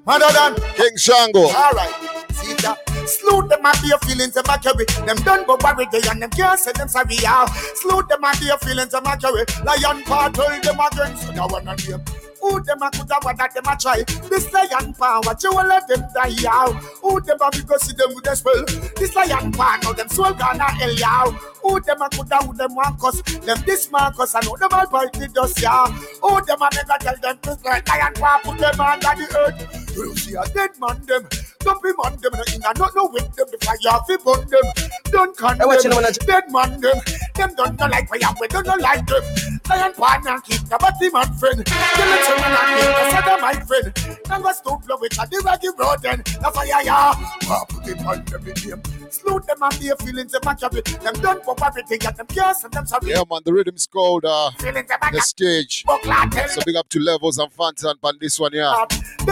mother 0.06 0.32
than 0.32 0.54
King 0.76 0.96
Shango. 0.96 1.40
All 1.40 1.72
right, 1.72 2.23
see 2.34 2.54
that. 2.62 2.78
Salute 3.06 3.48
them 3.48 3.64
and 3.64 3.78
their 3.84 3.98
feelings 3.98 4.34
them 4.34 4.44
a 4.48 4.58
carry. 4.58 4.84
Them 5.06 5.16
done 5.24 5.44
go 5.46 5.56
worry 5.62 5.86
they 5.92 6.02
and 6.08 6.22
them 6.22 6.30
can't 6.30 6.58
say 6.58 6.72
them 6.72 6.88
sorry. 6.88 7.16
Yeah. 7.20 7.46
Salute 7.74 8.08
them 8.08 8.24
and 8.24 8.38
their 8.38 8.58
feelings 8.58 8.90
them 8.90 9.06
a 9.06 9.16
carry. 9.16 9.44
Lion 9.64 10.02
tell 10.04 10.30
them 10.30 10.80
again 10.80 11.16
so 11.16 11.32
now 11.32 11.48
one 11.48 11.68
of 11.68 11.78
them. 11.86 12.02
Who 12.44 12.60
them 12.60 12.82
a 12.82 12.90
coulda 12.90 13.16
what 13.22 13.38
that 13.38 13.54
them 13.54 13.64
a 13.66 13.74
try? 13.74 14.04
This 14.28 14.52
lion 14.52 14.92
what 14.98 15.42
you 15.42 15.50
will 15.50 15.66
let 15.66 15.88
them 15.88 16.04
die 16.14 16.36
yeah. 16.44 16.66
Who 17.00 17.20
them 17.20 17.38
a 17.40 17.50
because 17.50 17.82
see 17.82 17.94
them 17.96 18.14
with 18.14 18.24
the 18.24 18.34
spell? 18.34 18.64
This 18.96 19.16
lion 19.16 19.50
paw 19.52 19.78
now 19.82 19.92
them 19.92 20.08
soul 20.10 20.34
gone 20.34 20.60
a 20.60 20.70
hell 20.70 20.92
yeah. 20.92 21.24
Who 21.62 21.80
them 21.80 22.02
a 22.02 22.08
coulda 22.10 22.36
who 22.44 22.52
them 22.54 22.74
want 22.74 22.98
cause? 22.98 23.22
Them 23.22 23.58
this 23.64 23.90
Marcus 23.90 24.34
I 24.34 24.40
know 24.40 24.56
them 24.56 24.68
all 24.72 24.86
fight 24.88 25.12
the 25.14 25.28
dust 25.28 25.60
yeah. 25.62 25.86
Who 26.20 26.44
them 26.44 26.60
a 26.60 26.68
never 26.74 26.98
tell 27.00 27.16
them 27.16 27.38
this 27.42 27.64
like 27.64 27.88
lion 27.88 28.12
paw 28.12 28.40
put 28.44 28.58
them 28.58 28.80
under 28.80 29.14
the 29.16 29.26
earth. 29.38 29.96
You 29.96 30.14
see 30.16 30.34
a 30.34 30.44
dead 30.52 30.70
man 30.78 31.00
them. 31.06 31.26
Don't 31.64 31.82
be 31.82 31.92
man 31.96 32.16
them 32.20 32.34
in 32.34 32.60
a 32.60 32.74
not 32.78 32.94
no 32.94 33.08
with 33.10 33.32
them. 33.34 33.46
The 33.50 33.58
fire 33.64 33.98
fi 34.06 34.16
burn 34.20 34.46
them. 34.52 34.66
Don't 35.10 35.36
condemn 35.36 35.60
Hey, 35.60 35.64
watch 35.64 35.84
it, 35.86 36.26
dead 36.26 36.44
man 36.52 36.78
them. 36.78 36.98
Them 37.34 37.54
don't 37.56 37.80
know 37.80 37.86
like 37.86 38.06
fire. 38.06 38.34
We 38.38 38.48
don't 38.48 38.66
know 38.66 38.76
like 38.76 39.06
them. 39.06 39.22
Lion 39.70 39.94
partner 39.94 40.40
keep 40.44 40.60
the 40.68 40.76
body 40.76 41.10
man 41.10 41.32
friend. 41.40 41.64
The 41.64 42.04
little 42.04 42.36
man 42.36 42.52
and 42.52 42.68
keep 42.76 42.92
the 42.92 43.04
sada 43.16 43.40
my 43.40 43.54
friend. 43.64 44.20
Never 44.28 44.52
stop 44.52 44.88
love 44.88 45.00
with 45.00 45.16
a 45.18 45.26
the 45.26 45.40
raggy 45.40 45.68
road 45.78 46.02
then. 46.02 46.18
The 46.20 46.50
fire 46.52 46.84
ya. 46.84 47.14
Wow, 47.48 47.64
put 47.68 47.88
it 47.88 47.96
them 47.96 48.46
in 48.46 48.68
them. 48.68 49.03
Salute 49.14 49.46
them 49.46 49.56
and 49.62 49.72
their 49.74 49.96
feelings 49.96 50.32
them 50.32 50.42
a 50.46 50.54
carry. 50.56 50.80
Them 50.80 51.14
don't 51.22 51.42
pop 51.44 51.62
everything 51.66 52.00
and 52.06 52.16
them 52.16 52.26
can't 52.26 52.64
and 52.64 52.72
them 52.72 52.86
sorry. 52.86 53.10
Yeah, 53.10 53.22
man, 53.30 53.40
the 53.44 53.52
rhythm's 53.52 53.86
called 53.86 54.24
uh, 54.24 54.50
Feelings 54.58 54.88
The 54.88 55.20
Stage. 55.20 55.84
So 55.84 56.60
big 56.66 56.76
up 56.76 56.88
to 56.90 56.98
Levels 57.00 57.38
and 57.38 57.50
Fantan 57.52 57.94
on 58.02 58.18
this 58.20 58.38
one, 58.40 58.52
yeah. 58.52 58.84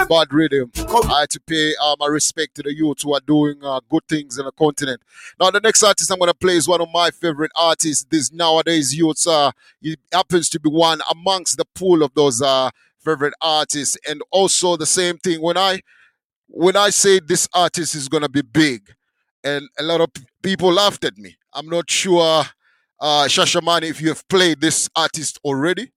Bad 0.09 0.33
rhythm. 0.33 0.71
I 0.77 1.21
had 1.21 1.31
to 1.31 1.41
pay 1.41 1.75
uh, 1.83 1.97
my 1.99 2.07
respect 2.07 2.55
to 2.57 2.63
the 2.63 2.75
youth 2.75 3.03
who 3.03 3.15
are 3.15 3.21
doing 3.27 3.57
uh, 3.63 3.81
good 3.89 4.07
things 4.09 4.39
in 4.39 4.45
the 4.45 4.53
continent. 4.53 5.01
Now, 5.41 5.51
the 5.51 5.61
next 5.61 5.83
artist 5.83 6.11
I'm 6.11 6.19
going 6.19 6.31
to 6.31 6.35
play 6.35 6.57
is 6.57 6.69
one 6.69 6.81
of 6.81 6.89
my 6.93 7.11
favorite 7.11 7.53
artists. 7.57 8.07
This 8.09 8.33
nowadays 8.33 8.95
youths, 8.95 9.27
uh, 9.27 9.53
he 9.81 9.97
happens 10.13 10.49
to 10.51 10.61
be 10.61 10.71
one 10.71 11.01
amongst 11.11 11.57
the 11.57 11.65
pool 11.75 12.03
of 12.03 12.15
those 12.15 12.41
uh, 12.41 12.71
favorite 13.05 13.35
artists. 13.41 13.97
And 14.09 14.23
also 14.31 14.77
the 14.77 14.87
same 14.87 15.19
thing 15.19 15.43
when 15.43 15.57
I 15.57 15.81
when 16.49 16.77
I 16.77 16.91
say 16.91 17.19
this 17.19 17.49
artist 17.55 17.95
is 17.95 18.09
going 18.09 18.23
to 18.23 18.29
be 18.29 18.43
big, 18.43 18.95
and 19.45 19.69
a 19.79 19.83
lot 19.83 20.01
of 20.01 20.11
people 20.43 20.73
laughed 20.73 21.05
at 21.05 21.17
me. 21.19 21.37
I'm 21.55 21.69
not 21.69 21.91
sure, 21.91 22.45
uh, 23.01 23.25
Shashamani, 23.25 23.85
if 23.91 24.01
you 24.01 24.09
have 24.09 24.27
played 24.29 24.61
this 24.61 24.89
artist 24.97 25.39
already. 25.45 25.93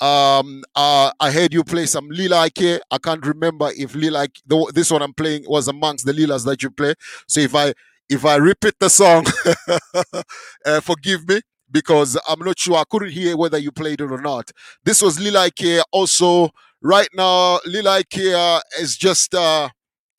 Um, 0.00 0.64
uh, 0.74 1.12
I 1.20 1.30
heard 1.30 1.52
you 1.52 1.62
play 1.62 1.86
some 1.86 2.08
Lila 2.08 2.40
Ike. 2.40 2.80
I 2.90 2.98
can't 3.02 3.24
remember 3.26 3.70
if 3.76 3.94
Lila 3.94 4.20
Ike, 4.20 4.36
the, 4.46 4.72
this 4.74 4.90
one 4.90 5.02
I'm 5.02 5.12
playing 5.12 5.44
was 5.46 5.68
amongst 5.68 6.06
the 6.06 6.12
Lilas 6.12 6.44
that 6.46 6.62
you 6.62 6.70
play. 6.70 6.94
So 7.28 7.40
if 7.40 7.54
I 7.54 7.74
if 8.08 8.24
I 8.24 8.36
repeat 8.36 8.74
the 8.80 8.88
song, 8.90 9.26
uh, 10.66 10.80
forgive 10.80 11.28
me 11.28 11.40
because 11.70 12.18
I'm 12.28 12.40
not 12.40 12.58
sure. 12.58 12.76
I 12.76 12.84
couldn't 12.90 13.10
hear 13.12 13.36
whether 13.36 13.58
you 13.58 13.70
played 13.72 14.00
it 14.00 14.10
or 14.10 14.20
not. 14.20 14.50
This 14.84 15.02
was 15.02 15.20
Lila 15.20 15.42
Ike. 15.44 15.82
Also, 15.92 16.50
right 16.82 17.08
now, 17.14 17.60
Lila 17.66 17.98
Ike 17.98 18.60
is 18.80 18.96
just 18.96 19.34
uh, 19.34 19.68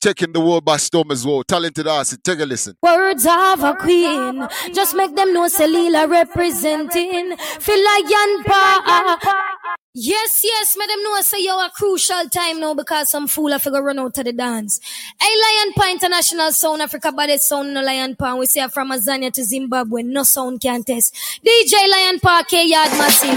taking 0.02 0.32
the 0.32 0.40
world 0.40 0.64
by 0.64 0.76
storm 0.76 1.10
as 1.10 1.24
well. 1.24 1.42
Talented 1.44 1.86
artist. 1.86 2.22
Take 2.24 2.40
a 2.40 2.44
listen. 2.44 2.76
Words 2.82 3.24
of 3.24 3.62
a 3.62 3.74
queen, 3.78 4.46
just 4.74 4.94
make 4.94 5.14
them 5.14 5.32
know 5.32 5.46
Celila 5.46 6.10
representing. 6.10 7.36
Feel 7.36 7.84
like 7.84 8.10
Yan 8.10 8.44
Pa. 8.44 9.78
Yes, 9.94 10.40
yes, 10.42 10.74
madam 10.78 11.02
know 11.02 11.20
say 11.20 11.40
you 11.42 11.52
a 11.52 11.68
crucial 11.68 12.26
time 12.30 12.60
now 12.60 12.72
because 12.72 13.10
some 13.10 13.26
fool 13.26 13.52
I 13.52 13.58
figure 13.58 13.82
run 13.82 13.98
out 13.98 14.14
to 14.14 14.24
the 14.24 14.32
dance. 14.32 14.80
Hey, 15.20 15.28
Lion 15.28 15.74
Pa 15.74 15.90
International 15.90 16.50
Sound 16.50 16.80
Africa, 16.80 17.12
but 17.14 17.28
it's 17.28 17.46
sound 17.46 17.74
no 17.74 17.82
Lion 17.82 18.16
Pa. 18.16 18.34
We 18.34 18.46
say 18.46 18.66
from 18.68 18.90
Azania 18.90 19.30
to 19.34 19.44
Zimbabwe, 19.44 20.02
no 20.02 20.22
sound 20.22 20.62
can 20.62 20.82
test. 20.82 21.14
DJ 21.46 21.74
Lion 21.90 22.20
Pa, 22.20 22.42
K 22.48 22.66
Yard 22.68 22.88
Massive. 22.92 23.36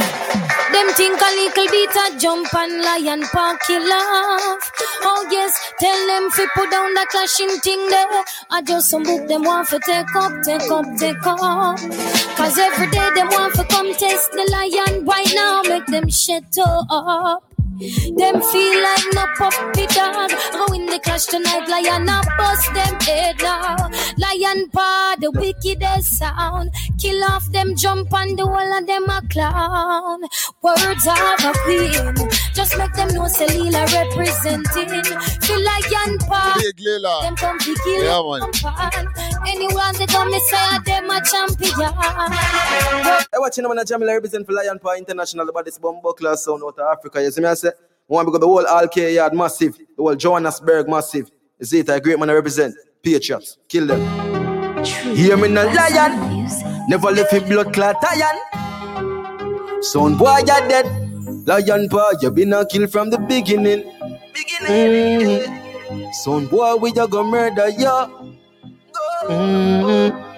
Them 0.71 0.87
think 0.93 1.19
a 1.19 1.29
little 1.35 1.67
bit 1.67 1.89
a 1.93 2.19
jump 2.19 2.53
and 2.53 2.81
Lion 2.81 3.23
Pa 3.23 3.57
kill 3.67 3.91
off. 3.91 4.71
Oh 5.03 5.27
yes, 5.29 5.53
tell 5.81 6.07
them 6.07 6.31
fi 6.31 6.45
put 6.55 6.71
down 6.71 6.93
the 6.93 7.05
clashing 7.11 7.59
thing 7.59 7.85
there. 7.89 8.23
I 8.49 8.61
just 8.61 8.89
some 8.89 9.03
book 9.03 9.27
them 9.27 9.43
want 9.43 9.67
for 9.67 9.79
take 9.79 10.15
up, 10.15 10.31
take 10.43 10.71
up, 10.71 10.85
take 10.97 11.27
up. 11.27 11.79
Cause 12.37 12.57
every 12.57 12.89
day 12.91 13.09
them 13.13 13.27
want 13.27 13.53
for 13.55 13.65
come 13.65 13.93
test 13.93 14.31
the 14.31 14.47
lion 14.51 15.05
right 15.05 15.31
now, 15.35 15.61
make 15.63 15.85
them 15.87 16.09
shut 16.09 16.44
up. 16.89 17.54
Them 17.77 18.41
feel 18.41 18.81
like 18.83 19.05
no 19.13 19.25
puppy 19.37 19.85
dog. 19.87 20.31
Go 20.53 20.73
in 20.73 20.85
the 20.85 20.99
clash 21.03 21.25
tonight, 21.25 21.67
lion 21.67 22.07
up, 22.07 22.25
bust 22.37 22.73
them 22.73 22.95
head 23.01 23.35
now. 23.41 23.75
Lion 24.17 24.69
paw, 24.69 25.15
the 25.19 25.29
wickedest 25.31 26.17
sound. 26.17 26.71
Kill 26.99 27.21
off 27.25 27.45
them, 27.51 27.75
jump 27.75 28.13
on 28.13 28.35
the 28.37 28.45
wall 28.47 28.77
of 28.77 28.87
them 28.87 29.03
a 29.09 29.21
clown. 29.29 30.21
Words 30.61 31.07
of 31.07 31.43
a 31.43 31.53
queen. 31.63 32.29
Just 32.53 32.77
make 32.77 32.93
them 32.93 33.09
know 33.09 33.23
Celila 33.27 33.83
representing. 33.91 35.03
Feel 35.41 35.61
like 35.63 35.91
Yan 35.91 36.17
Pa. 36.19 36.55
Big 36.57 36.79
Lila. 36.79 37.19
Them 37.23 37.35
come 37.35 37.59
to 37.59 37.75
kill 37.83 38.03
Yeah, 38.03 38.39
them 38.39 38.51
man. 38.63 38.73
pan. 38.73 39.07
Anyone 39.47 39.95
they 39.97 40.05
come, 40.07 40.31
me 40.31 40.39
say 40.39 40.79
them 40.85 41.09
a 41.09 41.19
champion. 41.21 41.91
Hey, 43.31 43.37
watching 43.39 43.63
them 43.63 43.77
on 43.77 43.85
Jamila 43.85 44.13
represent 44.13 44.45
for 44.45 44.53
Lion 44.53 44.79
Paw 44.79 44.95
International 44.95 45.47
about 45.49 45.65
this 45.65 45.77
bomb 45.77 45.99
class 46.17 46.45
sound 46.45 46.63
out 46.63 46.79
of 46.79 46.97
Africa. 46.97 47.21
You 47.21 47.31
see 47.31 47.41
me, 47.41 47.47
I 48.07 48.13
say, 48.13 48.13
I 48.13 48.23
want 48.23 48.27
to 48.27 48.31
go 48.31 48.37
the 48.37 48.47
whole 48.47 48.63
Alk 48.63 49.13
Yard 49.13 49.33
massive, 49.33 49.77
the 49.77 50.03
whole 50.03 50.15
Johannesburg 50.15 50.87
massive. 50.87 51.31
Is 51.59 51.73
it 51.73 51.89
a 51.89 51.99
great 51.99 52.19
man 52.19 52.29
I 52.29 52.33
represent? 52.33 52.75
Patriots, 53.01 53.57
kill 53.67 53.87
them. 53.87 54.85
Hear 55.15 55.37
me 55.37 55.47
no 55.47 55.65
lion. 55.65 56.47
Never 56.87 57.11
left 57.11 57.33
him 57.33 57.47
blood 57.49 57.73
clot 57.73 57.95
iron. 58.03 59.83
Son 59.83 60.17
boy, 60.17 60.37
you 60.39 60.45
dead. 60.45 60.85
Lion 61.47 61.87
boy, 61.87 62.11
you 62.21 62.31
been 62.31 62.53
a 62.53 62.65
kill 62.65 62.87
from 62.87 63.09
the 63.09 63.17
beginning. 63.17 63.91
Beginning. 64.33 66.13
Son 66.13 66.45
boy, 66.47 66.75
we 66.75 66.91
you 66.95 67.07
go 67.07 67.23
murder 67.23 67.69
ya. 67.69 68.07
Mm. 69.27 70.34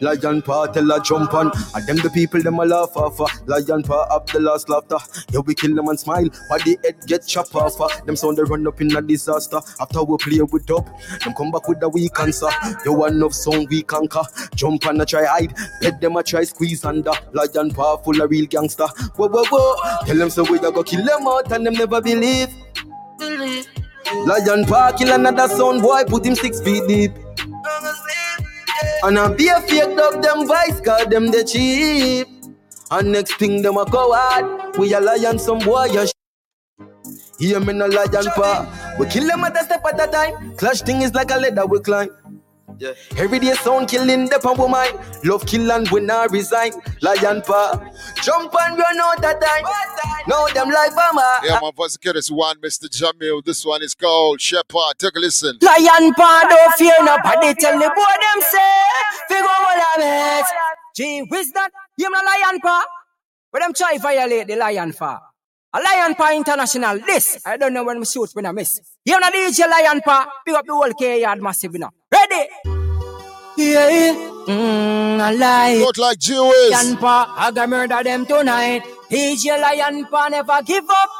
Lion 0.00 0.42
paw 0.42 0.66
tell 0.66 0.90
a 0.90 1.02
jump 1.02 1.34
on. 1.34 1.52
And 1.74 1.86
them 1.86 1.96
the 1.96 2.10
people 2.10 2.42
them 2.42 2.58
a 2.58 2.64
laugh 2.64 2.96
off 2.96 3.20
uh. 3.20 3.26
Lion 3.46 3.82
paw 3.82 4.02
up 4.14 4.26
the 4.28 4.40
last 4.40 4.68
laughter. 4.68 4.98
Yeah 5.32 5.40
we 5.40 5.54
kill 5.54 5.74
them 5.74 5.88
and 5.88 5.98
smile 5.98 6.28
But 6.48 6.64
the 6.64 6.78
head 6.82 6.96
get 7.06 7.26
chop 7.26 7.54
off 7.54 7.80
uh. 7.80 7.88
Them 8.04 8.16
sound 8.16 8.38
they 8.38 8.42
run 8.42 8.66
up 8.66 8.80
in 8.80 8.94
a 8.96 9.02
disaster. 9.02 9.60
After 9.80 10.02
we 10.02 10.16
play 10.18 10.40
with 10.42 10.70
up 10.70 10.86
Them 11.24 11.34
come 11.34 11.50
back 11.50 11.68
with 11.68 11.82
a 11.82 11.88
weak 11.88 12.18
answer. 12.20 12.48
You 12.84 12.94
want 12.94 13.14
enough 13.14 13.34
song 13.34 13.66
we 13.70 13.82
conquer. 13.82 14.22
Jump 14.54 14.84
and 14.86 15.02
a 15.02 15.06
try 15.06 15.24
hide. 15.24 15.54
Let 15.82 16.00
them 16.00 16.16
a 16.16 16.22
try 16.22 16.44
squeeze 16.44 16.84
under. 16.84 17.12
Lion 17.32 17.70
paw 17.70 17.96
full 17.98 18.20
of 18.20 18.30
real 18.30 18.46
gangster. 18.46 18.86
Whoa 19.16 19.28
whoa 19.28 19.44
whoa. 19.50 20.04
Tell 20.06 20.16
them 20.16 20.30
so 20.30 20.44
we 20.50 20.58
a 20.58 20.72
go 20.72 20.82
kill 20.82 21.04
them 21.04 21.26
out 21.26 21.52
And 21.52 21.66
them 21.66 21.74
never 21.74 22.00
believe. 22.00 22.48
Lion 24.26 24.64
paw 24.64 24.92
kill 24.96 25.12
another 25.12 25.48
son. 25.48 25.80
Boy 25.80 26.04
Put 26.04 26.26
him 26.26 26.34
six 26.34 26.60
feet 26.60 26.86
deep 26.88 27.12
and 29.02 29.18
I 29.18 29.32
be 29.34 29.48
a 29.48 29.60
fake 29.60 29.96
dog, 29.96 30.22
them 30.22 30.46
vice, 30.46 30.80
cause 30.80 31.06
them 31.06 31.30
the 31.30 31.44
cheap. 31.44 32.28
And 32.90 33.12
next 33.12 33.34
thing, 33.34 33.62
them 33.62 33.76
a 33.76 33.84
coward. 33.86 34.76
We 34.78 34.92
a 34.94 35.00
lion, 35.00 35.38
some 35.38 35.58
boy, 35.60 35.88
a 35.96 36.06
sh- 36.06 36.12
Hear 37.38 37.60
me 37.60 37.72
no 37.72 37.86
lion 37.86 38.26
pa. 38.36 38.96
We 38.98 39.06
kill 39.06 39.26
them 39.26 39.44
at 39.44 39.56
a 39.60 39.64
step 39.64 39.84
at 39.86 40.00
a 40.08 40.10
time. 40.10 40.56
Clash 40.56 40.82
thing 40.82 41.02
is 41.02 41.14
like 41.14 41.30
a 41.30 41.36
ladder 41.36 41.66
we 41.66 41.80
climb. 41.80 42.10
Yeah. 42.80 42.94
Every 43.18 43.38
day 43.38 43.52
sound 43.52 43.88
killing 43.88 44.30
the 44.30 44.38
pump 44.38 44.58
of 44.58 44.70
mine. 44.70 44.94
Love 45.22 45.44
kill 45.44 45.70
and 45.70 45.86
we 45.90 46.00
not 46.00 46.30
resign. 46.30 46.72
Lion 47.02 47.42
pa. 47.42 47.76
Jump 48.22 48.54
and 48.58 48.78
run 48.78 48.98
out 48.98 49.20
that 49.20 49.38
time. 49.38 49.64
Now 50.26 50.46
them 50.46 50.70
like 50.70 50.92
Bama. 50.92 51.44
Yeah, 51.44 51.58
man, 51.60 51.72
first 51.76 51.92
security 51.92 52.32
one, 52.32 52.56
Mr. 52.62 52.88
Jamil. 52.88 53.44
This 53.44 53.66
one 53.66 53.82
is 53.82 53.94
called 53.94 54.40
Shepherd. 54.40 54.94
Take 54.96 55.14
a 55.14 55.18
listen. 55.20 55.58
Lion 55.60 56.14
pa 56.14 56.46
don't 56.48 56.74
fear 56.76 56.96
nobody. 57.00 57.52
Tell 57.60 57.78
the 57.78 57.88
boy 57.94 58.16
them 58.24 58.40
say. 58.48 58.82
Figure 59.28 59.44
what 59.44 59.84
I 59.86 59.98
met. 59.98 60.44
Gee 60.96 61.20
whiz 61.30 61.52
that. 61.52 61.70
You 61.98 62.08
know 62.08 62.18
lion 62.18 62.60
pa. 62.60 62.86
But 63.52 63.60
them 63.60 63.74
try 63.74 63.98
violate 63.98 64.46
the 64.46 64.56
lion 64.56 64.94
pa. 64.94 65.20
A 65.72 65.78
Lion 65.78 66.16
Pa 66.16 66.32
International, 66.34 66.98
this, 66.98 67.40
I 67.46 67.56
don't 67.56 67.72
know 67.72 67.84
when 67.84 67.98
my 67.98 68.04
shoot, 68.04 68.30
when 68.32 68.44
I 68.44 68.50
miss. 68.50 68.80
You 69.04 69.20
know 69.20 69.30
DJ 69.30 69.70
Lion 69.70 70.00
Pa, 70.04 70.28
pick 70.44 70.56
up 70.56 70.66
the 70.66 70.72
whole 70.72 70.92
K 70.94 71.20
yard 71.20 71.40
massive, 71.40 71.72
you 71.74 71.78
know. 71.78 71.90
Ready? 72.10 72.48
Yeah, 73.60 74.14
mm, 74.48 75.20
I 75.20 75.32
lie. 75.36 75.78
Not 75.84 75.98
like 75.98 76.18
Jewish. 76.18 76.70
Lion 76.70 76.96
Pa, 76.96 77.34
I 77.36 77.50
got 77.50 77.68
murder 77.68 78.02
them 78.02 78.24
tonight. 78.24 78.82
DJ 79.10 79.60
Lion 79.60 80.06
Pa 80.06 80.28
never 80.28 80.62
give 80.64 80.88
up. 80.88 81.10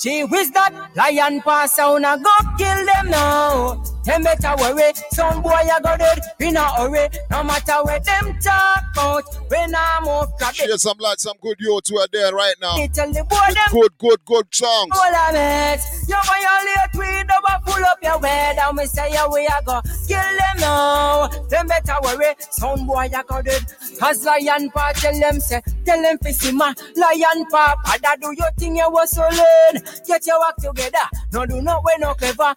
Gee 0.00 0.24
whiz 0.24 0.50
that 0.52 0.72
lion 0.96 1.42
pass 1.42 1.76
sound 1.76 2.06
a 2.06 2.16
go 2.16 2.30
kill 2.56 2.86
them 2.86 3.10
now. 3.10 3.82
Them 4.02 4.22
better 4.22 4.54
worry, 4.58 4.92
some 5.12 5.42
boy 5.42 5.50
a 5.50 5.78
go 5.82 5.94
dead 5.98 6.20
in 6.40 6.56
a 6.56 6.64
hurry. 6.74 7.06
No 7.30 7.44
matter 7.44 7.84
where 7.84 8.00
them 8.00 8.38
talk 8.40 8.82
about, 8.94 9.24
when 9.50 9.74
I'm 9.74 10.08
off 10.08 10.34
crap. 10.38 10.54
Share 10.54 10.78
some 10.78 10.96
light, 10.98 11.20
some 11.20 11.36
good 11.42 11.56
youths 11.60 11.90
who 11.90 11.98
are 11.98 12.08
there 12.10 12.32
right 12.34 12.54
now. 12.62 12.76
Me 12.76 12.88
tell 12.88 13.12
the 13.12 13.22
boy 13.24 13.36
With 13.48 13.54
them 13.56 13.64
good, 13.72 13.98
good, 13.98 14.24
good 14.24 14.46
songs. 14.54 14.90
all 14.90 15.14
of 15.14 15.34
it. 15.34 15.80
You 16.08 16.16
violate 16.24 16.94
we 16.94 17.24
double 17.24 17.60
pull 17.66 17.84
up 17.84 17.98
your 18.02 18.26
head 18.26 18.56
and 18.58 18.76
we 18.78 18.86
say 18.86 19.12
yeah 19.12 19.28
we 19.28 19.44
a 19.46 19.60
go 19.66 19.82
kill 20.08 20.16
them 20.18 20.56
now. 20.60 21.28
Them 21.50 21.66
better 21.66 21.96
worry, 22.02 22.34
some 22.52 22.86
boy 22.86 23.10
a 23.14 23.22
go 23.28 23.42
dead. 23.42 23.62
Cause 23.98 24.24
lion 24.24 24.70
pa 24.70 24.92
tell 24.94 25.18
them 25.20 25.40
say, 25.40 25.60
tell 25.84 26.00
them 26.00 26.16
fi 26.24 26.30
see 26.32 26.52
ma. 26.52 26.72
Lion 26.96 27.44
pa, 27.50 27.76
pada 27.84 28.18
do 28.18 28.32
your 28.38 28.50
thing 28.52 28.76
you 28.76 28.88
was 28.90 29.10
so 29.10 29.20
learn. 29.20 29.82
Get 30.06 30.26
your 30.26 30.38
work 30.40 30.56
together. 30.56 31.06
No 31.32 31.46
do 31.46 31.60
not 31.62 31.82
we 31.84 31.92
no 31.98 32.14
clever. 32.14 32.54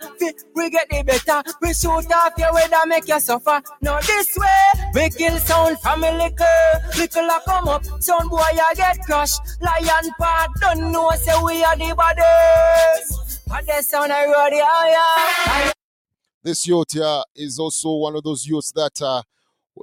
We 0.56 0.70
get 0.70 0.90
the 0.90 1.03
better. 1.03 1.44
We 1.62 1.74
shoot 1.74 2.12
off 2.12 2.34
your 2.38 2.53
way 2.53 2.68
that 2.70 2.88
make 2.88 3.08
you 3.08 3.20
suffer. 3.20 3.62
No 3.82 4.00
this 4.02 4.38
way. 4.38 4.92
We 4.94 5.10
kill 5.10 5.38
sound 5.40 5.80
family 5.80 6.12
liquor. 6.18 6.45
Little 6.98 7.26
a 7.30 7.42
come 7.45 7.68
up. 7.68 7.86
Sound 8.02 8.30
boy 8.30 8.40
a 8.40 8.76
get 8.76 9.00
crushed. 9.06 9.40
Lion 9.62 10.12
pa 10.20 10.48
don't 10.60 10.92
know 10.92 11.12
say 11.12 11.34
we 11.44 11.64
are 11.64 11.76
the 11.76 11.95
baddest. 11.95 13.48
Baddest 13.48 13.90
sound 13.90 14.12
I 14.12 14.26
road 14.26 14.53
yeah. 14.53 15.72
This 16.44 16.68
youth 16.68 16.92
here 16.92 17.24
is 17.36 17.58
also 17.58 17.94
one 17.95 18.16
of 18.16 18.24
those 18.24 18.45
youths 18.45 18.72
that 18.74 19.02
uh, 19.02 19.22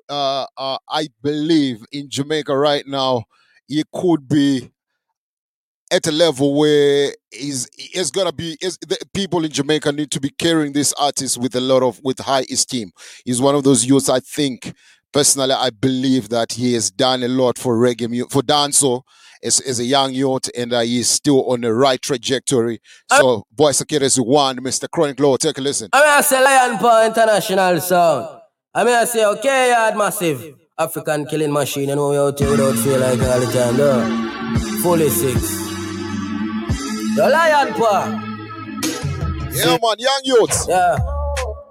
uh, 0.09 0.47
uh, 0.57 0.79
I 0.89 1.09
believe 1.23 1.85
in 1.91 2.11
Jamaica 2.11 2.57
right 2.57 2.87
now, 2.87 3.25
he 3.67 3.83
could 3.93 4.29
be 4.29 4.71
at 5.91 6.07
a 6.07 6.13
level 6.13 6.55
where 6.55 7.13
is 7.33 7.69
it's 7.77 8.11
gonna 8.11 8.33
be 8.33 8.57
is 8.61 8.79
the 8.79 8.99
people 9.13 9.45
in 9.45 9.51
Jamaica 9.51 9.93
need 9.93 10.11
to 10.13 10.21
be 10.21 10.31
carrying 10.31 10.73
this 10.73 10.93
artist 10.95 11.39
with 11.39 11.55
a 11.57 11.61
lot 11.61 11.83
of 11.83 12.01
with 12.05 12.19
high 12.21 12.45
esteem. 12.51 12.91
He's 13.25 13.41
one 13.41 13.55
of 13.55 13.65
those 13.65 13.85
youths 13.85 14.09
I 14.09 14.21
think 14.21 14.73
personally 15.13 15.55
I 15.55 15.71
believe 15.71 16.29
that 16.29 16.53
he 16.53 16.75
has 16.75 16.91
done 16.91 17.23
a 17.23 17.29
lot 17.29 17.59
for 17.59 17.77
reggae 17.77 18.31
for 18.31 18.43
dancehall 18.43 19.03
as, 19.43 19.61
as 19.61 19.81
a 19.81 19.85
young 19.85 20.13
youth 20.15 20.49
and 20.57 20.73
uh, 20.73 20.81
he's 20.81 21.09
still 21.09 21.51
on 21.51 21.63
the 21.63 21.73
right 21.75 22.01
trajectory. 22.01 22.81
So 23.11 23.45
boy 23.51 23.73
Security 23.73 24.21
one, 24.21 24.59
Mr. 24.59 24.89
Chronic 24.91 25.19
Law, 25.19 25.37
take 25.37 25.59
a 25.59 25.61
listen. 25.61 25.89
I 25.93 26.01
mean, 26.01 26.11
I 26.11 26.21
say 26.21 26.43
Lion 26.43 26.79
Paw 26.79 27.07
International 27.07 27.81
Sound. 27.81 28.41
I 28.73 28.85
mean, 28.85 28.95
I 28.95 29.05
say, 29.05 29.25
okay, 29.25 29.71
yard 29.71 29.97
massive. 29.97 30.55
African 30.79 31.27
killing 31.27 31.53
machine, 31.53 31.89
you 31.89 31.97
know, 31.97 32.11
we 32.11 32.17
out 32.17 32.39
here 32.39 32.51
without 32.51 32.77
feel 32.77 33.01
like 33.01 33.21
all 33.21 33.41
the 33.41 33.53
time, 33.53 33.77
though. 33.77 34.81
Fully 34.83 35.11
six. 35.11 35.70
The 37.21 37.29
Lion 37.29 37.75
Paw. 37.75 38.07
Yeah, 39.53 39.77
man, 39.83 39.97
young 39.99 40.21
youths. 40.25 40.67
Yeah. 40.67 40.97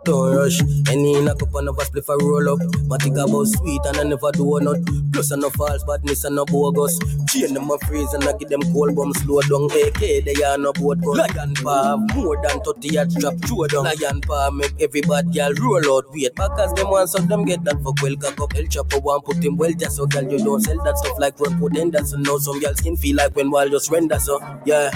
Don't 0.10 0.36
rush. 0.36 0.60
Any 0.90 1.18
in 1.18 1.28
a 1.28 1.36
cup 1.36 1.54
and 1.54 1.68
never 1.68 1.86
split 1.86 2.04
for 2.04 2.18
roll 2.18 2.50
up. 2.50 2.60
But 2.90 3.02
Matic 3.02 3.24
about 3.24 3.46
sweet 3.46 3.82
and 3.86 3.98
I 3.98 4.04
never 4.04 4.32
do 4.32 4.58
a 4.58 4.64
nut. 4.64 4.80
Plus, 5.14 5.32
I 5.32 5.36
no 5.36 5.52
false 5.52 5.84
badness 5.84 6.24
and 6.24 6.36
no 6.36 6.46
bogus. 6.46 6.98
Chain 7.30 7.54
them 7.54 7.70
a 7.70 7.78
freeze 7.86 8.12
and 8.14 8.24
I 8.24 8.34
give 8.34 8.50
them 8.50 8.62
cold 8.74 8.96
bomb 8.96 9.14
slow 9.14 9.42
down. 9.42 9.70
AK, 9.70 10.26
they 10.26 10.34
are 10.44 10.58
no 10.58 10.74
boat 10.74 11.00
gun. 11.02 11.18
Lion 11.18 11.54
paw, 11.54 11.98
more 12.16 12.42
than 12.42 12.60
30 12.62 12.88
yards 12.90 13.16
strap 13.18 13.36
throw 13.46 13.68
down. 13.68 13.84
Lion 13.84 14.22
paw 14.22 14.50
make 14.50 14.74
every 14.82 15.02
bad 15.02 15.32
girl 15.32 15.54
roll 15.62 15.98
out. 15.98 16.06
Wait, 16.12 16.34
because 16.34 16.74
them 16.74 16.90
want 16.90 17.10
some 17.10 17.28
them 17.28 17.46
get 17.46 17.64
that 17.66 17.80
for 17.84 17.94
well 18.02 18.16
cock 18.16 18.42
up. 18.42 18.56
El 18.56 18.64
Chapo 18.64 19.04
one 19.04 19.22
put 19.22 19.44
him 19.44 19.58
well 19.58 19.72
just 19.74 19.98
so 19.98 20.08
girl 20.08 20.24
you 20.24 20.40
don't 20.40 20.62
sell 20.62 20.84
that 20.86 20.98
stuff 20.98 21.20
like 21.20 21.40
run 21.40 21.60
put 21.60 21.78
in 21.78 21.92
that 21.92 22.08
so 22.08 22.18
now 22.18 22.40
some 22.40 22.60
girl 22.60 22.74
skin 22.74 22.98
feel 22.98 23.16
like 23.16 23.36
when 23.36 23.52
wall 23.52 23.70
just 23.70 23.92
render 23.92 24.18
so 24.18 24.42
yeah. 24.66 24.90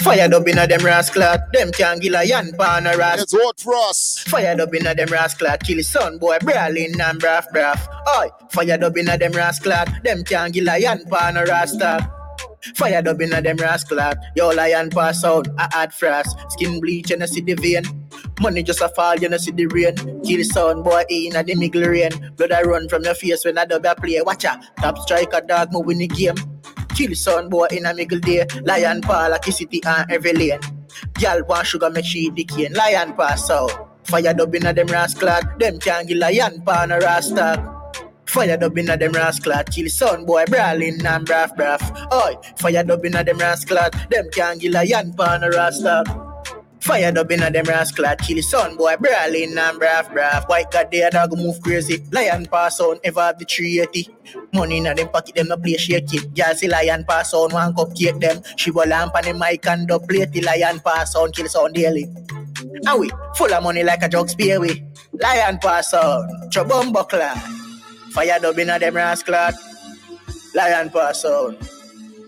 Fired 0.00 0.32
up 0.32 0.46
inna 0.48 0.66
them 0.66 0.84
rascal, 0.84 1.22
them 1.52 1.70
can't 1.72 2.00
kill 2.00 2.14
a 2.14 2.24
yan 2.24 2.52
pan 2.58 2.86
a 2.86 2.96
ras. 2.96 3.22
It's 3.22 3.34
hot 3.36 3.60
for 3.60 3.74
us. 3.74 4.21
Fired 4.26 4.60
up 4.60 4.74
inna 4.74 4.94
them 4.94 5.08
rascal, 5.08 5.56
kill 5.58 5.82
son 5.82 6.18
boy, 6.18 6.38
brawling 6.40 7.00
and 7.00 7.20
braff 7.20 7.46
braff. 7.52 7.86
Oi, 8.18 8.28
fired 8.50 8.82
up 8.82 8.96
inna 8.96 9.18
them 9.18 9.32
rascal, 9.32 9.84
them 10.04 10.24
can't 10.24 10.56
a 10.56 10.78
yan 10.80 11.04
pan 11.06 11.36
a 11.36 11.44
rasta. 11.44 12.10
Fired 12.76 13.08
up 13.08 13.20
inna 13.20 13.42
them 13.42 13.56
rascal, 13.56 13.98
yo 14.36 14.50
lion 14.50 14.90
pass 14.90 15.24
out, 15.24 15.48
a 15.58 15.68
hard 15.74 15.92
frost, 15.92 16.36
skin 16.50 16.80
bleach 16.80 17.10
and 17.10 17.22
I 17.22 17.26
see 17.26 17.40
the 17.40 17.54
vein. 17.54 17.84
Money 18.40 18.62
just 18.62 18.80
a 18.80 18.88
fall, 18.88 19.16
you 19.16 19.28
know 19.28 19.36
see 19.36 19.50
the 19.50 19.66
rain. 19.66 19.94
Kill 20.22 20.44
son 20.44 20.82
boy 20.82 21.04
inna 21.10 21.42
the 21.42 21.54
middle 21.54 21.82
rain. 21.82 22.10
Blood 22.36 22.52
I 22.52 22.62
run 22.62 22.88
from 22.88 23.04
your 23.04 23.14
face 23.14 23.44
when 23.44 23.58
I 23.58 23.64
dub 23.64 23.84
a 23.84 23.94
play. 23.94 24.20
Watch 24.22 24.44
out, 24.44 24.64
top 24.78 24.98
striker 24.98 25.40
dog 25.40 25.72
move 25.72 25.90
in 25.90 25.98
the 25.98 26.08
game. 26.08 26.36
Kill 26.94 27.14
son 27.14 27.48
boy 27.48 27.66
in 27.70 27.86
a 27.86 27.94
middle 27.94 28.20
day. 28.20 28.46
Lion 28.62 29.00
paw 29.00 29.26
like 29.26 29.46
a 29.46 29.52
city 29.52 29.82
and 29.84 30.10
every 30.10 30.32
lane. 30.32 30.60
Girl 31.20 31.42
want 31.48 31.66
sugar 31.66 31.90
make 31.90 32.04
she 32.04 32.30
cane. 32.30 32.72
Lion 32.74 33.14
pass 33.14 33.50
out. 33.50 33.91
Fire 34.04 34.34
dub 34.34 34.54
inna 34.54 34.72
them 34.72 34.88
rascal, 34.88 35.40
them 35.58 35.78
can't 35.78 36.08
kill 36.08 36.18
lion 36.18 36.62
paw 36.62 36.86
no 36.86 36.98
rasta. 36.98 37.68
Fire 38.26 38.56
dub 38.56 38.76
inna 38.78 38.96
them 38.96 39.12
rascal, 39.12 39.62
kill 39.64 39.88
son 39.88 40.24
boy 40.24 40.44
brawling 40.46 41.04
and 41.06 41.26
braff 41.26 41.56
braff. 41.56 41.82
Oi, 42.12 42.34
fire 42.56 42.84
dub 42.84 43.04
inna 43.04 43.24
them 43.24 43.38
rascal, 43.38 43.78
them 44.10 44.28
can't 44.32 44.60
kill 44.60 44.72
lion 44.72 45.12
paw 45.14 45.38
no 45.38 45.48
rasta. 45.48 46.04
Fire 46.82 47.16
up 47.16 47.30
inna 47.30 47.48
them 47.48 47.64
rascal, 47.66 48.04
kill 48.16 48.42
son 48.42 48.76
boy, 48.76 48.96
brawling 48.96 49.56
and 49.56 49.80
braff 49.80 50.12
braff. 50.12 50.48
White 50.48 50.72
god 50.72 50.88
there 50.90 51.10
dog 51.10 51.30
move 51.38 51.62
crazy. 51.62 52.02
Lion 52.10 52.44
pass 52.46 52.80
on 52.80 52.98
ever 53.04 53.20
have 53.20 53.38
the 53.38 53.44
380. 53.44 54.08
Money 54.52 54.78
inna 54.78 54.92
them 54.92 55.08
pocket 55.08 55.36
them 55.36 55.46
no 55.46 55.56
play 55.56 55.76
shake 55.76 56.12
it. 56.12 56.34
Girl 56.34 56.52
see 56.56 56.66
lion 56.66 57.04
pass 57.04 57.32
on 57.34 57.52
one 57.52 57.72
cupcake 57.74 58.20
them. 58.20 58.42
She 58.56 58.72
will 58.72 58.88
lamp 58.88 59.14
on 59.14 59.22
the 59.22 59.32
mic 59.32 59.64
and 59.68 59.86
dub 59.86 60.08
plate 60.08 60.32
the 60.32 60.40
lion 60.40 60.80
pass 60.80 61.14
on 61.14 61.30
kill 61.30 61.46
son 61.46 61.72
daily. 61.72 62.12
And 62.86 63.00
we 63.00 63.10
full 63.36 63.52
of 63.52 63.62
money 63.62 63.82
like 63.84 64.02
a 64.02 64.08
jug 64.08 64.28
spear 64.28 64.60
we. 64.60 64.84
Lion 65.20 65.58
pass 65.58 65.94
on, 65.94 66.50
chobumbo 66.50 66.92
buckler. 66.92 67.34
Fire 68.12 68.38
up 68.44 68.58
inna 68.58 68.78
them 68.78 68.96
rascal. 68.96 69.52
Lion 70.54 70.90
pass 70.90 71.24
on. 71.24 71.56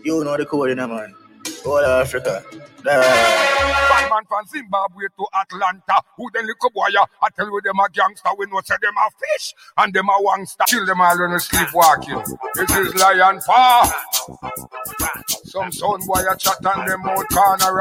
You 0.05 0.25
know 0.25 0.37
the 0.37 0.47
code 0.47 0.71
in 0.71 0.79
a 0.79 0.89
man. 0.89 1.15
All 1.67 1.79
Africa. 1.79 2.45
Bad 2.85 4.11
man 4.11 4.25
from 4.29 4.47
Zimbabwe 4.47 5.05
to 5.17 5.27
Atlanta. 5.41 6.03
Who 6.17 6.31
them 6.33 6.45
little 6.47 6.71
boy? 6.75 6.89
I 7.23 7.29
tell 7.35 7.47
you 7.47 7.61
them 7.65 7.79
a 7.79 7.89
gangster. 7.91 8.31
We 8.39 8.47
know 8.47 8.61
say 8.65 8.75
them 8.81 8.95
a 8.97 9.11
fish 9.11 9.55
and 9.79 9.93
them 9.95 10.09
a 10.09 10.23
wangster. 10.23 10.65
Kill 10.69 10.85
them 10.87 11.01
all 11.01 11.19
when 11.19 11.31
you 11.33 11.39
sleepwalking. 11.39 12.23
This 12.55 12.71
is 12.77 12.95
lion 12.97 13.41
paw. 13.41 14.05
Some 15.45 15.73
son 15.73 16.01
boy 16.07 16.23
a 16.31 16.37
chat 16.37 16.57
and 16.65 16.89
them 16.89 17.03
out 17.07 17.29
corner. 17.31 17.81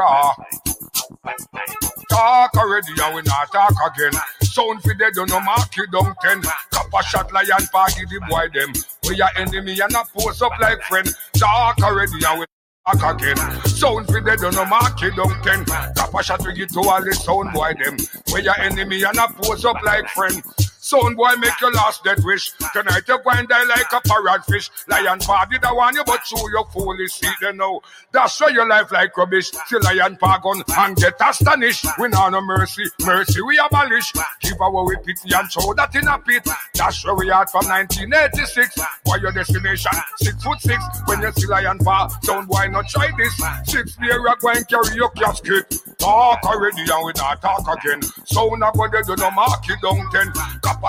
Talk 2.10 2.56
already 2.56 2.92
and 3.02 3.14
we 3.14 3.22
not 3.22 3.52
talk 3.52 3.74
again. 3.94 4.12
Sound 4.42 4.82
for 4.82 4.94
dead, 4.94 5.12
you 5.16 5.26
know 5.26 5.40
mark 5.40 5.76
it 5.76 5.90
down 5.90 6.14
ten. 6.22 6.42
Copper 6.70 7.02
shot 7.02 7.32
lion 7.32 7.46
give 7.48 8.08
the 8.08 8.20
boy 8.28 8.48
them. 8.54 8.72
We 9.08 9.16
your 9.16 9.28
enemy 9.36 9.78
and 9.80 9.94
a 9.94 10.04
pose 10.16 10.42
up 10.42 10.52
like 10.60 10.82
friend. 10.82 11.08
Talk 11.34 11.78
already 11.82 12.24
and 12.26 12.40
we 12.40 12.46
Back 12.86 13.16
again. 13.16 13.36
Sound 13.64 14.06
for 14.08 14.20
dead, 14.20 14.40
don't 14.40 14.54
know 14.54 14.66
mark 14.66 15.02
it 15.02 15.16
down 15.16 15.42
ten. 15.42 15.64
Tap 15.64 16.12
a 16.12 16.22
shot 16.22 16.44
we 16.46 16.52
get 16.52 16.68
to 16.70 16.80
all 16.80 17.02
the 17.02 17.14
sound 17.14 17.52
boy 17.54 17.72
them. 17.82 17.96
Where 18.30 18.42
your 18.42 18.58
enemy 18.60 19.02
and 19.02 19.16
a 19.16 19.26
pose 19.28 19.64
up 19.64 19.82
like 19.82 20.06
friend. 20.08 20.42
Sound 20.84 21.16
boy 21.16 21.32
make 21.38 21.58
your 21.62 21.72
last 21.72 22.04
dead 22.04 22.22
wish. 22.24 22.52
Tonight 22.74 23.04
you're 23.08 23.18
going 23.20 23.46
die 23.46 23.64
like 23.64 23.90
a 23.90 24.06
parrot 24.06 24.44
fish. 24.44 24.68
Lion 24.86 25.18
paw 25.18 25.46
did 25.46 25.64
I 25.64 25.72
want 25.72 25.96
you, 25.96 26.04
but 26.04 26.20
you 26.30 26.36
your 26.52 26.66
foolish 26.66 27.12
see 27.12 27.30
them 27.40 27.56
now. 27.56 27.80
That's 28.12 28.38
why 28.38 28.48
your 28.48 28.68
life 28.68 28.92
like 28.92 29.16
rubbish. 29.16 29.50
See 29.50 29.78
lion 29.78 30.18
paw 30.18 30.36
gun 30.44 30.62
and 30.76 30.94
get 30.94 31.14
astonished. 31.26 31.86
We 31.98 32.08
know 32.08 32.28
no 32.28 32.42
mercy, 32.42 32.84
mercy 33.00 33.40
we 33.40 33.56
abolish. 33.56 34.12
Give 34.42 34.60
our 34.60 34.84
we 34.84 34.96
pity 34.96 35.30
and 35.34 35.50
show 35.50 35.72
that 35.72 35.94
in 35.94 36.06
a 36.06 36.18
pit. 36.18 36.46
That's 36.74 37.02
where 37.02 37.14
we 37.14 37.30
are 37.30 37.46
from 37.46 37.64
1986. 37.64 38.78
Why 39.04 39.16
your 39.22 39.32
destination? 39.32 39.92
Six 40.18 40.44
foot 40.44 40.60
six. 40.60 40.84
When 41.06 41.22
you 41.22 41.32
see 41.32 41.46
lion 41.46 41.78
paw, 41.78 42.08
sound 42.24 42.46
boy 42.46 42.66
not 42.66 42.90
try 42.90 43.10
this. 43.16 43.34
Six 43.72 43.96
go 43.96 44.48
and 44.50 44.68
carry 44.68 44.96
your 44.96 45.08
casket. 45.12 45.64
Talk 45.96 46.44
already 46.44 46.82
and 46.82 47.06
we 47.06 47.12
not 47.16 47.40
talk 47.40 47.78
again. 47.78 48.02
Sound 48.26 48.62
a 48.62 48.70
go 48.76 48.86
dead, 48.88 49.08
you 49.08 49.16
no 49.16 49.30
mark 49.30 49.64
it 49.66 49.80
down 49.80 50.10
ten. 50.12 50.30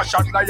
Shot 0.06 0.32
lion 0.32 0.48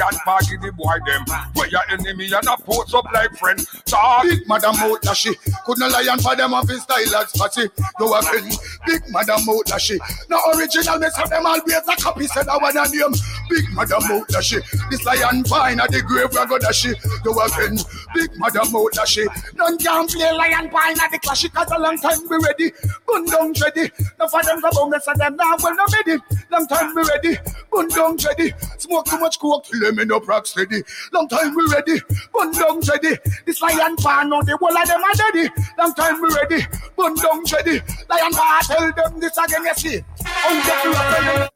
give 0.50 0.62
the 0.62 0.72
boy 0.76 1.00
them. 1.08 1.24
Where 1.54 1.70
your 1.70 1.82
enemy 1.90 2.26
and 2.26 2.48
a 2.48 2.58
pose 2.60 2.94
up 2.94 3.06
like 3.14 3.32
friend. 3.38 3.60
Talk. 3.86 4.24
Big 4.24 4.48
madam 4.48 4.76
out 4.84 5.02
lashy. 5.04 5.32
Could 5.66 5.80
no 5.80 5.88
lion 5.88 6.20
for 6.20 6.36
them 6.36 6.54
off 6.54 6.70
in 6.70 6.80
style 6.80 7.16
as 7.16 7.32
fatty. 7.32 7.70
You 8.00 8.14
a 8.14 8.22
friend. 8.22 8.52
Big 8.86 9.02
madam 9.10 9.48
out 9.48 9.66
lashy. 9.72 9.98
No 10.30 10.38
original, 10.54 11.00
me 11.00 11.08
say 11.10 11.24
them 11.30 11.46
always 11.46 11.88
a 11.88 11.96
copy. 11.96 12.28
Said 12.28 12.50
I 12.50 12.58
want 12.58 12.76
a 12.76 12.84
name. 12.92 13.16
Big 13.50 13.66
madam 13.72 14.04
out 14.12 14.28
lashy. 14.28 14.60
This 14.92 15.06
lion 15.06 15.46
fine 15.46 15.80
at 15.80 15.90
the 15.92 16.02
grave 16.02 16.34
where 16.34 16.48
go 16.48 16.60
dashy. 16.60 16.92
You 17.24 17.32
a 17.32 17.48
friend. 17.50 17.80
Big 18.14 18.32
madam 18.36 18.76
out 18.76 18.94
lashy. 18.98 19.26
None 19.56 19.78
can 19.78 20.08
play 20.08 20.32
lion 20.34 20.70
fine 20.70 21.00
at 21.00 21.12
the 21.12 21.20
clash. 21.20 21.48
Cause 21.48 21.72
a 21.72 21.80
long 21.80 21.98
time 21.98 22.20
we 22.30 22.38
ready. 22.44 22.72
Bun 23.08 23.26
down 23.26 23.54
ready. 23.64 23.92
No 24.20 24.28
for 24.28 24.44
them 24.44 24.60
go 24.60 24.90
me 24.90 25.00
say 25.00 25.14
them 25.16 25.36
now 25.38 25.56
well 25.64 25.76
no 25.76 25.86
ready. 25.96 26.22
Long 26.52 26.68
time 26.68 26.94
we 26.94 27.04
ready. 27.04 27.38
Bun 27.72 27.88
down 27.88 28.18
ready. 28.18 28.54
Smoke 28.78 29.06
too 29.06 29.25
coke 29.30 29.66
till 29.66 29.80
them 29.80 30.00
in 30.00 30.12
up 30.12 30.28
rock 30.28 30.46
steady. 30.46 30.82
Long 31.14 31.28
time 31.28 31.56
we 31.56 31.66
ready. 31.72 32.02
Bun 32.34 32.52
down 32.52 32.80
ready. 32.82 33.18
This 33.46 33.62
lion 33.62 33.96
pan 33.98 34.32
on 34.34 34.46
the 34.46 34.58
wall 34.62 34.78
of 34.78 34.88
them 34.88 35.02
are 35.02 35.32
ready. 35.32 35.50
Long 35.78 35.94
time 35.94 36.22
we 36.22 36.30
ready. 36.36 36.66
Bun 36.96 37.16
down 37.16 37.44
ready. 37.54 37.82
Lion 38.10 38.32
pan 38.34 38.62
tell 38.64 38.94
them 38.94 39.20
this 39.20 39.38
again 39.38 39.64
you 39.64 39.74
see. 39.76 40.04
On 40.48 40.56
the 40.62 41.50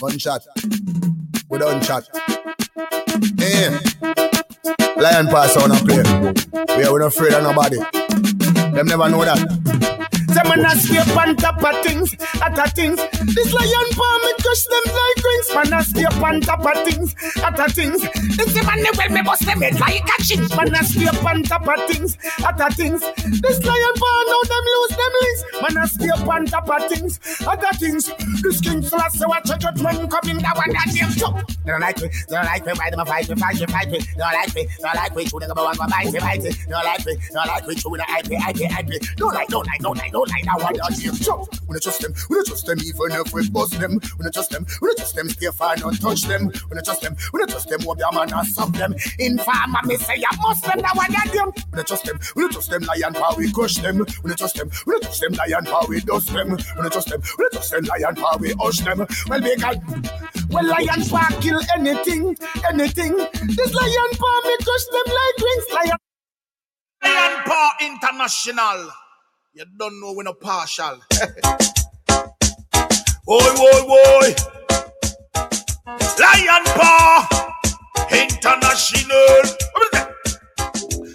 Gunshot. 0.00 0.46
We 1.48 1.58
done 1.58 1.82
chat. 1.82 2.08
Hey. 3.38 3.70
Lion 4.96 5.26
pass 5.26 5.56
on 5.56 5.72
a 5.72 5.76
play. 5.76 6.02
We 6.76 6.84
are 6.84 6.98
not 6.98 7.06
afraid 7.06 7.32
of 7.34 7.42
nobody. 7.42 7.78
Them 8.74 8.86
never 8.86 9.08
know 9.08 9.24
that. 9.24 9.97
Say 10.28 10.42
man 10.44 10.64
a 10.64 10.70
stay 10.76 10.98
on 10.98 11.36
top 11.36 11.62
of 11.62 11.84
things, 11.84 12.14
a 12.42 12.70
things. 12.70 13.00
This 13.34 13.52
lion 13.52 13.88
paw 13.96 14.18
me 14.24 14.32
crush 14.40 14.64
them 14.68 14.84
like 14.92 15.24
rings. 15.24 15.48
Man 15.54 15.72
a 15.72 15.82
stay 15.82 16.04
on 16.04 16.40
top 16.40 16.60
of 16.60 16.84
things, 16.84 17.14
a 17.42 17.70
things. 17.70 18.02
This 18.36 18.52
the 18.52 18.62
man 18.62 18.84
well 18.96 19.08
me 19.10 19.22
bust 19.22 19.46
them 19.46 19.60
like 19.60 20.04
a 20.04 20.16
chinch. 20.22 20.54
Man 20.56 20.74
a 20.74 20.84
stay 20.84 21.08
on 21.08 21.42
top 21.44 21.66
of 21.66 21.80
things, 21.88 22.18
a 22.44 22.70
things. 22.74 23.00
This 23.40 23.64
lion 23.64 23.94
paw 23.96 24.24
now 24.28 24.42
them 24.48 24.64
lose 24.68 24.94
them 25.00 25.14
links. 25.22 25.42
Man 25.62 25.82
a 25.82 25.86
stay 25.88 26.10
on 26.10 26.46
top 26.46 26.68
of 26.68 26.88
things, 26.88 27.18
a 27.46 27.74
things. 27.78 28.10
This 28.42 28.60
king 28.60 28.82
slash 28.82 29.12
say 29.12 29.26
watch 29.26 29.48
a 29.50 29.56
judgment 29.56 30.10
coming 30.10 30.38
that 30.38 30.56
one 30.56 30.72
that 30.72 30.92
them 30.92 31.10
chop. 31.16 31.40
They 31.64 31.72
don't 31.72 31.80
like 31.80 32.00
me, 32.00 32.08
they 32.28 32.36
don't 32.36 32.44
like 32.44 32.66
me. 32.66 32.72
Why 32.76 32.90
them 32.90 33.00
a 33.00 33.04
fight 33.06 33.28
me, 33.28 33.34
fight 33.36 33.60
me, 33.60 33.66
fight 33.66 33.90
me. 33.90 33.98
They 33.98 34.20
don't 34.20 34.32
like 34.32 34.54
me, 34.54 34.62
they 34.64 34.82
don't 34.82 34.94
like 34.94 35.16
me. 35.16 35.24
Chewing 35.24 35.48
the 35.48 35.54
one, 35.54 35.76
one 35.76 35.90
bite 35.90 36.12
me, 36.12 36.20
bite 36.20 36.42
me. 36.42 36.50
They 36.50 36.68
don't 36.68 36.84
like 36.84 37.06
me, 37.06 37.14
they 37.16 37.34
don't 37.34 37.48
like 37.48 37.66
me. 37.66 37.74
Chewing 37.74 38.00
the 38.00 38.06
IP, 38.18 38.30
IP, 38.36 38.60
IP. 38.68 39.16
Don't 39.16 39.34
like, 39.34 39.48
don't 39.48 39.66
like, 39.66 39.80
don't 39.80 39.96
like, 39.96 40.12
don't 40.18 40.30
like 40.30 40.44
that 40.44 40.58
one. 40.62 40.74
That 40.74 41.20
chop. 41.22 41.46
We 41.68 41.74
don't 41.74 41.82
trust 41.82 42.00
them, 42.00 42.12
we 42.28 42.34
don't 42.36 42.46
trust 42.46 42.66
them 42.66 42.78
even 42.80 43.12
if 43.12 43.32
we 43.32 43.48
bust 43.50 43.78
them. 43.78 43.92
We 44.18 44.22
don't 44.22 44.34
trust 44.34 44.50
them, 44.50 44.66
we 44.80 44.88
don't 44.88 44.98
trust 44.98 45.14
them. 45.14 45.28
Stay 45.28 45.50
far, 45.52 45.76
don't 45.76 46.00
touch 46.00 46.22
them. 46.22 46.46
We 46.46 46.74
don't 46.74 46.84
trust 46.84 47.02
them, 47.02 47.16
we 47.32 47.38
don't 47.38 47.50
trust 47.50 47.68
them. 47.68 47.80
Hope 47.82 47.98
your 47.98 48.12
man 48.12 48.32
and 48.32 48.48
suck 48.48 48.72
them. 48.72 48.94
Informer 49.18 49.82
me 49.84 49.96
say 49.96 50.16
you 50.16 50.32
must 50.40 50.64
them 50.64 50.80
that 50.80 50.96
one 50.96 51.12
that 51.12 51.30
them. 51.32 51.52
We 51.54 51.76
don't 51.76 51.86
trust 51.86 52.04
them, 52.04 52.18
we 52.34 52.42
don't 52.42 52.52
trust 52.52 52.70
them. 52.70 52.82
Lion 52.82 53.14
power 53.14 53.34
we 53.36 53.52
crush 53.52 53.76
them. 53.76 53.98
We 53.98 54.28
don't 54.30 54.38
trust 54.38 54.56
them, 54.56 54.70
we 54.86 54.92
don't 54.92 55.02
trust 55.02 55.20
them. 55.20 55.32
Lion 55.34 55.64
power 55.64 55.86
we 55.88 56.00
dust 56.00 56.28
them. 56.32 56.50
We 56.50 56.82
don't 56.82 56.92
trust 56.92 57.08
them, 57.08 57.20
we 57.22 57.42
don't 57.44 57.52
trust 57.52 57.70
them. 57.70 57.84
Lion 57.84 58.14
power 58.16 58.38
we 58.38 58.54
hush 58.58 58.80
them. 58.80 59.06
Well, 59.28 59.40
big 59.40 59.60
guy. 59.60 59.80
Well, 60.50 60.66
lion 60.66 61.04
power 61.08 61.40
kill 61.40 61.60
anything, 61.76 62.36
anything. 62.68 63.14
This 63.14 63.74
lion 63.74 64.10
power 64.18 64.40
me 64.44 64.56
crush 64.64 64.86
them 64.90 65.06
like 65.06 65.38
wings. 65.38 65.66
Lion. 65.74 65.98
Lion 67.04 67.42
Paw 67.44 67.72
International. 67.80 69.07
You 69.54 69.66
don't 69.78 70.00
know 70.00 70.14
when 70.14 70.28
a 70.28 70.34
partial. 70.34 71.00
Boy, 73.26 73.40
boy, 73.56 73.86
boy. 73.86 74.34
Lion 76.20 76.64
Paw 76.66 77.28
International. 78.12 79.42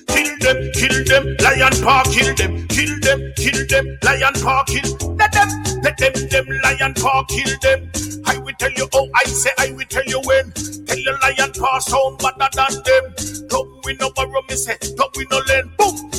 Kill 0.08 0.38
them, 0.40 0.72
kill 0.74 1.04
them, 1.06 1.36
lion 1.44 1.72
paw, 1.84 2.04
kill 2.06 2.34
them, 2.36 2.68
kill 2.70 3.00
them, 3.02 3.34
kill 3.38 3.68
them, 3.68 3.98
lion 4.04 4.34
paw, 4.36 4.64
kill 4.66 4.98
them. 4.98 5.18
let 5.18 5.32
them, 5.34 5.50
let 5.84 5.98
them, 5.98 6.14
them 6.30 6.48
lion 6.64 6.94
paw, 6.96 7.24
kill 7.26 7.58
them. 7.62 7.92
I 8.26 8.38
will 8.40 8.54
tell 8.60 8.72
you, 8.74 8.88
oh, 8.94 9.10
I 9.16 9.24
say, 9.26 9.50
I 9.60 9.72
will 9.74 9.86
tell 9.90 10.04
you 10.06 10.22
when. 10.26 10.52
Tell 10.54 10.98
the 10.98 11.18
lion 11.24 11.52
paw 11.54 11.80
sound 11.80 12.20
better 12.20 12.50
than 12.56 12.84
them. 12.84 13.48
Don't 13.50 13.86
we 13.86 13.94
no 13.96 14.10
borrow, 14.12 14.42
me 14.50 14.56
say, 14.56 14.78
don't 14.96 15.16
we 15.18 15.26
no 15.32 15.40
lend. 15.48 15.76
Boom, 15.78 16.12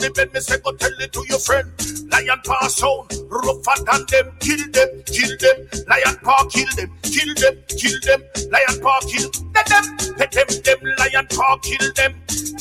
the 0.00 0.10
bend, 0.10 0.32
me 0.32 0.40
say, 0.40 0.58
go 0.64 0.72
tell 0.72 0.90
it 0.98 1.12
to 1.12 1.24
your 1.28 1.38
friend. 1.38 1.68
Lion 2.10 2.40
paw 2.44 2.66
sound 2.68 3.12
rougher 3.28 3.78
than 3.84 4.02
them. 4.08 4.32
Kill 4.40 4.64
them, 4.72 4.90
kill 5.06 5.32
them, 5.38 5.58
lion 5.88 6.16
paw, 6.22 6.44
kill 6.48 6.68
them, 6.76 6.90
kill 7.02 7.34
them, 7.36 7.54
kill 7.68 7.98
them, 8.02 8.20
lion 8.50 8.80
paw, 8.80 9.00
kill 9.06 9.30
let 9.54 9.66
them, 9.68 9.84
let 10.18 10.32
them, 10.32 10.48
them 10.64 10.78
lion 10.98 11.26
paw, 11.30 11.56
kill 11.62 11.92
them. 11.94 12.14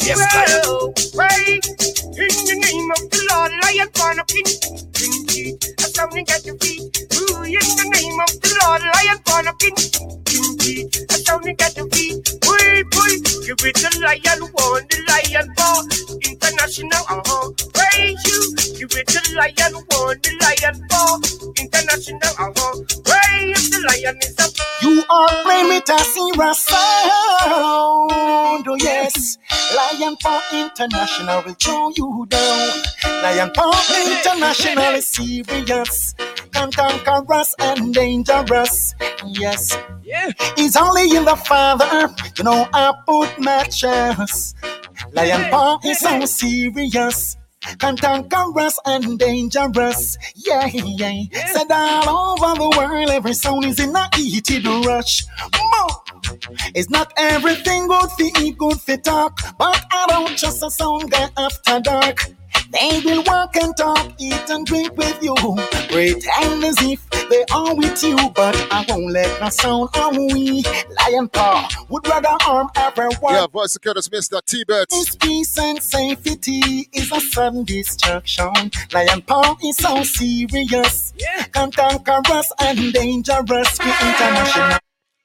Yes, 0.03 0.19
lion. 0.19 0.61
Well, 0.67 0.93
pray 1.15 1.59
in 2.19 2.45
the 2.45 2.55
name 2.59 2.91
of 2.91 3.03
the 3.09 3.21
Lord, 3.31 3.51
lion 3.63 3.89
born 3.95 4.19
of 4.19 4.27
king. 4.27 4.45
King 4.93 5.27
G, 5.27 5.57
a 5.79 5.83
sounding 5.83 6.27
at 6.29 6.45
your 6.45 6.57
feet. 6.57 7.07
Ooh, 7.15 7.43
in 7.43 7.63
the 7.79 7.87
name 7.93 8.19
of 8.19 8.31
the 8.41 8.51
Lord, 8.63 8.81
lion 8.83 9.19
born 9.25 9.47
of 9.47 9.57
king. 9.59 9.75
King 10.25 10.57
G, 10.59 10.89
a 11.09 11.13
sounding 11.23 11.57
at 11.61 11.77
your 11.77 11.87
feet. 11.89 12.19
Boy, 12.41 12.83
boy, 12.91 13.13
give 13.47 13.61
it 13.63 13.75
the 13.79 13.89
lion 14.03 14.41
one, 14.53 14.83
the 14.91 14.99
lion 15.07 15.53
paw. 15.55 15.83
International, 16.69 17.01
uh-huh. 17.09 17.49
Praise 17.73 18.21
you, 18.29 18.53
give 18.77 18.93
it 18.93 19.07
the 19.07 19.21
lion 19.35 19.73
one, 19.89 20.19
the 20.21 20.29
lion 20.37 20.85
paw. 20.87 21.17
International, 21.57 22.33
uh-huh. 22.37 22.77
Praise 23.09 23.69
the 23.71 23.79
lion 23.89 24.17
is 24.21 24.37
up. 24.37 24.53
You 24.83 25.01
are 25.09 25.33
playing 25.41 25.69
with 25.69 25.89
a 25.89 25.97
serious 25.97 26.59
sound, 26.65 28.67
oh 28.69 28.77
yes. 28.79 29.39
Lion 29.75 30.15
Paw 30.21 30.41
International 30.53 31.41
will 31.43 31.55
show 31.59 31.91
you 31.95 32.27
down. 32.29 32.69
Lion 33.23 33.49
Paw 33.55 33.73
International 34.05 34.93
is 34.93 35.09
serious, 35.09 36.13
cantankerous 36.59 37.55
and 37.59 37.93
dangerous. 37.93 38.93
Yes, 39.25 39.77
yeah. 40.03 40.31
He's 40.57 40.75
only 40.75 41.15
in 41.15 41.25
the 41.25 41.35
father, 41.35 42.13
you 42.37 42.43
know. 42.43 42.67
I 42.73 42.93
put 43.07 43.39
my 43.39 43.63
matches. 43.63 44.55
Lion 45.13 45.49
Paw 45.49 45.79
is 45.85 45.99
so 45.99 46.25
serious. 46.25 47.37
Cantankerous 47.77 48.79
and 48.85 49.19
dangerous, 49.19 50.17
yeah, 50.35 50.67
yeah. 50.67 51.23
Said 51.47 51.71
all 51.71 52.43
over 52.43 52.55
the 52.57 52.77
world, 52.77 53.09
every 53.09 53.33
sound 53.33 53.65
is 53.65 53.79
in 53.79 53.95
a 53.95 54.09
heated 54.15 54.65
rush. 54.85 55.25
More. 55.55 56.03
It's 56.73 56.89
not 56.89 57.11
everything 57.17 57.87
good 57.87 58.09
for 58.11 58.41
eat, 58.41 58.57
good 58.57 58.79
for 58.79 58.97
talk, 58.97 59.39
but 59.57 59.85
I 59.91 60.05
don't 60.09 60.37
just 60.37 60.63
a 60.63 60.71
sound 60.71 61.11
guy 61.11 61.29
after 61.37 61.79
dark. 61.81 62.38
They 62.71 63.01
will 63.03 63.23
walk 63.25 63.55
and 63.55 63.75
talk, 63.75 64.11
eat 64.19 64.49
and 64.49 64.65
drink 64.65 64.95
with 64.95 65.23
you. 65.23 65.35
Pretend 65.89 66.63
as 66.63 66.77
if 66.81 67.09
they 67.29 67.43
are 67.51 67.75
with 67.75 68.03
you, 68.03 68.15
but 68.35 68.55
I 68.71 68.85
won't 68.87 69.11
let 69.11 69.41
no 69.41 69.49
sound 69.49 69.89
on 69.95 70.15
we. 70.15 70.63
Lion 70.99 71.29
paw 71.29 71.67
would 71.89 72.07
rather 72.07 72.35
harm 72.41 72.69
everyone. 72.75 73.33
Yeah, 73.33 73.47
voice 73.47 73.73
security 73.73 74.07
Mr. 74.09 74.43
T-Bets. 74.45 74.95
His 74.95 75.15
peace 75.15 75.57
and 75.57 75.81
safety 75.81 76.89
is 76.93 77.11
a 77.11 77.19
sudden 77.19 77.63
destruction. 77.63 78.51
Lion 78.93 79.21
paw 79.23 79.55
is 79.63 79.77
so 79.77 80.03
serious, 80.03 81.13
yeah. 81.17 81.45
cantankerous 81.45 82.51
and 82.59 82.93
dangerous. 82.93 83.79
We 83.79 83.85
international. 83.89 84.79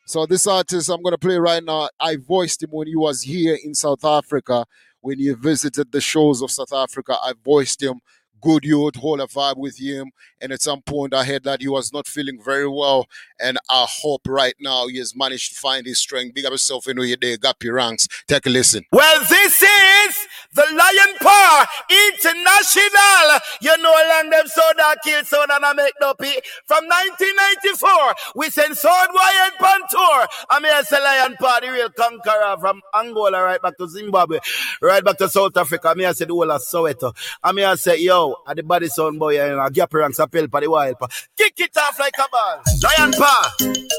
So 0.06 0.26
this 0.26 0.46
artist 0.46 0.90
I'm 0.90 1.02
gonna 1.02 1.16
play 1.16 1.38
right 1.38 1.64
now, 1.64 1.88
I 1.98 2.16
voiced 2.16 2.62
him 2.62 2.70
when 2.72 2.86
he 2.86 2.94
was 2.96 3.22
here 3.22 3.58
in 3.62 3.74
South 3.74 4.04
Africa. 4.04 4.66
When 5.04 5.18
he 5.20 5.30
visited 5.34 5.92
the 5.92 6.00
shores 6.00 6.42
of 6.42 6.50
South 6.50 6.72
Africa, 6.72 7.18
I 7.22 7.34
voiced 7.44 7.82
him. 7.82 8.00
Good 8.44 8.64
youth, 8.66 8.96
hold 8.96 9.20
a 9.20 9.26
vibe 9.26 9.56
with 9.56 9.80
him. 9.80 10.12
And 10.38 10.52
at 10.52 10.60
some 10.60 10.82
point, 10.82 11.14
I 11.14 11.24
heard 11.24 11.44
that 11.44 11.62
he 11.62 11.68
was 11.68 11.94
not 11.94 12.06
feeling 12.06 12.38
very 12.44 12.68
well. 12.68 13.06
And 13.40 13.56
I 13.70 13.86
hope 13.88 14.28
right 14.28 14.54
now 14.60 14.86
he 14.86 14.98
has 14.98 15.16
managed 15.16 15.54
to 15.54 15.60
find 15.60 15.86
his 15.86 15.98
strength. 15.98 16.34
Big 16.34 16.44
up 16.44 16.52
yourself, 16.52 16.86
you 16.86 16.92
know, 16.92 17.02
you're 17.02 17.16
there, 17.18 17.38
your 17.62 17.74
ranks. 17.74 18.06
Take 18.28 18.44
a 18.44 18.50
listen. 18.50 18.84
Well, 18.92 19.20
this 19.20 19.62
is 19.62 20.16
the 20.52 20.66
Lion 20.72 21.16
Paw 21.22 21.66
International. 21.88 23.40
You 23.62 23.82
know, 23.82 23.92
land 23.92 24.30
them 24.30 24.46
so 24.46 24.60
that 24.76 24.98
kill 25.02 25.22
and 25.50 25.64
I 25.64 25.72
make 25.72 25.94
no 26.02 26.12
pee. 26.12 26.38
From 26.66 26.84
1994, 26.84 28.14
we 28.36 28.50
send 28.50 28.76
Sword 28.76 29.08
Wyatt 29.14 29.60
on 29.62 29.80
tour. 29.90 30.26
I'm 30.50 30.64
here 30.64 30.82
say 30.84 31.02
Lion 31.02 31.36
Paw, 31.40 31.60
the 31.60 31.72
real 31.72 31.88
conqueror 31.88 32.56
from 32.60 32.82
Angola 32.94 33.42
right 33.42 33.62
back 33.62 33.78
to 33.78 33.88
Zimbabwe, 33.88 34.38
right 34.82 35.02
back 35.02 35.16
to 35.18 35.30
South 35.30 35.56
Africa. 35.56 35.88
I'm 35.88 35.98
here 35.98 36.12
say 36.12 36.26
the 36.26 36.34
whole 36.34 36.50
of 36.50 36.60
Soweto. 36.60 37.16
I'm 37.42 37.56
here 37.56 37.76
say, 37.76 38.00
yo, 38.00 38.33
at 38.46 38.56
the 38.56 38.62
body 38.62 38.88
sound 38.88 39.18
boy, 39.18 39.40
and 39.40 39.60
I 39.60 39.68
gap 39.70 39.92
ranks 39.94 40.18
a 40.18 40.26
pill 40.26 40.48
for 40.48 40.60
the 40.60 40.70
wild 40.70 40.98
pa. 40.98 41.06
Kick 41.36 41.54
it 41.58 41.76
off 41.76 41.98
like 41.98 42.14
a 42.18 42.28
ball. 42.30 42.62
Lion 42.82 43.12
Paw, 43.12 43.54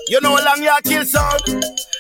you 0.08 0.22
know 0.22 0.36
how 0.36 0.46
long 0.46 0.62
you 0.64 0.70
are 0.70 0.82
kill 0.82 1.06
sound? 1.06 1.42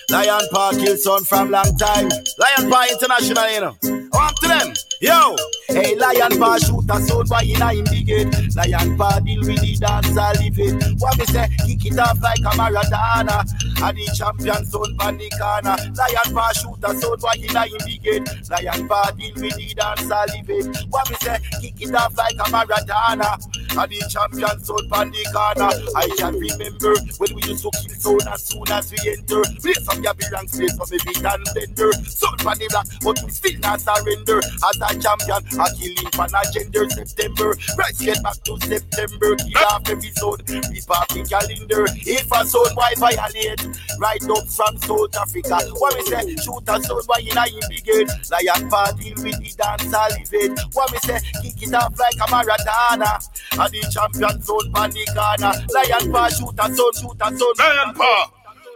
Lion 0.09 0.42
Paw 0.51 0.72
kill 0.72 0.98
sound 0.98 1.27
from 1.27 1.50
long 1.50 1.75
time. 1.77 2.09
Lion 2.38 2.69
Paw 2.69 2.85
International, 2.92 3.50
you 3.50 3.61
know. 3.61 3.75
Want 4.14 4.38
to 4.42 4.48
them, 4.48 4.74
yo. 5.01 5.35
Hey, 5.67 5.95
Lion 5.95 6.38
Paw 6.38 6.58
shoot 6.58 6.85
a 6.90 7.01
sound 7.01 7.30
by 7.30 7.42
in 7.42 7.61
him 7.61 7.85
brigade. 7.85 8.30
Lion 8.56 8.98
Paw 8.98 9.19
deal 9.19 9.42
with 9.42 9.59
the 9.61 9.75
dance, 9.80 10.17
I 10.17 10.32
live 10.34 10.59
it. 10.59 11.01
What 11.01 11.17
me 11.17 11.25
say, 11.25 11.48
kick 11.66 11.85
it 11.85 12.00
off 12.00 12.22
like 12.22 12.40
a 12.40 12.53
Maradona. 12.56 13.45
And 13.82 13.98
the 13.98 14.06
champion 14.16 14.66
sound 14.66 14.98
by 14.98 15.11
the 15.11 15.30
corner. 15.42 15.75
Lion 15.98 16.35
Paw 16.35 16.51
shoot 16.53 16.84
a 16.84 16.93
sound 17.00 17.22
by 17.22 17.34
in 17.35 17.56
him 17.56 17.82
brigade. 17.82 18.30
Lion 18.50 18.88
Paw 18.88 19.11
deal 19.17 19.34
with 19.35 19.58
the 19.58 19.74
dance, 19.74 20.11
I 20.11 20.25
live 20.25 20.50
it. 20.50 20.85
What 20.90 21.09
me 21.09 21.16
say, 21.22 21.38
kick 21.61 21.82
it 21.82 21.95
off 21.95 22.16
like 22.16 22.35
a 22.35 22.45
Maradona. 22.53 23.42
And 23.75 23.91
the 23.91 23.99
champion 24.07 24.55
sound 24.63 24.87
by 24.89 25.03
the 25.03 25.23
corner. 25.35 25.67
I 25.99 26.07
can 26.15 26.39
remember 26.39 26.95
when 27.19 27.35
we 27.35 27.43
used 27.43 27.67
to 27.67 27.71
kill 27.75 27.95
sound 27.99 28.23
as 28.31 28.47
soon 28.47 28.71
as 28.71 28.87
we 28.87 28.99
enter. 29.11 29.43
Play 29.59 29.75
some 29.83 29.99
Gabby 29.99 30.23
ranks, 30.31 30.55
play 30.55 30.71
some 30.71 30.87
big 30.87 31.19
and 31.19 31.43
bender. 31.51 31.91
Sound 32.07 32.39
by 32.39 32.55
the 32.55 32.71
black, 32.71 32.87
but 33.03 33.19
we 33.19 33.29
still 33.35 33.59
not 33.59 33.83
surrender. 33.83 34.39
As 34.39 34.79
a 34.79 34.89
champion, 34.95 35.43
I 35.59 35.67
kill 35.75 35.91
him 35.91 36.11
for 36.15 36.23
a 36.23 36.41
gender 36.55 36.87
September. 36.87 37.51
Right, 37.75 37.95
get 37.99 38.23
back 38.23 38.39
to 38.47 38.55
September. 38.63 39.35
Kill 39.43 39.65
off 39.67 39.83
episode, 39.91 40.39
off 40.87 41.07
the 41.11 41.21
calendar. 41.27 41.83
If 42.07 42.31
a 42.31 42.39
sound 42.47 42.79
why 42.79 42.95
violate, 42.95 43.59
right 43.99 44.23
up 44.23 44.47
from 44.47 44.79
South 44.79 45.15
Africa. 45.19 45.59
What 45.83 45.99
we 45.99 46.01
say, 46.07 46.23
shoot 46.39 46.63
a 46.63 46.79
sound 46.79 47.03
why 47.11 47.19
in 47.19 47.35
a 47.35 47.43
brigade. 47.67 48.07
Lion 48.31 48.71
party 48.71 49.11
with 49.19 49.35
the 49.35 49.51
dance, 49.59 50.31
it. 50.31 50.55
What 50.71 50.91
we 50.91 50.97
say, 51.03 51.19
kick 51.43 51.59
it 51.59 51.73
off 51.75 51.97
like 51.99 52.15
a 52.23 52.27
Maradona. 52.31 53.19
And 53.66 53.74
the 53.74 53.90
champion 53.90 54.42
sound 54.44 54.74
pan 54.76 54.90
the 54.92 55.06
corner. 55.10 55.53
Lion 55.74 56.11
paw 56.11 56.30
shoot 56.30 56.53
a 56.53 56.66
sound, 56.76 56.95
shoot 56.95 57.18
a 57.19 57.38
sound. 57.38 57.58
Lion 57.58 57.94
paw, 57.95 58.32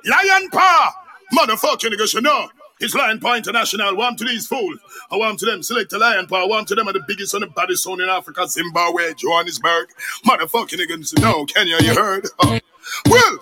lion 0.05 0.49
paw, 0.49 0.93
motherfucking 1.37 1.93
niggas, 1.93 2.15
you 2.15 2.21
know. 2.21 2.49
It's 2.81 2.95
Lion 2.95 3.19
Paw 3.19 3.35
International. 3.35 3.93
Warm 3.95 4.15
to 4.15 4.23
these 4.23 4.47
fools. 4.47 4.79
I 5.11 5.17
want 5.17 5.37
to 5.39 5.45
them 5.45 5.61
select 5.61 5.89
the 5.89 5.97
Lion 5.99 6.27
Paw. 6.27 6.47
Warm 6.47 6.63
to 6.63 6.75
them 6.75 6.87
are 6.87 6.93
the 6.93 7.03
biggest 7.05 7.33
and 7.33 7.43
the 7.43 7.47
baddest 7.47 7.83
zone 7.83 7.99
in 7.99 8.07
Africa, 8.07 8.47
Zimbabwe, 8.47 9.13
Johannesburg. 9.15 9.89
Motherfucking 10.25 10.79
niggas, 10.79 11.19
no, 11.21 11.43
Kenya, 11.45 11.75
you 11.81 11.93
heard? 11.93 12.27
Oh. 12.39 12.57
Well, 13.09 13.39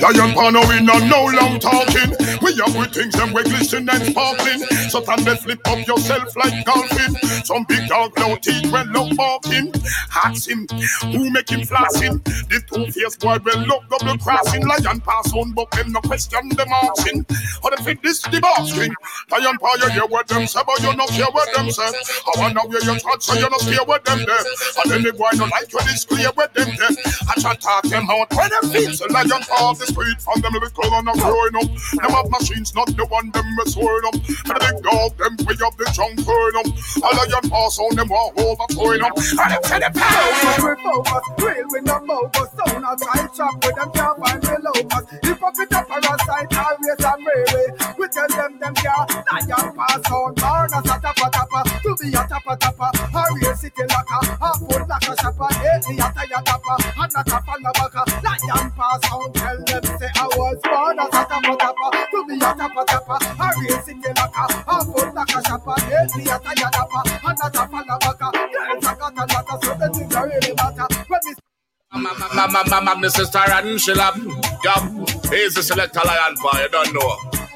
Lion 0.00 0.32
Paw 0.34 0.50
no 0.50 0.60
we 0.68 0.80
not 0.80 1.02
no 1.10 1.26
long 1.34 1.58
talking. 1.58 2.14
We 2.42 2.54
up 2.60 2.74
with 2.76 2.94
things 2.94 3.14
them 3.14 3.32
we 3.32 3.42
glisten 3.44 3.88
and 3.88 4.02
sparkling. 4.04 4.60
So 4.90 5.00
time 5.00 5.24
they 5.24 5.36
flip 5.36 5.60
up 5.66 5.86
yourself 5.86 6.36
like 6.36 6.64
golfing. 6.64 7.14
Some 7.44 7.64
big 7.68 7.88
dog 7.88 8.12
no 8.18 8.36
teeth 8.36 8.70
when 8.72 8.92
look 8.92 9.16
barking. 9.16 9.72
Ask 10.14 10.48
him 10.48 10.66
who 11.12 11.30
make 11.30 11.50
him 11.50 11.60
flossing. 11.60 12.22
The 12.48 12.62
two 12.70 12.90
fierce 12.92 13.16
boy 13.16 13.38
will 13.44 13.60
look 13.66 13.88
double 13.88 14.18
crossing. 14.18 14.66
Lion 14.66 15.00
pass 15.00 15.32
on 15.32 15.52
but 15.52 15.70
them 15.72 15.92
no 15.92 16.00
question 16.00 16.48
them 16.50 16.68
asking. 16.72 17.26
How 17.62 17.70
they 17.70 17.82
fit 17.82 18.02
this 18.02 18.22
the 18.22 18.40
king. 18.74 18.94
Lion 19.30 19.58
Paw 19.58 19.74
you 19.82 19.90
hear 19.90 20.06
what 20.06 20.28
them 20.28 20.46
say 20.46 20.60
but 20.66 20.80
you 20.82 20.94
not 20.94 21.10
hear 21.10 21.26
what 21.32 21.48
them 21.54 21.70
say. 21.70 21.82
I 21.84 22.40
wanna 22.40 22.62
hear 22.68 22.80
your 22.82 22.98
thoughts 22.98 23.26
so 23.26 23.34
you 23.34 23.48
not 23.48 23.62
hear 23.62 23.84
what 23.84 24.04
them 24.04 24.24
there. 24.26 24.44
And 24.82 24.90
then 24.90 25.02
the 25.02 25.12
boy 25.12 25.30
no 25.34 25.44
like 25.46 25.72
you 25.72 25.80
this 25.80 26.04
clear 26.04 26.30
what 26.34 26.54
them 26.54 26.68
there. 26.76 26.96
I 27.28 27.34
try 27.40 27.54
talk 27.56 27.84
them 27.84 28.06
out 28.10 28.30
when 28.34 28.50
them 28.50 28.70
feet. 28.86 28.98
So 28.98 29.06
lion 29.10 29.42
off 29.60 29.78
the 29.78 29.86
street 29.86 30.20
from 30.20 30.40
them 30.40 30.54
little 30.54 30.94
and 30.94 31.08
I'm 31.08 31.18
growing 31.18 31.56
up. 31.56 31.68
Them 31.98 32.10
have 32.14 32.30
machines, 32.30 32.74
not 32.74 32.88
the 32.94 33.06
one 33.06 33.30
them 33.30 33.46
is 33.66 33.74
swearing 33.74 34.06
up. 34.06 34.14
And 34.14 34.54
the 34.54 34.60
big 34.60 34.76
dog, 34.84 35.10
them 35.18 35.34
way 35.46 35.56
up 35.64 35.74
the 35.76 35.86
junk 35.94 36.16
burn 36.22 36.54
up. 36.60 36.68
A 36.68 37.08
lion 37.16 37.44
pass 37.50 37.78
on 37.78 37.96
them 37.96 38.10
all 38.12 38.32
over 38.36 38.66
throwing 38.72 39.02
up. 39.02 39.14
And 39.16 39.50
them 39.52 39.62
say 39.64 39.78
the 39.80 39.90
power. 39.94 40.30
we 40.62 40.72
focus, 40.82 41.24
real 41.40 41.66
we 41.72 41.80
no 41.82 41.96
bogus. 42.06 42.50
So 42.54 42.64
not 42.78 42.98
try 43.00 43.26
chop 43.34 43.54
with 43.64 43.74
them 43.76 43.90
can't 43.92 44.16
find 44.20 44.42
the 44.42 44.56
locus. 44.62 45.04
If 45.24 45.42
up 45.42 45.54
with 45.56 45.70
the 45.70 45.80
parasite, 45.88 46.52
always 46.54 47.02
a 47.02 47.12
way. 47.18 47.62
We 47.98 48.06
tell 48.08 48.28
them 48.28 48.52
them 48.60 48.74
can't. 48.74 49.08
Lion 49.26 49.66
pass 49.74 50.04
on, 50.12 50.34
burn 50.34 50.70
us 50.74 50.86
a 50.86 50.96
tapa 51.00 51.26
tapa. 51.32 51.60
To 51.82 51.90
be 51.98 52.08
a 52.14 52.22
tapa. 52.28 52.54
A 53.14 53.22
real 53.34 53.54
city 53.56 53.82
locker. 53.88 54.22
A 54.40 54.48
full 54.58 54.84
like 54.86 55.08
a 55.08 55.14
shopper. 55.22 55.48
Eh, 55.50 55.78
Lately 55.78 55.98
a 55.98 56.08
tire 56.12 56.42
tapa. 56.44 56.74
And 56.98 57.12
a 57.16 57.22
tapa 57.24 57.54
la 57.62 57.72
baka. 57.72 58.02
Pass 58.76 59.12
on, 59.12 59.32
tell 59.32 59.58
them 59.64 59.84
say 59.98 60.10
I 60.16 60.26
was 60.36 60.58
born 60.64 60.98
as 60.98 61.08
a 61.08 61.22
tapa 61.24 61.56
tapa. 61.56 61.86
To 62.10 62.24
be 62.26 62.34
a 62.36 62.50
tapa 62.54 62.82
tapa. 62.86 63.16
A 63.40 63.46
real 63.60 63.78
city 63.82 64.10
locker. 64.16 64.48
A 64.68 64.84
full 64.84 65.12
like 65.14 65.34
a 65.34 65.40
shopper. 65.46 65.76
Lately 65.88 66.24
a 66.24 66.36
tire 66.38 66.70
tapa. 66.72 67.00
And 67.06 67.38
a 67.38 67.50
tapa 67.50 67.84
la 67.88 67.98
baka. 67.98 68.28
Girls 68.32 68.86
a 68.86 68.92
got 68.96 69.18
a 69.18 69.24
lot 69.32 69.50
of 69.52 69.64
so 69.64 69.74
the 69.74 69.88
things 69.94 70.14
are 70.14 70.26
really 70.26 70.54
matter. 70.54 70.86
When 71.08 71.20
we 71.26 71.34
Mrs. 73.00 73.30
Tarantula, 73.32 74.12
Yum, 74.64 75.06
he's 75.30 75.54
the 75.54 75.62
selector 75.62 76.00
lion 76.04 76.34
boy, 76.42 76.58
you 76.60 76.68
don't 76.68 76.92
know. 76.92 77.47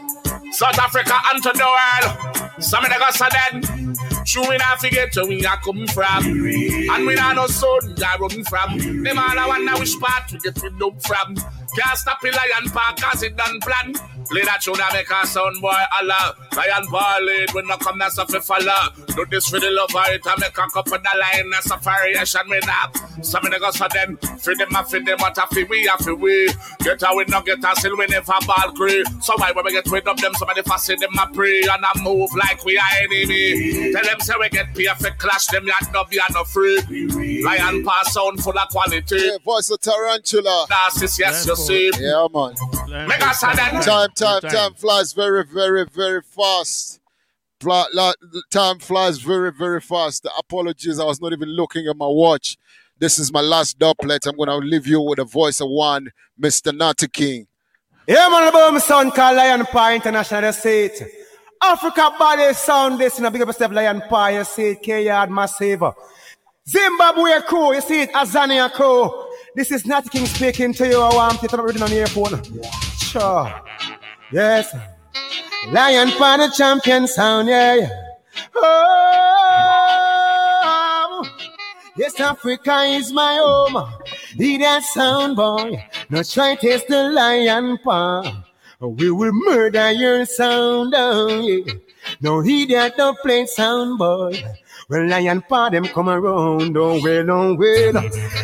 South 0.53 0.79
Africa 0.79 1.15
and 1.33 1.43
to 1.43 1.53
the 1.53 1.65
world. 1.65 2.63
Some 2.63 2.85
of 2.85 2.91
the 2.91 2.99
guys 2.99 3.21
are 3.21 3.31
dead. 3.31 4.27
True, 4.27 4.49
we 4.49 4.57
not 4.59 4.81
forget 4.81 5.15
where 5.17 5.27
we 5.27 5.45
are 5.47 5.57
coming 5.59 5.87
from. 5.89 6.25
And 6.25 7.07
we 7.07 7.15
not 7.15 7.37
know 7.37 7.47
son 7.47 7.95
we 7.97 8.03
are 8.05 8.19
running 8.19 8.45
from. 8.45 9.03
Them 9.03 9.19
all 9.19 9.39
I 9.39 9.47
wonder 9.49 9.73
which 9.81 9.99
part 9.99 10.29
to 10.29 10.39
get 10.39 10.63
of 10.63 11.01
from. 11.03 11.37
Can't 11.37 11.99
stop 11.99 12.21
the 12.21 12.31
lion 12.31 12.71
park 12.71 12.99
cause 12.99 13.23
it 13.23 13.37
done 13.37 13.61
plan. 13.61 13.95
Play 14.31 14.43
that 14.45 14.63
tune 14.63 14.77
and 14.81 14.93
make 14.95 15.11
a 15.11 15.27
sound 15.27 15.61
boy 15.61 15.73
Allah. 16.01 16.37
Lion 16.57 16.87
boy 16.91 17.25
lead 17.25 17.53
when 17.55 17.67
no 17.67 17.77
come 17.77 17.99
that's 17.99 18.19
a 18.19 18.27
follow. 18.41 18.93
Do 19.15 19.27
this 19.31 19.49
for 19.49 19.61
the 19.61 19.71
love 19.71 19.95
of 19.95 20.13
it 20.15 20.25
and 20.27 20.41
make 20.41 20.51
a 20.51 20.69
couple 20.71 20.95
of 20.95 21.03
the 21.03 21.15
line 21.19 21.51
that's 21.51 21.71
a 21.71 21.77
variation 21.77 22.41
we 22.49 22.61
have. 22.65 22.93
Some 23.25 23.45
of 23.47 23.53
the 23.53 23.59
guys 23.59 23.81
are 23.81 23.89
them. 23.89 24.17
Feed 24.39 24.59
them 24.59 24.75
and 24.75 24.87
feed 24.87 25.07
them 25.07 25.19
what 25.19 25.37
a 25.39 25.47
feel 25.55 25.67
we 25.69 25.87
have 25.87 26.07
we. 26.07 26.49
Get 26.81 27.03
away 27.07 27.25
no 27.29 27.41
get 27.43 27.65
us 27.65 27.79
still 27.79 27.97
we 27.97 28.07
never 28.07 28.33
ball 28.47 28.73
cree. 28.73 29.05
So 29.21 29.35
why 29.37 29.53
when 29.53 29.65
we 29.65 29.73
get 29.73 29.87
rid 29.91 30.07
of 30.09 30.21
them 30.21 30.35
somebody 30.35 30.63
fast 30.63 30.89
them 30.89 31.01
a 31.19 31.27
pray 31.33 31.63
and 31.63 31.85
I 31.85 31.93
move 32.03 32.31
like 32.35 32.65
we 32.65 32.79
are 32.79 32.93
enemy. 33.03 33.93
Tell 33.93 34.05
them 34.05 34.21
say 34.21 34.35
we 34.39 34.49
get 34.49 34.75
perfect 34.75 35.19
clash 35.19 35.47
them 35.47 35.67
yet 35.67 35.93
no 35.93 36.05
be 36.05 36.21
no 36.33 36.45
free. 36.45 36.81
Lion 37.43 37.85
pass 37.85 38.15
sound 38.15 38.43
full 38.43 38.59
of 38.59 38.69
quality. 38.69 39.17
Yeah, 39.17 39.39
voice 39.45 39.71
of 39.71 39.81
tarantula. 39.81 40.67
Narcissus, 40.71 41.19
yes, 41.19 41.47
you 41.47 41.57
see. 41.57 41.91
Yeah, 41.99 42.27
man. 42.33 42.55
Make 43.09 43.27
us 43.27 43.43
a 43.43 43.57
then. 43.57 43.83
Time, 44.15 44.41
time, 44.41 44.51
time 44.51 44.75
flies 44.75 45.13
very, 45.13 45.45
very, 45.45 45.87
very 45.87 46.23
fast. 46.23 47.01
Fly, 47.61 47.87
la- 47.93 48.13
time 48.51 48.79
flies 48.79 49.19
very, 49.19 49.53
very 49.53 49.81
fast. 49.81 50.27
Apologies, 50.39 50.99
I 50.99 51.05
was 51.05 51.21
not 51.21 51.33
even 51.33 51.49
looking 51.49 51.87
at 51.87 51.97
my 51.97 52.07
watch. 52.07 52.59
This 52.99 53.19
is 53.19 53.33
my 53.33 53.41
last 53.41 53.79
dubplate. 53.79 54.27
I'm 54.27 54.37
gonna 54.37 54.57
leave 54.57 54.87
you 54.87 55.01
with 55.01 55.17
the 55.17 55.25
voice 55.25 55.61
of 55.61 55.69
one, 55.71 56.11
Mr. 56.41 56.77
Natty 56.77 57.09
King. 57.09 57.47
Yeah, 58.07 58.29
man, 58.29 58.49
about 58.49 58.73
my 58.73 58.79
son 58.81 59.11
called 59.13 59.37
Lion 59.37 59.65
Paw 59.67 59.93
International, 59.95 60.53
they 60.53 60.87
it. 60.87 61.03
Africa 61.63 62.13
body 62.19 62.53
sound 62.53 62.99
this 62.99 63.19
in 63.19 63.25
a 63.25 63.31
big 63.31 63.43
up 63.43 63.55
step 63.55 63.71
Lion 63.71 64.03
Paw, 64.09 64.27
you 64.29 64.45
see 64.45 64.71
it, 64.71 64.83
K-Yard 64.83 65.31
Massive. 65.31 65.83
Zimbabwe 66.69 67.41
crew, 67.43 67.75
you 67.75 67.81
see 67.81 68.03
it, 68.03 68.13
Azania 68.13 68.71
crew. 68.73 69.29
This 69.55 69.71
is 69.71 69.87
Natty 69.87 70.09
King 70.09 70.27
speaking 70.27 70.75
to 70.75 70.89
you. 70.89 71.01
I 71.01 71.15
want 71.15 71.41
to 71.41 71.49
turn 71.49 71.61
up 71.61 71.67
reading 71.67 71.83
on 71.83 71.91
the 71.91 71.97
airport. 71.97 72.51
Sure. 72.99 73.63
Yes. 74.33 74.75
Lion 75.69 76.11
Paw 76.13 76.39
the 76.39 76.49
champion 76.57 77.07
sound, 77.07 77.49
yeah, 77.49 77.75
yeah. 77.75 77.91
Oh, 78.57 79.53
Yes, 81.97 82.19
Africa 82.19 82.85
is 82.85 83.13
my 83.13 83.37
home. 83.37 83.87
Hear 84.35 84.59
that 84.61 84.83
sound, 84.85 85.37
boy. 85.37 85.85
Now 86.09 86.23
try 86.23 86.55
to 86.55 86.61
taste 86.61 86.89
the 86.89 87.11
lion 87.11 87.77
paw. 87.85 88.45
We 88.81 89.11
will 89.11 89.33
murder 89.33 89.93
your 89.93 90.25
sound, 90.25 90.95
oh 90.97 91.29
yeah. 91.41 91.75
No 92.21 92.41
hear 92.41 92.67
that 92.69 92.97
no 92.97 93.15
play 93.15 93.45
sound, 93.47 93.99
boy. 93.99 94.43
Well, 94.93 95.09
lion 95.09 95.41
paw 95.41 95.71
them 95.71 95.87
come 95.87 96.11
around, 96.11 96.77
oh 96.77 97.01
well, 97.03 97.31
oh 97.31 97.55
well. 97.55 97.95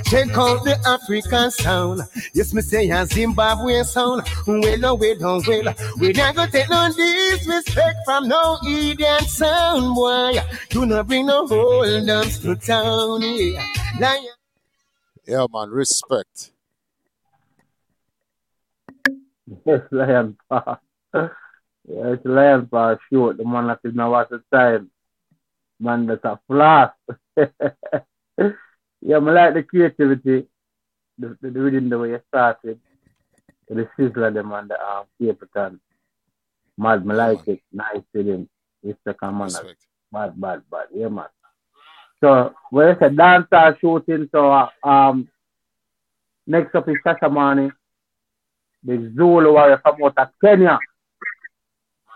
Check 0.05 0.31
out 0.35 0.65
the 0.65 0.81
African 0.87 1.51
sound. 1.51 2.01
Yes, 2.33 2.55
me 2.55 2.63
say 2.63 2.89
a 2.89 3.05
Zimbabwe 3.05 3.83
sound. 3.83 4.23
Well, 4.47 4.85
oh 4.87 4.95
well, 4.95 5.17
oh 5.25 5.43
well. 5.47 5.75
We 6.01 6.13
not 6.13 6.37
gonna 6.37 6.51
take 6.51 6.71
no 6.71 6.89
disrespect 6.89 7.99
from 8.07 8.29
no 8.29 8.57
idiot 8.67 9.25
sound, 9.25 9.95
boy. 9.95 10.41
Do 10.71 10.87
not 10.87 11.07
bring 11.07 11.27
no 11.27 11.47
hold 11.47 12.09
ups 12.09 12.39
to 12.39 12.57
town, 12.57 13.21
yeah. 13.21 13.63
Lion. 14.01 14.25
Yeah, 15.27 15.45
man, 15.53 15.69
respect. 15.69 16.53
Yes, 19.67 19.83
Lion 19.91 20.39
Paw. 20.49 20.79
Yeah, 21.91 22.13
it's 22.13 22.25
Lion 22.25 22.67
Paw 22.67 22.97
shoot. 23.11 23.37
The 23.37 23.45
man 23.45 23.67
that 23.67 23.81
is 23.85 23.95
now 23.95 24.15
at 24.19 24.29
the 24.31 24.43
time. 24.51 24.91
Man, 25.81 26.07
that's 26.07 26.25
a 26.25 26.41
flash. 26.47 26.93
yeah, 27.37 29.17
I 29.17 29.19
like 29.19 29.55
the 29.55 29.63
creativity. 29.63 30.47
The, 31.19 31.37
the, 31.41 31.51
the 31.51 31.61
reading 31.61 31.89
the 31.89 31.99
way 31.99 32.11
you 32.11 32.21
started. 32.29 32.81
The 33.69 33.89
sizzler 33.99 34.33
them 34.33 34.53
on 34.53 34.69
the 34.69 34.81
um, 34.81 35.05
paper 35.21 35.49
can. 35.55 35.81
Mad, 36.77 37.05
me 37.05 37.15
like 37.15 37.47
it. 37.49 37.61
Nice 37.73 38.03
feeling. 38.13 38.49
It's 38.83 38.99
the 39.05 39.15
man. 39.23 39.51
Bad, 40.11 40.41
bad, 40.41 40.63
bad. 40.71 40.87
Yeah, 40.95 41.09
man. 41.09 41.27
So, 42.21 42.55
when 42.71 42.89
it's 42.89 43.03
a 43.03 43.11
dancer 43.11 43.77
shooting, 43.81 44.29
so 44.33 44.51
uh, 44.51 44.69
um, 44.83 45.29
next 46.47 46.75
up 46.75 46.89
is 46.89 46.97
Shashamane, 47.07 47.71
the 48.83 49.13
Zulu 49.17 49.53
warrior 49.53 49.79
from 49.83 50.03
out 50.03 50.19
of 50.19 50.29
Kenya. 50.43 50.79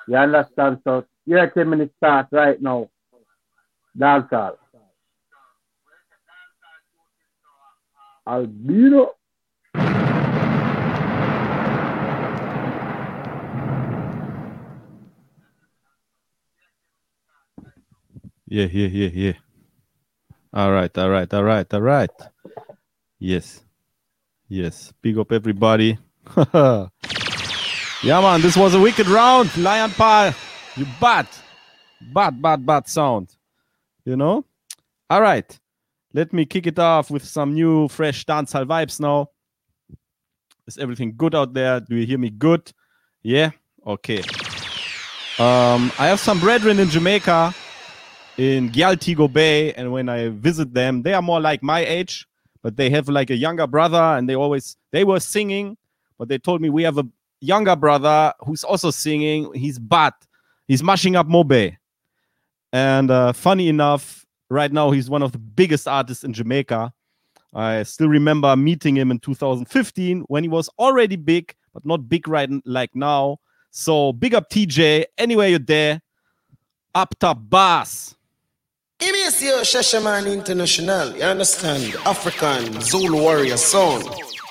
You 0.08 0.16
understand? 0.16 0.78
So, 0.84 1.05
your 1.26 1.49
10 1.49 1.68
minutes 1.68 1.94
start 1.99 2.28
right 2.32 2.60
now. 2.60 2.89
Dancehall. 3.98 4.56
Albino. 8.26 9.14
Yeah, 18.46 18.66
yeah, 18.66 18.88
yeah, 18.88 19.08
yeah. 19.08 19.32
All 20.52 20.70
right, 20.70 20.96
all 20.98 21.08
right, 21.08 21.32
all 21.32 21.42
right, 21.42 21.72
all 21.72 21.80
right. 21.80 22.10
Yes. 23.18 23.62
Yes. 24.48 24.92
Big 25.00 25.16
up 25.16 25.32
everybody. 25.32 25.96
yeah, 26.54 26.88
man, 28.04 28.42
this 28.42 28.56
was 28.56 28.74
a 28.74 28.80
wicked 28.80 29.08
round. 29.08 29.56
Lion 29.56 29.90
Paw, 29.90 30.34
you 30.76 30.86
bad. 31.00 31.26
Bad, 32.12 32.42
bad, 32.42 32.66
bad 32.66 32.88
sound. 32.88 33.34
You 34.05 34.16
know? 34.16 34.44
All 35.10 35.20
right. 35.20 35.58
Let 36.14 36.32
me 36.32 36.44
kick 36.44 36.66
it 36.66 36.78
off 36.78 37.10
with 37.10 37.24
some 37.24 37.55
new, 37.55 37.89
fresh 37.89 38.24
dancehall 38.26 38.66
vibes 38.66 39.00
now. 39.00 39.28
Is 40.66 40.78
everything 40.78 41.14
good 41.16 41.34
out 41.34 41.55
there? 41.55 41.81
Do 41.81 41.97
you 41.97 42.06
hear 42.06 42.18
me 42.18 42.31
good? 42.31 42.72
Yeah? 43.22 43.50
Okay. 43.86 44.20
Um, 45.39 45.90
I 45.98 46.06
have 46.06 46.20
some 46.20 46.39
brethren 46.39 46.78
in 46.78 46.89
Jamaica 46.89 47.55
in 48.36 48.70
Gyaltigo 48.70 49.32
Bay, 49.32 49.72
and 49.74 49.92
when 49.92 50.08
I 50.08 50.28
visit 50.28 50.72
them, 50.72 51.02
they 51.02 51.14
are 51.14 51.22
more 51.22 51.40
like 51.40 51.62
my 51.62 51.81
age, 51.81 52.26
but 52.62 52.76
they 52.76 52.90
have 52.90 53.08
like 53.08 53.31
a 53.31 53.36
younger 53.36 53.66
brother, 53.66 53.97
and 53.97 54.28
they 54.28 54.34
always 54.34 54.76
they 54.90 55.05
were 55.05 55.20
singing, 55.20 55.76
but 56.18 56.28
they 56.28 56.39
told 56.39 56.60
me 56.60 56.70
we 56.70 56.82
have 56.82 56.98
a 56.98 57.05
younger 57.40 57.74
brother 57.74 58.32
who's 58.40 58.62
also 58.62 58.90
singing. 58.90 59.52
He's 59.55 59.78
bad. 59.78 60.12
He's 60.68 60.82
mashing 60.82 61.16
up 61.16 61.26
Mobe. 61.26 61.76
And 62.73 63.10
uh, 63.10 63.33
funny 63.33 63.68
enough, 63.68 64.25
right 64.49 64.73
now 64.73 64.91
he's 64.91 65.10
one 65.10 65.23
of 65.23 65.33
the 65.33 65.39
biggest 65.39 65.86
artists 65.86 66.25
in 66.25 66.33
Jamaica. 66.33 66.92
I 67.55 67.83
still 67.83 68.09
remember 68.09 68.55
meeting 68.57 68.97
him 68.97 69.10
in 69.10 69.18
2015 69.18 70.23
when 70.28 70.42
he 70.42 70.49
was 70.49 70.70
already 70.78 71.17
big, 71.17 71.55
but 71.75 71.84
not 71.84 72.09
big 72.09 72.26
right 72.26 72.49
like 72.65 72.94
now. 72.94 73.39
So 73.70 74.12
big 74.12 74.34
up 74.34 74.49
TJ. 74.49 75.05
Anywhere 75.18 75.49
you're 75.49 75.59
there, 75.59 76.01
up 76.94 77.15
top 77.18 77.39
bass. 77.49 78.15
Me 79.01 79.09
Shashamane 79.09 80.33
International. 80.33 81.15
You 81.17 81.25
understand? 81.25 81.97
African 82.07 82.81
Zulu 82.81 83.20
warrior 83.20 83.57
sound. 83.57 84.05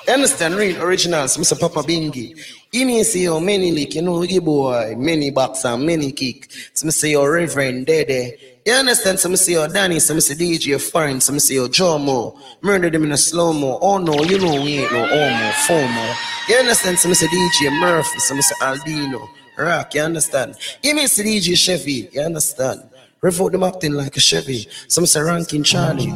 You 0.08 0.14
understand? 0.14 0.56
Real 0.56 0.82
originals, 0.82 1.38
Mr. 1.38 1.58
Papa 1.58 1.80
Bingi. 1.88 2.60
Me 2.74 3.01
a 3.01 3.03
see 3.03 3.24
your 3.24 3.41
many 3.41 3.69
lick, 3.74 3.95
you 3.95 4.01
know, 4.01 4.22
you 4.22 4.40
boy, 4.40 4.95
many 4.98 5.30
box 5.30 5.66
and 5.66 5.85
many 5.85 6.09
kick. 6.14 6.50
So 6.74 6.85
me 6.85 6.91
say 6.91 7.11
your 7.11 7.30
Reverend 7.30 7.85
Dede. 7.85 8.38
You 8.66 8.72
understand? 8.72 9.19
So 9.19 9.27
me 9.27 9.35
say 9.35 9.51
your 9.51 9.67
Danny, 9.67 10.00
so 10.00 10.14
me 10.14 10.22
say 10.22 10.35
DJ 10.35 10.80
Foreign, 10.80 11.19
so 11.19 11.33
me 11.33 11.40
say 11.40 11.56
your 11.56 11.67
Jomo. 11.67 12.40
Murder 12.61 12.90
them 12.90 13.03
in 13.03 13.11
a 13.11 13.17
slow 13.17 13.51
mo. 13.51 13.77
Oh 13.82 13.98
no, 13.98 14.24
you 14.24 14.40
know 14.40 14.64
we 14.64 14.80
ain't 14.80 14.91
no 14.93 15.06
homo, 15.06 15.51
FOMO. 15.67 16.16
You 16.48 16.56
understand? 16.59 16.98
So 16.98 17.09
me 17.09 17.16
say 17.16 17.27
DJ 17.27 17.77
Murphy, 17.77 18.19
so 18.19 18.35
me 18.35 18.41
say 18.41 18.56
Albino. 18.61 19.27
Rock, 19.58 19.93
you 19.93 20.01
understand? 20.03 20.56
Give 20.82 20.95
me 20.95 21.08
see 21.08 21.24
DJ 21.24 21.58
Chevy, 21.58 22.09
you 22.14 22.22
understand? 22.22 22.83
Revolt 23.19 23.51
them 23.51 23.64
acting 23.64 23.95
like 23.95 24.16
a 24.16 24.22
Chevy. 24.22 24.66
Some 24.88 25.06
say 25.06 25.19
ranking 25.19 25.64
Charlie. 25.64 26.14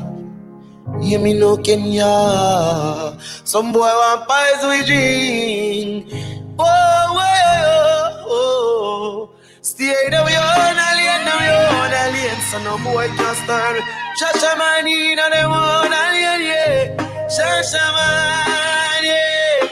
Hear 1.02 1.20
me 1.20 1.34
no 1.34 1.58
Kenya. 1.58 3.18
Some 3.44 3.74
boy 3.74 3.80
want 3.82 4.26
pies 4.26 4.64
we 4.64 4.86
drink. 4.86 6.35
Oh, 6.58 6.64
oh, 6.64 8.26
oh, 8.28 9.30
oh. 9.30 9.30
Stay 9.62 10.10
down 10.10 10.28
your 10.30 10.40
own 10.40 10.78
alien, 10.78 11.26
down 11.26 11.44
your 11.44 11.66
own 11.76 11.92
alien. 11.92 12.38
So 12.50 12.64
no 12.64 12.78
boy 12.84 13.08
can 13.08 13.36
start. 13.44 13.82
Shasha 14.20 14.58
man 14.58 14.88
in 14.88 15.20
on 15.20 15.32
them 15.32 15.52
own 15.52 15.92
alien, 15.92 16.42
yeah. 16.48 17.28
Shasha 17.28 17.84
man, 17.96 19.04
yeah. 19.04 19.70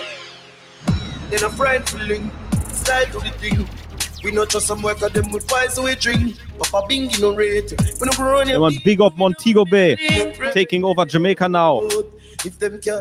Then 1.29 1.43
a 1.43 1.49
friend 1.49 1.87
feeling. 1.87 2.31
Style 2.71 3.05
to 3.05 3.19
the 3.19 3.29
thing. 3.39 3.67
We 4.23 4.31
not 4.31 4.49
just 4.49 4.67
some 4.67 4.81
work 4.81 4.99
them 4.99 5.31
with 5.31 5.47
pies 5.47 5.77
we 5.79 5.95
drink. 5.95 6.37
Papa 6.57 6.87
Bingi 6.89 7.19
no 7.21 7.35
rate. 7.35 7.73
We 7.99 8.05
no 8.05 8.11
grow 8.13 8.43
They 8.43 8.57
want 8.57 8.83
big 8.83 9.01
up 9.01 9.17
Montego 9.17 9.65
Bay, 9.65 9.95
taking 10.53 10.83
over 10.85 11.05
Jamaica 11.05 11.49
now. 11.49 11.81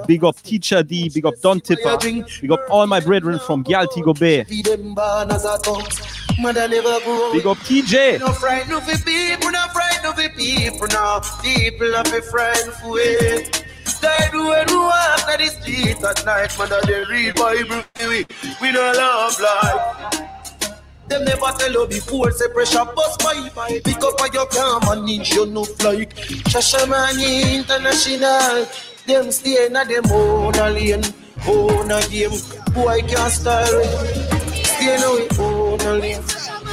Big 0.07 0.25
up 0.25 0.37
Teacher 0.43 0.83
D, 0.83 1.09
big 1.09 1.27
up 1.27 1.35
Don 1.41 1.61
Tipper, 1.61 1.99
big 1.99 2.53
up 2.53 2.61
all 2.71 2.87
my 2.87 3.01
brethren 3.01 3.41
from 3.41 3.65
Gyaltigo 3.65 4.19
Bay. 4.19 4.45
Feed 4.45 4.67
them 4.67 4.95
bananas 4.95 5.45
at 5.45 5.65
tongues. 5.65 6.01
Mother 6.39 6.69
never 6.69 7.01
grow. 7.01 7.33
Big 7.33 7.47
up 7.47 7.59
TJ. 7.59 8.21
No 8.21 8.33
frightened 8.33 8.73
of 8.73 8.87
the 8.87 8.97
people, 9.05 9.51
no 9.51 9.67
frightened 9.73 10.07
of 10.07 10.37
people 10.37 10.87
now. 10.89 11.21
People 11.43 11.93
have 11.93 12.13
a 12.13 12.23
friend 12.23 12.73
for 12.75 12.99
it. 12.99 13.65
They 14.01 14.29
do 14.33 14.47
when 14.47 14.67
we 14.67 14.77
walk 14.77 15.27
the 15.39 15.47
street 15.47 16.03
at 16.03 16.25
night, 16.25 16.57
mother 16.59 16.81
they 16.87 17.05
read 17.05 17.35
Bible. 17.35 17.85
We, 18.01 18.27
we 18.61 18.73
don't 18.73 18.97
love 18.97 19.41
life. 19.41 20.23
Them 21.09 21.25
never 21.25 21.53
tell 21.59 21.73
you 21.73 21.87
before, 21.89 22.31
say 22.33 22.49
pressure 22.53 22.85
bust 22.85 23.21
by 23.23 23.51
Pick 23.85 24.03
up 24.03 24.21
on 24.21 24.33
your 24.33 24.47
can 24.47 24.81
manage 24.87 25.35
you 25.35 25.47
no 25.47 25.61
like 25.85 26.17
Shashamane 26.51 27.59
International 27.59 28.67
Them 29.07 29.33
stay 29.33 29.67
in 29.67 29.77
a 29.77 29.85
them 29.85 30.07
own 30.13 30.55
a 30.55 30.71
lane 30.71 31.03
Own 31.47 31.91
a 31.91 32.01
game. 32.09 32.31
Boy 32.73 33.01
can't 33.03 33.33
style 33.33 33.81
it? 33.81 34.67
Stay 34.67 34.95
in 34.95 35.03
a 35.03 35.43
own 35.43 35.81
a 35.81 35.93
lane 35.99 36.23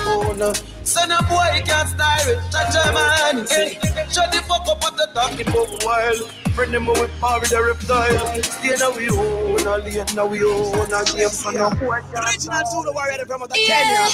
Own 0.06 0.41
a 0.41 0.53
Son 0.85 1.11
of 1.11 1.27
boy 1.27 1.61
can't 1.66 1.90
style 1.90 2.30
it. 2.30 2.38
Shashamane 2.53 3.49
Hey, 3.49 3.74
shut 4.09 4.32
the 4.32 4.38
fuck 4.48 4.67
up 4.67 4.83
at 4.85 4.98
the 4.98 5.09
talking 5.14 5.48
about 5.48 5.83
while 5.83 6.27
Friend 6.53 6.74
them 6.74 6.85
with 6.85 7.11
power 7.19 7.40
with 7.40 7.49
the 7.49 7.64
reptile. 7.64 8.43
Stay 8.43 8.74
in 8.74 8.82
a 8.82 8.90
way 8.91 9.09
own 9.09 9.66
a 9.66 9.77
lane 9.77 10.06
Now 10.16 10.27
we 10.27 10.43
own 10.43 10.93
a 10.93 11.03
game. 11.06 11.30
Son 11.30 11.58
of 11.58 11.80
boy 11.80 11.99
can't 12.14 12.41
style 12.41 12.61
it 12.61 12.85
Original 12.85 12.93
warrior 12.93 13.25
from 13.25 13.48
Yeah. 13.56 14.09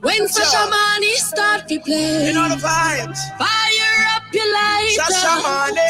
When 0.00 0.28
Shashamane 0.28 1.14
start 1.16 1.66
to 1.68 1.80
play, 1.80 2.26
You 2.26 2.34
know 2.34 2.48
the 2.48 2.56
vibes. 2.56 3.18
fire 3.38 4.06
up 4.13 4.13
your 4.34 4.52
light. 4.52 4.96
Shashamane. 4.96 5.80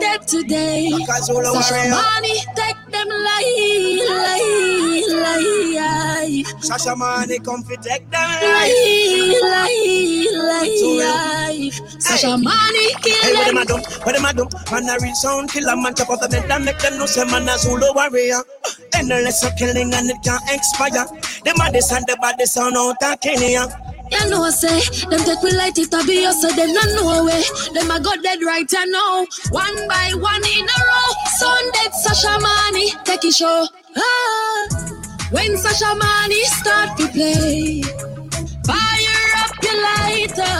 Dead 0.00 0.26
today? 0.28 0.90
Sasha. 1.06 1.90
Money 1.90 2.34
take 2.56 2.76
them 2.90 3.08
lie, 3.08 4.06
lie, 4.10 5.04
lie, 5.22 6.44
Shashamane 6.60 7.38
come 7.38 7.62
fi 7.64 7.76
take 7.76 8.10
them 8.10 8.28
lie, 8.30 9.40
lie, 9.42 10.68
lie. 10.98 11.70
Shashamane 12.00 12.94
kill 13.02 13.22
Hey, 13.22 13.32
what 13.34 13.46
them. 13.46 13.54
them 13.54 13.62
a 13.62 13.64
do? 13.66 13.74
What 14.02 14.14
them 14.14 14.24
a 14.24 14.32
do? 14.34 14.48
Man 14.72 14.88
a 14.88 14.98
real 15.02 15.14
sound 15.14 15.50
killer, 15.50 15.76
man 15.76 15.94
chop 15.94 16.10
off 16.10 16.20
the 16.28 16.34
head 16.40 16.50
and 16.50 16.64
make 16.64 16.78
them 16.78 16.98
know 16.98 17.06
say 17.06 17.24
man 17.24 17.48
a 17.48 17.56
Zulu 17.58 17.92
warrior. 17.94 18.42
Endless 18.94 19.44
of 19.44 19.56
killing 19.56 19.92
and 19.94 20.10
it 20.10 20.16
can't 20.24 20.42
expire. 20.50 21.06
Them 21.44 21.56
a 21.62 21.70
this 21.72 21.92
and 21.92 22.04
the 22.06 22.16
baddest 22.20 22.54
sound 22.54 22.76
out 22.76 23.02
of 23.02 23.20
Kenya. 23.20 23.68
You 24.14 24.30
know, 24.30 24.44
I 24.44 24.50
say, 24.50 24.80
them 25.10 25.20
take 25.24 25.42
we 25.42 25.50
light 25.52 25.76
it 25.78 25.92
up, 25.92 26.06
us, 26.06 26.40
so 26.42 26.48
them 26.48 26.72
not 26.72 26.86
know 26.94 27.24
way. 27.24 27.42
Them 27.74 27.90
a 27.90 28.00
go 28.00 28.14
dead 28.22 28.42
right 28.42 28.70
you 28.70 28.90
know. 28.90 29.26
One 29.50 29.88
by 29.88 30.12
one 30.14 30.44
in 30.46 30.64
a 30.64 30.80
row. 30.88 31.10
Son 31.36 31.64
dead 31.72 31.92
Shashamane, 32.02 33.04
take 33.04 33.24
it 33.24 33.34
show. 33.34 33.66
Ah, 33.96 34.68
when 35.30 35.52
Shashamane 35.56 36.40
start 36.60 36.96
to 36.98 37.08
play, 37.08 37.82
fire 38.66 39.30
up 39.42 39.54
your 39.62 39.82
lighter. 39.82 40.58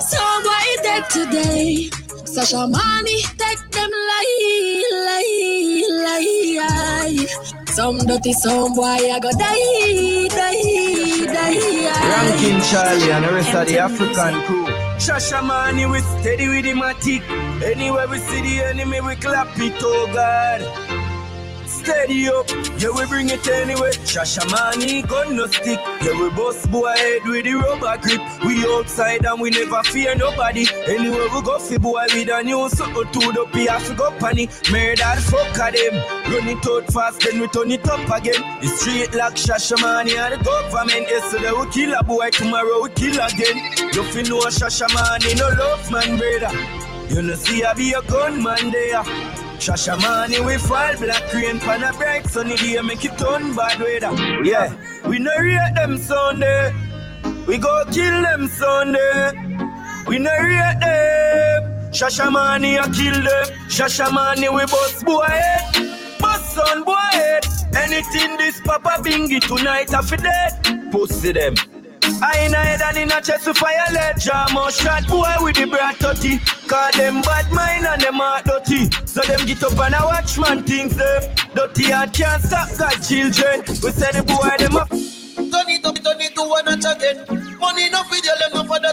So 0.00 0.18
why 0.18 0.76
dead 0.82 1.08
today? 1.10 1.90
Shashamane, 2.24 3.16
take 3.38 3.70
them 3.70 3.90
lie, 3.90 4.82
lie, 5.06 5.86
lie. 6.04 7.67
Some 7.78 7.98
dirty 7.98 8.32
some 8.32 8.74
boy, 8.74 8.82
I 8.82 9.20
go 9.20 9.30
die, 9.30 10.26
die, 10.34 11.26
die. 11.32 11.58
Ranking 12.10 12.60
Charlie 12.60 13.12
and 13.12 13.24
the 13.24 13.32
rest 13.32 13.54
of 13.54 13.68
the 13.68 13.78
African 13.78 14.34
crew. 14.46 14.66
Shashamane, 14.98 15.88
we 15.88 16.00
steady 16.00 16.48
with 16.48 16.64
the 16.64 16.72
matic. 16.72 17.22
Anywhere 17.62 18.08
we 18.08 18.18
see 18.18 18.40
the 18.42 18.64
enemy, 18.64 19.00
we 19.00 19.14
clap 19.14 19.56
it, 19.60 19.74
oh 19.80 20.10
God. 20.12 21.07
Steady 21.88 22.28
up, 22.28 22.46
yeah, 22.76 22.90
we 22.90 23.06
bring 23.06 23.30
it 23.30 23.48
anyway. 23.48 23.88
Shashamane, 24.04 25.08
gun 25.08 25.36
no 25.36 25.46
stick. 25.46 25.80
Yeah, 26.02 26.20
we 26.20 26.28
bust 26.36 26.70
boy 26.70 26.92
head 26.94 27.22
with 27.24 27.44
the 27.46 27.54
rubber 27.54 27.96
grip. 28.02 28.20
We 28.44 28.62
outside 28.66 29.24
and 29.24 29.40
we 29.40 29.48
never 29.48 29.82
fear 29.84 30.14
nobody. 30.14 30.66
Anywhere 30.86 31.28
we 31.32 31.40
go, 31.40 31.58
fi 31.58 31.78
boy 31.78 32.04
with 32.12 32.28
a 32.28 32.42
new 32.42 32.68
something 32.68 33.10
to 33.10 33.32
the 33.32 33.48
P, 33.54 33.64
to 33.64 33.94
go 33.94 34.10
panic. 34.18 34.50
Murder 34.70 35.16
fuck 35.32 35.48
of 35.48 35.72
them. 35.72 35.94
Run 36.28 36.48
it 36.52 36.66
out 36.68 36.92
fast, 36.92 37.20
then 37.20 37.40
we 37.40 37.48
turn 37.48 37.70
it 37.70 37.88
up 37.88 38.04
again. 38.10 38.42
The 38.60 38.68
street 38.68 39.14
like 39.14 39.36
Shashamane 39.36 40.12
and 40.12 40.38
the 40.38 40.44
government. 40.44 41.08
Yesterday 41.08 41.52
we 41.52 41.70
kill 41.70 41.94
a 41.98 42.04
boy, 42.04 42.28
tomorrow 42.28 42.82
we 42.82 42.90
kill 42.90 43.16
again. 43.18 43.56
You 43.94 44.02
fi 44.12 44.28
know 44.28 44.44
Shashamane, 44.44 45.38
no 45.38 45.48
love 45.56 45.90
man, 45.90 46.18
brother. 46.18 46.52
You 47.08 47.22
know 47.22 47.34
see 47.34 47.64
I 47.64 47.72
be 47.72 47.94
a 47.94 48.02
gunman 48.02 48.72
there. 48.72 49.47
Shashamane 49.58 50.46
we 50.46 50.56
fall 50.56 50.96
black 50.98 51.32
rain 51.34 51.58
pan 51.58 51.82
a 51.82 51.92
bright 51.92 52.26
sunny 52.28 52.54
day 52.56 52.80
make 52.80 53.04
it 53.04 53.18
turn 53.18 53.54
bad 53.56 53.80
weather. 53.80 54.14
Yeah, 54.44 54.72
we 55.08 55.18
no 55.18 55.32
rate 55.36 55.74
them 55.74 55.98
Sunday. 55.98 56.72
We 57.46 57.58
go 57.58 57.84
kill 57.92 58.22
them 58.22 58.46
Sunday. 58.46 59.32
We 60.06 60.18
no 60.18 60.30
rate 60.30 60.78
them. 60.80 61.90
Shashamane 61.90 62.78
a 62.78 62.84
kill 62.92 63.14
them. 63.14 63.46
Shashamane 63.68 64.48
we 64.54 64.64
bust 64.66 65.04
boy 65.04 65.22
head. 65.22 66.18
Bust 66.20 66.54
son 66.54 66.84
boy 66.84 66.94
head. 66.94 67.44
Anything 67.74 68.36
this 68.36 68.60
Papa 68.60 69.02
Bingi 69.02 69.40
tonight 69.40 69.92
I 69.92 70.02
fi 70.02 70.16
dead. 70.16 70.92
Pussy 70.92 71.32
them. 71.32 71.54
I 72.22 72.46
in 72.46 72.54
a 72.54 72.56
head 72.56 72.80
and 72.82 72.96
in 72.96 73.12
a 73.12 73.20
chest 73.20 73.44
to 73.44 73.54
fire 73.54 73.86
let 73.92 74.18
jam 74.18 74.56
or 74.56 74.70
shot. 74.70 75.06
Boy 75.08 75.34
with 75.40 75.56
the 75.56 75.66
brat 75.66 75.96
30 75.96 76.38
Cause 76.68 76.94
them 76.94 77.22
bad 77.22 77.50
mind 77.52 77.86
and 77.86 78.00
them 78.00 78.14
heart 78.14 78.44
dirty. 78.44 78.90
So 79.06 79.20
them 79.22 79.46
get 79.46 79.62
up 79.62 79.78
and 79.78 79.94
a 79.94 80.04
watch 80.04 80.38
man 80.38 80.64
things 80.64 80.96
them 80.96 81.22
Dirty. 81.54 81.90
Heart 81.90 82.12
can't 82.14 82.42
stop 82.42 82.68
God 82.78 82.98
children. 83.02 83.60
We 83.82 83.90
say 83.92 84.12
the 84.12 84.22
boy 84.24 84.56
them 84.58 84.76
up 84.76 84.88
Turn 84.90 85.68
it 85.70 85.84
up, 85.86 85.96
turn 85.96 86.20
it 86.20 86.34
to 86.34 86.42
one 86.42 86.68
and 86.68 86.84
again. 86.84 87.24
Money 87.58 87.88
no 87.90 88.02
video, 88.04 88.32
them 88.38 88.52
no 88.54 88.64
for 88.64 88.80
the 88.80 88.92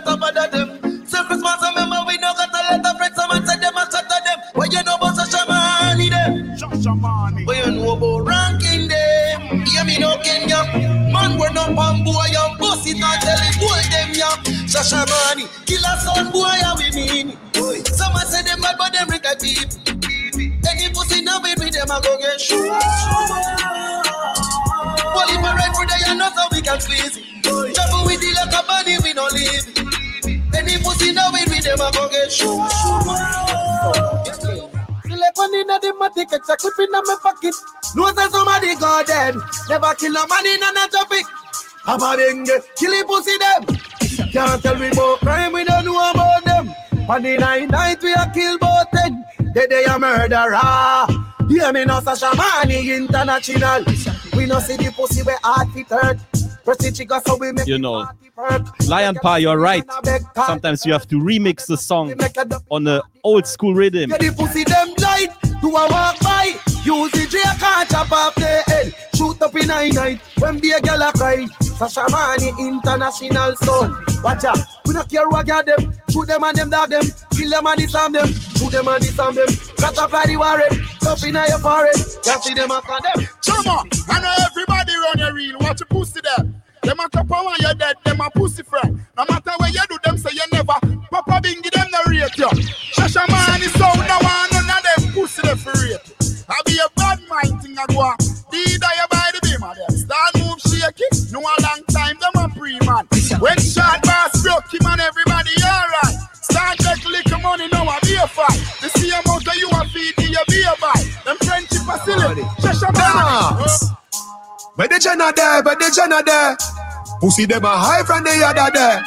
kill 39.95 40.15
a 40.15 40.27
man 40.27 40.45
in 40.45 40.64
a 40.64 40.88
traffic. 40.90 41.25
I'm 41.85 42.01
a 42.01 42.17
denge, 42.17 42.75
kill 42.75 42.93
a 42.93 43.06
pussy 43.06 43.38
them. 43.38 43.65
Can't 44.32 44.61
tell 44.61 44.77
me 44.77 44.88
about 44.88 45.19
crime, 45.19 45.53
we 45.53 45.64
don't 45.64 45.85
know 45.85 46.11
about 46.11 46.43
them. 46.43 46.74
On 47.09 47.22
the 47.22 47.38
night 47.38 47.69
night 47.69 48.01
we 48.01 48.14
a 48.14 48.32
kill 48.33 48.57
both 48.57 48.90
ten. 48.93 49.25
They 49.53 49.67
they 49.67 49.85
a 49.85 49.99
murderer. 49.99 51.06
Hear 51.48 51.72
me 51.72 51.85
no 51.85 51.99
Shashamane 51.99 52.95
International. 52.98 53.83
We 54.35 54.45
no 54.48 54.59
see 54.59 54.77
the 54.77 54.91
pussy 54.95 55.22
where 55.22 55.38
heart 55.43 55.69
fit 55.72 55.88
hurt. 55.88 56.17
Press 56.65 56.98
chica 56.98 57.22
so 57.25 57.38
we 57.38 57.51
make 57.51 57.67
You 57.67 57.77
know, 57.77 58.09
Lion 58.88 59.15
Pa, 59.22 59.35
you're 59.35 59.59
right. 59.59 59.83
Sometimes 60.35 60.83
you 60.83 60.93
have 60.93 61.07
to 61.09 61.17
remix 61.17 61.67
the 61.67 61.77
song 61.77 62.15
on 62.72 62.83
the 62.85 63.03
old 63.24 63.45
school 63.45 63.75
rhythm. 63.75 64.09
The 69.40 69.48
the 69.48 69.52
the. 69.52 69.56
Shoot 69.56 69.56
up 69.56 69.56
in 69.56 69.72
a 69.72 69.94
night 69.94 70.22
when 70.40 70.60
be 70.60 70.72
a 70.72 70.82
girl 70.82 71.02
a 71.02 71.12
cry. 71.12 71.46
Shashamane 71.62 72.60
International 72.60 73.56
son. 73.58 74.06
Watch 74.24 74.44
we 74.86 74.94
not 74.94 75.10
care 75.10 75.28
what 75.30 75.46
get 75.46 75.66
them. 75.66 75.94
Shoot 76.10 76.28
them 76.28 76.44
and 76.44 76.58
them 76.58 76.70
dog 76.70 76.90
them. 76.90 77.04
Kill 77.32 77.50
them 77.50 77.68
and 77.68 77.78
disarm 77.78 78.14
them. 78.14 78.28
Shoot 78.28 78.72
them 78.72 78.88
and 78.88 79.02
disarm 79.02 79.36
them. 79.36 79.48
Cut 79.78 79.98
up 79.98 80.14
like 80.14 80.28
the 80.28 80.38
warren. 80.38 80.86
Up 81.08 81.24
in 81.24 81.34
your 81.36 81.60
forehead. 81.60 81.96
Can't 82.24 82.44
see 82.44 82.54
them 82.54 82.72
and 82.72 82.84
them. 82.84 83.28
Chama, 83.42 84.10
I 84.10 84.22
know 84.22 84.36
everybody 84.46 84.94
run 84.96 85.20
your 85.20 85.34
reel. 85.34 85.58
Watch 85.60 85.82
your 85.82 85.88
pussy 85.88 86.22
there. 86.24 86.46
Them 86.84 87.00
a 87.00 87.10
top 87.10 87.30
when 87.30 87.56
you're 87.60 87.74
dead, 87.74 87.96
them 88.06 88.22
a 88.22 88.30
pussy 88.30 88.64
friend. 88.64 89.00
No 89.18 89.26
matter 89.28 89.52
where 89.60 89.70
you 89.70 89.82
do, 89.90 89.98
them 90.04 90.18
say 90.18 90.30
you 90.34 90.44
never. 90.54 90.74
Papa 91.10 91.42
Bingi, 91.44 91.72
them 91.72 91.88
no 91.92 92.00
rate 92.08 92.38
you. 92.38 92.48
Shasha 92.94 93.28
man 93.28 93.62
is 93.62 93.74
so 93.74 93.80
no 93.80 94.20
one, 94.22 94.50
none 94.52 94.78
of 94.78 94.84
them 94.84 95.14
pussy 95.14 95.42
they 95.42 95.56
for 95.56 95.74
rate. 95.74 96.46
I 96.48 96.62
be 96.66 96.78
a 96.78 96.88
bad 96.96 97.22
mind 97.28 97.62
thing 97.64 97.78
I 97.78 97.86
go 97.88 98.02
on. 98.02 98.35
Move 100.86 100.94
shaky. 100.98 101.32
No 101.32 101.40
a 101.40 101.54
long 101.62 101.82
time, 101.92 102.18
them 102.20 102.44
a 102.44 102.50
pre 102.50 102.80
man. 102.86 103.08
When 103.40 103.58
shot 103.58 104.02
boss 104.04 104.42
broke 104.44 104.74
him 104.74 104.86
and 104.86 105.02
everybody 105.02 105.52
alright. 105.64 106.16
Start 106.42 106.78
take 106.80 107.06
little 107.06 107.40
money, 107.40 107.68
now 107.72 107.88
I 107.88 108.00
be 108.02 108.16
a 108.16 108.28
fight. 108.28 108.60
The 108.82 108.90
same 108.90 109.14
amount 109.14 109.46
that 109.46 109.56
you 109.58 109.70
are 109.70 109.88
feeding, 109.90 110.32
you 110.32 110.40
be 110.48 110.62
a 110.64 110.76
buy. 110.80 111.02
Them 111.26 111.38
friendship 111.38 111.82
facility. 111.82 112.42
Shasha 112.62 112.94
man. 112.94 113.96
But 114.78 114.90
the 114.90 115.00
Jenna 115.00 115.32
there, 115.36 115.64
but 115.64 115.80
the 115.80 115.92
Jenna 115.96 116.22
there. 116.24 116.58
Pussy 117.20 117.46
them 117.46 117.64
a 117.64 117.70
high 117.70 118.04
from 118.04 118.24
the 118.24 118.32
other 118.46 118.72
there. 118.74 119.04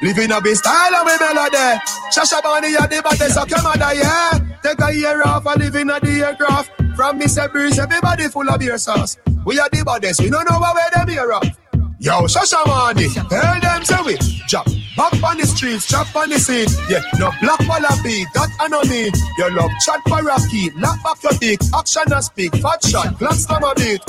Living 0.00 0.30
a 0.30 0.40
big 0.40 0.54
style 0.54 0.94
and 0.94 1.06
we 1.06 1.18
melody. 1.18 1.80
Shasha 2.14 2.40
Bani 2.42 2.72
ya 2.72 2.86
the 2.86 3.02
baddest 3.02 3.36
of 3.36 3.50
your 3.50 3.62
mother, 3.62 3.94
yeah. 3.94 4.38
Take 4.62 4.80
a 4.80 4.94
year 4.94 5.22
off 5.24 5.44
and 5.46 5.60
live 5.60 5.74
in 5.74 5.90
a 5.90 5.98
the 5.98 6.22
aircraft. 6.24 6.70
From 6.94 7.18
Mr. 7.18 7.50
Breeze, 7.50 7.78
everybody 7.78 8.28
full 8.28 8.48
of 8.48 8.60
beer 8.60 8.78
sauce. 8.78 9.16
We 9.44 9.58
are 9.58 9.68
the 9.70 9.82
baddest, 9.84 10.20
we 10.20 10.30
don't 10.30 10.48
know 10.48 10.60
where 10.60 10.90
them 10.94 11.08
here 11.08 11.32
off. 11.32 11.46
Yo, 11.98 12.12
Shashamane, 12.30 13.10
tell 13.28 13.60
them 13.60 13.84
say 13.84 14.02
we 14.06 14.16
Jump 14.46 14.68
back 14.96 15.20
on 15.20 15.36
the 15.36 15.46
streets, 15.46 15.88
chop 15.88 16.14
on 16.14 16.30
the 16.30 16.38
scene. 16.38 16.68
Yeah, 16.88 17.02
no 17.18 17.32
black 17.40 17.58
walla 17.66 17.90
beat, 18.04 18.28
that 18.34 18.50
I 18.60 18.68
know 18.68 18.82
me. 18.84 19.10
You 19.38 19.50
love 19.50 19.70
chat 19.84 20.00
for 20.06 20.22
Rocky, 20.22 20.70
knock 20.76 21.02
back 21.02 21.22
your 21.24 21.32
dick, 21.40 21.60
action 21.74 22.12
and 22.12 22.22
speak, 22.24 22.54
fat 22.62 22.84
shot, 22.86 23.18
from 23.18 23.64
a 23.64 23.74
beat. 23.74 24.02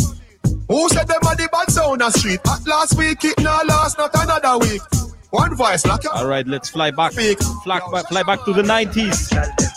Who 0.70 0.88
said 0.90 1.08
them 1.08 1.26
are 1.26 1.36
the 1.36 1.50
bad 1.52 1.72
sound 1.72 2.04
on 2.04 2.12
street? 2.12 2.42
At 2.46 2.68
last 2.68 2.96
week, 2.96 3.26
it 3.26 3.40
now 3.40 3.62
last, 3.66 3.98
not 3.98 4.14
another 4.14 4.60
week. 4.60 4.82
One 5.32 5.56
voice, 5.56 5.86
like 5.86 6.12
All 6.12 6.28
right, 6.28 6.48
let's 6.48 6.70
fly 6.70 6.90
back. 6.90 7.12
Fly 7.14 7.80
back, 7.92 8.08
fly 8.08 8.24
back 8.24 8.44
to 8.46 8.54
the 8.54 8.64
90s. 8.64 9.30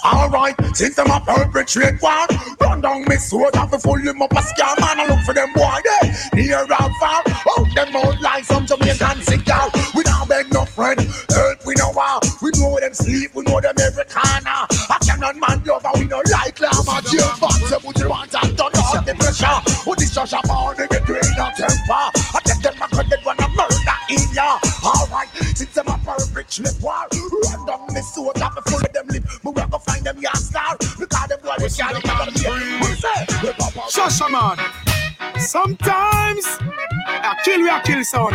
Alright, 0.02 0.56
since 0.74 0.96
them 0.96 1.10
a 1.10 1.20
perpetrate 1.20 2.00
war, 2.02 2.26
run 2.60 2.80
down 2.80 3.04
me 3.04 3.16
sword 3.16 3.54
and 3.54 3.70
full 3.82 3.98
him 3.98 4.20
up 4.22 4.32
a 4.32 4.42
scam 4.42 4.80
man 4.80 4.98
and 4.98 5.08
look 5.10 5.20
for 5.20 5.34
them 5.34 5.52
boy 5.52 5.78
there. 5.84 6.12
Near 6.34 6.66
oh, 6.68 6.76
and 6.80 6.96
far, 6.96 7.22
out 7.22 7.74
them 7.74 7.94
out 7.94 8.20
like 8.20 8.44
some 8.44 8.66
Jamaican 8.66 9.22
cigar. 9.22 9.70
We 9.94 10.02
don't 10.02 10.28
beg 10.28 10.52
no 10.52 10.64
friend, 10.64 10.98
help 11.30 11.66
we 11.66 11.74
no 11.76 11.90
want. 11.90 12.26
We 12.40 12.50
know 12.58 12.80
them 12.80 12.94
sleep, 12.94 13.34
we 13.34 13.44
know 13.44 13.60
them 13.60 13.76
every 13.78 14.04
corner. 14.04 14.66
I 14.90 14.98
cannot 15.06 15.36
man 15.36 15.62
love 15.64 15.84
and 15.84 16.02
we 16.02 16.08
no 16.08 16.22
like 16.32 16.58
llama 16.58 17.02
jail 17.06 17.30
box. 17.38 17.60
Put 17.60 17.98
your 18.00 18.12
hands 18.12 18.34
and 18.34 18.58
turn 18.58 18.72
off 18.74 19.04
the 19.04 19.14
pressure. 19.14 19.58
Who 19.84 19.94
this 19.96 20.14
just 20.14 20.32
a 20.32 20.40
man 20.48 20.74
they 20.78 20.88
get 20.88 21.04
drained 21.04 21.38
of 21.38 21.54
temper. 21.54 22.08
I 22.10 22.40
take 22.42 22.62
them 22.62 22.74
a 22.80 22.88
credit 22.88 23.20
when 23.22 23.36
I 23.38 23.48
murder 23.54 23.98
in 24.10 24.34
ya. 24.34 24.58
Alright, 24.82 25.31
since 25.56 25.74
them 25.74 25.88
a 25.88 25.98
perpetrate 25.98 26.80
war, 26.80 27.06
run 27.12 27.66
down 27.66 27.86
me 27.94 28.00
sword 28.00 28.36
and 28.36 28.52
fi 28.52 28.60
full 28.70 28.80
of 28.80 28.92
them 28.92 29.06
lip. 29.08 29.24
Me 29.24 29.30
we 29.44 29.52
go 29.52 29.78
find 29.78 30.04
them 30.04 30.18
yard 30.18 30.36
star 30.36 30.76
because 30.78 31.28
them 31.28 31.40
boy 31.42 31.56
they 31.58 31.68
can't 31.68 31.96
even 31.98 32.80
We 32.80 32.94
say, 32.96 33.18
we 33.42 33.48
up. 33.50 33.72
Shasha 33.90 34.30
man. 34.30 34.58
Sometimes, 35.38 36.44
I 37.06 37.36
kill 37.44 37.60
we, 37.60 37.70
I 37.70 37.80
kill 37.84 38.04
sound. 38.04 38.34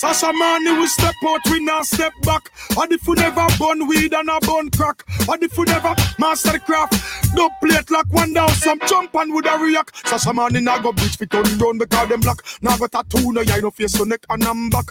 Shashamane 0.00 0.80
we 0.80 0.86
step 0.88 1.14
out, 1.24 1.40
we 1.50 1.60
now 1.60 1.82
step 1.82 2.12
back. 2.22 2.50
And 2.76 2.92
if 2.92 3.06
we 3.06 3.14
never 3.14 3.46
burn 3.58 3.86
weed 3.86 4.12
and 4.12 4.28
a 4.28 4.38
bun 4.40 4.70
crack. 4.70 5.04
And 5.28 5.42
if 5.42 5.56
we 5.56 5.64
never 5.64 5.94
master 6.18 6.52
the 6.52 6.58
craft, 6.58 6.94
no 7.34 7.48
plate 7.62 7.90
like 7.90 8.12
one 8.12 8.32
down, 8.32 8.48
some 8.50 8.80
jump 8.86 9.14
and 9.14 9.32
would 9.32 9.46
a 9.46 9.56
react. 9.56 9.94
Shashamane 10.04 10.62
now 10.62 10.80
go 10.80 10.92
bitch 10.92 11.16
fit 11.16 11.34
on 11.34 11.44
down 11.58 11.78
because 11.78 12.08
them 12.08 12.20
black. 12.20 12.38
Now 12.60 12.76
got 12.76 12.92
tattoo, 12.92 13.32
no 13.32 13.40
yeah, 13.42 13.58
no 13.58 13.70
face, 13.70 13.96
no 13.96 14.04
neck 14.04 14.26
and 14.30 14.44
I'm 14.44 14.68
back. 14.68 14.86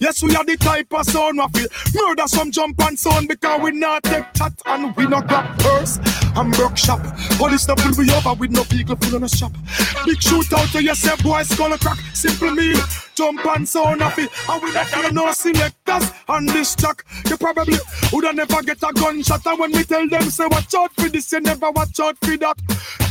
Yes, 0.00 0.22
we 0.22 0.34
are 0.34 0.44
the 0.44 0.56
type 0.56 0.92
of 0.92 1.06
sound 1.06 1.38
we 1.54 1.60
feel 1.60 1.68
murder 2.08 2.26
some 2.26 2.50
jump 2.50 2.80
and 2.82 2.98
sound 2.98 3.28
because 3.28 3.60
we 3.62 3.70
not 3.72 4.02
take 4.02 4.32
chat 4.34 4.52
and 4.66 4.94
we 4.96 5.06
not 5.06 5.28
grab 5.28 5.58
purse. 5.60 5.98
I'm 6.34 6.50
broke 6.50 6.76
shop. 6.76 7.00
Police 7.36 7.66
the 7.66 7.74
we 7.96 8.12
over 8.12 8.34
with 8.38 8.50
no 8.50 8.64
vehicle 8.64 8.96
full 8.96 9.16
on 9.16 9.22
a 9.22 9.28
shop. 9.28 9.52
Big 10.04 10.18
shootout 10.18 10.70
to 10.72 10.82
yourself, 10.82 11.22
boys, 11.22 11.48
skull 11.48 11.76
crack. 11.78 11.98
Simple 12.12 12.50
meal, 12.50 12.78
jump 13.18 13.44
and 13.46 13.68
sound 13.68 14.00
of 14.00 14.16
it. 14.16 14.30
And 14.48 14.62
we 14.62 14.72
not 14.72 14.86
feel 14.86 15.12
no 15.12 15.32
selectors 15.32 16.12
on 16.28 16.46
this 16.46 16.76
track. 16.76 17.04
You 17.28 17.36
probably 17.36 17.78
woulda 18.12 18.32
never 18.32 18.62
get 18.62 18.80
a 18.82 18.92
gunshot. 18.92 19.44
And 19.44 19.58
when 19.58 19.72
we 19.72 19.82
tell 19.82 20.08
them, 20.08 20.22
say, 20.22 20.46
watch 20.46 20.72
out 20.74 20.94
for 20.94 21.08
this, 21.08 21.32
you 21.32 21.40
never 21.40 21.70
watch 21.72 21.98
out 21.98 22.16
for 22.18 22.36
that. 22.36 22.56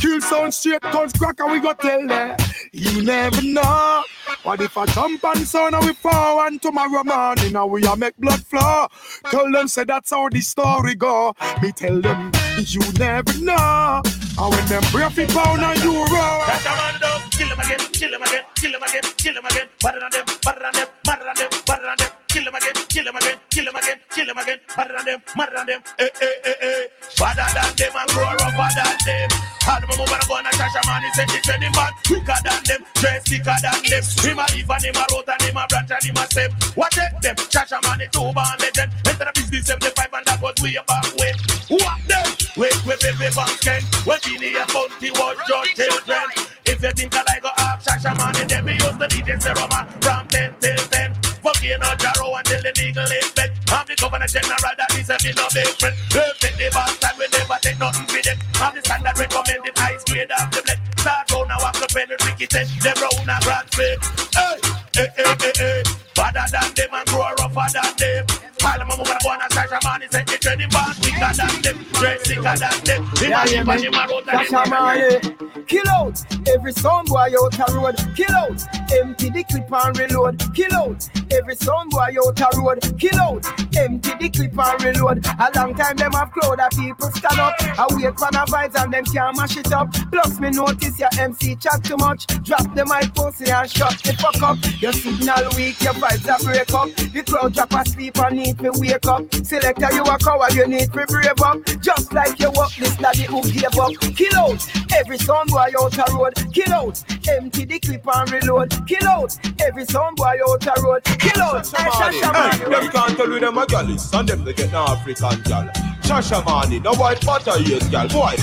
Kill 0.00 0.20
sound 0.22 0.54
straight, 0.54 0.80
guns 0.80 1.12
crack, 1.12 1.40
and 1.40 1.52
we 1.52 1.60
go 1.60 1.74
tell 1.74 2.06
them, 2.06 2.36
you 2.72 3.02
never 3.02 3.42
know. 3.42 4.02
What 4.44 4.62
if 4.62 4.78
I 4.78 4.86
jump 4.86 5.22
and 5.24 5.46
sound 5.46 5.74
and 5.74 5.84
we 5.84 5.92
fall 5.92 6.40
and 6.40 6.60
tomorrow 6.60 7.04
morning 7.04 7.54
and 7.54 7.70
we 7.70 7.84
a 7.84 7.94
make 7.94 8.16
blood 8.16 8.42
flow? 8.46 8.86
Tell 9.30 9.50
them, 9.52 9.68
say, 9.68 9.84
that's 9.84 10.10
how 10.10 10.28
the 10.30 10.40
story 10.40 10.94
go. 10.94 11.34
Me 11.60 11.70
tell 11.72 12.00
them, 12.00 12.32
you 12.56 12.80
never 12.92 13.38
know. 13.40 14.02
And 14.38 14.54
when 14.54 14.66
them 14.66 14.82
break 14.92 15.18
it 15.18 15.30
pound 15.30 15.62
and 15.62 15.82
you 15.82 15.94
roll. 15.98 16.06
That 16.46 16.62
a 16.62 16.70
man 16.78 17.00
down, 17.02 17.30
kill 17.30 17.50
again, 17.50 17.82
kill 17.90 18.14
again, 18.14 18.44
kill 18.54 18.70
again, 18.70 19.02
kill 19.16 19.38
again. 19.38 19.66
Better 19.82 19.98
than 19.98 20.10
them, 20.10 20.24
better 20.44 20.60
than 20.62 20.72
them, 20.78 20.88
than 21.02 21.34
them, 21.34 21.50
than 21.66 21.96
them. 21.98 22.07
Kill 22.38 22.46
him 22.46 22.54
again, 22.54 22.74
kill 22.86 23.08
him 23.08 23.16
again, 23.16 23.38
kill 23.50 23.66
him 23.66 23.74
again, 23.74 23.98
kill 24.14 24.30
him 24.30 24.38
again. 24.38 24.58
Better 24.76 24.94
than 24.94 25.04
them, 25.06 25.20
better 25.34 25.54
than 25.58 25.66
them. 25.66 25.82
Eh, 25.98 26.06
eh, 26.06 26.26
eh, 26.46 26.54
eh. 26.62 26.86
Better 27.18 27.50
than 27.50 27.74
them 27.74 27.92
and 27.98 28.10
grow 28.14 28.30
up 28.30 28.38
better 28.38 28.78
than 28.78 29.26
them. 29.26 29.30
The 29.66 29.86
move 29.98 30.06
and 30.06 30.22
go 30.22 30.34
on 30.38 30.46
a 30.46 30.50
Shasha 30.54 30.86
man, 30.86 31.02
he 31.02 31.10
said 31.18 31.30
he 31.34 31.42
training 31.42 31.74
man 31.74 31.90
quicker 32.06 32.38
than 32.46 32.62
them, 32.62 32.86
dress 32.94 33.26
thicker 33.26 33.58
than 33.58 33.78
them. 33.90 34.02
Him 34.22 34.38
a 34.38 34.46
leaf 34.54 34.70
and 34.70 34.84
him 34.86 34.94
a 34.94 35.04
root 35.10 35.26
and 35.26 35.42
him 35.42 35.58
a 35.58 35.66
branch 35.66 35.90
and 35.90 36.04
him 36.06 36.14
a 36.14 36.24
step. 36.30 36.54
What 36.78 36.92
take 36.94 37.18
them? 37.26 37.34
Shasha 37.50 37.82
man, 37.82 37.98
he 37.98 38.06
two 38.06 38.30
born 38.30 38.54
legend. 38.62 38.90
Enter 39.02 39.26
the 39.26 39.32
business 39.34 39.66
75 39.74 40.14
and 40.14 40.26
that 40.30 40.38
was 40.38 40.54
way 40.62 40.78
back 40.86 41.10
when. 41.18 41.34
What 41.74 41.98
them? 42.06 42.26
Wait, 42.54 42.78
wait, 42.86 43.02
wait, 43.02 43.18
wait, 43.18 43.34
back 43.34 43.58
then. 43.66 43.82
When 44.06 44.18
Beenie 44.22 44.54
and 44.54 44.70
Bounty 44.70 45.10
was 45.10 45.34
just 45.42 45.74
children. 45.74 46.26
If 46.70 46.78
you 46.86 46.92
think 46.94 47.18
I 47.18 47.22
like 47.26 47.42
go 47.42 47.50
up 47.50 47.82
Shasha 47.82 48.14
man, 48.14 48.46
then 48.46 48.62
me 48.62 48.78
use 48.78 48.94
the 48.94 49.10
DJ 49.10 49.42
Seroma 49.42 49.90
from 49.98 50.22
10 50.30 50.54
till 50.62 50.86
10. 50.86 51.17
Volcano 51.42 51.94
Jarrow 51.96 52.34
until 52.34 52.62
the 52.62 52.72
legal 52.78 53.04
is 53.04 53.30
bet. 53.32 53.50
I'm 53.70 53.86
the 53.86 53.94
governor 53.96 54.26
general 54.26 54.74
that 54.76 54.90
is 54.98 55.10
a 55.10 55.16
me 55.22 55.32
no 55.36 55.46
big 55.54 55.72
friend. 55.78 55.96
Take 56.40 56.56
the 56.56 56.68
bastard, 56.72 57.14
we 57.18 57.26
never 57.30 57.58
take 57.62 57.78
nothing 57.78 58.06
for 58.06 58.22
them. 58.22 58.38
I'm 58.58 58.74
the 58.74 58.80
standard 58.82 59.18
recommended 59.18 59.78
ice 59.78 60.04
grade 60.04 60.30
of 60.30 60.50
the 60.50 60.60
blend. 60.62 60.80
Start 60.98 61.30
round 61.32 61.48
now, 61.48 61.58
walk 61.60 61.76
the 61.78 61.86
pen 61.92 62.10
and 62.10 62.22
Ricky 62.26 62.46
said, 62.50 62.66
them 62.82 62.96
round 62.98 63.44
grand 63.44 63.66
split. 63.70 63.98
Hey, 64.34 64.56
hey, 64.94 65.08
hey, 65.16 65.34
hey, 65.38 65.82
hey. 65.84 66.07
Better 66.18 66.50
than 66.50 66.74
them 66.74 66.90
and 66.92 67.06
grow 67.06 67.30
rougher 67.38 67.70
than 67.72 67.94
them. 67.94 68.26
All 68.64 68.84
my 68.84 68.94
and 68.94 69.06
go 69.06 69.32
a 69.32 69.54
Sasha 69.54 69.78
man, 69.84 70.02
said 70.10 70.26
the 70.26 70.36
training 70.36 70.68
band 70.70 70.96
quicker 70.98 71.32
than 71.38 71.62
them. 71.62 71.86
Dress 71.92 72.22
thicker 72.26 72.42
than 72.42 72.84
them. 72.84 73.10
Yeah, 73.22 73.46
him 73.46 73.68
and 73.68 73.80
him 73.80 73.92
man. 73.92 74.02
and 74.02 74.10
road 74.10 74.24
and 74.28 74.48
Sasha 74.48 74.74
and 74.74 75.24
him. 75.24 75.64
Kill 75.66 75.88
out 75.88 76.20
every 76.48 76.72
sound 76.72 77.08
boy 77.08 77.28
out 77.38 77.58
a 77.58 77.72
road. 77.72 77.96
Kill 78.16 78.34
out, 78.34 78.60
empty 78.92 79.30
the 79.30 79.44
clip 79.44 79.70
and 79.70 79.98
reload. 79.98 80.42
Kill 80.54 80.74
out 80.74 81.08
every 81.30 81.54
sound 81.56 81.90
boy 81.90 82.08
out 82.18 82.40
a 82.40 82.60
road. 82.60 82.80
Kill 82.98 83.20
out, 83.20 83.46
empty 83.76 84.12
the 84.18 84.28
clip 84.28 84.58
and 84.58 84.82
reload. 84.82 85.26
A 85.26 85.50
long 85.54 85.74
time 85.74 85.96
them 85.96 86.12
have 86.12 86.30
crowd 86.32 86.58
of 86.58 86.70
people 86.70 87.10
stand 87.12 87.38
up. 87.38 87.54
I 87.60 87.86
wait 87.90 88.18
for 88.18 88.30
the 88.32 88.44
vibes 88.48 88.82
and 88.82 88.92
them 88.92 89.04
can't 89.04 89.36
mash 89.36 89.56
it 89.56 89.72
up. 89.72 89.92
Plus 90.10 90.40
me 90.40 90.50
notice 90.50 90.98
your 90.98 91.10
MC 91.18 91.54
chat 91.56 91.84
too 91.84 91.96
much. 91.96 92.26
Drop 92.42 92.74
the 92.74 92.84
mic 92.84 93.14
pussy 93.14 93.50
and 93.50 93.70
shut 93.70 93.96
the 94.02 94.12
fuck 94.14 94.42
up. 94.42 94.58
Your 94.80 94.92
signal 94.92 95.48
weak, 95.56 95.80
your 95.82 95.94
vibes 96.08 96.40
a 96.40 96.44
break 96.44 96.74
up. 96.74 97.12
The 97.12 97.22
crowd 97.22 97.54
drop 97.54 97.72
asleep 97.74 98.18
and 98.18 98.36
need 98.36 98.58
to 98.58 98.70
wake 98.74 99.06
up. 99.06 99.34
Selector, 99.34 99.92
you 99.92 100.02
a 100.02 100.18
coward, 100.18 100.54
you 100.54 100.66
need 100.66 100.92
to 100.92 101.06
brave 101.06 101.40
up. 101.42 101.64
Just 101.80 102.12
like 102.12 102.38
you 102.38 102.50
walk 102.52 102.74
this 102.76 102.96
daddy 102.96 103.24
who 103.24 103.42
gave 103.42 103.76
up. 103.78 103.92
Kill 104.16 104.36
out 104.36 104.66
every 104.94 105.18
sound 105.18 105.50
boy 105.50 105.68
out 105.80 105.96
a 105.96 106.14
road. 106.14 106.34
Kill 106.52 106.72
out, 106.72 107.02
empty 107.28 107.64
the 107.64 107.78
clip 107.80 108.06
and 108.06 108.30
reload. 108.30 108.86
Kill 108.86 109.08
out 109.08 109.36
every 109.60 109.84
sound 109.84 110.16
boy 110.16 110.36
out 110.48 110.66
a 110.66 110.82
road. 110.82 111.04
Kill 111.04 111.42
out, 111.42 111.66
hey, 111.66 111.90
Shasha 111.90 112.34
Hey, 112.34 112.62
man. 112.62 112.70
them 112.70 112.90
can't 112.90 113.16
tell 113.16 113.28
you 113.28 113.40
them 113.40 113.58
a 113.58 113.66
gal 113.66 113.90
is, 113.90 114.12
and 114.12 114.28
them 114.28 114.44
they 114.44 114.52
get 114.52 114.72
no 114.72 114.84
African 114.84 115.42
gal. 115.42 115.68
Shashamane, 116.02 116.82
no 116.82 116.94
white 116.94 117.24
butter 117.24 117.58
ears 117.60 117.88
gal. 117.88 118.08
Boy, 118.08 118.34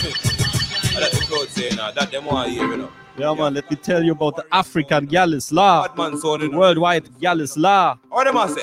let 0.96 1.12
the 1.12 1.26
crowd 1.28 1.50
say 1.50 1.70
now 1.76 1.92
that 1.92 2.12
them 2.12 2.26
want 2.26 2.52
hear 2.52 2.68
you 2.68 2.78
know. 2.78 3.05
Yeah, 3.18 3.34
man, 3.34 3.54
let 3.54 3.70
me 3.72 3.78
tell 3.78 4.04
you 4.04 4.12
about 4.12 4.36
the 4.36 4.46
African 4.52 5.08
Gallis 5.08 5.54
Law. 5.54 5.88
Worldwide 5.96 7.06
Gallis 7.22 7.56
Law. 7.58 7.98
What 8.10 8.26
them 8.26 8.38
I 8.38 8.48
say? 8.48 8.62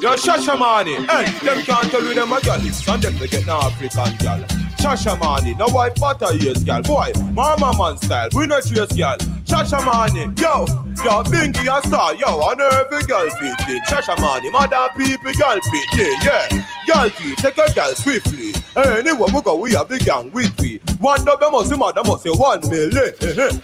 Yo, 0.00 0.14
Shashamane, 0.14 1.06
hey, 1.08 1.46
them 1.46 1.62
can't 1.64 1.90
tell 1.90 2.04
you 2.04 2.14
them 2.14 2.32
a 2.32 2.40
gal 2.42 2.60
is, 2.66 2.86
and 2.86 3.02
them 3.02 3.16
they 3.16 3.26
get 3.28 3.46
no 3.46 3.58
African 3.58 4.14
gal. 4.18 4.67
Shashamane, 4.78 5.58
no 5.58 5.68
white 5.68 5.98
butter 5.98 6.32
ears 6.40 6.62
gal. 6.62 6.82
Boy, 6.82 7.12
mama 7.32 7.76
man 7.76 7.98
style, 7.98 8.28
we 8.32 8.46
not 8.46 8.62
chase 8.62 8.92
gal. 8.92 9.18
Shashamane, 9.44 10.38
yo, 10.38 10.66
yo, 11.04 11.22
Bingi 11.24 11.66
a 11.66 11.86
star, 11.86 12.14
yo, 12.14 12.26
on 12.26 12.60
every 12.60 13.02
girl 13.02 13.28
fit 13.30 13.68
in. 13.68 13.80
Mani, 14.20 14.50
mother 14.50 14.88
people 14.96 15.32
girl 15.32 15.58
fit 15.60 15.98
in, 15.98 16.16
yeah. 16.22 16.48
Girl 16.86 17.10
feet, 17.10 17.38
take 17.38 17.58
a 17.58 17.72
girl 17.74 17.92
swiftly. 17.94 18.52
Anyway, 18.76 19.26
we 19.34 19.42
go, 19.42 19.56
we 19.56 19.72
have 19.72 19.88
the 19.88 19.98
gang 19.98 20.30
with 20.30 20.58
we. 20.60 20.78
One 21.00 21.24
double 21.24 21.50
must 21.50 21.76
mother 21.76 22.02
must 22.04 22.22
say 22.22 22.30
one 22.30 22.60
million. 22.70 22.90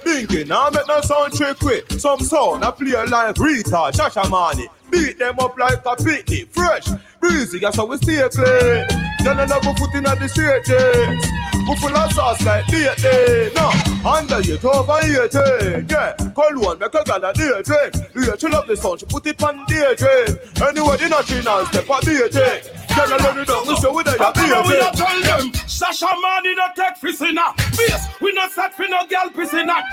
Bingi, 0.05 0.47
now 0.49 0.69
make 0.71 0.89
no 0.89 1.01
sound 1.01 1.33
trick 1.33 1.61
with. 1.63 2.01
Some 2.01 2.21
sound, 2.21 2.65
I 2.65 2.73
play 2.73 2.93
like 3.07 3.39
Rita, 3.39 3.71
Shashamane. 3.95 4.67
Beat 4.91 5.19
them 5.19 5.39
up 5.39 5.57
like 5.57 5.81
a 5.87 5.97
picnic, 5.97 6.49
fresh, 6.51 6.87
breezy, 7.21 7.61
that's 7.61 7.77
how 7.77 7.87
we 7.87 7.97
stay 7.99 8.29
clean. 8.31 9.04
Then 9.25 9.41
another 9.41 9.73
foot 9.75 9.95
in 9.95 10.07
at 10.07 10.21
the 10.21 10.29
straight 10.29 10.65
jeans. 10.65 11.25
We 11.67 11.75
full 11.77 11.97
of 11.97 12.13
sauce 12.13 12.45
like 12.45 12.67
dating. 12.67 13.55
No, 13.57 13.73
under 14.05 14.41
you 14.45 14.61
over 14.61 15.01
eighteen. 15.01 15.89
Yeah, 15.89 16.13
call 16.37 16.61
one 16.61 16.79
make 16.79 16.93
a 16.93 17.03
gal 17.05 17.25
a 17.25 17.33
daydream. 17.33 18.05
Yeah, 18.15 18.37
chill 18.37 18.55
up 18.55 18.67
the 18.67 18.77
sound, 18.77 19.01
she 19.01 19.07
put 19.07 19.27
it 19.27 19.43
on 19.43 19.65
daydream. 19.65 20.37
Anyway, 20.61 20.97
the 21.01 21.09
national 21.09 21.65
step 21.65 21.89
a 21.89 22.01
dating. 22.05 22.69
Then 22.95 23.13
I 23.13 23.17
let 23.17 23.37
it 23.39 23.49
down, 23.49 23.67
we 23.67 23.77
show 23.77 23.95
with 23.95 24.07
a 24.09 24.17
Come 24.21 24.69
we 24.69 24.79
not 24.79 24.95
tell 24.95 25.21
them. 25.23 25.55
Sasha 25.67 26.07
man, 26.21 26.45
he 26.45 26.55
not 26.55 26.77
take 26.77 26.97
fish 26.99 27.21
in 27.23 27.35
that. 27.35 27.59
Face, 27.73 28.07
we 28.21 28.33
not 28.33 28.53
set 28.53 28.75
for 28.75 28.87
no 28.87 29.03
in 29.59 29.67
that. 29.67 29.85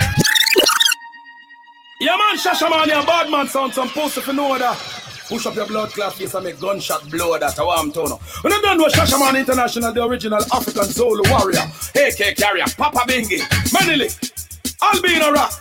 Yeah, 2.00 2.16
man, 2.16 2.36
Shasha 2.36 2.68
man, 2.68 2.90
and 2.90 3.06
bad 3.06 3.30
man 3.30 3.48
sound 3.48 3.72
some 3.72 3.88
post 3.88 4.18
if 4.18 4.26
you 4.26 4.34
know 4.34 4.58
that. 4.58 5.01
Push 5.28 5.46
up 5.46 5.54
your 5.54 5.66
blood 5.66 5.90
clot 5.90 6.14
face 6.14 6.34
and 6.34 6.44
make 6.44 6.60
gunshot 6.60 7.08
blow 7.10 7.38
that. 7.38 7.56
How 7.56 7.70
I'm 7.70 7.92
told. 7.92 8.20
When 8.42 8.52
you 8.52 8.62
done 8.62 8.78
with 8.78 8.92
Shasha 8.92 9.18
man 9.18 9.36
International, 9.36 9.92
the 9.92 10.04
original 10.04 10.42
African 10.52 10.84
Zulu 10.84 11.22
warrior, 11.30 11.62
AK 11.94 12.36
carrier, 12.36 12.64
Papa 12.76 13.00
Bingi, 13.08 13.38
Manili, 13.72 14.10
Albino 14.82 15.32
Rock, 15.32 15.52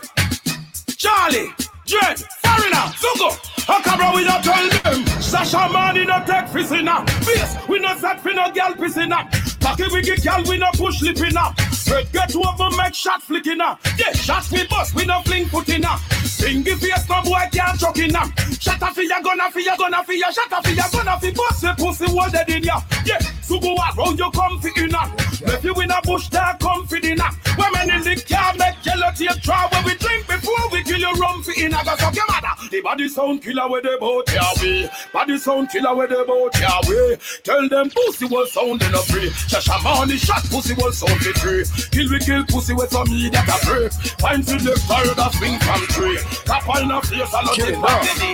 Charlie, 0.98 1.54
Dread, 1.86 2.20
Farina, 2.42 2.92
Zugo. 3.00 3.52
A 3.70 3.82
cabra 3.84 4.12
we 4.16 4.26
not 4.26 4.44
tell 4.44 4.70
them. 4.70 5.06
Sasha 5.22 5.72
man 5.72 5.98
in 5.98 6.10
a 6.10 6.26
tech 6.26 6.50
fish 6.50 6.72
in 6.72 6.88
a 6.88 7.06
face. 7.24 7.56
We 7.70 7.80
not 7.80 8.00
set 8.00 8.20
for 8.22 8.34
no 8.34 8.52
girl 8.52 8.74
piss 8.74 8.98
in 8.98 9.12
a. 9.12 9.30
Cocky 9.62 9.86
wiggy 9.92 10.16
girl 10.22 10.44
we 10.48 10.58
not 10.58 10.74
push 10.78 11.02
lip 11.02 11.18
in 11.18 11.38
a. 11.38 11.54
Red 11.92 12.12
get 12.12 12.36
over 12.36 12.76
make 12.78 12.94
shot 12.96 13.22
flick 13.22 13.48
in 13.48 13.62
a. 13.62 13.78
Yeah, 13.98 14.14
shot 14.14 14.50
we 14.52 14.66
bust 14.68 14.96
we 14.96 15.06
not 15.06 15.26
fling 15.26 15.44
in 15.46 15.84
a. 15.84 15.94
Bingi 16.42 16.76
face 16.80 17.08
no 17.08 17.22
boy 17.22 17.46
can't 17.52 17.80
chuck 17.80 17.98
in 17.98 18.16
a. 18.16 18.24
Shot 18.60 18.82
a 18.82 18.94
fi 18.94 19.08
ya 19.08 19.22
gonna 19.22 19.52
fi 19.52 19.64
ya 19.64 19.76
gonna 19.78 20.04
fi 20.04 20.20
ya. 20.20 20.32
Shot 20.32 20.52
a 20.52 20.62
fi 20.64 20.74
ya 20.74 20.84
gonna 20.92 21.20
fi 21.20 21.32
bust 21.32 21.62
the 21.62 21.74
pussy 21.78 22.06
what 22.12 22.32
dead 22.32 22.50
in 22.50 22.64
ya. 22.64 22.82
Yeah, 23.06 23.20
so 23.52 23.60
go 23.60 23.76
around 23.76 24.18
you 24.18 24.32
comfy 24.32 24.72
in 24.78 24.96
a. 24.96 25.04
If 25.44 25.64
you 25.64 25.74
in 25.82 25.92
a 25.92 26.02
bush 26.04 26.30
there 26.30 26.56
comfy 26.60 26.98
in 27.04 27.20
a. 27.20 27.28
Women 27.58 27.92
in 27.92 28.04
the 28.04 28.16
car 28.24 28.54
make 28.56 28.86
yellow 28.86 29.12
tape 29.12 29.42
try 29.44 29.68
when 29.72 29.84
we 29.84 29.96
drink 29.96 30.28
before 30.28 30.70
we 30.72 30.84
kill 30.84 31.00
your 31.00 31.16
rum 31.16 31.44
in 31.58 31.74
a. 31.74 31.84
Go 31.84 31.96
suck 31.98 32.16
your 32.16 32.28
mother. 32.28 32.70
The 32.70 32.82
body 32.82 33.10
sound 33.10 33.42
killer 33.42 33.68
with 33.70 33.84
the 33.84 33.98
boat, 34.00 34.32
yeah 34.32 34.52
we. 34.62 34.90
Body 35.12 35.38
sound 35.38 35.70
killer 35.70 35.96
with 35.96 36.10
the 36.10 36.24
boat, 36.26 36.56
yeah 36.60 36.80
we. 36.88 37.18
Tell 37.44 37.68
them 37.68 37.90
pussy 37.90 38.26
was 38.26 38.54
sound 38.54 38.82
in 38.82 38.94
a 38.94 39.02
free. 39.04 39.30
Shasha 39.52 39.84
money 39.84 40.18
shot 40.18 40.44
pussy 40.50 40.74
was 40.76 40.98
sound 40.98 41.20
for 41.20 41.34
free. 41.40 41.66
Kill 41.92 42.10
we 42.10 42.20
kill 42.20 42.46
pussy 42.46 42.74
with 42.74 42.90
some 42.92 43.10
me 43.10 43.30
that 43.30 43.50
a 43.52 43.58
break. 43.68 43.92
Find 44.20 44.48
to 44.48 44.56
the 44.58 44.80
fire 44.88 45.14
that 45.16 45.34
swing 45.36 45.60
from 45.60 45.82
tree. 45.92 46.20
Cap 46.46 46.70
on 46.70 46.92
a 46.92 47.02
face 47.02 47.34
a 47.34 47.42
lot 47.44 47.60
in 47.60 47.76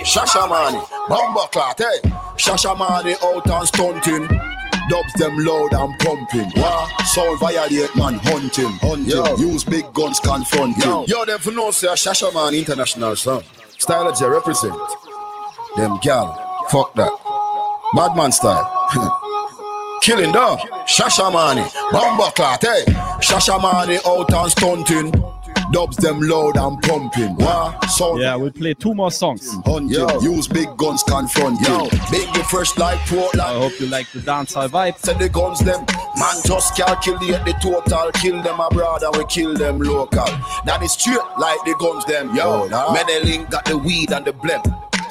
Shashamane, 0.06 0.80
Bumba 1.08 1.50
Clat, 1.50 1.78
hey. 1.78 2.08
Shashamane 2.36 3.16
out 3.22 3.50
and 3.50 3.68
stunting. 3.68 4.67
Dubs 4.88 5.12
them 5.14 5.36
loud 5.38 5.74
and 5.74 5.98
pumping. 5.98 6.50
What? 6.60 7.06
Sound 7.06 7.40
violate 7.40 7.94
man 7.96 8.14
hunting. 8.22 8.72
Hunting. 8.80 9.06
Yo. 9.06 9.36
Use 9.36 9.64
big 9.64 9.92
guns 9.92 10.20
confronting. 10.20 10.82
Yo, 10.82 11.04
Yo 11.06 11.24
them 11.24 11.38
for 11.38 11.52
no 11.52 11.70
say 11.70 11.88
a 11.88 11.92
Shasha 11.92 12.32
man 12.32 12.54
international 12.54 13.16
song. 13.16 13.42
Style 13.78 14.12
J 14.14 14.26
represent. 14.26 14.74
Them 15.76 15.98
gal. 16.02 16.34
Fuck 16.70 16.94
that. 16.94 17.12
Madman 17.94 18.32
style. 18.32 18.66
Killing 20.02 20.32
dog. 20.32 20.58
Shashamane. 20.86 21.58
Eh. 21.58 21.70
Bomba 21.92 22.30
clat, 22.32 22.62
hey. 22.62 22.84
Eh. 22.86 22.92
Shashamane 23.20 23.96
eh, 23.96 24.08
out 24.08 24.32
and 24.32 24.50
stunting. 24.50 25.12
Dubs 25.72 25.96
them 25.96 26.20
loud 26.20 26.56
and 26.56 26.80
pumping. 26.82 27.36
Wow. 27.36 27.78
So 27.88 28.18
Yeah, 28.18 28.36
we'll 28.36 28.50
play 28.50 28.74
two 28.74 28.94
more 28.94 29.10
songs. 29.10 29.54
Yo. 29.66 30.20
Use 30.20 30.48
big 30.48 30.68
guns 30.76 31.02
confronting. 31.02 31.64
Yo. 31.66 31.84
Big 32.10 32.32
the 32.32 32.46
first 32.50 32.78
like 32.78 32.98
Portland. 33.06 33.40
I 33.42 33.58
hope 33.58 33.78
you 33.80 33.86
like 33.86 34.10
the 34.12 34.20
dancehall 34.20 34.68
vibe. 34.68 34.98
Say 34.98 35.14
the 35.14 35.28
guns 35.28 35.60
them. 35.60 35.84
Man 36.18 36.36
just 36.44 36.76
calculate 36.76 37.44
the 37.44 37.54
total. 37.60 38.10
Kill 38.12 38.42
them 38.42 38.60
abroad 38.60 39.02
and 39.02 39.16
we 39.16 39.24
kill 39.26 39.54
them 39.54 39.78
local. 39.78 40.24
That 40.64 40.80
is 40.82 40.92
straight 40.92 41.18
like 41.38 41.62
the 41.64 41.74
guns 41.78 42.04
them. 42.06 42.34
Yo. 42.34 42.68
Oh, 42.72 42.94
Meneling 42.94 43.50
got 43.50 43.64
the 43.64 43.76
weed 43.76 44.12
and 44.12 44.24
the 44.24 44.32
blem. 44.32 44.62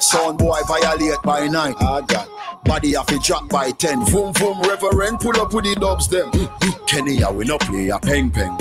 Son 0.02 0.36
boy 0.36 0.58
violate 0.66 1.22
by 1.22 1.46
nine. 1.46 1.74
I 1.80 1.84
ah, 1.84 2.00
got 2.00 2.28
body 2.64 2.94
off 2.96 3.10
a 3.10 3.18
drop 3.18 3.48
by 3.48 3.70
ten. 3.72 4.04
Boom 4.06 4.32
boom 4.32 4.60
reverend 4.62 5.20
pull 5.20 5.40
up 5.40 5.52
with 5.52 5.64
the 5.64 5.74
dubs 5.74 6.08
them. 6.08 6.30
Hmm, 6.30 6.44
hmm. 6.44 6.84
Kenny, 6.86 7.22
I 7.22 7.30
we 7.30 7.44
no 7.44 7.58
play 7.58 7.88
a 7.88 7.98
peng 7.98 8.30
peng. 8.30 8.56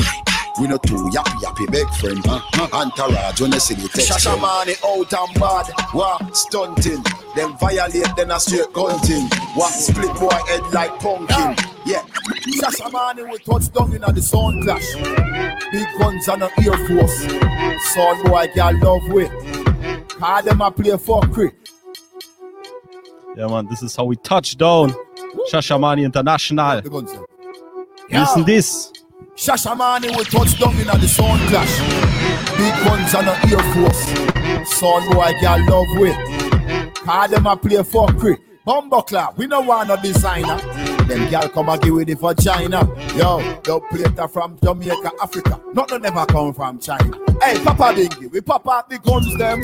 We 0.59 0.67
no 0.67 0.77
too 0.77 0.95
yappy 1.13 1.43
yappy 1.43 1.71
big 1.71 1.87
friend. 1.95 2.25
Entourage 2.73 3.41
when 3.41 3.51
they 3.51 3.59
see 3.59 3.75
the 3.75 3.87
text. 3.89 4.09
Shashamane 4.09 4.75
out 4.83 5.13
and 5.13 5.39
bad. 5.39 5.67
What 5.93 6.35
stunting? 6.35 7.03
Them 7.35 7.57
violate 7.59 8.07
then 8.15 8.31
a 8.31 8.39
straight 8.39 8.73
gunting. 8.73 9.27
What 9.53 9.69
split 9.71 10.13
boy 10.15 10.29
head 10.47 10.63
like 10.73 10.99
pumpkin. 10.99 11.27
Ah. 11.29 11.81
Yeah. 11.85 12.01
Shashamane 12.59 13.29
will 13.29 13.37
touch 13.37 13.71
down 13.71 13.93
in 13.93 14.01
the 14.01 14.21
sound 14.21 14.63
clash. 14.63 14.95
Big 15.71 15.87
guns 15.99 16.27
and 16.27 16.43
a 16.43 16.49
Air 16.59 16.87
Force. 16.87 17.21
Son 17.93 18.23
boy 18.23 18.47
can 18.55 18.79
love 18.79 19.07
with. 19.09 19.31
How 20.19 20.41
them 20.41 20.61
a 20.61 20.71
play 20.71 20.97
for 20.97 21.21
crit. 21.21 21.53
Yeah, 23.35 23.45
man, 23.47 23.67
this 23.67 23.83
is 23.83 23.95
how 23.95 24.05
we 24.05 24.15
touch 24.15 24.57
down. 24.57 24.91
Shashamane 25.51 26.03
International. 26.03 26.81
Listen 28.09 28.43
this. 28.43 28.91
Shashamane 29.35 30.15
will 30.15 30.25
touch 30.25 30.59
down 30.59 30.75
in 30.79 30.87
the 30.87 31.07
sound 31.07 31.41
clash. 31.49 31.79
Big 32.57 32.73
guns 32.83 33.13
and 33.13 33.27
a 33.27 33.35
Air 33.51 33.73
Force. 33.73 34.69
Son 34.77 35.11
boy 35.11 35.31
can 35.39 35.65
love 35.67 35.85
with. 35.97 36.97
How 37.05 37.27
them 37.27 37.45
a 37.45 37.55
play 37.55 37.83
for 37.83 38.07
crit. 38.07 38.39
Bumbo 38.65 39.01
clap, 39.01 39.37
we 39.37 39.47
no 39.47 39.61
want 39.61 39.87
no 39.87 39.95
designer. 39.95 40.57
Them 41.05 41.29
gal 41.29 41.47
come 41.47 41.69
and 41.69 41.81
give 41.81 41.93
with 41.93 42.07
the 42.07 42.15
vagina. 42.15 42.85
Yo, 43.15 43.39
yo 43.65 43.79
plate 43.79 44.29
from 44.29 44.57
Jamaica, 44.61 45.11
Africa. 45.21 45.61
Nothing 45.73 46.01
never 46.01 46.25
come 46.25 46.53
from 46.53 46.77
China. 46.79 47.17
Hey, 47.41 47.63
Papa 47.63 47.93
Bingi, 47.95 48.29
we 48.29 48.41
pop 48.41 48.67
out 48.67 48.89
the 48.89 48.99
guns 48.99 49.37
them. 49.37 49.61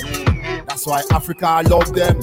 That's 0.65 0.87
why 0.87 1.03
Africa 1.11 1.63
love 1.67 1.93
them. 1.93 2.17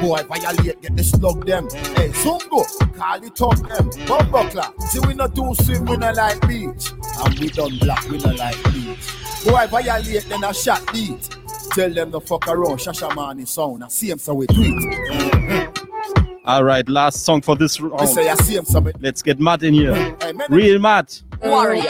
Boy, 0.00 0.22
violate, 0.22 0.80
get 0.80 0.96
the 0.96 1.02
slug 1.02 1.46
them. 1.46 1.68
Hey, 1.96 2.10
Zungo, 2.10 2.64
call 2.96 3.22
it 3.22 3.40
up 3.40 3.56
them. 3.68 3.90
Bumbo 4.06 4.48
clap, 4.50 4.80
see 4.82 5.00
we 5.06 5.14
not 5.14 5.34
do 5.34 5.54
swim, 5.62 5.84
we 5.86 5.96
not 5.96 6.16
like 6.16 6.40
beach. 6.46 6.92
And 7.24 7.38
we 7.38 7.48
done 7.48 7.78
black, 7.78 8.08
we 8.08 8.18
not 8.18 8.36
like 8.36 8.62
beach. 8.72 9.14
Boy, 9.44 9.66
violate, 9.66 10.26
then 10.28 10.44
I 10.44 10.52
shot 10.52 10.92
beat. 10.92 11.28
Tell 11.72 11.92
them 11.92 12.10
the 12.10 12.20
fuck 12.20 12.46
around, 12.48 12.78
Shashamane 12.78 13.46
sound. 13.46 13.84
I 13.84 13.88
see 13.88 14.10
him 14.10 14.18
so 14.18 14.34
we 14.34 14.46
tweet. 14.46 14.74
All 16.44 16.64
right, 16.64 16.88
last 16.88 17.24
song 17.24 17.42
for 17.42 17.56
this 17.56 17.78
round. 17.80 18.08
Say 18.08 18.28
I 18.28 18.34
see 18.36 18.56
him 18.56 18.64
something. 18.64 18.94
Let's 19.00 19.20
get 19.22 19.38
mad 19.38 19.62
in 19.62 19.74
here. 19.74 19.94
Hey, 19.94 20.32
man, 20.32 20.46
Real 20.48 20.78
mad. 20.78 21.14
Warriors. 21.42 21.84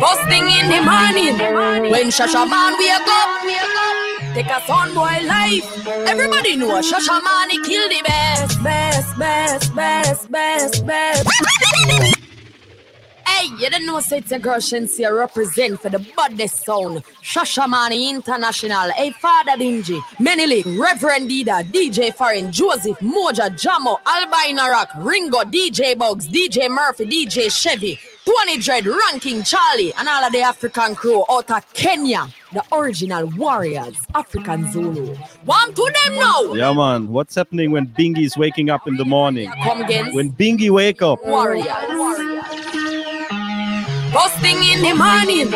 Busting 0.00 0.46
in 0.48 0.68
the 0.70 0.80
morning. 0.82 1.90
When 1.90 2.08
Shasha 2.08 2.48
Man 2.48 2.72
wake 2.78 3.06
up, 3.06 4.05
take 4.36 4.50
a 4.50 4.60
son 4.66 4.92
boy 4.94 5.18
life. 5.24 5.86
Everybody 5.86 6.56
know 6.56 6.78
Shasha 6.80 7.22
Man 7.24 7.50
he 7.50 7.58
kill 7.62 7.88
the 7.88 8.02
best, 8.04 8.62
best, 8.62 9.18
best, 9.18 9.74
best, 9.74 10.30
best, 10.30 10.86
best. 10.86 11.28
Hey, 13.26 13.46
you 13.58 13.70
didn't 13.70 13.86
know 13.86 14.00
say 14.00 14.18
it's 14.18 14.32
a 14.32 14.38
girl 14.38 14.56
Shensia 14.56 15.10
represent 15.16 15.80
for 15.80 15.88
the 15.88 16.06
baddest 16.14 16.66
sound. 16.66 17.02
Shashamane 17.22 18.10
International, 18.10 18.90
hey 18.90 19.12
Father 19.12 19.56
Dingy, 19.56 20.00
Menelik, 20.20 20.66
Reverend 20.66 21.30
Dida, 21.30 21.64
DJ 21.64 22.14
Foreign, 22.14 22.52
Joseph, 22.52 22.98
Moja, 22.98 23.48
Jamo, 23.62 23.98
Albino 24.06 24.68
Rock, 24.68 24.90
Ringo, 24.98 25.44
DJ 25.44 25.96
Bugs, 25.96 26.28
DJ 26.28 26.68
Murphy, 26.68 27.06
DJ 27.06 27.50
Chevy, 27.50 27.98
Tony 28.26 28.58
Dread, 28.58 28.86
Ranking 28.86 29.44
Charlie, 29.44 29.94
and 29.94 30.08
all 30.08 30.24
of 30.24 30.32
the 30.32 30.40
African 30.40 30.96
crew 30.96 31.24
out 31.30 31.48
of 31.50 31.72
Kenya. 31.74 32.26
The 32.52 32.62
original 32.72 33.26
warriors, 33.36 33.96
African 34.14 34.70
Zulu. 34.72 35.14
One 35.44 35.72
to 35.74 35.92
them 36.04 36.16
now. 36.16 36.54
Yeah, 36.54 36.72
man. 36.72 37.08
What's 37.08 37.36
happening 37.36 37.70
when 37.70 37.86
Bingi 37.86 38.24
is 38.24 38.36
waking 38.36 38.68
up 38.68 38.88
in 38.88 38.96
the 38.96 39.04
morning? 39.04 39.50
Come 39.62 39.82
again. 39.82 40.12
When 40.12 40.32
Bingi 40.32 40.70
wake 40.70 41.02
up. 41.02 41.24
Warriors. 41.24 41.66
Busting 44.16 44.56
in 44.72 44.80
the 44.80 44.94
morning. 44.94 45.50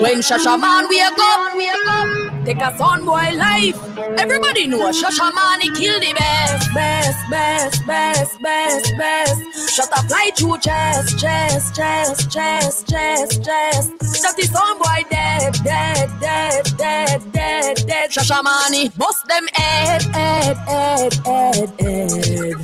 When 0.00 0.20
Shashamane 0.20 0.88
wake 0.88 1.18
up, 1.18 2.44
take 2.44 2.62
a 2.62 2.70
son 2.78 3.04
boy 3.04 3.34
life. 3.34 3.76
Everybody 4.20 4.68
know 4.68 4.88
Shashamane 4.92 5.62
he 5.62 5.70
kill 5.72 5.98
the 5.98 6.14
best, 6.14 6.72
best, 6.72 7.18
best, 7.28 7.86
best, 7.88 8.40
best, 8.40 8.92
best. 8.96 9.74
Shut 9.74 9.90
up 9.98 10.04
fly 10.06 10.30
through 10.36 10.58
chest, 10.58 11.18
chest, 11.18 11.74
chest, 11.74 12.30
chest, 12.30 12.88
chest, 12.88 13.44
chest. 13.44 14.22
That 14.22 14.38
is 14.38 14.50
son 14.52 14.78
boy 14.78 15.02
dead, 15.10 15.52
dead, 15.64 16.08
dead, 16.20 16.64
dead, 16.78 17.32
dead, 17.32 17.76
dead. 17.84 18.10
Shashamane 18.10 18.96
bust 18.96 19.26
them 19.26 19.48
head, 19.54 20.02
head, 20.14 20.56
head, 20.68 21.14
head, 21.26 21.80
head. 21.80 22.54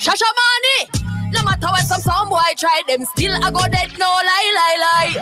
Shashamane. 0.00 1.03
No 1.34 1.42
matter 1.42 1.66
what 1.66 1.84
some 1.84 2.00
sound 2.00 2.30
boy 2.30 2.38
try, 2.56 2.82
them 2.86 3.04
still 3.04 3.34
I 3.34 3.50
go 3.50 3.66
dead, 3.68 3.90
no 3.98 4.06
lie, 4.06 4.52
lie, 4.58 4.78
lie. 4.86 5.12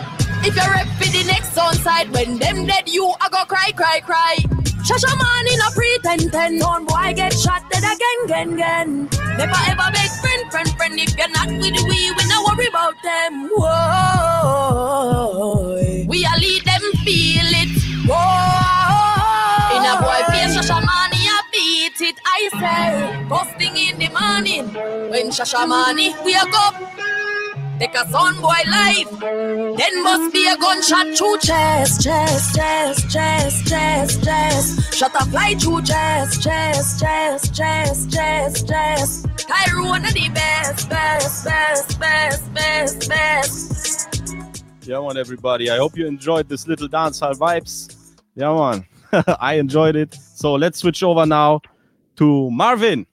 If 0.45 0.55
you're 0.55 0.69
rep 0.71 0.87
for 0.99 1.09
the 1.09 1.23
next 1.25 1.53
sound 1.53 1.77
side, 1.77 2.11
when 2.11 2.37
them 2.37 2.65
dead, 2.67 2.87
you 2.87 3.13
I 3.19 3.29
go 3.29 3.43
cry, 3.45 3.71
cry, 3.75 3.99
cry. 4.01 4.37
Shasha 4.83 5.15
man 5.17 5.47
in 5.47 5.59
a 5.59 5.71
pretend 5.71 6.31
ten, 6.31 6.59
sound 6.59 6.87
boy 6.87 7.13
get 7.15 7.33
shot 7.33 7.63
dead 7.71 7.83
again, 7.83 8.25
again, 8.25 8.53
again. 8.53 9.09
Never 9.37 9.61
ever 9.71 9.89
make 9.95 10.11
friend, 10.21 10.51
friend, 10.51 10.69
friend. 10.77 10.99
If 10.99 11.17
you're 11.17 11.29
not 11.31 11.47
with 11.47 11.81
we, 11.87 12.11
we 12.11 12.23
no 12.27 12.43
worry 12.43 12.67
about 12.67 12.95
them. 13.01 13.49
Whoa, 13.55 14.83
we 16.05 16.25
a 16.25 16.35
lead 16.37 16.63
them 16.65 16.81
feel 17.07 17.47
it. 17.63 17.71
Whoa, 18.05 19.77
in 19.77 19.85
a 19.87 19.95
boy 20.03 20.21
face, 20.31 20.53
Shasha 20.55 20.77
man 20.85 21.12
I 22.35 22.49
say. 22.59 23.25
Posting 23.29 23.77
in 23.77 23.99
the 23.99 24.09
morning. 24.09 24.65
When 25.11 25.29
Shashamane 25.29 26.25
wake 26.25 26.57
up, 26.65 26.73
take 27.77 27.93
a 27.93 28.09
son 28.09 28.41
boy 28.41 28.61
life. 28.67 29.11
Then 29.77 30.03
must 30.03 30.33
be 30.33 30.47
a 30.47 30.57
gunshot 30.57 31.15
through 31.15 31.37
chest, 31.39 32.01
chest, 32.01 32.55
chest, 32.55 33.11
chest, 33.11 33.67
chest, 33.67 34.23
chest. 34.23 34.93
Shot 34.95 35.11
a 35.13 35.25
fly 35.25 35.53
through 35.53 35.83
chest, 35.83 36.41
chest, 36.41 36.99
chest, 36.99 37.53
chest, 37.53 38.11
chest, 38.11 38.67
chest. 38.67 39.27
Tyrone 39.37 40.01
the 40.01 40.29
best, 40.33 40.89
best, 40.89 41.45
best, 41.45 41.99
best, 41.99 42.53
best, 42.55 43.09
best. 43.09 44.35
Yeah, 44.81 44.99
man, 45.01 45.17
everybody. 45.17 45.69
I 45.69 45.77
hope 45.77 45.95
you 45.95 46.07
enjoyed 46.07 46.49
this 46.49 46.67
little 46.67 46.89
dancehall 46.89 47.35
vibes. 47.35 47.95
Yeah, 48.33 48.55
man. 48.55 48.87
I 49.39 49.53
enjoyed 49.53 49.95
it. 49.95 50.15
So 50.15 50.55
let's 50.55 50.79
switch 50.79 51.03
over 51.03 51.27
now 51.27 51.61
to 52.17 52.49
Marvin. 52.51 53.05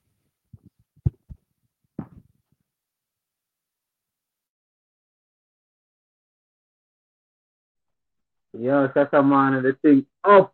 Yo, 8.53 8.87
Shasha 8.89 9.25
man, 9.25 9.63
the 9.63 9.73
thing 9.81 10.05
up. 10.23 10.53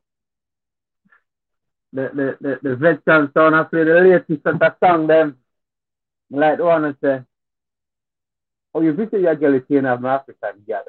The 1.94 2.10
the 2.14 2.38
the, 2.42 2.60
the 2.62 2.76
veteran 2.76 3.32
sound 3.34 3.56
I 3.56 3.64
play 3.64 3.84
the 3.84 3.94
latest 3.94 4.46
of 4.46 4.60
the 4.60 4.76
song 4.84 5.08
them. 5.08 5.38
Like 6.30 6.58
the 6.58 6.66
one 6.66 6.84
to 6.84 6.98
say. 7.02 7.24
Oh, 8.74 8.82
you 8.82 8.94
visit 8.94 9.22
your 9.22 9.36
girl 9.36 9.56
is 9.56 9.64
an 9.70 9.86
African 9.86 10.64
girl. 10.68 10.86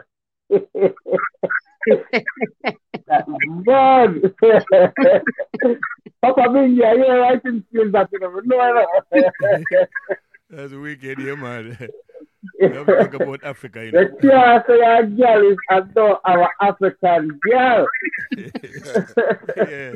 Bug! 3.64 4.20
Papa 6.20 6.40
Bingi, 6.48 6.84
are 6.84 6.96
you 6.96 7.06
writing 7.20 7.64
skills 7.70 7.92
that 7.92 8.08
you 8.12 8.18
never 8.20 8.42
know? 8.42 8.86
That's 10.50 10.72
wicked, 10.72 11.18
yeah, 11.18 11.34
man. 11.34 11.76
Never 12.60 12.96
talk 13.04 13.14
about 13.14 13.44
Africa, 13.44 13.84
you 13.84 13.92
know. 13.92 14.04
The 14.04 14.28
chance 14.28 14.64
of 14.68 14.76
your 14.76 15.06
girl 15.06 15.50
is 15.52 15.56
as 15.70 15.84
though 15.94 16.18
our 16.24 16.50
African 16.60 17.38
girl. 17.50 17.86
yeah. 19.56 19.94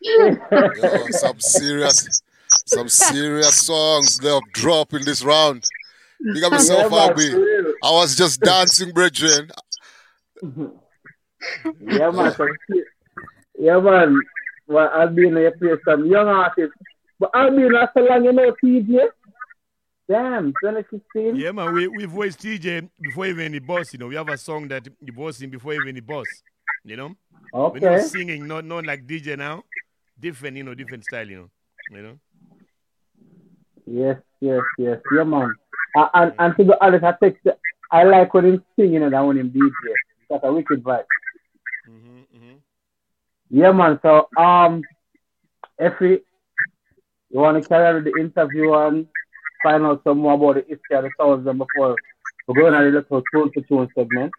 Yo, 0.00 1.06
some 1.10 1.40
serious, 1.40 2.22
Some 2.66 2.88
serious 2.88 3.66
songs 3.66 4.18
they 4.18 4.28
have 4.28 4.42
dropped 4.52 4.92
in 4.94 5.04
this 5.04 5.22
round. 5.24 5.64
Big 6.32 6.44
up 6.44 6.52
yourself, 6.52 6.90
Yeah, 6.92 6.98
man, 6.98 7.08
Albie. 7.16 7.30
for 7.32 7.40
real. 7.40 7.72
I 7.82 7.90
was 7.92 8.14
just 8.16 8.40
dancing, 8.40 8.92
brethren. 8.92 9.50
Yeah, 11.80 12.10
man. 12.10 12.34
Some, 12.34 12.48
yeah, 13.58 13.78
man. 13.78 14.18
Well, 14.66 14.90
I've 14.92 15.14
been 15.14 15.36
here 15.36 15.52
play 15.52 15.76
some 15.84 16.06
young 16.06 16.28
artists. 16.28 16.76
But 17.18 17.30
I've 17.34 17.54
been 17.54 17.72
last 17.72 17.94
so 17.94 18.00
long, 18.00 18.24
you 18.24 18.32
know, 18.32 18.54
TJ. 18.62 19.08
Damn, 20.08 20.52
2016. 20.62 21.36
Yeah, 21.36 21.52
man, 21.52 21.72
we, 21.72 21.88
we 21.88 22.04
voiced 22.04 22.40
TJ 22.40 22.90
before 23.00 23.26
even 23.26 23.52
the 23.52 23.60
boss, 23.60 23.92
you 23.92 23.98
know. 23.98 24.08
We 24.08 24.16
have 24.16 24.28
a 24.28 24.36
song 24.36 24.68
that 24.68 24.86
you 25.00 25.12
voiced 25.12 25.40
him 25.40 25.50
before 25.50 25.72
even 25.72 25.94
the 25.94 26.02
boss, 26.02 26.26
you 26.84 26.96
know? 26.96 27.14
Okay. 27.54 27.80
We're 27.80 27.98
not 27.98 28.06
singing, 28.06 28.46
not, 28.46 28.64
not 28.64 28.84
like 28.84 29.06
DJ 29.06 29.38
now. 29.38 29.64
Different, 30.20 30.56
you 30.56 30.64
know, 30.64 30.74
different 30.74 31.04
style, 31.04 31.26
you 31.26 31.36
know. 31.36 31.50
You 31.90 32.02
know? 32.02 32.18
Yes, 33.86 34.16
yes, 34.40 34.60
yes. 34.78 34.98
Yeah, 35.16 35.24
man. 35.24 35.54
Uh, 35.96 36.08
and, 36.14 36.32
and 36.38 36.56
to 36.56 36.64
be 36.64 36.72
honest, 36.80 37.04
I 37.04 37.14
text, 37.22 37.46
I 37.90 38.02
like 38.04 38.34
when 38.34 38.44
him 38.44 38.64
sing, 38.76 38.92
you 38.92 39.00
know, 39.00 39.08
than 39.10 39.26
when 39.26 39.38
him 39.38 39.50
DJ. 39.50 39.70
That's 40.28 40.44
a 40.44 40.52
wicked 40.52 40.82
vibe. 40.82 41.04
Yeah, 43.54 43.70
man. 43.70 44.00
So, 44.02 44.26
um, 44.36 44.82
Effie, 45.78 46.18
you 47.30 47.38
want 47.40 47.62
to 47.62 47.68
carry 47.68 47.86
on 47.86 48.02
the 48.02 48.12
interview 48.20 48.72
and 48.74 49.06
find 49.62 49.84
out 49.86 50.02
some 50.02 50.18
more 50.18 50.34
about 50.34 50.54
the 50.56 50.62
history 50.68 50.96
of 50.96 51.04
the 51.04 51.10
sounds 51.18 51.44
them 51.44 51.58
before 51.58 51.94
we 52.48 52.54
go 52.60 52.66
on 52.66 52.74
a 52.74 52.80
little 52.82 53.22
tune 53.32 53.52
to 53.52 53.62
tune 53.68 53.88
segment. 53.96 54.32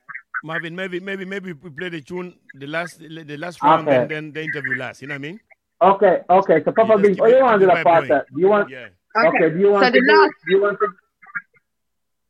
Marvin, 0.44 0.76
maybe 0.76 1.00
maybe 1.00 1.24
maybe 1.24 1.54
we 1.54 1.70
play 1.70 1.88
the 1.88 2.02
tune 2.02 2.36
the 2.56 2.68
last 2.68 3.00
the 3.00 3.38
last 3.38 3.64
round 3.64 3.88
Okay. 3.88 4.02
and 4.02 4.10
then 4.12 4.32
the 4.34 4.44
interview 4.44 4.76
last. 4.78 5.02
You 5.02 5.08
know 5.08 5.14
what 5.16 5.20
I 5.26 5.28
mean? 5.30 5.40
Okay, 5.82 6.16
okay. 6.30 6.62
So, 6.66 6.74
Papa 6.74 6.98
Big, 6.98 7.18
oh, 7.22 7.26
you 7.28 7.42
want 7.42 7.62
to 7.62 7.66
do 7.68 7.72
the 7.72 7.80
it 7.80 7.84
part 7.86 8.08
that? 8.10 8.26
Do 8.36 8.42
you 8.42 8.50
want? 8.50 8.70
Yeah. 8.70 8.88
Okay. 9.16 9.50
Do 9.50 9.60
you 9.60 9.72
want 9.72 9.86
So 9.86 9.92
to 9.92 10.00
do? 10.02 10.14
last- 10.22 10.34
Do 10.46 10.56
you 10.56 10.62
want 10.62 10.78
to? 10.80 10.88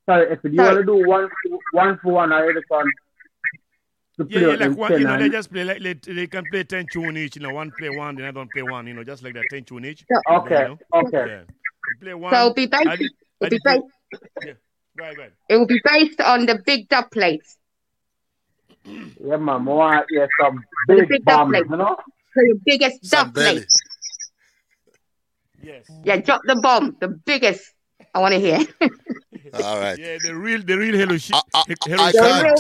Sorry, 0.08 0.32
Effie, 0.32 0.50
do 0.50 0.56
you 0.56 0.62
want 0.62 0.78
to 0.78 0.84
do 0.84 0.98
one, 1.08 1.28
one 1.72 1.98
for 2.04 2.14
one 2.14 2.32
or 2.32 2.54
this 2.54 2.64
one? 2.68 2.86
To 4.18 4.26
Yeah, 4.30 4.40
yeah, 4.40 4.48
like 4.48 4.60
them 4.60 4.76
one, 4.76 4.92
you 4.94 5.00
know, 5.08 5.18
they 5.18 5.30
just 5.30 5.52
play 5.52 5.64
like 5.66 5.82
they, 5.82 5.94
they 5.94 6.28
can 6.28 6.44
play 6.52 6.64
ten 6.64 6.86
tune 6.92 7.18
each. 7.18 7.36
You 7.36 7.42
know, 7.44 7.54
one 7.54 7.72
play 7.78 7.90
one, 7.90 8.16
the 8.16 8.28
other 8.28 8.40
one 8.40 8.48
play 8.54 8.62
one. 8.64 8.88
You 8.88 8.94
know, 8.94 9.04
just 9.04 9.24
like 9.24 9.34
that, 9.34 9.44
ten 9.50 9.64
tune 9.64 9.86
each. 9.86 10.06
Okay, 10.30 10.62
You 10.62 10.68
know? 10.70 10.78
okay. 10.94 11.26
Yeah. 11.28 11.42
You 11.42 12.00
play 12.02 12.14
one. 12.14 12.34
So 12.34 12.40
it'll 12.40 12.54
be 12.54 12.66
based, 12.68 12.88
I 12.88 12.94
it'll 12.94 13.50
be 13.50 13.60
based, 13.64 13.84
Yeah. 14.46 14.54
Go 14.98 15.04
ahead, 15.04 15.16
go 15.18 15.22
ahead. 15.24 15.34
it 15.50 15.58
will 15.58 15.66
be 15.68 15.82
based 15.84 16.22
on 16.22 16.46
the 16.46 16.62
big 16.66 16.88
dubplates. 16.88 17.58
Yeah, 18.86 19.36
man. 19.38 19.50
I 19.50 19.58
want 19.58 20.08
to 20.08 20.16
hear 20.16 20.28
some 20.42 20.64
The 20.88 20.96
big 20.96 21.10
big 21.10 21.26
dub 21.26 21.38
bombs, 21.38 21.52
plates. 21.52 21.68
you 21.70 21.78
know? 21.78 21.98
So 22.34 22.42
the 22.42 22.60
biggest 22.66 23.04
dubplate. 23.04 23.66
Yes. 25.62 25.90
Yeah, 26.04 26.18
drop 26.18 26.42
the 26.46 26.56
bomb. 26.62 26.96
The 27.00 27.08
biggest. 27.10 27.64
I 28.14 28.20
want 28.20 28.34
to 28.34 28.40
hear. 28.40 28.60
All 29.64 29.80
right. 29.80 29.98
Yeah, 29.98 30.18
the 30.24 30.36
real 30.36 30.62
the 30.62 30.78
real 30.78 30.96
hello 30.96 31.18
shit. 31.18 31.36
I 31.54 31.64
can't. 31.84 32.00
I, 32.00 32.12
I, 32.16 32.54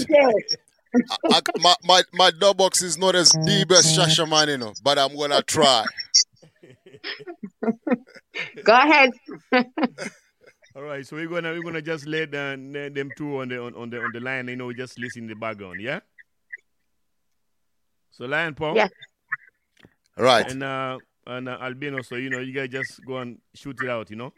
my, 1.60 1.76
my, 1.84 2.04
my 2.14 2.32
dub 2.32 2.58
box 2.58 2.82
is 2.82 2.98
not 2.98 3.16
as 3.16 3.32
deep 3.46 3.72
as 3.72 3.86
Shasha 3.98 4.28
man, 4.30 4.50
you 4.50 4.58
know, 4.58 4.74
but 4.84 4.98
I'm 4.98 5.16
gonna 5.16 5.42
try. 5.42 5.86
Go 8.64 8.74
ahead. 8.74 9.12
All 10.76 10.82
right, 10.84 11.06
so 11.08 11.16
we're 11.16 11.28
gonna 11.28 11.54
we're 11.54 11.64
gonna 11.64 11.82
just 11.82 12.06
let 12.06 12.30
uh, 12.36 12.56
them 12.58 13.10
two 13.16 13.40
on 13.40 13.48
the 13.48 13.62
on, 13.64 13.74
on 13.76 13.90
the 13.90 13.98
on 14.02 14.12
the 14.14 14.20
line. 14.20 14.48
You 14.50 14.58
know, 14.58 14.74
just 14.74 15.00
listen 15.00 15.24
in 15.24 15.30
the 15.30 15.36
background. 15.36 15.80
Yeah. 15.80 16.02
So 18.12 18.26
Lion 18.26 18.56
Paw. 18.56 18.76
Yeah. 18.76 18.88
Right. 20.18 20.50
And 20.52 20.64
uh 20.64 20.98
and 21.28 21.48
uh, 21.50 21.58
Albino. 21.62 22.02
So 22.02 22.16
you 22.16 22.30
know, 22.30 22.40
you 22.40 22.52
guys 22.54 22.70
just 22.70 23.06
go 23.06 23.18
and 23.20 23.38
shoot 23.54 23.78
it 23.82 23.90
out. 23.90 24.10
You 24.10 24.18
know, 24.18 24.34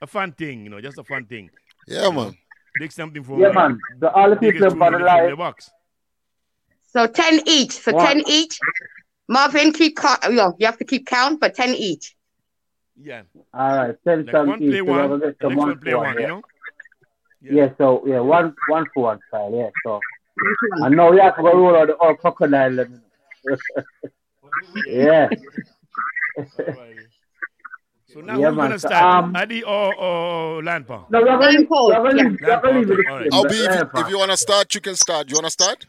a 0.00 0.06
fun 0.06 0.32
thing. 0.32 0.64
You 0.64 0.70
know, 0.70 0.80
just 0.80 0.98
a 0.98 1.04
fun 1.04 1.26
thing. 1.26 1.50
Yeah, 1.88 2.10
man. 2.10 2.36
Dig 2.78 2.92
something 2.92 3.22
for 3.24 3.38
Yeah, 3.40 3.50
man. 3.52 3.78
The 3.98 4.10
all 4.12 4.30
the 4.30 4.36
people 4.36 4.70
tune 4.70 4.82
in 4.82 4.92
the 4.92 4.98
the- 4.98 5.26
the 5.30 5.36
box. 5.36 5.70
So 6.92 7.06
10 7.06 7.40
each. 7.46 7.72
So 7.72 7.92
Wow. 7.92 8.06
10 8.06 8.22
each. 8.28 8.58
Marvin, 9.28 9.72
keep 9.72 9.96
count. 9.96 10.22
You 10.30 10.54
you 10.58 10.66
have 10.66 10.76
to 10.78 10.84
keep 10.84 11.06
count, 11.06 11.40
but 11.40 11.54
10 11.54 11.74
each. 11.74 12.14
Yeah. 13.00 13.22
All 13.54 13.76
right, 13.76 13.96
ten 14.06 14.26
Like 14.26 14.46
one 14.46 14.62
each. 14.62 14.70
play 14.70 14.78
so 14.78 14.84
one, 14.84 15.10
we're 15.10 15.18
gonna 15.18 15.32
get 15.32 15.38
the 15.38 15.44
some 15.46 15.54
next 15.54 15.64
one 15.66 15.78
play 15.78 15.92
for 15.92 15.98
one. 15.98 16.14
You 16.14 16.20
yeah. 16.20 16.26
know. 16.28 16.42
Yeah. 17.40 17.68
so 17.78 18.02
yeah, 18.06 18.20
one 18.20 18.54
one 18.68 18.86
for 18.94 19.02
one 19.04 19.18
style, 19.28 19.52
yeah. 19.54 19.70
So 19.84 20.00
and 20.84 20.96
now 20.96 21.10
we 21.10 21.18
have 21.20 21.36
to 21.36 21.42
go 21.42 21.52
roll 21.56 21.76
out 21.76 21.86
the 21.88 21.96
old 21.96 22.18
crocodile. 22.18 22.78
and- 22.80 23.00
yeah. 24.86 25.28
So 28.12 28.20
now 28.20 28.38
Yeah, 28.38 28.48
who's 28.50 28.56
man. 28.56 28.66
gonna 28.68 28.78
start? 28.78 29.24
um, 29.24 29.34
Adi 29.36 29.62
or 29.64 29.94
or 29.94 30.62
Lion 30.62 30.84
Paw? 30.84 31.06
No, 31.10 31.20
we're 31.22 31.26
gonna 31.38 31.48
leave, 31.58 31.68
Paul, 31.68 31.88
we're 31.88 32.10
gonna 32.10 32.22
yeah. 32.22 32.28
leave, 32.28 32.40
we're 32.42 32.60
gonna 32.60 32.78
leave 32.78 32.90
it 32.90 33.06
All 33.08 33.18
the 33.18 33.24
right. 33.24 33.32
same, 33.32 33.32
I'll 33.32 33.44
be 33.44 33.56
if, 33.64 33.92
but, 33.92 33.98
you- 34.00 34.04
if 34.04 34.10
you 34.10 34.18
wanna 34.18 34.36
start, 34.36 34.74
you 34.74 34.80
can 34.82 34.94
start. 34.96 35.30
You 35.30 35.36
wanna 35.36 35.50
start? 35.50 35.86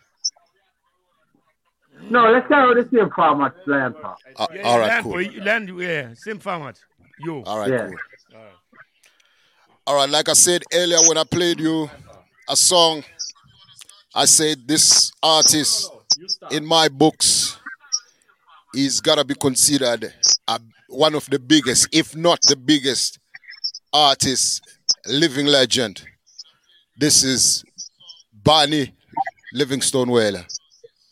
No, 2.10 2.30
let's 2.32 2.48
go 2.48 2.74
with 2.74 2.90
the 2.92 2.98
same 2.98 3.10
format, 3.12 3.54
Lion 3.66 3.94
Paw. 3.94 4.16
Uh, 4.36 4.48
Yeah, 4.54 4.62
all 4.64 4.80
right, 4.80 4.88
Lion 4.88 5.04
cool. 5.04 5.12
Paul, 5.14 5.22
you- 5.22 5.42
Lion, 5.42 5.78
yeah, 5.80 6.14
same 6.16 6.40
format. 6.40 6.80
You. 7.20 7.44
All 7.46 7.60
right, 7.60 7.70
Yeah. 7.72 7.88
cool. 7.88 7.98
All 9.86 9.96
right, 9.96 10.10
like 10.10 10.30
I 10.30 10.34
said 10.34 10.64
earlier 10.74 11.00
when 11.08 11.18
I 11.18 11.24
played 11.24 11.60
you 11.60 11.90
a 12.48 12.56
song, 12.56 13.04
I 14.16 14.26
said 14.26 14.68
this 14.68 15.12
artist 15.22 15.92
in 16.52 16.66
my 16.66 16.88
books 16.88 17.58
is 18.74 19.02
gotta 19.02 19.26
be 19.26 19.36
considered 19.36 20.14
a, 20.48 20.60
one 20.88 21.16
of 21.16 21.30
the 21.30 21.40
biggest, 21.40 21.88
if 21.92 22.16
not 22.16 22.40
the 22.44 22.56
biggest, 22.56 23.20
artist, 23.92 24.62
living 25.06 25.48
legend. 25.48 26.06
This 26.98 27.24
is 27.24 27.64
Bunny 28.44 28.94
Livingston 29.54 30.10
Wailer. 30.10 30.46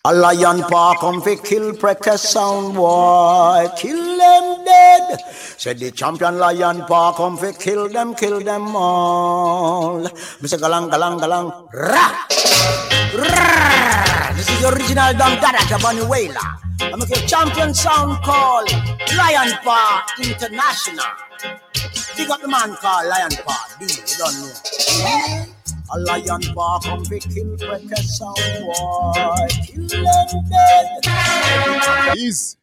A 0.03 0.11
lion 0.11 0.63
paw 0.63 0.95
come 0.99 1.21
fi 1.21 1.35
kill 1.35 1.75
precious 1.77 2.23
sound 2.33 2.73
boy, 2.73 3.67
kill 3.77 4.17
them 4.17 4.65
dead. 4.65 5.19
Said 5.59 5.77
the 5.77 5.91
champion 5.91 6.39
lion 6.39 6.81
paw 6.87 7.13
come 7.13 7.37
fi 7.37 7.51
kill 7.51 7.87
them, 7.87 8.15
kill 8.15 8.39
them 8.39 8.75
all. 8.75 10.01
Mr. 10.41 10.57
Galang, 10.57 10.89
galang, 10.89 11.21
galang, 11.21 11.53
rah. 11.69 12.17
This 14.33 14.49
is 14.49 14.59
the 14.59 14.73
original 14.73 15.13
Dom 15.13 15.37
Dada 15.37 16.09
Wailer. 16.09 16.49
I 16.81 16.95
make 16.97 17.11
a 17.11 17.21
champion 17.27 17.71
sound 17.75 18.23
call, 18.23 18.65
Lion 19.15 19.53
Paw 19.63 20.03
International. 20.17 21.05
Big 22.17 22.27
up 22.27 22.41
the 22.41 22.47
man 22.47 22.73
called 22.81 23.05
Lion 23.05 23.29
Paw, 23.45 23.67
D, 23.77 23.85
you 23.85 24.17
don't 24.17 24.33
know. 25.45 25.60
A 25.93 25.99
lion 25.99 26.41
paw 26.55 26.79
come 26.79 27.03
fi 27.05 27.19
kill 27.19 27.57
precious 27.57 28.17
sound 28.17 28.35
boy, 28.61 29.47
kill 29.65 29.87
them 29.87 30.49
dead. 30.49 32.17
Easy. 32.17 32.57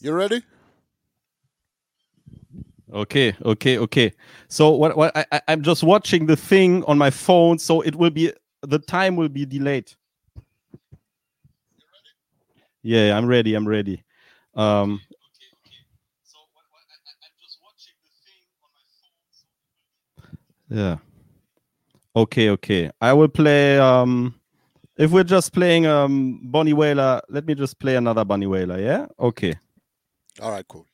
You 0.00 0.12
ready? 0.12 0.42
Okay, 2.92 3.34
okay, 3.44 3.78
okay. 3.78 4.12
So 4.52 4.72
what? 4.72 4.94
What? 4.98 5.16
I, 5.16 5.40
I'm 5.48 5.62
just 5.62 5.82
watching 5.82 6.26
the 6.26 6.36
thing 6.36 6.84
on 6.84 6.98
my 6.98 7.08
phone, 7.08 7.58
so 7.58 7.80
it 7.80 7.96
will 7.96 8.10
be 8.10 8.30
the 8.60 8.78
time 8.78 9.16
will 9.16 9.30
be 9.30 9.46
delayed. 9.46 9.90
Yeah, 12.82 13.16
I'm 13.16 13.24
ready. 13.24 13.54
I'm 13.54 13.66
ready. 13.66 14.04
Um, 14.54 15.00
yeah. 20.68 20.98
Okay, 22.14 22.50
okay. 22.50 22.90
I 23.00 23.14
will 23.14 23.28
play. 23.28 23.78
Um, 23.78 24.38
if 24.98 25.12
we're 25.12 25.24
just 25.24 25.54
playing 25.54 25.86
um 25.86 26.40
Bunny 26.52 26.74
Wailer, 26.74 27.22
let 27.30 27.46
me 27.46 27.54
just 27.54 27.78
play 27.78 27.96
another 27.96 28.22
Bunny 28.22 28.46
Wailer. 28.46 28.78
Yeah. 28.78 29.06
Okay. 29.18 29.54
All 30.42 30.50
right, 30.50 30.68
cool. 30.68 30.86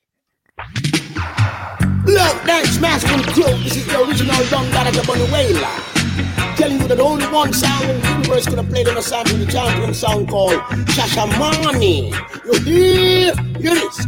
Look, 2.04 2.44
dance 2.44 2.78
masculine 2.80 3.22
crew. 3.32 3.56
This 3.64 3.76
is 3.76 3.86
the 3.86 4.02
original 4.02 4.44
Dom 4.50 4.70
Dada 4.70 4.90
Jabani 4.90 5.30
Wailer. 5.32 6.56
Telling 6.56 6.80
you 6.80 6.88
that 6.88 7.00
only 7.00 7.26
one 7.26 7.52
sound 7.52 7.84
in 7.90 8.00
the 8.00 8.08
universe 8.08 8.46
could 8.46 8.58
have 8.58 8.68
played 8.68 8.88
on 8.88 8.96
a 8.96 9.02
sound 9.02 9.30
in 9.30 9.40
the 9.40 9.46
champion 9.46 9.94
sound 9.94 10.28
called 10.28 10.60
Shashamane. 10.94 12.12
You 12.44 12.60
hear? 12.60 13.34
Hear 13.58 13.74
this? 13.74 14.06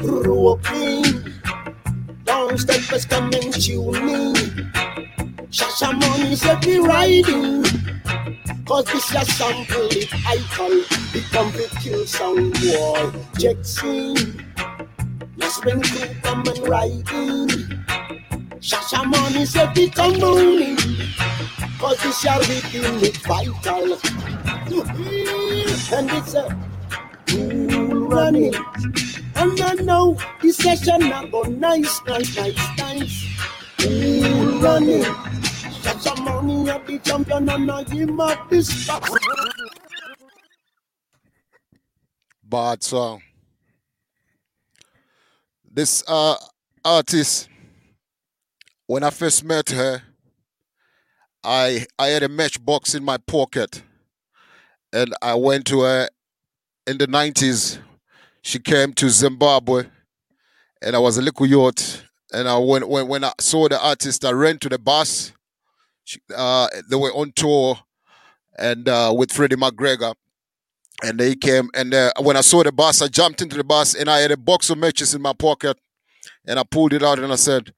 Rocking. 0.00 1.32
Down 2.24 2.58
step 2.58 2.92
is 2.92 3.04
coming 3.04 3.52
tuning. 3.52 4.34
Shashamani 5.50 6.36
said 6.36 6.60
be 6.60 6.78
riding. 6.78 7.62
Cause 8.64 8.84
this 8.86 9.10
is 9.10 9.16
a 9.16 9.24
sample 9.24 9.88
it 9.90 10.12
icon. 10.26 10.84
It 11.14 11.24
come 11.30 11.52
to 11.52 11.68
kill 11.80 12.06
sound 12.06 12.56
wall. 12.64 13.12
Check 13.38 13.56
bring 15.60 15.82
crew 15.82 16.08
come 16.22 16.44
and 16.46 16.68
ride 16.68 17.10
in. 17.12 17.48
Shashamane 18.60 19.46
said 19.46 19.76
it 19.76 19.94
come 19.94 20.18
morning. 20.18 20.76
Cause 21.78 22.20
shall 22.20 22.40
be 22.40 22.60
feel 22.70 23.02
it 23.02 23.16
vital. 23.18 23.98
And 25.94 26.10
it's 26.10 26.34
a 26.34 26.56
cool 27.28 28.06
running. 28.08 28.54
And 29.34 29.60
I 29.60 29.74
know 29.82 30.16
this 30.40 30.56
session 30.58 31.10
go 31.30 31.42
nice, 31.42 32.00
nice, 32.06 32.36
nice, 32.36 32.78
nice. 32.78 33.26
Cool 33.78 34.60
running. 34.60 35.02
Shashamane 35.82 36.68
at 36.68 36.86
the 36.86 36.98
champion 37.00 37.48
and 37.48 37.70
I 37.70 37.82
give 37.84 38.20
up 38.20 38.48
this. 38.48 38.88
Bad 42.44 42.82
song. 42.82 43.22
This 45.74 46.04
uh 46.06 46.36
artist, 46.84 47.48
when 48.86 49.02
I 49.02 49.08
first 49.08 49.42
met 49.42 49.70
her, 49.70 50.02
I 51.42 51.86
I 51.98 52.08
had 52.08 52.22
a 52.22 52.28
matchbox 52.28 52.94
in 52.94 53.02
my 53.02 53.16
pocket, 53.16 53.82
and 54.92 55.14
I 55.22 55.34
went 55.34 55.64
to 55.68 55.80
her 55.80 56.10
in 56.86 56.98
the 56.98 57.06
nineties. 57.06 57.78
She 58.42 58.58
came 58.58 58.92
to 58.94 59.08
Zimbabwe, 59.08 59.84
and 60.82 60.94
I 60.94 60.98
was 60.98 61.16
a 61.16 61.22
little 61.22 61.46
youth. 61.46 62.04
And 62.34 62.46
I 62.46 62.58
when 62.58 62.86
when 62.86 63.08
when 63.08 63.24
I 63.24 63.32
saw 63.40 63.66
the 63.66 63.82
artist, 63.82 64.26
I 64.26 64.32
ran 64.32 64.58
to 64.58 64.68
the 64.68 64.78
bus. 64.78 65.32
She, 66.04 66.20
uh, 66.36 66.68
they 66.90 66.96
were 66.96 67.14
on 67.14 67.32
tour, 67.34 67.78
and 68.58 68.86
uh, 68.90 69.14
with 69.16 69.32
Freddie 69.32 69.56
McGregor 69.56 70.14
and 71.02 71.18
they 71.18 71.34
came 71.34 71.68
and 71.74 71.94
uh, 71.94 72.12
when 72.20 72.36
i 72.36 72.40
saw 72.40 72.62
the 72.62 72.72
bus 72.72 73.02
i 73.02 73.08
jumped 73.08 73.42
into 73.42 73.56
the 73.56 73.64
bus 73.64 73.94
and 73.94 74.08
i 74.08 74.20
had 74.20 74.30
a 74.30 74.36
box 74.36 74.70
of 74.70 74.78
matches 74.78 75.14
in 75.14 75.22
my 75.22 75.32
pocket 75.32 75.78
and 76.46 76.58
i 76.58 76.62
pulled 76.62 76.92
it 76.92 77.02
out 77.02 77.18
and 77.18 77.32
i 77.32 77.36
said 77.36 77.72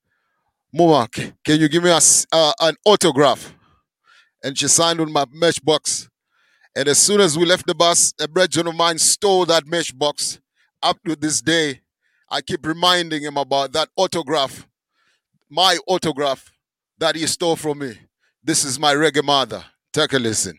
mama 0.75 1.09
can 1.09 1.61
you 1.61 1.69
give 1.69 1.85
me 1.85 1.91
a 1.91 2.01
uh, 2.33 2.53
an 2.61 2.75
autograph? 2.85 3.55
And 4.43 4.59
she 4.59 4.69
signed 4.69 5.01
on 5.01 5.11
my 5.11 5.25
matchbox. 5.33 6.09
And 6.77 6.89
as 6.89 6.99
soon 6.99 7.21
as 7.21 7.39
we 7.39 7.47
left 7.47 7.67
the 7.67 7.75
bus 7.75 8.13
a 8.21 8.27
brethren 8.27 8.67
of 8.67 8.75
mine 8.75 8.99
stole 8.99 9.47
that 9.47 9.67
matchbox. 9.67 10.41
Up 10.83 10.99
to 11.07 11.17
this 11.17 11.41
day 11.41 11.81
i 12.29 12.43
keep 12.43 12.67
reminding 12.67 13.23
him 13.23 13.37
about 13.39 13.73
that 13.73 13.89
autograph 13.97 14.67
my 15.49 15.79
autograph 15.87 16.53
that 16.99 17.15
he 17.17 17.27
stole 17.27 17.57
from 17.57 17.79
me. 17.79 17.97
This 18.43 18.65
is 18.65 18.79
my 18.79 18.95
reggae 18.95 19.25
mother. 19.25 19.65
Take 19.93 20.13
a 20.13 20.19
listen 20.19 20.59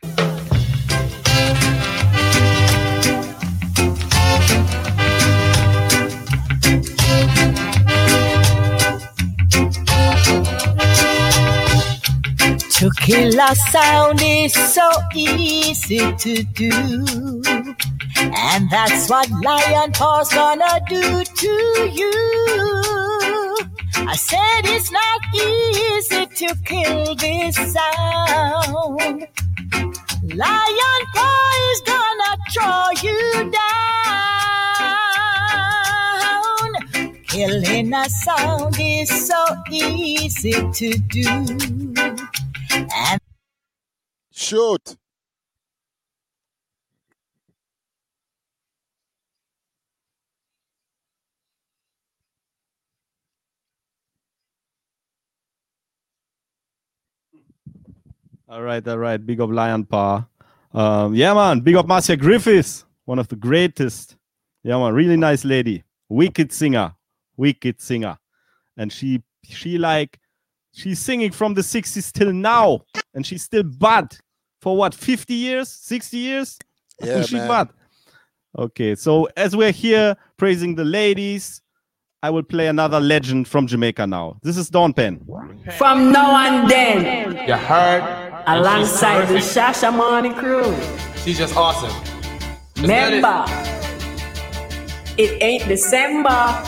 To 12.80 12.92
kill 12.98 13.40
a 13.40 13.56
sound 13.56 14.22
is 14.22 14.54
so 14.54 14.90
easy 15.16 16.00
to 16.14 16.44
do. 16.44 16.70
And 18.18 18.70
that's 18.70 19.10
what 19.10 19.30
Lion 19.30 19.94
Paw's 19.94 20.30
gonna 20.34 20.82
do 20.90 21.24
to 21.24 21.90
you. 21.94 22.12
I 23.96 24.16
said 24.18 24.66
it's 24.66 24.92
not 24.92 25.22
easy 25.34 26.26
to 26.26 26.56
kill 26.66 27.16
this 27.16 27.56
sound. 27.56 29.28
Lion 30.34 31.06
Paw 31.14 31.72
is 31.72 31.82
gonna 31.94 32.38
throw 32.52 32.90
you 33.02 33.52
down. 33.52 33.86
Killing 37.26 37.94
a 37.94 38.10
sound 38.10 38.76
is 38.78 39.28
so 39.28 39.56
easy 39.72 40.52
to 40.74 40.98
do. 41.08 41.26
And 42.76 43.22
shoot 44.32 44.98
All 58.48 58.62
right, 58.62 58.86
all 58.88 58.98
right. 58.98 59.26
Big 59.26 59.42
up 59.42 59.50
Lion 59.50 59.86
Paw. 59.86 60.26
Um, 60.74 61.16
yeah, 61.16 61.34
man. 61.34 61.62
Big 61.62 61.76
up 61.76 61.88
Marcia 61.88 62.16
Griffiths, 62.16 62.86
one 63.06 63.20
of 63.20 63.28
the 63.28 63.36
greatest. 63.36 64.18
Yeah, 64.64 64.78
man. 64.78 64.94
Really 64.94 65.18
nice 65.18 65.44
lady. 65.44 65.84
Wicked 66.10 66.52
singer. 66.52 66.94
Wicked 67.38 67.82
singer. 67.82 68.18
And 68.78 68.92
she 68.92 69.24
she 69.44 69.78
like 69.78 70.20
she's 70.76 71.00
singing 71.00 71.32
from 71.32 71.54
the 71.54 71.62
60s 71.62 72.12
till 72.12 72.34
now. 72.34 72.82
And 73.14 73.26
she's 73.26 73.44
still 73.44 73.64
bad 73.64 74.16
for 74.62 74.76
what 74.76 74.94
50 74.94 75.34
years, 75.34 75.70
60 75.70 76.18
years? 76.18 76.58
Yeah, 77.02 77.22
she 77.24 77.36
man. 77.36 77.48
bad. 77.48 77.70
Okay, 78.58 78.96
so 78.96 79.28
as 79.36 79.56
we're 79.56 79.72
here 79.72 80.16
praising 80.38 80.76
the 80.76 80.86
ladies, 80.86 81.62
I 82.24 82.30
will 82.30 82.44
play 82.44 82.68
another 82.68 83.00
legend 83.00 83.48
from 83.48 83.68
Jamaica 83.68 84.08
now. 84.08 84.40
This 84.42 84.58
is 84.58 84.70
Dawn 84.70 84.94
Penn. 84.94 85.26
From 85.78 86.12
now 86.12 86.36
and 86.48 86.70
then, 86.70 87.48
You 87.48 87.54
heard? 87.56 88.44
alongside 88.48 89.28
the 89.28 89.36
Shashamane 89.36 90.36
crew. 90.38 90.76
She's 91.24 91.38
just 91.38 91.56
awesome. 91.56 91.92
Remember, 92.82 93.46
it 95.18 95.42
ain't 95.42 95.68
December. 95.68 96.64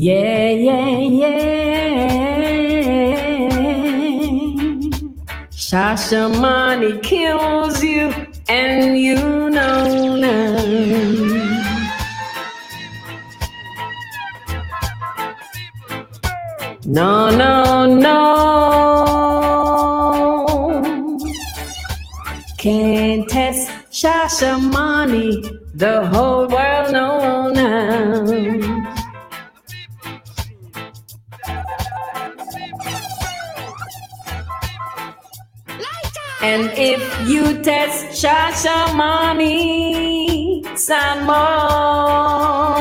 Yeah, 0.00 0.50
yeah, 0.50 0.98
yeah. 1.20 1.38
Shashamane 5.50 7.02
kills 7.02 7.82
you, 7.82 8.14
and 8.48 8.96
you 8.96 9.50
know 9.50 10.14
now. 10.14 10.56
No, 16.84 17.30
no, 17.36 17.86
no. 17.86 18.18
Can't 22.56 23.28
test 23.28 23.68
Shashamane, 23.90 25.42
the 25.74 26.06
whole 26.06 26.46
world 26.46 26.92
know 26.92 27.50
now. 27.50 28.77
And 36.40 36.70
if 36.76 37.28
you 37.28 37.60
test 37.62 38.22
Shashamane, 38.22 39.48
some 40.78 41.26
more. 41.26 42.78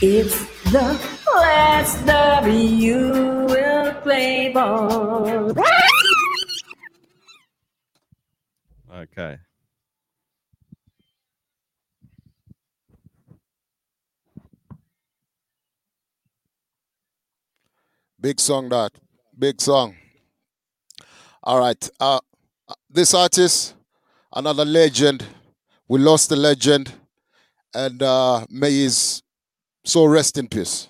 It's 0.00 0.38
the 0.70 0.98
last 1.34 2.06
W 2.06 2.58
you 2.58 3.46
will 3.48 3.92
play 4.02 4.52
ball. 4.52 5.52
Okay. 8.94 9.38
Big 18.20 18.38
song 18.38 18.68
that. 18.68 18.92
Big 19.36 19.60
song. 19.60 19.96
All 21.42 21.58
right. 21.58 21.90
Uh 21.98 22.20
this 22.88 23.14
artist, 23.14 23.74
another 24.32 24.64
legend. 24.64 25.24
We 25.88 25.98
lost 25.98 26.30
a 26.32 26.36
legend. 26.36 26.92
And 27.74 28.02
uh 28.02 28.46
may 28.50 28.72
his 28.72 29.22
soul 29.84 30.08
rest 30.08 30.36
in 30.38 30.48
peace. 30.48 30.88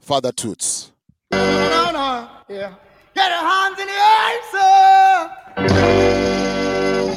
Father 0.00 0.32
Toots. 0.32 0.92
No, 1.32 1.90
no, 1.92 2.28
yeah. 2.48 2.74
Get 3.14 3.30
your 3.30 3.44
hands 3.50 3.78
in 3.78 3.86
the 3.86 3.92
air, 3.92 4.42
sir. 4.52 5.30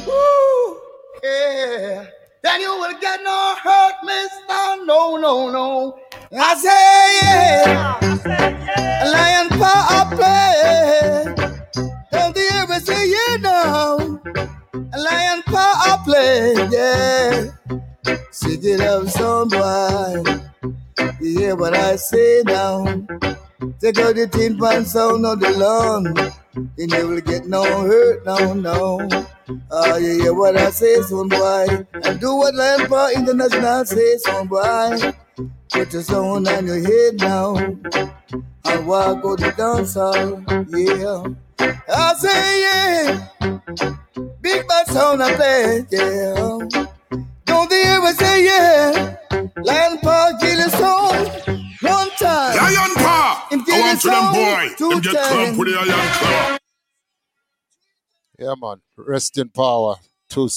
Woo, 0.06 0.80
yeah. 1.24 2.06
Then 2.42 2.60
you 2.60 2.70
will 2.78 2.98
get 3.00 3.20
no 3.24 3.56
hurt, 3.62 3.94
mister. 4.04 4.84
No, 4.86 5.16
no, 5.16 5.50
no. 5.50 5.98
I 6.32 6.54
say, 6.54 7.18
yeah. 7.20 7.98
Lion 9.12 9.48
paw 9.58 10.08
play. 10.14 11.47
Tell 12.10 12.32
the 12.32 12.66
we 12.68 12.78
say, 12.80 13.10
yeah, 13.10 13.36
now. 13.38 13.96
Lion 14.96 15.42
paw 15.46 16.02
play, 16.04 16.54
yeah. 16.70 17.48
City 18.30 18.76
love 18.76 19.10
some 19.10 19.48
boy. 19.48 20.22
You 21.20 21.38
hear 21.38 21.56
what 21.56 21.74
I 21.74 21.96
say 21.96 22.42
now? 22.46 22.84
Take 23.80 23.98
out 23.98 24.14
the 24.14 24.28
tin 24.30 24.58
pan 24.58 24.84
sound 24.84 25.26
of 25.26 25.40
the 25.40 25.50
lawn. 25.50 26.14
You 26.76 26.86
never 26.86 27.20
get 27.20 27.46
no 27.46 27.62
hurt, 27.62 28.24
no, 28.24 28.54
no. 28.54 29.08
Ah, 29.70 29.96
you 29.96 30.22
hear 30.22 30.34
what 30.34 30.56
I 30.56 30.70
say, 30.70 31.00
son 31.02 31.28
boy? 31.28 31.66
And 32.04 32.20
do 32.20 32.34
what 32.36 32.54
Lion 32.54 32.88
Paw 32.88 33.10
International 33.14 33.84
say, 33.84 34.16
son 34.18 34.46
boy. 34.46 35.12
Put 35.70 35.92
your 35.92 36.02
sound 36.02 36.48
on 36.48 36.66
your 36.66 36.80
head 36.80 37.20
now. 37.20 37.56
And 37.56 38.86
walk 38.86 39.24
out 39.24 39.38
the 39.38 39.52
dance 39.56 39.94
hall, 39.94 40.42
yeah. 40.68 41.47
I 41.60 42.14
say, 42.18 42.60
yeah. 42.62 43.58
Big 44.40 44.66
bad 44.68 44.86
sound 44.88 45.22
I 45.22 45.34
play, 45.36 45.84
yeah. 45.90 46.34
Don't 47.44 47.70
they 47.70 47.82
ever 47.82 48.12
say, 48.14 48.44
yeah. 48.44 49.16
Lion 49.56 49.98
Paw 49.98 50.32
kill 50.40 50.58
his 50.60 50.72
song. 50.72 51.26
One 51.80 52.10
time. 52.18 52.56
Lion 52.56 52.94
Paw. 52.96 53.48
I 53.50 53.56
want 53.56 53.90
his 53.92 54.02
to 54.02 54.08
them 54.08 54.32
boy. 54.32 54.68
Two 54.76 54.90
Them 54.90 55.00
get 55.00 55.14
times. 55.14 55.28
clump 55.28 55.58
with 55.58 55.68
the 55.68 55.78
iron 55.78 56.12
claw. 56.14 56.58
Yeah, 58.38 58.54
man. 58.60 58.80
Rest 58.96 59.38
in 59.38 59.48
power. 59.48 59.96
Two. 60.28 60.48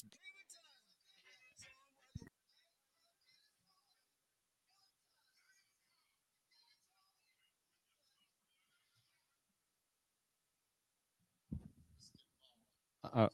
Uh, 13.14 13.28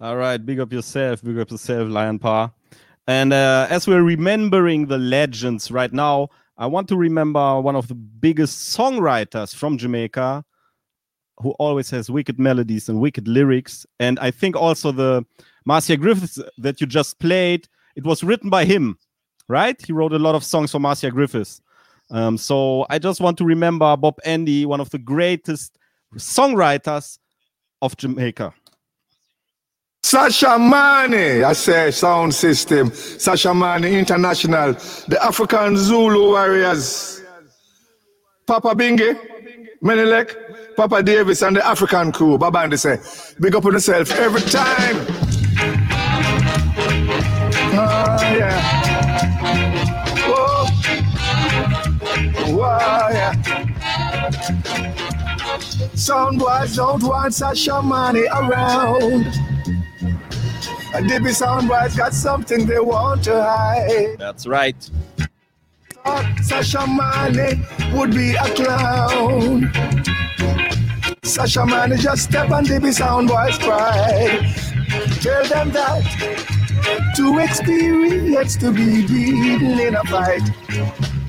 all 0.00 0.16
right, 0.16 0.44
big 0.44 0.60
up 0.60 0.72
yourself, 0.72 1.22
big 1.22 1.38
up 1.38 1.50
yourself, 1.50 1.88
Lion 1.88 2.18
Paw. 2.18 2.50
And 3.06 3.32
uh, 3.32 3.66
as 3.70 3.86
we're 3.86 4.02
remembering 4.02 4.86
the 4.86 4.98
legends 4.98 5.70
right 5.70 5.92
now, 5.92 6.28
I 6.58 6.66
want 6.66 6.88
to 6.88 6.96
remember 6.96 7.60
one 7.60 7.76
of 7.76 7.88
the 7.88 7.94
biggest 7.94 8.76
songwriters 8.76 9.54
from 9.54 9.78
Jamaica 9.78 10.44
who 11.38 11.50
always 11.52 11.90
has 11.90 12.10
wicked 12.10 12.38
melodies 12.38 12.88
and 12.88 13.00
wicked 13.00 13.28
lyrics. 13.28 13.86
And 14.00 14.18
I 14.18 14.30
think 14.30 14.56
also 14.56 14.90
the 14.90 15.24
Marcia 15.64 15.96
Griffiths 15.96 16.38
that 16.58 16.80
you 16.80 16.86
just 16.86 17.18
played, 17.18 17.68
it 17.94 18.04
was 18.04 18.24
written 18.24 18.50
by 18.50 18.64
him, 18.64 18.98
right? 19.48 19.80
He 19.80 19.92
wrote 19.92 20.12
a 20.12 20.18
lot 20.18 20.34
of 20.34 20.42
songs 20.42 20.72
for 20.72 20.80
Marcia 20.80 21.10
Griffiths. 21.10 21.60
Um, 22.10 22.38
so 22.38 22.86
I 22.88 22.98
just 22.98 23.20
want 23.20 23.38
to 23.38 23.44
remember 23.44 23.96
Bob 23.96 24.18
Andy, 24.24 24.64
one 24.64 24.80
of 24.80 24.90
the 24.90 24.98
greatest 24.98 25.78
songwriters 26.16 27.18
of 27.82 27.96
Jamaica. 27.96 28.52
Shashamane, 30.04 31.42
I 31.44 31.52
say 31.52 31.90
sound 31.90 32.32
system. 32.34 32.90
Shashamane 32.90 33.90
International, 33.98 34.72
the 35.08 35.18
African 35.20 35.76
Zulu 35.76 36.30
Warriors. 36.30 37.22
Papa 38.46 38.68
Bingi, 38.68 39.18
Menelek, 39.82 40.76
Papa 40.76 41.02
Davis, 41.02 41.42
and 41.42 41.56
the 41.56 41.66
African 41.66 42.12
crew. 42.12 42.38
Baba 42.38 42.60
and 42.60 42.72
they 42.72 42.76
say, 42.76 42.98
big 43.40 43.56
up 43.56 43.64
on 43.64 43.72
yourself 43.72 44.10
every 44.12 44.42
time. 44.42 44.96
Ah, 47.78 48.22
yeah. 48.32 48.60
Whoa. 50.28 50.66
Wow, 52.56 53.08
yeah. 53.10 53.32
Sound 55.94 56.38
boys 56.38 56.76
don't 56.76 57.02
want 57.02 57.34
Shashamane 57.34 58.26
around. 58.30 59.26
And 60.94 61.08
Dippy 61.08 61.32
sound 61.32 61.68
boys 61.68 61.94
got 61.94 62.14
something 62.14 62.64
they 62.66 62.80
want 62.80 63.24
to 63.24 63.42
hide. 63.42 64.16
That's 64.18 64.46
right. 64.46 64.76
Shashamane 66.06 67.94
would 67.98 68.12
be 68.12 68.30
a 68.34 68.54
clown. 68.54 69.62
Shashamane 71.22 71.98
just 71.98 72.22
step 72.22 72.50
on 72.50 72.64
Dippy 72.64 72.92
sound 72.92 73.28
boys 73.28 73.58
pride. 73.58 74.46
Tell 75.20 75.44
them 75.44 75.70
that 75.72 77.12
to 77.16 77.38
experience 77.38 78.56
to 78.56 78.72
be 78.72 79.06
beaten 79.06 79.78
in 79.78 79.94
a 79.96 80.04
fight. 80.04 80.42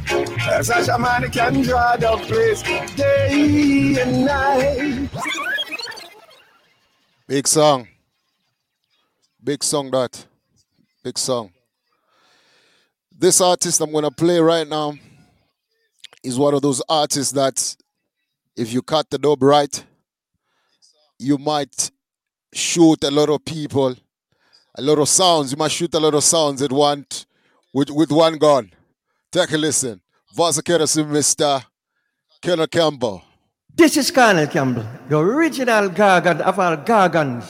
Uh, 0.09 0.61
Shashamane 0.61 1.31
can 1.31 1.61
draw 1.61 1.97
the 1.97 2.17
place 2.25 2.61
day 2.95 3.95
and 4.01 4.25
night. 4.25 5.09
Big 7.27 7.47
song. 7.47 7.87
Big 9.43 9.63
song 9.63 9.91
that. 9.91 10.25
Big 11.03 11.17
song. 11.17 11.51
This 13.11 13.41
artist 13.41 13.81
I'm 13.81 13.91
gonna 13.91 14.11
play 14.11 14.39
right 14.39 14.67
now 14.67 14.93
is 16.23 16.37
one 16.39 16.53
of 16.53 16.61
those 16.61 16.81
artists 16.87 17.33
that 17.33 17.75
if 18.55 18.71
you 18.71 18.81
cut 18.81 19.09
the 19.09 19.17
dub 19.17 19.43
right, 19.43 19.83
you 21.19 21.37
might 21.37 21.91
shoot 22.53 23.03
a 23.03 23.11
lot 23.11 23.29
of 23.29 23.43
people, 23.43 23.95
a 24.75 24.81
lot 24.81 24.99
of 24.99 25.09
sounds. 25.09 25.51
You 25.51 25.57
might 25.57 25.71
shoot 25.71 25.93
a 25.93 25.99
lot 25.99 26.13
of 26.13 26.23
sounds 26.23 26.61
at 26.61 26.71
one 26.71 27.05
with 27.73 27.89
with 27.89 28.11
one 28.11 28.37
gun. 28.37 28.71
Take 29.37 29.51
a 29.51 29.57
listen. 29.57 30.01
Vasa 30.33 30.63
Kerasi, 30.63 31.03
Mr. 31.05 31.63
Cornell 32.43 32.65
Campbell. 32.65 33.21
This 33.75 33.95
is 33.95 34.09
Cornell 34.09 34.47
Campbell, 34.47 34.83
the 35.09 35.19
original 35.19 35.89
Gorgon 35.89 36.41
of 36.41 36.57
all 36.57 36.75
Gorgons 36.77 37.45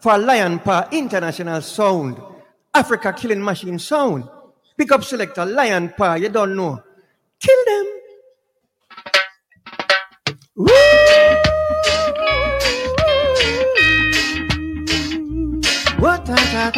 for 0.00 0.16
Lion 0.16 0.58
Paw 0.58 0.88
International 0.90 1.60
Sound, 1.60 2.18
Africa 2.74 3.12
Killing 3.12 3.44
Machine 3.44 3.78
Sound. 3.78 4.24
Pick 4.78 4.90
up 4.90 5.04
selector 5.04 5.44
Lion 5.44 5.92
Paw, 5.94 6.14
you 6.14 6.30
don't 6.30 6.56
know. 6.56 6.82
Kill 7.38 7.64
them. 7.66 7.86
What 15.98 16.26
a 16.26 16.72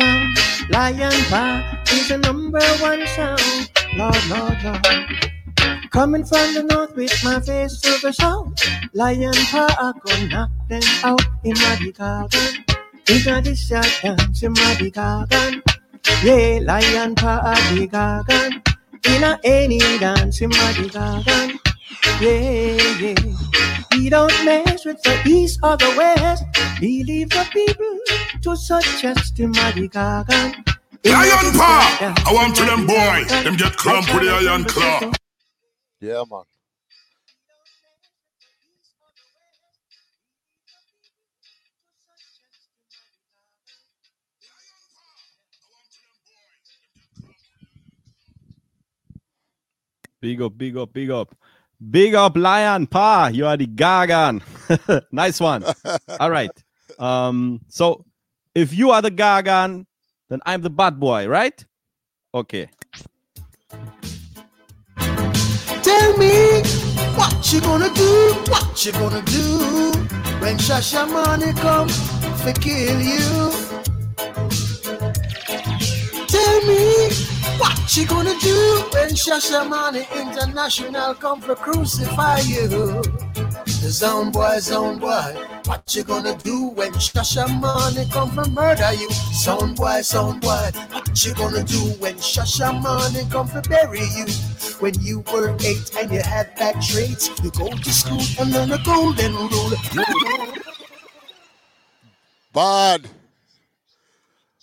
Lion 0.70 1.12
Paw 1.31 1.83
is 1.93 2.09
the 2.09 2.19
number 2.19 2.59
one 2.81 3.07
sound. 3.07 3.80
Lord, 4.01 4.29
Lord, 4.31 4.65
Lord. 4.65 5.91
Coming 5.91 6.25
from 6.25 6.55
the 6.55 6.62
north 6.62 6.97
with 6.97 7.12
my 7.23 7.39
face 7.39 7.79
to 7.83 8.01
the 8.01 8.12
south. 8.15 8.49
Lion 8.95 9.35
Paw, 9.53 9.69
I 9.79 9.93
go 10.01 10.27
knock 10.29 10.49
them 10.70 10.83
out 11.05 11.27
in 11.45 11.53
my 11.53 11.93
garden. 11.93 12.65
Inna 13.11 13.43
this 13.43 13.69
shot 13.69 13.91
dance 14.01 14.43
in 14.43 14.55
my 14.55 14.89
garden. 14.89 15.62
Yeah, 16.25 16.61
Lion 16.62 17.15
Paw, 17.15 17.53
the 17.75 17.87
garden. 17.87 18.62
Inna 19.05 19.39
any 19.45 19.81
dance 19.99 20.41
in 20.41 20.49
my 20.49 20.89
garden. 20.91 21.59
Yeah, 22.23 22.81
yeah. 23.05 23.37
We 23.93 24.09
don't 24.09 24.33
mess 24.47 24.87
with 24.87 25.03
the 25.03 25.20
east 25.27 25.61
or 25.62 25.77
the 25.77 25.93
west. 25.95 26.45
We 26.81 27.05
leave 27.05 27.29
the 27.29 27.47
people 27.53 27.99
to 28.45 28.57
suggest 28.57 29.39
in 29.39 29.51
my 29.51 29.89
garden. 29.93 30.65
Lion 31.05 31.53
Paw. 31.55 32.15
I 32.27 32.33
want 32.33 32.55
to 32.57 32.65
them 32.65 32.87
boy. 32.87 33.25
Them 33.43 33.57
get 33.57 33.77
clump 33.77 34.12
with 34.12 34.23
the 34.23 34.31
iron 34.31 34.65
claw. 34.65 35.12
Yeah, 36.01 36.25
man. 36.31 36.43
Big 50.20 50.43
up, 50.43 50.59
big 50.59 50.77
up, 50.77 50.93
big 50.93 51.11
up. 51.11 51.35
Big 51.91 52.15
up, 52.15 52.37
Lion 52.37 52.87
Paw. 52.87 53.29
You 53.29 53.47
are 53.47 53.57
the 53.57 53.67
Gorgon. 53.67 54.43
nice 55.12 55.41
one. 55.41 55.65
All 56.20 56.31
right. 56.31 56.51
Um, 56.99 57.62
so 57.69 58.05
if 58.55 58.75
you 58.75 58.91
are 58.91 59.01
the 59.01 59.11
Gorgon, 59.11 59.87
then 60.31 60.41
I'm 60.47 60.62
the 60.62 60.70
bad 60.70 60.99
boy, 60.99 61.28
right? 61.28 61.62
Okay. 62.33 62.70
Tell 65.83 66.17
me 66.17 66.62
what 67.18 67.52
you 67.52 67.60
gonna 67.60 67.92
do, 67.92 68.34
what 68.49 68.86
you 68.86 68.92
gonna 68.92 69.23
do 69.23 69.92
when 70.41 70.57
Shashamane 70.57 71.55
come 71.59 71.89
to 71.89 72.52
kill 72.60 73.00
you. 73.02 73.50
Tell 76.28 76.60
me 76.65 77.10
what 77.59 77.97
you 77.97 78.07
gonna 78.07 78.39
do 78.41 78.84
when 78.92 79.10
Shashamane 79.10 80.07
International 80.15 81.15
come 81.15 81.41
for 81.41 81.57
crucify 81.57 82.39
you. 82.41 83.02
Zone 83.91 84.31
boy, 84.31 84.60
zone 84.60 85.01
boy, 85.01 85.35
what 85.65 85.97
you 85.97 86.05
gonna 86.05 86.39
do 86.39 86.69
when 86.69 86.93
Shasha 86.93 87.49
Money 87.60 88.09
come 88.12 88.31
for 88.31 88.49
murder 88.51 88.93
you? 88.93 89.10
Zone 89.10 89.75
boy, 89.75 90.01
zone 90.02 90.39
boy, 90.39 90.70
what 90.93 91.25
you 91.27 91.35
gonna 91.35 91.65
do 91.65 91.78
when 91.99 92.15
Shashamane 92.15 93.28
come 93.33 93.49
for 93.49 93.60
bury 93.62 93.99
you? 93.99 94.27
When 94.78 94.94
you 95.01 95.25
were 95.33 95.57
eight 95.65 95.91
and 95.99 96.12
you 96.12 96.20
had 96.23 96.55
bad 96.55 96.81
traits, 96.81 97.31
you 97.43 97.51
go 97.51 97.69
to 97.69 97.93
school 97.93 98.23
and 98.39 98.52
learn 98.52 98.70
a 98.70 98.78
golden 98.85 99.35
rule. 99.35 99.73
Bad. 102.55 103.09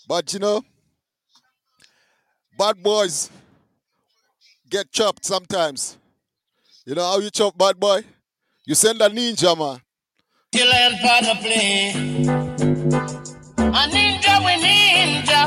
But 0.08 0.32
you 0.32 0.40
know, 0.40 0.62
bad 2.58 2.82
boys 2.82 3.30
get 4.70 4.90
chopped 4.94 5.26
sometimes. 5.26 5.98
You 6.86 6.96
know 6.96 7.04
how 7.04 7.20
you 7.20 7.30
chop 7.30 7.58
bad 7.58 7.78
boy? 7.78 8.06
You 8.68 8.76
send 8.76 9.02
a 9.02 9.08
ninja, 9.08 9.58
man. 9.58 9.80
Kill 10.52 10.68
lion 10.68 10.96
paw 11.02 11.20
no 11.24 11.36
play. 11.36 11.92
A 13.58 13.84
ninja 13.94 14.34
we 14.44 14.54
ninja. 14.66 15.42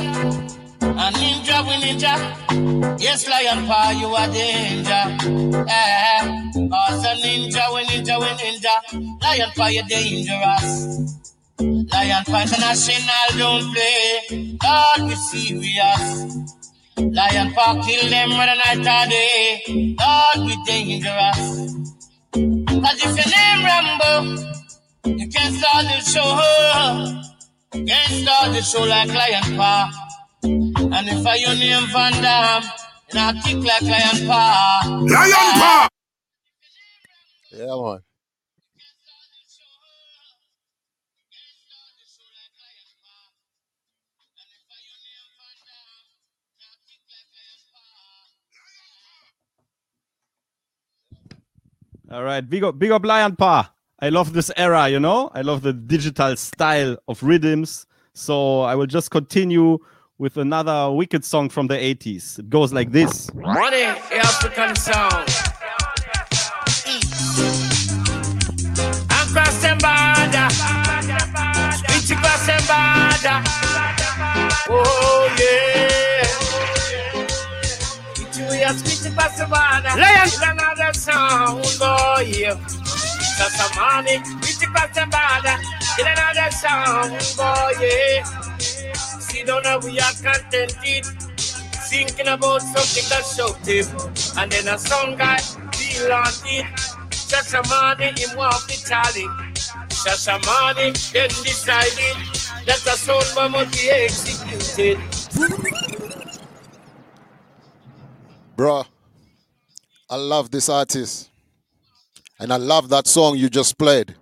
A 0.80 1.12
ninja 1.12 1.56
we 1.66 1.74
ninja. 1.84 2.98
Yes, 2.98 3.28
lion 3.28 3.66
paw, 3.66 3.90
you 3.90 4.06
are 4.06 4.26
danger. 4.28 5.04
Eh, 5.68 6.20
cause 6.70 7.04
a 7.04 7.14
ninja 7.22 7.64
we 7.74 7.84
ninja 7.90 8.18
we 8.20 8.30
ninja. 8.40 8.74
Lion 9.22 9.50
paw, 9.54 9.66
you 9.66 9.82
dangerous. 9.86 11.20
Lion 11.60 12.24
paw 12.24 12.40
international 12.40 13.28
don't 13.36 13.74
play. 13.74 14.56
Lord, 14.64 15.10
we 15.10 15.14
serious. 15.28 16.04
Lion 16.96 17.52
paw 17.52 17.74
kill 17.84 18.08
them 18.08 18.30
whether 18.30 18.56
night 18.64 18.78
or 18.78 19.10
day. 19.10 19.94
Lord, 20.00 20.46
we 20.46 20.56
dangerous. 20.64 21.99
Cause 22.82 23.00
if 23.04 23.16
your 23.16 23.30
name 23.36 23.64
Rambo, 23.64 24.42
you 25.18 25.28
can't 25.28 25.54
start 25.54 25.84
the 25.84 26.00
show. 26.00 26.30
Can't 27.72 28.12
start 28.22 28.52
the 28.52 28.62
show 28.62 28.84
like 28.84 29.08
Lion 29.08 29.56
Paw. 29.56 29.90
And 30.44 31.08
if 31.08 31.26
I 31.26 31.34
your 31.36 31.54
name 31.56 31.86
Van 31.92 32.12
Damme, 32.22 32.64
then 33.10 33.36
I'll 33.36 33.42
kick 33.42 33.58
like 33.64 33.82
Lion 33.82 34.26
Paw. 34.26 34.80
Lion 34.86 35.52
Paw! 35.60 35.88
Yeah, 37.52 37.66
man. 37.66 38.00
All 52.12 52.24
right, 52.24 52.40
big 52.40 52.64
up, 52.64 52.76
big 52.76 52.90
up 52.90 53.06
Lion 53.06 53.36
Paw. 53.36 53.72
I 54.00 54.08
love 54.08 54.32
this 54.32 54.50
era, 54.56 54.88
you 54.88 54.98
know. 54.98 55.30
I 55.32 55.42
love 55.42 55.62
the 55.62 55.72
digital 55.72 56.34
style 56.34 56.96
of 57.06 57.22
rhythms. 57.22 57.86
So 58.14 58.62
I 58.62 58.74
will 58.74 58.86
just 58.88 59.12
continue 59.12 59.78
with 60.18 60.36
another 60.36 60.90
wicked 60.90 61.24
song 61.24 61.50
from 61.50 61.68
the 61.68 61.76
80s. 61.76 62.40
It 62.40 62.50
goes 62.50 62.72
like 62.72 62.90
this. 62.90 63.32
Money, 63.32 63.84
African 63.84 64.74
sound. 64.74 65.28
Are 78.62 78.74
speech 78.74 79.10
across 79.10 79.38
the 79.38 79.46
border. 79.46 79.94
Lion, 79.96 80.28
another 80.42 80.92
sound, 80.92 81.64
oh 81.80 82.20
yeah. 82.20 82.54
That's 83.38 83.56
a 83.56 83.80
money, 83.80 84.22
speech 84.42 84.68
across 84.68 84.92
the 84.92 85.06
border. 85.08 85.56
Kill 85.96 86.06
another 86.06 86.50
sound, 86.50 87.16
oh 87.38 87.72
yeah. 87.80 88.24
See, 88.58 89.44
don't 89.44 89.64
know 89.64 89.78
we 89.78 89.98
are 89.98 90.12
contented. 90.12 91.06
Thinking 91.88 92.28
about 92.28 92.60
something 92.60 93.04
that's 93.08 93.34
so 93.34 93.56
deep. 93.64 93.86
And 94.36 94.52
then 94.52 94.68
a 94.68 94.78
song 94.78 95.16
guy 95.16 95.38
feel 95.72 96.12
on 96.12 96.28
it. 96.44 96.66
Shashamane, 97.10 98.18
him 98.18 98.36
walk 98.36 98.66
the 98.66 98.76
tally. 98.86 99.26
Shashamane 99.88 101.12
then 101.12 101.28
decided 101.28 102.16
that 102.66 102.80
the 102.84 102.92
sound 102.92 103.24
bomb 103.34 103.52
must 103.52 103.72
be 103.72 103.90
executed. 103.90 104.98
Bro, 108.60 108.84
I 110.10 110.16
love 110.16 110.50
this 110.50 110.68
artist. 110.68 111.30
And 112.38 112.52
I 112.52 112.56
love 112.56 112.90
that 112.90 113.06
song 113.06 113.38
you 113.38 113.48
just 113.48 113.78
played. 113.78 114.14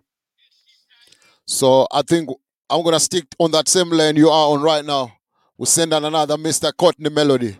So 1.45 1.89
I 1.91 2.03
think 2.03 2.31
I'm 2.71 2.85
gonna 2.85 3.01
stick 3.01 3.25
on 3.41 3.51
that 3.51 3.67
same 3.67 3.91
lane 3.91 4.15
you 4.15 4.29
are 4.29 4.53
on 4.53 4.63
right 4.63 4.85
now. 4.85 5.11
We'll 5.57 5.67
send 5.67 5.93
on 5.93 6.05
another 6.05 6.37
Mr. 6.37 6.71
Courtney 6.73 7.11
Melody. 7.11 7.57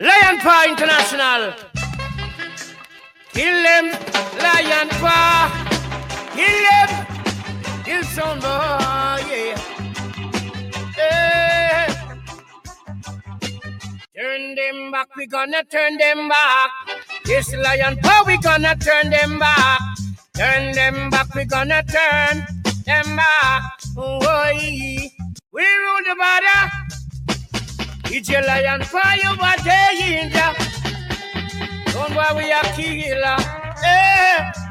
Lion 0.00 0.40
Paw 0.40 0.64
International. 0.68 1.54
Kill 3.32 3.62
them, 3.62 3.84
Lion 4.42 4.88
Paw. 4.98 6.30
Kill 6.34 6.58
them. 6.68 7.84
Kill 7.84 8.02
some 8.02 8.40
boy, 8.40 9.22
yeah. 9.30 9.77
Turn 14.18 14.56
them 14.56 14.90
back, 14.90 15.14
we 15.14 15.28
gonna 15.28 15.62
turn 15.62 15.96
them 15.96 16.28
back. 16.28 16.70
Yes, 17.24 17.54
Lion 17.54 17.96
Paw, 18.02 18.24
we 18.26 18.36
gonna 18.38 18.74
turn 18.74 19.10
them 19.10 19.38
back. 19.38 19.80
Turn 20.34 20.72
them 20.72 21.08
back, 21.08 21.32
we 21.36 21.44
gonna 21.44 21.84
turn 21.84 22.44
them 22.84 23.14
back. 23.14 23.62
Oh, 23.96 24.18
we 24.52 25.12
rule 25.52 26.02
the 26.04 26.16
border. 26.18 26.60
It's 28.06 28.28
your 28.28 28.42
lion 28.42 28.82
for 28.82 28.98
you, 29.22 29.36
but 29.38 29.62
danger. 29.62 30.52
Don't 31.92 32.16
worry, 32.16 32.44
we 32.44 32.50
are 32.50 32.64
killer. 32.74 33.36
Eh. 33.84 34.67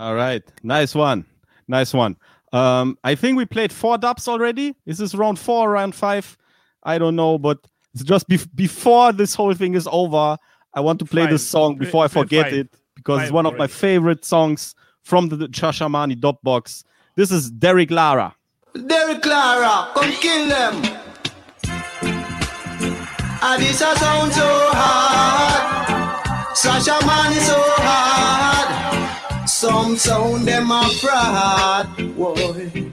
All 0.00 0.14
right, 0.14 0.42
nice 0.62 0.94
one, 0.94 1.26
nice 1.68 1.92
one. 1.92 2.16
Um, 2.54 2.96
I 3.04 3.14
think 3.14 3.36
we 3.36 3.44
played 3.44 3.70
four 3.70 3.98
dubs 3.98 4.28
already. 4.28 4.74
Is 4.86 4.96
this 4.96 5.14
round 5.14 5.38
four, 5.38 5.70
round 5.70 5.94
five? 5.94 6.38
I 6.84 6.96
don't 6.96 7.16
know, 7.16 7.36
but 7.36 7.58
it's 7.92 8.02
just 8.02 8.26
bef- 8.26 8.48
before 8.54 9.12
this 9.12 9.34
whole 9.34 9.52
thing 9.52 9.74
is 9.74 9.86
over. 9.92 10.38
I 10.72 10.80
want 10.80 11.00
to 11.00 11.04
play 11.04 11.26
this 11.26 11.46
song 11.46 11.76
before 11.76 12.02
I 12.02 12.08
forget 12.08 12.46
five. 12.46 12.54
it 12.54 12.76
because 12.96 13.20
it's 13.20 13.28
Five 13.28 13.34
one 13.34 13.44
of 13.44 13.58
my 13.58 13.66
favorite 13.66 14.24
songs 14.24 14.74
from 15.02 15.28
the 15.28 15.36
Shashamane 15.48 16.18
dub 16.18 16.38
box. 16.42 16.82
This 17.16 17.30
is 17.30 17.50
Derrick 17.50 17.90
Lara. 17.90 18.34
Derrick 18.86 19.26
Lara, 19.26 19.90
come 19.92 20.12
kill 20.12 20.48
them. 20.48 20.76
And 23.42 23.62
this 23.62 23.82
a 23.82 23.94
sound 23.98 24.32
so 24.32 24.48
hard. 24.72 26.56
Sasha 26.56 27.06
man 27.06 27.32
is 27.32 27.46
so 27.46 27.54
hard. 27.58 28.09
Some 29.60 29.94
sound 29.98 30.48
them 30.48 30.70
a 30.70 30.88
fraud. 31.02 32.16
Boy. 32.16 32.90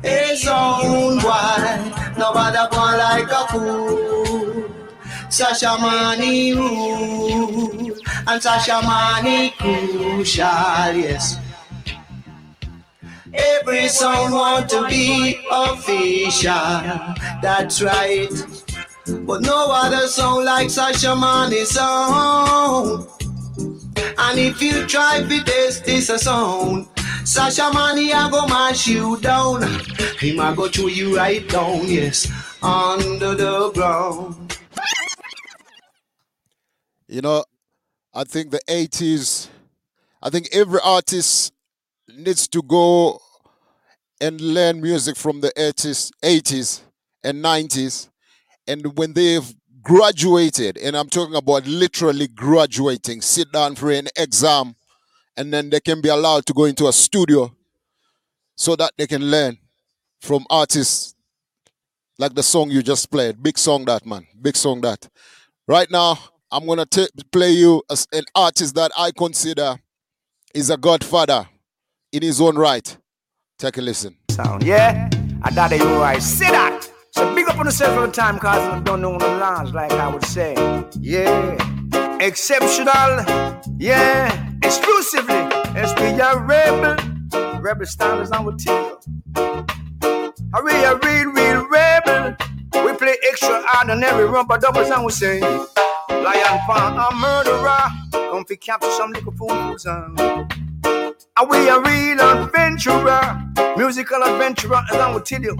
Hey, 0.00 0.36
sound 0.36 1.20
boy. 1.20 1.92
Nobody 2.16 2.56
gone 2.70 2.98
like 2.98 3.32
a 3.32 3.42
fool. 3.50 4.70
Shashamane 5.28 6.54
rule. 6.54 7.96
And 8.28 8.40
Shashamane 8.40 9.56
crucial, 9.58 10.94
yes. 10.94 11.36
Every 13.32 13.88
song 13.88 14.30
want 14.30 14.68
to 14.68 14.86
be 14.86 15.44
official. 15.50 16.52
That's 17.42 17.82
right. 17.82 18.30
But 19.26 19.40
no 19.42 19.66
other 19.68 20.06
song 20.06 20.44
like 20.44 20.68
Shashamane 20.68 21.66
song. 21.66 23.08
And 23.96 24.38
if 24.38 24.60
you 24.60 24.86
try 24.86 25.22
to 25.22 25.44
test 25.44 25.84
this 25.84 26.08
a 26.08 26.18
sound, 26.18 26.88
Shashamane 27.24 28.12
I 28.12 28.30
go 28.30 28.46
mash 28.46 28.86
you 28.86 29.18
down. 29.20 29.62
Him 30.18 30.40
I 30.40 30.54
go 30.54 30.68
chew 30.68 30.88
you 30.88 31.16
right 31.16 31.46
down, 31.48 31.86
yes, 31.86 32.30
under 32.62 33.34
the 33.34 33.70
ground. 33.72 34.58
You 37.08 37.20
know, 37.20 37.44
I 38.12 38.24
think 38.24 38.50
the 38.50 38.60
80s, 38.68 39.48
I 40.22 40.30
think 40.30 40.48
every 40.52 40.80
artist 40.82 41.52
needs 42.08 42.48
to 42.48 42.62
go 42.62 43.20
and 44.20 44.40
learn 44.40 44.80
music 44.80 45.16
from 45.16 45.40
the 45.40 45.52
80s, 45.56 46.10
80s 46.22 46.80
and 47.22 47.44
90s. 47.44 48.08
And 48.66 48.96
when 48.96 49.12
they've 49.12 49.54
graduated, 49.84 50.78
and 50.78 50.96
I'm 50.96 51.08
talking 51.08 51.36
about 51.36 51.66
literally 51.66 52.26
graduating, 52.26 53.20
sit 53.20 53.52
down 53.52 53.76
for 53.76 53.90
an 53.90 54.08
exam, 54.16 54.74
and 55.36 55.52
then 55.52 55.70
they 55.70 55.80
can 55.80 56.00
be 56.00 56.08
allowed 56.08 56.46
to 56.46 56.52
go 56.54 56.64
into 56.64 56.88
a 56.88 56.92
studio 56.92 57.54
so 58.56 58.74
that 58.76 58.92
they 58.96 59.06
can 59.06 59.22
learn 59.30 59.58
from 60.20 60.46
artists 60.48 61.14
like 62.18 62.34
the 62.34 62.42
song 62.42 62.70
you 62.70 62.82
just 62.82 63.10
played. 63.10 63.42
Big 63.42 63.58
song 63.58 63.84
that, 63.84 64.06
man. 64.06 64.26
Big 64.40 64.56
song 64.56 64.80
that. 64.80 65.08
Right 65.68 65.90
now, 65.90 66.18
I'm 66.50 66.66
gonna 66.66 66.86
play 67.30 67.50
you 67.50 67.82
as 67.90 68.06
an 68.12 68.24
artist 68.34 68.74
that 68.76 68.90
I 68.96 69.10
consider 69.10 69.76
is 70.54 70.70
a 70.70 70.76
godfather 70.76 71.48
in 72.12 72.22
his 72.22 72.40
own 72.40 72.56
right. 72.56 72.96
Take 73.58 73.76
a 73.78 73.82
listen. 73.82 74.16
sound, 74.30 74.62
yeah? 74.62 75.10
I 75.42 75.50
thought 75.50 75.72
you 75.72 75.84
right. 75.96 76.22
Say 76.22 76.48
that. 76.50 76.73
So 77.16 77.32
big 77.32 77.46
up 77.48 77.56
on 77.60 77.66
yourself 77.66 77.96
every 77.96 78.10
time, 78.10 78.40
cause 78.40 78.76
you 78.76 78.82
don't 78.82 79.00
know 79.00 79.16
the 79.16 79.28
lines, 79.38 79.72
like 79.72 79.92
I 79.92 80.08
would 80.08 80.24
say. 80.24 80.54
Yeah. 80.98 82.18
Exceptional. 82.18 83.24
Yeah. 83.78 84.50
Exclusively. 84.64 85.36
Yes, 85.76 85.94
we 86.00 86.20
are 86.20 86.44
rebel. 86.44 86.96
Rebel 87.60 87.86
and 88.00 88.46
we 88.46 88.56
tell 88.56 88.98
you. 89.36 89.66
Are 90.54 90.64
we 90.64 90.72
a 90.72 90.96
real, 90.96 91.30
real 91.30 91.68
rebel? 91.68 92.36
We 92.84 92.96
play 92.96 93.16
extraordinary 93.22 94.24
rubber 94.24 94.58
doubles 94.58 94.90
and 94.90 95.04
we 95.04 95.12
say, 95.12 95.38
Lion 95.38 96.58
Pan 96.66 96.98
a 96.98 97.14
murderer. 97.14 98.30
Come 98.32 98.44
fi 98.44 98.56
capture 98.56 98.90
some 98.90 99.12
little 99.12 99.32
fools 99.32 99.86
and 99.86 100.18
are 101.36 101.46
we 101.46 101.68
a 101.68 101.80
real 101.80 102.20
adventurer? 102.20 103.40
Musical 103.76 104.22
adventurer, 104.22 104.82
as 104.90 104.96
I 104.96 105.12
will 105.12 105.20
tell 105.20 105.42
you. 105.42 105.56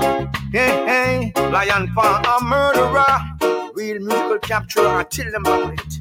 Hey, 0.52 1.33
hey, 1.33 1.33
Lion 1.51 1.93
Pan 1.94 2.25
a 2.25 2.44
murderer. 2.44 3.70
Real 3.75 4.01
musical 4.01 4.39
capturer, 4.39 4.89
I 4.89 5.02
tell 5.05 5.31
them 5.31 5.43
about 5.43 5.75
it. 5.75 6.01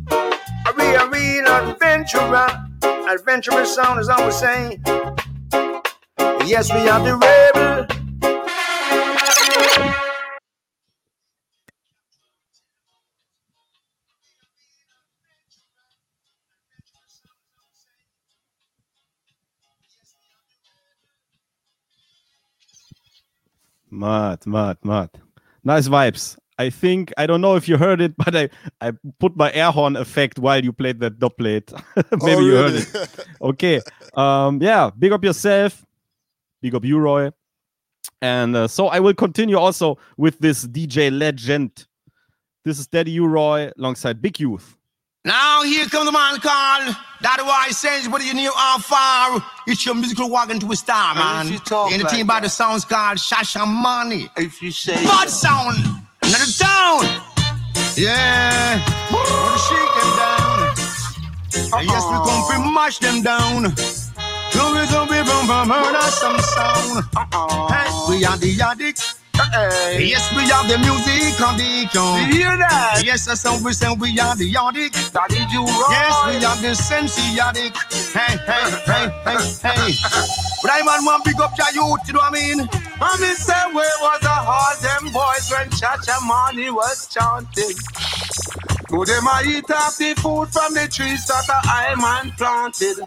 Are 0.67 0.73
we 0.77 0.85
a 0.95 1.07
real 1.07 1.47
adventurer? 1.47 2.47
Adventurous 3.09 3.75
sound, 3.75 3.99
as 3.99 4.09
I 4.09 4.25
was 4.25 4.39
saying. 4.39 4.83
Yes, 6.45 6.71
we 6.73 6.87
are 6.89 7.03
the 7.03 7.15
rebel. 7.15 7.92
Mad, 23.93 24.45
mad, 24.47 24.77
mad. 24.83 25.09
Nice 25.63 25.87
vibes. 25.87 26.35
I 26.57 26.69
think 26.71 27.13
I 27.15 27.27
don't 27.27 27.41
know 27.41 27.55
if 27.55 27.67
you 27.67 27.77
heard 27.77 28.01
it, 28.01 28.15
but 28.17 28.35
I 28.35 28.49
I 28.81 28.91
put 29.19 29.35
my 29.37 29.51
air 29.53 29.71
horn 29.71 29.95
effect 29.95 30.39
while 30.39 30.63
you 30.63 30.73
played 30.73 30.99
that 31.01 31.19
dub 31.19 31.37
plate. 31.37 31.71
Maybe 31.95 32.33
Oh, 32.35 32.39
you 32.39 32.55
heard 32.55 32.73
it. 32.73 33.27
Okay. 33.41 33.81
Um. 34.15 34.59
Yeah. 34.61 34.89
Big 34.97 35.11
up 35.11 35.23
yourself. 35.23 35.85
Big 36.61 36.73
up 36.73 36.83
you, 36.83 36.97
Roy. 36.97 37.31
And 38.21 38.55
uh, 38.55 38.67
so 38.67 38.87
I 38.87 38.99
will 38.99 39.13
continue 39.13 39.57
also 39.57 39.97
with 40.17 40.39
this 40.39 40.65
DJ 40.65 41.11
legend. 41.11 41.85
This 42.65 42.79
is 42.79 42.87
Daddy 42.87 43.11
U 43.11 43.27
Roy 43.27 43.71
alongside 43.77 44.21
Big 44.21 44.39
Youth. 44.39 44.75
Now 45.25 45.63
here 45.63 45.85
comes 45.85 46.05
the 46.05 46.11
man 46.11 46.37
called 46.41 46.95
That 47.21 47.39
why 47.43 47.69
says 47.69 48.09
what 48.09 48.25
you 48.25 48.33
knew 48.33 48.51
how 48.53 48.77
far 48.79 49.41
It's 49.65 49.85
your 49.85 49.95
musical 49.95 50.29
wagon 50.29 50.59
to 50.59 50.69
a 50.71 50.75
star, 50.75 51.15
man. 51.15 51.45
if 51.45 51.53
you 51.53 51.59
talk 51.59 51.91
In 51.93 51.99
the 51.99 52.03
like 52.03 52.13
team 52.13 52.27
by 52.27 52.41
the 52.41 52.49
sounds 52.49 52.83
called 52.83 53.17
Shashamane. 53.17 54.29
If 54.35 54.61
you 54.61 54.71
say 54.71 54.95
Bad 54.95 55.29
sound, 55.29 55.77
another 56.21 56.51
town. 56.59 57.21
Yeah. 57.95 58.83
Wanna 59.13 59.57
shake 59.63 59.93
them 59.95 60.11
down. 60.19 60.59
And 61.79 61.87
yes, 61.87 62.03
we 62.03 62.17
come 62.27 62.63
to 62.65 62.71
mash 62.73 62.97
them 62.99 63.21
down. 63.21 63.77
So 64.51 64.73
we 64.73 64.85
come 64.87 65.07
to 65.07 65.23
from 65.23 65.47
from 65.47 65.67
murder 65.69 66.01
some 66.01 66.37
sound. 66.39 67.05
Hey, 67.71 67.89
we 68.09 68.25
are 68.25 68.35
the 68.37 68.59
addict. 68.61 69.12
Yes, 69.51 70.31
we 70.35 70.43
are 70.51 70.65
the 70.67 70.77
music 70.79 71.39
on 71.41 71.57
the 71.57 71.87
count. 71.91 72.27
You 72.33 72.39
hear 72.41 72.57
that? 72.57 73.01
Yes, 73.03 73.25
that's 73.25 73.43
how 73.43 73.61
we 73.63 73.73
say 73.73 73.91
we 73.93 74.17
are 74.19 74.35
the 74.35 74.55
addict. 74.55 75.13
Daddy 75.13 75.43
you 75.51 75.63
right. 75.65 75.91
Yes, 75.91 76.15
we 76.27 76.45
are 76.45 76.57
the 76.61 76.75
sensi 76.75 77.39
addict. 77.39 77.77
Hey, 78.13 78.37
hey, 78.45 78.71
hey, 78.85 79.09
hey, 79.25 79.37
hey. 79.61 79.93
But 80.61 80.71
I 80.71 80.81
man 80.85 81.05
want 81.05 81.25
big 81.25 81.39
up 81.41 81.51
your 81.57 81.71
youth, 81.73 81.99
you 82.07 82.13
know 82.13 82.19
what 82.19 82.31
I 82.31 82.55
mean? 82.55 82.59
I 83.01 83.17
mean, 83.19 83.35
say 83.35 83.53
where 83.73 83.97
was 84.01 84.19
the 84.21 84.31
all 84.31 84.75
them 84.81 85.11
boys 85.11 85.51
when 85.51 85.69
Shashamane 85.71 86.73
was 86.73 87.07
chanting? 87.07 87.75
Go 88.87 89.03
them 89.05 89.25
a 89.27 89.41
eat 89.45 89.69
off 89.71 89.97
the 89.97 90.13
food 90.21 90.49
from 90.53 90.73
the 90.73 90.87
trees 90.87 91.25
that 91.27 91.43
the 91.47 91.59
high 91.67 91.95
man 91.95 92.31
planted. 92.37 92.97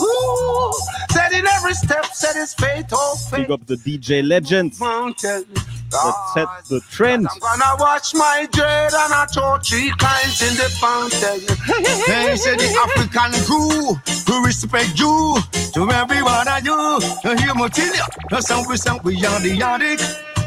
Ooh, 0.00 0.72
said 1.10 1.32
in 1.32 1.46
every 1.46 1.74
step, 1.74 2.06
said 2.06 2.34
his 2.34 2.54
fate, 2.54 2.86
oh 2.92 3.16
fate 3.30 3.42
Big 3.48 3.50
up 3.50 3.66
the 3.66 3.76
DJ 3.76 4.26
legend. 4.26 4.78
mountain. 4.80 5.44
That 5.92 6.14
set 6.32 6.48
the 6.68 6.80
trend. 6.90 7.28
I'm 7.30 7.38
gonna 7.38 7.76
watch 7.78 8.14
my 8.14 8.48
dread 8.50 8.92
and 8.94 9.12
I 9.12 9.26
throw 9.26 9.58
three 9.58 9.92
kinds 9.98 10.40
in 10.40 10.56
the 10.56 10.68
fountain. 10.80 11.40
Hey, 12.06 12.34
say 12.36 12.56
the 12.56 12.68
African 12.84 13.32
crew, 13.44 14.00
we 14.28 14.46
respect 14.46 14.98
you. 14.98 15.36
To 15.74 15.90
every 15.90 16.22
one 16.22 16.48
of 16.48 16.64
you, 16.64 17.00
you 17.24 17.36
hear 17.36 17.54
me 17.54 17.68
tell 17.68 17.94
you. 17.94 18.04
The 18.30 18.40
song 18.40 18.64
we 18.68 18.76
sing, 18.76 18.98
we 19.04 19.16
are 19.24 19.40
the 19.40 19.62
addict. 19.62 20.00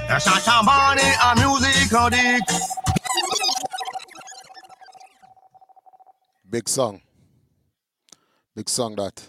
The 0.08 0.20
Shashamane 0.20 1.14
and 1.24 1.40
music 1.40 1.94
addict. 1.94 2.52
Big 6.50 6.70
song. 6.70 7.02
Big 8.56 8.70
song 8.70 8.96
that. 8.96 9.28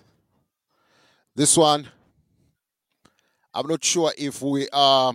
This 1.35 1.57
one, 1.57 1.89
I'm 3.53 3.67
not 3.67 3.85
sure 3.85 4.13
if 4.17 4.41
we 4.43 4.69
are 4.73 5.13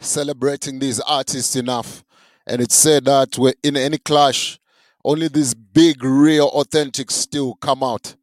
celebrating 0.00 0.78
these 0.78 1.00
artists 1.00 1.56
enough. 1.56 2.04
And 2.46 2.60
it 2.60 2.72
said 2.72 3.06
that 3.06 3.36
we're 3.38 3.54
in 3.62 3.76
any 3.76 3.98
clash, 3.98 4.58
only 5.04 5.28
these 5.28 5.54
big, 5.54 6.02
real, 6.04 6.46
authentic 6.48 7.10
still 7.10 7.54
come 7.54 7.82
out. 7.82 8.14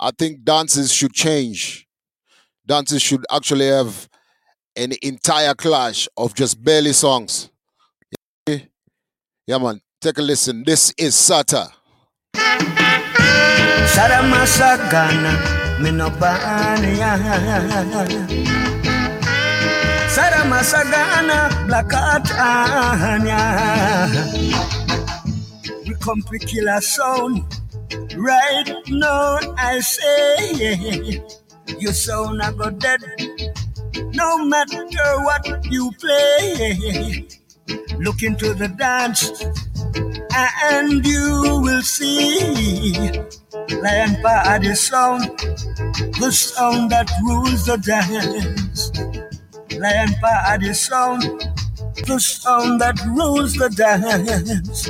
I 0.00 0.10
think 0.10 0.44
dances 0.44 0.92
should 0.92 1.12
change. 1.12 1.86
Dances 2.66 3.00
should 3.02 3.24
actually 3.30 3.68
have 3.68 4.08
an 4.76 4.92
entire 5.02 5.54
clash 5.54 6.08
of 6.16 6.34
just 6.34 6.62
barely 6.62 6.92
songs. 6.92 7.50
Yeah, 8.46 9.58
man. 9.58 9.80
Take 10.00 10.18
a 10.18 10.22
listen. 10.22 10.64
This 10.64 10.92
is 10.98 11.14
Sata. 11.14 11.70
Sarama 13.94 14.44
sagana 14.46 15.32
minobania 15.78 17.16
Sarama 20.14 20.62
sagana 20.62 21.38
blakatanya 21.66 23.40
We 25.88 25.94
come 25.96 26.22
to 26.22 26.38
kill 26.38 26.68
a 26.68 26.80
sound. 26.80 27.42
Right 28.16 28.70
now 28.88 29.38
I 29.58 29.80
say 29.80 31.20
Your 31.80 31.92
sound 31.92 32.42
a 32.42 32.52
go 32.52 32.70
dead. 32.70 33.02
No 34.14 34.44
matter 34.44 34.86
what 35.26 35.64
you 35.66 35.90
play 36.00 37.26
Look 37.98 38.22
into 38.22 38.54
the 38.54 38.68
dance 38.68 39.32
and 40.36 41.04
you 41.04 41.60
will 41.62 41.82
see 41.82 42.94
Lion 43.82 44.22
Party 44.22 44.74
sound, 44.74 45.22
the 46.20 46.30
sound 46.30 46.90
that 46.90 47.10
rules 47.24 47.66
the 47.66 47.76
dance. 47.78 48.90
Lion 49.78 50.14
Party 50.20 50.72
sound, 50.74 51.22
the 52.06 52.18
sound 52.18 52.80
that 52.80 52.98
rules 53.06 53.54
the 53.54 53.68
dance. 53.70 54.86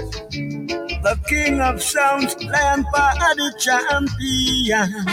The 1.05 1.19
king 1.29 1.61
of 1.61 1.83
sounds, 1.83 2.35
Lion 2.45 2.85
the 2.93 3.55
champion. 3.59 5.05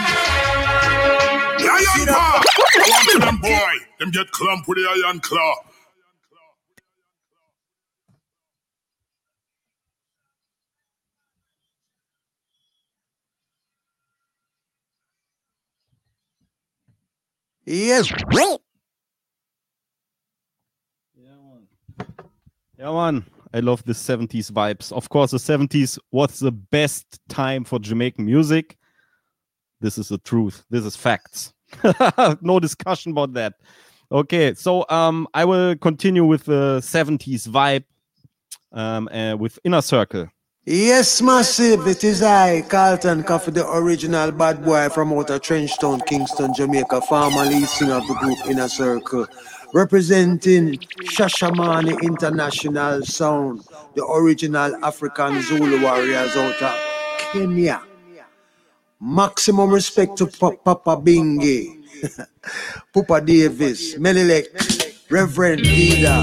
Lion 1.66 2.08
Paw! 2.08 2.44
Come 2.74 3.06
to 3.12 3.20
them 3.20 3.38
boy. 3.38 3.74
Them 4.00 4.12
get 4.12 4.32
clump 4.32 4.68
with 4.68 4.78
the 4.78 5.04
iron 5.06 5.20
claw. 5.20 5.56
Yes. 17.66 18.12
Yeah, 22.82 22.94
man. 22.94 23.24
I 23.54 23.60
love 23.60 23.84
the 23.84 23.94
70s 23.94 24.50
vibes. 24.52 24.92
Of 24.92 25.08
course, 25.08 25.30
the 25.30 25.38
70s 25.38 26.00
was 26.12 26.40
the 26.40 26.52
best 26.52 27.20
time 27.30 27.64
for 27.64 27.78
Jamaican 27.78 28.26
music. 28.26 28.76
This 29.80 30.00
is 30.00 30.10
the 30.10 30.18
truth. 30.18 30.64
This 30.72 30.84
is 30.84 30.96
facts. 30.96 31.54
no 32.42 32.60
discussion 32.60 33.12
about 33.12 33.34
that. 33.34 33.54
Okay, 34.12 34.56
so 34.56 34.84
um, 34.90 35.28
I 35.36 35.46
will 35.46 35.76
continue 35.76 36.26
with 36.26 36.46
the 36.46 36.80
70s 36.82 37.48
vibe 37.48 37.84
um, 38.72 39.08
uh, 39.10 39.36
with 39.38 39.60
Inner 39.64 39.82
Circle. 39.82 40.30
Yes, 40.66 41.22
massive. 41.22 41.86
It 41.86 42.04
is 42.04 42.24
I, 42.24 42.62
Carlton 42.62 43.24
Coffee, 43.24 43.52
the 43.52 43.72
original 43.72 44.32
bad 44.32 44.66
boy 44.66 44.90
from 44.90 45.14
Outer 45.14 45.38
Trenchtown, 45.38 46.04
Kingston, 46.08 46.54
Jamaica, 46.56 47.02
former 47.02 47.46
lead 47.46 47.68
singer 47.68 47.96
of 47.96 48.08
the 48.08 48.16
group 48.16 48.38
Inner 48.48 48.68
Circle, 48.70 49.28
representing 49.74 50.78
Shashamane 51.14 52.02
International 52.04 53.02
Sound, 53.04 53.62
the 53.96 54.06
original 54.06 54.76
African 54.84 55.42
Zulu 55.42 55.82
warriors 55.82 56.36
out 56.36 56.62
of 56.62 56.80
Kenya. 57.32 57.82
Maximum 59.00 59.70
respect 59.72 60.18
to 60.18 60.28
Pa- 60.28 60.52
Papa 60.52 60.96
Bingi, 61.02 61.84
Papa 62.94 63.22
Davis, 63.22 63.96
Menelek, 63.96 64.46
Reverend 65.10 65.62
Ida, 65.66 66.22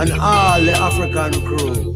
and 0.00 0.12
all 0.20 0.60
the 0.60 0.72
African 0.72 1.32
crew. 1.46 1.94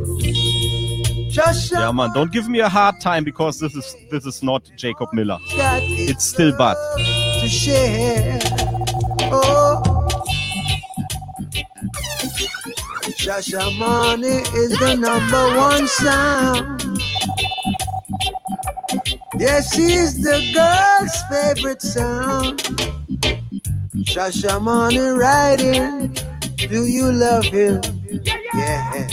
Yeah, 1.80 1.92
man. 1.92 2.12
Don't 2.12 2.30
give 2.30 2.48
me 2.48 2.60
a 2.60 2.68
hard 2.68 3.00
time 3.00 3.24
because 3.24 3.58
this 3.58 3.74
is 3.74 3.96
this 4.10 4.26
is 4.26 4.42
not 4.42 4.70
Jacob 4.76 5.08
Miller. 5.14 5.38
It's 6.08 6.24
still 6.24 6.54
Bud. 6.56 6.76
Oh, 13.24 13.38
is 14.18 14.76
the 14.78 14.96
number 14.98 15.56
one 15.56 15.86
sound. 15.86 16.82
Yes, 19.38 19.72
he's 19.72 20.20
the 20.20 20.50
girl's 20.52 21.22
favorite 21.30 21.82
sound. 21.82 22.58
Shashamane 24.04 25.16
riding. 25.16 26.16
Do 26.56 26.84
you 26.86 27.12
love 27.12 27.44
him? 27.44 27.80
Yeah. 28.54 29.08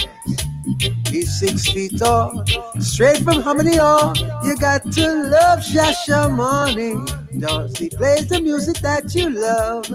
He's 1.07 1.39
six 1.39 1.71
feet 1.71 1.99
tall, 1.99 2.43
straight 2.79 3.19
from 3.19 3.41
Harmony-Hall. 3.41 4.15
You 4.43 4.57
got 4.57 4.91
to 4.91 5.23
love 5.29 5.59
Shashamane. 5.59 7.39
Does 7.39 7.77
he 7.77 7.89
plays 7.89 8.27
the 8.27 8.41
music 8.41 8.77
that 8.77 9.13
you 9.13 9.29
love? 9.29 9.87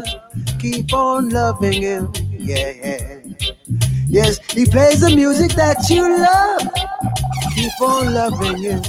Keep 0.60 0.92
on 0.92 1.30
loving 1.30 1.82
him. 1.82 2.12
Yeah, 2.30 2.70
yeah. 2.70 3.20
Yes, 4.14 4.38
he 4.52 4.64
plays 4.64 5.00
the 5.00 5.10
music 5.10 5.50
that 5.56 5.90
you 5.90 6.02
love. 6.22 6.62
Keep 7.52 7.80
on 7.80 8.14
loving 8.14 8.62
him. 8.62 8.80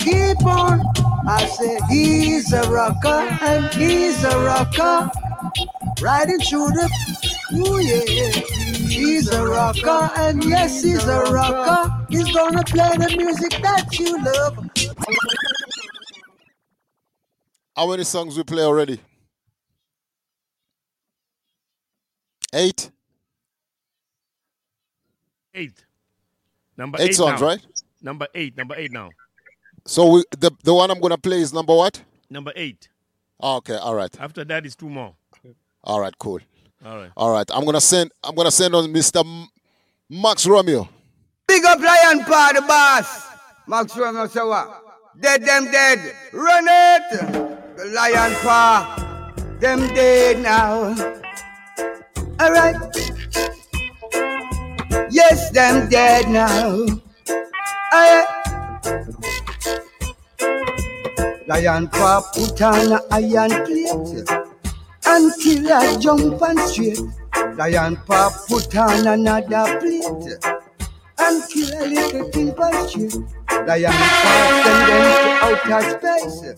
Keep 0.00 0.44
on. 0.44 0.82
I 1.28 1.46
say 1.46 1.78
he's 1.88 2.52
a 2.52 2.68
rocker 2.68 3.20
and 3.40 3.72
he's 3.72 4.24
a 4.24 4.36
rocker. 4.40 5.12
Riding 6.02 6.40
through 6.40 6.70
the 6.72 6.90
Ooh 7.54 7.78
yeah, 7.78 8.32
he's 8.88 9.30
a 9.30 9.46
rocker, 9.46 10.10
and 10.16 10.42
yes, 10.42 10.82
he's 10.82 11.06
a 11.06 11.20
rocker. 11.30 12.06
He's 12.10 12.34
gonna 12.34 12.64
play 12.64 12.96
the 12.96 13.14
music 13.16 13.62
that 13.62 13.96
you 13.96 14.20
love. 14.24 14.58
How 17.76 17.88
many 17.88 18.02
songs 18.02 18.36
we 18.36 18.42
play 18.42 18.64
already? 18.64 18.98
Eight. 22.52 22.90
Eight. 25.58 25.84
Number 26.76 26.98
Eight 27.00 27.10
eight, 27.10 27.14
songs, 27.16 27.40
now. 27.40 27.46
right? 27.48 27.60
Number 28.00 28.26
eight. 28.34 28.56
Number 28.56 28.74
eight 28.76 28.92
now. 28.92 29.10
So 29.84 30.06
we, 30.12 30.24
the 30.38 30.50
the 30.62 30.72
one 30.74 30.90
I'm 30.90 31.00
gonna 31.00 31.18
play 31.18 31.40
is 31.40 31.52
number 31.52 31.74
what? 31.74 32.00
Number 32.30 32.52
eight. 32.54 32.88
Oh, 33.40 33.56
okay, 33.56 33.76
all 33.76 33.94
right, 33.94 34.14
After 34.20 34.44
that 34.44 34.66
is 34.66 34.74
two 34.76 34.88
more. 34.90 35.14
all 35.84 36.00
right, 36.00 36.16
cool. 36.18 36.40
All 36.84 36.96
right. 36.98 37.10
All 37.16 37.30
right, 37.32 37.48
I'm 37.52 37.64
gonna 37.64 37.80
send 37.80 38.12
I'm 38.22 38.34
gonna 38.34 38.50
send 38.50 38.74
on 38.74 38.92
Mr. 38.92 39.20
M- 39.24 39.48
Max 40.08 40.46
Romeo. 40.46 40.88
Big 41.48 41.64
up 41.64 41.80
Lion 41.80 42.24
Paw, 42.24 42.52
the 42.54 42.62
boss. 42.62 43.26
Max 43.66 43.96
Romeo 43.96 44.26
say 44.28 44.42
what? 44.42 44.82
Dead 45.20 45.44
them 45.44 45.70
dead. 45.72 45.98
Run 46.32 46.64
it. 46.68 47.76
The 47.76 47.84
Lion 47.94 48.32
Paw. 48.42 49.34
Them 49.60 49.80
dead 49.94 50.38
now. 50.40 50.94
Alright. 52.40 52.76
Yes, 55.10 55.50
them 55.50 55.88
dead 55.88 56.28
now. 56.28 56.86
Alright. 57.92 58.28
Lion 61.48 61.88
Paw 61.88 62.20
put 62.34 62.60
on 62.60 62.92
a 62.92 63.00
iron 63.10 63.50
plate 63.64 64.28
until 65.06 65.72
I 65.72 65.96
jump 65.98 66.42
and 66.42 66.60
straight. 66.60 67.00
Lion 67.56 67.96
Paw 68.06 68.30
put 68.46 68.76
on 68.76 69.06
another 69.06 69.78
plate 69.80 70.04
and 71.18 71.42
kill 71.48 71.70
a 71.72 71.86
little 71.86 72.30
thing 72.30 72.50
by 72.52 72.70
street. 72.86 73.14
Lion 73.66 73.92
Paw 73.92 74.62
send 74.62 74.82
them 74.90 75.04
to 75.24 75.30
outer 75.72 75.82
space 75.90 76.54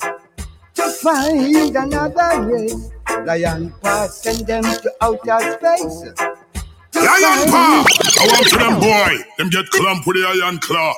to 0.75 0.91
find 1.01 1.77
another 1.77 2.43
race. 2.43 2.91
Lion 3.25 3.73
Paw 3.81 4.09
send 4.09 4.47
them 4.47 4.65
to 4.65 4.93
outer 5.01 5.41
space. 5.53 6.13
To 7.01 7.07
Lion 7.07 7.51
paw! 7.51 7.85
I 8.21 8.27
want 8.27 8.47
to 8.49 8.59
them 8.59 8.79
boy. 8.79 9.25
Them 9.39 9.49
get 9.49 9.71
clump 9.71 10.07
with 10.07 10.17
the 10.17 10.43
iron 10.45 10.59
claw. 10.59 10.93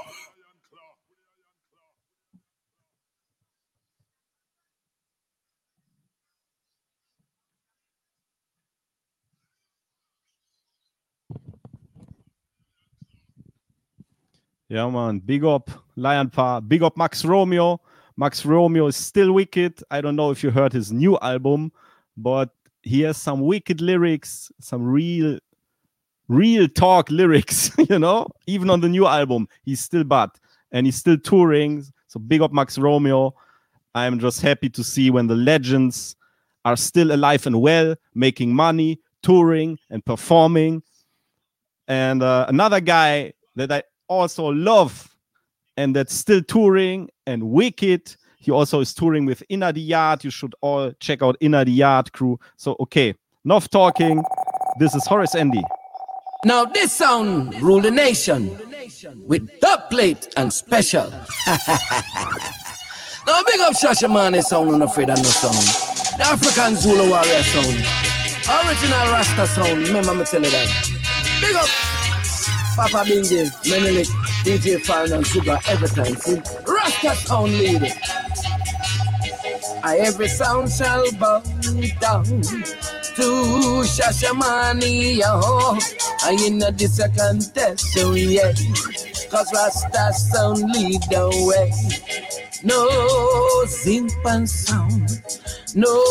Yeah, 14.68 14.88
man. 14.90 15.20
Big 15.20 15.44
up 15.44 15.70
Lion 15.94 16.30
Paw. 16.30 16.60
Big 16.60 16.82
up 16.82 16.96
Max 16.96 17.24
Romeo. 17.24 17.80
Max 18.16 18.44
Romeo 18.44 18.88
is 18.88 18.96
still 18.96 19.32
wicked. 19.32 19.80
I 19.90 20.00
don't 20.00 20.16
know 20.16 20.32
if 20.32 20.42
you 20.42 20.50
heard 20.50 20.72
his 20.72 20.90
new 20.90 21.16
album, 21.20 21.70
but 22.16 22.50
he 22.82 23.02
has 23.02 23.18
some 23.18 23.42
wicked 23.42 23.80
lyrics, 23.80 24.50
some 24.60 24.82
real, 24.82 25.38
real 26.32 26.66
talk 26.66 27.10
lyrics, 27.10 27.70
you 27.90 27.98
know? 27.98 28.26
Even 28.46 28.70
on 28.70 28.80
the 28.80 28.88
new 28.88 29.06
album, 29.06 29.48
he's 29.64 29.80
still 29.80 30.04
bad 30.04 30.30
and 30.72 30.86
he's 30.86 30.96
still 30.96 31.18
touring. 31.18 31.84
So 32.08 32.18
big 32.18 32.40
up 32.40 32.52
Max 32.52 32.78
Romeo. 32.78 33.34
I'm 33.94 34.18
just 34.18 34.40
happy 34.40 34.70
to 34.70 34.82
see 34.82 35.10
when 35.10 35.26
the 35.26 35.34
legends 35.34 36.16
are 36.64 36.76
still 36.76 37.12
alive 37.12 37.46
and 37.46 37.60
well, 37.60 37.94
making 38.14 38.54
money, 38.54 39.00
touring, 39.22 39.78
and 39.90 40.04
performing. 40.04 40.82
And 41.88 42.22
uh, 42.22 42.46
another 42.48 42.80
guy 42.80 43.34
that 43.56 43.70
I 43.70 43.82
also 44.08 44.46
love 44.46 45.14
and 45.76 45.94
that's 45.96 46.14
still 46.14 46.42
touring 46.42 47.10
and 47.26 47.42
wicked. 47.42 48.14
He 48.36 48.50
also 48.50 48.80
is 48.80 48.94
touring 48.94 49.26
with 49.26 49.42
Inna 49.48 49.72
de 49.72 49.80
Yard. 49.80 50.24
You 50.24 50.30
should 50.30 50.54
all 50.60 50.92
check 51.00 51.22
out 51.22 51.36
Inna 51.40 51.64
de 51.64 51.70
Yard 51.70 52.12
crew. 52.12 52.38
So, 52.56 52.76
okay, 52.80 53.14
enough 53.44 53.68
talking. 53.68 54.22
This 54.78 54.94
is 54.94 55.06
Horace 55.06 55.34
Andy. 55.34 55.62
Now 56.44 56.64
this 56.64 56.92
sound 56.92 57.54
rule 57.62 57.80
the 57.80 57.92
nation 57.92 58.58
with 59.28 59.48
dub 59.60 59.88
plate 59.90 60.26
and 60.36 60.52
special. 60.52 61.08
now 61.46 61.56
big 63.46 63.60
up 63.60 63.74
Shashamane 63.74 64.42
sound, 64.42 64.72
not 64.72 64.90
afraid 64.90 65.10
of 65.10 65.18
no 65.18 65.22
sound. 65.22 65.54
The 66.18 66.24
African 66.24 66.74
Zulu 66.74 67.10
warrior 67.10 67.44
sound. 67.44 67.86
Original 68.66 69.06
Rasta 69.12 69.46
sound. 69.46 69.86
Remember 69.86 70.14
me 70.14 70.24
tell 70.24 70.42
you 70.42 70.50
that. 70.50 70.68
Big 71.40 71.54
up 71.54 71.68
Papa 72.74 73.08
Bingi, 73.08 73.48
Menelik, 73.70 74.08
DJ 74.42 74.80
Fine 74.84 75.12
and 75.12 75.24
Sugar 75.24 75.60
every 75.68 75.88
time. 75.88 76.16
See, 76.16 76.42
Rasta 76.66 77.14
sound 77.24 77.52
leader. 77.52 77.86
I 79.84 79.98
every 79.98 80.26
sound 80.26 80.72
shall 80.72 81.04
bow 81.12 81.40
down 82.00 82.24
to 82.24 83.82
Shashamane, 83.84 85.22
yo. 86.22 86.28
I 86.28 86.46
in 86.46 86.58
the 86.58 86.88
second 86.88 87.54
test, 87.54 87.92
so 87.92 88.14
yeah. 88.14 88.52
Cause 89.30 89.50
Rasta 89.54 90.12
sound 90.12 90.58
lead 90.72 91.02
the 91.10 91.28
way. 91.48 91.72
No 92.64 92.88
zimpan 93.66 94.46
sound, 94.48 95.22
no 95.74 96.02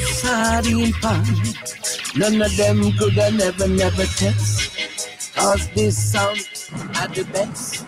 sardine 0.00 0.92
pan. 0.94 1.26
None 2.16 2.42
of 2.42 2.56
them 2.56 2.92
could 2.98 3.14
have 3.14 3.34
never, 3.34 3.68
never 3.68 4.04
test. 4.04 5.34
Cause 5.36 5.68
this 5.74 6.12
sound 6.12 6.38
are 6.96 7.08
the 7.08 7.24
best. 7.32 7.86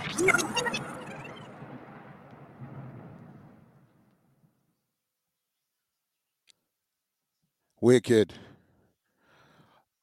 Wicked. 7.81 8.35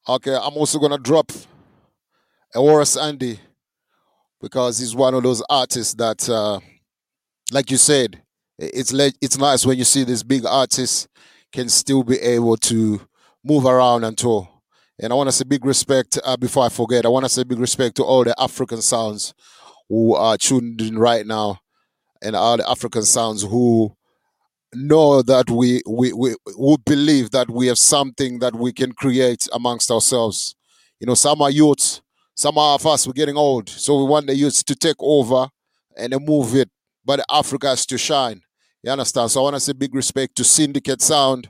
Okay, 0.06 0.34
I'm 0.34 0.52
also 0.54 0.78
gonna 0.78 0.98
drop 0.98 1.32
Horace 2.52 2.94
Andy 2.96 3.40
because 4.38 4.78
he's 4.78 4.94
one 4.94 5.14
of 5.14 5.22
those 5.22 5.42
artists 5.48 5.94
that, 5.94 6.28
uh, 6.28 6.60
like 7.50 7.70
you 7.70 7.78
said, 7.78 8.22
it's 8.58 8.92
le- 8.92 9.14
it's 9.22 9.38
nice 9.38 9.64
when 9.64 9.78
you 9.78 9.84
see 9.84 10.04
these 10.04 10.22
big 10.22 10.44
artists 10.44 11.08
can 11.52 11.70
still 11.70 12.02
be 12.02 12.18
able 12.20 12.58
to 12.58 13.00
move 13.42 13.64
around 13.64 14.04
and 14.04 14.18
tour. 14.18 14.46
And 15.00 15.10
I 15.10 15.16
want 15.16 15.28
to 15.28 15.32
say 15.32 15.44
big 15.44 15.64
respect 15.64 16.18
uh, 16.22 16.36
before 16.36 16.66
I 16.66 16.68
forget. 16.68 17.06
I 17.06 17.08
want 17.08 17.24
to 17.24 17.30
say 17.30 17.42
big 17.42 17.58
respect 17.58 17.96
to 17.96 18.04
all 18.04 18.24
the 18.24 18.34
African 18.38 18.82
sounds 18.82 19.32
who 19.88 20.14
are 20.14 20.36
tuned 20.36 20.82
in 20.82 20.98
right 20.98 21.26
now, 21.26 21.60
and 22.20 22.36
all 22.36 22.58
the 22.58 22.68
African 22.68 23.04
sounds 23.04 23.42
who 23.42 23.96
know 24.76 25.22
that 25.22 25.50
we, 25.50 25.82
we, 25.86 26.12
we, 26.12 26.34
we 26.58 26.76
believe 26.84 27.30
that 27.30 27.50
we 27.50 27.66
have 27.68 27.78
something 27.78 28.38
that 28.40 28.54
we 28.54 28.72
can 28.72 28.92
create 28.92 29.48
amongst 29.52 29.90
ourselves. 29.90 30.54
You 31.00 31.06
know, 31.06 31.14
some 31.14 31.42
are 31.42 31.50
youths, 31.50 32.02
some 32.34 32.58
of 32.58 32.84
us, 32.86 33.06
we're 33.06 33.12
getting 33.12 33.36
old. 33.36 33.68
So 33.68 33.98
we 33.98 34.04
want 34.04 34.26
the 34.26 34.34
youths 34.34 34.62
to 34.64 34.74
take 34.74 34.96
over 34.98 35.48
and 35.96 36.14
move 36.20 36.54
it. 36.54 36.70
But 37.04 37.24
Africa 37.30 37.68
has 37.68 37.86
to 37.86 37.98
shine. 37.98 38.42
You 38.82 38.90
understand? 38.90 39.30
So 39.30 39.40
I 39.40 39.42
want 39.44 39.56
to 39.56 39.60
say 39.60 39.72
big 39.72 39.94
respect 39.94 40.36
to 40.36 40.44
Syndicate 40.44 41.00
Sound. 41.00 41.48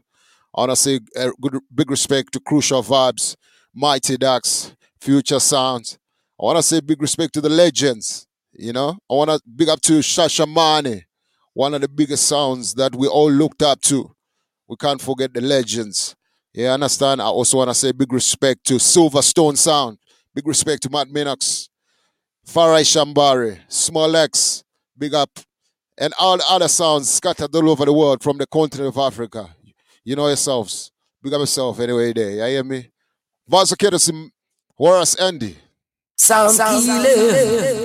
I 0.55 0.61
want 0.61 0.73
to 0.73 0.77
say 0.77 1.01
uh, 1.17 1.31
good, 1.41 1.59
big 1.75 1.91
respect 1.91 2.33
to 2.33 2.41
Crucial 2.41 2.83
Vibes, 2.83 3.37
Mighty 3.75 4.17
Ducks, 4.17 4.75
Future 5.01 5.41
Sounds. 5.41 5.99
I 6.41 6.45
want 6.45 6.59
to 6.59 6.63
say 6.63 6.81
big 6.81 7.03
respect 7.03 7.35
to 7.35 7.41
the 7.41 7.49
legends. 7.49 8.27
You 8.53 8.73
know, 8.73 8.99
I 9.11 9.15
want 9.15 9.31
to 9.31 9.41
big 9.57 9.69
up 9.69 9.81
to 9.83 9.95
Shashamane, 9.95 11.05
one 11.55 11.73
of 11.73 11.81
the 11.81 11.89
biggest 11.89 12.27
sounds 12.27 12.75
that 12.75 12.95
we 12.95 13.07
all 13.09 13.31
looked 13.31 13.63
up 13.63 13.81
to. 13.83 14.15
We 14.69 14.77
can't 14.77 15.01
forget 15.01 15.33
the 15.33 15.41
legends. 15.41 16.15
Yeah, 16.53 16.75
understand? 16.75 17.23
I 17.23 17.27
also 17.27 17.57
want 17.59 17.71
to 17.71 17.75
say 17.75 17.93
big 17.93 18.13
respect 18.13 18.65
to 18.67 18.75
Silverstone 18.75 19.57
Sound. 19.57 19.99
Big 20.35 20.47
respect 20.47 20.83
to 20.83 20.91
Matt 20.91 21.09
Minox, 21.09 21.69
Farai 22.47 22.83
Shambari, 22.83 23.61
Small 23.69 24.17
Axe, 24.17 24.65
big 24.99 25.15
up, 25.15 25.31
and 25.97 26.13
all 26.19 26.37
the 26.37 26.45
other 26.49 26.67
sounds 26.67 27.09
scattered 27.09 27.55
all 27.55 27.71
over 27.71 27.85
the 27.85 27.93
world 27.93 28.23
from 28.23 28.39
the 28.39 28.47
continent 28.47 28.89
of 28.89 28.99
Africa. 28.99 29.55
You 30.03 30.17
know 30.17 30.27
yourselves. 30.27 30.91
Big 31.23 31.33
up 31.33 31.41
yourself 31.41 31.79
anyway 31.79 32.13
there. 32.13 32.31
You 32.31 32.45
hear 32.45 32.65
me? 32.65 32.91
Vaso 33.47 33.77
Kedosim, 33.77 34.31
Horace 34.77 35.15
Andy. 35.15 35.57
Sound, 36.17 36.57
killing. 36.57 37.84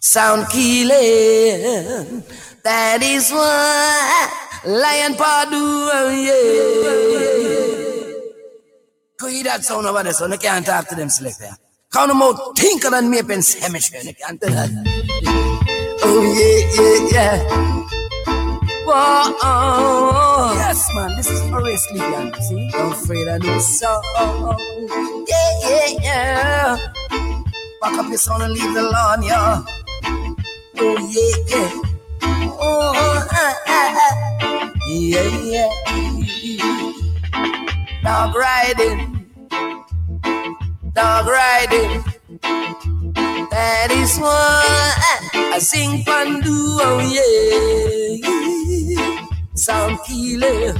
Sound 0.00 0.48
killing. 0.50 2.22
That 2.64 3.02
is 3.02 3.30
what 3.30 4.30
Lion 4.66 5.12
do. 5.12 5.18
oh, 5.22 6.10
Yeah. 6.10 6.28
Go 9.18 9.26
hear 9.28 9.44
that 9.44 9.64
sound 9.64 9.86
over 9.86 10.02
there, 10.04 10.12
so 10.12 10.28
they 10.28 10.36
can't 10.36 10.64
talk 10.64 10.86
to 10.88 10.94
them 10.94 11.08
select 11.08 11.40
there. 11.40 11.56
Count 11.92 12.08
them 12.08 12.22
out, 12.22 12.54
tinker 12.54 12.90
than 12.90 13.10
me 13.10 13.20
pen 13.22 13.42
cemetery. 13.42 14.04
They 14.04 14.12
can't 14.12 14.40
tell 14.40 14.50
that. 14.50 14.70
Oh 16.02 16.22
yeah, 16.38 17.12
yeah, 17.12 17.12
yeah. 17.12 17.38
Whoa, 18.86 19.36
oh. 19.42 20.52
yes, 20.56 20.88
man. 20.94 21.16
This 21.16 21.28
is 21.30 21.40
Horace 21.50 21.86
Livian. 21.92 22.34
See, 22.42 22.70
I'm 22.74 22.92
afraid 22.92 23.28
I 23.28 23.38
do 23.38 23.60
so. 23.60 24.00
Yeah, 25.26 25.60
yeah, 25.62 25.88
yeah. 26.00 26.76
Back 27.80 27.98
up 27.98 28.08
your 28.08 28.18
sound 28.18 28.42
and 28.44 28.52
leave 28.52 28.74
the 28.74 28.82
lawn, 28.82 29.22
yeah. 29.22 29.62
Oh 30.80 30.96
yeah, 31.10 31.36
yeah. 31.48 31.70
Oh, 32.60 32.92
ah, 32.94 33.26
ah, 33.32 33.54
ah. 33.66 34.14
yeah, 34.86 35.26
yeah. 35.42 35.70
Dog 38.02 38.34
riding, 38.34 39.26
dog 40.94 41.26
riding. 41.26 42.04
That 43.50 43.90
is 43.90 44.18
what 44.18 44.94
I 45.34 45.58
sing 45.58 46.04
pandu, 46.04 46.78
oh 46.78 47.02
yeah. 47.02 48.22
Sound 49.54 49.98
killer. 50.06 50.74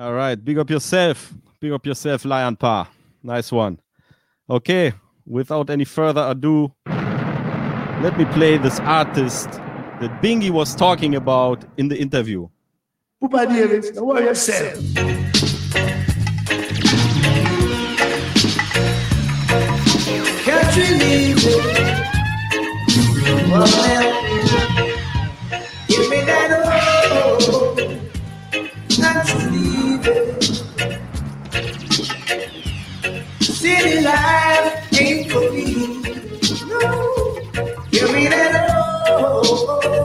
All 0.00 0.14
right, 0.14 0.42
big 0.42 0.56
up 0.56 0.70
yourself. 0.70 1.30
Big 1.60 1.72
up 1.72 1.84
yourself, 1.84 2.24
Lion 2.24 2.56
Paw. 2.56 2.88
Nice 3.22 3.52
one. 3.52 3.78
Okay, 4.48 4.94
without 5.26 5.68
any 5.68 5.84
further 5.84 6.26
ado, 6.26 6.72
let 6.86 8.16
me 8.16 8.24
play 8.32 8.56
this 8.56 8.80
artist 8.80 9.50
that 10.00 10.22
Bingi 10.22 10.48
was 10.48 10.74
talking 10.74 11.16
about 11.16 11.66
in 11.76 11.88
the 11.88 12.00
interview. 12.00 12.48
Give 13.20 13.30
me 26.08 26.20
that 26.24 26.39
City 33.60 34.00
life 34.00 34.90
ain't 34.98 35.30
for 35.30 35.50
me. 35.52 35.74
No, 36.66 37.38
give 37.90 38.10
me 38.14 38.26
that 38.28 38.70
oh, 38.70 39.42
oh, 39.44 39.80
oh. 39.84 39.99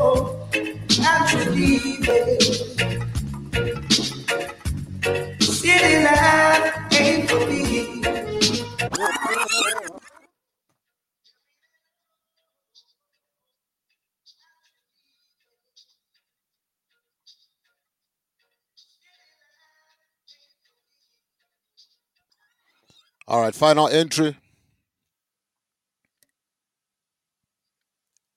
All 23.28 23.42
right, 23.42 23.56
final 23.56 23.88
entry. 23.88 24.38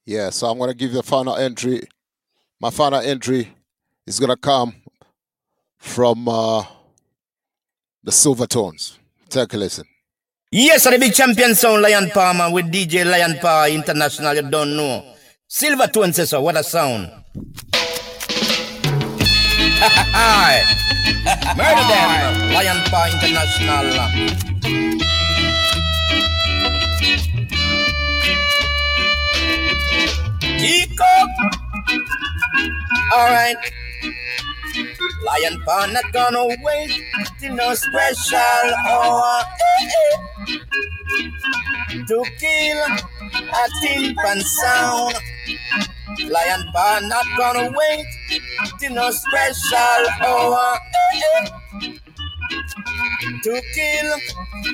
Yeah, 0.06 0.30
so 0.30 0.46
I'm 0.46 0.58
gonna 0.58 0.72
give 0.72 0.90
you 0.90 0.96
the 0.96 1.02
final 1.02 1.36
entry. 1.36 1.82
My 2.60 2.70
final 2.70 3.00
entry 3.00 3.52
is 4.06 4.18
gonna 4.18 4.36
come 4.38 4.74
from 5.76 6.26
uh, 6.28 6.64
the 8.02 8.10
Silvertones. 8.10 8.96
Take 9.28 9.52
a 9.52 9.58
listen. 9.58 9.84
Yes, 10.50 10.84
the 10.84 10.98
big 10.98 11.12
champion 11.12 11.54
sound 11.54 11.82
Lion 11.82 12.08
Palmer 12.08 12.50
with 12.50 12.72
DJ 12.72 13.04
Lion 13.04 13.38
Power 13.38 13.68
International. 13.68 14.34
You 14.34 14.48
don't 14.50 14.74
know. 14.74 15.14
Silver 15.46 15.86
Tone 15.88 16.14
so. 16.14 16.40
What 16.40 16.56
a 16.56 16.64
sound. 16.64 17.10
Murder 21.56 21.86
them. 21.88 22.52
Lion 22.52 22.78
Paw 22.90 23.06
International. 23.12 23.84
Chico. 30.58 31.14
All 33.14 33.30
right. 33.30 33.56
Lion 35.24 35.62
Paw 35.64 35.86
not 35.92 36.12
gonna 36.12 36.46
wait 36.62 36.92
till 37.40 37.54
no 37.54 37.74
special 37.74 38.74
hour 38.86 39.42
to 42.06 42.24
kill 42.38 42.78
a 43.32 43.64
timpan 43.82 44.42
sound. 44.42 45.14
Lion 46.16 46.64
Paw 46.72 47.00
not 47.02 47.26
gonna 47.36 47.70
wait 47.70 48.06
no 48.90 49.10
special 49.10 50.02
hour 50.24 50.78
eh, 51.12 51.20
eh. 51.34 51.46
to 53.42 53.62
kill 53.74 54.12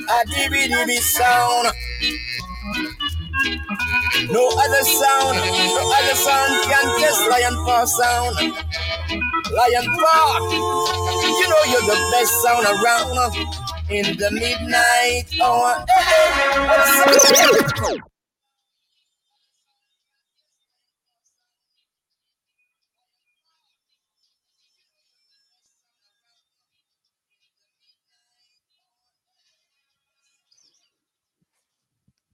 a 0.09 0.25
dibby 0.31 0.97
sound. 0.99 1.67
No 4.31 4.47
other 4.47 4.83
sound, 4.83 5.37
no 5.37 5.93
other 5.93 6.15
sound 6.15 6.63
can 6.63 6.99
test 6.99 7.29
Lion 7.29 7.55
Paw 7.65 7.85
sound. 7.85 8.35
Lion 8.39 9.87
Paw, 9.97 10.39
you 11.39 11.47
know 11.49 11.63
you're 11.71 11.87
the 11.91 11.99
best 12.11 12.33
sound 12.41 12.65
around 12.65 13.35
in 13.89 14.17
the 14.17 14.31
midnight 14.31 15.27
hour. 15.41 15.85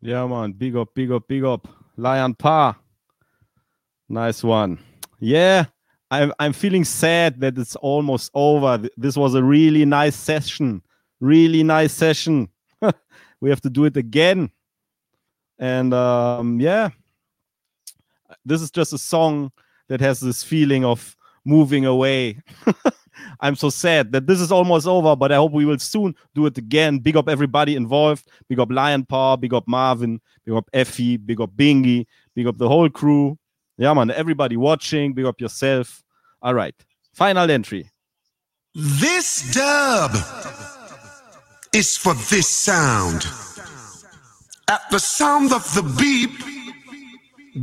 Yeah, 0.01 0.25
man. 0.25 0.53
Big 0.53 0.75
up, 0.75 0.93
big 0.95 1.11
up, 1.11 1.27
big 1.27 1.43
up. 1.43 1.67
Lion 1.95 2.33
Paw. 2.33 2.75
Nice 4.09 4.43
one. 4.43 4.79
Yeah, 5.19 5.65
I'm 6.09 6.33
I'm 6.39 6.53
feeling 6.53 6.83
sad 6.83 7.39
that 7.41 7.57
it's 7.57 7.75
almost 7.75 8.31
over. 8.33 8.89
This 8.97 9.15
was 9.15 9.35
a 9.35 9.43
really 9.43 9.85
nice 9.85 10.15
session. 10.15 10.81
Really 11.19 11.61
nice 11.61 11.93
session. 11.93 12.49
we 13.41 13.49
have 13.51 13.61
to 13.61 13.69
do 13.69 13.85
it 13.85 13.95
again. 13.95 14.49
And 15.59 15.93
um, 15.93 16.59
yeah, 16.59 16.89
this 18.43 18.61
is 18.61 18.71
just 18.71 18.93
a 18.93 18.97
song 18.97 19.51
that 19.87 20.01
has 20.01 20.19
this 20.19 20.43
feeling 20.43 20.83
of 20.83 21.15
moving 21.45 21.85
away. 21.85 22.39
I'm 23.41 23.55
so 23.55 23.69
sad 23.69 24.11
that 24.11 24.27
this 24.27 24.39
is 24.39 24.51
almost 24.51 24.85
over, 24.85 25.15
but 25.15 25.31
I 25.31 25.35
hope 25.35 25.51
we 25.51 25.65
will 25.65 25.79
soon 25.79 26.15
do 26.35 26.45
it 26.45 26.57
again. 26.57 26.99
Big 26.99 27.17
up 27.17 27.27
everybody 27.27 27.75
involved. 27.75 28.29
Big 28.47 28.59
up 28.59 28.71
Lion 28.71 29.03
Paw. 29.05 29.35
Big 29.35 29.53
up 29.53 29.67
Marvin. 29.67 30.21
Big 30.45 30.55
up 30.55 30.69
Effie. 30.73 31.17
Big 31.17 31.41
up 31.41 31.51
Bingi. 31.55 32.05
Big 32.35 32.45
up 32.45 32.57
the 32.57 32.67
whole 32.67 32.89
crew. 32.89 33.37
Yeah, 33.77 33.93
man. 33.93 34.11
Everybody 34.11 34.57
watching. 34.57 35.13
Big 35.13 35.25
up 35.25 35.41
yourself. 35.41 36.03
All 36.41 36.53
right. 36.53 36.75
Final 37.13 37.49
entry. 37.49 37.89
This 38.75 39.53
dub 39.53 40.15
is 41.73 41.97
for 41.97 42.13
this 42.13 42.47
sound. 42.47 43.25
At 44.69 44.81
the 44.91 44.99
sound 44.99 45.51
of 45.51 45.63
the 45.73 45.81
beep, 45.81 46.31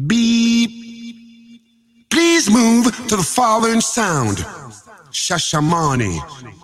beep, 0.07 1.61
please 2.11 2.51
move 2.51 2.85
to 3.09 3.17
the 3.17 3.23
following 3.23 3.81
sound. 3.81 4.45
Shashamane, 5.19 6.15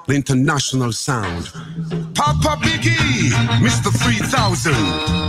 the 0.07 0.15
international 0.15 0.92
sound. 0.92 1.50
Papa 2.15 2.57
Bingi, 2.62 3.31
Mr. 3.60 3.91
3000, 3.92 4.73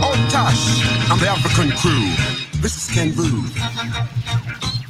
Otash, 0.00 1.10
and 1.10 1.20
the 1.20 1.28
African 1.28 1.70
crew. 1.72 2.14
This 2.62 2.88
is 2.88 2.94
Ken 2.94 3.10
Boothe. 3.12 3.56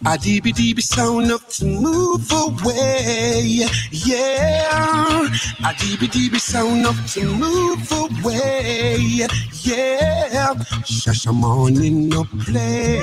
A 0.05 0.19
deeby 0.19 0.53
deeby 0.53 0.83
sound 0.83 1.31
up 1.31 1.47
to 1.49 1.65
move 1.65 2.31
away. 2.33 3.67
Yeah. 3.91 5.27
A 5.61 5.73
deeby 5.79 6.09
deeby 6.09 6.41
sound 6.41 6.87
up 6.87 6.97
to 7.13 7.25
move 7.25 7.91
away. 7.93 9.27
Yeah. 9.63 10.55
Shashamane 10.85 12.09
no 12.09 12.25
play. 12.45 12.99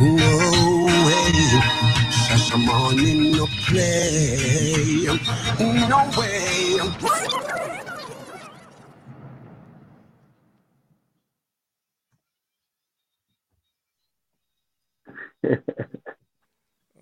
No 0.00 0.32
way. 1.06 1.32
Shashamane 2.24 3.36
no 3.36 3.46
play. 3.68 5.06
No 5.88 6.10
way. 6.18 7.49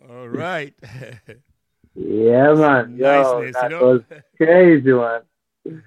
All 0.09 0.29
right. 0.29 0.75
Yeah, 1.95 2.55
man. 2.55 2.97
Yo, 2.97 3.07
Niceness, 3.07 3.55
that 3.55 3.71
you 3.71 3.79
know? 3.79 3.87
was 3.87 4.03
crazy, 4.37 4.93
man. 4.93 5.23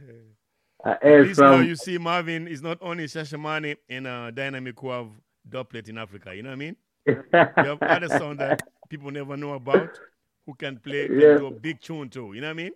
Uh, 0.83 0.95
At 1.03 1.21
least 1.21 1.39
now 1.39 1.59
you 1.59 1.75
see 1.75 1.99
Marvin 1.99 2.47
is 2.47 2.63
not 2.63 2.79
only 2.81 3.05
Shashamane 3.05 3.75
and 3.87 4.07
a 4.07 4.31
Dynamic 4.31 4.79
who 4.79 4.89
have 4.89 5.09
dubplate 5.47 5.89
in 5.89 5.99
Africa. 5.99 6.35
You 6.35 6.41
know 6.41 6.49
what 6.49 6.53
I 6.53 6.57
mean? 6.57 6.75
you 7.05 7.23
have 7.31 7.81
other 7.83 8.09
sound 8.17 8.39
that 8.39 8.63
people 8.89 9.11
never 9.11 9.37
know 9.37 9.53
about 9.53 9.99
who 10.45 10.55
can 10.55 10.77
play 10.77 11.07
can 11.07 11.19
do 11.19 11.45
a 11.45 11.51
big 11.51 11.81
tune 11.81 12.09
too. 12.09 12.33
You 12.33 12.41
know 12.41 12.47
what 12.47 12.51
I 12.51 12.63
mean? 12.63 12.71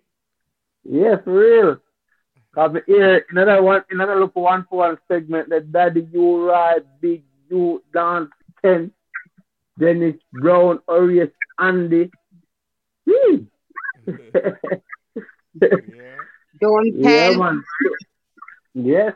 yeah, 0.84 1.16
for 1.24 1.32
real. 1.32 1.78
Cause 2.54 2.76
here 2.86 3.26
another 3.30 3.60
one, 3.60 3.82
another 3.90 4.20
look 4.20 4.36
one 4.36 4.64
for 4.70 4.78
one 4.78 4.98
segment. 5.08 5.50
That 5.50 5.72
Daddy 5.72 6.08
you 6.12 6.48
ride, 6.48 6.84
Big 7.00 7.24
you 7.50 7.82
dance, 7.92 8.30
Ken, 8.62 8.92
Dennis 9.78 10.16
Brown, 10.32 10.80
Orius, 10.88 11.32
Andy. 11.58 12.10
Whee! 13.06 13.46
Don't 16.60 16.94
Yeah, 16.94 17.36
man. 17.36 17.62
Yes. 18.74 19.14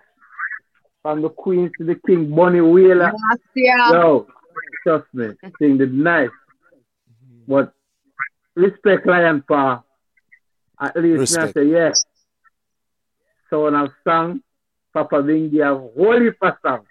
From 1.02 1.22
the 1.22 1.30
Queen 1.30 1.70
to 1.78 1.84
the 1.84 1.94
King, 2.06 2.34
Bunny 2.34 2.60
Wailer. 2.60 3.12
Yeah. 3.54 3.92
Yo, 3.92 4.26
trust 4.82 5.06
me, 5.14 5.28
thing 5.58 5.78
did 5.78 5.94
nice. 5.94 6.28
But 7.48 7.72
respect 8.54 9.06
Lion 9.06 9.42
Paw. 9.46 9.82
At 10.78 10.96
least 10.96 11.38
I 11.38 11.52
say 11.52 11.64
yes. 11.64 12.04
So 13.48 13.64
when 13.64 13.74
I've 13.74 13.92
sung, 14.04 14.42
Papa 14.92 15.16
Bingi 15.16 15.62
have 15.64 15.78
holy 15.96 16.30
for 16.38 16.58
song. 16.62 16.84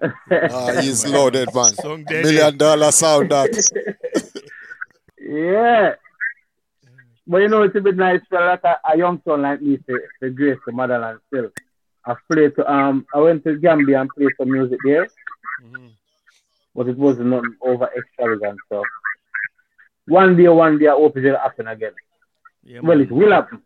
Ah, 0.30 0.80
he's 0.80 1.04
loaded, 1.06 1.48
man. 1.54 1.72
Million 2.08 2.56
dollar 2.56 2.90
sound 2.92 3.30
that. 3.30 3.50
Yeah. 5.20 5.94
But 7.26 7.38
you 7.38 7.48
know, 7.48 7.62
it's 7.62 7.76
a 7.76 7.80
bit 7.82 7.96
nice 7.96 8.22
for 8.30 8.40
like 8.40 8.64
a, 8.64 8.78
a 8.90 8.96
young 8.96 9.20
son 9.26 9.42
like 9.42 9.60
me 9.60 9.76
to, 9.76 10.00
to 10.22 10.30
grace 10.30 10.58
the 10.64 10.72
motherland 10.72 11.20
still. 11.26 11.50
I've 12.06 12.16
played 12.30 12.54
to, 12.56 12.72
um, 12.72 13.06
I 13.12 13.18
went 13.18 13.44
to 13.44 13.58
Gambia 13.58 14.00
and 14.00 14.08
played 14.16 14.30
some 14.38 14.50
music 14.50 14.78
there. 14.84 15.04
Mm-hmm. 15.62 15.88
But 16.74 16.88
it 16.88 16.96
wasn't 16.96 17.26
nothing 17.28 17.56
over 17.60 17.90
extravagant. 17.94 18.58
So 18.70 18.82
one 20.06 20.36
day, 20.36 20.48
one 20.48 20.78
day, 20.78 20.86
I 20.86 20.92
hope 20.92 21.18
it'll 21.18 21.36
happen 21.36 21.68
again. 21.68 21.92
Yeah, 22.64 22.80
well, 22.80 22.96
man. 22.96 23.06
it 23.06 23.12
will 23.12 23.32
happen. 23.32 23.60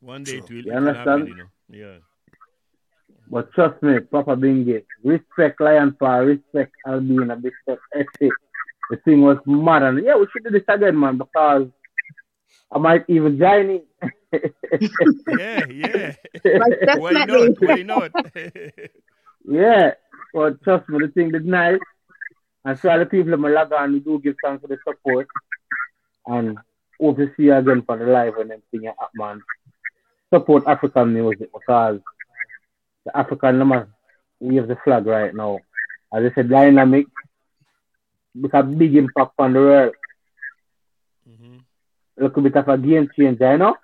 One 0.00 0.24
day 0.24 0.38
it 0.38 0.50
will, 0.50 0.58
it 0.58 0.66
You 0.66 0.72
will 0.72 0.76
understand? 0.78 1.08
happen, 1.08 1.26
you 1.28 1.36
know. 1.36 1.48
Yeah. 1.70 1.98
But 3.30 3.52
trust 3.52 3.82
me, 3.82 4.00
Papa 4.00 4.36
Bingi, 4.36 4.84
respect 5.04 5.60
Lion 5.60 5.94
Paw, 5.98 6.18
respect 6.18 6.72
Albino, 6.86 7.36
respect 7.36 7.82
Effie. 7.94 8.30
The 8.90 8.96
thing 9.04 9.22
was 9.22 9.38
mad. 9.46 9.82
And 9.82 10.04
yeah, 10.04 10.16
we 10.16 10.26
should 10.32 10.44
do 10.44 10.50
this 10.50 10.64
again, 10.68 10.98
man, 10.98 11.18
because 11.18 11.68
I 12.72 12.78
might 12.78 13.04
even 13.08 13.38
join 13.38 13.70
in. 13.70 13.82
Yeah, 15.26 15.64
yeah. 15.68 16.14
Like, 16.54 16.78
Why 16.92 17.18
not? 17.18 17.52
definitely. 17.58 17.66
Why 17.66 17.82
not? 17.82 18.12
Yeah, 19.44 19.92
but 20.32 20.62
trust 20.62 20.88
me, 20.88 20.98
the 21.00 21.08
thing 21.12 21.34
is 21.34 21.44
nice. 21.44 21.80
And 22.64 22.78
so 22.78 22.90
all 22.90 22.98
the 22.98 23.06
people 23.06 23.32
in 23.32 23.40
Malaga 23.40 23.76
and 23.80 23.94
we 23.94 24.00
do 24.00 24.20
give 24.20 24.36
thanks 24.42 24.62
for 24.62 24.68
the 24.68 24.78
support. 24.86 25.26
And 26.26 26.58
hope 27.00 27.16
to 27.18 27.28
see 27.36 27.44
you 27.44 27.54
again 27.54 27.82
for 27.86 27.96
the 27.98 28.04
live 28.06 28.36
and 28.36 28.50
everything 28.52 28.88
up, 28.88 29.10
man. 29.14 29.42
Support 30.32 30.64
African 30.66 31.14
music 31.14 31.50
because 31.52 32.00
the 33.08 33.16
African 33.16 33.58
number 33.58 33.88
we 34.40 34.56
have 34.56 34.68
the 34.68 34.76
flag 34.84 35.06
right 35.06 35.34
now. 35.34 35.58
As 36.12 36.24
I 36.24 36.34
said, 36.34 36.48
dynamic 36.48 37.06
because 38.40 38.74
big 38.74 38.94
impact 38.94 39.32
on 39.38 39.52
the 39.52 39.60
world. 39.60 39.94
Mm-hmm. 41.28 41.56
Look 42.18 42.36
Little 42.36 42.42
bit 42.42 42.56
of 42.56 42.68
a 42.68 42.78
game 42.78 43.08
changer, 43.16 43.52
you 43.52 43.58
know? 43.58 43.76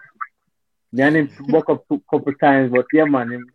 Then 0.92 1.16
him 1.16 1.30
woke 1.48 1.70
up 1.70 1.84
a 1.90 1.98
couple 2.08 2.32
times, 2.34 2.70
but 2.70 2.86
yeah, 2.92 3.04
man, 3.04 3.32
him, 3.32 3.50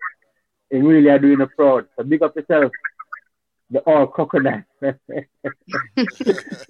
him 0.69 0.85
really 0.85 1.09
are 1.09 1.19
doing 1.19 1.39
a 1.39 1.47
proud. 1.47 1.87
So 1.95 2.03
big 2.03 2.21
up 2.21 2.35
yourself. 2.35 2.71
The 3.69 3.79
all 3.79 4.07
crocodile. 4.07 4.63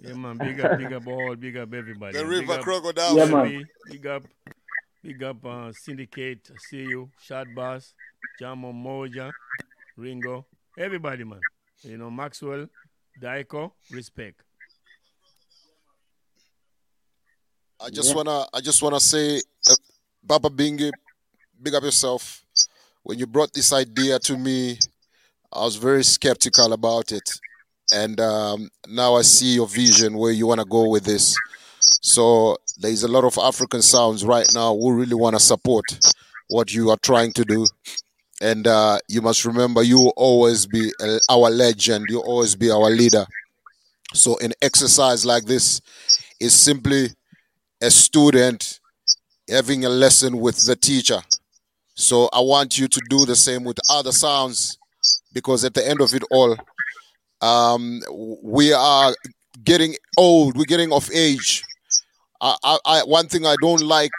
Yeah, 0.02 0.14
man. 0.14 0.38
Big 0.38 0.60
up, 0.60 0.78
big 0.78 0.94
up 0.94 1.08
all, 1.08 1.36
big 1.36 1.58
up 1.58 1.74
everybody. 1.74 2.18
The 2.18 2.24
Big 2.24 2.30
River 2.30 2.53
up 2.53 2.61
Crocodile. 2.61 3.18
Yeah, 3.18 3.26
man. 3.26 3.68
Big 3.90 4.08
up, 4.08 4.24
big 5.03 5.24
up 5.24 5.45
uh, 5.45 5.72
Syndicate, 5.74 6.50
see 6.69 6.84
you, 6.84 7.10
Shad 7.22 7.48
Bass, 7.56 7.94
Jamo 8.41 8.73
Moja, 8.73 9.31
Ringo, 9.98 10.45
everybody, 10.77 11.23
man. 11.23 11.39
You 11.83 11.98
know, 11.98 12.09
Maxwell, 12.09 12.67
Daiko, 13.22 13.72
respect. 13.91 14.41
I 17.81 17.89
just 17.89 18.15
wanna 18.15 18.45
I 18.53 18.59
just 18.61 18.81
wanna 18.81 18.99
say, 18.99 19.38
uh, 19.69 19.75
Papa 20.27 20.49
Bingi, 20.49 20.91
big 21.61 21.73
up 21.75 21.83
yourself. 21.83 22.43
When 23.03 23.17
you 23.17 23.25
brought 23.25 23.53
this 23.53 23.72
idea 23.72 24.19
to 24.19 24.38
me, 24.38 24.77
I 25.51 25.61
was 25.61 25.77
very 25.77 26.03
skeptical 26.03 26.73
about 26.73 27.11
it, 27.11 27.30
and 27.93 28.19
um, 28.19 28.69
now 28.88 29.15
I 29.15 29.22
see 29.22 29.56
your 29.56 29.67
vision 29.67 30.17
where 30.17 30.31
you 30.31 30.45
wanna 30.48 30.65
go 30.65 30.89
with 30.89 31.06
this. 31.06 31.38
So 32.01 32.57
there's 32.77 33.03
a 33.03 33.07
lot 33.07 33.23
of 33.23 33.38
African 33.38 33.81
sounds 33.81 34.25
right 34.25 34.48
now 34.53 34.75
who 34.75 34.93
really 34.93 35.15
wanna 35.15 35.39
support 35.39 35.85
what 36.49 36.73
you 36.73 36.89
are 36.89 36.98
trying 37.01 37.31
to 37.33 37.45
do. 37.45 37.65
And 38.42 38.68
uh, 38.68 39.00
you 39.08 39.22
must 39.22 39.43
remember, 39.45 39.84
you 39.84 39.98
will 39.98 40.14
always 40.16 40.66
be 40.66 40.92
uh, 41.01 41.19
our 41.30 41.50
legend. 41.50 42.06
You'll 42.09 42.22
always 42.24 42.56
be 42.56 42.72
our 42.72 42.90
leader. 42.90 43.26
So, 44.14 44.38
an 44.40 44.53
exercise 44.61 45.26
like 45.26 45.45
this 45.45 45.82
is 46.40 46.53
simply 46.53 47.09
a 47.82 47.92
student 47.92 48.80
having 49.50 49.85
a 49.85 49.90
lesson 49.90 50.40
with 50.40 50.66
the 50.66 50.76
teacher. 50.76 51.19
So 51.95 52.30
I 52.32 52.40
want 52.40 52.77
you 52.77 52.88
to 52.88 53.01
do 53.09 53.26
the 53.26 53.35
same 53.35 53.64
with 53.64 53.77
other 53.90 54.11
sounds 54.11 54.77
because 55.34 55.66
at 55.66 55.74
the 55.74 55.85
end 55.88 56.01
of 56.01 56.14
it 56.14 56.24
all, 56.32 56.56
um, 57.42 58.01
we 58.43 58.72
are 58.74 59.14
getting 59.64 59.95
old, 60.18 60.58
we're 60.58 60.64
getting 60.66 60.93
of 60.93 61.09
age. 61.14 61.64
I, 62.42 62.56
I, 62.64 62.77
I, 62.85 63.03
one 63.03 63.27
thing 63.27 63.45
I 63.45 63.56
don't 63.61 63.82
like 63.82 64.11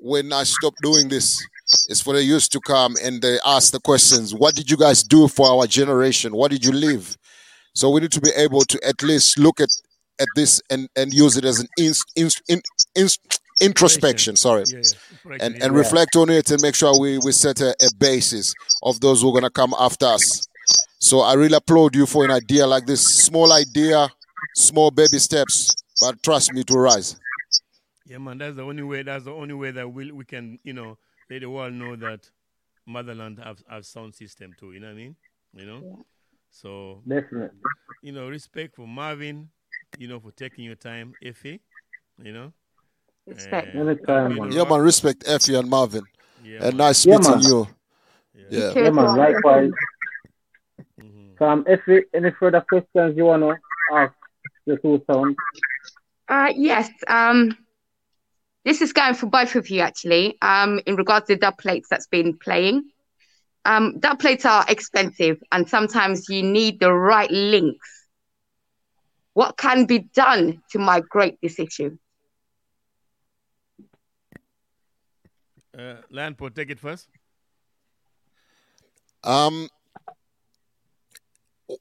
when 0.00 0.32
I 0.32 0.44
stop 0.44 0.74
doing 0.82 1.08
this 1.08 1.44
is 1.88 2.00
for 2.00 2.14
the 2.14 2.22
youth 2.22 2.48
to 2.50 2.60
come 2.60 2.96
and 3.02 3.20
they 3.22 3.38
ask 3.44 3.72
the 3.72 3.80
questions 3.80 4.34
what 4.34 4.54
did 4.54 4.70
you 4.70 4.76
guys 4.76 5.02
do 5.02 5.28
for 5.28 5.48
our 5.48 5.66
generation? 5.66 6.34
What 6.34 6.50
did 6.50 6.64
you 6.64 6.72
leave? 6.72 7.16
So 7.74 7.90
we 7.90 8.00
need 8.00 8.12
to 8.12 8.20
be 8.20 8.30
able 8.36 8.62
to 8.62 8.86
at 8.86 9.02
least 9.02 9.38
look 9.38 9.60
at 9.60 9.68
at 10.20 10.26
this 10.34 10.60
and 10.70 10.88
and 10.96 11.12
use 11.14 11.36
it 11.36 11.44
as 11.44 11.60
an 11.60 11.68
ins, 11.78 12.04
ins, 12.16 12.40
in, 12.48 12.60
ins, 12.96 13.18
introspection. 13.60 14.34
Sorry, 14.36 14.64
Yeah, 14.66 14.82
yeah. 15.28 15.36
and 15.40 15.62
and 15.62 15.74
reflect 15.74 16.16
on 16.16 16.28
it 16.30 16.50
and 16.50 16.60
make 16.62 16.74
sure 16.74 16.98
we 16.98 17.18
we 17.18 17.32
set 17.32 17.60
a, 17.60 17.70
a 17.70 17.94
basis 17.98 18.52
of 18.82 19.00
those 19.00 19.20
who 19.22 19.30
are 19.30 19.34
gonna 19.40 19.50
come 19.50 19.74
after 19.78 20.06
us. 20.06 20.46
So 21.00 21.20
I 21.20 21.34
really 21.34 21.54
applaud 21.54 21.94
you 21.94 22.06
for 22.06 22.24
an 22.24 22.30
idea 22.32 22.66
like 22.66 22.86
this. 22.86 23.00
Small 23.24 23.52
idea, 23.52 24.08
small 24.56 24.90
baby 24.90 25.18
steps, 25.18 25.70
but 26.00 26.20
trust 26.22 26.52
me 26.52 26.64
to 26.64 26.74
rise. 26.78 27.16
Yeah, 28.06 28.18
man, 28.18 28.38
that's 28.38 28.56
the 28.56 28.62
only 28.62 28.82
way. 28.82 29.02
That's 29.02 29.24
the 29.24 29.32
only 29.32 29.54
way 29.54 29.70
that 29.70 29.92
we 29.92 30.10
we 30.10 30.24
can, 30.24 30.58
you 30.64 30.72
know, 30.72 30.96
let 31.30 31.40
the 31.40 31.50
world 31.50 31.74
know 31.74 31.96
that 31.96 32.30
motherland 32.86 33.38
have 33.38 33.62
have 33.68 33.84
sound 33.86 34.14
system 34.14 34.54
too. 34.58 34.72
You 34.72 34.80
know 34.80 34.88
what 34.88 34.92
I 34.92 34.96
mean? 34.96 35.16
You 35.54 35.66
know. 35.66 36.04
So 36.50 37.02
Definitely. 37.06 37.58
you 38.02 38.12
know, 38.12 38.28
respect 38.28 38.76
for 38.76 38.86
Marvin, 38.86 39.50
you 39.98 40.08
know, 40.08 40.20
for 40.20 40.30
taking 40.32 40.64
your 40.64 40.76
time, 40.76 41.14
Effie. 41.22 41.60
You 42.22 42.32
know. 42.32 42.52
Respect. 43.26 43.74
And 43.74 43.88
Anytime, 43.88 44.28
being 44.28 44.42
man. 44.42 44.52
Yeah, 44.52 44.64
man. 44.64 44.80
Respect 44.80 45.24
Effie 45.28 45.54
and 45.54 45.68
Marvin. 45.68 46.04
Yeah, 46.42 46.60
and 46.62 46.76
man. 46.76 46.76
nice 46.76 47.04
Yeah, 47.04 47.18
meeting 47.18 47.32
man. 47.32 47.42
you. 47.42 47.68
Yeah. 48.50 48.72
Yeah, 48.74 48.90
man. 48.90 49.16
Likewise. 49.16 49.70
Mm-hmm. 51.00 51.26
So, 51.38 51.46
um, 51.46 51.64
if 51.66 51.80
any 52.14 52.30
further 52.32 52.64
questions 52.68 53.16
you 53.16 53.24
wanna 53.24 53.58
ask 53.92 54.14
the 54.66 54.76
two 54.78 55.02
sounds, 55.06 55.36
Uh, 56.28 56.52
yes. 56.54 56.90
Um, 57.06 57.56
this 58.64 58.82
is 58.82 58.92
going 58.92 59.14
for 59.14 59.26
both 59.26 59.54
of 59.54 59.70
you 59.70 59.80
actually. 59.80 60.36
Um, 60.42 60.80
in 60.86 60.96
regards 60.96 61.26
to 61.26 61.34
the 61.34 61.40
dub 61.40 61.58
plates 61.58 61.88
that's 61.88 62.06
been 62.06 62.36
playing. 62.36 62.90
Um, 63.64 63.98
dub 63.98 64.18
plates 64.18 64.46
are 64.46 64.64
expensive, 64.68 65.42
and 65.52 65.68
sometimes 65.68 66.28
you 66.28 66.42
need 66.42 66.80
the 66.80 66.92
right 66.92 67.30
links. 67.30 68.06
What 69.34 69.56
can 69.56 69.84
be 69.84 69.98
done 69.98 70.62
to 70.70 70.78
migrate 70.78 71.38
this 71.42 71.58
issue? 71.58 71.96
Uh, 75.78 75.96
Lion 76.10 76.34
Paw, 76.34 76.48
take 76.48 76.70
it 76.70 76.80
first. 76.80 77.08
Um, 79.22 79.68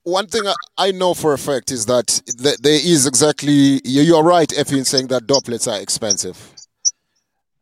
one 0.04 0.28
thing 0.28 0.46
I- 0.46 0.56
I 0.78 0.92
know 0.92 1.14
for 1.14 1.34
a 1.34 1.38
fact 1.38 1.72
is 1.72 1.86
that 1.86 2.22
th- 2.38 2.58
there 2.58 2.74
is 2.74 3.08
exactly 3.08 3.82
you- 3.86 4.02
you're 4.02 4.24
right, 4.24 4.52
Effie, 4.58 4.78
in 4.80 4.86
saying 4.86 5.08
that 5.08 5.24
dubplates 5.24 5.72
are 5.72 5.80
expensive. 5.80 6.54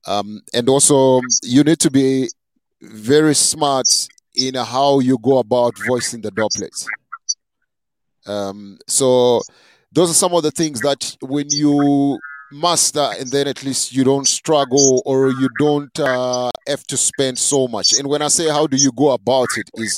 Um, 0.07 0.41
and 0.53 0.69
also 0.69 1.21
you 1.43 1.63
need 1.63 1.79
to 1.79 1.91
be 1.91 2.29
very 2.81 3.35
smart 3.35 3.87
in 4.35 4.55
how 4.55 4.99
you 4.99 5.17
go 5.21 5.37
about 5.37 5.73
voicing 5.87 6.21
the 6.21 6.31
dubplates. 6.31 6.85
Um, 8.27 8.77
so 8.87 9.41
those 9.91 10.11
are 10.11 10.15
some 10.15 10.33
of 10.33 10.43
the 10.43 10.51
things 10.51 10.81
that 10.81 11.15
when 11.21 11.49
you 11.49 12.19
master 12.51 13.11
and 13.19 13.29
then 13.31 13.47
at 13.47 13.63
least 13.63 13.93
you 13.93 14.03
don't 14.03 14.27
struggle 14.27 15.01
or 15.05 15.29
you 15.29 15.49
don't 15.59 15.99
uh, 15.99 16.49
have 16.67 16.83
to 16.87 16.97
spend 16.97 17.37
so 17.37 17.67
much. 17.67 17.97
And 17.97 18.07
when 18.07 18.21
I 18.21 18.27
say 18.27 18.49
how 18.49 18.67
do 18.67 18.77
you 18.77 18.91
go 18.91 19.11
about 19.11 19.47
it 19.57 19.69
is 19.75 19.97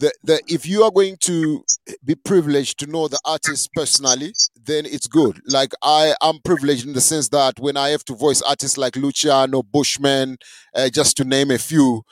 the, 0.00 0.12
the 0.24 0.40
if 0.48 0.66
you 0.66 0.82
are 0.82 0.90
going 0.90 1.16
to 1.20 1.62
be 2.04 2.14
privileged 2.14 2.78
to 2.80 2.86
know 2.86 3.06
the 3.06 3.20
artist 3.24 3.70
personally, 3.74 4.32
then 4.64 4.86
it's 4.86 5.06
good. 5.06 5.40
Like 5.46 5.72
I 5.82 6.14
am 6.22 6.38
privileged 6.44 6.86
in 6.86 6.94
the 6.94 7.00
sense 7.00 7.28
that 7.28 7.60
when 7.60 7.76
I 7.76 7.90
have 7.90 8.04
to 8.06 8.14
voice 8.14 8.40
artists 8.42 8.78
like 8.78 8.96
Luciano, 8.96 9.62
Bushman, 9.62 10.38
uh, 10.74 10.88
just 10.88 11.16
to 11.18 11.24
name 11.24 11.50
a 11.50 11.58
few, 11.58 12.02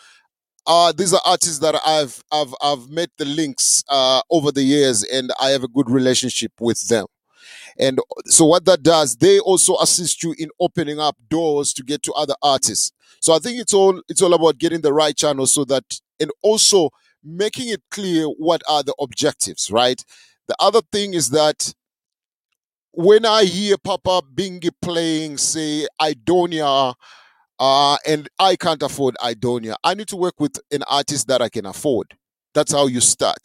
uh, 0.67 0.92
these 0.92 1.15
are 1.15 1.23
artists 1.25 1.60
that 1.60 1.81
I've 1.86 2.23
I've 2.31 2.55
I've 2.62 2.91
met 2.91 3.10
the 3.17 3.25
links 3.25 3.83
uh, 3.89 4.20
over 4.31 4.52
the 4.52 4.62
years, 4.62 5.02
and 5.02 5.31
I 5.41 5.49
have 5.50 5.65
a 5.65 5.68
good 5.68 5.91
relationship 5.91 6.52
with 6.60 6.89
them. 6.89 7.07
And 7.78 8.00
so 8.26 8.44
what 8.44 8.67
that 8.67 8.83
does, 8.83 9.17
they 9.17 9.39
also 9.39 9.76
assist 9.78 10.23
you 10.23 10.34
in 10.39 10.50
opening 10.60 10.99
up 11.00 11.17
doors 11.31 11.73
to 11.75 11.83
get 11.83 12.02
to 12.02 12.12
other 12.12 12.34
artists. 12.42 12.92
So 13.20 13.33
I 13.34 13.39
think 13.39 13.58
it's 13.60 13.73
all 13.73 14.02
it's 14.08 14.20
all 14.20 14.34
about 14.34 14.58
getting 14.58 14.83
the 14.83 14.92
right 14.92 15.17
channel 15.17 15.47
so 15.47 15.65
that 15.65 15.84
and 16.20 16.31
also 16.42 16.91
making 17.24 17.68
it 17.68 17.82
clear 17.90 18.24
what 18.26 18.62
are 18.68 18.82
the 18.82 18.94
objectives, 19.00 19.70
right? 19.70 20.02
The 20.48 20.56
other 20.58 20.80
thing 20.92 21.14
is 21.14 21.30
that 21.30 21.74
when 22.92 23.24
I 23.26 23.44
hear 23.44 23.76
Papa 23.76 24.22
Bingi 24.34 24.70
playing, 24.82 25.36
say, 25.36 25.86
Idonia, 26.00 26.94
uh, 27.60 27.97
and 28.06 28.28
I 28.38 28.56
can't 28.56 28.82
afford 28.82 29.16
Idonia, 29.22 29.74
I 29.84 29.94
need 29.94 30.08
to 30.08 30.16
work 30.16 30.40
with 30.40 30.58
an 30.72 30.82
artist 30.90 31.28
that 31.28 31.42
I 31.42 31.48
can 31.48 31.66
afford. 31.66 32.14
That's 32.55 32.72
how 32.72 32.86
you 32.86 33.00
start. 33.00 33.36